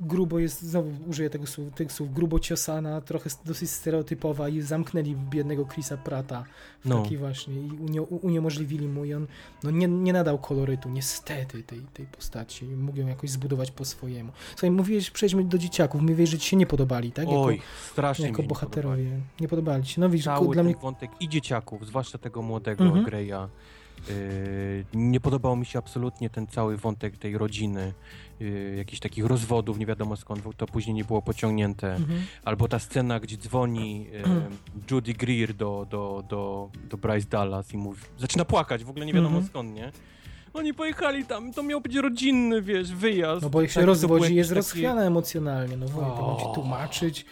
grubo 0.00 0.38
jest, 0.38 0.62
znowu 0.62 0.90
użyję 1.10 1.30
tego 1.30 1.46
słów, 1.46 1.74
tych 1.74 1.92
słów, 1.92 2.14
grubo 2.14 2.38
ciosana, 2.40 3.00
trochę 3.00 3.30
dosyć 3.44 3.70
stereotypowa 3.70 4.48
i 4.48 4.60
zamknęli 4.60 5.16
biednego 5.16 5.64
Chrisa 5.64 5.96
Prata 5.96 6.44
w 6.84 6.88
No. 6.88 7.02
taki 7.02 7.16
właśnie 7.16 7.54
i 7.54 7.70
unie, 7.70 8.02
uniemożliwili 8.02 8.88
mu 8.88 9.04
i 9.04 9.14
on 9.14 9.26
no, 9.62 9.70
nie, 9.70 9.88
nie 9.88 10.12
nadał 10.12 10.38
kolorytu, 10.38 10.88
niestety, 10.88 11.62
tej, 11.62 11.80
tej 11.80 12.06
postaci. 12.06 12.64
Mógł 12.64 12.98
ją 12.98 13.06
jakoś 13.06 13.30
zbudować 13.30 13.70
po 13.70 13.84
swojemu. 13.84 14.32
Słuchaj, 14.50 14.70
mówiłeś, 14.70 15.10
przejdźmy 15.10 15.44
do 15.44 15.58
dzieciaków, 15.58 16.00
mówiłeś, 16.00 16.30
że 16.30 16.38
ci 16.38 16.48
się 16.48 16.56
nie 16.56 16.66
podobali, 16.66 17.12
tak? 17.12 17.28
Jako, 17.28 17.42
Oj, 17.44 17.60
strasznie 17.92 18.26
jako 18.26 18.32
mi 18.32 18.36
się 18.36 18.42
nie 18.42 18.48
podobali. 18.48 18.72
bohaterowie. 18.94 19.20
Nie 19.40 19.48
podobali 19.48 19.84
ci 19.84 19.92
się. 19.94 20.00
No 20.00 20.08
widzisz, 20.08 20.24
Cały 20.24 20.54
dla 20.54 20.62
mnie... 20.62 20.74
wątek 20.82 21.10
i 21.20 21.28
dzieciaków, 21.28 21.86
zwłaszcza 21.86 22.18
tego 22.18 22.42
młodego 22.42 22.84
Mhm. 22.84 23.04
Greya. 23.04 23.48
Yy, 24.08 24.84
nie 24.94 25.20
podobał 25.20 25.56
mi 25.56 25.66
się 25.66 25.78
absolutnie 25.78 26.30
ten 26.30 26.46
cały 26.46 26.76
wątek 26.76 27.16
tej 27.18 27.38
rodziny, 27.38 27.92
yy, 28.40 28.74
jakichś 28.76 29.00
takich 29.00 29.24
rozwodów, 29.24 29.78
nie 29.78 29.86
wiadomo 29.86 30.16
skąd 30.16 30.56
to 30.56 30.66
później 30.66 30.94
nie 30.94 31.04
było 31.04 31.22
pociągnięte. 31.22 31.94
Mhm. 31.94 32.22
Albo 32.44 32.68
ta 32.68 32.78
scena, 32.78 33.20
gdzie 33.20 33.36
dzwoni 33.36 34.04
yy, 34.04 34.22
Judy 34.90 35.12
Greer 35.14 35.54
do, 35.54 35.86
do, 35.90 36.24
do, 36.28 36.70
do 36.90 36.96
Bryce 36.96 37.28
Dallas 37.28 37.72
i 37.74 37.76
mówi, 37.76 38.00
zaczyna 38.18 38.44
płakać, 38.44 38.84
w 38.84 38.90
ogóle 38.90 39.06
nie 39.06 39.12
wiadomo 39.12 39.36
Mhm. 39.36 39.46
skąd, 39.50 39.74
nie? 39.74 39.92
Oni 40.56 40.74
pojechali 40.74 41.24
tam, 41.24 41.52
to 41.52 41.62
miał 41.62 41.80
być 41.80 41.94
rodzinny, 41.94 42.62
wiesz, 42.62 42.92
wyjazd. 42.94 43.42
No 43.42 43.50
bo 43.50 43.60
jak 43.60 43.70
się 43.70 43.80
Tak, 43.80 43.86
rozwodzi, 43.86 44.34
jest 44.34 44.50
taki- 44.50 44.56
rozchwiana 44.56 45.02
emocjonalnie, 45.04 45.76
no 45.76 45.86
ci 45.86 45.92
O. 45.94 46.52
tłumaczyć. 46.54 47.26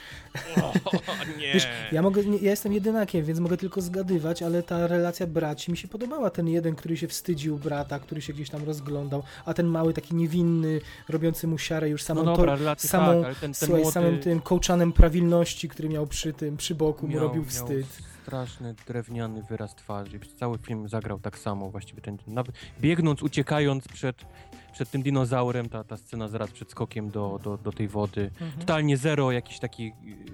O, 0.62 0.72
nie. 1.40 1.52
Wiesz, 1.55 1.68
ja 1.92 2.02
mogę, 2.02 2.24
nie, 2.24 2.38
ja 2.38 2.51
jestem 2.51 2.72
jedynakiem, 2.72 3.24
więc 3.24 3.40
mogę 3.40 3.56
tylko 3.56 3.80
zgadywać, 3.80 4.42
ale 4.42 4.62
ta 4.62 4.86
relacja 4.86 5.26
braci 5.26 5.70
mi 5.70 5.76
się 5.76 5.88
podobała. 5.88 6.30
Ten 6.30 6.48
jeden, 6.48 6.74
który 6.74 6.96
się 6.96 7.09
wstydził 7.09 7.59
brata, 7.59 7.98
który 7.98 8.22
się 8.22 8.32
gdzieś 8.32 8.51
tam 8.51 8.64
rozglądał, 8.64 9.22
a 9.44 9.55
ten 9.55 9.66
mały, 9.66 9.94
taki 9.94 10.14
niewinny, 10.14 10.80
robiący 11.09 11.46
mu 11.46 11.59
siarę 11.59 11.88
już 11.88 12.02
samą, 12.02 12.22
no 12.22 12.36
dobra, 12.36 12.56
relacje 12.56 12.90
samą 12.90 13.22
tak, 13.22 13.34
ten, 13.38 13.40
ten 13.40 13.55
słuchaj, 13.55 13.80
młody... 13.82 13.92
samym 13.92 14.18
tym 14.20 14.40
kołczanem 14.40 14.92
prawilności, 14.92 15.68
który 15.68 15.88
miał 15.88 16.06
przy 16.06 16.32
tym, 16.32 16.56
przy 16.56 16.74
boku, 16.74 17.06
mu 17.06 17.12
miał, 17.12 17.22
robił 17.22 17.42
miał 17.42 17.51
wstyd. 17.51 17.86
Straszny, 18.24 18.74
drewniany 18.86 19.42
wyraz 19.42 19.74
twarzy. 19.74 20.18
Przez 20.18 20.34
Cały 20.34 20.59
film 20.59 20.88
zagrał 20.88 21.18
tak 21.20 21.38
samo 21.38 21.70
właściwie. 21.70 22.02
Ten, 22.02 22.18
nawet 22.26 22.55
biegnąc, 22.80 23.22
uciekając 23.22 23.88
przed, 23.88 24.24
przed 24.72 24.90
tym 24.90 25.02
dinozaurem, 25.02 25.68
ta, 25.68 25.84
ta 25.84 25.96
scena 25.96 26.28
zaraz 26.28 26.51
przed 26.51 26.70
skokiem 26.70 27.10
do, 27.10 27.40
do, 27.42 27.59
do 27.59 27.72
tej 27.72 27.88
wody. 27.88 28.30
Mhm. 28.40 28.52
Totalnie 28.52 28.96
zero 28.96 29.32
jakiś 29.32 29.59
taki, 29.59 29.92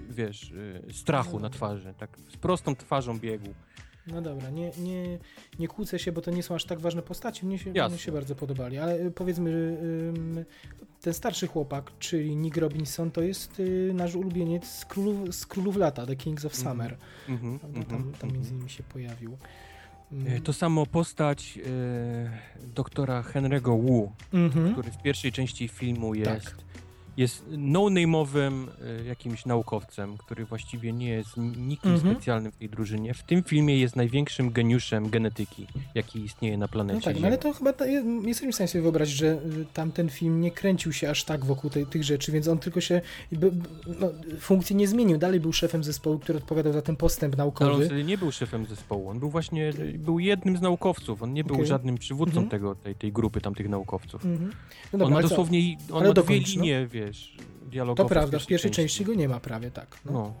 wiesz, 0.09 0.51
y, 0.51 0.93
strachu 0.93 1.39
na 1.39 1.49
twarzy. 1.49 1.93
Tak 1.97 2.17
z 2.29 2.37
prostą 2.37 2.75
twarzą 2.75 3.19
biegł. 3.19 3.53
No 4.07 4.21
dobra, 4.21 4.49
nie, 4.49 4.71
nie, 4.77 5.17
nie 5.59 5.67
kłócę 5.67 5.99
się, 5.99 6.11
bo 6.11 6.21
to 6.21 6.31
nie 6.31 6.43
są 6.43 6.55
aż 6.55 6.65
tak 6.65 6.79
ważne 6.79 7.01
postacie. 7.01 7.45
Mnie 7.45 7.57
się, 7.59 7.71
mnie 7.89 7.97
się 7.97 8.11
bardzo 8.11 8.35
podobali, 8.35 8.77
ale 8.77 8.99
y, 8.99 9.11
powiedzmy, 9.11 9.77
ten 11.01 11.13
starszy 11.13 11.47
chłopak, 11.47 11.91
czyli 11.99 12.35
Nick 12.35 12.57
Robinson, 12.57 13.11
to 13.11 13.21
jest 13.21 13.59
y, 13.59 13.91
nasz 13.93 14.15
ulubieniec 14.15 14.65
z 14.67 14.85
królów, 14.85 15.35
z 15.35 15.45
królów 15.45 15.75
lata, 15.75 16.05
The 16.05 16.15
Kings 16.15 16.45
of 16.45 16.53
Mhm, 16.57 16.71
Summer. 16.73 16.97
Mhm, 17.29 17.59
Tam, 17.59 17.69
mhm, 17.69 17.85
tam, 17.85 18.03
tam 18.03 18.13
mhm. 18.13 18.33
między 18.33 18.53
innymi 18.53 18.69
się 18.69 18.83
pojawił. 18.83 19.31
E, 19.33 19.37
Mm. 20.11 20.41
To 20.41 20.53
samo 20.53 20.85
postać 20.85 21.59
e, 21.65 22.67
doktora 22.67 23.21
Henry'ego 23.21 23.81
Wu, 23.81 24.11
Mhm. 24.33 24.71
który 24.73 24.91
w 24.91 25.01
pierwszej 25.01 25.31
części 25.31 25.67
filmu 25.67 26.15
jest, 26.15 26.45
Tak. 26.45 26.55
Jest 27.17 27.45
no-name'owym 27.57 28.67
e, 29.01 29.03
jakimś 29.05 29.45
naukowcem, 29.45 30.17
który 30.17 30.45
właściwie 30.45 30.93
nie 30.93 31.09
jest 31.09 31.37
nikim 31.57 31.91
Mhm. 31.91 32.13
specjalnym 32.15 32.51
w 32.51 32.55
tej 32.57 32.69
drużynie. 32.69 33.13
W 33.13 33.23
tym 33.23 33.43
filmie 33.43 33.77
jest 33.79 33.95
największym 33.95 34.51
geniuszem 34.51 35.09
genetyki, 35.09 35.67
jaki 35.95 36.19
istnieje 36.19 36.57
na 36.57 36.67
planecie 36.67 36.95
No 36.99 37.01
tak, 37.05 37.13
no 37.13 37.19
Ziemi. 37.19 37.27
ale 37.27 37.37
to 37.37 37.53
chyba 37.53 37.73
ta, 37.73 37.85
jesteśmy 38.25 38.51
w 38.51 38.55
stanie 38.55 38.67
sobie 38.67 38.81
wyobrazić, 38.81 39.15
że 39.17 39.37
tamten 39.73 40.09
film 40.09 40.41
nie 40.41 40.51
kręcił 40.51 40.93
się 40.93 41.09
aż 41.09 41.23
tak 41.23 41.45
wokół 41.45 41.69
tej, 41.69 41.85
tych 41.85 42.03
rzeczy, 42.03 42.31
więc 42.31 42.47
on 42.47 42.57
tylko 42.59 42.81
się 42.81 43.01
no, 43.99 44.09
funkcji 44.39 44.75
nie 44.75 44.87
zmienił. 44.87 45.17
Dalej 45.17 45.39
był 45.39 45.53
szefem 45.53 45.83
zespołu, 45.83 46.19
który 46.19 46.37
odpowiadał 46.37 46.73
za 46.73 46.81
ten 46.81 46.95
postęp 46.95 47.33
Ale 47.33 47.43
on 47.43 47.47
naukowy. 47.47 47.85
wtedy 47.85 48.03
nie 48.03 48.17
był 48.17 48.31
szefem 48.31 48.65
zespołu, 48.65 49.09
on 49.09 49.19
był 49.19 49.29
właśnie, 49.29 49.73
był 49.97 50.19
jednym 50.19 50.57
z 50.57 50.61
naukowców, 50.61 51.23
on 51.23 51.33
nie 51.33 51.43
był 51.43 51.55
Okej. 51.55 51.67
żadnym 51.67 51.97
przywódcą 51.97 52.31
Mhm. 52.41 52.49
tego, 52.49 52.75
tej, 52.75 52.95
tej 52.95 53.11
grupy 53.11 53.41
tamtych 53.41 53.69
naukowców. 53.69 54.25
Mhm. 54.25 54.49
No 54.49 54.55
on 54.93 54.99
dobra, 54.99 55.09
ma 55.09 55.15
ale 55.15 55.23
co? 55.23 55.29
dosłownie, 55.29 55.77
on 55.91 55.97
ma 55.97 56.03
dwie 56.03 56.13
dokończ, 56.13 56.55
no. 56.55 56.61
linie, 56.61 56.87
wiesz, 57.05 57.35
dialogowe 57.71 58.09
To 58.09 58.09
prawda, 58.09 58.39
w 58.39 58.47
pierwszej 58.47 58.71
części 58.71 59.05
go 59.05 59.13
nie 59.13 59.29
ma 59.29 59.39
prawie, 59.39 59.71
tak. 59.71 59.97
No. 60.05 60.11
No. 60.11 60.33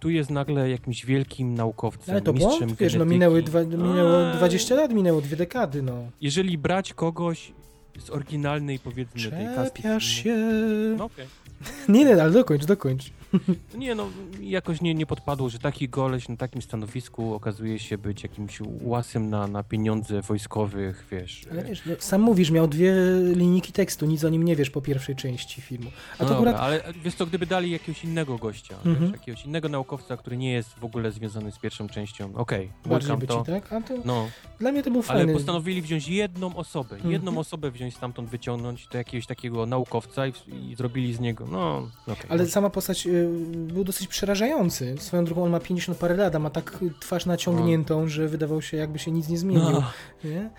Tu 0.00 0.10
jest 0.10 0.30
nagle 0.30 0.70
jakimś 0.70 1.06
wielkim 1.06 1.54
naukowcem, 1.54 2.14
ale 2.14 2.22
to 2.22 2.32
mistrzem 2.32 2.66
błąd, 2.66 2.80
wiesz, 2.80 2.94
no 2.94 3.04
minęły, 3.04 3.42
dwa, 3.42 3.62
minęło 3.62 4.26
Eee. 4.26 4.36
20 4.36 4.74
lat, 4.74 4.92
minęło 4.92 5.20
dwie 5.20 5.36
dekady, 5.36 5.82
no. 5.82 5.94
Jeżeli 6.20 6.58
brać 6.58 6.94
kogoś 6.94 7.52
z 7.98 8.10
oryginalnej, 8.10 8.78
powiedzmy, 8.78 9.30
tej 9.30 9.46
kasty... 9.46 9.76
Czepiasz 9.76 10.22
filmu- 10.22 10.22
się. 10.22 10.36
No 10.98 11.04
okej. 11.04 11.26
Nie, 11.88 12.04
nie, 12.04 12.22
ale 12.22 12.30
dokończ, 12.30 12.64
dokończ. 12.64 13.12
Nie 13.74 13.94
no, 13.94 14.06
jakoś 14.40 14.80
nie, 14.80 14.94
nie 14.94 15.06
podpadło, 15.06 15.48
że 15.48 15.58
taki 15.58 15.88
goleś 15.88 16.28
na 16.28 16.36
takim 16.36 16.62
stanowisku 16.62 17.34
okazuje 17.34 17.78
się 17.78 17.98
być 17.98 18.22
jakimś 18.22 18.58
łasem 18.82 19.30
na, 19.30 19.46
na 19.46 19.62
pieniądze 19.62 20.22
wojskowych, 20.22 21.06
wiesz. 21.10 21.42
Ale 21.50 21.64
wiesz, 21.64 21.82
no, 21.86 21.92
sam 21.98 22.20
mówisz, 22.20 22.50
miał 22.50 22.68
dwie 22.68 22.92
linijki 23.34 23.72
tekstu, 23.72 24.06
nic 24.06 24.24
o 24.24 24.28
nim 24.28 24.42
nie 24.42 24.56
wiesz 24.56 24.70
po 24.70 24.80
pierwszej 24.82 25.16
części 25.16 25.60
filmu. 25.60 25.90
A 26.18 26.22
no 26.22 26.28
to 26.28 26.34
dobra, 26.34 26.50
akurat 26.50 26.66
ale 26.66 26.92
wiesz 27.04 27.14
co, 27.14 27.26
gdyby 27.26 27.46
dali 27.46 27.70
jakiegoś 27.70 28.04
innego 28.04 28.38
gościa, 28.38 28.74
Mhm. 28.84 28.98
wiesz, 29.00 29.10
jakiegoś 29.20 29.44
innego 29.44 29.68
naukowca, 29.68 30.16
który 30.16 30.36
nie 30.36 30.52
jest 30.52 30.70
w 30.70 30.84
ogóle 30.84 31.12
związany 31.12 31.52
z 31.52 31.58
pierwszą 31.58 31.88
częścią, 31.88 32.34
okej, 32.34 32.70
bardziej 32.86 33.10
okay, 33.12 33.20
by 33.20 33.26
to, 33.26 33.38
ci, 33.38 33.46
tak? 33.52 33.72
A 33.72 33.80
to 33.80 33.94
no, 34.04 34.28
dla 34.60 34.72
mnie 34.72 34.82
to 34.82 34.90
był 34.90 35.02
ale 35.08 35.18
fajny. 35.18 35.32
postanowili 35.34 35.82
wziąć 35.82 36.08
jedną 36.08 36.56
osobę, 36.56 36.96
jedną 36.96 37.16
Mhm. 37.30 37.38
osobę 37.38 37.70
wziąć 37.70 37.96
stamtąd, 37.96 38.28
wyciągnąć 38.28 38.88
do 38.92 38.98
jakiegoś 38.98 39.26
takiego 39.26 39.66
naukowca 39.66 40.26
i, 40.26 40.32
i 40.70 40.74
zrobili 40.76 41.14
z 41.14 41.20
niego, 41.20 41.46
no, 41.52 41.88
okej. 42.06 42.26
Ale 42.28 42.38
może- 42.42 42.50
sama 42.52 42.70
postać 42.70 43.06
y, 43.06 43.17
był 43.52 43.84
dosyć 43.84 44.08
przerażający. 44.08 44.94
Swoją 44.98 45.24
drogą 45.24 45.44
on 45.44 45.50
ma 45.50 45.60
50 45.60 45.98
parę 45.98 46.16
lat, 46.16 46.34
a 46.34 46.38
ma 46.38 46.50
tak 46.50 46.78
y, 46.82 46.90
twarz 47.00 47.26
naciągniętą, 47.26 48.08
że 48.08 48.28
wydawał 48.28 48.62
się 48.62 48.76
jakby 48.76 48.98
się 48.98 49.10
nic 49.10 49.28
nie 49.28 49.38
zmienił. 49.38 49.70
no. 49.70 49.92
Nie? 50.24 50.50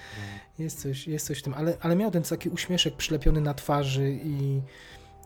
Jest, 0.60 0.81
coś, 0.81 1.07
jest 1.07 1.27
coś 1.27 1.40
w 1.40 1.41
tym, 1.41 1.53
ale, 1.53 1.77
ale 1.81 1.95
miał 1.95 2.11
ten 2.11 2.23
taki 2.23 2.49
uśmieszek 2.49 2.95
przylepiony 2.95 3.41
na 3.41 3.53
twarzy 3.53 4.11
i, 4.23 4.61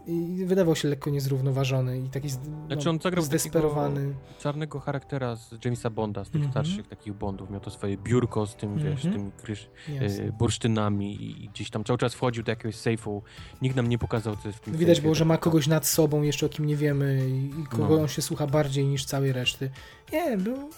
i 0.08 0.46
wydawał 0.46 0.76
się 0.76 0.88
lekko 0.88 1.10
niezrównoważony 1.10 2.00
i 2.00 2.10
taki 2.10 2.30
Znaczy 2.30 2.86
no, 2.86 2.92
on 2.92 3.00
zagrał 3.00 3.26
zdesperowany. 3.26 4.14
czarnego 4.40 4.80
charaktera 4.80 5.36
z 5.36 5.66
Jamesa 5.66 5.90
Bonda, 5.90 6.24
z 6.24 6.30
tych 6.30 6.42
Mhm. 6.44 6.52
starszych 6.52 6.88
takich 6.88 7.14
Bondów. 7.14 7.50
Miał 7.50 7.60
to 7.60 7.70
swoje 7.72 7.98
biurko 7.98 8.48
z 8.48 8.56
tym, 8.56 8.78
wiesz, 8.78 9.06
Mhm. 9.06 9.14
tymi 9.14 9.32
krysz, 9.32 9.70
e, 10.20 10.32
bursztynami 10.32 11.42
i 11.44 11.50
gdzieś 11.50 11.70
tam 11.70 11.84
cały 11.84 12.00
czas 12.00 12.14
wchodził 12.14 12.44
do 12.44 12.52
jakiegoś 12.52 12.76
sejfu. 12.76 13.24
Nikt 13.62 13.76
nam 13.76 13.88
nie 13.88 13.98
pokazał, 13.98 14.36
co 14.36 14.48
jest 14.48 14.60
w 14.60 14.62
tym 14.62 14.78
Widać 14.78 15.02
było, 15.02 15.16
że 15.16 15.26
ma 15.26 15.38
kogoś 15.38 15.68
nad 15.68 15.88
sobą, 15.88 16.22
jeszcze 16.22 16.46
o 16.46 16.50
kim 16.50 16.66
nie 16.66 16.76
wiemy 16.76 17.30
i, 17.30 17.62
i 17.62 17.66
kogo 17.66 17.96
No. 17.96 18.02
on 18.02 18.08
się 18.08 18.22
słucha 18.22 18.48
bardziej 18.48 18.86
niż 18.86 19.06
całej 19.06 19.34
reszty. 19.34 19.70
Nie, 20.14 20.38
był, 20.38 20.70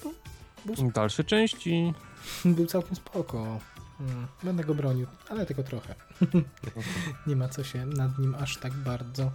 był, 0.66 0.92
Dalsze 0.92 1.24
części. 1.24 1.94
był 2.46 2.66
całkiem 2.66 2.96
spoko. 2.96 3.60
Mm, 4.00 4.28
Będę 4.44 4.64
go 4.64 4.76
bronił, 4.76 5.08
ale 5.30 5.46
tylko 5.46 5.64
trochę. 5.64 5.96
Nie 7.28 7.36
ma 7.36 7.50
co 7.50 7.64
się 7.64 7.86
nad 7.86 8.20
nim 8.20 8.36
aż 8.40 8.58
tak 8.58 8.74
bardzo, 8.74 9.32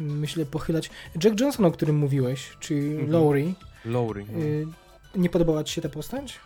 myślę, 0.00 0.46
pochylać. 0.46 0.90
Jack 1.24 1.40
Johnson, 1.40 1.64
o 1.66 1.70
którym 1.70 1.96
mówiłeś, 1.96 2.56
czyli 2.60 2.90
Mhm. 2.90 3.10
Lowry, 3.10 3.54
Lowry. 3.84 4.26
no. 4.32 4.38
y, 4.38 4.66
nie 5.16 5.28
podobała 5.30 5.64
ci 5.64 5.74
się 5.74 5.82
ta 5.82 5.88
postać? 5.88 6.38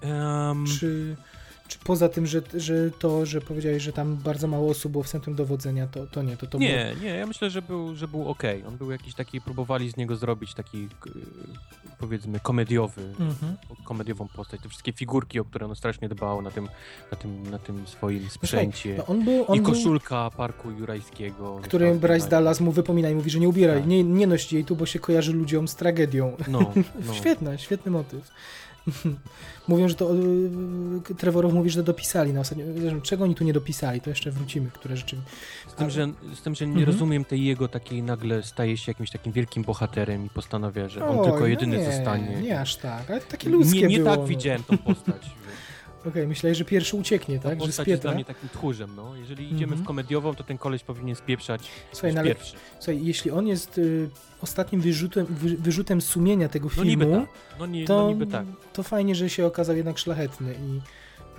Em, 0.00 0.66
Czy, 0.66 1.16
czy 1.68 1.78
poza 1.78 2.08
tym, 2.08 2.26
że, 2.26 2.42
że 2.54 2.90
to, 2.90 3.26
że 3.26 3.40
powiedziałeś, 3.40 3.82
że 3.82 3.92
tam 3.92 4.16
bardzo 4.16 4.46
mało 4.48 4.70
osób 4.70 4.92
było 4.92 5.04
w 5.04 5.08
centrum 5.08 5.36
dowodzenia, 5.36 5.86
to, 5.86 6.06
to 6.06 6.22
nie, 6.22 6.36
to 6.36 6.46
to 6.46 6.58
nie, 6.58 6.94
nie, 7.02 7.08
ja 7.08 7.26
myślę, 7.26 7.50
że 7.50 7.62
był, 7.62 7.96
że 7.96 8.08
był 8.08 8.28
okej. 8.28 8.64
On 8.64 8.76
był 8.76 8.90
jakiś 8.90 9.14
taki, 9.14 9.40
próbowali 9.40 9.90
z 9.90 9.96
niego 9.96 10.16
zrobić 10.16 10.54
taki, 10.54 10.88
powiedzmy, 11.98 12.40
komediowy, 12.40 13.02
Mhm. 13.20 13.56
Komediową 13.88 14.28
postać. 14.28 14.60
Te 14.60 14.68
wszystkie 14.68 14.92
figurki, 14.92 15.40
o 15.40 15.44
które 15.44 15.66
on 15.66 15.76
strasznie 15.76 16.08
dbał 16.08 16.42
na 16.42 16.50
tym, 16.50 16.68
na 17.12 17.16
tym, 17.16 17.50
na 17.50 17.58
tym 17.58 17.86
swoim 17.86 18.30
sprzęcie. 18.30 18.94
No 18.98 19.06
on 19.06 19.24
był, 19.24 19.44
on 19.48 19.56
I 19.56 19.60
był, 19.60 19.72
koszulka 19.72 20.30
Parku 20.36 20.70
Jurajskiego. 20.70 21.60
który 21.62 21.86
została 21.92 22.00
Bryce. 22.08 22.28
Dallas 22.28 22.60
mu 22.60 22.72
wypomina 22.72 23.10
i 23.10 23.14
mówi, 23.14 23.30
że 23.30 23.40
nie 23.40 23.48
ubieraj, 23.48 23.78
Tak. 23.78 23.86
nie, 23.88 24.04
nie 24.04 24.26
noś 24.26 24.52
jej 24.52 24.64
tu, 24.64 24.76
bo 24.76 24.86
się 24.86 24.98
kojarzy 24.98 25.32
ludziom 25.32 25.68
z 25.68 25.76
tragedią. 25.76 26.36
No, 26.48 26.58
no. 27.06 27.14
Świetne, 27.14 27.58
świetny 27.58 27.90
motyw. 27.90 28.30
Mówią, 29.68 29.88
że 29.88 29.94
to 29.94 30.14
yy, 30.14 31.14
Trevorow 31.14 31.52
mówi, 31.52 31.70
że 31.70 31.82
dopisali 31.82 32.32
na 32.32 32.40
ostatnio. 32.40 32.64
Czego 33.02 33.24
oni 33.24 33.34
tu 33.34 33.44
nie 33.44 33.52
dopisali, 33.52 34.00
to 34.00 34.10
jeszcze 34.10 34.30
wrócimy, 34.30 34.70
które 34.70 34.96
rzeczy. 34.96 35.16
Z 35.68 35.74
tym, 35.74 35.90
że, 35.90 36.08
z 36.34 36.42
tym, 36.42 36.54
że 36.54 36.66
nie 36.66 36.72
Mhm. 36.72 36.86
rozumiem 36.92 37.24
tej 37.24 37.44
jego 37.44 37.68
takiej 37.68 38.02
nagle 38.02 38.42
staje 38.42 38.76
się 38.76 38.90
jakimś 38.90 39.10
takim 39.10 39.32
wielkim 39.32 39.62
bohaterem 39.62 40.26
i 40.26 40.30
postanawia, 40.30 40.88
że 40.88 41.08
on 41.08 41.18
Oj, 41.18 41.24
tylko 41.24 41.40
no 41.40 41.46
jedyny 41.46 41.78
nie, 41.78 41.84
zostanie. 41.84 42.36
Nie 42.40 42.60
aż 42.60 42.76
tak, 42.76 43.10
ale 43.10 43.20
takie 43.20 43.50
ludzkie 43.50 43.80
nie, 43.80 43.86
nie 43.86 43.98
było. 43.98 44.10
tak 44.10 44.18
no. 44.20 44.26
widziałem 44.26 44.62
tą 44.62 44.78
postać. 44.78 45.30
Okej, 46.08 46.26
myślałeś, 46.26 46.58
że 46.58 46.64
pierwszy 46.64 46.96
ucieknie, 46.96 47.38
Ta 47.38 47.48
tak? 47.48 47.62
Że 47.66 47.72
z 47.72 47.86
jest 47.86 48.02
dla 48.02 48.12
mnie 48.14 48.24
takim 48.24 48.48
tchórzem, 48.48 48.90
no. 48.96 49.16
Jeżeli 49.16 49.44
idziemy 49.44 49.62
Mhm. 49.72 49.82
w 49.82 49.86
komediową, 49.86 50.34
to 50.34 50.44
ten 50.44 50.58
koleś 50.58 50.82
powinien 50.82 51.16
spieprzać 51.16 51.62
Słuchaj, 51.92 52.14
no 52.14 52.20
ale, 52.20 52.28
pierwszy. 52.28 52.56
słuchaj, 52.78 53.04
jeśli 53.04 53.30
on 53.30 53.46
jest 53.46 53.78
y, 53.78 54.08
ostatnim 54.42 54.80
wyrzutem, 54.80 55.26
wy, 55.30 55.56
wyrzutem 55.56 56.00
sumienia 56.00 56.48
tego 56.48 56.64
No 56.68 56.70
filmu, 56.74 56.90
niby 56.90 57.06
tak. 57.06 57.28
No, 57.58 57.66
nie, 57.66 57.84
to, 57.86 58.02
no 58.02 58.08
niby 58.08 58.26
tak. 58.26 58.46
to 58.72 58.82
fajnie, 58.82 59.14
że 59.14 59.30
się 59.30 59.46
okazał 59.46 59.76
jednak 59.76 59.98
szlachetny 59.98 60.54
i 60.54 60.76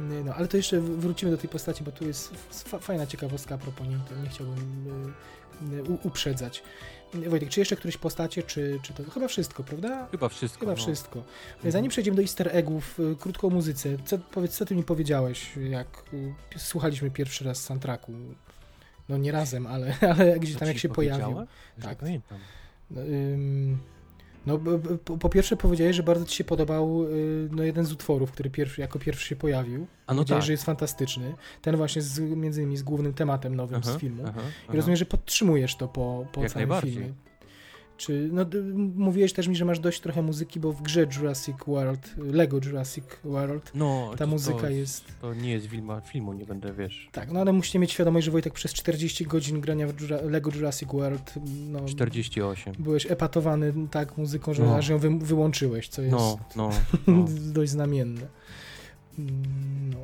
y, 0.02 0.24
no, 0.26 0.34
ale 0.34 0.48
to 0.48 0.58
jeszcze 0.58 0.82
wrócimy 0.82 1.32
do 1.32 1.38
tej 1.38 1.50
postaci, 1.50 1.84
bo 1.84 1.92
tu 1.92 2.06
jest 2.08 2.34
fa- 2.52 2.80
fajna 2.80 3.08
ciekawostka 3.08 3.56
a 3.56 3.58
propos 3.58 3.88
niej, 3.88 3.98
to 4.10 4.24
nie 4.24 4.30
chciałbym 4.30 4.86
y, 5.74 5.76
y, 5.76 5.84
uprzedzać. 6.04 6.64
Wojtek, 7.14 7.50
czy 7.50 7.60
jeszcze 7.60 7.76
któreś 7.76 7.98
postacie, 7.98 8.44
czy, 8.44 8.80
czy 8.82 8.94
to 8.94 9.12
chyba 9.12 9.28
wszystko, 9.28 9.64
prawda? 9.64 10.08
Chyba 10.12 10.30
wszystko. 10.30 10.60
Chyba 10.60 10.72
no. 10.72 10.78
wszystko. 10.78 11.24
Zanim 11.64 11.90
przejdziemy 11.90 12.16
do 12.16 12.22
easter 12.22 12.50
eggów, 12.52 13.00
y, 13.00 13.16
krótko 13.20 13.48
o 13.48 13.50
muzyce. 13.50 13.98
Co, 14.06 14.18
powiedz, 14.18 14.58
co 14.58 14.66
ty 14.66 14.76
mi 14.76 14.84
powiedziałeś, 14.84 15.50
jak 15.70 16.04
y, 16.14 16.34
słuchaliśmy 16.58 17.12
pierwszy 17.12 17.44
raz 17.44 17.64
soundtracku? 17.64 18.12
No 19.10 19.18
nie 19.18 19.32
razem, 19.32 19.68
ale, 19.68 19.96
ale 20.18 20.40
gdzieś 20.40 20.56
tam 20.56 20.68
jak 20.68 20.78
się 20.78 20.90
pojawił. 20.90 21.46
Tak. 21.82 21.98
No, 22.92 23.02
ym, 23.02 23.80
no 24.46 24.60
po, 25.06 25.18
po 25.18 25.30
pierwsze 25.30 25.58
powiedziałeś, 25.58 25.96
że 25.96 26.04
bardzo 26.04 26.26
ci 26.26 26.36
się 26.36 26.44
podobał 26.44 27.04
y, 27.04 27.50
no, 27.52 27.64
jeden 27.64 27.86
z 27.86 27.92
utworów, 27.92 28.32
który 28.32 28.50
pierwszy, 28.50 28.82
jako 28.82 29.00
pierwszy 29.00 29.28
się 29.28 29.36
pojawił. 29.36 29.88
A 30.08 30.14
no 30.14 30.26
tak. 30.26 30.42
że 30.42 30.52
jest 30.52 30.64
fantastyczny. 30.64 31.36
Ten 31.62 31.76
właśnie 31.76 32.02
z, 32.02 32.20
między 32.20 32.62
innymi 32.62 32.78
z 32.78 32.84
głównym 32.84 33.14
tematem 33.14 33.56
nowym 33.56 33.82
Aha, 33.84 33.94
z 33.94 33.98
filmu. 33.98 34.24
aha, 34.28 34.42
I 34.42 34.64
aha. 34.64 34.74
rozumiem, 34.74 34.98
że 34.98 35.06
podtrzymujesz 35.06 35.76
to 35.76 35.88
po, 35.88 36.26
po 36.32 36.42
Jak 36.44 36.52
całym 36.52 36.82
filmie. 36.82 37.14
Czy, 38.00 38.30
no, 38.32 38.46
mówiłeś 38.96 39.34
też 39.34 39.48
mi, 39.48 39.56
że 39.56 39.66
masz 39.66 39.80
dość 39.80 40.00
trochę 40.02 40.22
muzyki, 40.22 40.60
bo 40.60 40.74
w 40.74 40.82
grze 40.82 41.08
Jurassic 41.18 41.56
World, 41.68 42.14
Lego 42.18 42.60
Jurassic 42.66 43.04
World, 43.24 43.72
No, 43.76 44.12
ta 44.18 44.28
muzyka 44.28 44.60
to, 44.60 44.70
jest... 44.70 45.04
To 45.22 45.34
nie 45.34 45.52
jest 45.52 45.66
filmu, 45.68 45.94
filmu 46.06 46.34
nie 46.34 46.46
będę, 46.46 46.74
wiesz, 46.74 47.10
Tak, 47.12 47.32
no 47.32 47.40
ale 47.40 47.54
musicie 47.54 47.80
mieć 47.80 47.92
świadomość, 47.92 48.26
że 48.26 48.32
Wojtek 48.32 48.54
przez 48.54 48.74
40 48.74 49.26
godzin 49.26 49.62
grania 49.62 49.88
w 49.88 50.02
Jura, 50.02 50.18
Lego 50.22 50.52
Jurassic 50.56 50.90
World, 50.92 51.34
no, 51.70 51.86
48. 51.86 52.74
byłeś 52.80 53.12
epatowany 53.12 53.74
tak 53.92 54.18
muzyką, 54.18 54.54
że 54.54 54.64
No. 54.64 54.76
aż 54.78 54.90
ją 54.90 54.98
wy, 54.98 55.10
wyłączyłeś, 55.20 55.88
co 55.90 56.02
jest 56.02 56.12
No, 56.12 56.38
no, 56.56 56.70
no. 57.08 57.26
dość 57.54 57.72
znamienne. 57.72 58.28
Mm, 59.20 59.34
No. 59.94 59.98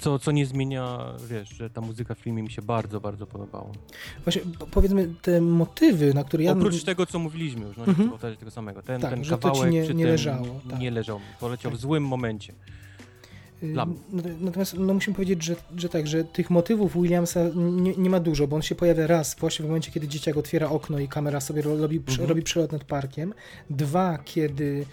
Co, 0.00 0.18
co 0.18 0.32
nie 0.32 0.46
zmienia, 0.46 0.98
wiesz, 1.30 1.48
że 1.48 1.70
ta 1.70 1.80
muzyka 1.80 2.14
w 2.14 2.18
filmie 2.18 2.42
mi 2.42 2.50
się 2.50 2.62
bardzo, 2.62 3.00
bardzo 3.00 3.26
podobała. 3.26 3.70
Właśnie 4.24 4.42
po- 4.58 4.66
powiedzmy 4.66 5.14
te 5.22 5.40
motywy, 5.40 6.14
na 6.14 6.24
które 6.24 6.44
ja... 6.44 6.52
Oprócz 6.52 6.84
tego, 6.84 7.06
co 7.06 7.18
mówiliśmy 7.18 7.66
już, 7.66 7.76
no 7.76 7.86
nie 7.86 7.94
chcę 7.94 8.08
powtarzać 8.08 8.38
tego 8.38 8.50
samego. 8.50 8.82
Ten, 8.82 9.00
Tak, 9.00 9.10
ten 9.10 9.24
kawałek 9.24 9.70
nie- 9.72 9.82
przy 9.84 9.94
nie 9.94 10.04
tym 10.04 10.12
leżało, 10.12 10.46
tak. 10.70 10.78
nie 10.80 10.90
leżał. 10.90 11.20
Poleciał 11.40 11.70
w 11.70 11.74
Tak. 11.74 11.80
złym 11.80 12.06
momencie. 12.06 12.52
Y, 13.62 13.74
Natomiast 14.40 14.74
no, 14.78 14.94
musimy 14.94 15.14
powiedzieć, 15.14 15.42
że, 15.44 15.56
że 15.76 15.88
tak, 15.88 16.06
że 16.06 16.24
tych 16.24 16.50
motywów 16.50 16.92
Williamsa 16.94 17.40
nie, 17.56 17.96
nie 17.96 18.10
ma 18.10 18.20
dużo, 18.20 18.46
bo 18.46 18.56
on 18.56 18.62
się 18.62 18.74
pojawia 18.74 19.06
raz 19.06 19.36
właśnie 19.40 19.64
w 19.64 19.68
momencie, 19.68 19.90
kiedy 19.92 20.08
dzieciak 20.08 20.36
otwiera 20.36 20.68
okno 20.70 20.98
i 20.98 21.08
kamera 21.08 21.40
sobie 21.40 21.62
ro- 21.62 21.76
robi, 21.76 21.96
Mhm. 22.08 22.28
robi 22.28 22.42
przelot 22.42 22.72
nad 22.72 22.84
parkiem. 22.84 23.34
Dwa, 23.70 24.18
kiedy 24.24 24.86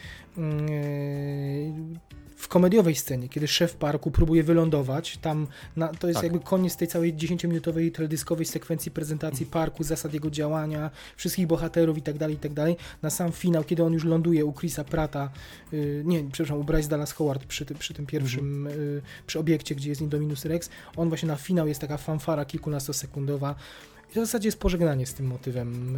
mm, 2.37 2.47
komediowej 2.47 2.95
scenie, 2.95 3.29
kiedy 3.29 3.47
szef 3.47 3.75
parku 3.75 4.11
próbuje 4.11 4.43
wylądować, 4.43 5.17
tam 5.17 5.47
na, 5.75 5.87
to 5.87 6.07
jest 6.07 6.17
Tak. 6.17 6.23
jakby 6.23 6.39
koniec 6.39 6.75
tej 6.75 6.87
całej 6.87 7.13
10-minutowej 7.13 7.91
teledyskowej 7.91 8.45
sekwencji 8.45 8.91
prezentacji 8.91 9.45
parku, 9.45 9.83
zasad 9.83 10.13
jego 10.13 10.29
działania, 10.29 10.91
wszystkich 11.15 11.47
bohaterów 11.47 11.97
i 11.97 12.01
tak 12.01 12.17
dalej, 12.17 12.35
i 12.35 12.39
tak 12.39 12.53
dalej. 12.53 12.77
Na 13.01 13.09
sam 13.09 13.31
finał, 13.31 13.63
kiedy 13.63 13.83
on 13.83 13.93
już 13.93 14.03
ląduje 14.03 14.45
u 14.45 14.53
Chrisa 14.53 14.83
Prata, 14.83 15.29
y, 15.73 16.03
nie, 16.05 16.23
przepraszam, 16.31 16.59
u 16.59 16.63
Bryce 16.63 16.89
Dallas 16.89 17.11
Howard 17.11 17.45
przy, 17.45 17.65
ty, 17.65 17.75
przy 17.75 17.93
tym 17.93 18.05
pierwszym, 18.05 18.67
y, 18.67 19.01
przy 19.27 19.39
obiekcie, 19.39 19.75
gdzie 19.75 19.89
jest 19.89 20.01
Indominus 20.01 20.45
Rex, 20.45 20.69
on 20.95 21.09
właśnie 21.09 21.27
na 21.27 21.35
finał 21.35 21.67
jest 21.67 21.81
taka 21.81 21.97
fanfara 21.97 22.45
kilkunastosekundowa, 22.45 23.55
i 23.96 23.96
to 24.17 24.21
w 24.21 24.25
zasadzie 24.25 24.47
jest 24.47 24.59
pożegnanie 24.59 25.05
z 25.05 25.13
tym 25.13 25.25
motywem. 25.27 25.97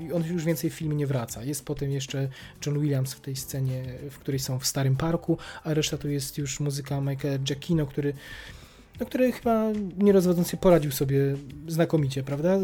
yy, 0.00 0.06
I 0.06 0.12
on 0.12 0.24
już 0.24 0.44
więcej 0.44 0.70
w 0.70 0.74
filmie 0.74 0.96
nie 0.96 1.06
wraca. 1.06 1.44
Jest 1.44 1.64
potem 1.64 1.90
jeszcze 1.90 2.28
John 2.66 2.80
Williams 2.80 3.14
w 3.14 3.20
tej 3.20 3.36
scenie, 3.36 3.84
w 4.10 4.18
której 4.18 4.38
są 4.38 4.58
w 4.58 4.66
Starym 4.66 4.96
Parku, 4.96 5.38
a 5.64 5.74
reszta 5.74 5.98
to 5.98 6.08
jest 6.08 6.38
już 6.38 6.60
muzyka 6.60 7.00
Michaela 7.00 7.38
Giacchino, 7.38 7.86
który, 7.86 8.14
no, 9.00 9.06
który 9.06 9.32
chyba 9.32 9.64
nie 9.98 10.12
rozwodząc 10.12 10.50
się 10.50 10.56
poradził 10.56 10.92
sobie 10.92 11.18
znakomicie, 11.68 12.22
prawda? 12.22 12.58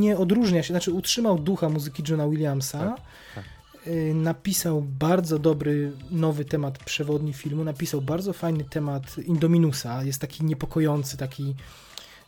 Nie 0.00 0.16
odróżnia 0.16 0.62
się, 0.62 0.72
znaczy 0.72 0.92
utrzymał 0.92 1.38
ducha 1.38 1.68
muzyki 1.68 2.02
Johna 2.08 2.28
Williamsa. 2.28 2.78
Tak, 2.78 3.00
tak. 3.34 3.44
Yy, 3.86 4.14
Napisał 4.14 4.82
bardzo 4.82 5.38
dobry 5.38 5.92
nowy 6.10 6.44
temat 6.44 6.78
przewodni 6.78 7.32
filmu, 7.32 7.64
napisał 7.64 8.02
bardzo 8.02 8.32
fajny 8.32 8.64
temat 8.64 9.18
Indominusa, 9.18 10.04
jest 10.04 10.20
taki 10.20 10.44
niepokojący, 10.44 11.16
taki 11.16 11.54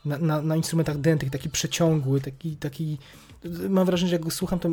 na, 0.04 0.18
na, 0.18 0.42
na 0.42 0.56
instrumentach 0.56 0.98
dętych, 0.98 1.30
taki 1.30 1.50
przeciągły, 1.50 2.20
taki, 2.20 2.56
taki 2.56 2.98
mam 3.68 3.86
wrażenie, 3.86 4.10
że 4.10 4.14
jak 4.14 4.22
go 4.22 4.30
słucham, 4.30 4.58
to 4.58 4.70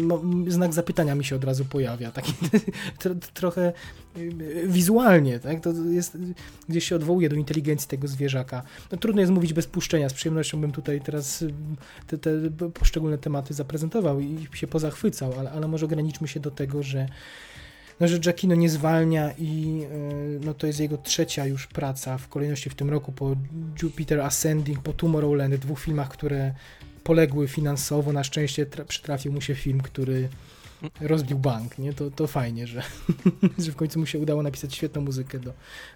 znak 0.47 0.73
zapytania 0.73 1.15
mi 1.15 1.25
się 1.25 1.35
od 1.35 1.43
razu 1.43 1.65
pojawia, 1.65 2.11
taki 2.11 2.33
tro, 2.99 3.15
trochę 3.33 3.73
y, 4.17 4.63
wizualnie, 4.67 5.39
tak, 5.39 5.59
to 5.59 5.73
jest, 5.73 6.17
gdzieś 6.69 6.83
się 6.89 6.95
odwołuje 6.95 7.29
do 7.29 7.35
inteligencji 7.35 7.89
tego 7.89 8.07
zwierzaka. 8.07 8.63
No, 8.91 8.97
trudno 8.97 9.21
jest 9.21 9.33
mówić 9.33 9.53
bez 9.53 9.67
puszczenia, 9.67 10.09
z 10.09 10.13
przyjemnością 10.13 10.61
bym 10.61 10.71
tutaj 10.71 11.01
teraz 11.01 11.41
y, 11.41 11.53
te, 12.07 12.17
te 12.17 12.31
poszczególne 12.73 13.17
tematy 13.17 13.53
zaprezentował 13.53 14.19
i 14.19 14.47
się 14.53 14.67
pozachwycał, 14.67 15.33
ale, 15.39 15.51
ale 15.51 15.67
może 15.67 15.85
ograniczmy 15.85 16.27
się 16.27 16.39
do 16.39 16.51
tego, 16.51 16.83
że 16.83 17.07
no, 17.99 18.07
że 18.07 18.19
Giacchino 18.19 18.56
nie 18.56 18.69
zwalnia 18.69 19.32
i 19.38 19.82
y, 19.91 20.40
no, 20.45 20.53
to 20.53 20.68
jest 20.68 20.80
jego 20.80 20.98
trzecia 20.98 21.45
już 21.45 21.68
praca 21.68 22.18
w 22.18 22.28
kolejności 22.28 22.69
w 22.69 22.76
tym 22.76 22.90
roku 22.90 23.11
po 23.11 23.36
Jupiter 23.82 24.22
Ascending, 24.22 24.80
po 24.80 24.94
Tomorrowland, 24.94 25.56
dwóch 25.56 25.80
filmach, 25.80 26.10
które 26.10 26.53
poległy 27.03 27.48
finansowo. 27.48 28.14
Na 28.14 28.24
szczęście 28.24 28.65
tra- 28.65 28.86
przytrafił 28.86 29.34
mu 29.34 29.41
się 29.41 29.56
film, 29.56 29.82
który 29.82 30.30
rozbił 31.02 31.40
bank, 31.40 31.78
nie? 31.78 31.94
To, 31.94 32.11
to 32.11 32.28
fajnie, 32.28 32.68
że, 32.68 32.84
że 33.65 33.72
w 33.72 33.76
końcu 33.76 33.99
mu 33.99 34.06
się 34.06 34.19
udało 34.19 34.44
napisać 34.44 34.76
świetną 34.76 35.02
muzykę 35.02 35.40
do, 35.40 35.53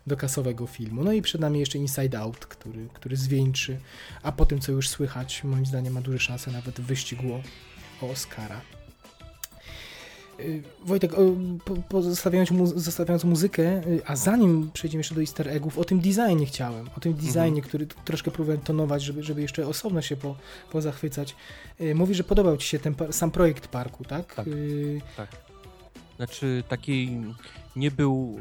do 0.07 0.18
kasowego 0.18 0.68
filmu. 0.68 1.03
No 1.03 1.14
i 1.14 1.22
przed 1.22 1.41
nami 1.41 1.60
jeszcze 1.60 1.78
Inside 1.78 2.19
Out, 2.19 2.45
który, 2.45 2.88
który 2.94 3.15
zwieńczy, 3.15 3.80
a 4.23 4.32
po 4.32 4.45
tym, 4.45 4.60
co 4.60 4.72
już 4.72 4.90
słychać, 4.90 5.44
moim 5.44 5.65
zdaniem 5.65 5.94
ma 5.94 6.02
duże 6.02 6.19
szanse 6.19 6.52
nawet 6.52 6.80
w 6.80 6.86
wyścigu 6.86 7.34
o, 7.34 7.41
o 8.06 8.10
Oscara. 8.10 8.61
Y, 10.41 10.63
Wojtek, 10.85 11.11
pozostawiając, 11.89 12.51
mu, 12.51 12.68
zostawiając 12.68 13.23
muzykę, 13.23 13.88
y, 13.88 14.01
a 14.05 14.15
zanim 14.15 14.72
przejdziemy 14.73 14.99
jeszcze 14.99 15.15
do 15.15 15.22
easter 15.22 15.47
eggów, 15.49 15.77
o 15.80 15.84
tym 15.84 15.99
designie 15.99 16.45
chciałem, 16.45 16.89
o 16.97 16.99
tym 16.99 17.13
designie, 17.13 17.41
Mhm. 17.41 17.61
który 17.61 17.88
troszkę 18.05 18.31
próbowałem 18.31 18.61
tonować, 18.61 19.03
żeby, 19.03 19.23
żeby 19.23 19.41
jeszcze 19.41 19.68
osobno 19.68 20.01
się 20.01 20.15
po, 20.18 20.35
pozachwycać. 20.72 21.35
Y, 21.81 21.95
Mówi, 21.95 22.15
że 22.15 22.23
podobał 22.23 22.57
Ci 22.57 22.68
się 22.68 22.80
ten 22.80 22.95
sam 23.11 23.31
projekt 23.31 23.68
parku, 23.68 24.03
tak? 24.05 24.35
Tak. 24.35 24.47
Y, 24.47 25.01
Znaczy 26.18 26.63
taki 26.68 27.22
nie 27.76 27.91
był, 27.91 28.39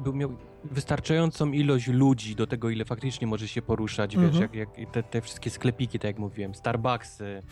był 0.00 0.12
miał 0.12 0.36
wystarczającą 0.64 1.52
ilość 1.52 1.86
ludzi 1.88 2.34
do 2.36 2.46
tego, 2.46 2.70
ile 2.70 2.84
faktycznie 2.84 3.26
może 3.26 3.48
się 3.48 3.62
poruszać, 3.62 4.16
wiesz, 4.16 4.24
Mhm. 4.36 4.42
jak, 4.42 4.78
jak 4.78 4.90
te, 4.92 5.02
te 5.02 5.20
wszystkie 5.20 5.50
sklepiki, 5.50 5.98
tak 5.98 6.04
jak 6.08 6.18
mówiłem, 6.18 6.54
Starbucksy, 6.54 7.42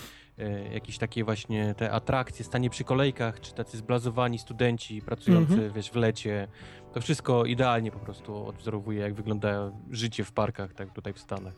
jakieś 0.73 0.99
takie 0.99 1.25
właśnie 1.25 1.75
te 1.75 1.91
atrakcje, 1.93 2.45
stanie 2.45 2.71
przy 2.71 2.85
kolejkach, 2.85 3.41
czy 3.41 3.55
tacy 3.55 3.77
zblazowani 3.77 4.39
studenci 4.39 5.03
pracujący, 5.03 5.53
Mhm. 5.53 5.73
wiesz, 5.73 5.91
w 5.91 5.97
lecie. 5.97 6.49
To 6.95 7.01
wszystko 7.01 7.45
idealnie 7.45 7.91
po 7.91 7.99
prostu 7.99 8.47
odwzorowuje, 8.47 9.01
jak 9.01 9.15
wygląda 9.15 9.73
życie 9.91 10.25
w 10.25 10.33
parkach, 10.33 10.75
tak 10.75 10.93
tutaj 10.93 11.13
w 11.13 11.19
Stanach. 11.19 11.55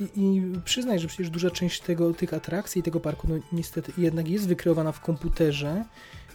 I, 0.00 0.04
I 0.16 0.42
przyznaj, 0.64 0.98
że 0.98 1.08
przecież 1.08 1.30
duża 1.30 1.50
część 1.50 1.80
tego, 1.80 2.14
tych 2.14 2.34
atrakcji 2.34 2.80
i 2.80 2.82
tego 2.82 3.00
parku, 3.00 3.28
no 3.30 3.34
niestety 3.52 3.92
jednak 3.98 4.28
jest 4.28 4.48
wykreowana 4.48 4.92
w 4.92 5.00
komputerze. 5.00 5.84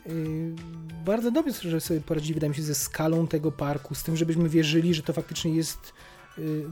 Yy, 0.05 0.13
bardzo 1.05 1.31
dobrze, 1.31 1.69
że 1.69 1.81
sobie 1.81 2.01
poradzili, 2.01 2.33
wydaje 2.33 2.49
mi 2.49 2.55
się, 2.55 2.61
ze 2.63 2.75
skalą 2.75 3.27
tego 3.27 3.51
parku, 3.51 3.95
z 3.95 4.03
tym, 4.03 4.17
żebyśmy 4.17 4.49
wierzyli, 4.49 4.93
że 4.93 5.03
to 5.03 5.13
faktycznie 5.13 5.51
jest 5.51 5.93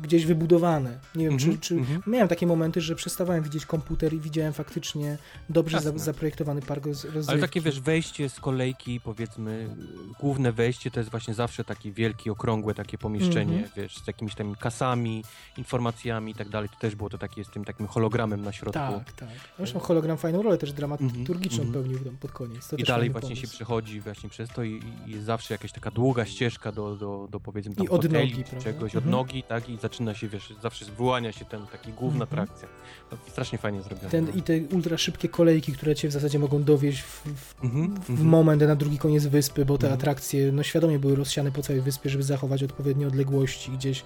gdzieś 0.02 0.26
wybudowane. 0.26 1.00
Nie 1.16 1.24
wiem, 1.26 1.34
Mhm, 1.34 1.54
czy, 1.54 1.60
czy 1.60 1.74
mhm. 1.76 2.02
miałem 2.08 2.28
takie 2.28 2.48
momenty, 2.48 2.82
że 2.82 2.96
przestawałem 2.96 3.44
widzieć 3.44 3.66
komputer 3.66 4.14
i 4.14 4.20
widziałem 4.20 4.54
faktycznie 4.54 5.18
dobrze 5.50 5.80
za, 5.82 5.98
zaprojektowany 5.98 6.62
park 6.62 6.86
roz, 6.86 7.04
rozrywki. 7.06 7.32
Ale 7.32 7.42
takie, 7.42 7.62
wiesz, 7.62 7.80
wejście 7.80 8.30
z 8.30 8.40
kolejki, 8.40 9.00
powiedzmy, 9.00 9.76
główne 10.20 10.52
wejście 10.52 10.92
to 10.92 11.00
jest 11.00 11.12
właśnie 11.12 11.34
zawsze 11.34 11.64
takie 11.64 11.92
wielkie, 11.92 12.32
okrągłe 12.32 12.74
takie 12.74 12.98
pomieszczenie, 12.98 13.54
Mhm. 13.54 13.72
wiesz, 13.76 13.98
z 13.98 14.08
jakimiś 14.08 14.36
tam 14.36 14.56
kasami, 14.56 15.24
informacjami 15.58 16.32
i 16.32 16.36
tak 16.36 16.50
dalej. 16.50 16.70
To 16.70 16.76
też 16.76 16.96
było 16.96 17.10
to 17.10 17.18
takie 17.18 17.44
z 17.44 17.50
tym 17.50 17.66
takim 17.66 17.88
hologramem 17.88 18.42
na 18.42 18.52
środku. 18.52 18.80
Tak, 18.80 19.12
tak. 19.12 19.30
Zresztą 19.58 19.80
hologram 19.80 20.18
fajną 20.18 20.42
rolę 20.42 20.58
też 20.58 20.74
dramaturgiczną 20.74 21.64
Mhm, 21.64 21.74
pełnił 21.74 22.00
tam 22.00 22.18
pod 22.18 22.32
koniec. 22.32 22.68
To 22.68 22.76
I 22.76 22.84
dalej 22.84 23.10
właśnie 23.10 23.36
się 23.36 23.42
pomysł. 23.42 23.56
przechodzi 23.56 24.02
właśnie 24.02 24.30
przez 24.30 24.50
to 24.50 24.64
i, 24.64 24.82
i 25.08 25.12
jest 25.12 25.26
zawsze 25.26 25.54
jakaś 25.54 25.72
taka 25.72 25.92
długa 25.92 26.26
ścieżka 26.26 26.72
do, 26.72 26.96
do, 26.96 27.28
do 27.32 27.40
powiedzmy 27.40 27.76
tam 27.76 27.86
I 27.86 27.90
od 27.90 28.02
hoteli, 28.04 28.32
nogi, 28.32 28.44
czy 28.44 28.56
czegoś, 28.56 28.96
Mhm. 28.96 29.04
od 29.04 29.12
nogi, 29.12 29.44
tak, 29.52 29.70
i 29.70 29.78
zaczyna 29.78 30.14
się, 30.14 30.28
wiesz, 30.28 30.54
zawsze 30.62 30.86
wyłania 30.86 31.32
się 31.32 31.46
ten 31.46 31.68
taki 31.68 31.94
główna 31.94 32.24
Mhm. 32.24 32.42
atrakcja. 32.42 32.68
To 33.10 33.18
strasznie 33.32 33.58
fajnie 33.58 33.82
zrobione. 33.82 34.10
Ten, 34.10 34.30
I 34.36 34.42
te 34.42 34.54
ultra 34.76 34.98
szybkie 34.98 35.30
kolejki, 35.30 35.74
które 35.74 35.96
cię 35.96 36.08
w 36.08 36.12
zasadzie 36.12 36.40
mogą 36.40 36.64
dowieść 36.64 37.02
w, 37.02 37.22
w, 37.36 37.64
Mhm, 37.64 37.96
w 38.02 38.10
mhm. 38.10 38.30
moment 38.30 38.62
na 38.62 38.76
drugi 38.76 38.98
koniec 38.98 39.26
wyspy, 39.26 39.66
bo 39.66 39.78
te 39.78 39.88
Mhm. 39.88 40.00
atrakcje 40.00 40.52
no, 40.52 40.64
świadomie 40.64 41.00
były 41.00 41.16
rozsiane 41.16 41.52
po 41.52 41.62
całej 41.62 41.82
wyspie, 41.82 42.10
żeby 42.10 42.24
zachować 42.24 42.64
odpowiednie 42.64 43.08
odległości 43.08 43.72
gdzieś. 43.72 44.04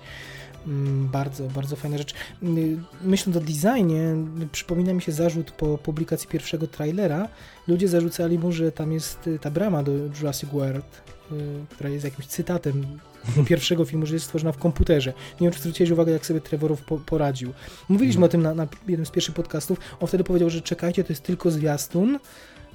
Mm, 0.68 1.08
bardzo, 1.08 1.48
bardzo 1.48 1.76
fajna 1.76 1.98
rzecz. 1.98 2.14
Mm, 2.44 2.86
Myśląc 3.02 3.38
o 3.38 3.40
designie, 3.40 4.16
przypomina 4.52 4.94
mi 4.94 5.02
się 5.02 5.12
zarzut 5.12 5.52
po 5.52 5.78
publikacji 5.78 6.28
pierwszego 6.30 6.68
trailera. 6.68 7.28
Ludzie 7.68 7.88
zarzucali 7.88 8.40
mu, 8.40 8.52
że 8.52 8.72
tam 8.72 8.92
jest 8.92 9.28
y, 9.28 9.40
ta 9.40 9.52
brama 9.52 9.84
do 9.84 9.92
Jurassic 9.92 10.50
World, 10.50 11.04
y, 11.32 11.36
która 11.70 11.90
jest 11.90 12.06
jakimś 12.06 12.28
cytatem 12.28 13.00
pierwszego 13.48 13.86
filmu, 13.86 14.06
że 14.06 14.14
jest 14.14 14.26
stworzona 14.26 14.52
w 14.52 14.58
komputerze. 14.58 15.14
Nie 15.42 15.46
wiem, 15.46 15.52
czy 15.54 15.60
zwróciłeś 15.60 15.92
uwagę, 15.92 16.12
jak 16.12 16.26
sobie 16.26 16.42
Trevorow 16.42 16.82
po, 16.82 16.98
poradził. 16.98 17.54
Mówiliśmy 17.90 18.24
Mhm. 18.26 18.30
o 18.30 18.32
tym 18.32 18.42
na, 18.42 18.54
na 18.56 18.68
jednym 18.88 19.06
z 19.06 19.12
pierwszych 19.12 19.36
podcastów. 19.36 19.80
On 20.00 20.08
wtedy 20.08 20.24
powiedział, 20.24 20.50
że 20.50 20.62
czekajcie, 20.62 21.04
to 21.04 21.14
jest 21.14 21.24
tylko 21.24 21.52
zwiastun, 21.52 22.20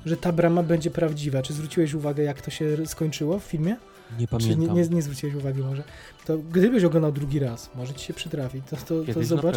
że 0.06 0.16
ta 0.16 0.32
brama 0.32 0.62
będzie 0.62 0.90
prawdziwa. 0.90 1.42
Czy 1.42 1.52
zwróciłeś 1.52 1.94
uwagę, 1.94 2.22
jak 2.22 2.42
to 2.42 2.50
się 2.50 2.86
skończyło 2.86 3.38
w 3.38 3.44
filmie? 3.44 3.70
Nie 3.70 4.16
Czy 4.16 4.20
nie, 4.20 4.28
pamiętam. 4.28 4.76
nie, 4.76 4.88
nie 4.88 5.02
zwróciłeś 5.02 5.34
uwagi 5.34 5.62
może? 5.62 5.82
To 6.26 6.38
gdybyś 6.38 6.84
oglądał 6.84 7.12
drugi 7.12 7.38
raz, 7.38 7.70
może 7.74 7.94
ci 7.94 8.06
się 8.06 8.14
przytrafi, 8.14 8.62
to, 8.70 8.76
to, 8.76 9.12
to 9.14 9.24
zobacz. 9.24 9.56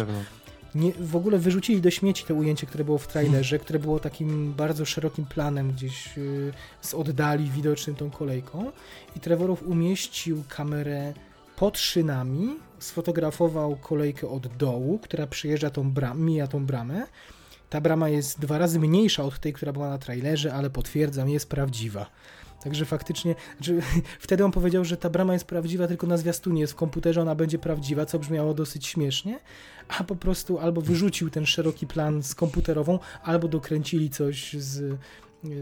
Nie, 0.74 0.92
w 0.92 1.16
ogóle 1.16 1.38
wyrzucili 1.38 1.80
do 1.80 1.90
śmieci 1.90 2.24
to 2.24 2.34
ujęcie, 2.34 2.66
które 2.66 2.84
było 2.84 2.98
w 2.98 3.06
trailerze, 3.06 3.58
które 3.58 3.78
było 3.78 4.00
takim 4.00 4.52
bardzo 4.52 4.84
szerokim 4.84 5.26
planem 5.26 5.72
gdzieś 5.72 6.16
yy, 6.16 6.52
z 6.80 6.94
oddali 6.94 7.50
widocznym 7.50 7.96
tą 7.96 8.10
kolejką 8.10 8.72
i 9.16 9.20
Trevorow 9.20 9.62
umieścił 9.62 10.44
kamerę 10.48 11.14
pod 11.56 11.78
szynami, 11.78 12.56
sfotografował 12.78 13.76
kolejkę 13.76 14.28
od 14.28 14.56
dołu, 14.56 14.98
która 14.98 15.26
przyjeżdża 15.26 15.70
tą 15.70 15.90
bram, 15.90 16.20
mija 16.20 16.46
tą 16.46 16.66
bramę. 16.66 17.06
Ta 17.70 17.80
brama 17.80 18.08
jest 18.08 18.40
dwa 18.40 18.58
razy 18.58 18.80
mniejsza 18.80 19.24
od 19.24 19.38
tej, 19.38 19.52
która 19.52 19.72
była 19.72 19.90
na 19.90 19.98
trailerze, 19.98 20.54
ale 20.54 20.70
potwierdzam, 20.70 21.28
jest 21.28 21.48
prawdziwa. 21.48 22.06
Także 22.64 22.84
faktycznie, 22.84 23.34
znaczy, 23.56 23.80
wtedy 24.20 24.44
on 24.44 24.52
powiedział, 24.52 24.84
że 24.84 24.96
ta 24.96 25.10
brama 25.10 25.32
jest 25.32 25.44
prawdziwa, 25.44 25.86
tylko 25.86 26.06
na 26.06 26.16
zwiastunie 26.16 26.60
jest 26.60 26.72
w 26.72 26.76
komputerze, 26.76 27.22
ona 27.22 27.34
będzie 27.34 27.58
prawdziwa, 27.58 28.06
co 28.06 28.18
brzmiało 28.18 28.54
dosyć 28.54 28.86
śmiesznie, 28.86 29.38
a 29.88 30.04
po 30.04 30.16
prostu 30.16 30.58
albo 30.58 30.80
wyrzucił 30.80 31.30
ten 31.30 31.46
szeroki 31.46 31.86
plan 31.86 32.22
z 32.22 32.34
komputerową, 32.34 32.98
albo 33.22 33.48
dokręcili 33.48 34.10
coś 34.10 34.52
z, 34.52 34.98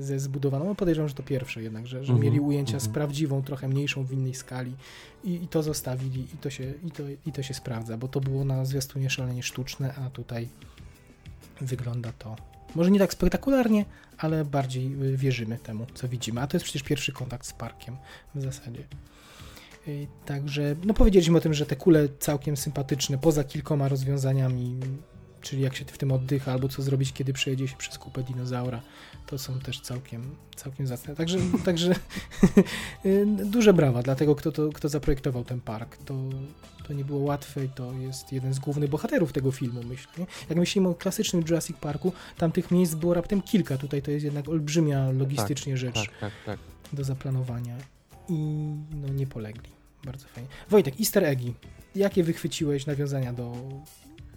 ze 0.01 0.19
zbudowaną. 0.19 0.65
No 0.65 0.75
podejrzewam, 0.75 1.09
że 1.09 1.15
to 1.15 1.23
pierwsze 1.23 1.63
jednak, 1.63 1.87
że, 1.87 2.05
że 2.05 2.13
Mhm, 2.13 2.21
mieli 2.21 2.41
ujęcia 2.41 2.81
z 2.81 2.87
mhm. 2.87 2.93
prawdziwą, 2.95 3.43
trochę 3.43 3.69
mniejszą 3.69 4.05
w 4.05 4.13
innej 4.13 4.35
skali 4.35 4.75
i, 5.25 5.35
i 5.45 5.49
to 5.49 5.63
zostawili 5.63 6.23
i 6.35 6.37
to, 6.41 6.51
się, 6.51 6.75
i, 6.85 6.91
to, 6.91 7.03
i 7.27 7.33
to 7.33 7.43
się 7.43 7.55
sprawdza, 7.55 7.97
bo 7.97 8.09
to 8.09 8.21
było 8.21 8.45
na 8.45 8.65
zwiastunie 8.65 9.11
szalenie 9.11 9.43
sztuczne, 9.43 9.95
a 9.95 10.11
tutaj 10.11 10.49
wygląda 11.61 12.13
to 12.13 12.37
może 12.75 12.91
nie 12.91 12.99
tak 12.99 13.13
spektakularnie, 13.13 13.85
ale 14.19 14.45
bardziej 14.45 15.03
y, 15.03 15.17
wierzymy 15.17 15.59
temu, 15.59 15.87
co 15.95 16.09
widzimy. 16.09 16.41
A 16.41 16.47
to 16.47 16.57
jest 16.57 16.65
przecież 16.65 16.83
pierwszy 16.83 17.13
kontakt 17.13 17.47
z 17.47 17.53
parkiem 17.53 17.97
w 18.35 18.43
zasadzie. 18.43 18.85
Y, 19.89 20.07
Także, 20.27 20.77
no 20.85 20.95
powiedzieliśmy 20.95 21.39
o 21.39 21.41
tym, 21.41 21.55
że 21.55 21.67
te 21.67 21.77
kule 21.77 22.09
całkiem 22.19 22.57
sympatyczne, 22.57 23.19
poza 23.19 23.45
kilkoma 23.45 23.89
rozwiązaniami 23.89 24.81
czyli 25.43 25.63
jak 25.63 25.77
się 25.77 25.85
w 25.85 25.99
tym 25.99 26.13
oddycha, 26.13 26.53
albo 26.53 26.69
co 26.69 26.83
zrobić, 26.83 27.13
kiedy 27.13 27.33
przejedzie 27.33 27.69
się 27.69 27.77
przez 27.77 27.99
kupę 27.99 28.23
dinozaura. 28.23 28.83
To 29.27 29.39
są 29.39 29.61
też 29.61 29.81
całkiem, 29.81 30.37
całkiem 30.57 30.87
zacne. 30.87 31.17
Także, 31.17 31.39
także 31.65 31.95
duże 33.45 33.75
brawa 33.75 34.03
dla 34.03 34.15
tego, 34.15 34.35
kto, 34.35 34.53
to, 34.53 34.69
kto 34.73 34.89
zaprojektował 34.89 35.45
ten 35.45 35.61
park. 35.61 35.97
To, 35.97 36.15
to 36.89 36.93
nie 36.93 37.05
było 37.05 37.21
łatwe 37.21 37.65
i 37.65 37.69
to 37.69 37.93
jest 37.93 38.33
jeden 38.33 38.55
z 38.55 38.59
głównych 38.59 38.91
bohaterów 38.91 39.33
tego 39.33 39.53
filmu, 39.53 39.83
myślę. 39.85 40.27
Jak 40.49 40.59
myślimy 40.59 40.89
o 40.89 40.95
klasycznym 40.95 41.43
Jurassic 41.49 41.77
Parku, 41.77 42.13
tam 42.39 42.53
tych 42.53 42.71
miejsc 42.71 42.95
było 42.95 43.15
raptem 43.15 43.43
kilka. 43.43 43.79
Tutaj 43.79 44.03
to 44.03 44.11
jest 44.11 44.25
jednak 44.25 44.49
olbrzymia 44.49 45.11
logistycznie 45.11 45.73
tak, 45.73 45.81
rzecz 45.81 45.95
Tak, 45.95 46.19
tak, 46.21 46.33
tak. 46.47 46.59
do 46.93 47.05
zaplanowania. 47.05 47.77
I 48.33 48.97
no 48.97 49.09
nie 49.09 49.27
polegli. 49.27 49.71
Bardzo 50.05 50.27
fajnie. 50.29 50.49
Wojtek, 50.71 50.95
easter 51.01 51.25
eggi. 51.25 51.55
Jakie 51.95 52.25
wychwyciłeś 52.25 52.87
nawiązania 52.87 53.33
do 53.33 53.53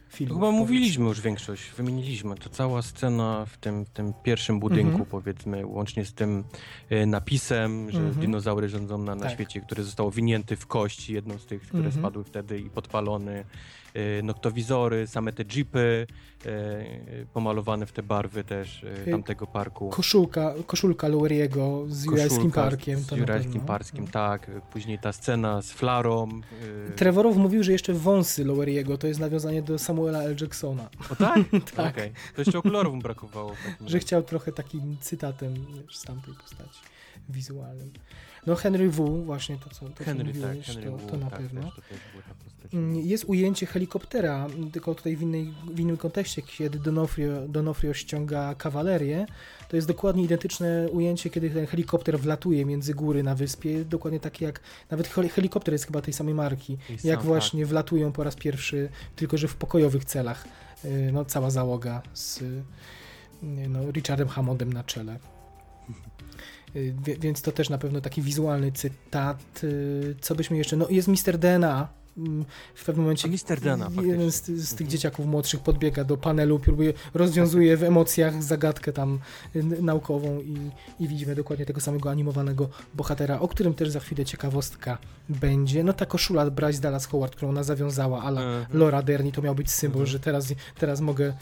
filmu? 0.10 0.34
Chyba 0.34 0.52
mówiliśmy 0.52 1.06
już 1.06 1.22
większość, 1.22 1.72
wymieniliśmy. 1.78 2.36
To 2.36 2.50
cała 2.50 2.82
scena 2.82 3.46
w 3.46 3.58
tym, 3.58 3.86
tym 3.94 4.14
pierwszym 4.24 4.60
budynku, 4.60 4.90
Mhm. 4.92 5.06
powiedzmy, 5.10 5.66
łącznie 5.66 6.06
z 6.06 6.14
tym 6.14 6.44
e, 6.90 7.06
napisem, 7.06 7.92
że 7.92 8.00
Mhm. 8.00 8.20
dinozaury 8.22 8.70
rządzą 8.70 8.98
na, 8.98 9.16
na 9.16 9.22
Tak. 9.24 9.32
świecie, 9.34 9.62
które 9.62 9.84
zostało 9.84 10.12
winięty 10.12 10.56
w 10.56 10.68
kość, 10.68 11.10
jedną 11.10 11.38
z 11.38 11.46
tych, 11.46 11.62
które 11.62 11.84
Mhm. 11.86 12.02
spadły 12.04 12.24
wtedy 12.24 12.60
i 12.60 12.70
podpalony. 12.70 13.46
E, 13.96 14.22
noktowizory, 14.22 15.08
same 15.08 15.34
te 15.34 15.44
jeepy, 15.56 16.08
e, 16.46 16.86
pomalowane 17.34 17.86
w 17.86 17.92
te 17.92 18.04
barwy 18.04 18.44
też 18.44 18.84
e, 18.84 19.12
tamtego 19.12 19.48
parku. 19.48 19.90
Koszulka, 19.90 20.54
koszulka 20.68 21.08
Loweriego 21.08 21.86
z 21.88 22.06
Jurajskim 22.06 22.38
Koszulka 22.38 22.62
Parkiem. 22.62 23.00
Z 23.00 23.12
Jurajskim. 23.12 23.62
Parkiem, 23.62 24.08
tak. 24.08 24.52
Później 24.72 25.00
ta 25.00 25.14
scena 25.14 25.62
z 25.62 25.72
Flarą. 25.72 26.28
Trevorow 26.96 27.38
mówił, 27.38 27.64
że 27.64 27.72
jeszcze 27.72 27.94
wąsy 27.94 28.46
Loweriego 28.46 28.98
to 28.98 29.08
jest 29.08 29.20
nawiązanie 29.20 29.62
do 29.62 29.80
Samuela 29.80 30.24
L. 30.24 30.36
Jacksona. 30.42 30.90
O 31.12 31.16
tak? 31.16 31.40
Tak. 31.76 31.96
Okej. 31.96 32.12
To 32.36 32.42
jeszcze 32.42 32.60
okularów 32.60 32.96
mu 32.96 33.02
brakowało. 33.02 33.52
Że 33.86 34.00
chciał 34.00 34.24
trochę 34.24 34.52
takim 34.52 34.98
cytatem 35.02 35.66
z 35.92 36.04
tamtej 36.04 36.34
postaci 36.34 36.95
wizualnym. 37.30 37.92
No 38.48 38.56
Henry 38.56 38.90
W. 38.90 39.24
właśnie 39.26 39.58
to, 39.58 39.70
co, 39.70 39.90
to, 39.90 39.98
co 39.98 40.04
Henry, 40.04 40.34
tak, 40.34 40.36
mówiłeś, 40.42 40.68
Henry 40.68 40.84
to, 40.92 40.98
Wu, 40.98 41.08
to 41.10 41.18
na 41.18 41.30
tak, 41.30 41.40
pewno. 41.40 41.62
Też, 41.62 41.74
to. 42.72 42.78
Mm, 42.78 42.96
Jest 42.96 43.24
ujęcie 43.26 43.66
helikoptera, 43.66 44.48
tylko 44.74 44.96
tutaj 44.96 45.16
w, 45.16 45.22
innej, 45.22 45.54
w 45.74 45.80
innym 45.80 45.98
kontekście, 45.98 46.42
kiedy 46.42 46.80
Donofrio, 46.80 47.48
Donofrio 47.48 47.94
ściąga 47.94 48.56
kawalerię. 48.56 49.26
To 49.70 49.76
jest 49.76 49.88
dokładnie 49.88 50.24
identyczne 50.24 50.88
ujęcie, 50.92 51.30
kiedy 51.30 51.50
ten 51.50 51.66
helikopter 51.68 52.20
wlatuje 52.20 52.66
między 52.66 52.94
góry 52.94 53.24
na 53.24 53.36
wyspie. 53.36 53.86
Dokładnie 53.86 54.20
takie 54.20 54.46
jak, 54.46 54.60
nawet 54.92 55.08
heli- 55.08 55.30
helikopter 55.30 55.74
jest 55.74 55.86
chyba 55.86 56.02
tej 56.02 56.14
samej 56.14 56.34
marki, 56.34 56.78
I 57.04 57.08
jak 57.08 57.20
sam, 57.20 57.28
właśnie 57.28 57.66
wlatują 57.66 58.12
po 58.12 58.24
raz 58.24 58.36
pierwszy, 58.36 58.90
tylko 59.16 59.38
że 59.38 59.48
w 59.48 59.56
pokojowych 59.56 60.06
celach. 60.06 60.46
Yy, 60.84 61.12
No, 61.12 61.26
cała 61.26 61.50
załoga 61.50 62.02
z 62.14 62.42
yy, 62.42 63.70
no, 63.70 63.92
Richardem 63.92 64.28
Hammondem 64.28 64.74
na 64.74 64.84
czele. 64.84 65.20
Więc 67.20 67.42
to 67.42 67.52
też 67.52 67.70
na 67.70 67.78
pewno 67.78 68.02
taki 68.02 68.22
wizualny 68.22 68.72
cytat. 68.72 69.64
Yy, 69.64 70.16
Co 70.22 70.36
byśmy 70.36 70.58
jeszcze. 70.58 70.78
No, 70.78 70.88
jest 70.90 71.08
Mr. 71.08 71.38
DNA. 71.38 71.88
Mm, 72.18 72.46
W 72.76 72.86
pewnym 72.86 73.04
momencie 73.06 73.28
Mr. 73.28 73.62
Dana, 73.62 73.90
jeden 74.02 74.32
z, 74.32 74.36
z 74.46 74.70
tych 74.70 74.72
Mhm. 74.82 74.90
dzieciaków 74.90 75.26
młodszych 75.26 75.60
podbiega 75.60 76.04
do 76.04 76.18
panelu, 76.18 76.60
próbuje, 76.60 76.94
rozwiązuje 77.14 77.78
w 77.78 77.84
emocjach 77.84 78.44
zagadkę 78.44 78.94
tam 78.94 79.20
y, 79.56 79.64
naukową 79.64 80.40
i, 80.42 80.58
i 81.00 81.08
widzimy 81.08 81.36
dokładnie 81.36 81.66
tego 81.66 81.82
samego 81.82 82.10
animowanego 82.12 82.70
bohatera, 82.94 83.40
o 83.40 83.48
którym 83.48 83.74
też 83.74 83.90
za 83.90 84.00
chwilę 84.00 84.26
ciekawostka 84.26 84.98
będzie. 85.30 85.84
No 85.84 85.94
ta 85.94 86.06
koszula 86.06 86.52
Bryce 86.52 86.82
Dallas 86.82 87.06
Howard, 87.06 87.36
którą 87.36 87.50
ona 87.50 87.64
zawiązała, 87.64 88.24
ale 88.24 88.42
Mhm. 88.42 88.80
Laura 88.80 89.02
Derni, 89.02 89.32
to 89.32 89.42
miał 89.42 89.56
być 89.56 89.72
symbol, 89.72 90.02
Mhm. 90.02 90.12
że 90.12 90.20
teraz, 90.20 90.54
teraz 90.80 91.02
mogę 91.02 91.34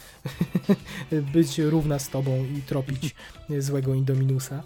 być 1.34 1.58
równa 1.58 1.98
z 1.98 2.08
tobą 2.08 2.44
i 2.58 2.62
tropić 2.62 3.14
złego 3.58 3.94
Indominusa. 3.94 4.62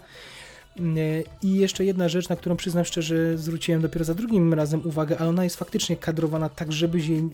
Nie, 0.79 1.23
I 1.41 1.55
jeszcze 1.55 1.85
jedna 1.85 2.09
rzecz, 2.09 2.29
na 2.29 2.35
którą 2.35 2.55
przyznam 2.55 2.85
szczerze, 2.85 3.37
zwróciłem 3.37 3.81
dopiero 3.81 4.05
za 4.05 4.13
drugim 4.13 4.53
razem 4.53 4.81
uwagę, 4.87 5.17
ale 5.19 5.29
ona 5.29 5.43
jest 5.43 5.55
faktycznie 5.55 5.97
kadrowana 5.97 6.49
tak, 6.49 6.71
żebyś 6.71 7.07
jej 7.07 7.29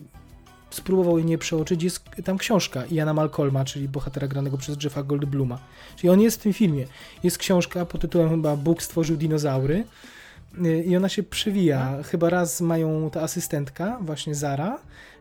spróbował 0.70 1.18
jej 1.18 1.26
nie 1.26 1.38
przeoczyć. 1.38 1.82
Jest 1.82 2.04
tam 2.24 2.38
książka 2.38 2.86
Iana 2.86 3.14
Malcolma, 3.14 3.64
czyli 3.64 3.88
bohatera 3.88 4.28
granego 4.28 4.58
przez 4.58 4.84
Jeffa 4.84 5.02
Goldbluma. 5.02 5.58
Czyli 5.96 6.10
on 6.10 6.20
jest 6.20 6.40
w 6.40 6.42
tym 6.42 6.52
filmie. 6.52 6.86
Jest 7.22 7.38
książka 7.38 7.86
pod 7.86 8.00
tytułem 8.00 8.30
chyba 8.30 8.56
Bóg 8.56 8.82
stworzył 8.82 9.16
dinozaury 9.16 9.84
y, 10.64 10.84
i 10.84 10.96
ona 10.96 11.08
się 11.08 11.22
przewija. 11.22 12.02
Chyba 12.02 12.30
raz 12.30 12.60
mają 12.60 13.10
ta 13.10 13.20
asystentka, 13.20 13.98
właśnie 14.00 14.34
Zara, 14.34 14.78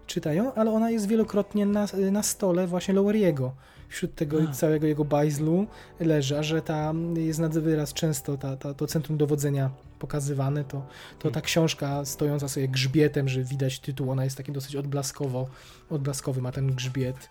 czytają, 0.07 0.53
ale 0.53 0.71
ona 0.71 0.91
jest 0.91 1.07
wielokrotnie 1.07 1.65
na, 1.65 1.87
na 2.11 2.23
stole 2.23 2.67
właśnie 2.67 2.93
Loweriego. 2.93 3.51
Wśród 3.89 4.15
tego 4.15 4.37
A. 4.49 4.51
całego 4.51 4.87
jego 4.87 5.05
bajzlu 5.05 5.67
leży, 5.99 6.39
a 6.39 6.43
że 6.43 6.61
tam 6.61 7.15
jest 7.17 7.39
nad 7.39 7.57
wyraz 7.57 7.93
często 7.93 8.37
ta, 8.37 8.57
ta, 8.57 8.73
to 8.73 8.87
centrum 8.87 9.17
dowodzenia 9.17 9.69
pokazywane, 9.99 10.63
to, 10.63 10.85
to 11.19 11.31
ta 11.31 11.41
książka 11.41 12.05
stojąca 12.05 12.47
sobie 12.47 12.67
grzbietem, 12.67 13.29
że 13.29 13.43
widać 13.43 13.79
tytuł, 13.79 14.11
ona 14.11 14.23
jest 14.23 14.37
taki 14.37 14.51
dosyć 14.51 14.75
odblaskowo, 14.75 15.47
odblaskowy, 15.89 16.41
ma 16.41 16.51
ten 16.51 16.75
grzbiet. 16.75 17.29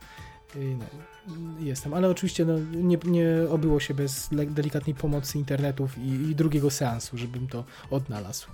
I 0.57 0.59
No, 0.59 0.85
jestem, 1.61 1.95
ale 1.95 2.09
oczywiście 2.09 2.45
no, 2.45 2.59
nie, 2.59 2.99
nie 3.05 3.27
obyło 3.51 3.81
się 3.81 3.95
bez 3.95 4.29
delikatnej 4.49 4.95
pomocy 4.95 5.39
internetów 5.39 5.99
i, 5.99 6.09
i 6.09 6.35
drugiego 6.35 6.71
seansu, 6.71 7.19
żebym 7.19 7.49
to 7.49 7.65
odnalazł. 7.91 8.47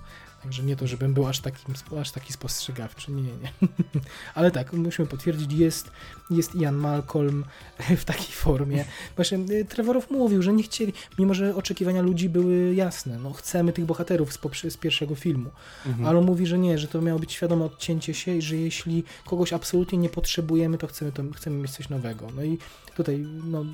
Także 0.43 0.63
nie 0.63 0.75
to, 0.75 0.87
żebym 0.87 1.13
był 1.13 1.27
aż, 1.27 1.39
takim, 1.39 1.75
aż 2.01 2.11
taki 2.11 2.33
spostrzegawczy, 2.33 3.11
nie, 3.11 3.21
nie, 3.21 3.31
nie. 3.31 3.51
Ale 4.35 4.51
tak, 4.51 4.73
musimy 4.73 5.07
potwierdzić, 5.07 5.53
jest, 5.53 5.91
jest 6.29 6.55
Ian 6.55 6.75
Malcolm 6.75 7.45
w 7.97 8.05
takiej 8.05 8.31
formie. 8.31 8.85
Właśnie 9.15 9.37
y, 9.37 9.65
Trevorow 9.65 10.11
mówił, 10.11 10.41
że 10.41 10.53
nie 10.53 10.63
chcieli, 10.63 10.93
mimo 11.19 11.33
że 11.33 11.55
oczekiwania 11.55 12.01
ludzi 12.01 12.29
były 12.29 12.75
jasne, 12.75 13.19
no 13.19 13.33
chcemy 13.33 13.73
tych 13.73 13.85
bohaterów 13.85 14.33
z, 14.33 14.39
z 14.69 14.77
pierwszego 14.77 15.15
filmu, 15.15 15.49
Mhm. 15.85 16.05
ale 16.07 16.19
on 16.19 16.25
mówi, 16.25 16.47
że 16.47 16.59
nie, 16.59 16.77
że 16.77 16.87
to 16.87 17.01
miało 17.01 17.19
być 17.19 17.33
świadome 17.33 17.65
odcięcie 17.65 18.13
się 18.13 18.35
i 18.35 18.41
że 18.41 18.55
jeśli 18.55 19.03
kogoś 19.25 19.53
absolutnie 19.53 19.97
nie 19.97 20.09
potrzebujemy, 20.09 20.77
to 20.77 20.87
chcemy, 20.87 21.11
to 21.11 21.23
chcemy 21.35 21.55
mieć 21.57 21.71
coś 21.71 21.89
nowego. 21.89 22.27
No 22.35 22.43
i 22.43 22.57
tutaj 22.95 23.25
no, 23.43 23.65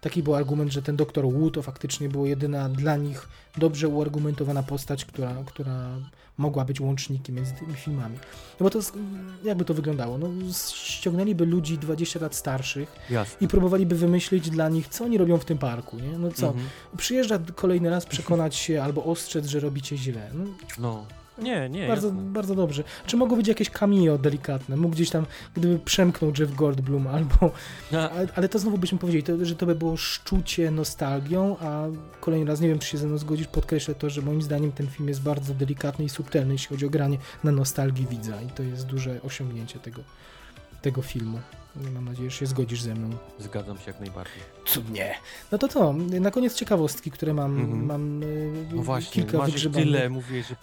taki 0.00 0.22
był 0.22 0.34
argument, 0.34 0.72
że 0.72 0.82
ten 0.82 0.96
doktor 0.96 1.24
Wu 1.32 1.50
to 1.50 1.62
faktycznie 1.62 2.08
było 2.08 2.26
jedyna 2.26 2.68
dla 2.68 2.96
nich 2.96 3.28
dobrze 3.56 3.88
uargumentowana 3.88 4.62
postać, 4.62 5.04
która, 5.04 5.34
która 5.46 5.96
mogła 6.38 6.64
być 6.64 6.80
łącznikiem 6.80 7.34
między 7.36 7.52
tymi 7.52 7.74
filmami. 7.74 8.18
No 8.60 8.64
bo 8.64 8.70
to, 8.70 8.78
jakby 9.44 9.64
to 9.64 9.74
wyglądało? 9.74 10.18
No, 10.18 10.28
ściągnęliby 10.74 11.46
ludzi 11.46 11.78
20 11.78 12.20
lat 12.20 12.34
starszych 12.34 12.92
Jasne. 13.10 13.36
i 13.40 13.48
próbowaliby 13.48 13.94
wymyślić 13.94 14.50
dla 14.50 14.68
nich, 14.68 14.88
co 14.88 15.04
oni 15.04 15.18
robią 15.18 15.38
w 15.38 15.44
tym 15.44 15.58
parku, 15.58 15.96
nie? 15.98 16.18
No 16.18 16.32
co, 16.32 16.46
Mhm. 16.46 16.66
przyjeżdża 16.96 17.38
kolejny 17.54 17.90
raz 17.90 18.06
przekonać 18.06 18.56
się 18.56 18.82
albo 18.82 19.04
ostrzec, 19.04 19.46
że 19.46 19.60
robicie 19.60 19.96
źle. 19.96 20.30
No, 20.34 20.44
No. 20.78 21.06
Nie, 21.38 21.68
nie, 21.68 21.88
bardzo, 21.88 22.08
jasne. 22.08 22.22
bardzo 22.22 22.54
dobrze. 22.54 22.84
Czy 23.06 23.16
mogło 23.16 23.36
być 23.36 23.48
jakieś 23.48 23.70
cameo 23.70 24.18
delikatne? 24.18 24.76
Mógł 24.76 24.94
gdzieś 24.94 25.10
tam, 25.10 25.26
gdyby 25.54 25.78
przemknął 25.78 26.32
Jeff 26.38 26.54
Goldblum 26.54 27.06
albo... 27.06 27.50
A, 27.92 28.10
Ale, 28.10 28.28
ale 28.34 28.48
to 28.48 28.58
znowu 28.58 28.78
byśmy 28.78 28.98
powiedzieli, 28.98 29.24
to, 29.24 29.44
że 29.44 29.56
to 29.56 29.66
by 29.66 29.74
było 29.74 29.96
szczucie 29.96 30.70
nostalgią, 30.70 31.56
a 31.60 31.86
kolejny 32.20 32.46
raz, 32.46 32.60
nie 32.60 32.68
wiem 32.68 32.78
czy 32.78 32.88
się 32.88 32.98
ze 32.98 33.06
mną 33.06 33.18
zgodzisz, 33.18 33.46
podkreślę 33.46 33.94
to, 33.94 34.10
że 34.10 34.22
moim 34.22 34.42
zdaniem 34.42 34.72
ten 34.72 34.86
film 34.86 35.08
jest 35.08 35.22
bardzo 35.22 35.54
delikatny 35.54 36.04
i 36.04 36.08
subtelny, 36.08 36.52
jeśli 36.52 36.68
chodzi 36.68 36.86
o 36.86 36.90
granie 36.90 37.18
na 37.44 37.52
nostalgii 37.52 38.06
widza 38.06 38.42
i 38.42 38.46
to 38.46 38.62
jest 38.62 38.86
duże 38.86 39.22
osiągnięcie 39.22 39.78
tego, 39.78 40.02
tego 40.82 41.02
filmu. 41.02 41.38
Mam 41.94 42.04
nadzieję, 42.04 42.30
że 42.30 42.36
się 42.36 42.46
zgodzisz 42.46 42.82
ze 42.82 42.94
mną. 42.94 43.10
Zgadzam 43.38 43.78
się 43.78 43.84
jak 43.86 44.00
najbardziej. 44.00 44.42
Cudnie. 44.66 45.14
No 45.52 45.58
to 45.58 45.68
to, 45.68 45.92
na 46.20 46.30
koniec 46.30 46.54
ciekawostki, 46.54 47.10
które 47.10 47.34
mam, 47.34 47.60
Mhm. 47.60 47.86
mam 47.86 48.22
y, 48.22 48.52
No 48.74 48.82
właśnie, 48.82 49.22
kilka 49.22 49.38
masz 49.38 49.50
wygrzebanych. 49.50 49.84
tyle, 49.88 50.10
mówię, 50.10 50.42
że 50.42 50.56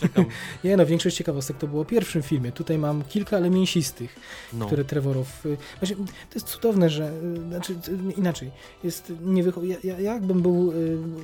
czekam. 0.00 0.24
Nie 0.64 0.76
no, 0.76 0.86
większość 0.86 1.16
ciekawostek 1.16 1.56
to 1.58 1.66
było 1.66 1.84
w 1.84 1.86
pierwszym 1.86 2.22
filmie. 2.22 2.52
Tutaj 2.52 2.78
mam 2.78 3.02
kilka, 3.04 3.36
ale 3.36 3.50
mięsistych, 3.50 4.16
No. 4.52 4.66
które 4.66 4.84
Trevorow... 4.84 5.46
y, 5.46 5.56
Właśnie, 5.80 5.96
to 5.96 6.34
jest 6.34 6.46
cudowne, 6.46 6.90
że... 6.90 7.10
y, 7.36 7.48
Znaczy, 7.48 7.74
inaczej. 8.16 8.50
Jest 8.84 9.12
niewycho... 9.24 9.62
ja, 9.64 9.76
ja, 9.84 10.00
jakbym 10.00 10.42
był, 10.42 10.72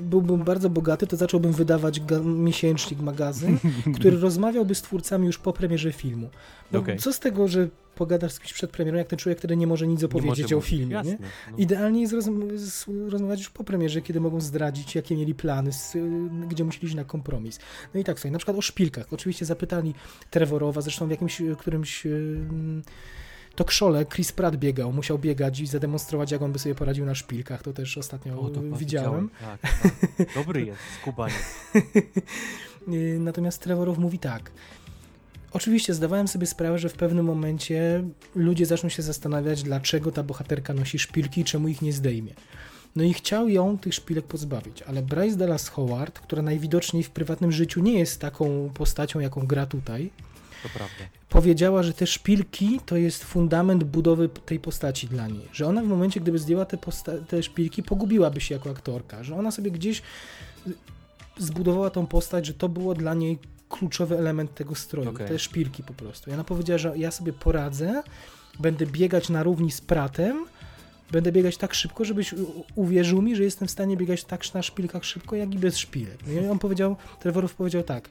byłbym 0.01 0.45
bardzo 0.45 0.71
bogaty, 0.71 1.07
to 1.07 1.17
zacząłbym 1.17 1.53
wydawać 1.53 2.01
miesięcznik, 2.25 3.01
magazyn, 3.01 3.59
który 3.97 4.21
rozmawiałby 4.21 4.75
z 4.75 4.83
twórcami 4.83 5.27
już 5.27 5.39
po 5.39 5.53
premierze 5.53 5.93
filmu. 5.93 6.31
Bo 6.73 6.79
Okej. 6.79 6.99
Co 6.99 7.13
z 7.13 7.19
tego, 7.21 7.49
że 7.49 7.69
pogadasz 7.95 8.33
z 8.33 8.41
kimś 8.41 8.53
przed 8.53 8.71
premierą, 8.71 8.99
jak 8.99 9.09
ten 9.09 9.19
człowiek, 9.19 9.39
który 9.39 9.57
nie 9.57 9.67
może 9.67 9.87
nic 9.87 10.05
opowiedzieć 10.05 10.43
może 10.43 10.57
o 10.57 10.61
filmie, 10.61 10.95
Jasne, 10.95 11.19
no. 11.51 11.57
Idealnie 11.57 12.01
jest 12.01 12.15
rozmawiać 13.11 13.39
już 13.39 13.51
po 13.51 13.65
premierze, 13.65 14.03
kiedy 14.03 14.21
mogą 14.21 14.41
zdradzić, 14.41 14.95
jakie 14.95 15.17
mieli 15.17 15.35
plany, 15.35 15.73
z, 15.73 15.95
y, 15.95 16.21
gdzie 16.49 16.65
musieli 16.65 16.87
iść 16.87 16.95
na 16.95 17.05
kompromis. 17.05 17.59
No 17.95 18.01
i 18.01 18.05
tak 18.05 18.21
sobie, 18.21 18.33
na 18.33 18.39
przykład 18.39 18.57
o 18.57 18.63
szpilkach. 18.63 19.13
Oczywiście 19.13 19.45
zapytali 19.45 19.95
Trevorowa, 20.31 20.81
zresztą 20.81 21.07
w 21.07 21.11
jakimś 21.11 21.41
y, 21.41 21.57
którymś 21.59 22.07
y, 22.07 22.41
to 23.55 23.65
krzole 23.65 24.07
Chris 24.07 24.33
Pratt 24.33 24.57
biegał, 24.57 24.93
musiał 24.93 25.19
biegać 25.19 25.61
i 25.61 25.67
zademonstrować, 25.67 26.31
jak 26.31 26.43
on 26.43 26.53
by 26.53 26.59
sobie 26.59 26.75
poradził 26.75 27.05
na 27.05 27.15
szpilkach. 27.15 27.63
To 27.63 27.73
też 27.73 27.99
ostatnio 27.99 28.41
O, 28.41 28.51
to 28.51 28.63
widziałem. 28.63 29.31
Tak, 29.41 29.61
tak. 29.61 30.35
Dobry 30.35 30.65
jest, 30.65 30.81
skubaniec. 31.01 31.73
Natomiast 33.19 33.63
Trevorow 33.63 33.99
mówi 33.99 34.19
tak. 34.19 34.51
Oczywiście 35.53 35.95
zdawałem 35.95 36.29
sobie 36.29 36.47
sprawę, 36.47 36.79
że 36.79 36.89
w 36.89 36.95
pewnym 36.95 37.27
momencie 37.27 38.05
ludzie 38.35 38.67
zaczną 38.67 38.89
się 38.89 39.03
zastanawiać, 39.03 39.63
dlaczego 39.63 40.13
ta 40.13 40.23
bohaterka 40.23 40.75
nosi 40.75 40.99
szpilki 40.99 41.41
i 41.41 41.45
czemu 41.45 41.69
ich 41.69 41.83
nie 41.83 41.93
zdejmie. 41.93 42.35
No 42.97 43.03
i 43.05 43.15
chciał 43.15 43.49
ją 43.49 43.79
tych 43.79 43.95
szpilek 43.95 44.25
pozbawić, 44.27 44.83
ale 44.83 45.03
Bryce 45.03 45.37
Dallas 45.37 45.69
Howard, 45.69 46.19
która 46.19 46.43
najwidoczniej 46.43 47.03
w 47.03 47.11
prywatnym 47.11 47.53
życiu 47.53 47.83
nie 47.83 47.99
jest 47.99 48.21
taką 48.21 48.71
postacią, 48.75 49.21
jaką 49.21 49.47
gra 49.47 49.67
tutaj, 49.67 50.11
powiedziała, 51.29 51.83
że 51.83 51.93
te 51.93 52.07
szpilki 52.07 52.81
to 52.87 52.97
jest 52.97 53.25
fundament 53.25 53.85
budowy 53.85 54.29
tej 54.29 54.61
postaci 54.61 55.07
dla 55.07 55.29
niej. 55.29 55.49
Że 55.53 55.67
ona 55.67 55.83
w 55.83 55.87
momencie, 55.87 56.21
gdyby 56.21 56.39
zdjęła 56.39 56.65
te, 56.65 56.79
te 57.29 57.43
szpilki, 57.43 57.83
pogubiłaby 57.83 58.41
się 58.41 58.55
jako 58.55 58.71
aktorka. 58.71 59.25
Że 59.25 59.37
ona 59.37 59.51
sobie 59.51 59.71
gdzieś 59.71 60.03
zbudowała 61.39 61.91
tą 61.91 62.07
postać, 62.07 62.47
że 62.47 62.55
to 62.55 62.69
było 62.69 62.95
dla 62.95 63.15
niej 63.15 63.39
kluczowy 63.73 64.19
element 64.19 64.55
tego 64.55 64.75
stroju. 64.75 65.11
Okej. 65.11 65.29
Te 65.29 65.39
szpilki 65.39 65.83
po 65.83 65.93
prostu. 65.93 66.31
I 66.31 66.33
ona 66.33 66.45
powiedziała, 66.45 66.79
że 66.79 66.99
ja 66.99 67.11
sobie 67.11 67.33
poradzę, 67.33 68.03
będę 68.61 68.87
biegać 68.87 69.29
na 69.29 69.43
równi 69.43 69.71
z 69.71 69.81
pratem, 69.81 70.47
będę 71.11 71.33
biegać 71.33 71.57
tak 71.57 71.75
szybko, 71.75 72.05
żebyś 72.05 72.35
uwierzył 72.75 73.23
mi, 73.23 73.37
że 73.37 73.45
jestem 73.45 73.69
w 73.69 73.71
stanie 73.71 73.97
biegać 73.97 74.25
tak 74.25 74.55
na 74.55 74.63
szpilkach 74.63 75.05
szybko, 75.05 75.37
jak 75.37 75.55
i 75.55 75.59
bez 75.59 75.79
szpilek. 75.79 76.19
No 76.27 76.43
I 76.43 76.49
on 76.49 76.59
powiedział, 76.59 76.97
Trevorow 77.21 77.55
powiedział 77.55 77.83
tak, 77.83 78.11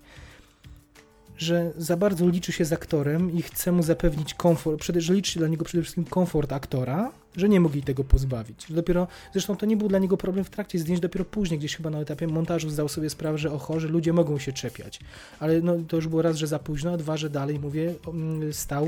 że 1.42 1.72
za 1.78 1.98
bardzo 1.98 2.28
liczy 2.28 2.52
się 2.52 2.66
z 2.66 2.74
aktorem 2.74 3.32
i 3.32 3.42
chce 3.42 3.72
mu 3.72 3.84
zapewnić 3.84 4.34
komfort, 4.34 4.86
że 4.98 5.14
liczy 5.14 5.32
się 5.32 5.40
dla 5.40 5.48
niego 5.48 5.66
przede 5.66 5.82
wszystkim 5.82 6.06
komfort 6.06 6.54
aktora, 6.54 7.12
że 7.38 7.50
nie 7.50 7.62
jej 7.74 7.84
tego 7.84 8.04
pozbawić. 8.04 8.66
Że 8.66 8.76
dopiero, 8.76 9.08
zresztą 9.32 9.56
to 9.56 9.66
nie 9.66 9.78
był 9.78 9.88
dla 9.88 10.00
niego 10.00 10.18
problem 10.18 10.46
w 10.46 10.50
trakcie 10.50 10.80
zdjęć, 10.80 11.00
dopiero 11.00 11.26
później, 11.26 11.60
gdzieś 11.60 11.76
chyba 11.76 11.90
na 11.90 12.00
etapie 12.00 12.28
montażu 12.28 12.70
zdał 12.70 12.90
sobie 12.90 13.10
sprawę, 13.10 13.38
że 13.38 13.52
oho, 13.52 13.80
że 13.80 13.88
ludzie 13.88 14.14
mogą 14.14 14.40
się 14.40 14.54
czepiać. 14.54 15.00
Ale 15.40 15.62
no, 15.62 15.76
to 15.88 15.96
już 15.96 16.08
było 16.08 16.22
raz, 16.22 16.38
że 16.38 16.48
za 16.48 16.60
późno, 16.60 16.92
a 16.92 16.98
dwa, 16.98 17.18
że 17.18 17.30
dalej, 17.30 17.60
mówię, 17.60 17.94
mm, 18.08 18.54
stał 18.54 18.86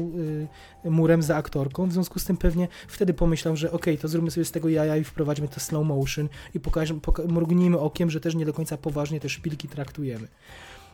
y, 0.86 0.90
murem 0.90 1.24
za 1.24 1.36
aktorką, 1.36 1.90
w 1.90 1.94
związku 1.94 2.20
z 2.20 2.26
tym 2.26 2.38
pewnie 2.38 2.68
wtedy 2.88 3.14
pomyślał, 3.14 3.56
że 3.56 3.72
okej, 3.72 3.98
to 3.98 4.08
zróbmy 4.08 4.32
sobie 4.32 4.46
z 4.46 4.52
tego 4.52 4.70
jaja 4.70 4.98
i 4.98 5.04
wprowadźmy 5.04 5.48
to 5.48 5.60
slow 5.60 5.86
motion 5.86 6.30
i 6.54 6.60
pokażemy, 6.60 7.00
poka- 7.00 7.28
mrugnijmy 7.28 7.80
okiem, 7.80 8.12
że 8.12 8.20
też 8.20 8.36
nie 8.36 8.46
do 8.46 8.54
końca 8.54 8.78
poważnie 8.78 9.20
te 9.20 9.30
szpilki 9.30 9.68
traktujemy. 9.68 10.28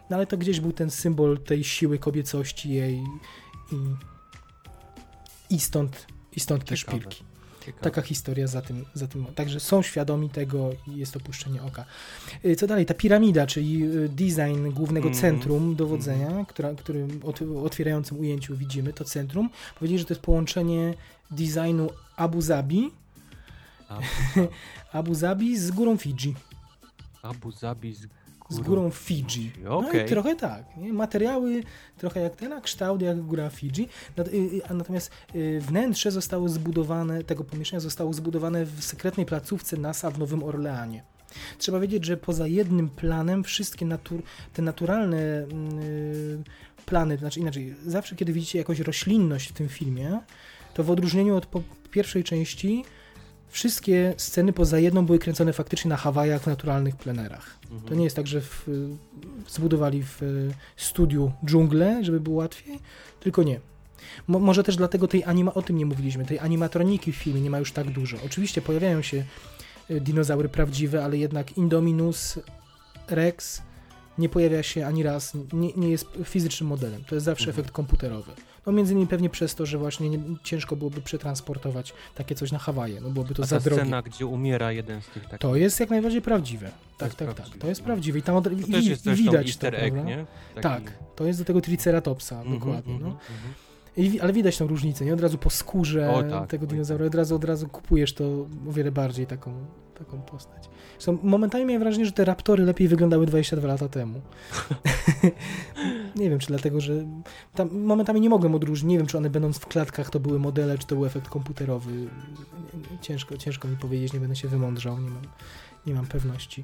No 0.09 0.15
ale 0.15 0.27
to 0.27 0.37
gdzieś 0.37 0.59
był 0.59 0.71
ten 0.73 0.91
symbol 0.91 1.37
tej 1.39 1.63
siły 1.63 1.99
kobiecości 1.99 2.69
jej 2.69 3.03
i, 3.71 3.75
i 5.55 5.59
stąd, 5.59 6.05
i 6.35 6.39
stąd 6.39 6.65
te 6.65 6.77
Ciekawe. 6.77 6.97
szpilki. 6.97 7.23
Ciekawe. 7.65 7.83
Taka 7.83 8.01
historia 8.01 8.47
za 8.47 8.61
tym, 8.61 8.85
za 8.93 9.07
tym. 9.07 9.25
Także 9.25 9.59
są 9.59 9.81
świadomi 9.81 10.29
tego 10.29 10.69
i 10.87 10.95
jest 10.97 11.15
opuszczenie 11.17 11.63
oka. 11.63 11.85
Y, 12.45 12.55
Co 12.55 12.67
dalej? 12.67 12.85
Ta 12.85 12.93
piramida, 12.93 13.47
czyli 13.47 13.83
y, 13.83 14.09
design 14.09 14.69
głównego 14.71 15.07
Mhm. 15.07 15.21
centrum 15.21 15.75
dowodzenia, 15.75 16.45
która, 16.47 16.73
którym 16.73 17.19
ot, 17.23 17.39
otwierającym 17.63 18.19
ujęciu 18.19 18.57
widzimy, 18.57 18.93
to 18.93 19.03
centrum. 19.05 19.49
Powiedzieli, 19.75 19.99
że 19.99 20.05
to 20.05 20.13
jest 20.13 20.21
połączenie 20.21 20.93
designu 21.31 21.89
Abu 22.15 22.41
Zabi, 22.41 22.91
A, 23.89 23.99
Abu 24.99 25.13
Zabi 25.15 25.57
z 25.57 25.71
górą 25.71 25.97
Fidżi. 25.97 26.35
Abu 27.21 27.51
Zabi 27.51 27.93
z 27.93 28.07
Z 28.49 28.59
górą, 28.59 28.89
Fidżi. 28.89 29.51
No 29.63 29.91
i 30.05 30.05
trochę 30.09 30.35
tak. 30.35 30.77
Nie? 30.77 30.93
Materiały 30.93 31.63
trochę 31.97 32.19
jak 32.19 32.35
ten, 32.35 32.53
a 32.53 32.61
kształt 32.61 33.01
jak 33.01 33.21
góra 33.21 33.49
Fidżi. 33.49 33.87
Y, 34.19 34.21
y, 34.21 34.73
Natomiast 34.73 35.11
y, 35.35 35.61
wnętrze 35.61 36.11
zostało 36.11 36.49
zbudowane, 36.49 37.23
tego 37.23 37.43
pomieszczenia 37.43 37.79
zostało 37.79 38.13
zbudowane 38.13 38.65
w 38.65 38.83
sekretnej 38.83 39.25
placówce 39.25 39.77
NASA 39.77 40.11
w 40.11 40.19
Nowym 40.19 40.43
Orleanie. 40.43 41.03
Trzeba 41.57 41.79
wiedzieć, 41.79 42.05
że 42.05 42.17
poza 42.17 42.47
jednym 42.47 42.89
planem 42.89 43.43
wszystkie 43.43 43.85
natur- 43.85 44.21
te 44.53 44.61
naturalne 44.61 45.17
y, 45.17 46.43
plany, 46.85 47.15
to 47.15 47.19
znaczy 47.19 47.39
inaczej, 47.39 47.75
zawsze 47.85 48.15
kiedy 48.15 48.33
widzicie 48.33 48.59
jakąś 48.59 48.79
roślinność 48.79 49.49
w 49.49 49.53
tym 49.53 49.69
filmie, 49.69 50.19
to 50.73 50.83
w 50.83 50.91
odróżnieniu 50.91 51.35
od 51.35 51.47
pierwszej 51.91 52.23
części 52.23 52.83
wszystkie 53.49 54.13
sceny 54.17 54.53
poza 54.53 54.79
jedną 54.79 55.05
były 55.05 55.19
kręcone 55.19 55.53
faktycznie 55.53 55.89
na 55.89 55.97
Hawajach 55.97 56.41
w 56.41 56.47
naturalnych 56.47 56.95
plenerach. 56.95 57.57
Mhm. 57.63 57.81
To 57.81 57.95
nie 57.95 58.03
jest 58.03 58.15
tak, 58.15 58.27
że 58.27 58.41
w, 58.41 58.67
zbudowali 59.47 60.03
w 60.03 60.23
y, 60.23 60.51
studiu 60.77 61.31
dżunglę, 61.45 62.03
żeby 62.03 62.19
było 62.19 62.35
łatwiej, 62.37 62.79
tylko 63.19 63.43
nie. 63.43 63.59
Mo, 64.27 64.39
może 64.39 64.63
też 64.63 64.75
dlatego 64.75 65.07
tej 65.07 65.23
anima, 65.23 65.53
o 65.53 65.61
tym 65.61 65.77
nie 65.77 65.85
mówiliśmy, 65.85 66.25
tej 66.25 66.39
animatroniki 66.39 67.11
w 67.11 67.15
filmie 67.15 67.41
nie 67.41 67.49
ma 67.49 67.59
już 67.59 67.71
tak 67.71 67.91
dużo. 67.91 68.17
Oczywiście 68.25 68.61
pojawiają 68.61 69.01
się 69.01 69.23
y, 69.91 70.01
dinozaury 70.01 70.49
prawdziwe, 70.49 71.03
ale 71.03 71.17
jednak 71.17 71.57
Indominus 71.57 72.39
Rex 73.09 73.61
nie 74.17 74.29
pojawia 74.29 74.63
się 74.63 74.85
ani 74.85 75.03
raz, 75.03 75.33
nie, 75.53 75.73
nie 75.73 75.89
jest 75.89 76.07
fizycznym 76.23 76.69
modelem. 76.69 77.03
To 77.07 77.15
jest 77.15 77.25
zawsze 77.25 77.45
Mhm. 77.47 77.59
efekt 77.59 77.71
komputerowy. 77.75 78.31
No 78.65 78.71
między 78.71 78.93
innymi 78.93 79.07
pewnie 79.07 79.29
przez 79.29 79.55
to, 79.55 79.65
że 79.65 79.77
właśnie 79.77 80.09
nie, 80.09 80.19
ciężko 80.43 80.75
byłoby 80.75 81.01
przetransportować 81.01 81.93
takie 82.15 82.35
coś 82.35 82.51
na 82.51 82.59
Hawaje, 82.59 83.01
no 83.01 83.09
byłoby 83.09 83.33
to 83.35 83.43
A 83.43 83.45
za 83.45 83.57
ta 83.57 83.63
drogie. 83.63 83.81
scena, 83.81 84.01
gdzie 84.01 84.25
umiera 84.25 84.71
jeden 84.71 85.01
z 85.01 85.07
tych 85.07 85.23
takich... 85.23 85.39
To 85.39 85.55
jest 85.55 85.79
jak 85.79 85.89
najbardziej 85.89 86.21
prawdziwe. 86.21 86.71
Tak, 86.97 87.15
tak, 87.15 87.33
tak. 87.33 87.49
To 87.59 87.67
jest 87.67 87.81
no. 87.81 87.85
prawdziwe. 87.85 88.19
I 88.19 88.21
tam 88.21 88.35
od, 88.35 88.43
To 88.43 88.49
i, 88.49 88.55
też 88.71 88.85
i 88.85 88.89
jest 88.89 89.03
zresztą 89.03 89.23
widać 89.25 89.57
to, 89.57 89.67
egg, 89.67 89.93
prawda? 89.93 90.09
nie? 90.09 90.25
Taki- 90.55 90.63
Tak, 90.63 90.93
to 91.15 91.25
jest 91.25 91.39
do 91.39 91.45
tego 91.45 91.61
Triceratopsa, 91.61 92.35
Mhm, 92.41 92.59
dokładnie. 92.59 92.93
mhm, 92.93 93.11
no. 93.11 93.17
mhm. 93.35 93.53
I, 93.97 94.09
wi- 94.09 94.21
ale 94.21 94.33
widać 94.33 94.57
tą 94.57 94.67
różnicę, 94.67 95.05
nie? 95.05 95.13
Od 95.13 95.21
razu 95.21 95.37
po 95.37 95.49
skórze 95.49 96.09
O, 96.11 96.23
tak, 96.23 96.49
tego 96.49 96.63
oj, 96.63 96.67
dinozaura, 96.69 97.05
od 97.05 97.15
razu, 97.15 97.35
od 97.35 97.43
razu 97.43 97.67
kupujesz 97.69 98.13
to 98.13 98.23
o 98.69 98.71
wiele 98.71 98.91
bardziej 98.91 99.27
taką, 99.27 99.53
taką 99.99 100.21
postać. 100.21 100.69
Zresztą 100.99 101.17
momentami 101.23 101.65
miałem 101.65 101.81
wrażenie, 101.81 102.05
że 102.05 102.11
te 102.11 102.25
raptory 102.25 102.65
lepiej 102.65 102.87
wyglądały 102.87 103.25
22 103.25 103.67
lata 103.67 103.89
temu. 103.89 104.21
nie 106.15 106.29
wiem, 106.29 106.39
czy 106.39 106.47
dlatego, 106.47 106.81
że 106.81 106.93
tam 107.55 107.69
momentami 107.71 108.21
nie 108.21 108.29
mogłem 108.29 108.55
odróżnić, 108.55 108.89
nie 108.89 108.97
wiem, 108.97 109.07
czy 109.07 109.17
one 109.17 109.29
będąc 109.29 109.57
w 109.57 109.65
klatkach 109.65 110.09
to 110.09 110.19
były 110.19 110.39
modele, 110.39 110.77
czy 110.77 110.87
to 110.87 110.95
był 110.95 111.05
efekt 111.05 111.29
komputerowy. 111.29 112.07
Ciężko, 113.01 113.37
ciężko 113.37 113.67
mi 113.67 113.77
powiedzieć, 113.77 114.13
nie 114.13 114.19
będę 114.19 114.35
się 114.35 114.47
wymądrzał, 114.47 114.99
nie 114.99 115.09
mam, 115.09 115.23
nie 115.87 115.93
mam 115.93 116.05
pewności. 116.05 116.63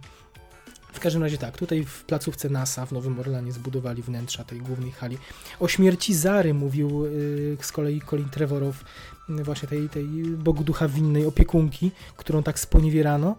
W 0.94 1.00
każdym 1.00 1.24
razie 1.24 1.38
tak, 1.38 1.58
tutaj 1.58 1.84
w 1.84 2.04
placówce 2.04 2.50
NASA 2.50 2.86
w 2.86 2.92
Nowym 2.92 3.20
Orlanie 3.20 3.52
zbudowali 3.52 4.04
wnętrza 4.04 4.44
tej 4.44 4.60
głównej 4.60 4.92
hali. 4.92 5.18
O 5.60 5.68
śmierci 5.68 6.14
Zary 6.14 6.54
mówił 6.54 7.06
y, 7.06 7.58
z 7.62 7.72
kolei 7.72 8.02
Colin 8.02 8.30
Trevorow, 8.30 8.84
właśnie 9.30 9.68
tej, 9.68 9.90
tej 9.90 10.08
Bogu 10.24 10.64
Ducha 10.64 10.88
Winnej 10.88 11.26
opiekunki, 11.26 11.92
którą 12.18 12.44
tak 12.44 12.60
sponiewierano. 12.60 13.36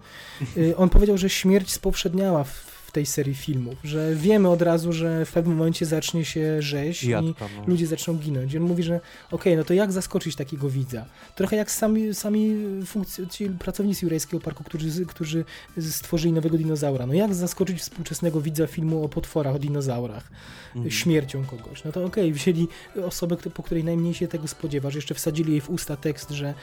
Y, 0.57 0.77
on 0.77 0.89
powiedział, 0.89 1.19
że 1.19 1.31
śmierć 1.31 1.73
spowszedniała 1.73 2.45
w, 2.45 2.66
tej 2.97 3.07
serii 3.07 3.35
filmów, 3.35 3.75
że 3.85 4.15
wiemy 4.15 4.49
od 4.49 4.63
razu, 4.63 4.93
że 4.93 5.25
w 5.27 5.33
pewnym 5.33 5.57
momencie 5.57 5.87
zacznie 5.87 6.25
się 6.25 6.63
rzeź 6.63 7.05
i 7.05 7.11
Jadka, 7.11 7.49
no. 7.57 7.65
ludzie 7.67 7.87
zaczną 7.87 8.15
ginąć. 8.15 8.53
I 8.55 8.57
on 8.57 8.63
mówi, 8.63 8.83
że 8.83 9.01
okej, 9.31 9.57
no 9.57 9.65
to 9.65 9.75
jak 9.75 9.93
zaskoczyć 9.93 10.37
takiego 10.37 10.71
widza? 10.71 11.05
Trochę 11.35 11.57
jak 11.57 11.71
sami, 11.71 12.15
sami 12.15 12.55
funkcj- 12.85 13.31
ci 13.31 13.49
pracownicy 13.51 14.05
Jurajskiego 14.07 14.41
Parku, 14.41 14.65
którzy, 14.65 15.07
którzy 15.07 15.45
stworzyli 15.81 16.33
nowego 16.33 16.59
dinozaura. 16.59 17.07
No 17.07 17.15
jak 17.15 17.35
zaskoczyć 17.35 17.81
współczesnego 17.81 18.41
widza 18.41 18.67
filmu 18.67 19.05
o 19.05 19.09
potworach, 19.09 19.55
o 19.55 19.59
dinozaurach, 19.59 20.31
Mhm. 20.77 20.91
śmiercią 20.91 21.45
kogoś? 21.45 21.85
No 21.85 21.93
to 21.93 22.05
okej, 22.05 22.33
wzięli 22.33 22.69
osobę, 23.05 23.37
po 23.37 23.63
której 23.63 23.85
najmniej 23.85 24.15
się 24.15 24.29
tego 24.29 24.49
spodziewasz, 24.49 24.95
jeszcze 24.95 25.15
wsadzili 25.15 25.51
jej 25.53 25.61
w 25.61 25.71
usta 25.71 25.97
tekst, 25.97 26.31
że 26.31 26.55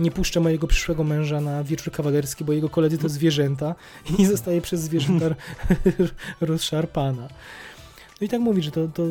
nie 0.00 0.10
puszczę 0.10 0.40
mojego 0.40 0.66
przyszłego 0.66 1.04
męża 1.04 1.40
na 1.40 1.64
wieczór 1.64 1.92
kawalerski, 1.92 2.44
bo 2.44 2.52
jego 2.52 2.68
koledzy 2.68 2.98
to 2.98 3.08
zwierzęta 3.08 3.74
i 4.18 4.26
zostaje 4.34 4.60
przez 4.60 4.80
zwierzęta 4.80 5.26
rozszarpana. 6.40 7.28
No 8.20 8.24
i 8.24 8.28
tak 8.28 8.40
mówi, 8.40 8.62
że 8.62 8.70
to, 8.70 8.88
to 8.88 9.02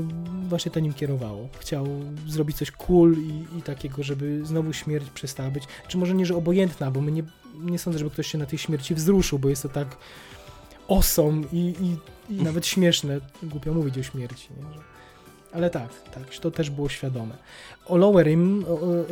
właśnie 0.49 0.71
to 0.71 0.79
nim 0.79 0.93
kierowało. 0.93 1.49
Chciał 1.59 1.87
zrobić 2.27 2.57
coś 2.57 2.71
cool 2.71 3.15
i, 3.17 3.57
i 3.57 3.61
takiego, 3.61 4.03
żeby 4.03 4.45
znowu 4.45 4.73
śmierć 4.73 5.09
przestała 5.09 5.51
być, 5.51 5.63
czy 5.87 5.97
może 5.97 6.13
nie, 6.13 6.25
że 6.25 6.35
obojętna, 6.35 6.91
bo 6.91 7.01
my 7.01 7.11
nie, 7.11 7.23
nie 7.59 7.79
sądzę, 7.79 7.99
żeby 7.99 8.11
ktoś 8.11 8.27
się 8.27 8.37
na 8.37 8.45
tej 8.45 8.59
śmierci 8.59 8.95
wzruszył, 8.95 9.39
bo 9.39 9.49
jest 9.49 9.63
to 9.63 9.69
tak 9.69 9.97
osom 10.87 11.45
i, 11.51 11.57
i, 11.81 11.97
i 12.33 12.43
nawet 12.47 12.67
śmieszne, 12.67 13.19
głupio 13.43 13.73
mówić 13.73 13.97
o 13.97 14.03
śmierci. 14.03 14.47
Nie? 14.57 14.88
Ale 15.53 15.69
tak, 15.69 15.89
tak, 16.13 16.23
to 16.41 16.51
też 16.51 16.69
było 16.69 16.89
świadome. 16.89 17.35
O 17.85 17.97
Lowerim, 17.97 18.65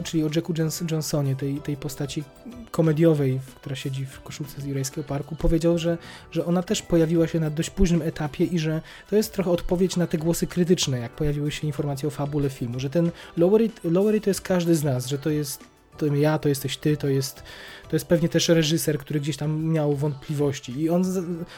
czyli 0.04 0.24
o 0.24 0.30
Jacku 0.36 0.54
Johnsonie, 0.92 1.36
tej, 1.36 1.62
tej 1.62 1.78
postaci 1.78 2.24
komediowej, 2.72 3.40
która 3.56 3.76
siedzi 3.76 4.06
w 4.06 4.22
koszulce 4.22 4.62
z 4.62 4.66
Jurajskiego 4.66 5.08
Parku, 5.08 5.36
powiedział, 5.36 5.78
że, 5.78 5.98
że 6.32 6.46
ona 6.46 6.64
też 6.64 6.82
pojawiła 6.82 7.28
się 7.28 7.40
na 7.40 7.50
dość 7.50 7.70
późnym 7.70 8.02
etapie 8.02 8.46
i 8.46 8.60
że 8.60 8.82
to 9.10 9.16
jest 9.16 9.34
trochę 9.34 9.52
odpowiedź 9.52 9.96
na 9.96 10.08
te 10.08 10.18
głosy 10.18 10.48
krytyczne, 10.48 11.00
jak 11.00 11.12
pojawiły 11.12 11.52
się 11.52 11.68
informacje 11.68 12.08
o 12.08 12.12
fabule 12.12 12.50
filmu, 12.50 12.80
że 12.80 12.90
ten 12.90 13.12
Lowery, 13.38 13.70
Lowery 13.84 14.22
to 14.22 14.30
jest 14.30 14.42
każdy 14.42 14.76
z 14.76 14.84
nas, 14.84 15.08
że 15.08 15.18
to 15.18 15.30
jest 15.30 15.64
to 15.98 16.06
ja, 16.06 16.40
to 16.40 16.50
jesteś 16.50 16.78
ty, 16.78 16.98
to 16.98 17.08
jest, 17.08 17.44
to 17.90 17.96
jest 17.96 18.06
pewnie 18.06 18.30
też 18.30 18.50
reżyser, 18.50 19.00
który 19.00 19.20
gdzieś 19.20 19.38
tam 19.38 19.64
miał 19.64 19.96
wątpliwości 19.96 20.80
i 20.82 20.90
on, 20.90 21.04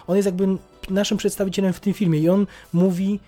on 0.08 0.16
jest 0.16 0.26
jakby 0.26 0.48
naszym 0.90 1.18
przedstawicielem 1.18 1.74
w 1.74 1.80
tym 1.80 1.94
filmie 1.94 2.20
i 2.20 2.30
on 2.30 2.48
mówi 2.74 3.20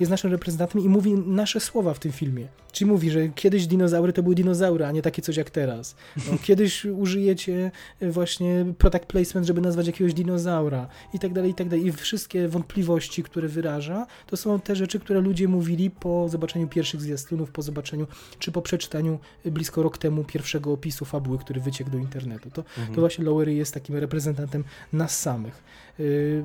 jest 0.00 0.10
naszym 0.10 0.30
reprezentantem 0.30 0.80
i 0.80 0.88
mówi 0.88 1.14
nasze 1.14 1.60
słowa 1.60 1.94
w 1.94 1.98
tym 1.98 2.12
filmie. 2.12 2.46
Czyli 2.72 2.90
mówi, 2.90 3.10
że 3.10 3.28
kiedyś 3.28 3.66
dinozaury 3.66 4.12
to 4.12 4.22
były 4.22 4.34
dinozaury, 4.34 4.84
a 4.84 4.92
nie 4.92 5.02
takie 5.02 5.22
coś 5.22 5.36
jak 5.36 5.50
teraz. 5.50 5.96
No, 6.16 6.38
kiedyś 6.46 6.84
użyjecie 6.84 7.70
właśnie 8.00 8.64
product 8.78 9.06
placement, 9.06 9.46
żeby 9.46 9.60
nazwać 9.60 9.86
jakiegoś 9.86 10.14
dinozaura 10.14 10.88
i 11.14 11.18
tak 11.18 11.32
dalej, 11.32 11.50
i 11.50 11.54
tak 11.54 11.68
dalej. 11.68 11.86
I 11.86 11.92
wszystkie 11.92 12.48
wątpliwości, 12.48 13.22
które 13.22 13.48
wyraża, 13.48 14.06
to 14.26 14.36
są 14.36 14.60
te 14.60 14.76
rzeczy, 14.76 15.00
które 15.00 15.20
ludzie 15.20 15.48
mówili 15.48 15.90
po 15.90 16.28
zobaczeniu 16.28 16.68
pierwszych 16.68 17.00
zwiastunów, 17.00 17.50
po 17.50 17.62
zobaczeniu, 17.62 18.06
czy 18.38 18.52
po 18.52 18.62
przeczytaniu 18.62 19.18
blisko 19.44 19.82
rok 19.82 19.98
temu 19.98 20.24
pierwszego 20.24 20.72
opisu 20.72 21.04
fabuły, 21.04 21.38
który 21.38 21.60
wyciekł 21.60 21.90
do 21.90 21.98
internetu. 21.98 22.50
To, 22.50 22.64
Mhm. 22.78 22.94
to 22.94 23.00
właśnie 23.00 23.24
Lowery 23.24 23.54
jest 23.54 23.74
takim 23.74 23.96
reprezentantem 23.96 24.64
nas 24.92 25.18
samych. 25.20 25.62
Yy, 25.98 26.44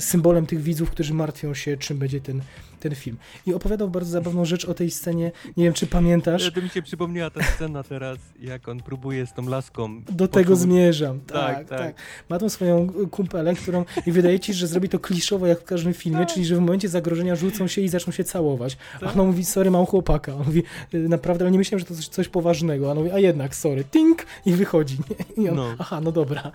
symbolem 0.00 0.46
tych 0.46 0.62
widzów, 0.62 0.90
którzy 0.90 1.14
martwią 1.14 1.54
się, 1.54 1.76
czym 1.76 1.98
będzie 1.98 2.20
ten, 2.20 2.42
ten 2.80 2.94
film. 2.94 3.16
I 3.46 3.54
opowiadał 3.54 3.88
bardzo 3.90 4.10
zabawną 4.10 4.44
rzecz 4.44 4.64
o 4.64 4.74
tej 4.74 4.90
scenie, 4.90 5.32
nie 5.56 5.64
wiem, 5.64 5.72
czy 5.72 5.86
pamiętasz, 5.86 6.52
To 6.54 6.62
mi 6.62 6.68
się 6.68 6.82
przypomniała 6.82 7.30
ta 7.30 7.42
scena 7.42 7.82
teraz, 7.82 8.18
jak 8.40 8.68
on 8.68 8.80
próbuje 8.82 9.26
z 9.26 9.32
tą 9.32 9.48
laską. 9.48 10.02
do 10.02 10.28
tego 10.28 10.52
poczuł- 10.54 10.56
zmierzam. 10.62 11.20
Tak, 11.20 11.56
Tak, 11.56 11.68
tak, 11.68 11.78
tak. 11.78 11.94
Ma 12.28 12.38
tą 12.38 12.48
swoją 12.48 12.88
kumpelę, 13.10 13.54
którą 13.54 13.84
i 14.06 14.12
wydaje 14.12 14.40
ci, 14.40 14.54
że 14.54 14.66
zrobi 14.66 14.88
to 14.88 14.98
kliszowo 14.98 15.46
jak 15.46 15.60
w 15.60 15.64
każdym 15.64 15.94
filmie, 15.94 16.26
czyli 16.26 16.46
że 16.46 16.56
w 16.56 16.60
momencie 16.60 16.88
zagrożenia 16.88 17.36
rzucą 17.36 17.66
się 17.66 17.80
i 17.80 17.88
zaczną 17.88 18.12
się 18.12 18.24
całować. 18.24 18.76
A 18.96 18.98
Tak. 18.98 19.14
ona 19.14 19.24
mówi, 19.24 19.44
sorry, 19.44 19.70
mam 19.70 19.86
chłopaka. 19.86 20.34
On 20.34 20.44
mówi, 20.46 20.62
"Y, 20.94 21.08
naprawdę, 21.08 21.44
ale 21.44 21.52
nie 21.52 21.58
myślałem, 21.58 21.78
że 21.80 21.86
to 21.86 21.94
coś, 21.94 22.08
coś 22.08 22.28
poważnego. 22.28 22.88
A 22.88 22.90
on 22.92 22.98
mówi, 22.98 23.10
a 23.10 23.18
jednak, 23.18 23.54
sorry, 23.56 23.84
tink 23.84 24.26
i 24.46 24.52
wychodzi. 24.52 24.96
Nie? 25.36 25.44
I 25.44 25.48
on, 25.48 25.54
No. 25.56 25.74
aha, 25.78 26.00
no 26.00 26.12
dobra. 26.12 26.52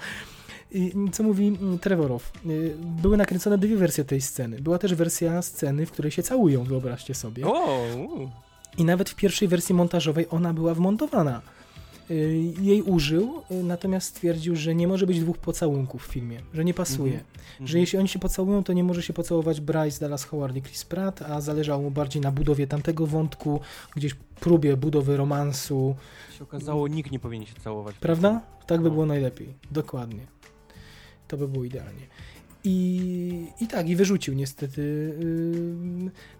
Co 1.11 1.23
mówi 1.23 1.47
mm, 1.47 1.79
Trevorow? 1.79 2.31
Y, 2.45 2.75
Były 3.01 3.17
nakręcone 3.17 3.57
dwie 3.57 3.75
wersje 3.77 4.05
tej 4.05 4.21
sceny. 4.21 4.61
Była 4.61 4.77
też 4.77 4.93
wersja 4.95 5.41
sceny, 5.41 5.85
w 5.85 5.91
której 5.91 6.11
się 6.11 6.23
całują, 6.23 6.63
wyobraźcie 6.63 7.13
sobie. 7.15 7.43
I 8.77 8.85
nawet 8.85 9.09
w 9.09 9.15
pierwszej 9.15 9.47
wersji 9.47 9.75
montażowej 9.75 10.25
ona 10.29 10.53
była 10.53 10.73
wmontowana. 10.73 11.41
Y, 12.11 12.53
Jej 12.61 12.81
użył, 12.81 13.41
y, 13.51 13.63
natomiast 13.63 14.07
stwierdził, 14.07 14.55
że 14.55 14.75
nie 14.75 14.87
może 14.87 15.07
być 15.07 15.19
dwóch 15.19 15.37
pocałunków 15.37 16.07
w 16.07 16.11
filmie, 16.11 16.39
że 16.53 16.65
nie 16.65 16.73
pasuje. 16.73 17.13
Mhm. 17.13 17.67
Że 17.67 17.79
jeśli 17.79 17.99
oni 17.99 18.07
się 18.07 18.19
pocałują, 18.19 18.63
to 18.63 18.73
nie 18.73 18.83
może 18.83 19.03
się 19.03 19.13
pocałować 19.13 19.61
Bryce 19.61 19.99
Dallas 19.99 20.23
Howard 20.23 20.55
i 20.55 20.61
Chris 20.61 20.85
Pratt, 20.85 21.21
a 21.21 21.41
zależało 21.41 21.81
mu 21.83 21.91
bardziej 21.91 22.21
na 22.21 22.31
budowie 22.31 22.67
tamtego 22.67 23.05
wątku, 23.07 23.59
gdzieś 23.95 24.13
próbie 24.39 24.77
budowy 24.77 25.17
romansu, 25.17 25.95
się 26.37 26.43
okazało, 26.43 26.87
nikt 26.87 27.11
nie 27.11 27.19
powinien 27.19 27.47
się 27.47 27.53
całować. 27.63 27.95
prawda? 27.99 28.41
Tak 28.67 28.81
by 28.81 28.87
No. 28.87 28.91
było 28.93 29.05
najlepiej, 29.05 29.53
dokładnie. 29.71 30.19
To 31.27 31.37
by 31.37 31.47
było 31.47 31.63
idealnie. 31.63 32.07
I, 32.67 33.47
I 33.61 33.67
tak, 33.67 33.89
i 33.89 33.95
wyrzucił 33.95 34.33
niestety. 34.33 35.13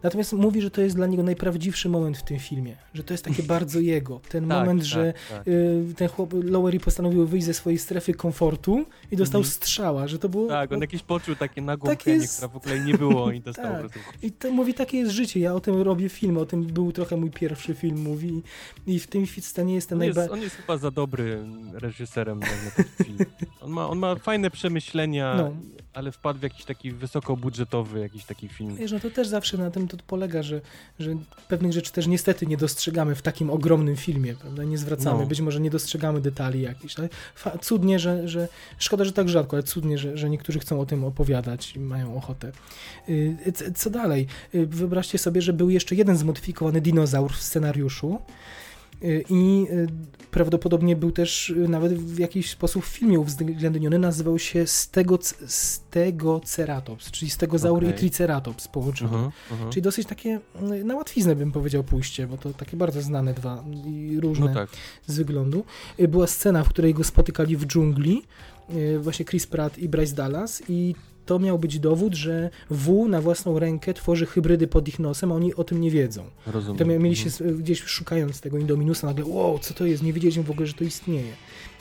Natomiast 0.03 0.33
mówi, 0.33 0.61
że 0.61 0.71
to 0.71 0.81
jest 0.81 0.95
dla 0.95 1.07
niego 1.07 1.23
najprawdziwszy 1.23 1.89
moment 1.89 2.17
w 2.17 2.23
tym 2.23 2.39
filmie, 2.39 2.75
że 2.93 3.03
to 3.03 3.13
jest 3.13 3.23
takie 3.25 3.43
bardzo 3.55 3.79
jego. 3.79 4.19
Ten 4.29 4.47
Tak, 4.47 4.59
moment, 4.59 4.81
tak, 4.81 4.87
że 4.89 5.13
tak. 5.29 5.47
y, 5.47 5.83
ten 5.97 6.07
chłop, 6.07 6.33
Lowery 6.43 6.79
postanowił 6.79 7.27
wyjść 7.27 7.45
ze 7.45 7.53
swojej 7.53 7.79
strefy 7.79 8.13
komfortu 8.13 8.85
i 9.11 9.15
dostał 9.17 9.39
Mhm. 9.41 9.53
strzała, 9.55 10.07
że 10.07 10.19
to 10.19 10.29
było... 10.29 10.47
Tak, 10.47 10.71
on 10.71 10.81
jakieś 10.81 11.01
poczuł 11.03 11.35
takie 11.35 11.55
Tak 11.55 11.63
nagłąpienie, 11.65 12.17
jest. 12.21 12.35
która 12.35 12.47
w 12.47 12.55
ogóle 12.55 12.79
nie 12.79 12.93
było 12.93 13.31
i 13.31 13.41
dostał 13.49 13.65
Tak. 13.65 13.83
po 13.83 13.89
prostu. 13.89 13.99
I 14.21 14.31
to 14.31 14.51
mówi, 14.51 14.73
takie 14.73 14.97
jest 14.97 15.11
życie, 15.11 15.39
ja 15.39 15.53
o 15.53 15.59
tym 15.59 15.81
robię 15.81 16.09
film, 16.09 16.37
o 16.37 16.45
tym 16.45 16.63
był 16.65 16.91
trochę 16.91 17.17
mój 17.17 17.31
pierwszy 17.31 17.73
film, 17.73 18.01
mówi 18.01 18.43
i 18.87 18.99
w 18.99 19.07
tym 19.07 19.25
scenie 19.27 19.75
jestem 19.75 19.97
najbardziej... 19.99 20.33
on 20.33 20.41
jest 20.41 20.55
chyba 20.55 20.77
za 20.77 20.91
dobry 20.91 21.43
reżyserem 21.73 22.39
na 22.39 22.45
ten 22.75 22.85
film. 23.05 23.17
On 23.61 23.71
ma, 23.71 23.89
on 23.89 23.99
ma 23.99 24.15
fajne 24.15 24.51
przemyślenia, 24.51 25.35
No. 25.37 25.55
Ale 25.95 26.11
wpadł 26.11 26.39
w 26.39 26.43
jakiś 26.43 26.65
taki 26.65 26.91
wysokobudżetowy 26.91 27.99
jakiś 27.99 28.25
taki 28.25 28.49
film. 28.49 28.75
Wiesz, 28.75 28.91
no 28.91 28.99
to 28.99 29.11
też 29.11 29.27
zawsze 29.27 29.57
na 29.57 29.71
tym 29.71 29.87
to 29.87 29.97
polega, 30.07 30.43
że, 30.43 30.61
że 30.99 31.15
pewnych 31.47 31.73
rzeczy 31.73 31.91
też 31.91 32.07
niestety 32.07 32.45
nie 32.47 32.57
dostrzegamy 32.57 33.15
w 33.15 33.21
takim 33.21 33.49
ogromnym 33.49 33.95
filmie, 33.95 34.33
prawda? 34.33 34.63
Nie 34.63 34.77
zwracamy, 34.77 35.19
No. 35.21 35.25
być 35.27 35.41
może 35.41 35.59
nie 35.59 35.69
dostrzegamy 35.69 36.21
detali 36.21 36.61
jakichś. 36.61 36.95
Ale 36.99 37.09
cudnie, 37.61 37.99
że, 37.99 38.27
że 38.27 38.47
szkoda, 38.77 39.05
że 39.05 39.11
tak 39.13 39.29
rzadko, 39.29 39.55
ale 39.55 39.63
cudnie, 39.63 39.97
że, 39.97 40.17
że 40.17 40.29
niektórzy 40.29 40.59
chcą 40.59 40.79
o 40.79 40.85
tym 40.85 41.03
opowiadać 41.03 41.75
i 41.75 41.79
mają 41.79 42.17
ochotę. 42.17 42.51
Y, 43.09 43.37
Co 43.75 43.89
dalej? 43.89 44.27
Y, 44.55 44.65
Wyobraźcie 44.67 45.17
sobie, 45.17 45.41
że 45.41 45.53
był 45.53 45.69
jeszcze 45.69 45.95
jeden 45.95 46.17
zmodyfikowany 46.17 46.81
dinozaur 46.81 47.33
w 47.33 47.41
scenariuszu. 47.41 48.19
Y, 49.03 49.23
I 49.29 49.67
y, 49.69 49.87
prawdopodobnie 50.31 50.95
był 50.95 51.11
też 51.11 51.49
y, 51.49 51.67
nawet 51.67 51.93
w 51.93 52.19
jakiś 52.19 52.49
sposób 52.49 52.85
w 52.85 52.87
filmie 52.87 53.19
uwzględniony. 53.19 53.99
Nazywał 53.99 54.39
się 54.39 54.67
Stego, 54.67 55.19
Stegoceratops, 55.47 57.11
czyli 57.11 57.31
Stegozaur 57.31 57.83
i 57.83 57.85
Okej. 57.85 57.99
Triceratops 57.99 58.67
połączony. 58.67 59.13
Mhm, 59.13 59.31
mhm. 59.51 59.71
Czyli 59.71 59.81
dosyć 59.81 60.07
takie 60.07 60.39
na 60.83 60.95
łatwiznę 60.95 61.35
bym 61.35 61.51
powiedział 61.51 61.83
pójście, 61.83 62.27
bo 62.27 62.37
to 62.37 62.53
takie 62.53 62.77
bardzo 62.77 63.01
znane 63.01 63.33
dwa 63.33 63.63
i 63.85 64.19
różne 64.19 64.45
No 64.45 64.53
tak. 64.53 64.69
z 65.07 65.17
wyglądu. 65.17 65.63
Była 66.09 66.27
scena, 66.27 66.63
w 66.63 66.69
której 66.69 66.93
go 66.93 67.03
spotykali 67.03 67.57
w 67.57 67.65
dżungli, 67.65 68.23
właśnie 68.99 69.25
Chris 69.25 69.47
Pratt 69.47 69.77
i 69.77 69.89
Bryce 69.89 70.15
Dallas 70.15 70.63
i 70.69 70.95
to 71.25 71.39
miał 71.39 71.59
być 71.59 71.79
dowód, 71.79 72.13
że 72.15 72.49
W 72.69 73.07
na 73.09 73.21
własną 73.21 73.59
rękę 73.59 73.93
tworzy 73.93 74.25
hybrydy 74.25 74.67
pod 74.67 74.87
ich 74.87 74.99
nosem, 74.99 75.31
a 75.31 75.35
oni 75.35 75.55
o 75.55 75.63
tym 75.63 75.81
nie 75.81 75.91
wiedzą. 75.91 76.23
Rozumiem. 76.47 76.77
To 76.77 76.85
mieli 76.85 77.15
się 77.15 77.29
Mhm. 77.29 77.57
gdzieś 77.57 77.83
szukając 77.83 78.41
tego 78.41 78.57
Indominusa, 78.57 79.07
nagle 79.07 79.25
wow, 79.25 79.59
co 79.59 79.73
to 79.73 79.85
jest, 79.85 80.03
nie 80.03 80.13
wiedzieliśmy 80.13 80.43
w 80.43 80.51
ogóle, 80.51 80.67
że 80.67 80.73
to 80.73 80.83
istnieje. 80.83 81.31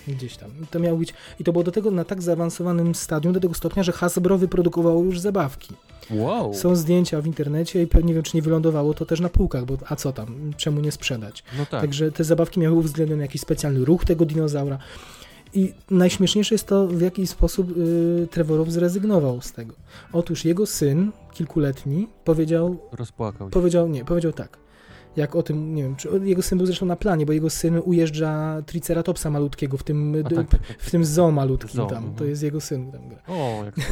Gdzieś 0.08 0.36
tam. 0.36 0.50
To 0.70 0.78
miało 0.78 0.98
być, 0.98 1.14
i 1.40 1.44
to 1.44 1.52
było 1.52 1.64
do 1.64 1.72
tego 1.72 1.90
na 1.90 2.04
tak 2.04 2.22
zaawansowanym 2.22 2.94
stadium, 2.94 3.34
do 3.34 3.40
tego 3.40 3.54
stopnia, 3.54 3.82
że 3.82 3.92
Hasbro 3.92 4.38
wyprodukowało 4.38 5.04
już 5.04 5.20
zabawki. 5.20 5.74
Wow. 6.10 6.54
Są 6.54 6.76
zdjęcia 6.76 7.20
w 7.20 7.26
internecie 7.26 7.82
i 7.82 7.86
pewnie 7.86 8.08
nie 8.08 8.14
wiem, 8.14 8.22
czy 8.22 8.36
nie 8.36 8.42
wylądowało 8.42 8.94
to 8.94 9.06
też 9.06 9.20
na 9.20 9.28
półkach, 9.28 9.64
bo 9.64 9.76
a 9.88 9.96
co 9.96 10.12
tam, 10.12 10.52
czemu 10.56 10.80
nie 10.80 10.92
sprzedać? 10.92 11.44
No 11.58 11.66
tak. 11.66 11.80
Także 11.80 12.12
te 12.12 12.24
zabawki 12.24 12.60
miały 12.60 12.76
uwzględniony 12.76 13.22
jakiś 13.22 13.40
specjalny 13.40 13.84
ruch 13.84 14.04
tego 14.04 14.24
dinozaura. 14.24 14.78
I 15.54 15.72
najśmieszniejsze 15.90 16.54
jest 16.54 16.66
to, 16.66 16.86
w 16.86 17.00
jaki 17.00 17.26
sposób 17.26 17.76
y, 17.76 18.28
Trevorow 18.30 18.68
zrezygnował 18.68 19.40
z 19.40 19.52
tego. 19.52 19.74
Otóż 20.12 20.44
jego 20.44 20.66
syn, 20.66 21.12
kilkuletni, 21.32 22.08
powiedział, 22.24 22.76
Rozpłakał 22.92 23.50
powiedział, 23.50 23.88
nie, 23.88 24.04
powiedział 24.04 24.32
tak. 24.32 24.63
Jak 25.16 25.36
o 25.36 25.42
tym, 25.42 25.74
nie 25.74 25.82
wiem, 25.82 25.96
czy 25.96 26.08
jego 26.24 26.42
syn 26.42 26.58
był 26.58 26.66
zresztą 26.66 26.86
na 26.86 26.96
planie, 26.96 27.26
bo 27.26 27.32
jego 27.32 27.50
syn 27.50 27.80
ujeżdża 27.84 28.62
Triceratopsa 28.66 29.30
malutkiego 29.30 29.76
w 29.76 29.82
tym, 29.82 30.16
tak, 30.24 30.34
tak, 30.34 30.48
tak. 30.48 30.60
w 30.78 30.90
tym 30.90 31.04
zoo 31.04 31.30
malutkim 31.30 31.70
Zoo, 31.70 31.86
tam. 31.86 31.98
mhm. 31.98 32.14
To 32.14 32.24
jest 32.24 32.42
jego 32.42 32.60
syn 32.60 32.92
tam 32.92 33.08
gra. 33.08 33.18
O, 33.28 33.62
jak 33.64 33.74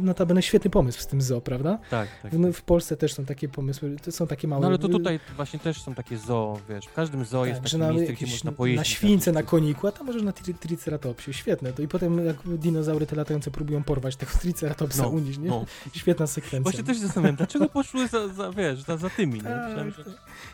notabene 0.00 0.42
świetny 0.42 0.70
pomysł 0.70 1.00
z 1.00 1.06
tym 1.06 1.22
zoo, 1.22 1.40
prawda? 1.40 1.78
tak, 1.90 2.08
tak. 2.22 2.32
W, 2.34 2.52
w 2.52 2.62
Polsce 2.62 2.96
też 2.96 3.14
są 3.14 3.24
takie 3.24 3.48
pomysły, 3.48 3.96
są 4.10 4.26
takie 4.26 4.48
małe... 4.48 4.60
No 4.62 4.68
ale 4.68 4.78
to 4.78 4.88
tutaj 4.88 5.20
właśnie 5.36 5.58
też 5.58 5.82
są 5.82 5.94
takie 5.94 6.18
zoo, 6.18 6.58
wiesz, 6.68 6.86
w 6.86 6.92
każdym 6.92 7.24
zoo 7.24 7.46
jest 7.46 7.60
Tak, 7.60 7.68
że 7.68 7.78
takie 7.78 7.88
na, 7.88 7.92
miejsce, 7.98 8.12
gdzie 8.14 8.26
można 8.26 8.52
pojeździć. 8.52 8.78
na 8.78 8.84
śwince, 8.84 9.32
na 9.32 9.42
koniku, 9.42 9.86
a 9.86 9.92
tam 9.92 10.06
możesz 10.06 10.22
na 10.22 10.32
tri 10.32 10.54
triceratopsie. 10.54 11.32
Świetne 11.32 11.72
to. 11.72 11.82
I 11.82 11.88
potem 11.88 12.26
jak 12.26 12.36
dinozaury 12.46 13.06
te 13.06 13.16
latające 13.16 13.50
próbują 13.50 13.84
porwać 13.84 14.16
tego 14.16 14.32
triceratopsa 14.42 15.02
No, 15.02 15.08
unieść, 15.08 15.38
nie? 15.38 15.48
No. 15.48 15.64
Świetna 15.94 16.26
sekwencja. 16.26 16.60
Właśnie 16.60 16.84
też 16.84 16.96
się 16.96 17.02
zastanawiam, 17.02 17.36
dlaczego 17.36 17.68
poszły 17.68 18.08
za, 18.08 18.28
za 18.28 18.50
wiesz, 18.50 18.82
za, 18.82 18.96
za 18.96 19.08
tymi, 19.16 19.40
Tak, 19.40 19.90
że... 19.90 20.04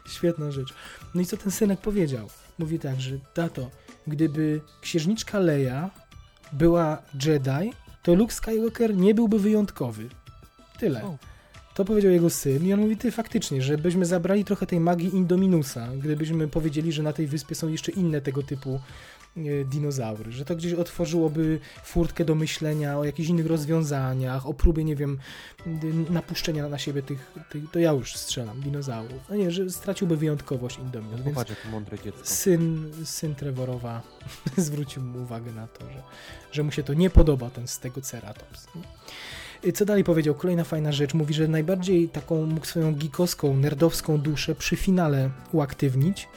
Świetna 0.06 0.50
rzecz. 0.50 0.74
No 1.14 1.20
i 1.20 1.26
co 1.26 1.36
ten 1.36 1.52
synek 1.52 1.80
powiedział? 1.80 2.28
Mówi 2.58 2.78
tak, 2.78 3.00
że 3.00 3.18
tato, 3.34 3.70
gdyby 4.06 4.60
księżniczka 4.80 5.38
Leia 5.38 5.90
była 6.52 7.02
Jedi, 7.24 7.72
to 8.02 8.14
Luke 8.14 8.34
Skywalker 8.34 8.96
nie 8.96 9.14
byłby 9.14 9.38
wyjątkowy. 9.38 10.08
Tyle. 10.78 11.04
O. 11.04 11.18
To 11.74 11.84
powiedział 11.84 12.12
jego 12.12 12.30
syn 12.30 12.66
i 12.66 12.72
on 12.72 12.80
mówi, 12.80 12.96
ty 12.96 13.10
faktycznie, 13.10 13.62
żebyśmy 13.62 14.06
zabrali 14.06 14.44
trochę 14.44 14.66
tej 14.66 14.80
magii 14.80 15.14
Indominusa, 15.14 15.88
gdybyśmy 15.98 16.48
powiedzieli, 16.48 16.92
że 16.92 17.02
na 17.02 17.12
tej 17.12 17.26
wyspie 17.26 17.54
są 17.54 17.68
jeszcze 17.68 17.92
inne 17.92 18.20
tego 18.20 18.42
typu 18.42 18.80
dinozaury, 19.64 20.32
że 20.32 20.44
to 20.44 20.56
gdzieś 20.56 20.72
otworzyłoby 20.72 21.60
furtkę 21.84 22.24
do 22.24 22.34
myślenia 22.34 22.98
o 22.98 23.04
jakichś 23.04 23.28
innych 23.28 23.46
rozwiązaniach, 23.46 24.46
o 24.46 24.54
próbie, 24.54 24.84
nie 24.84 24.96
wiem, 24.96 25.18
napuszczenia 26.10 26.68
na 26.68 26.78
siebie 26.78 27.02
tych, 27.02 27.32
tych 27.50 27.70
to 27.70 27.78
ja 27.78 27.92
już 27.92 28.16
strzelam, 28.16 28.60
dinozaurów. 28.60 29.22
No 29.28 29.36
nie, 29.36 29.50
że 29.50 29.70
straciłby 29.70 30.16
wyjątkowość 30.16 30.78
Indominus, 30.78 31.20
więc 31.20 31.34
Popatrz, 31.34 31.52
mądre 31.70 31.98
dziecko. 31.98 32.20
syn, 32.24 32.92
syn 33.04 33.34
Trevorowa 33.34 34.02
zwrócił 34.56 35.02
mu 35.02 35.22
uwagę 35.22 35.52
na 35.52 35.66
to, 35.66 35.84
że, 35.90 36.02
że 36.52 36.62
mu 36.62 36.72
się 36.72 36.82
to 36.82 36.94
nie 36.94 37.10
podoba, 37.10 37.50
ten 37.50 37.68
z 37.68 37.78
tego 37.78 38.00
Ceratops. 38.00 38.66
nie? 38.74 38.82
Co 39.72 39.84
dalej 39.84 40.04
powiedział? 40.04 40.34
Kolejna 40.34 40.64
fajna 40.64 40.92
rzecz. 40.92 41.14
Mówi, 41.14 41.34
że 41.34 41.48
najbardziej 41.48 42.08
taką 42.08 42.46
mógł 42.46 42.66
swoją 42.66 42.94
geekowską, 42.94 43.56
nerdowską 43.56 44.18
duszę 44.18 44.54
przy 44.54 44.76
finale 44.76 45.30
uaktywnić, 45.52 46.28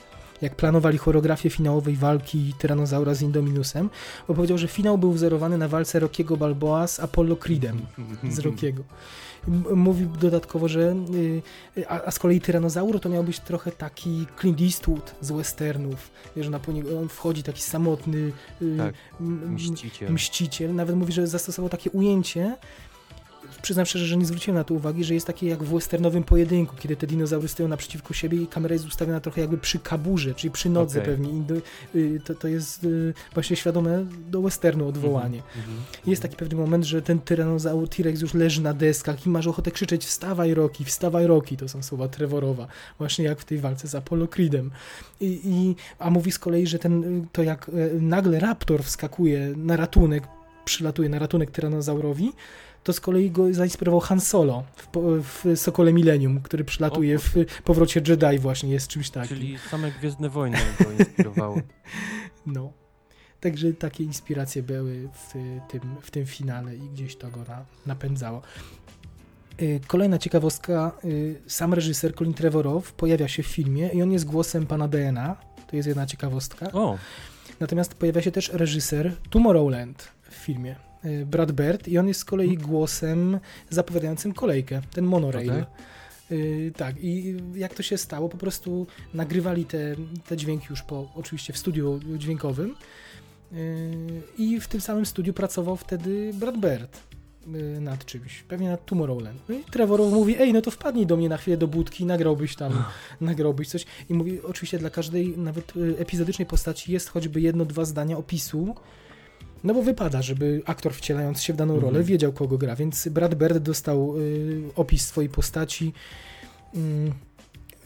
jak 0.41 0.55
planowali 0.55 0.97
choreografię 0.97 1.49
finałowej 1.49 1.95
walki 1.95 2.53
Tyranozaura 2.59 3.13
z 3.13 3.21
Indominusem, 3.21 3.89
bo 4.27 4.33
powiedział, 4.33 4.57
że 4.57 4.67
finał 4.67 4.97
był 4.97 5.11
wzorowany 5.11 5.57
na 5.57 5.67
walce 5.67 5.99
Rockiego 5.99 6.37
Balboa 6.37 6.87
z 6.87 6.99
Apollo 6.99 7.35
Creedem 7.35 7.81
z 8.29 8.39
Rockiego. 8.39 8.83
Mówi 9.75 10.07
dodatkowo, 10.19 10.67
że 10.67 10.95
y, 11.77 11.87
a, 11.87 12.01
a 12.05 12.11
z 12.11 12.19
kolei 12.19 12.41
Tyranozaur 12.41 12.99
to 12.99 13.09
miał 13.09 13.23
być 13.23 13.39
trochę 13.39 13.71
taki 13.71 14.25
Clint 14.39 14.61
Eastwood 14.61 15.15
z 15.21 15.31
westernów, 15.31 16.11
wiesz, 16.35 16.49
na 16.49 16.59
on 17.01 17.09
wchodzi 17.09 17.43
taki 17.43 17.61
samotny 17.61 18.31
y, 18.61 18.77
Tak, 18.77 18.95
Mściciel. 19.19 20.13
mściciel. 20.13 20.75
Nawet 20.75 20.95
mówi, 20.95 21.13
że 21.13 21.27
zastosował 21.27 21.69
takie 21.69 21.91
ujęcie 21.91 22.55
przyznam 23.65 23.85
szczerze, 23.85 24.05
że 24.05 24.17
nie 24.17 24.25
zwróciłem 24.25 24.57
na 24.57 24.63
to 24.63 24.73
uwagi, 24.73 25.03
że 25.03 25.13
jest 25.13 25.27
takie 25.27 25.47
jak 25.47 25.63
w 25.63 25.73
westernowym 25.73 26.23
pojedynku, 26.23 26.75
kiedy 26.75 26.95
te 26.95 27.07
dinozaury 27.07 27.47
stoją 27.47 27.69
naprzeciwko 27.69 28.13
siebie 28.13 28.41
i 28.41 28.47
kamera 28.47 28.73
jest 28.73 28.85
ustawiona 28.85 29.19
trochę 29.19 29.41
jakby 29.41 29.57
przy 29.57 29.79
kaburze, 29.79 30.33
czyli 30.33 30.51
przy 30.51 30.69
nodze 30.69 31.01
Okej. 31.01 31.13
pewnie. 31.13 31.29
Y, 31.95 32.21
to, 32.25 32.35
to 32.35 32.47
jest 32.47 32.83
y, 32.83 33.13
właśnie 33.33 33.55
świadome 33.55 34.05
do 34.29 34.41
westernu 34.41 34.87
odwołanie. 34.87 35.41
Mhm. 35.57 35.77
Jest 36.07 36.21
taki 36.21 36.35
pewny 36.35 36.55
moment, 36.55 36.83
że 36.83 37.01
ten 37.01 37.19
tyranozaur 37.19 37.89
T-Rex 37.89 38.21
już 38.21 38.33
leży 38.33 38.61
na 38.61 38.73
deskach 38.73 39.25
i 39.25 39.29
masz 39.29 39.47
ochotę 39.47 39.71
krzyczeć 39.71 40.05
wstawaj 40.05 40.53
Rocky, 40.53 40.85
wstawaj 40.85 41.27
Rocky, 41.27 41.57
to 41.57 41.67
są 41.67 41.83
słowa 41.83 42.07
Trevorowa, 42.07 42.67
właśnie 42.97 43.25
jak 43.25 43.39
w 43.39 43.45
tej 43.45 43.57
walce 43.57 43.87
z 43.87 43.95
Apollo 43.95 44.27
Creedem. 44.27 44.71
I, 45.21 45.39
i, 45.43 45.75
a 45.99 46.09
mówi 46.09 46.31
z 46.31 46.39
kolei, 46.39 46.67
że 46.67 46.79
ten, 46.79 47.25
to 47.31 47.43
jak 47.43 47.71
nagle 47.99 48.39
Raptor 48.39 48.83
wskakuje 48.83 49.53
na 49.57 49.77
ratunek, 49.77 50.23
przylatuje 50.65 51.09
na 51.09 51.19
ratunek 51.19 51.51
tyranozaurowi, 51.51 52.31
to 52.85 52.93
z 52.93 52.99
kolei 52.99 53.31
go 53.31 53.53
zainspirował 53.53 53.99
Han 53.99 54.21
Solo 54.21 54.63
w, 54.93 55.43
w 55.43 55.59
Sokole 55.59 55.93
Millennium, 55.93 56.41
który 56.41 56.63
przylatuje 56.63 57.19
w 57.19 57.33
powrocie 57.63 58.01
Jedi 58.07 58.39
właśnie, 58.39 58.69
jest 58.69 58.87
czymś 58.87 59.09
takim. 59.09 59.37
Czyli 59.37 59.57
same 59.57 59.91
Gwiezdne 59.91 60.29
Wojny 60.29 60.57
go 60.83 60.91
inspirowały. 60.91 61.61
No. 62.45 62.73
Także 63.39 63.73
takie 63.73 64.03
inspiracje 64.03 64.63
były 64.63 65.09
w 65.13 65.33
tym, 65.71 65.81
w 66.01 66.11
tym 66.11 66.25
finale 66.25 66.75
i 66.75 66.89
gdzieś 66.89 67.15
to 67.15 67.31
go 67.31 67.39
na, 67.47 67.65
napędzało. 67.85 68.41
Y, 69.61 69.79
Kolejna 69.87 70.17
ciekawostka, 70.17 70.91
y, 71.05 71.41
sam 71.47 71.73
reżyser 71.73 72.15
Colin 72.15 72.33
Trevorrow 72.33 72.93
pojawia 72.93 73.27
się 73.27 73.43
w 73.43 73.47
filmie 73.47 73.87
i 73.87 74.01
on 74.01 74.11
jest 74.11 74.25
głosem 74.25 74.67
pana 74.67 74.87
DNA, 74.87 75.35
to 75.67 75.75
jest 75.75 75.87
jedna 75.87 76.05
ciekawostka. 76.05 76.71
O, 76.71 76.97
Natomiast 77.59 77.93
pojawia 77.93 78.21
się 78.21 78.31
też 78.31 78.49
reżyser 78.53 79.15
Tomorrowland 79.29 80.11
w 80.29 80.33
filmie, 80.33 80.75
Brad 81.25 81.51
Bird 81.51 81.87
i 81.87 81.97
on 81.97 82.07
jest 82.07 82.19
z 82.19 82.25
kolei 82.25 82.57
głosem 82.57 83.39
zapowiadającym 83.69 84.33
kolejkę, 84.33 84.81
ten 84.93 85.05
monorail. 85.05 85.51
Okej. 85.51 85.65
Y, 86.31 86.71
tak, 86.77 86.95
i 87.03 87.37
jak 87.55 87.73
to 87.73 87.83
się 87.83 87.97
stało, 87.97 88.29
po 88.29 88.37
prostu 88.37 88.87
nagrywali 89.13 89.65
te, 89.65 89.95
te 90.27 90.37
dźwięki 90.37 90.67
już 90.69 90.81
po, 90.81 91.11
oczywiście 91.15 91.53
w 91.53 91.57
studiu 91.57 91.99
dźwiękowym 92.17 92.75
y, 93.53 94.21
i 94.37 94.59
w 94.59 94.67
tym 94.67 94.81
samym 94.81 95.05
studiu 95.05 95.33
pracował 95.33 95.75
wtedy 95.75 96.31
Brad 96.33 96.57
Bird 96.57 96.97
y, 97.47 97.81
nad 97.81 98.05
czymś, 98.05 98.43
pewnie 98.43 98.69
nad 98.69 98.85
Tomorrowland. 98.85 99.41
No 99.49 99.55
i 99.55 99.63
Trevor 99.63 100.01
mówi, 100.01 100.35
ej, 100.39 100.53
no 100.53 100.61
to 100.61 100.71
wpadnij 100.71 101.05
do 101.05 101.17
mnie 101.17 101.29
na 101.29 101.37
chwilę 101.37 101.57
do 101.57 101.67
budki, 101.67 102.05
nagrałbyś 102.05 102.55
tam, 102.55 102.83
nagrałbyś 103.21 103.69
coś. 103.69 103.85
I 104.09 104.13
mówi, 104.13 104.41
oczywiście 104.41 104.79
dla 104.79 104.89
każdej 104.89 105.37
nawet 105.37 105.73
epizodycznej 105.97 106.45
postaci 106.45 106.91
jest 106.91 107.09
choćby 107.09 107.41
jedno, 107.41 107.65
dwa 107.65 107.85
zdania 107.85 108.17
opisu, 108.17 108.75
no 109.65 109.73
bo 109.73 109.81
wypada, 109.83 110.21
żeby 110.21 110.61
aktor 110.65 110.93
wcielając 110.93 111.41
się 111.41 111.53
w 111.53 111.55
daną 111.55 111.73
Mhm. 111.73 111.93
rolę 111.93 112.03
wiedział, 112.03 112.33
kogo 112.33 112.57
gra, 112.57 112.75
więc 112.75 113.07
Brad 113.07 113.35
Bird 113.35 113.57
dostał 113.57 114.19
y, 114.19 114.61
opis 114.75 115.07
swojej 115.07 115.29
postaci. 115.29 115.93
Mm, 116.75 117.07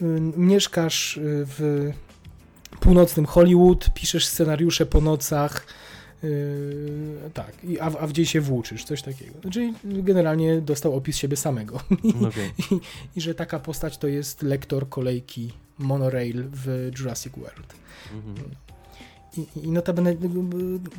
y, 0.02 0.38
mieszkasz 0.38 1.16
y, 1.16 1.20
w 1.24 1.90
północnym 2.80 3.26
Hollywood, 3.26 3.94
piszesz 3.94 4.26
scenariusze 4.26 4.86
po 4.86 5.00
nocach, 5.00 5.66
y, 6.24 7.30
tak, 7.34 7.64
i, 7.64 7.80
a, 7.80 7.84
a 7.84 8.06
w 8.06 8.12
się 8.24 8.40
włóczysz, 8.40 8.84
coś 8.84 9.02
takiego. 9.02 9.34
Czyli 9.50 9.74
generalnie 9.84 10.60
dostał 10.60 10.96
opis 10.96 11.16
siebie 11.16 11.36
samego. 11.36 11.80
no 12.20 12.28
okej. 12.28 12.50
I, 12.58 12.80
I 13.16 13.20
że 13.20 13.34
taka 13.34 13.60
postać 13.60 13.98
to 13.98 14.06
jest 14.06 14.42
lektor 14.42 14.88
kolejki 14.88 15.52
Monorail 15.78 16.44
w 16.52 16.90
Jurassic 16.98 17.32
World. 17.36 17.74
Mhm. 18.14 18.69
I, 19.36 19.68
notabene 19.68 20.16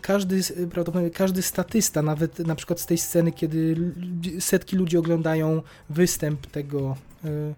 każdy, 0.02 0.42
prawdopodobnie 0.72 1.10
każdy 1.10 1.42
statysta, 1.42 2.02
nawet 2.02 2.40
na 2.40 2.56
przykład 2.56 2.80
z 2.80 2.86
tej 2.86 2.98
sceny, 2.98 3.32
kiedy 3.32 3.92
setki 4.40 4.76
ludzi 4.76 4.98
oglądają 4.98 5.62
występ 5.90 6.48
tego 6.48 6.96
y, 7.26 7.54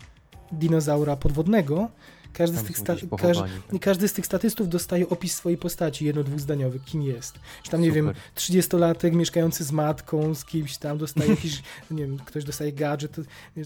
dinozaura 0.51 1.15
podwodnego, 1.15 1.89
każdy 2.33 2.57
z, 2.57 2.63
tych 2.63 2.83
każdy, 2.83 3.07
pochowani, 3.07 3.53
tak. 3.71 3.81
każdy 3.81 4.07
z 4.07 4.13
tych 4.13 4.25
statystów 4.25 4.69
dostaje 4.69 5.09
opis 5.09 5.35
swojej 5.35 5.57
postaci, 5.57 6.05
jedno 6.05 6.23
dwuzdaniowy, 6.23 6.79
kim 6.79 7.01
jest. 7.01 7.39
Że 7.63 7.71
tam, 7.71 7.81
nie 7.81 7.91
wiem, 7.91 8.07
Super. 8.07 8.23
30-latek 8.35 9.15
mieszkający 9.15 9.63
z 9.63 9.71
matką, 9.71 10.35
z 10.35 10.45
kimś 10.45 10.77
tam, 10.77 10.97
dostaje 10.97 11.29
jakiś, 11.37 11.63
nie 11.91 12.03
wiem, 12.03 12.17
ktoś 12.25 12.43
dostaje 12.43 12.73
gadżet, 12.73 13.15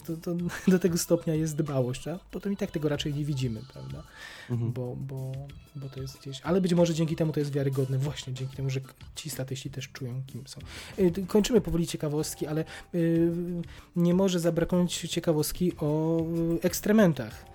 to, 0.06 0.18
to, 0.18 0.36
do 0.72 0.80
tego 0.80 0.98
stopnia 0.98 1.36
jest 1.36 1.56
dbałość, 1.56 2.08
a 2.08 2.20
potem 2.32 2.54
i 2.54 2.58
tak 2.58 2.72
tego 2.72 2.90
raczej 2.90 3.14
nie 3.14 3.26
widzimy, 3.26 3.62
prawda? 3.74 4.04
Mhm. 4.50 4.72
Bo, 4.72 4.96
bo, 4.96 5.32
bo 5.76 5.90
to 5.90 6.02
jest 6.02 6.20
gdzieś, 6.22 6.42
ale 6.42 6.62
być 6.62 6.74
może 6.74 6.94
dzięki 6.94 7.16
temu 7.16 7.34
to 7.34 7.40
jest 7.40 7.52
wiarygodne, 7.52 7.98
właśnie 7.98 8.34
dzięki 8.34 8.56
temu, 8.56 8.70
że 8.70 8.80
ci 9.16 9.30
statyści 9.30 9.70
też 9.70 9.90
czują, 9.90 10.22
kim 10.28 10.48
są. 10.48 10.62
Y, 11.00 11.28
Kończymy 11.28 11.62
powoli 11.62 11.88
ciekawostki, 11.88 12.48
ale 12.48 12.66
y, 12.96 13.32
nie 13.96 14.14
może 14.14 14.40
zabraknąć 14.40 14.98
ciekawostki 14.98 15.72
o 15.78 16.22
y, 16.56 16.62
ekstrementach. 16.62 17.46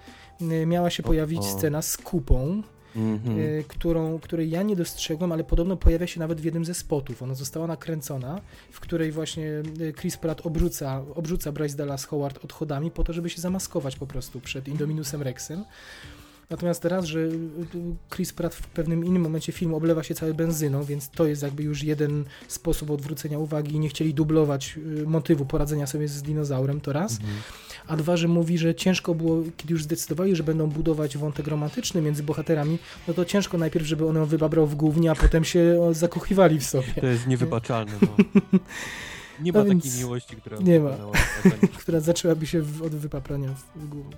Y, 0.52 0.66
Miała 0.66 0.90
się 0.90 1.02
pojawić 1.02 1.40
o. 1.40 1.42
scena 1.58 1.82
z 1.82 1.96
kupą, 1.96 2.62
Mhm. 2.96 3.38
y, 3.38 3.64
którą, 3.68 4.18
której 4.18 4.50
ja 4.50 4.62
nie 4.62 4.76
dostrzegłem, 4.76 5.32
ale 5.32 5.44
podobno 5.44 5.76
pojawia 5.76 6.06
się 6.06 6.20
nawet 6.20 6.40
w 6.40 6.44
jednym 6.44 6.64
ze 6.64 6.74
spotów. 6.74 7.22
Ona 7.22 7.34
została 7.34 7.66
nakręcona, 7.66 8.40
w 8.70 8.80
której 8.80 9.12
właśnie 9.12 9.62
y, 9.80 9.92
Chris 10.00 10.16
Pratt 10.16 10.46
obrzuca, 10.46 11.02
obrzuca 11.14 11.52
Bryce 11.52 11.76
Dallas 11.76 12.04
Howard 12.04 12.44
odchodami 12.44 12.90
po 12.90 13.04
to, 13.04 13.12
żeby 13.12 13.30
się 13.30 13.40
zamaskować 13.40 13.96
po 13.96 14.06
prostu 14.06 14.40
przed 14.40 14.68
Indominusem 14.68 15.22
Rexem. 15.22 15.64
Natomiast 16.50 16.82
teraz, 16.82 17.04
że 17.04 17.28
Chris 18.14 18.32
Pratt 18.32 18.54
w 18.54 18.66
pewnym 18.66 19.04
innym 19.04 19.22
momencie 19.22 19.52
filmu 19.52 19.76
oblewa 19.76 20.02
się 20.02 20.14
cały 20.14 20.34
benzyną, 20.34 20.82
więc 20.84 21.10
to 21.10 21.26
jest 21.26 21.42
jakby 21.42 21.62
już 21.62 21.82
jeden 21.82 22.24
sposób 22.48 22.90
odwrócenia 22.90 23.38
uwagi 23.38 23.74
i 23.76 23.78
nie 23.78 23.88
chcieli 23.88 24.14
dublować 24.14 24.78
motywu 25.06 25.44
poradzenia 25.44 25.86
sobie 25.86 26.08
z 26.08 26.22
dinozaurem, 26.22 26.80
to 26.80 26.92
raz. 26.92 27.12
Mhm. 27.12 27.32
A 27.86 27.96
dwa, 27.96 28.16
że 28.16 28.28
mówi, 28.28 28.58
że 28.58 28.74
ciężko 28.74 29.14
było, 29.14 29.42
kiedy 29.56 29.72
już 29.72 29.82
zdecydowali, 29.82 30.36
że 30.36 30.42
będą 30.42 30.66
budować 30.66 31.16
wątek 31.16 31.46
romantyczny 31.46 32.02
między 32.02 32.22
bohaterami, 32.22 32.78
no 33.08 33.14
to 33.14 33.24
ciężko 33.24 33.58
najpierw, 33.58 33.86
żeby 33.86 34.08
on 34.08 34.16
ją 34.16 34.26
wybabrał 34.26 34.66
w 34.66 34.74
głównie, 34.74 35.10
a 35.10 35.14
potem 35.14 35.44
się 35.44 35.78
zakochiwali 35.92 36.58
w 36.58 36.64
sobie, 36.64 36.92
To 37.00 37.06
jest 37.06 37.26
niewybaczalne, 37.26 37.92
no. 38.02 38.08
Nie 39.40 39.52
ma 39.52 39.64
No 39.64 39.74
takiej 39.74 39.92
miłości, 39.98 40.36
która 40.36 40.58
nie 40.58 40.80
ma. 40.80 40.96
która 41.80 42.00
zaczęłaby 42.00 42.46
się 42.46 42.62
w, 42.62 42.82
od 42.82 42.94
wypaprania 42.94 43.54
w, 43.54 43.80
w 43.80 43.88
głównie. 43.88 44.16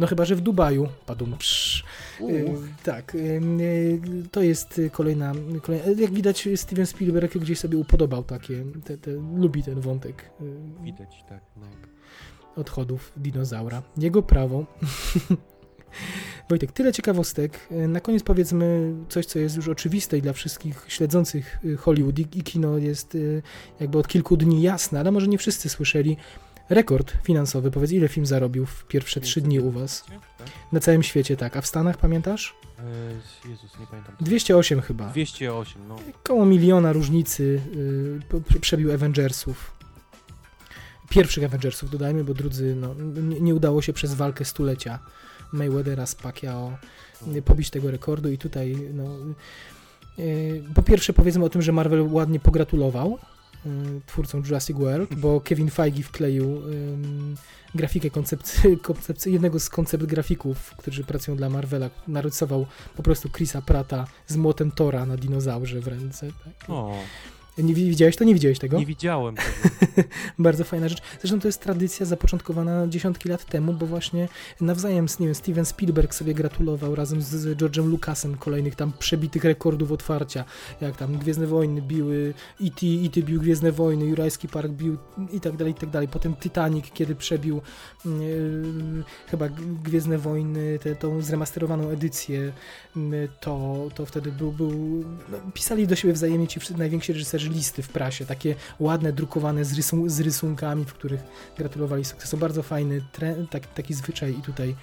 No 0.00 0.06
chyba, 0.06 0.24
że 0.24 0.36
w 0.36 0.40
Dubaju, 0.40 0.88
padum, 1.06 1.36
psz. 1.38 1.84
Y, 2.20 2.54
tak, 2.82 3.14
y, 3.14 3.18
y, 3.18 4.00
to 4.30 4.42
jest 4.42 4.80
kolejna, 4.92 5.32
kolejna, 5.62 5.86
jak 6.00 6.12
widać 6.12 6.48
Steven 6.56 6.86
Spielberg 6.86 7.38
gdzieś 7.38 7.58
sobie 7.58 7.78
upodobał 7.78 8.24
takie, 8.24 8.64
te, 8.84 8.98
te, 8.98 9.10
lubi 9.36 9.62
ten 9.62 9.80
wątek 9.80 10.30
Widać, 10.82 11.24
tak. 11.28 11.40
No. 11.56 11.66
Odchodów 12.56 13.12
dinozaura. 13.16 13.82
Jego 13.96 14.22
prawo. 14.22 14.64
Wojtek, 16.48 16.72
tyle 16.72 16.92
ciekawostek. 16.92 17.68
Na 17.70 18.00
koniec 18.00 18.22
powiedzmy 18.22 18.94
coś, 19.08 19.26
co 19.26 19.38
jest 19.38 19.56
już 19.56 19.68
oczywiste 19.68 20.18
i 20.18 20.22
dla 20.22 20.32
wszystkich 20.32 20.84
śledzących 20.88 21.58
y, 21.64 21.76
Hollywood 21.76 22.18
i, 22.18 22.42
kino 22.42 22.78
jest 22.78 23.14
y, 23.14 23.42
jakby 23.80 23.98
od 23.98 24.08
kilku 24.08 24.36
dni 24.36 24.62
jasne, 24.62 25.00
ale 25.00 25.10
może 25.10 25.28
nie 25.28 25.38
wszyscy 25.38 25.68
słyszeli. 25.68 26.16
Rekord 26.68 27.12
finansowy, 27.22 27.70
powiedz 27.70 27.92
ile 27.92 28.08
film 28.08 28.26
zarobił 28.26 28.66
w 28.66 28.84
pierwsze 28.84 29.20
trzy 29.20 29.40
dni 29.40 29.60
u 29.60 29.70
was? 29.70 30.04
Na 30.72 30.80
całym 30.80 31.02
świecie, 31.02 31.36
tak. 31.36 31.56
A 31.56 31.60
w 31.60 31.66
Stanach, 31.66 31.96
pamiętasz? 31.96 32.54
E, 32.78 33.48
Jezus, 33.50 33.80
nie 33.80 33.86
pamiętam. 33.86 34.14
208 34.20 34.80
chyba. 34.80 35.08
208, 35.08 35.88
no. 35.88 35.96
Koło 36.22 36.46
miliona 36.46 36.92
różnicy 36.92 37.60
przebił 38.60 38.92
Avengersów. 38.92 39.75
Pierwszych 41.10 41.44
Avengersów 41.44 41.90
dodajmy, 41.90 42.24
bo 42.24 42.34
drudzy 42.34 42.76
no, 42.76 42.94
nie, 43.22 43.40
nie 43.40 43.54
udało 43.54 43.82
się 43.82 43.92
przez 43.92 44.14
walkę 44.14 44.44
stulecia 44.44 44.98
Mayweathera 45.52 46.06
z 46.06 46.14
Pacquiao 46.14 46.78
y, 47.36 47.42
pobić 47.42 47.70
tego 47.70 47.90
rekordu 47.90 48.30
i 48.30 48.38
tutaj 48.38 48.76
no, 48.94 49.16
y, 50.18 50.62
po 50.74 50.82
pierwsze 50.82 51.12
powiedzmy 51.12 51.44
o 51.44 51.48
tym, 51.48 51.62
że 51.62 51.72
Marvel 51.72 52.02
ładnie 52.02 52.40
pogratulował 52.40 53.18
y, 53.66 53.68
twórcom 54.06 54.42
Jurassic 54.44 54.76
World, 54.76 55.14
bo 55.14 55.40
Kevin 55.40 55.70
Feige 55.70 56.02
wkleił 56.02 56.62
ym, 56.66 57.36
grafikę 57.74 58.10
koncepcji, 58.10 58.78
jednego 59.26 59.60
z 59.60 59.68
koncept 59.68 60.04
grafików, 60.04 60.74
którzy 60.76 61.04
pracują 61.04 61.36
dla 61.36 61.48
Marvela, 61.48 61.90
narysował 62.08 62.66
po 62.96 63.02
prostu 63.02 63.28
Chrisa 63.28 63.62
Prata 63.62 64.06
z 64.26 64.36
młotem 64.36 64.70
Tora 64.70 65.06
na 65.06 65.16
dinozaurze 65.16 65.80
w 65.80 65.88
ręce. 65.88 66.28
Tak. 66.44 66.70
O, 66.70 66.94
Nie 67.58 67.74
wi- 67.74 67.90
widziałeś 67.90 68.16
to? 68.16 68.24
Nie 68.24 68.34
widziałeś 68.34 68.58
tego? 68.58 68.78
nie 68.78 68.86
widziałem 68.86 69.34
tego. 69.36 70.08
Bardzo 70.38 70.64
fajna 70.64 70.88
rzecz. 70.88 71.02
Zresztą 71.20 71.40
to 71.40 71.48
jest 71.48 71.60
tradycja 71.62 72.06
zapoczątkowana 72.06 72.88
dziesiątki 72.88 73.28
lat 73.28 73.44
temu, 73.44 73.72
bo 73.72 73.86
właśnie 73.86 74.28
nawzajem, 74.60 75.06
nie 75.20 75.26
wiem, 75.26 75.34
Steven 75.34 75.64
Spielberg 75.64 76.14
sobie 76.14 76.34
gratulował 76.34 76.94
razem 76.94 77.22
z- 77.22 77.58
George'em 77.58 77.86
Lucasem 77.86 78.36
kolejnych 78.36 78.74
tam 78.74 78.92
przebitych 78.98 79.44
rekordów 79.44 79.92
otwarcia, 79.92 80.44
jak 80.80 80.96
tam 80.96 81.18
Gwiezdne 81.18 81.46
Wojny 81.46 81.82
biły, 81.82 82.34
E.T., 82.60 82.86
E.T. 83.06 83.22
bił 83.22 83.40
Gwiezdne 83.40 83.72
Wojny, 83.72 84.04
Jurajski 84.04 84.48
Park 84.48 84.72
bił 84.72 84.96
i 85.32 85.40
tak 85.40 85.56
dalej, 85.56 85.72
i 85.72 85.76
tak 85.76 85.90
dalej. 85.90 86.08
Potem 86.08 86.34
Titanic, 86.36 86.86
kiedy 86.94 87.14
przebił 87.14 87.60
yy, 88.04 88.10
chyba 89.30 89.48
Gwiezdne 89.84 90.18
Wojny, 90.18 90.78
tę 90.78 90.96
tą 90.96 91.22
zremasterowaną 91.22 91.88
edycję, 91.88 92.52
yy, 92.96 93.28
to, 93.40 93.88
to 93.94 94.06
wtedy 94.06 94.32
był, 94.32 94.52
był 94.52 94.70
no, 95.28 95.38
pisali 95.54 95.86
do 95.86 95.96
siebie 95.96 96.14
wzajemnie 96.14 96.48
ci 96.48 96.60
wszyscy 96.60 96.78
najwięksi 96.78 97.12
reżyserzy 97.12 97.45
leży 97.46 97.58
listy 97.58 97.82
w 97.82 97.88
prasie, 97.88 98.26
takie 98.26 98.54
ładne, 98.78 99.12
drukowane 99.12 99.64
z, 99.64 99.72
rysun 99.74 100.10
z 100.10 100.20
rysunkami, 100.20 100.84
w 100.84 100.92
których 100.94 101.20
gratulowali 101.58 102.04
sukcesu. 102.04 102.36
Bardzo 102.36 102.62
fajny 102.62 103.02
tre- 103.12 103.46
tak, 103.50 103.66
taki 103.74 103.94
zwyczaj 103.94 104.38
i 104.38 104.42
tutaj 104.42 104.76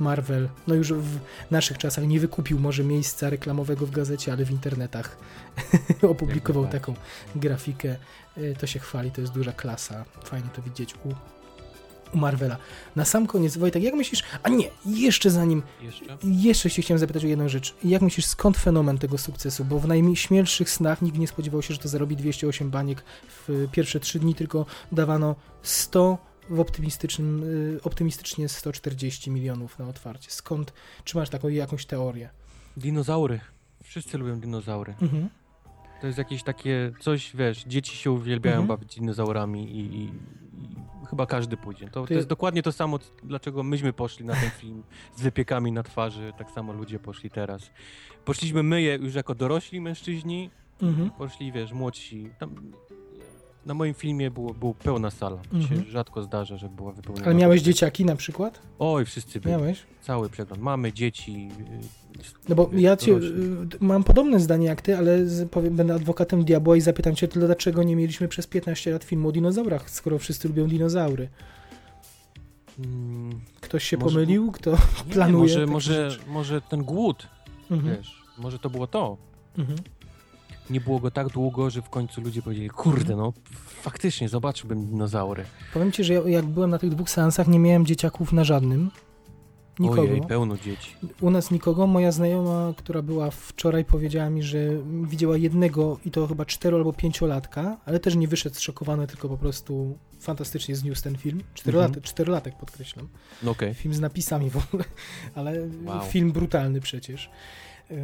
Marvel, 0.00 0.48
no 0.66 0.74
już 0.74 0.92
w 0.92 1.18
naszych 1.50 1.78
czasach 1.78 2.04
nie 2.06 2.20
wykupił 2.20 2.58
może 2.58 2.84
miejsca 2.84 3.30
reklamowego 3.30 3.86
w 3.86 3.90
gazecie, 3.90 4.32
ale 4.32 4.44
w 4.44 4.50
internetach 4.50 5.16
opublikował 6.02 6.66
taką 6.66 6.94
grafikę. 7.34 7.96
Y, 8.38 8.56
To 8.60 8.66
się 8.66 8.78
chwali, 8.78 9.10
to 9.10 9.20
jest 9.20 9.32
duża 9.32 9.52
klasa. 9.52 10.04
Fajnie 10.24 10.48
to 10.56 10.62
widzieć 10.62 10.94
u 10.94 11.14
Marvela. 12.14 12.56
Na 12.96 13.04
sam 13.04 13.26
koniec, 13.26 13.56
Wojtek, 13.56 13.82
jak 13.82 13.94
myślisz, 13.94 14.22
a 14.42 14.48
nie, 14.48 14.70
jeszcze 14.86 15.30
zanim, 15.30 15.62
Jeszcze? 15.82 16.16
jeszcze 16.22 16.70
się 16.70 16.82
chciałem 16.82 16.98
zapytać 16.98 17.24
o 17.24 17.26
jedną 17.26 17.48
rzecz. 17.48 17.74
Jak 17.84 18.02
myślisz, 18.02 18.26
skąd 18.26 18.56
fenomen 18.58 18.98
tego 18.98 19.18
sukcesu? 19.18 19.64
Bo 19.64 19.78
w 19.78 19.86
najśmielszych 19.88 20.70
snach 20.70 21.02
nikt 21.02 21.18
nie 21.18 21.26
spodziewał 21.28 21.62
się, 21.62 21.74
że 21.74 21.80
to 21.80 21.88
zarobi 21.88 22.16
208 22.16 22.70
baniek 22.70 23.04
w 23.48 23.68
pierwsze 23.72 24.00
3 24.00 24.18
dni, 24.18 24.34
tylko 24.34 24.66
dawano 24.92 25.36
100 25.62 26.18
w 26.50 26.60
optymistycznym, 26.60 27.44
y, 27.76 27.82
optymistycznie 27.82 28.48
140 28.48 29.30
milionów 29.30 29.78
na 29.78 29.88
otwarcie. 29.88 30.30
Skąd? 30.30 30.72
Czy 31.04 31.16
masz 31.16 31.30
taką 31.30 31.48
jakąś 31.48 31.86
teorię? 31.86 32.28
Dinozaury. 32.76 33.40
Wszyscy 33.84 34.18
lubią 34.18 34.40
dinozaury. 34.40 34.94
Mhm. 35.02 35.28
To 36.00 36.06
jest 36.06 36.18
jakieś 36.18 36.42
takie 36.42 36.92
coś, 37.00 37.36
wiesz, 37.36 37.64
dzieci 37.64 37.96
się 37.96 38.10
uwielbiają 38.10 38.60
Mhm. 38.60 38.68
bawić 38.78 38.94
dinozaurami 38.94 39.76
i, 39.76 39.80
i, 39.96 40.04
i 40.04 41.06
chyba 41.10 41.26
każdy 41.26 41.56
pójdzie. 41.56 41.88
To, 41.88 42.06
to 42.06 42.14
jest 42.14 42.28
dokładnie 42.28 42.62
to 42.62 42.72
samo, 42.72 42.98
dlaczego 43.22 43.62
myśmy 43.62 43.92
poszli 43.92 44.24
na 44.26 44.34
ten 44.34 44.50
film 44.50 44.82
z 45.16 45.22
wypiekami 45.22 45.72
na 45.72 45.82
twarzy, 45.82 46.32
tak 46.38 46.50
samo 46.50 46.72
ludzie 46.72 46.98
poszli 46.98 47.30
teraz. 47.30 47.70
Poszliśmy 48.24 48.62
my 48.62 48.82
już 48.82 49.14
jako 49.14 49.34
dorośli 49.34 49.80
mężczyźni, 49.80 50.50
Mhm. 50.82 51.10
poszli, 51.10 51.52
wiesz, 51.52 51.72
młodsi. 51.72 52.30
Tam, 52.38 52.72
na 53.66 53.74
moim 53.74 53.94
filmie 53.94 54.30
było, 54.30 54.54
było 54.54 54.74
pełna 54.74 55.10
sala. 55.10 55.36
To 55.50 55.56
Mhm. 55.56 55.84
się 55.84 55.90
rzadko 55.90 56.22
zdarza, 56.22 56.56
że 56.56 56.68
była 56.68 56.92
wypełniona. 56.92 57.26
Ale 57.26 57.34
miałeś 57.34 57.62
dzieciaki 57.62 58.04
na 58.04 58.16
przykład? 58.16 58.60
Oj, 58.78 59.04
wszyscy 59.04 59.40
byli. 59.40 59.54
Miałeś? 59.54 59.78
Cały 60.02 60.30
przegląd. 60.30 60.62
Mamy 60.62 60.92
dzieci. 60.92 61.48
y, 61.60 62.46
No 62.48 62.54
bo 62.54 62.66
wiesz, 62.68 62.82
ja 62.82 62.96
cię, 62.96 63.12
y, 63.12 63.20
mam 63.80 64.04
podobne 64.04 64.40
zdanie 64.40 64.66
jak 64.66 64.82
ty, 64.82 64.96
ale 64.98 65.18
powiem, 65.50 65.76
będę 65.76 65.94
adwokatem 65.94 66.44
diabła 66.44 66.76
i 66.76 66.80
zapytam 66.80 67.14
cię, 67.14 67.28
to 67.28 67.40
dlaczego 67.40 67.82
nie 67.82 67.96
mieliśmy 67.96 68.28
przez 68.28 68.46
15 68.46 68.90
lat 68.92 69.04
filmu 69.04 69.28
o 69.28 69.32
dinozaurach, 69.32 69.90
skoro 69.90 70.18
wszyscy 70.18 70.48
lubią 70.48 70.66
dinozaury? 70.68 71.28
Mm, 72.78 73.40
Ktoś 73.60 73.84
się 73.84 73.96
Może- 73.96 74.14
pomylił? 74.14 74.52
Kto 74.52 74.70
nie, 74.70 75.12
planuje 75.14 75.42
Może, 75.54 75.66
może, 75.66 76.10
rzeczy? 76.10 76.26
może 76.28 76.60
ten 76.60 76.82
głód, 76.82 77.26
Mhm. 77.70 77.96
wiesz, 77.96 78.22
może 78.38 78.58
to 78.58 78.70
było 78.70 78.86
to. 78.86 79.16
Mhm. 79.58 79.78
Nie 80.70 80.80
było 80.80 81.00
go 81.00 81.10
tak 81.10 81.28
długo, 81.28 81.70
że 81.70 81.82
w 81.82 81.90
końcu 81.90 82.20
ludzie 82.20 82.42
powiedzieli, 82.42 82.70
kurde, 82.70 83.16
no 83.16 83.32
faktycznie, 83.82 84.28
zobaczyłbym 84.28 84.86
dinozaury. 84.86 85.44
Powiem 85.74 85.92
ci, 85.92 86.04
że 86.04 86.14
ja, 86.14 86.20
jak 86.28 86.44
byłem 86.46 86.70
na 86.70 86.78
tych 86.78 86.90
dwóch 86.90 87.10
seansach, 87.10 87.48
nie 87.48 87.58
miałem 87.58 87.86
dzieciaków 87.86 88.32
na 88.32 88.44
żadnym. 88.44 88.90
Nikogo. 89.78 90.02
Ojej, 90.02 90.20
pełno 90.20 90.56
dzieci. 90.56 90.96
U 91.20 91.30
nas 91.30 91.50
nikogo. 91.50 91.86
Moja 91.86 92.12
znajoma, 92.12 92.72
która 92.76 93.02
była 93.02 93.30
wczoraj, 93.30 93.84
powiedziała 93.84 94.30
mi, 94.30 94.42
że 94.42 94.58
widziała 95.02 95.36
jednego 95.36 95.98
i 96.04 96.10
to 96.10 96.26
chyba 96.26 96.44
cztero 96.44 96.76
albo 96.76 96.92
pięciolatka, 96.92 97.76
ale 97.84 98.00
też 98.00 98.14
nie 98.14 98.28
wyszedł 98.28 98.56
zszokowany, 98.56 99.06
tylko 99.06 99.28
po 99.28 99.36
prostu 99.36 99.98
fantastycznie 100.20 100.76
zniósł 100.76 101.02
ten 101.02 101.16
film. 101.16 101.42
Czterolatek, 101.54 102.02
czterolatek 102.04 102.56
podkreślam. 102.56 103.08
No 103.42 103.50
okej. 103.50 103.74
Film 103.74 103.94
z 103.94 104.00
napisami 104.00 104.50
w 104.50 104.56
ogóle, 104.56 104.84
ale 105.34 105.68
Wow. 105.84 106.00
film 106.02 106.32
brutalny 106.32 106.80
przecież. 106.80 107.30
Yy, 107.90 107.96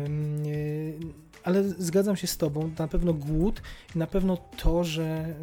Ale 1.44 1.64
zgadzam 1.64 2.16
się 2.16 2.26
z 2.26 2.36
tobą, 2.36 2.70
na 2.78 2.88
pewno 2.88 3.14
głód 3.14 3.62
i 3.96 3.98
na 3.98 4.06
pewno 4.06 4.36
to, 4.36 4.84
że 4.84 5.34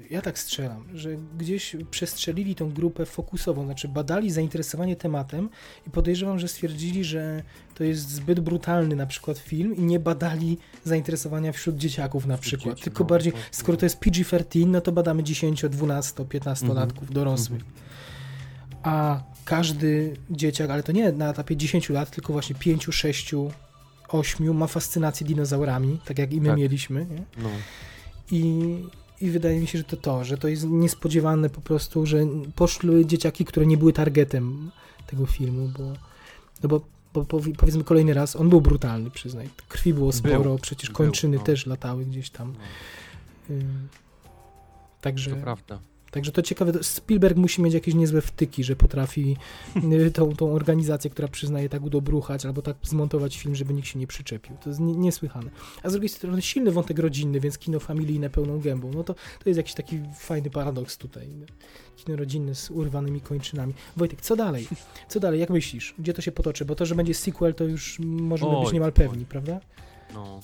yy, 0.00 0.08
ja 0.10 0.22
tak 0.22 0.38
strzelam, 0.38 0.84
że 0.94 1.10
gdzieś 1.38 1.76
przestrzelili 1.90 2.54
tą 2.54 2.72
grupę 2.72 3.06
fokusową, 3.06 3.64
znaczy 3.64 3.88
badali 3.88 4.30
zainteresowanie 4.30 4.96
tematem 4.96 5.48
i 5.86 5.90
podejrzewam, 5.90 6.38
że 6.38 6.48
stwierdzili, 6.48 7.04
że 7.04 7.42
to 7.74 7.84
jest 7.84 8.10
zbyt 8.10 8.40
brutalny 8.40 8.96
na 8.96 9.06
przykład 9.06 9.38
film 9.38 9.76
i 9.76 9.82
nie 9.82 10.00
badali 10.00 10.58
zainteresowania 10.84 11.52
wśród 11.52 11.76
dzieciaków 11.76 12.26
na 12.26 12.38
przykład, 12.38 12.74
dzieci, 12.74 12.84
tylko 12.84 13.04
no, 13.04 13.08
bardziej, 13.08 13.32
no, 13.32 13.38
skoro 13.50 13.78
to 13.78 13.86
jest 13.86 14.00
PG-13, 14.00 14.66
no 14.66 14.80
to 14.80 14.92
badamy 14.92 15.22
10, 15.22 15.64
12, 15.70 16.24
15 16.24 16.66
Mhm. 16.66 16.88
latków 16.88 17.12
dorosłych 17.12 17.62
a 18.82 19.22
każdy 19.44 20.16
dzieciak, 20.30 20.70
ale 20.70 20.82
to 20.82 20.92
nie 20.92 21.12
na 21.12 21.30
etapie 21.30 21.56
10 21.56 21.90
lat, 21.90 22.10
tylko 22.10 22.32
właśnie 22.32 22.54
5, 22.54 22.86
6, 22.90 23.34
8 24.12 24.54
ma 24.56 24.66
fascynację 24.66 25.26
dinozaurami, 25.26 26.00
tak 26.04 26.18
jak 26.18 26.32
i 26.32 26.40
my 26.40 26.48
Tak. 26.48 26.56
mieliśmy. 26.58 27.06
No. 27.42 27.48
I, 28.30 28.74
I 29.20 29.30
wydaje 29.30 29.60
mi 29.60 29.66
się, 29.66 29.78
że 29.78 29.84
to 29.84 29.96
to, 29.96 30.24
że 30.24 30.38
to 30.38 30.48
jest 30.48 30.64
niespodziewane 30.64 31.50
po 31.50 31.60
prostu, 31.60 32.06
że 32.06 32.18
poszły 32.54 33.06
dzieciaki, 33.06 33.44
które 33.44 33.66
nie 33.66 33.76
były 33.76 33.92
targetem 33.92 34.70
tego 35.06 35.26
filmu, 35.26 35.68
bo, 35.78 35.84
no 36.62 36.68
bo, 36.68 36.80
bo 37.14 37.22
powi- 37.22 37.56
powiedzmy 37.56 37.84
kolejny 37.84 38.14
raz, 38.14 38.36
on 38.36 38.48
był 38.48 38.60
brutalny, 38.60 39.10
przyznaj. 39.10 39.48
Krwi 39.68 39.94
było 39.94 40.12
sporo, 40.12 40.40
Był. 40.42 40.58
przecież 40.58 40.90
Był, 40.90 40.96
kończyny 40.96 41.36
no. 41.36 41.42
też 41.42 41.66
latały 41.66 42.04
gdzieś 42.04 42.30
tam. 42.30 42.54
no, 43.48 43.56
Także... 45.00 45.30
to 45.30 45.36
prawda. 45.36 45.78
Także 46.10 46.32
to 46.32 46.42
ciekawe, 46.42 46.72
Spielberg 46.82 47.36
musi 47.36 47.62
mieć 47.62 47.74
jakieś 47.74 47.94
niezłe 47.94 48.20
wtyki, 48.20 48.64
że 48.64 48.76
potrafi 48.76 49.36
y, 50.06 50.10
tą, 50.10 50.36
tą 50.36 50.52
organizację, 50.52 51.10
która 51.10 51.28
przyznaje 51.28 51.68
tak 51.68 51.82
udobruchać 51.82 52.46
albo 52.46 52.62
tak 52.62 52.76
zmontować 52.82 53.38
film, 53.38 53.54
żeby 53.54 53.74
nikt 53.74 53.88
się 53.88 53.98
nie 53.98 54.06
przyczepił. 54.06 54.56
To 54.56 54.70
jest 54.70 54.80
nie, 54.80 54.94
niesłychane. 54.94 55.50
A 55.82 55.88
z 55.88 55.92
drugiej 55.92 56.08
strony 56.08 56.42
silny 56.42 56.70
wątek 56.70 56.98
rodzinny, 56.98 57.40
więc 57.40 57.58
kino 57.58 57.80
familijne 57.80 58.30
pełną 58.30 58.60
gębą. 58.60 58.90
No 58.94 59.04
to, 59.04 59.14
to 59.14 59.20
jest 59.46 59.56
jakiś 59.56 59.74
taki 59.74 60.00
fajny 60.18 60.50
paradoks 60.50 60.98
tutaj. 60.98 61.28
Kino 61.96 62.16
rodzinne 62.16 62.54
z 62.54 62.70
urwanymi 62.70 63.20
kończynami. 63.20 63.74
Wojtek, 63.96 64.20
co 64.20 64.36
dalej? 64.36 64.68
Co 65.08 65.20
dalej? 65.20 65.40
Jak 65.40 65.50
myślisz? 65.50 65.94
Gdzie 65.98 66.14
to 66.14 66.22
się 66.22 66.32
potoczy? 66.32 66.64
Bo 66.64 66.74
to, 66.74 66.86
że 66.86 66.94
będzie 66.94 67.14
sequel, 67.14 67.54
to 67.54 67.64
już 67.64 67.98
możemy 67.98 68.58
być 68.58 68.68
Oj, 68.68 68.74
niemal 68.74 68.88
oj. 68.88 68.92
pewni, 68.92 69.26
prawda? 69.26 69.60
No. 70.14 70.40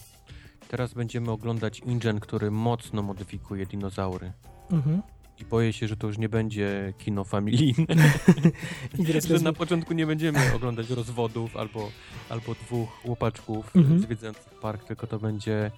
Teraz 0.69 0.95
będziemy 0.95 1.31
oglądać 1.31 1.79
InGen, 1.81 2.21
który 2.21 2.51
mocno 2.51 3.03
modyfikuje 3.03 3.67
dinozaury. 3.67 4.33
Mhm. 4.71 5.03
I 5.41 5.45
boję 5.45 5.73
się, 5.73 5.89
że 5.89 5.97
to 5.97 6.07
już 6.07 6.19
nie 6.19 6.29
będzie 6.29 6.95
kino 6.99 7.25
familijne. 7.25 7.87
Że 9.29 9.39
na 9.39 9.53
początku 9.53 9.95
nie 9.95 10.07
będziemy 10.07 10.39
oglądać 10.55 10.91
rozwodów 10.91 11.57
albo, 11.57 11.91
albo 12.29 12.55
dwóch 12.55 13.05
łopaczków 13.05 13.77
Mhm. 13.77 14.01
zwiedzających 14.01 14.55
park, 14.55 14.85
tylko 14.85 15.07
to 15.07 15.19
będzie... 15.19 15.71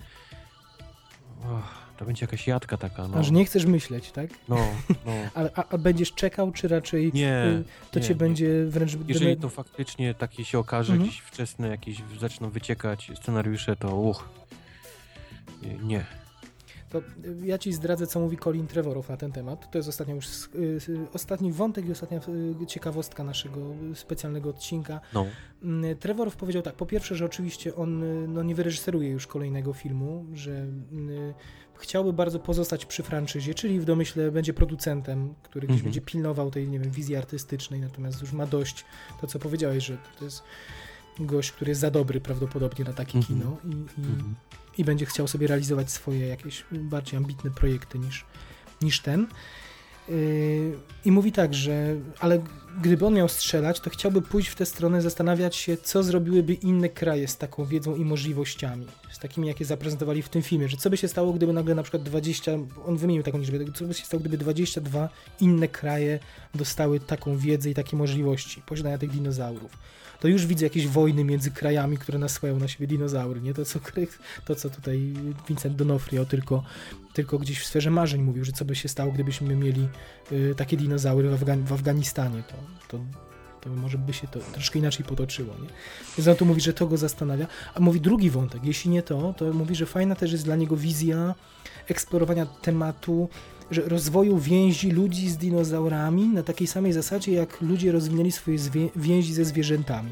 Och, 1.45 1.89
to 1.97 2.05
będzie 2.05 2.25
jakaś 2.25 2.47
jadka 2.47 2.77
taka, 2.77 3.09
no. 3.09 3.19
Aż 3.19 3.31
nie 3.31 3.45
chcesz 3.45 3.67
myśleć, 3.67 4.11
tak? 4.13 4.31
No, 4.49 4.57
no. 5.07 5.13
A, 5.35 5.61
a, 5.61 5.65
a 5.69 5.79
będziesz 5.79 6.13
czekał, 6.13 6.53
czy 6.53 6.69
raczej 6.69 7.11
Nie, 7.15 7.45
y, 7.47 7.65
to 7.91 7.99
nie, 8.01 8.05
cię 8.07 8.13
nie. 8.15 8.19
będzie 8.19 8.65
wręcz... 8.67 8.93
Jeżeli 9.09 9.37
to 9.37 9.49
faktycznie 9.49 10.15
takie 10.15 10.45
się 10.45 10.59
okaże, 10.59 10.93
Mhm. 10.93 11.11
gdzieś 11.11 11.21
wczesne 11.23 11.69
jakieś 11.69 11.97
zaczną 12.21 12.51
wyciekać 12.51 13.11
scenariusze, 13.23 13.77
to 13.77 13.97
uch. 13.97 14.29
Nie, 15.63 15.75
Nie. 15.75 16.05
To 16.91 17.03
ja 17.45 17.59
ci 17.59 17.73
zdradzę, 17.73 18.07
co 18.07 18.21
mówi 18.21 18.37
Colin 18.39 18.67
Trevorow 18.67 19.09
na 19.09 19.17
ten 19.17 19.33
temat. 19.33 19.71
To 19.71 19.79
jest 19.79 19.89
ostatnio 19.89 20.15
już 20.15 20.27
y, 20.27 20.49
y, 20.89 21.07
ostatni 21.13 21.53
wątek 21.53 21.87
i 21.87 21.93
ostatnia 21.93 22.21
y, 22.63 22.67
ciekawostka 22.67 23.25
naszego 23.25 23.61
specjalnego 23.95 24.51
odcinka. 24.51 25.01
No. 25.15 25.27
Mm, 25.63 25.97
Trevorow 25.97 26.37
powiedział 26.37 26.63
tak, 26.63 26.75
po 26.75 26.87
pierwsze, 26.87 27.15
że 27.17 27.25
oczywiście 27.25 27.75
on 27.75 28.03
no, 28.33 28.43
nie 28.43 28.55
wyreżyseruje 28.55 29.11
już 29.11 29.27
kolejnego 29.27 29.73
filmu, 29.73 30.27
że 30.35 30.67
chciałby 31.75 32.13
bardzo 32.13 32.39
pozostać 32.41 32.87
przy 32.87 33.03
franczyzie, 33.03 33.55
czyli 33.55 33.81
w 33.81 33.85
domyśle 33.85 34.31
będzie 34.31 34.55
producentem, 34.55 35.35
który 35.43 35.67
gdzieś 35.67 35.75
Mhm. 35.77 35.85
będzie 35.85 36.01
pilnował 36.01 36.51
tej, 36.51 36.69
nie 36.69 36.79
wiem, 36.81 36.91
wizji 36.91 37.17
artystycznej, 37.17 37.81
natomiast 37.81 38.21
już 38.21 38.33
ma 38.33 38.47
dość 38.47 38.85
to, 39.21 39.27
co 39.27 39.39
powiedziałeś, 39.39 39.85
że 39.85 39.97
to 40.19 40.25
jest 40.25 40.43
gość, 41.21 41.53
który 41.53 41.69
jest 41.69 41.81
za 41.81 41.91
dobry 41.91 42.21
prawdopodobnie 42.21 42.85
na 42.85 42.93
takie 42.93 43.19
Mhm. 43.19 43.41
kino 43.41 43.57
i, 43.65 43.69
i, 44.01 44.05
Mhm. 44.05 44.35
I 44.79 44.85
będzie 44.85 45.07
chciał 45.07 45.29
sobie 45.29 45.47
realizować 45.47 45.91
swoje 45.91 46.27
jakieś 46.27 46.65
bardziej 46.73 47.17
ambitne 47.17 47.51
projekty 47.51 47.99
niż, 47.99 48.25
niż 48.83 49.01
ten. 49.01 49.27
Yy, 50.09 50.79
I 51.05 51.13
mówi 51.13 51.33
tak, 51.33 51.55
że 51.55 51.97
ale 52.21 52.43
gdyby 52.83 53.07
on 53.07 53.15
miał 53.15 53.29
strzelać, 53.29 53.81
to 53.81 53.91
chciałby 53.91 54.23
pójść 54.23 54.49
w 54.49 54.55
tę 54.55 54.67
stronę, 54.67 55.03
zastanawiać 55.03 55.57
się, 55.57 55.77
co 55.77 56.03
zrobiłyby 56.03 56.55
inne 56.55 56.89
kraje 56.89 57.29
z 57.29 57.37
taką 57.37 57.65
wiedzą 57.65 57.97
i 57.97 58.05
możliwościami, 58.05 58.87
z 59.11 59.19
takimi, 59.19 59.49
jakie 59.49 59.65
zaprezentowali 59.65 60.23
w 60.23 60.29
tym 60.29 60.43
filmie, 60.43 60.69
że 60.69 60.77
co 60.77 60.91
by 60.91 60.97
się 60.97 61.09
stało, 61.09 61.33
gdyby 61.33 61.53
nagle 61.53 61.75
na 61.75 61.83
przykład 61.83 62.03
20, 62.03 62.53
on 62.87 62.97
wymienił 62.97 63.23
taką 63.23 63.39
liczbę, 63.39 63.59
co 63.75 63.85
by 63.85 63.95
się 63.95 64.05
stało, 64.05 64.21
gdyby 64.21 64.39
22 64.39 65.09
inne 65.41 65.69
kraje 65.69 66.19
dostały 66.55 67.01
taką 67.01 67.37
wiedzę 67.37 67.71
i 67.71 67.75
takie 67.75 67.97
możliwości 67.97 68.63
posiadania 68.63 68.99
tych 68.99 69.11
dinozaurów. 69.11 69.71
To 70.21 70.29
już 70.29 70.47
widzę 70.47 70.67
jakieś 70.67 70.89
wojny 70.89 71.25
między 71.25 71.51
krajami, 71.51 71.99
które 71.99 72.19
nasyłają 72.19 72.59
na 72.59 72.69
siebie 72.69 72.87
dinozaury, 72.87 73.41
nie 73.41 73.55
to 73.55 73.65
co, 73.65 73.81
to, 74.45 74.55
co 74.55 74.71
tutaj 74.71 75.15
Vincent 75.49 75.77
D'Onofrio 75.77 76.27
tylko, 76.27 76.63
tylko 77.13 77.39
gdzieś 77.39 77.61
w 77.61 77.67
sferze 77.67 77.91
marzeń 77.91 78.23
mówił, 78.23 78.45
że 78.45 78.53
co 78.53 78.65
by 78.65 78.77
się 78.77 78.89
stało, 78.89 79.13
gdybyśmy 79.13 79.57
mieli 79.57 79.89
y, 80.33 80.55
takie 80.57 80.77
dinozaury 80.77 81.31
w, 81.31 81.41
Afga- 81.41 81.65
w 81.65 81.73
Afganistanie, 81.73 82.43
to, 82.49 82.55
to 82.89 82.99
to 83.61 83.71
może 83.71 83.99
by 83.99 84.13
się 84.13 84.29
to 84.29 84.41
troszkę 84.41 84.79
inaczej 84.79 85.07
potoczyło, 85.07 85.55
nie? 85.63 85.69
Więc 86.19 86.29
on 86.29 86.37
tu 86.37 86.47
mówi, 86.47 86.61
że 86.61 86.73
to 86.73 86.87
go 86.87 86.97
zastanawia, 86.97 87.47
a 87.75 87.81
mówi 87.81 88.01
drugi 88.01 88.31
wątek, 88.31 88.65
jeśli 88.65 88.91
nie 88.91 89.03
to, 89.03 89.35
to 89.37 89.53
mówi, 89.53 89.75
że 89.75 89.87
fajna 89.87 90.15
też 90.15 90.33
jest 90.33 90.45
dla 90.45 90.57
niego 90.57 90.77
wizja 90.77 91.35
eksplorowania 91.89 92.47
tematu, 92.47 93.29
że 93.71 93.83
rozwoju 93.83 94.39
więzi 94.39 94.91
ludzi 94.91 95.31
z 95.31 95.37
dinozaurami 95.37 96.29
na 96.29 96.43
takiej 96.43 96.67
samej 96.67 96.93
zasadzie, 96.93 97.33
jak 97.33 97.61
ludzie 97.61 97.93
rozwinęli 97.93 98.33
swoje 98.33 98.59
więzi 98.97 99.35
ze 99.35 99.45
zwierzętami. 99.45 100.11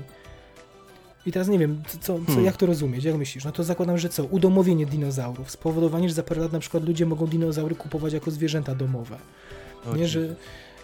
I 1.26 1.32
teraz 1.32 1.48
nie 1.48 1.58
wiem, 1.58 1.82
co, 1.88 1.98
co, 1.98 2.24
Hmm. 2.26 2.44
jak 2.44 2.56
to 2.56 2.66
rozumieć, 2.66 3.04
jak 3.04 3.16
myślisz? 3.16 3.44
No 3.44 3.52
to 3.52 3.64
zakładam, 3.64 3.98
że 3.98 4.08
co? 4.08 4.24
Udomowienie 4.24 4.86
dinozaurów, 4.86 5.50
spowodowanie, 5.50 6.08
że 6.08 6.14
za 6.14 6.22
parę 6.22 6.40
lat 6.40 6.52
na 6.52 6.58
przykład 6.58 6.84
ludzie 6.84 7.06
mogą 7.06 7.26
dinozaury 7.26 7.74
kupować 7.74 8.12
jako 8.12 8.30
zwierzęta 8.30 8.74
domowe. 8.74 9.16
Nie, 9.96 10.08
że, 10.08 10.36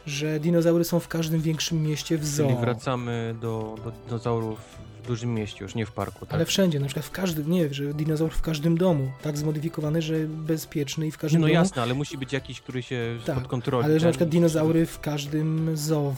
że 0.07 0.41
dinozaury 0.41 0.85
są 0.85 1.01
w 1.01 1.09
każdym 1.09 1.41
większym 1.41 1.83
mieście 1.83 2.19
w 2.19 2.27
zoo. 2.27 2.47
Czyli 2.47 2.61
wracamy 2.61 3.35
do, 3.41 3.75
do 3.85 3.91
dinozaurów 3.91 4.59
w 5.03 5.07
dużym 5.07 5.35
mieście, 5.35 5.65
już 5.65 5.75
nie 5.75 5.87
w 5.87 5.93
parku, 5.93 6.27
tak? 6.27 6.35
Ale 6.35 6.45
wszędzie, 6.45 6.81
na 6.81 6.87
przykład 6.87 7.07
w 7.07 7.11
każdym, 7.11 7.51
nie, 7.51 7.75
że 7.75 7.95
dinozaur 7.95 8.33
w 8.33 8.43
każdym 8.43 8.79
domu, 8.79 9.13
tak 9.23 9.39
zmodyfikowany, 9.39 10.03
że 10.03 10.15
bezpieczny 10.27 11.07
i 11.07 11.11
w 11.11 11.19
każdym 11.19 11.41
no 11.41 11.47
domu. 11.47 11.55
jasne, 11.55 11.83
ale 11.83 11.95
musi 11.95 12.19
być 12.19 12.33
jakiś, 12.33 12.61
który 12.61 12.83
się 12.83 13.19
Tak, 13.27 13.35
pod 13.35 13.49
kontrolą. 13.49 13.85
Ale 13.85 14.01
że 14.01 14.07
na 14.07 14.13
przykład 14.13 14.31
dinozaury 14.31 14.87
w 14.87 15.01
każdym 15.01 15.77
zoo 15.77 16.15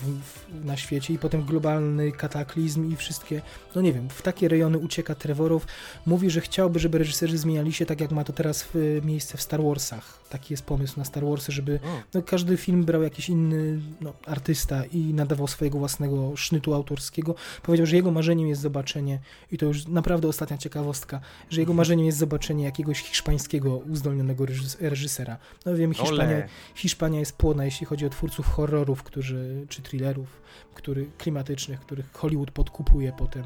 na 0.65 0.77
świecie 0.77 1.15
i 1.15 1.19
potem 1.19 1.45
globalny 1.45 2.13
kataklizm 2.13 2.93
i 2.93 2.97
wszystkie, 2.97 3.43
no 3.75 3.83
nie 3.83 3.93
wiem, 3.93 4.09
w 4.09 4.23
takie 4.23 4.49
rejony 4.49 4.79
ucieka 4.79 5.15
Trevorow. 5.15 5.67
Mówi, 6.07 6.31
że 6.31 6.41
chciałby, 6.41 6.79
żeby 6.79 6.99
reżyserzy 6.99 7.39
zmieniali 7.39 7.73
się 7.73 7.87
tak 7.87 8.01
jak 8.01 8.11
ma 8.11 8.25
to 8.25 8.33
teraz 8.33 8.63
w, 8.63 9.01
miejsce 9.05 9.39
w 9.39 9.43
Star 9.43 9.63
Warsach. 9.63 10.21
Taki 10.31 10.55
jest 10.55 10.63
pomysł 10.65 10.95
na 10.97 11.05
Star 11.05 11.25
Warsy, 11.25 11.53
żeby 11.53 11.81
no, 12.15 12.23
każdy 12.23 12.57
film 12.57 12.85
brał 12.85 13.03
jakiś 13.03 13.29
inny 13.29 13.81
no, 14.01 14.13
artysta 14.27 14.85
i 14.85 14.99
nadawał 14.99 15.49
swojego 15.49 15.79
własnego 15.79 16.37
sznytu 16.37 16.75
autorskiego. 16.75 17.35
Powiedział, 17.63 17.87
że 17.87 17.97
jego 17.97 18.11
marzeniem 18.11 18.49
jest 18.49 18.61
zobaczenie, 18.75 19.19
i 19.53 19.59
to 19.59 19.67
już 19.67 19.87
naprawdę 19.87 20.29
ostatnia 20.29 20.59
ciekawostka, 20.59 21.21
że 21.51 21.61
jego 21.61 21.73
marzeniem 21.75 22.07
jest 22.07 22.19
zobaczenie 22.19 22.65
jakiegoś 22.65 22.99
hiszpańskiego 23.03 23.77
uzdolnionego 23.77 24.45
reżys- 24.45 24.77
reżysera. 24.81 25.37
No 25.67 25.75
wiem, 25.75 25.95
Hiszpania. 25.95 26.43
Hiszpania 26.75 27.21
jest 27.21 27.37
płona, 27.37 27.65
jeśli 27.65 27.87
chodzi 27.87 28.07
o 28.07 28.11
twórców 28.11 28.47
horrorów, 28.47 29.03
którzy, 29.03 29.67
czy 29.69 29.83
thrillerów, 29.83 30.43
który, 30.75 31.07
klimatycznych, 31.19 31.81
których 31.81 32.13
Hollywood 32.13 32.51
podkupuje 32.51 33.13
potem. 33.19 33.45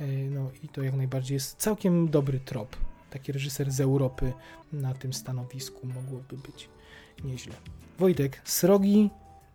E, 0.00 0.06
No 0.06 0.50
i 0.62 0.68
to 0.68 0.82
jak 0.82 0.94
najbardziej 0.94 1.34
jest 1.34 1.56
całkiem 1.56 2.08
dobry 2.10 2.40
trop. 2.40 2.76
Taki 3.10 3.32
reżyser 3.32 3.70
z 3.70 3.80
Europy 3.80 4.32
na 4.72 4.94
tym 4.94 5.12
stanowisku 5.12 5.86
mogłoby 5.86 6.36
być 6.36 6.68
nieźle. 7.24 7.54
Wojtek, 7.98 8.40
srogi, 8.44 9.10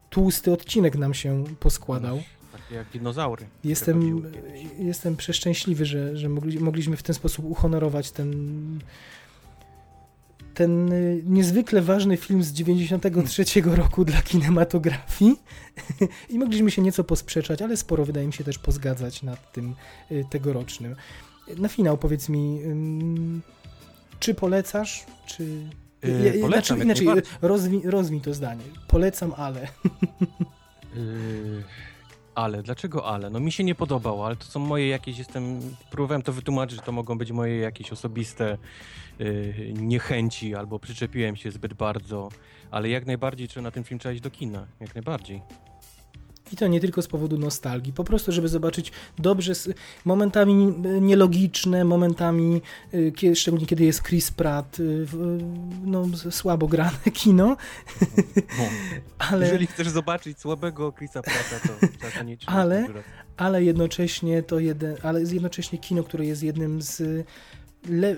tłusty 0.09 0.51
odcinek 0.51 0.95
nam 0.97 1.13
się 1.13 1.43
poskładał. 1.59 2.23
Takie 2.51 2.75
jak 2.75 2.89
dinozaury. 2.89 3.45
Jestem, 3.63 4.23
jestem 4.79 5.15
przeszczęśliwy, 5.15 5.85
że, 5.85 6.17
że 6.17 6.29
mogli, 6.29 6.59
mogliśmy 6.59 6.97
w 6.97 7.03
ten 7.03 7.15
sposób 7.15 7.45
uhonorować 7.45 8.11
ten 8.11 8.79
ten 10.59 10.93
y, 10.93 11.21
niezwykle 11.25 11.81
ważny 11.81 12.17
film 12.17 12.43
z 12.43 12.53
93 12.53 13.61
roku 13.61 14.05
dla 14.05 14.21
kinematografii 14.21 15.35
i 16.29 16.39
mogliśmy 16.39 16.71
się 16.71 16.81
nieco 16.81 17.03
posprzeczać, 17.03 17.61
ale 17.61 17.77
sporo 17.77 18.05
wydaje 18.05 18.27
mi 18.27 18.33
się 18.33 18.43
też 18.43 18.59
pozgadzać 18.59 19.23
nad 19.23 19.51
tym 19.51 19.75
y, 20.11 20.25
tegorocznym. 20.29 20.95
Na 21.57 21.67
finał 21.67 21.97
powiedz 21.97 22.29
mi, 22.29 22.61
czy 24.19 24.33
polecasz, 24.33 25.05
czy... 25.25 25.43
Yy, 26.03 26.39
polecam, 26.41 26.77
znaczy, 26.77 26.83
inaczej, 26.83 27.05
najbardziej. 27.05 27.33
rozwij, 27.41 27.81
rozwij 27.85 28.21
to 28.21 28.33
zdanie. 28.33 28.63
Polecam, 28.87 29.33
ale... 29.37 29.67
Yy, 30.95 31.63
ale, 32.43 32.63
dlaczego 32.63 33.05
ale? 33.05 33.29
No 33.29 33.39
mi 33.39 33.51
się 33.51 33.63
nie 33.63 33.75
podobało, 33.75 34.25
ale 34.25 34.35
to 34.35 34.45
są 34.45 34.59
moje 34.59 34.87
jakieś, 34.87 35.17
jestem, 35.17 35.61
próbowałem 35.91 36.21
to 36.21 36.33
wytłumaczyć, 36.33 36.75
że 36.75 36.85
to 36.85 36.91
mogą 36.91 37.17
być 37.17 37.31
moje 37.31 37.57
jakieś 37.57 37.91
osobiste 37.91 38.57
yy, 39.19 39.73
niechęci, 39.73 40.55
albo 40.55 40.79
przyczepiłem 40.79 41.35
się 41.35 41.51
zbyt 41.51 41.73
bardzo, 41.73 42.29
ale 42.71 42.89
jak 42.89 43.05
najbardziej 43.05 43.47
trzeba 43.47 43.63
na 43.63 43.71
ten 43.71 43.83
film 43.83 43.99
trzeba 43.99 44.13
iść 44.13 44.21
do 44.21 44.31
kina, 44.31 44.67
jak 44.79 44.95
najbardziej. 44.95 45.41
I 46.53 46.55
to 46.55 46.67
nie 46.67 46.79
tylko 46.79 47.01
z 47.01 47.07
powodu 47.07 47.37
nostalgii, 47.37 47.93
po 47.93 48.03
prostu, 48.03 48.31
żeby 48.31 48.47
zobaczyć 48.47 48.91
dobrze, 49.19 49.53
momentami 50.05 50.55
nielogiczne, 51.01 51.83
momentami, 51.85 52.61
y, 52.93 53.35
szczególnie 53.35 53.65
kiedy 53.65 53.83
jest 53.85 54.03
Chris 54.03 54.31
Pratt, 54.31 54.79
y, 54.79 55.05
no, 55.85 56.05
słabo 56.31 56.67
grane 56.67 56.97
kino, 57.13 57.57
No. 58.57 58.65
ale, 59.19 59.45
Jeżeli 59.45 59.67
chcesz 59.67 59.89
zobaczyć 59.89 60.39
słabego 60.39 60.91
Chrisa 60.91 61.21
Pratta, 61.21 61.67
to 61.67 61.87
trzeba 61.97 62.11
Ale- 62.45 62.87
ale 63.37 63.63
jednocześnie 63.63 64.43
to 64.43 64.59
jeden, 64.59 64.95
ale 65.03 65.21
jednocześnie 65.21 65.79
kino, 65.79 66.03
które 66.03 66.25
jest 66.25 66.43
jednym 66.43 66.81
z 66.81 67.25
le, 67.89 68.15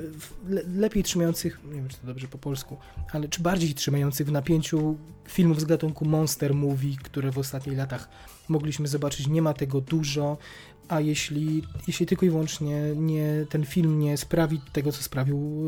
le, 0.49 0.61
lepiej 0.75 1.03
trzymających, 1.03 1.59
nie 1.65 1.73
wiem 1.75 1.88
czy 1.90 1.98
to 1.98 2.07
dobrze 2.07 2.27
po 2.27 2.38
polsku, 2.38 2.77
ale 3.14 3.27
czy 3.27 3.41
bardziej 3.41 3.73
trzymających 3.73 4.27
w 4.27 4.31
napięciu 4.31 4.98
filmów 5.27 5.61
z 5.61 5.65
gatunku 5.65 6.06
monster 6.06 6.53
movie, 6.53 6.95
które 7.03 7.31
w 7.31 7.38
ostatnich 7.38 7.77
latach 7.77 8.09
mogliśmy 8.49 8.88
zobaczyć. 8.88 9.27
Nie 9.27 9.41
ma 9.41 9.53
tego 9.53 9.81
dużo, 9.81 10.38
a 10.88 10.99
jeśli, 11.01 11.64
jeśli 11.88 12.06
tylko 12.06 12.25
i 12.25 12.30
wyłącznie 12.30 12.81
nie, 12.95 13.45
ten 13.49 13.65
film 13.65 13.99
nie 13.99 14.17
sprawi 14.17 14.61
tego, 14.73 14.91
co 14.91 15.03
sprawił 15.03 15.67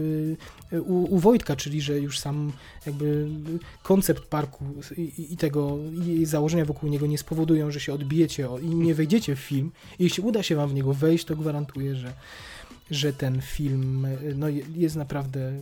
y, 0.74 0.82
u, 0.82 1.16
u 1.16 1.20
Wojtka, 1.20 1.56
czyli 1.56 1.82
że 1.82 2.00
już 2.00 2.20
sam 2.20 2.52
jakby 2.86 3.28
koncept 3.84 4.24
parku 4.24 4.66
i, 4.98 5.34
i- 5.34 5.38
tego 5.38 5.78
i 6.08 6.26
założenia 6.26 6.66
wokół 6.66 6.90
niego 6.90 7.08
nie 7.08 7.18
spowodują, 7.18 7.72
że 7.72 7.80
się 7.80 7.94
odbijecie 7.94 8.48
i 8.62 8.66
nie 8.68 8.96
wejdziecie 8.96 9.36
w 9.36 9.40
film. 9.40 9.72
Jeśli 10.00 10.24
uda 10.24 10.44
się 10.44 10.56
wam 10.56 10.70
w 10.70 10.74
niego 10.74 10.94
wejść, 10.94 11.26
to 11.26 11.36
gwarantuję, 11.36 11.96
że 11.96 12.14
że 12.92 13.14
ten 13.14 13.42
film 13.42 14.06
y, 14.06 14.36
no, 14.36 14.50
je- 14.50 14.64
jest 14.76 14.96
naprawdę 14.96 15.40
y, 15.50 15.62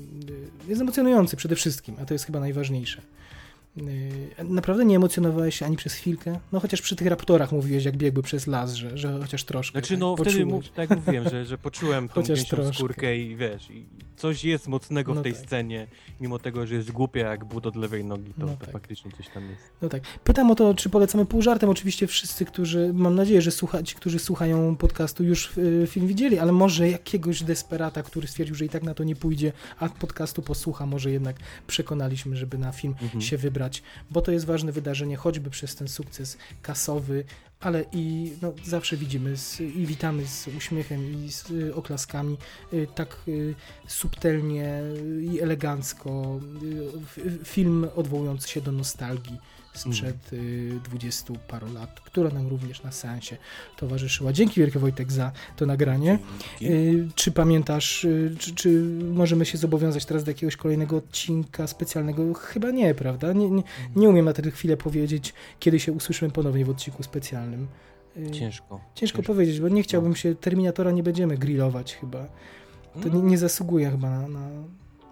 jest 0.68 0.82
emocjonujący 0.82 1.38
przede 1.38 1.56
wszystkim, 1.56 1.96
a 2.02 2.06
to 2.06 2.14
jest 2.14 2.26
chyba 2.26 2.40
najważniejsze. 2.40 3.02
Y, 3.78 4.44
Naprawdę 4.44 4.86
nie 4.86 4.96
emocjonowałeś 4.96 5.56
się 5.56 5.66
ani 5.66 5.78
przez 5.78 5.94
chwilkę? 5.94 6.40
No 6.52 6.60
chociaż 6.60 6.82
przy 6.82 6.96
tych 6.96 7.08
raptorach 7.08 7.52
mówiłeś, 7.52 7.86
jak 7.86 7.98
biegły 7.98 8.24
przez 8.24 8.48
las, 8.48 8.74
że, 8.74 8.98
że 8.98 9.20
chociaż 9.22 9.44
troszkę. 9.44 9.80
Znaczy 9.80 9.94
tak, 9.94 10.00
no 10.00 10.16
wtedy, 10.16 10.30
poczułeś. 10.30 10.54
mów, 10.54 10.70
tak 10.70 10.90
mówiłem, 10.98 11.30
że, 11.30 11.46
że 11.46 11.58
poczułem 11.58 12.08
tą 12.10 12.14
Chociaż 12.14 12.48
troszkę. 12.48 12.74
skórkę 12.74 13.18
i 13.18 13.36
wiesz, 13.36 13.70
i 13.72 13.86
coś 14.16 14.44
jest 14.44 14.68
mocnego 14.68 15.14
No 15.14 15.22
w 15.22 15.24
tej 15.24 15.34
tak. 15.34 15.42
scenie, 15.46 15.88
mimo 16.22 16.40
tego, 16.40 16.68
że 16.68 16.76
jest 16.76 16.92
głupia 16.92 17.20
jak 17.20 17.46
but 17.46 17.66
od 17.66 17.76
lewej 17.76 18.04
nogi, 18.06 18.34
to, 18.34 18.46
No 18.46 18.48
to 18.48 18.58
tak. 18.66 18.72
faktycznie 18.72 19.12
coś 19.18 19.28
tam 19.30 19.50
jest. 19.50 19.62
No 19.82 19.90
tak. 19.90 20.04
Pytam 20.24 20.52
o 20.52 20.56
to, 20.56 20.74
czy 20.74 20.90
polecamy 20.90 21.26
pół 21.26 21.42
żartem. 21.42 21.70
Oczywiście 21.70 22.08
wszyscy, 22.08 22.46
którzy, 22.46 22.92
mam 22.94 23.16
nadzieję, 23.16 23.42
że 23.42 23.52
słucha, 23.52 23.84
ci, 23.84 23.96
którzy 23.96 24.20
słuchają 24.20 24.76
podcastu, 24.76 25.24
już 25.24 25.58
y, 25.58 25.88
film 25.88 26.08
widzieli, 26.08 26.40
ale 26.40 26.52
może 26.52 26.90
jakiegoś 26.90 27.44
desperata, 27.44 28.04
który 28.04 28.28
stwierdził, 28.28 28.56
że 28.56 28.66
i 28.66 28.70
tak 28.70 28.84
na 28.84 28.94
to 28.94 29.04
nie 29.04 29.16
pójdzie, 29.16 29.52
a 29.80 29.90
podcastu 29.90 30.42
posłucha, 30.42 30.86
może 30.86 31.12
jednak 31.12 31.36
przekonaliśmy, 31.68 32.36
żeby 32.36 32.58
na 32.58 32.72
film 32.72 32.96
Mhm. 33.02 33.22
się 33.22 33.38
wybrać, 33.38 33.61
bo 34.12 34.22
to 34.22 34.32
jest 34.32 34.46
ważne 34.46 34.72
wydarzenie, 34.72 35.18
choćby 35.18 35.50
przez 35.50 35.76
ten 35.76 35.88
sukces 35.88 36.38
kasowy, 36.62 37.24
ale 37.60 37.86
i 37.92 38.34
no, 38.42 38.54
zawsze 38.64 38.98
widzimy 38.98 39.38
z, 39.38 39.60
i 39.60 39.86
witamy 39.86 40.28
z 40.28 40.48
uśmiechem 40.48 41.26
i 41.26 41.32
z 41.32 41.52
y, 41.52 41.76
oklaskami, 41.76 42.38
y, 42.74 42.88
tak 42.96 43.18
y, 43.28 43.56
subtelnie 43.88 44.82
i 45.34 45.40
elegancko 45.42 46.40
y, 47.18 47.46
film 47.46 47.88
odwołujący 47.96 48.50
się 48.50 48.62
do 48.62 48.72
nostalgii 48.72 49.38
sprzed 49.74 50.34
y, 50.34 50.80
dwudziestu 50.84 51.36
paru 51.48 51.74
lat, 51.74 52.00
która 52.00 52.30
nam 52.30 52.48
również 52.48 52.84
na 52.84 52.92
seansie 52.92 53.38
towarzyszyła. 53.78 54.34
Dzięki 54.34 54.60
wielkie 54.62 54.80
Wojtek 54.80 55.12
za 55.12 55.32
to 55.56 55.66
nagranie. 55.66 56.20
Y, 56.62 57.08
Czy 57.16 57.32
pamiętasz, 57.32 58.04
y, 58.06 58.36
czy, 58.40 58.56
czy 58.56 58.82
możemy 59.14 59.46
się 59.46 59.58
zobowiązać 59.58 60.06
teraz 60.06 60.24
do 60.24 60.32
jakiegoś 60.32 60.56
kolejnego 60.56 60.98
odcinka 60.98 61.68
specjalnego? 61.68 62.34
Chyba 62.34 62.72
nie, 62.72 62.96
prawda? 62.96 63.34
Nie, 63.34 63.50
nie, 63.50 63.64
nie 63.96 64.10
umiem 64.10 64.26
na 64.26 64.34
tę 64.34 64.52
chwilę 64.52 64.78
powiedzieć, 64.78 65.34
kiedy 65.60 65.80
się 65.80 65.92
usłyszymy 65.92 66.32
ponownie 66.32 66.66
w 66.66 66.70
odcinku 66.70 67.04
specjalnym. 67.04 67.68
Y, 68.18 68.32
Ciężko. 68.32 68.80
Ciężko 68.96 69.24
powiedzieć, 69.24 69.60
bo 69.60 69.70
nie 69.70 69.84
chciałbym 69.84 70.16
się, 70.16 70.36
Terminatora 70.36 70.92
nie 70.92 71.04
będziemy 71.04 71.38
grillować 71.38 71.96
chyba. 71.96 72.26
To 73.04 73.10
nie, 73.10 73.22
nie 73.22 73.38
zasługuje 73.38 73.92
chyba 73.92 74.10
na... 74.10 74.28
na... 74.28 74.50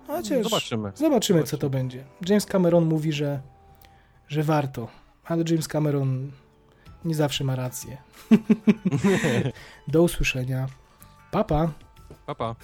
Chociaż 0.07 0.43
Zobaczymy. 0.43 0.91
zobaczymy, 0.95 1.39
co 1.39 1.45
Zobaczymy. 1.45 1.59
to 1.61 1.69
będzie. 1.69 2.03
James 2.29 2.45
Cameron 2.45 2.85
mówi, 2.85 3.11
że, 3.13 3.41
że 4.30 4.43
warto, 4.43 4.88
ale 5.25 5.43
James 5.49 5.67
Cameron 5.67 6.32
nie 7.06 7.16
zawsze 7.16 7.43
ma 7.43 7.56
rację. 7.56 7.98
Do 9.88 10.03
usłyszenia. 10.03 10.67
Papa. 11.32 11.72
Pa. 12.25 12.35
Pa, 12.35 12.35
pa. 12.35 12.56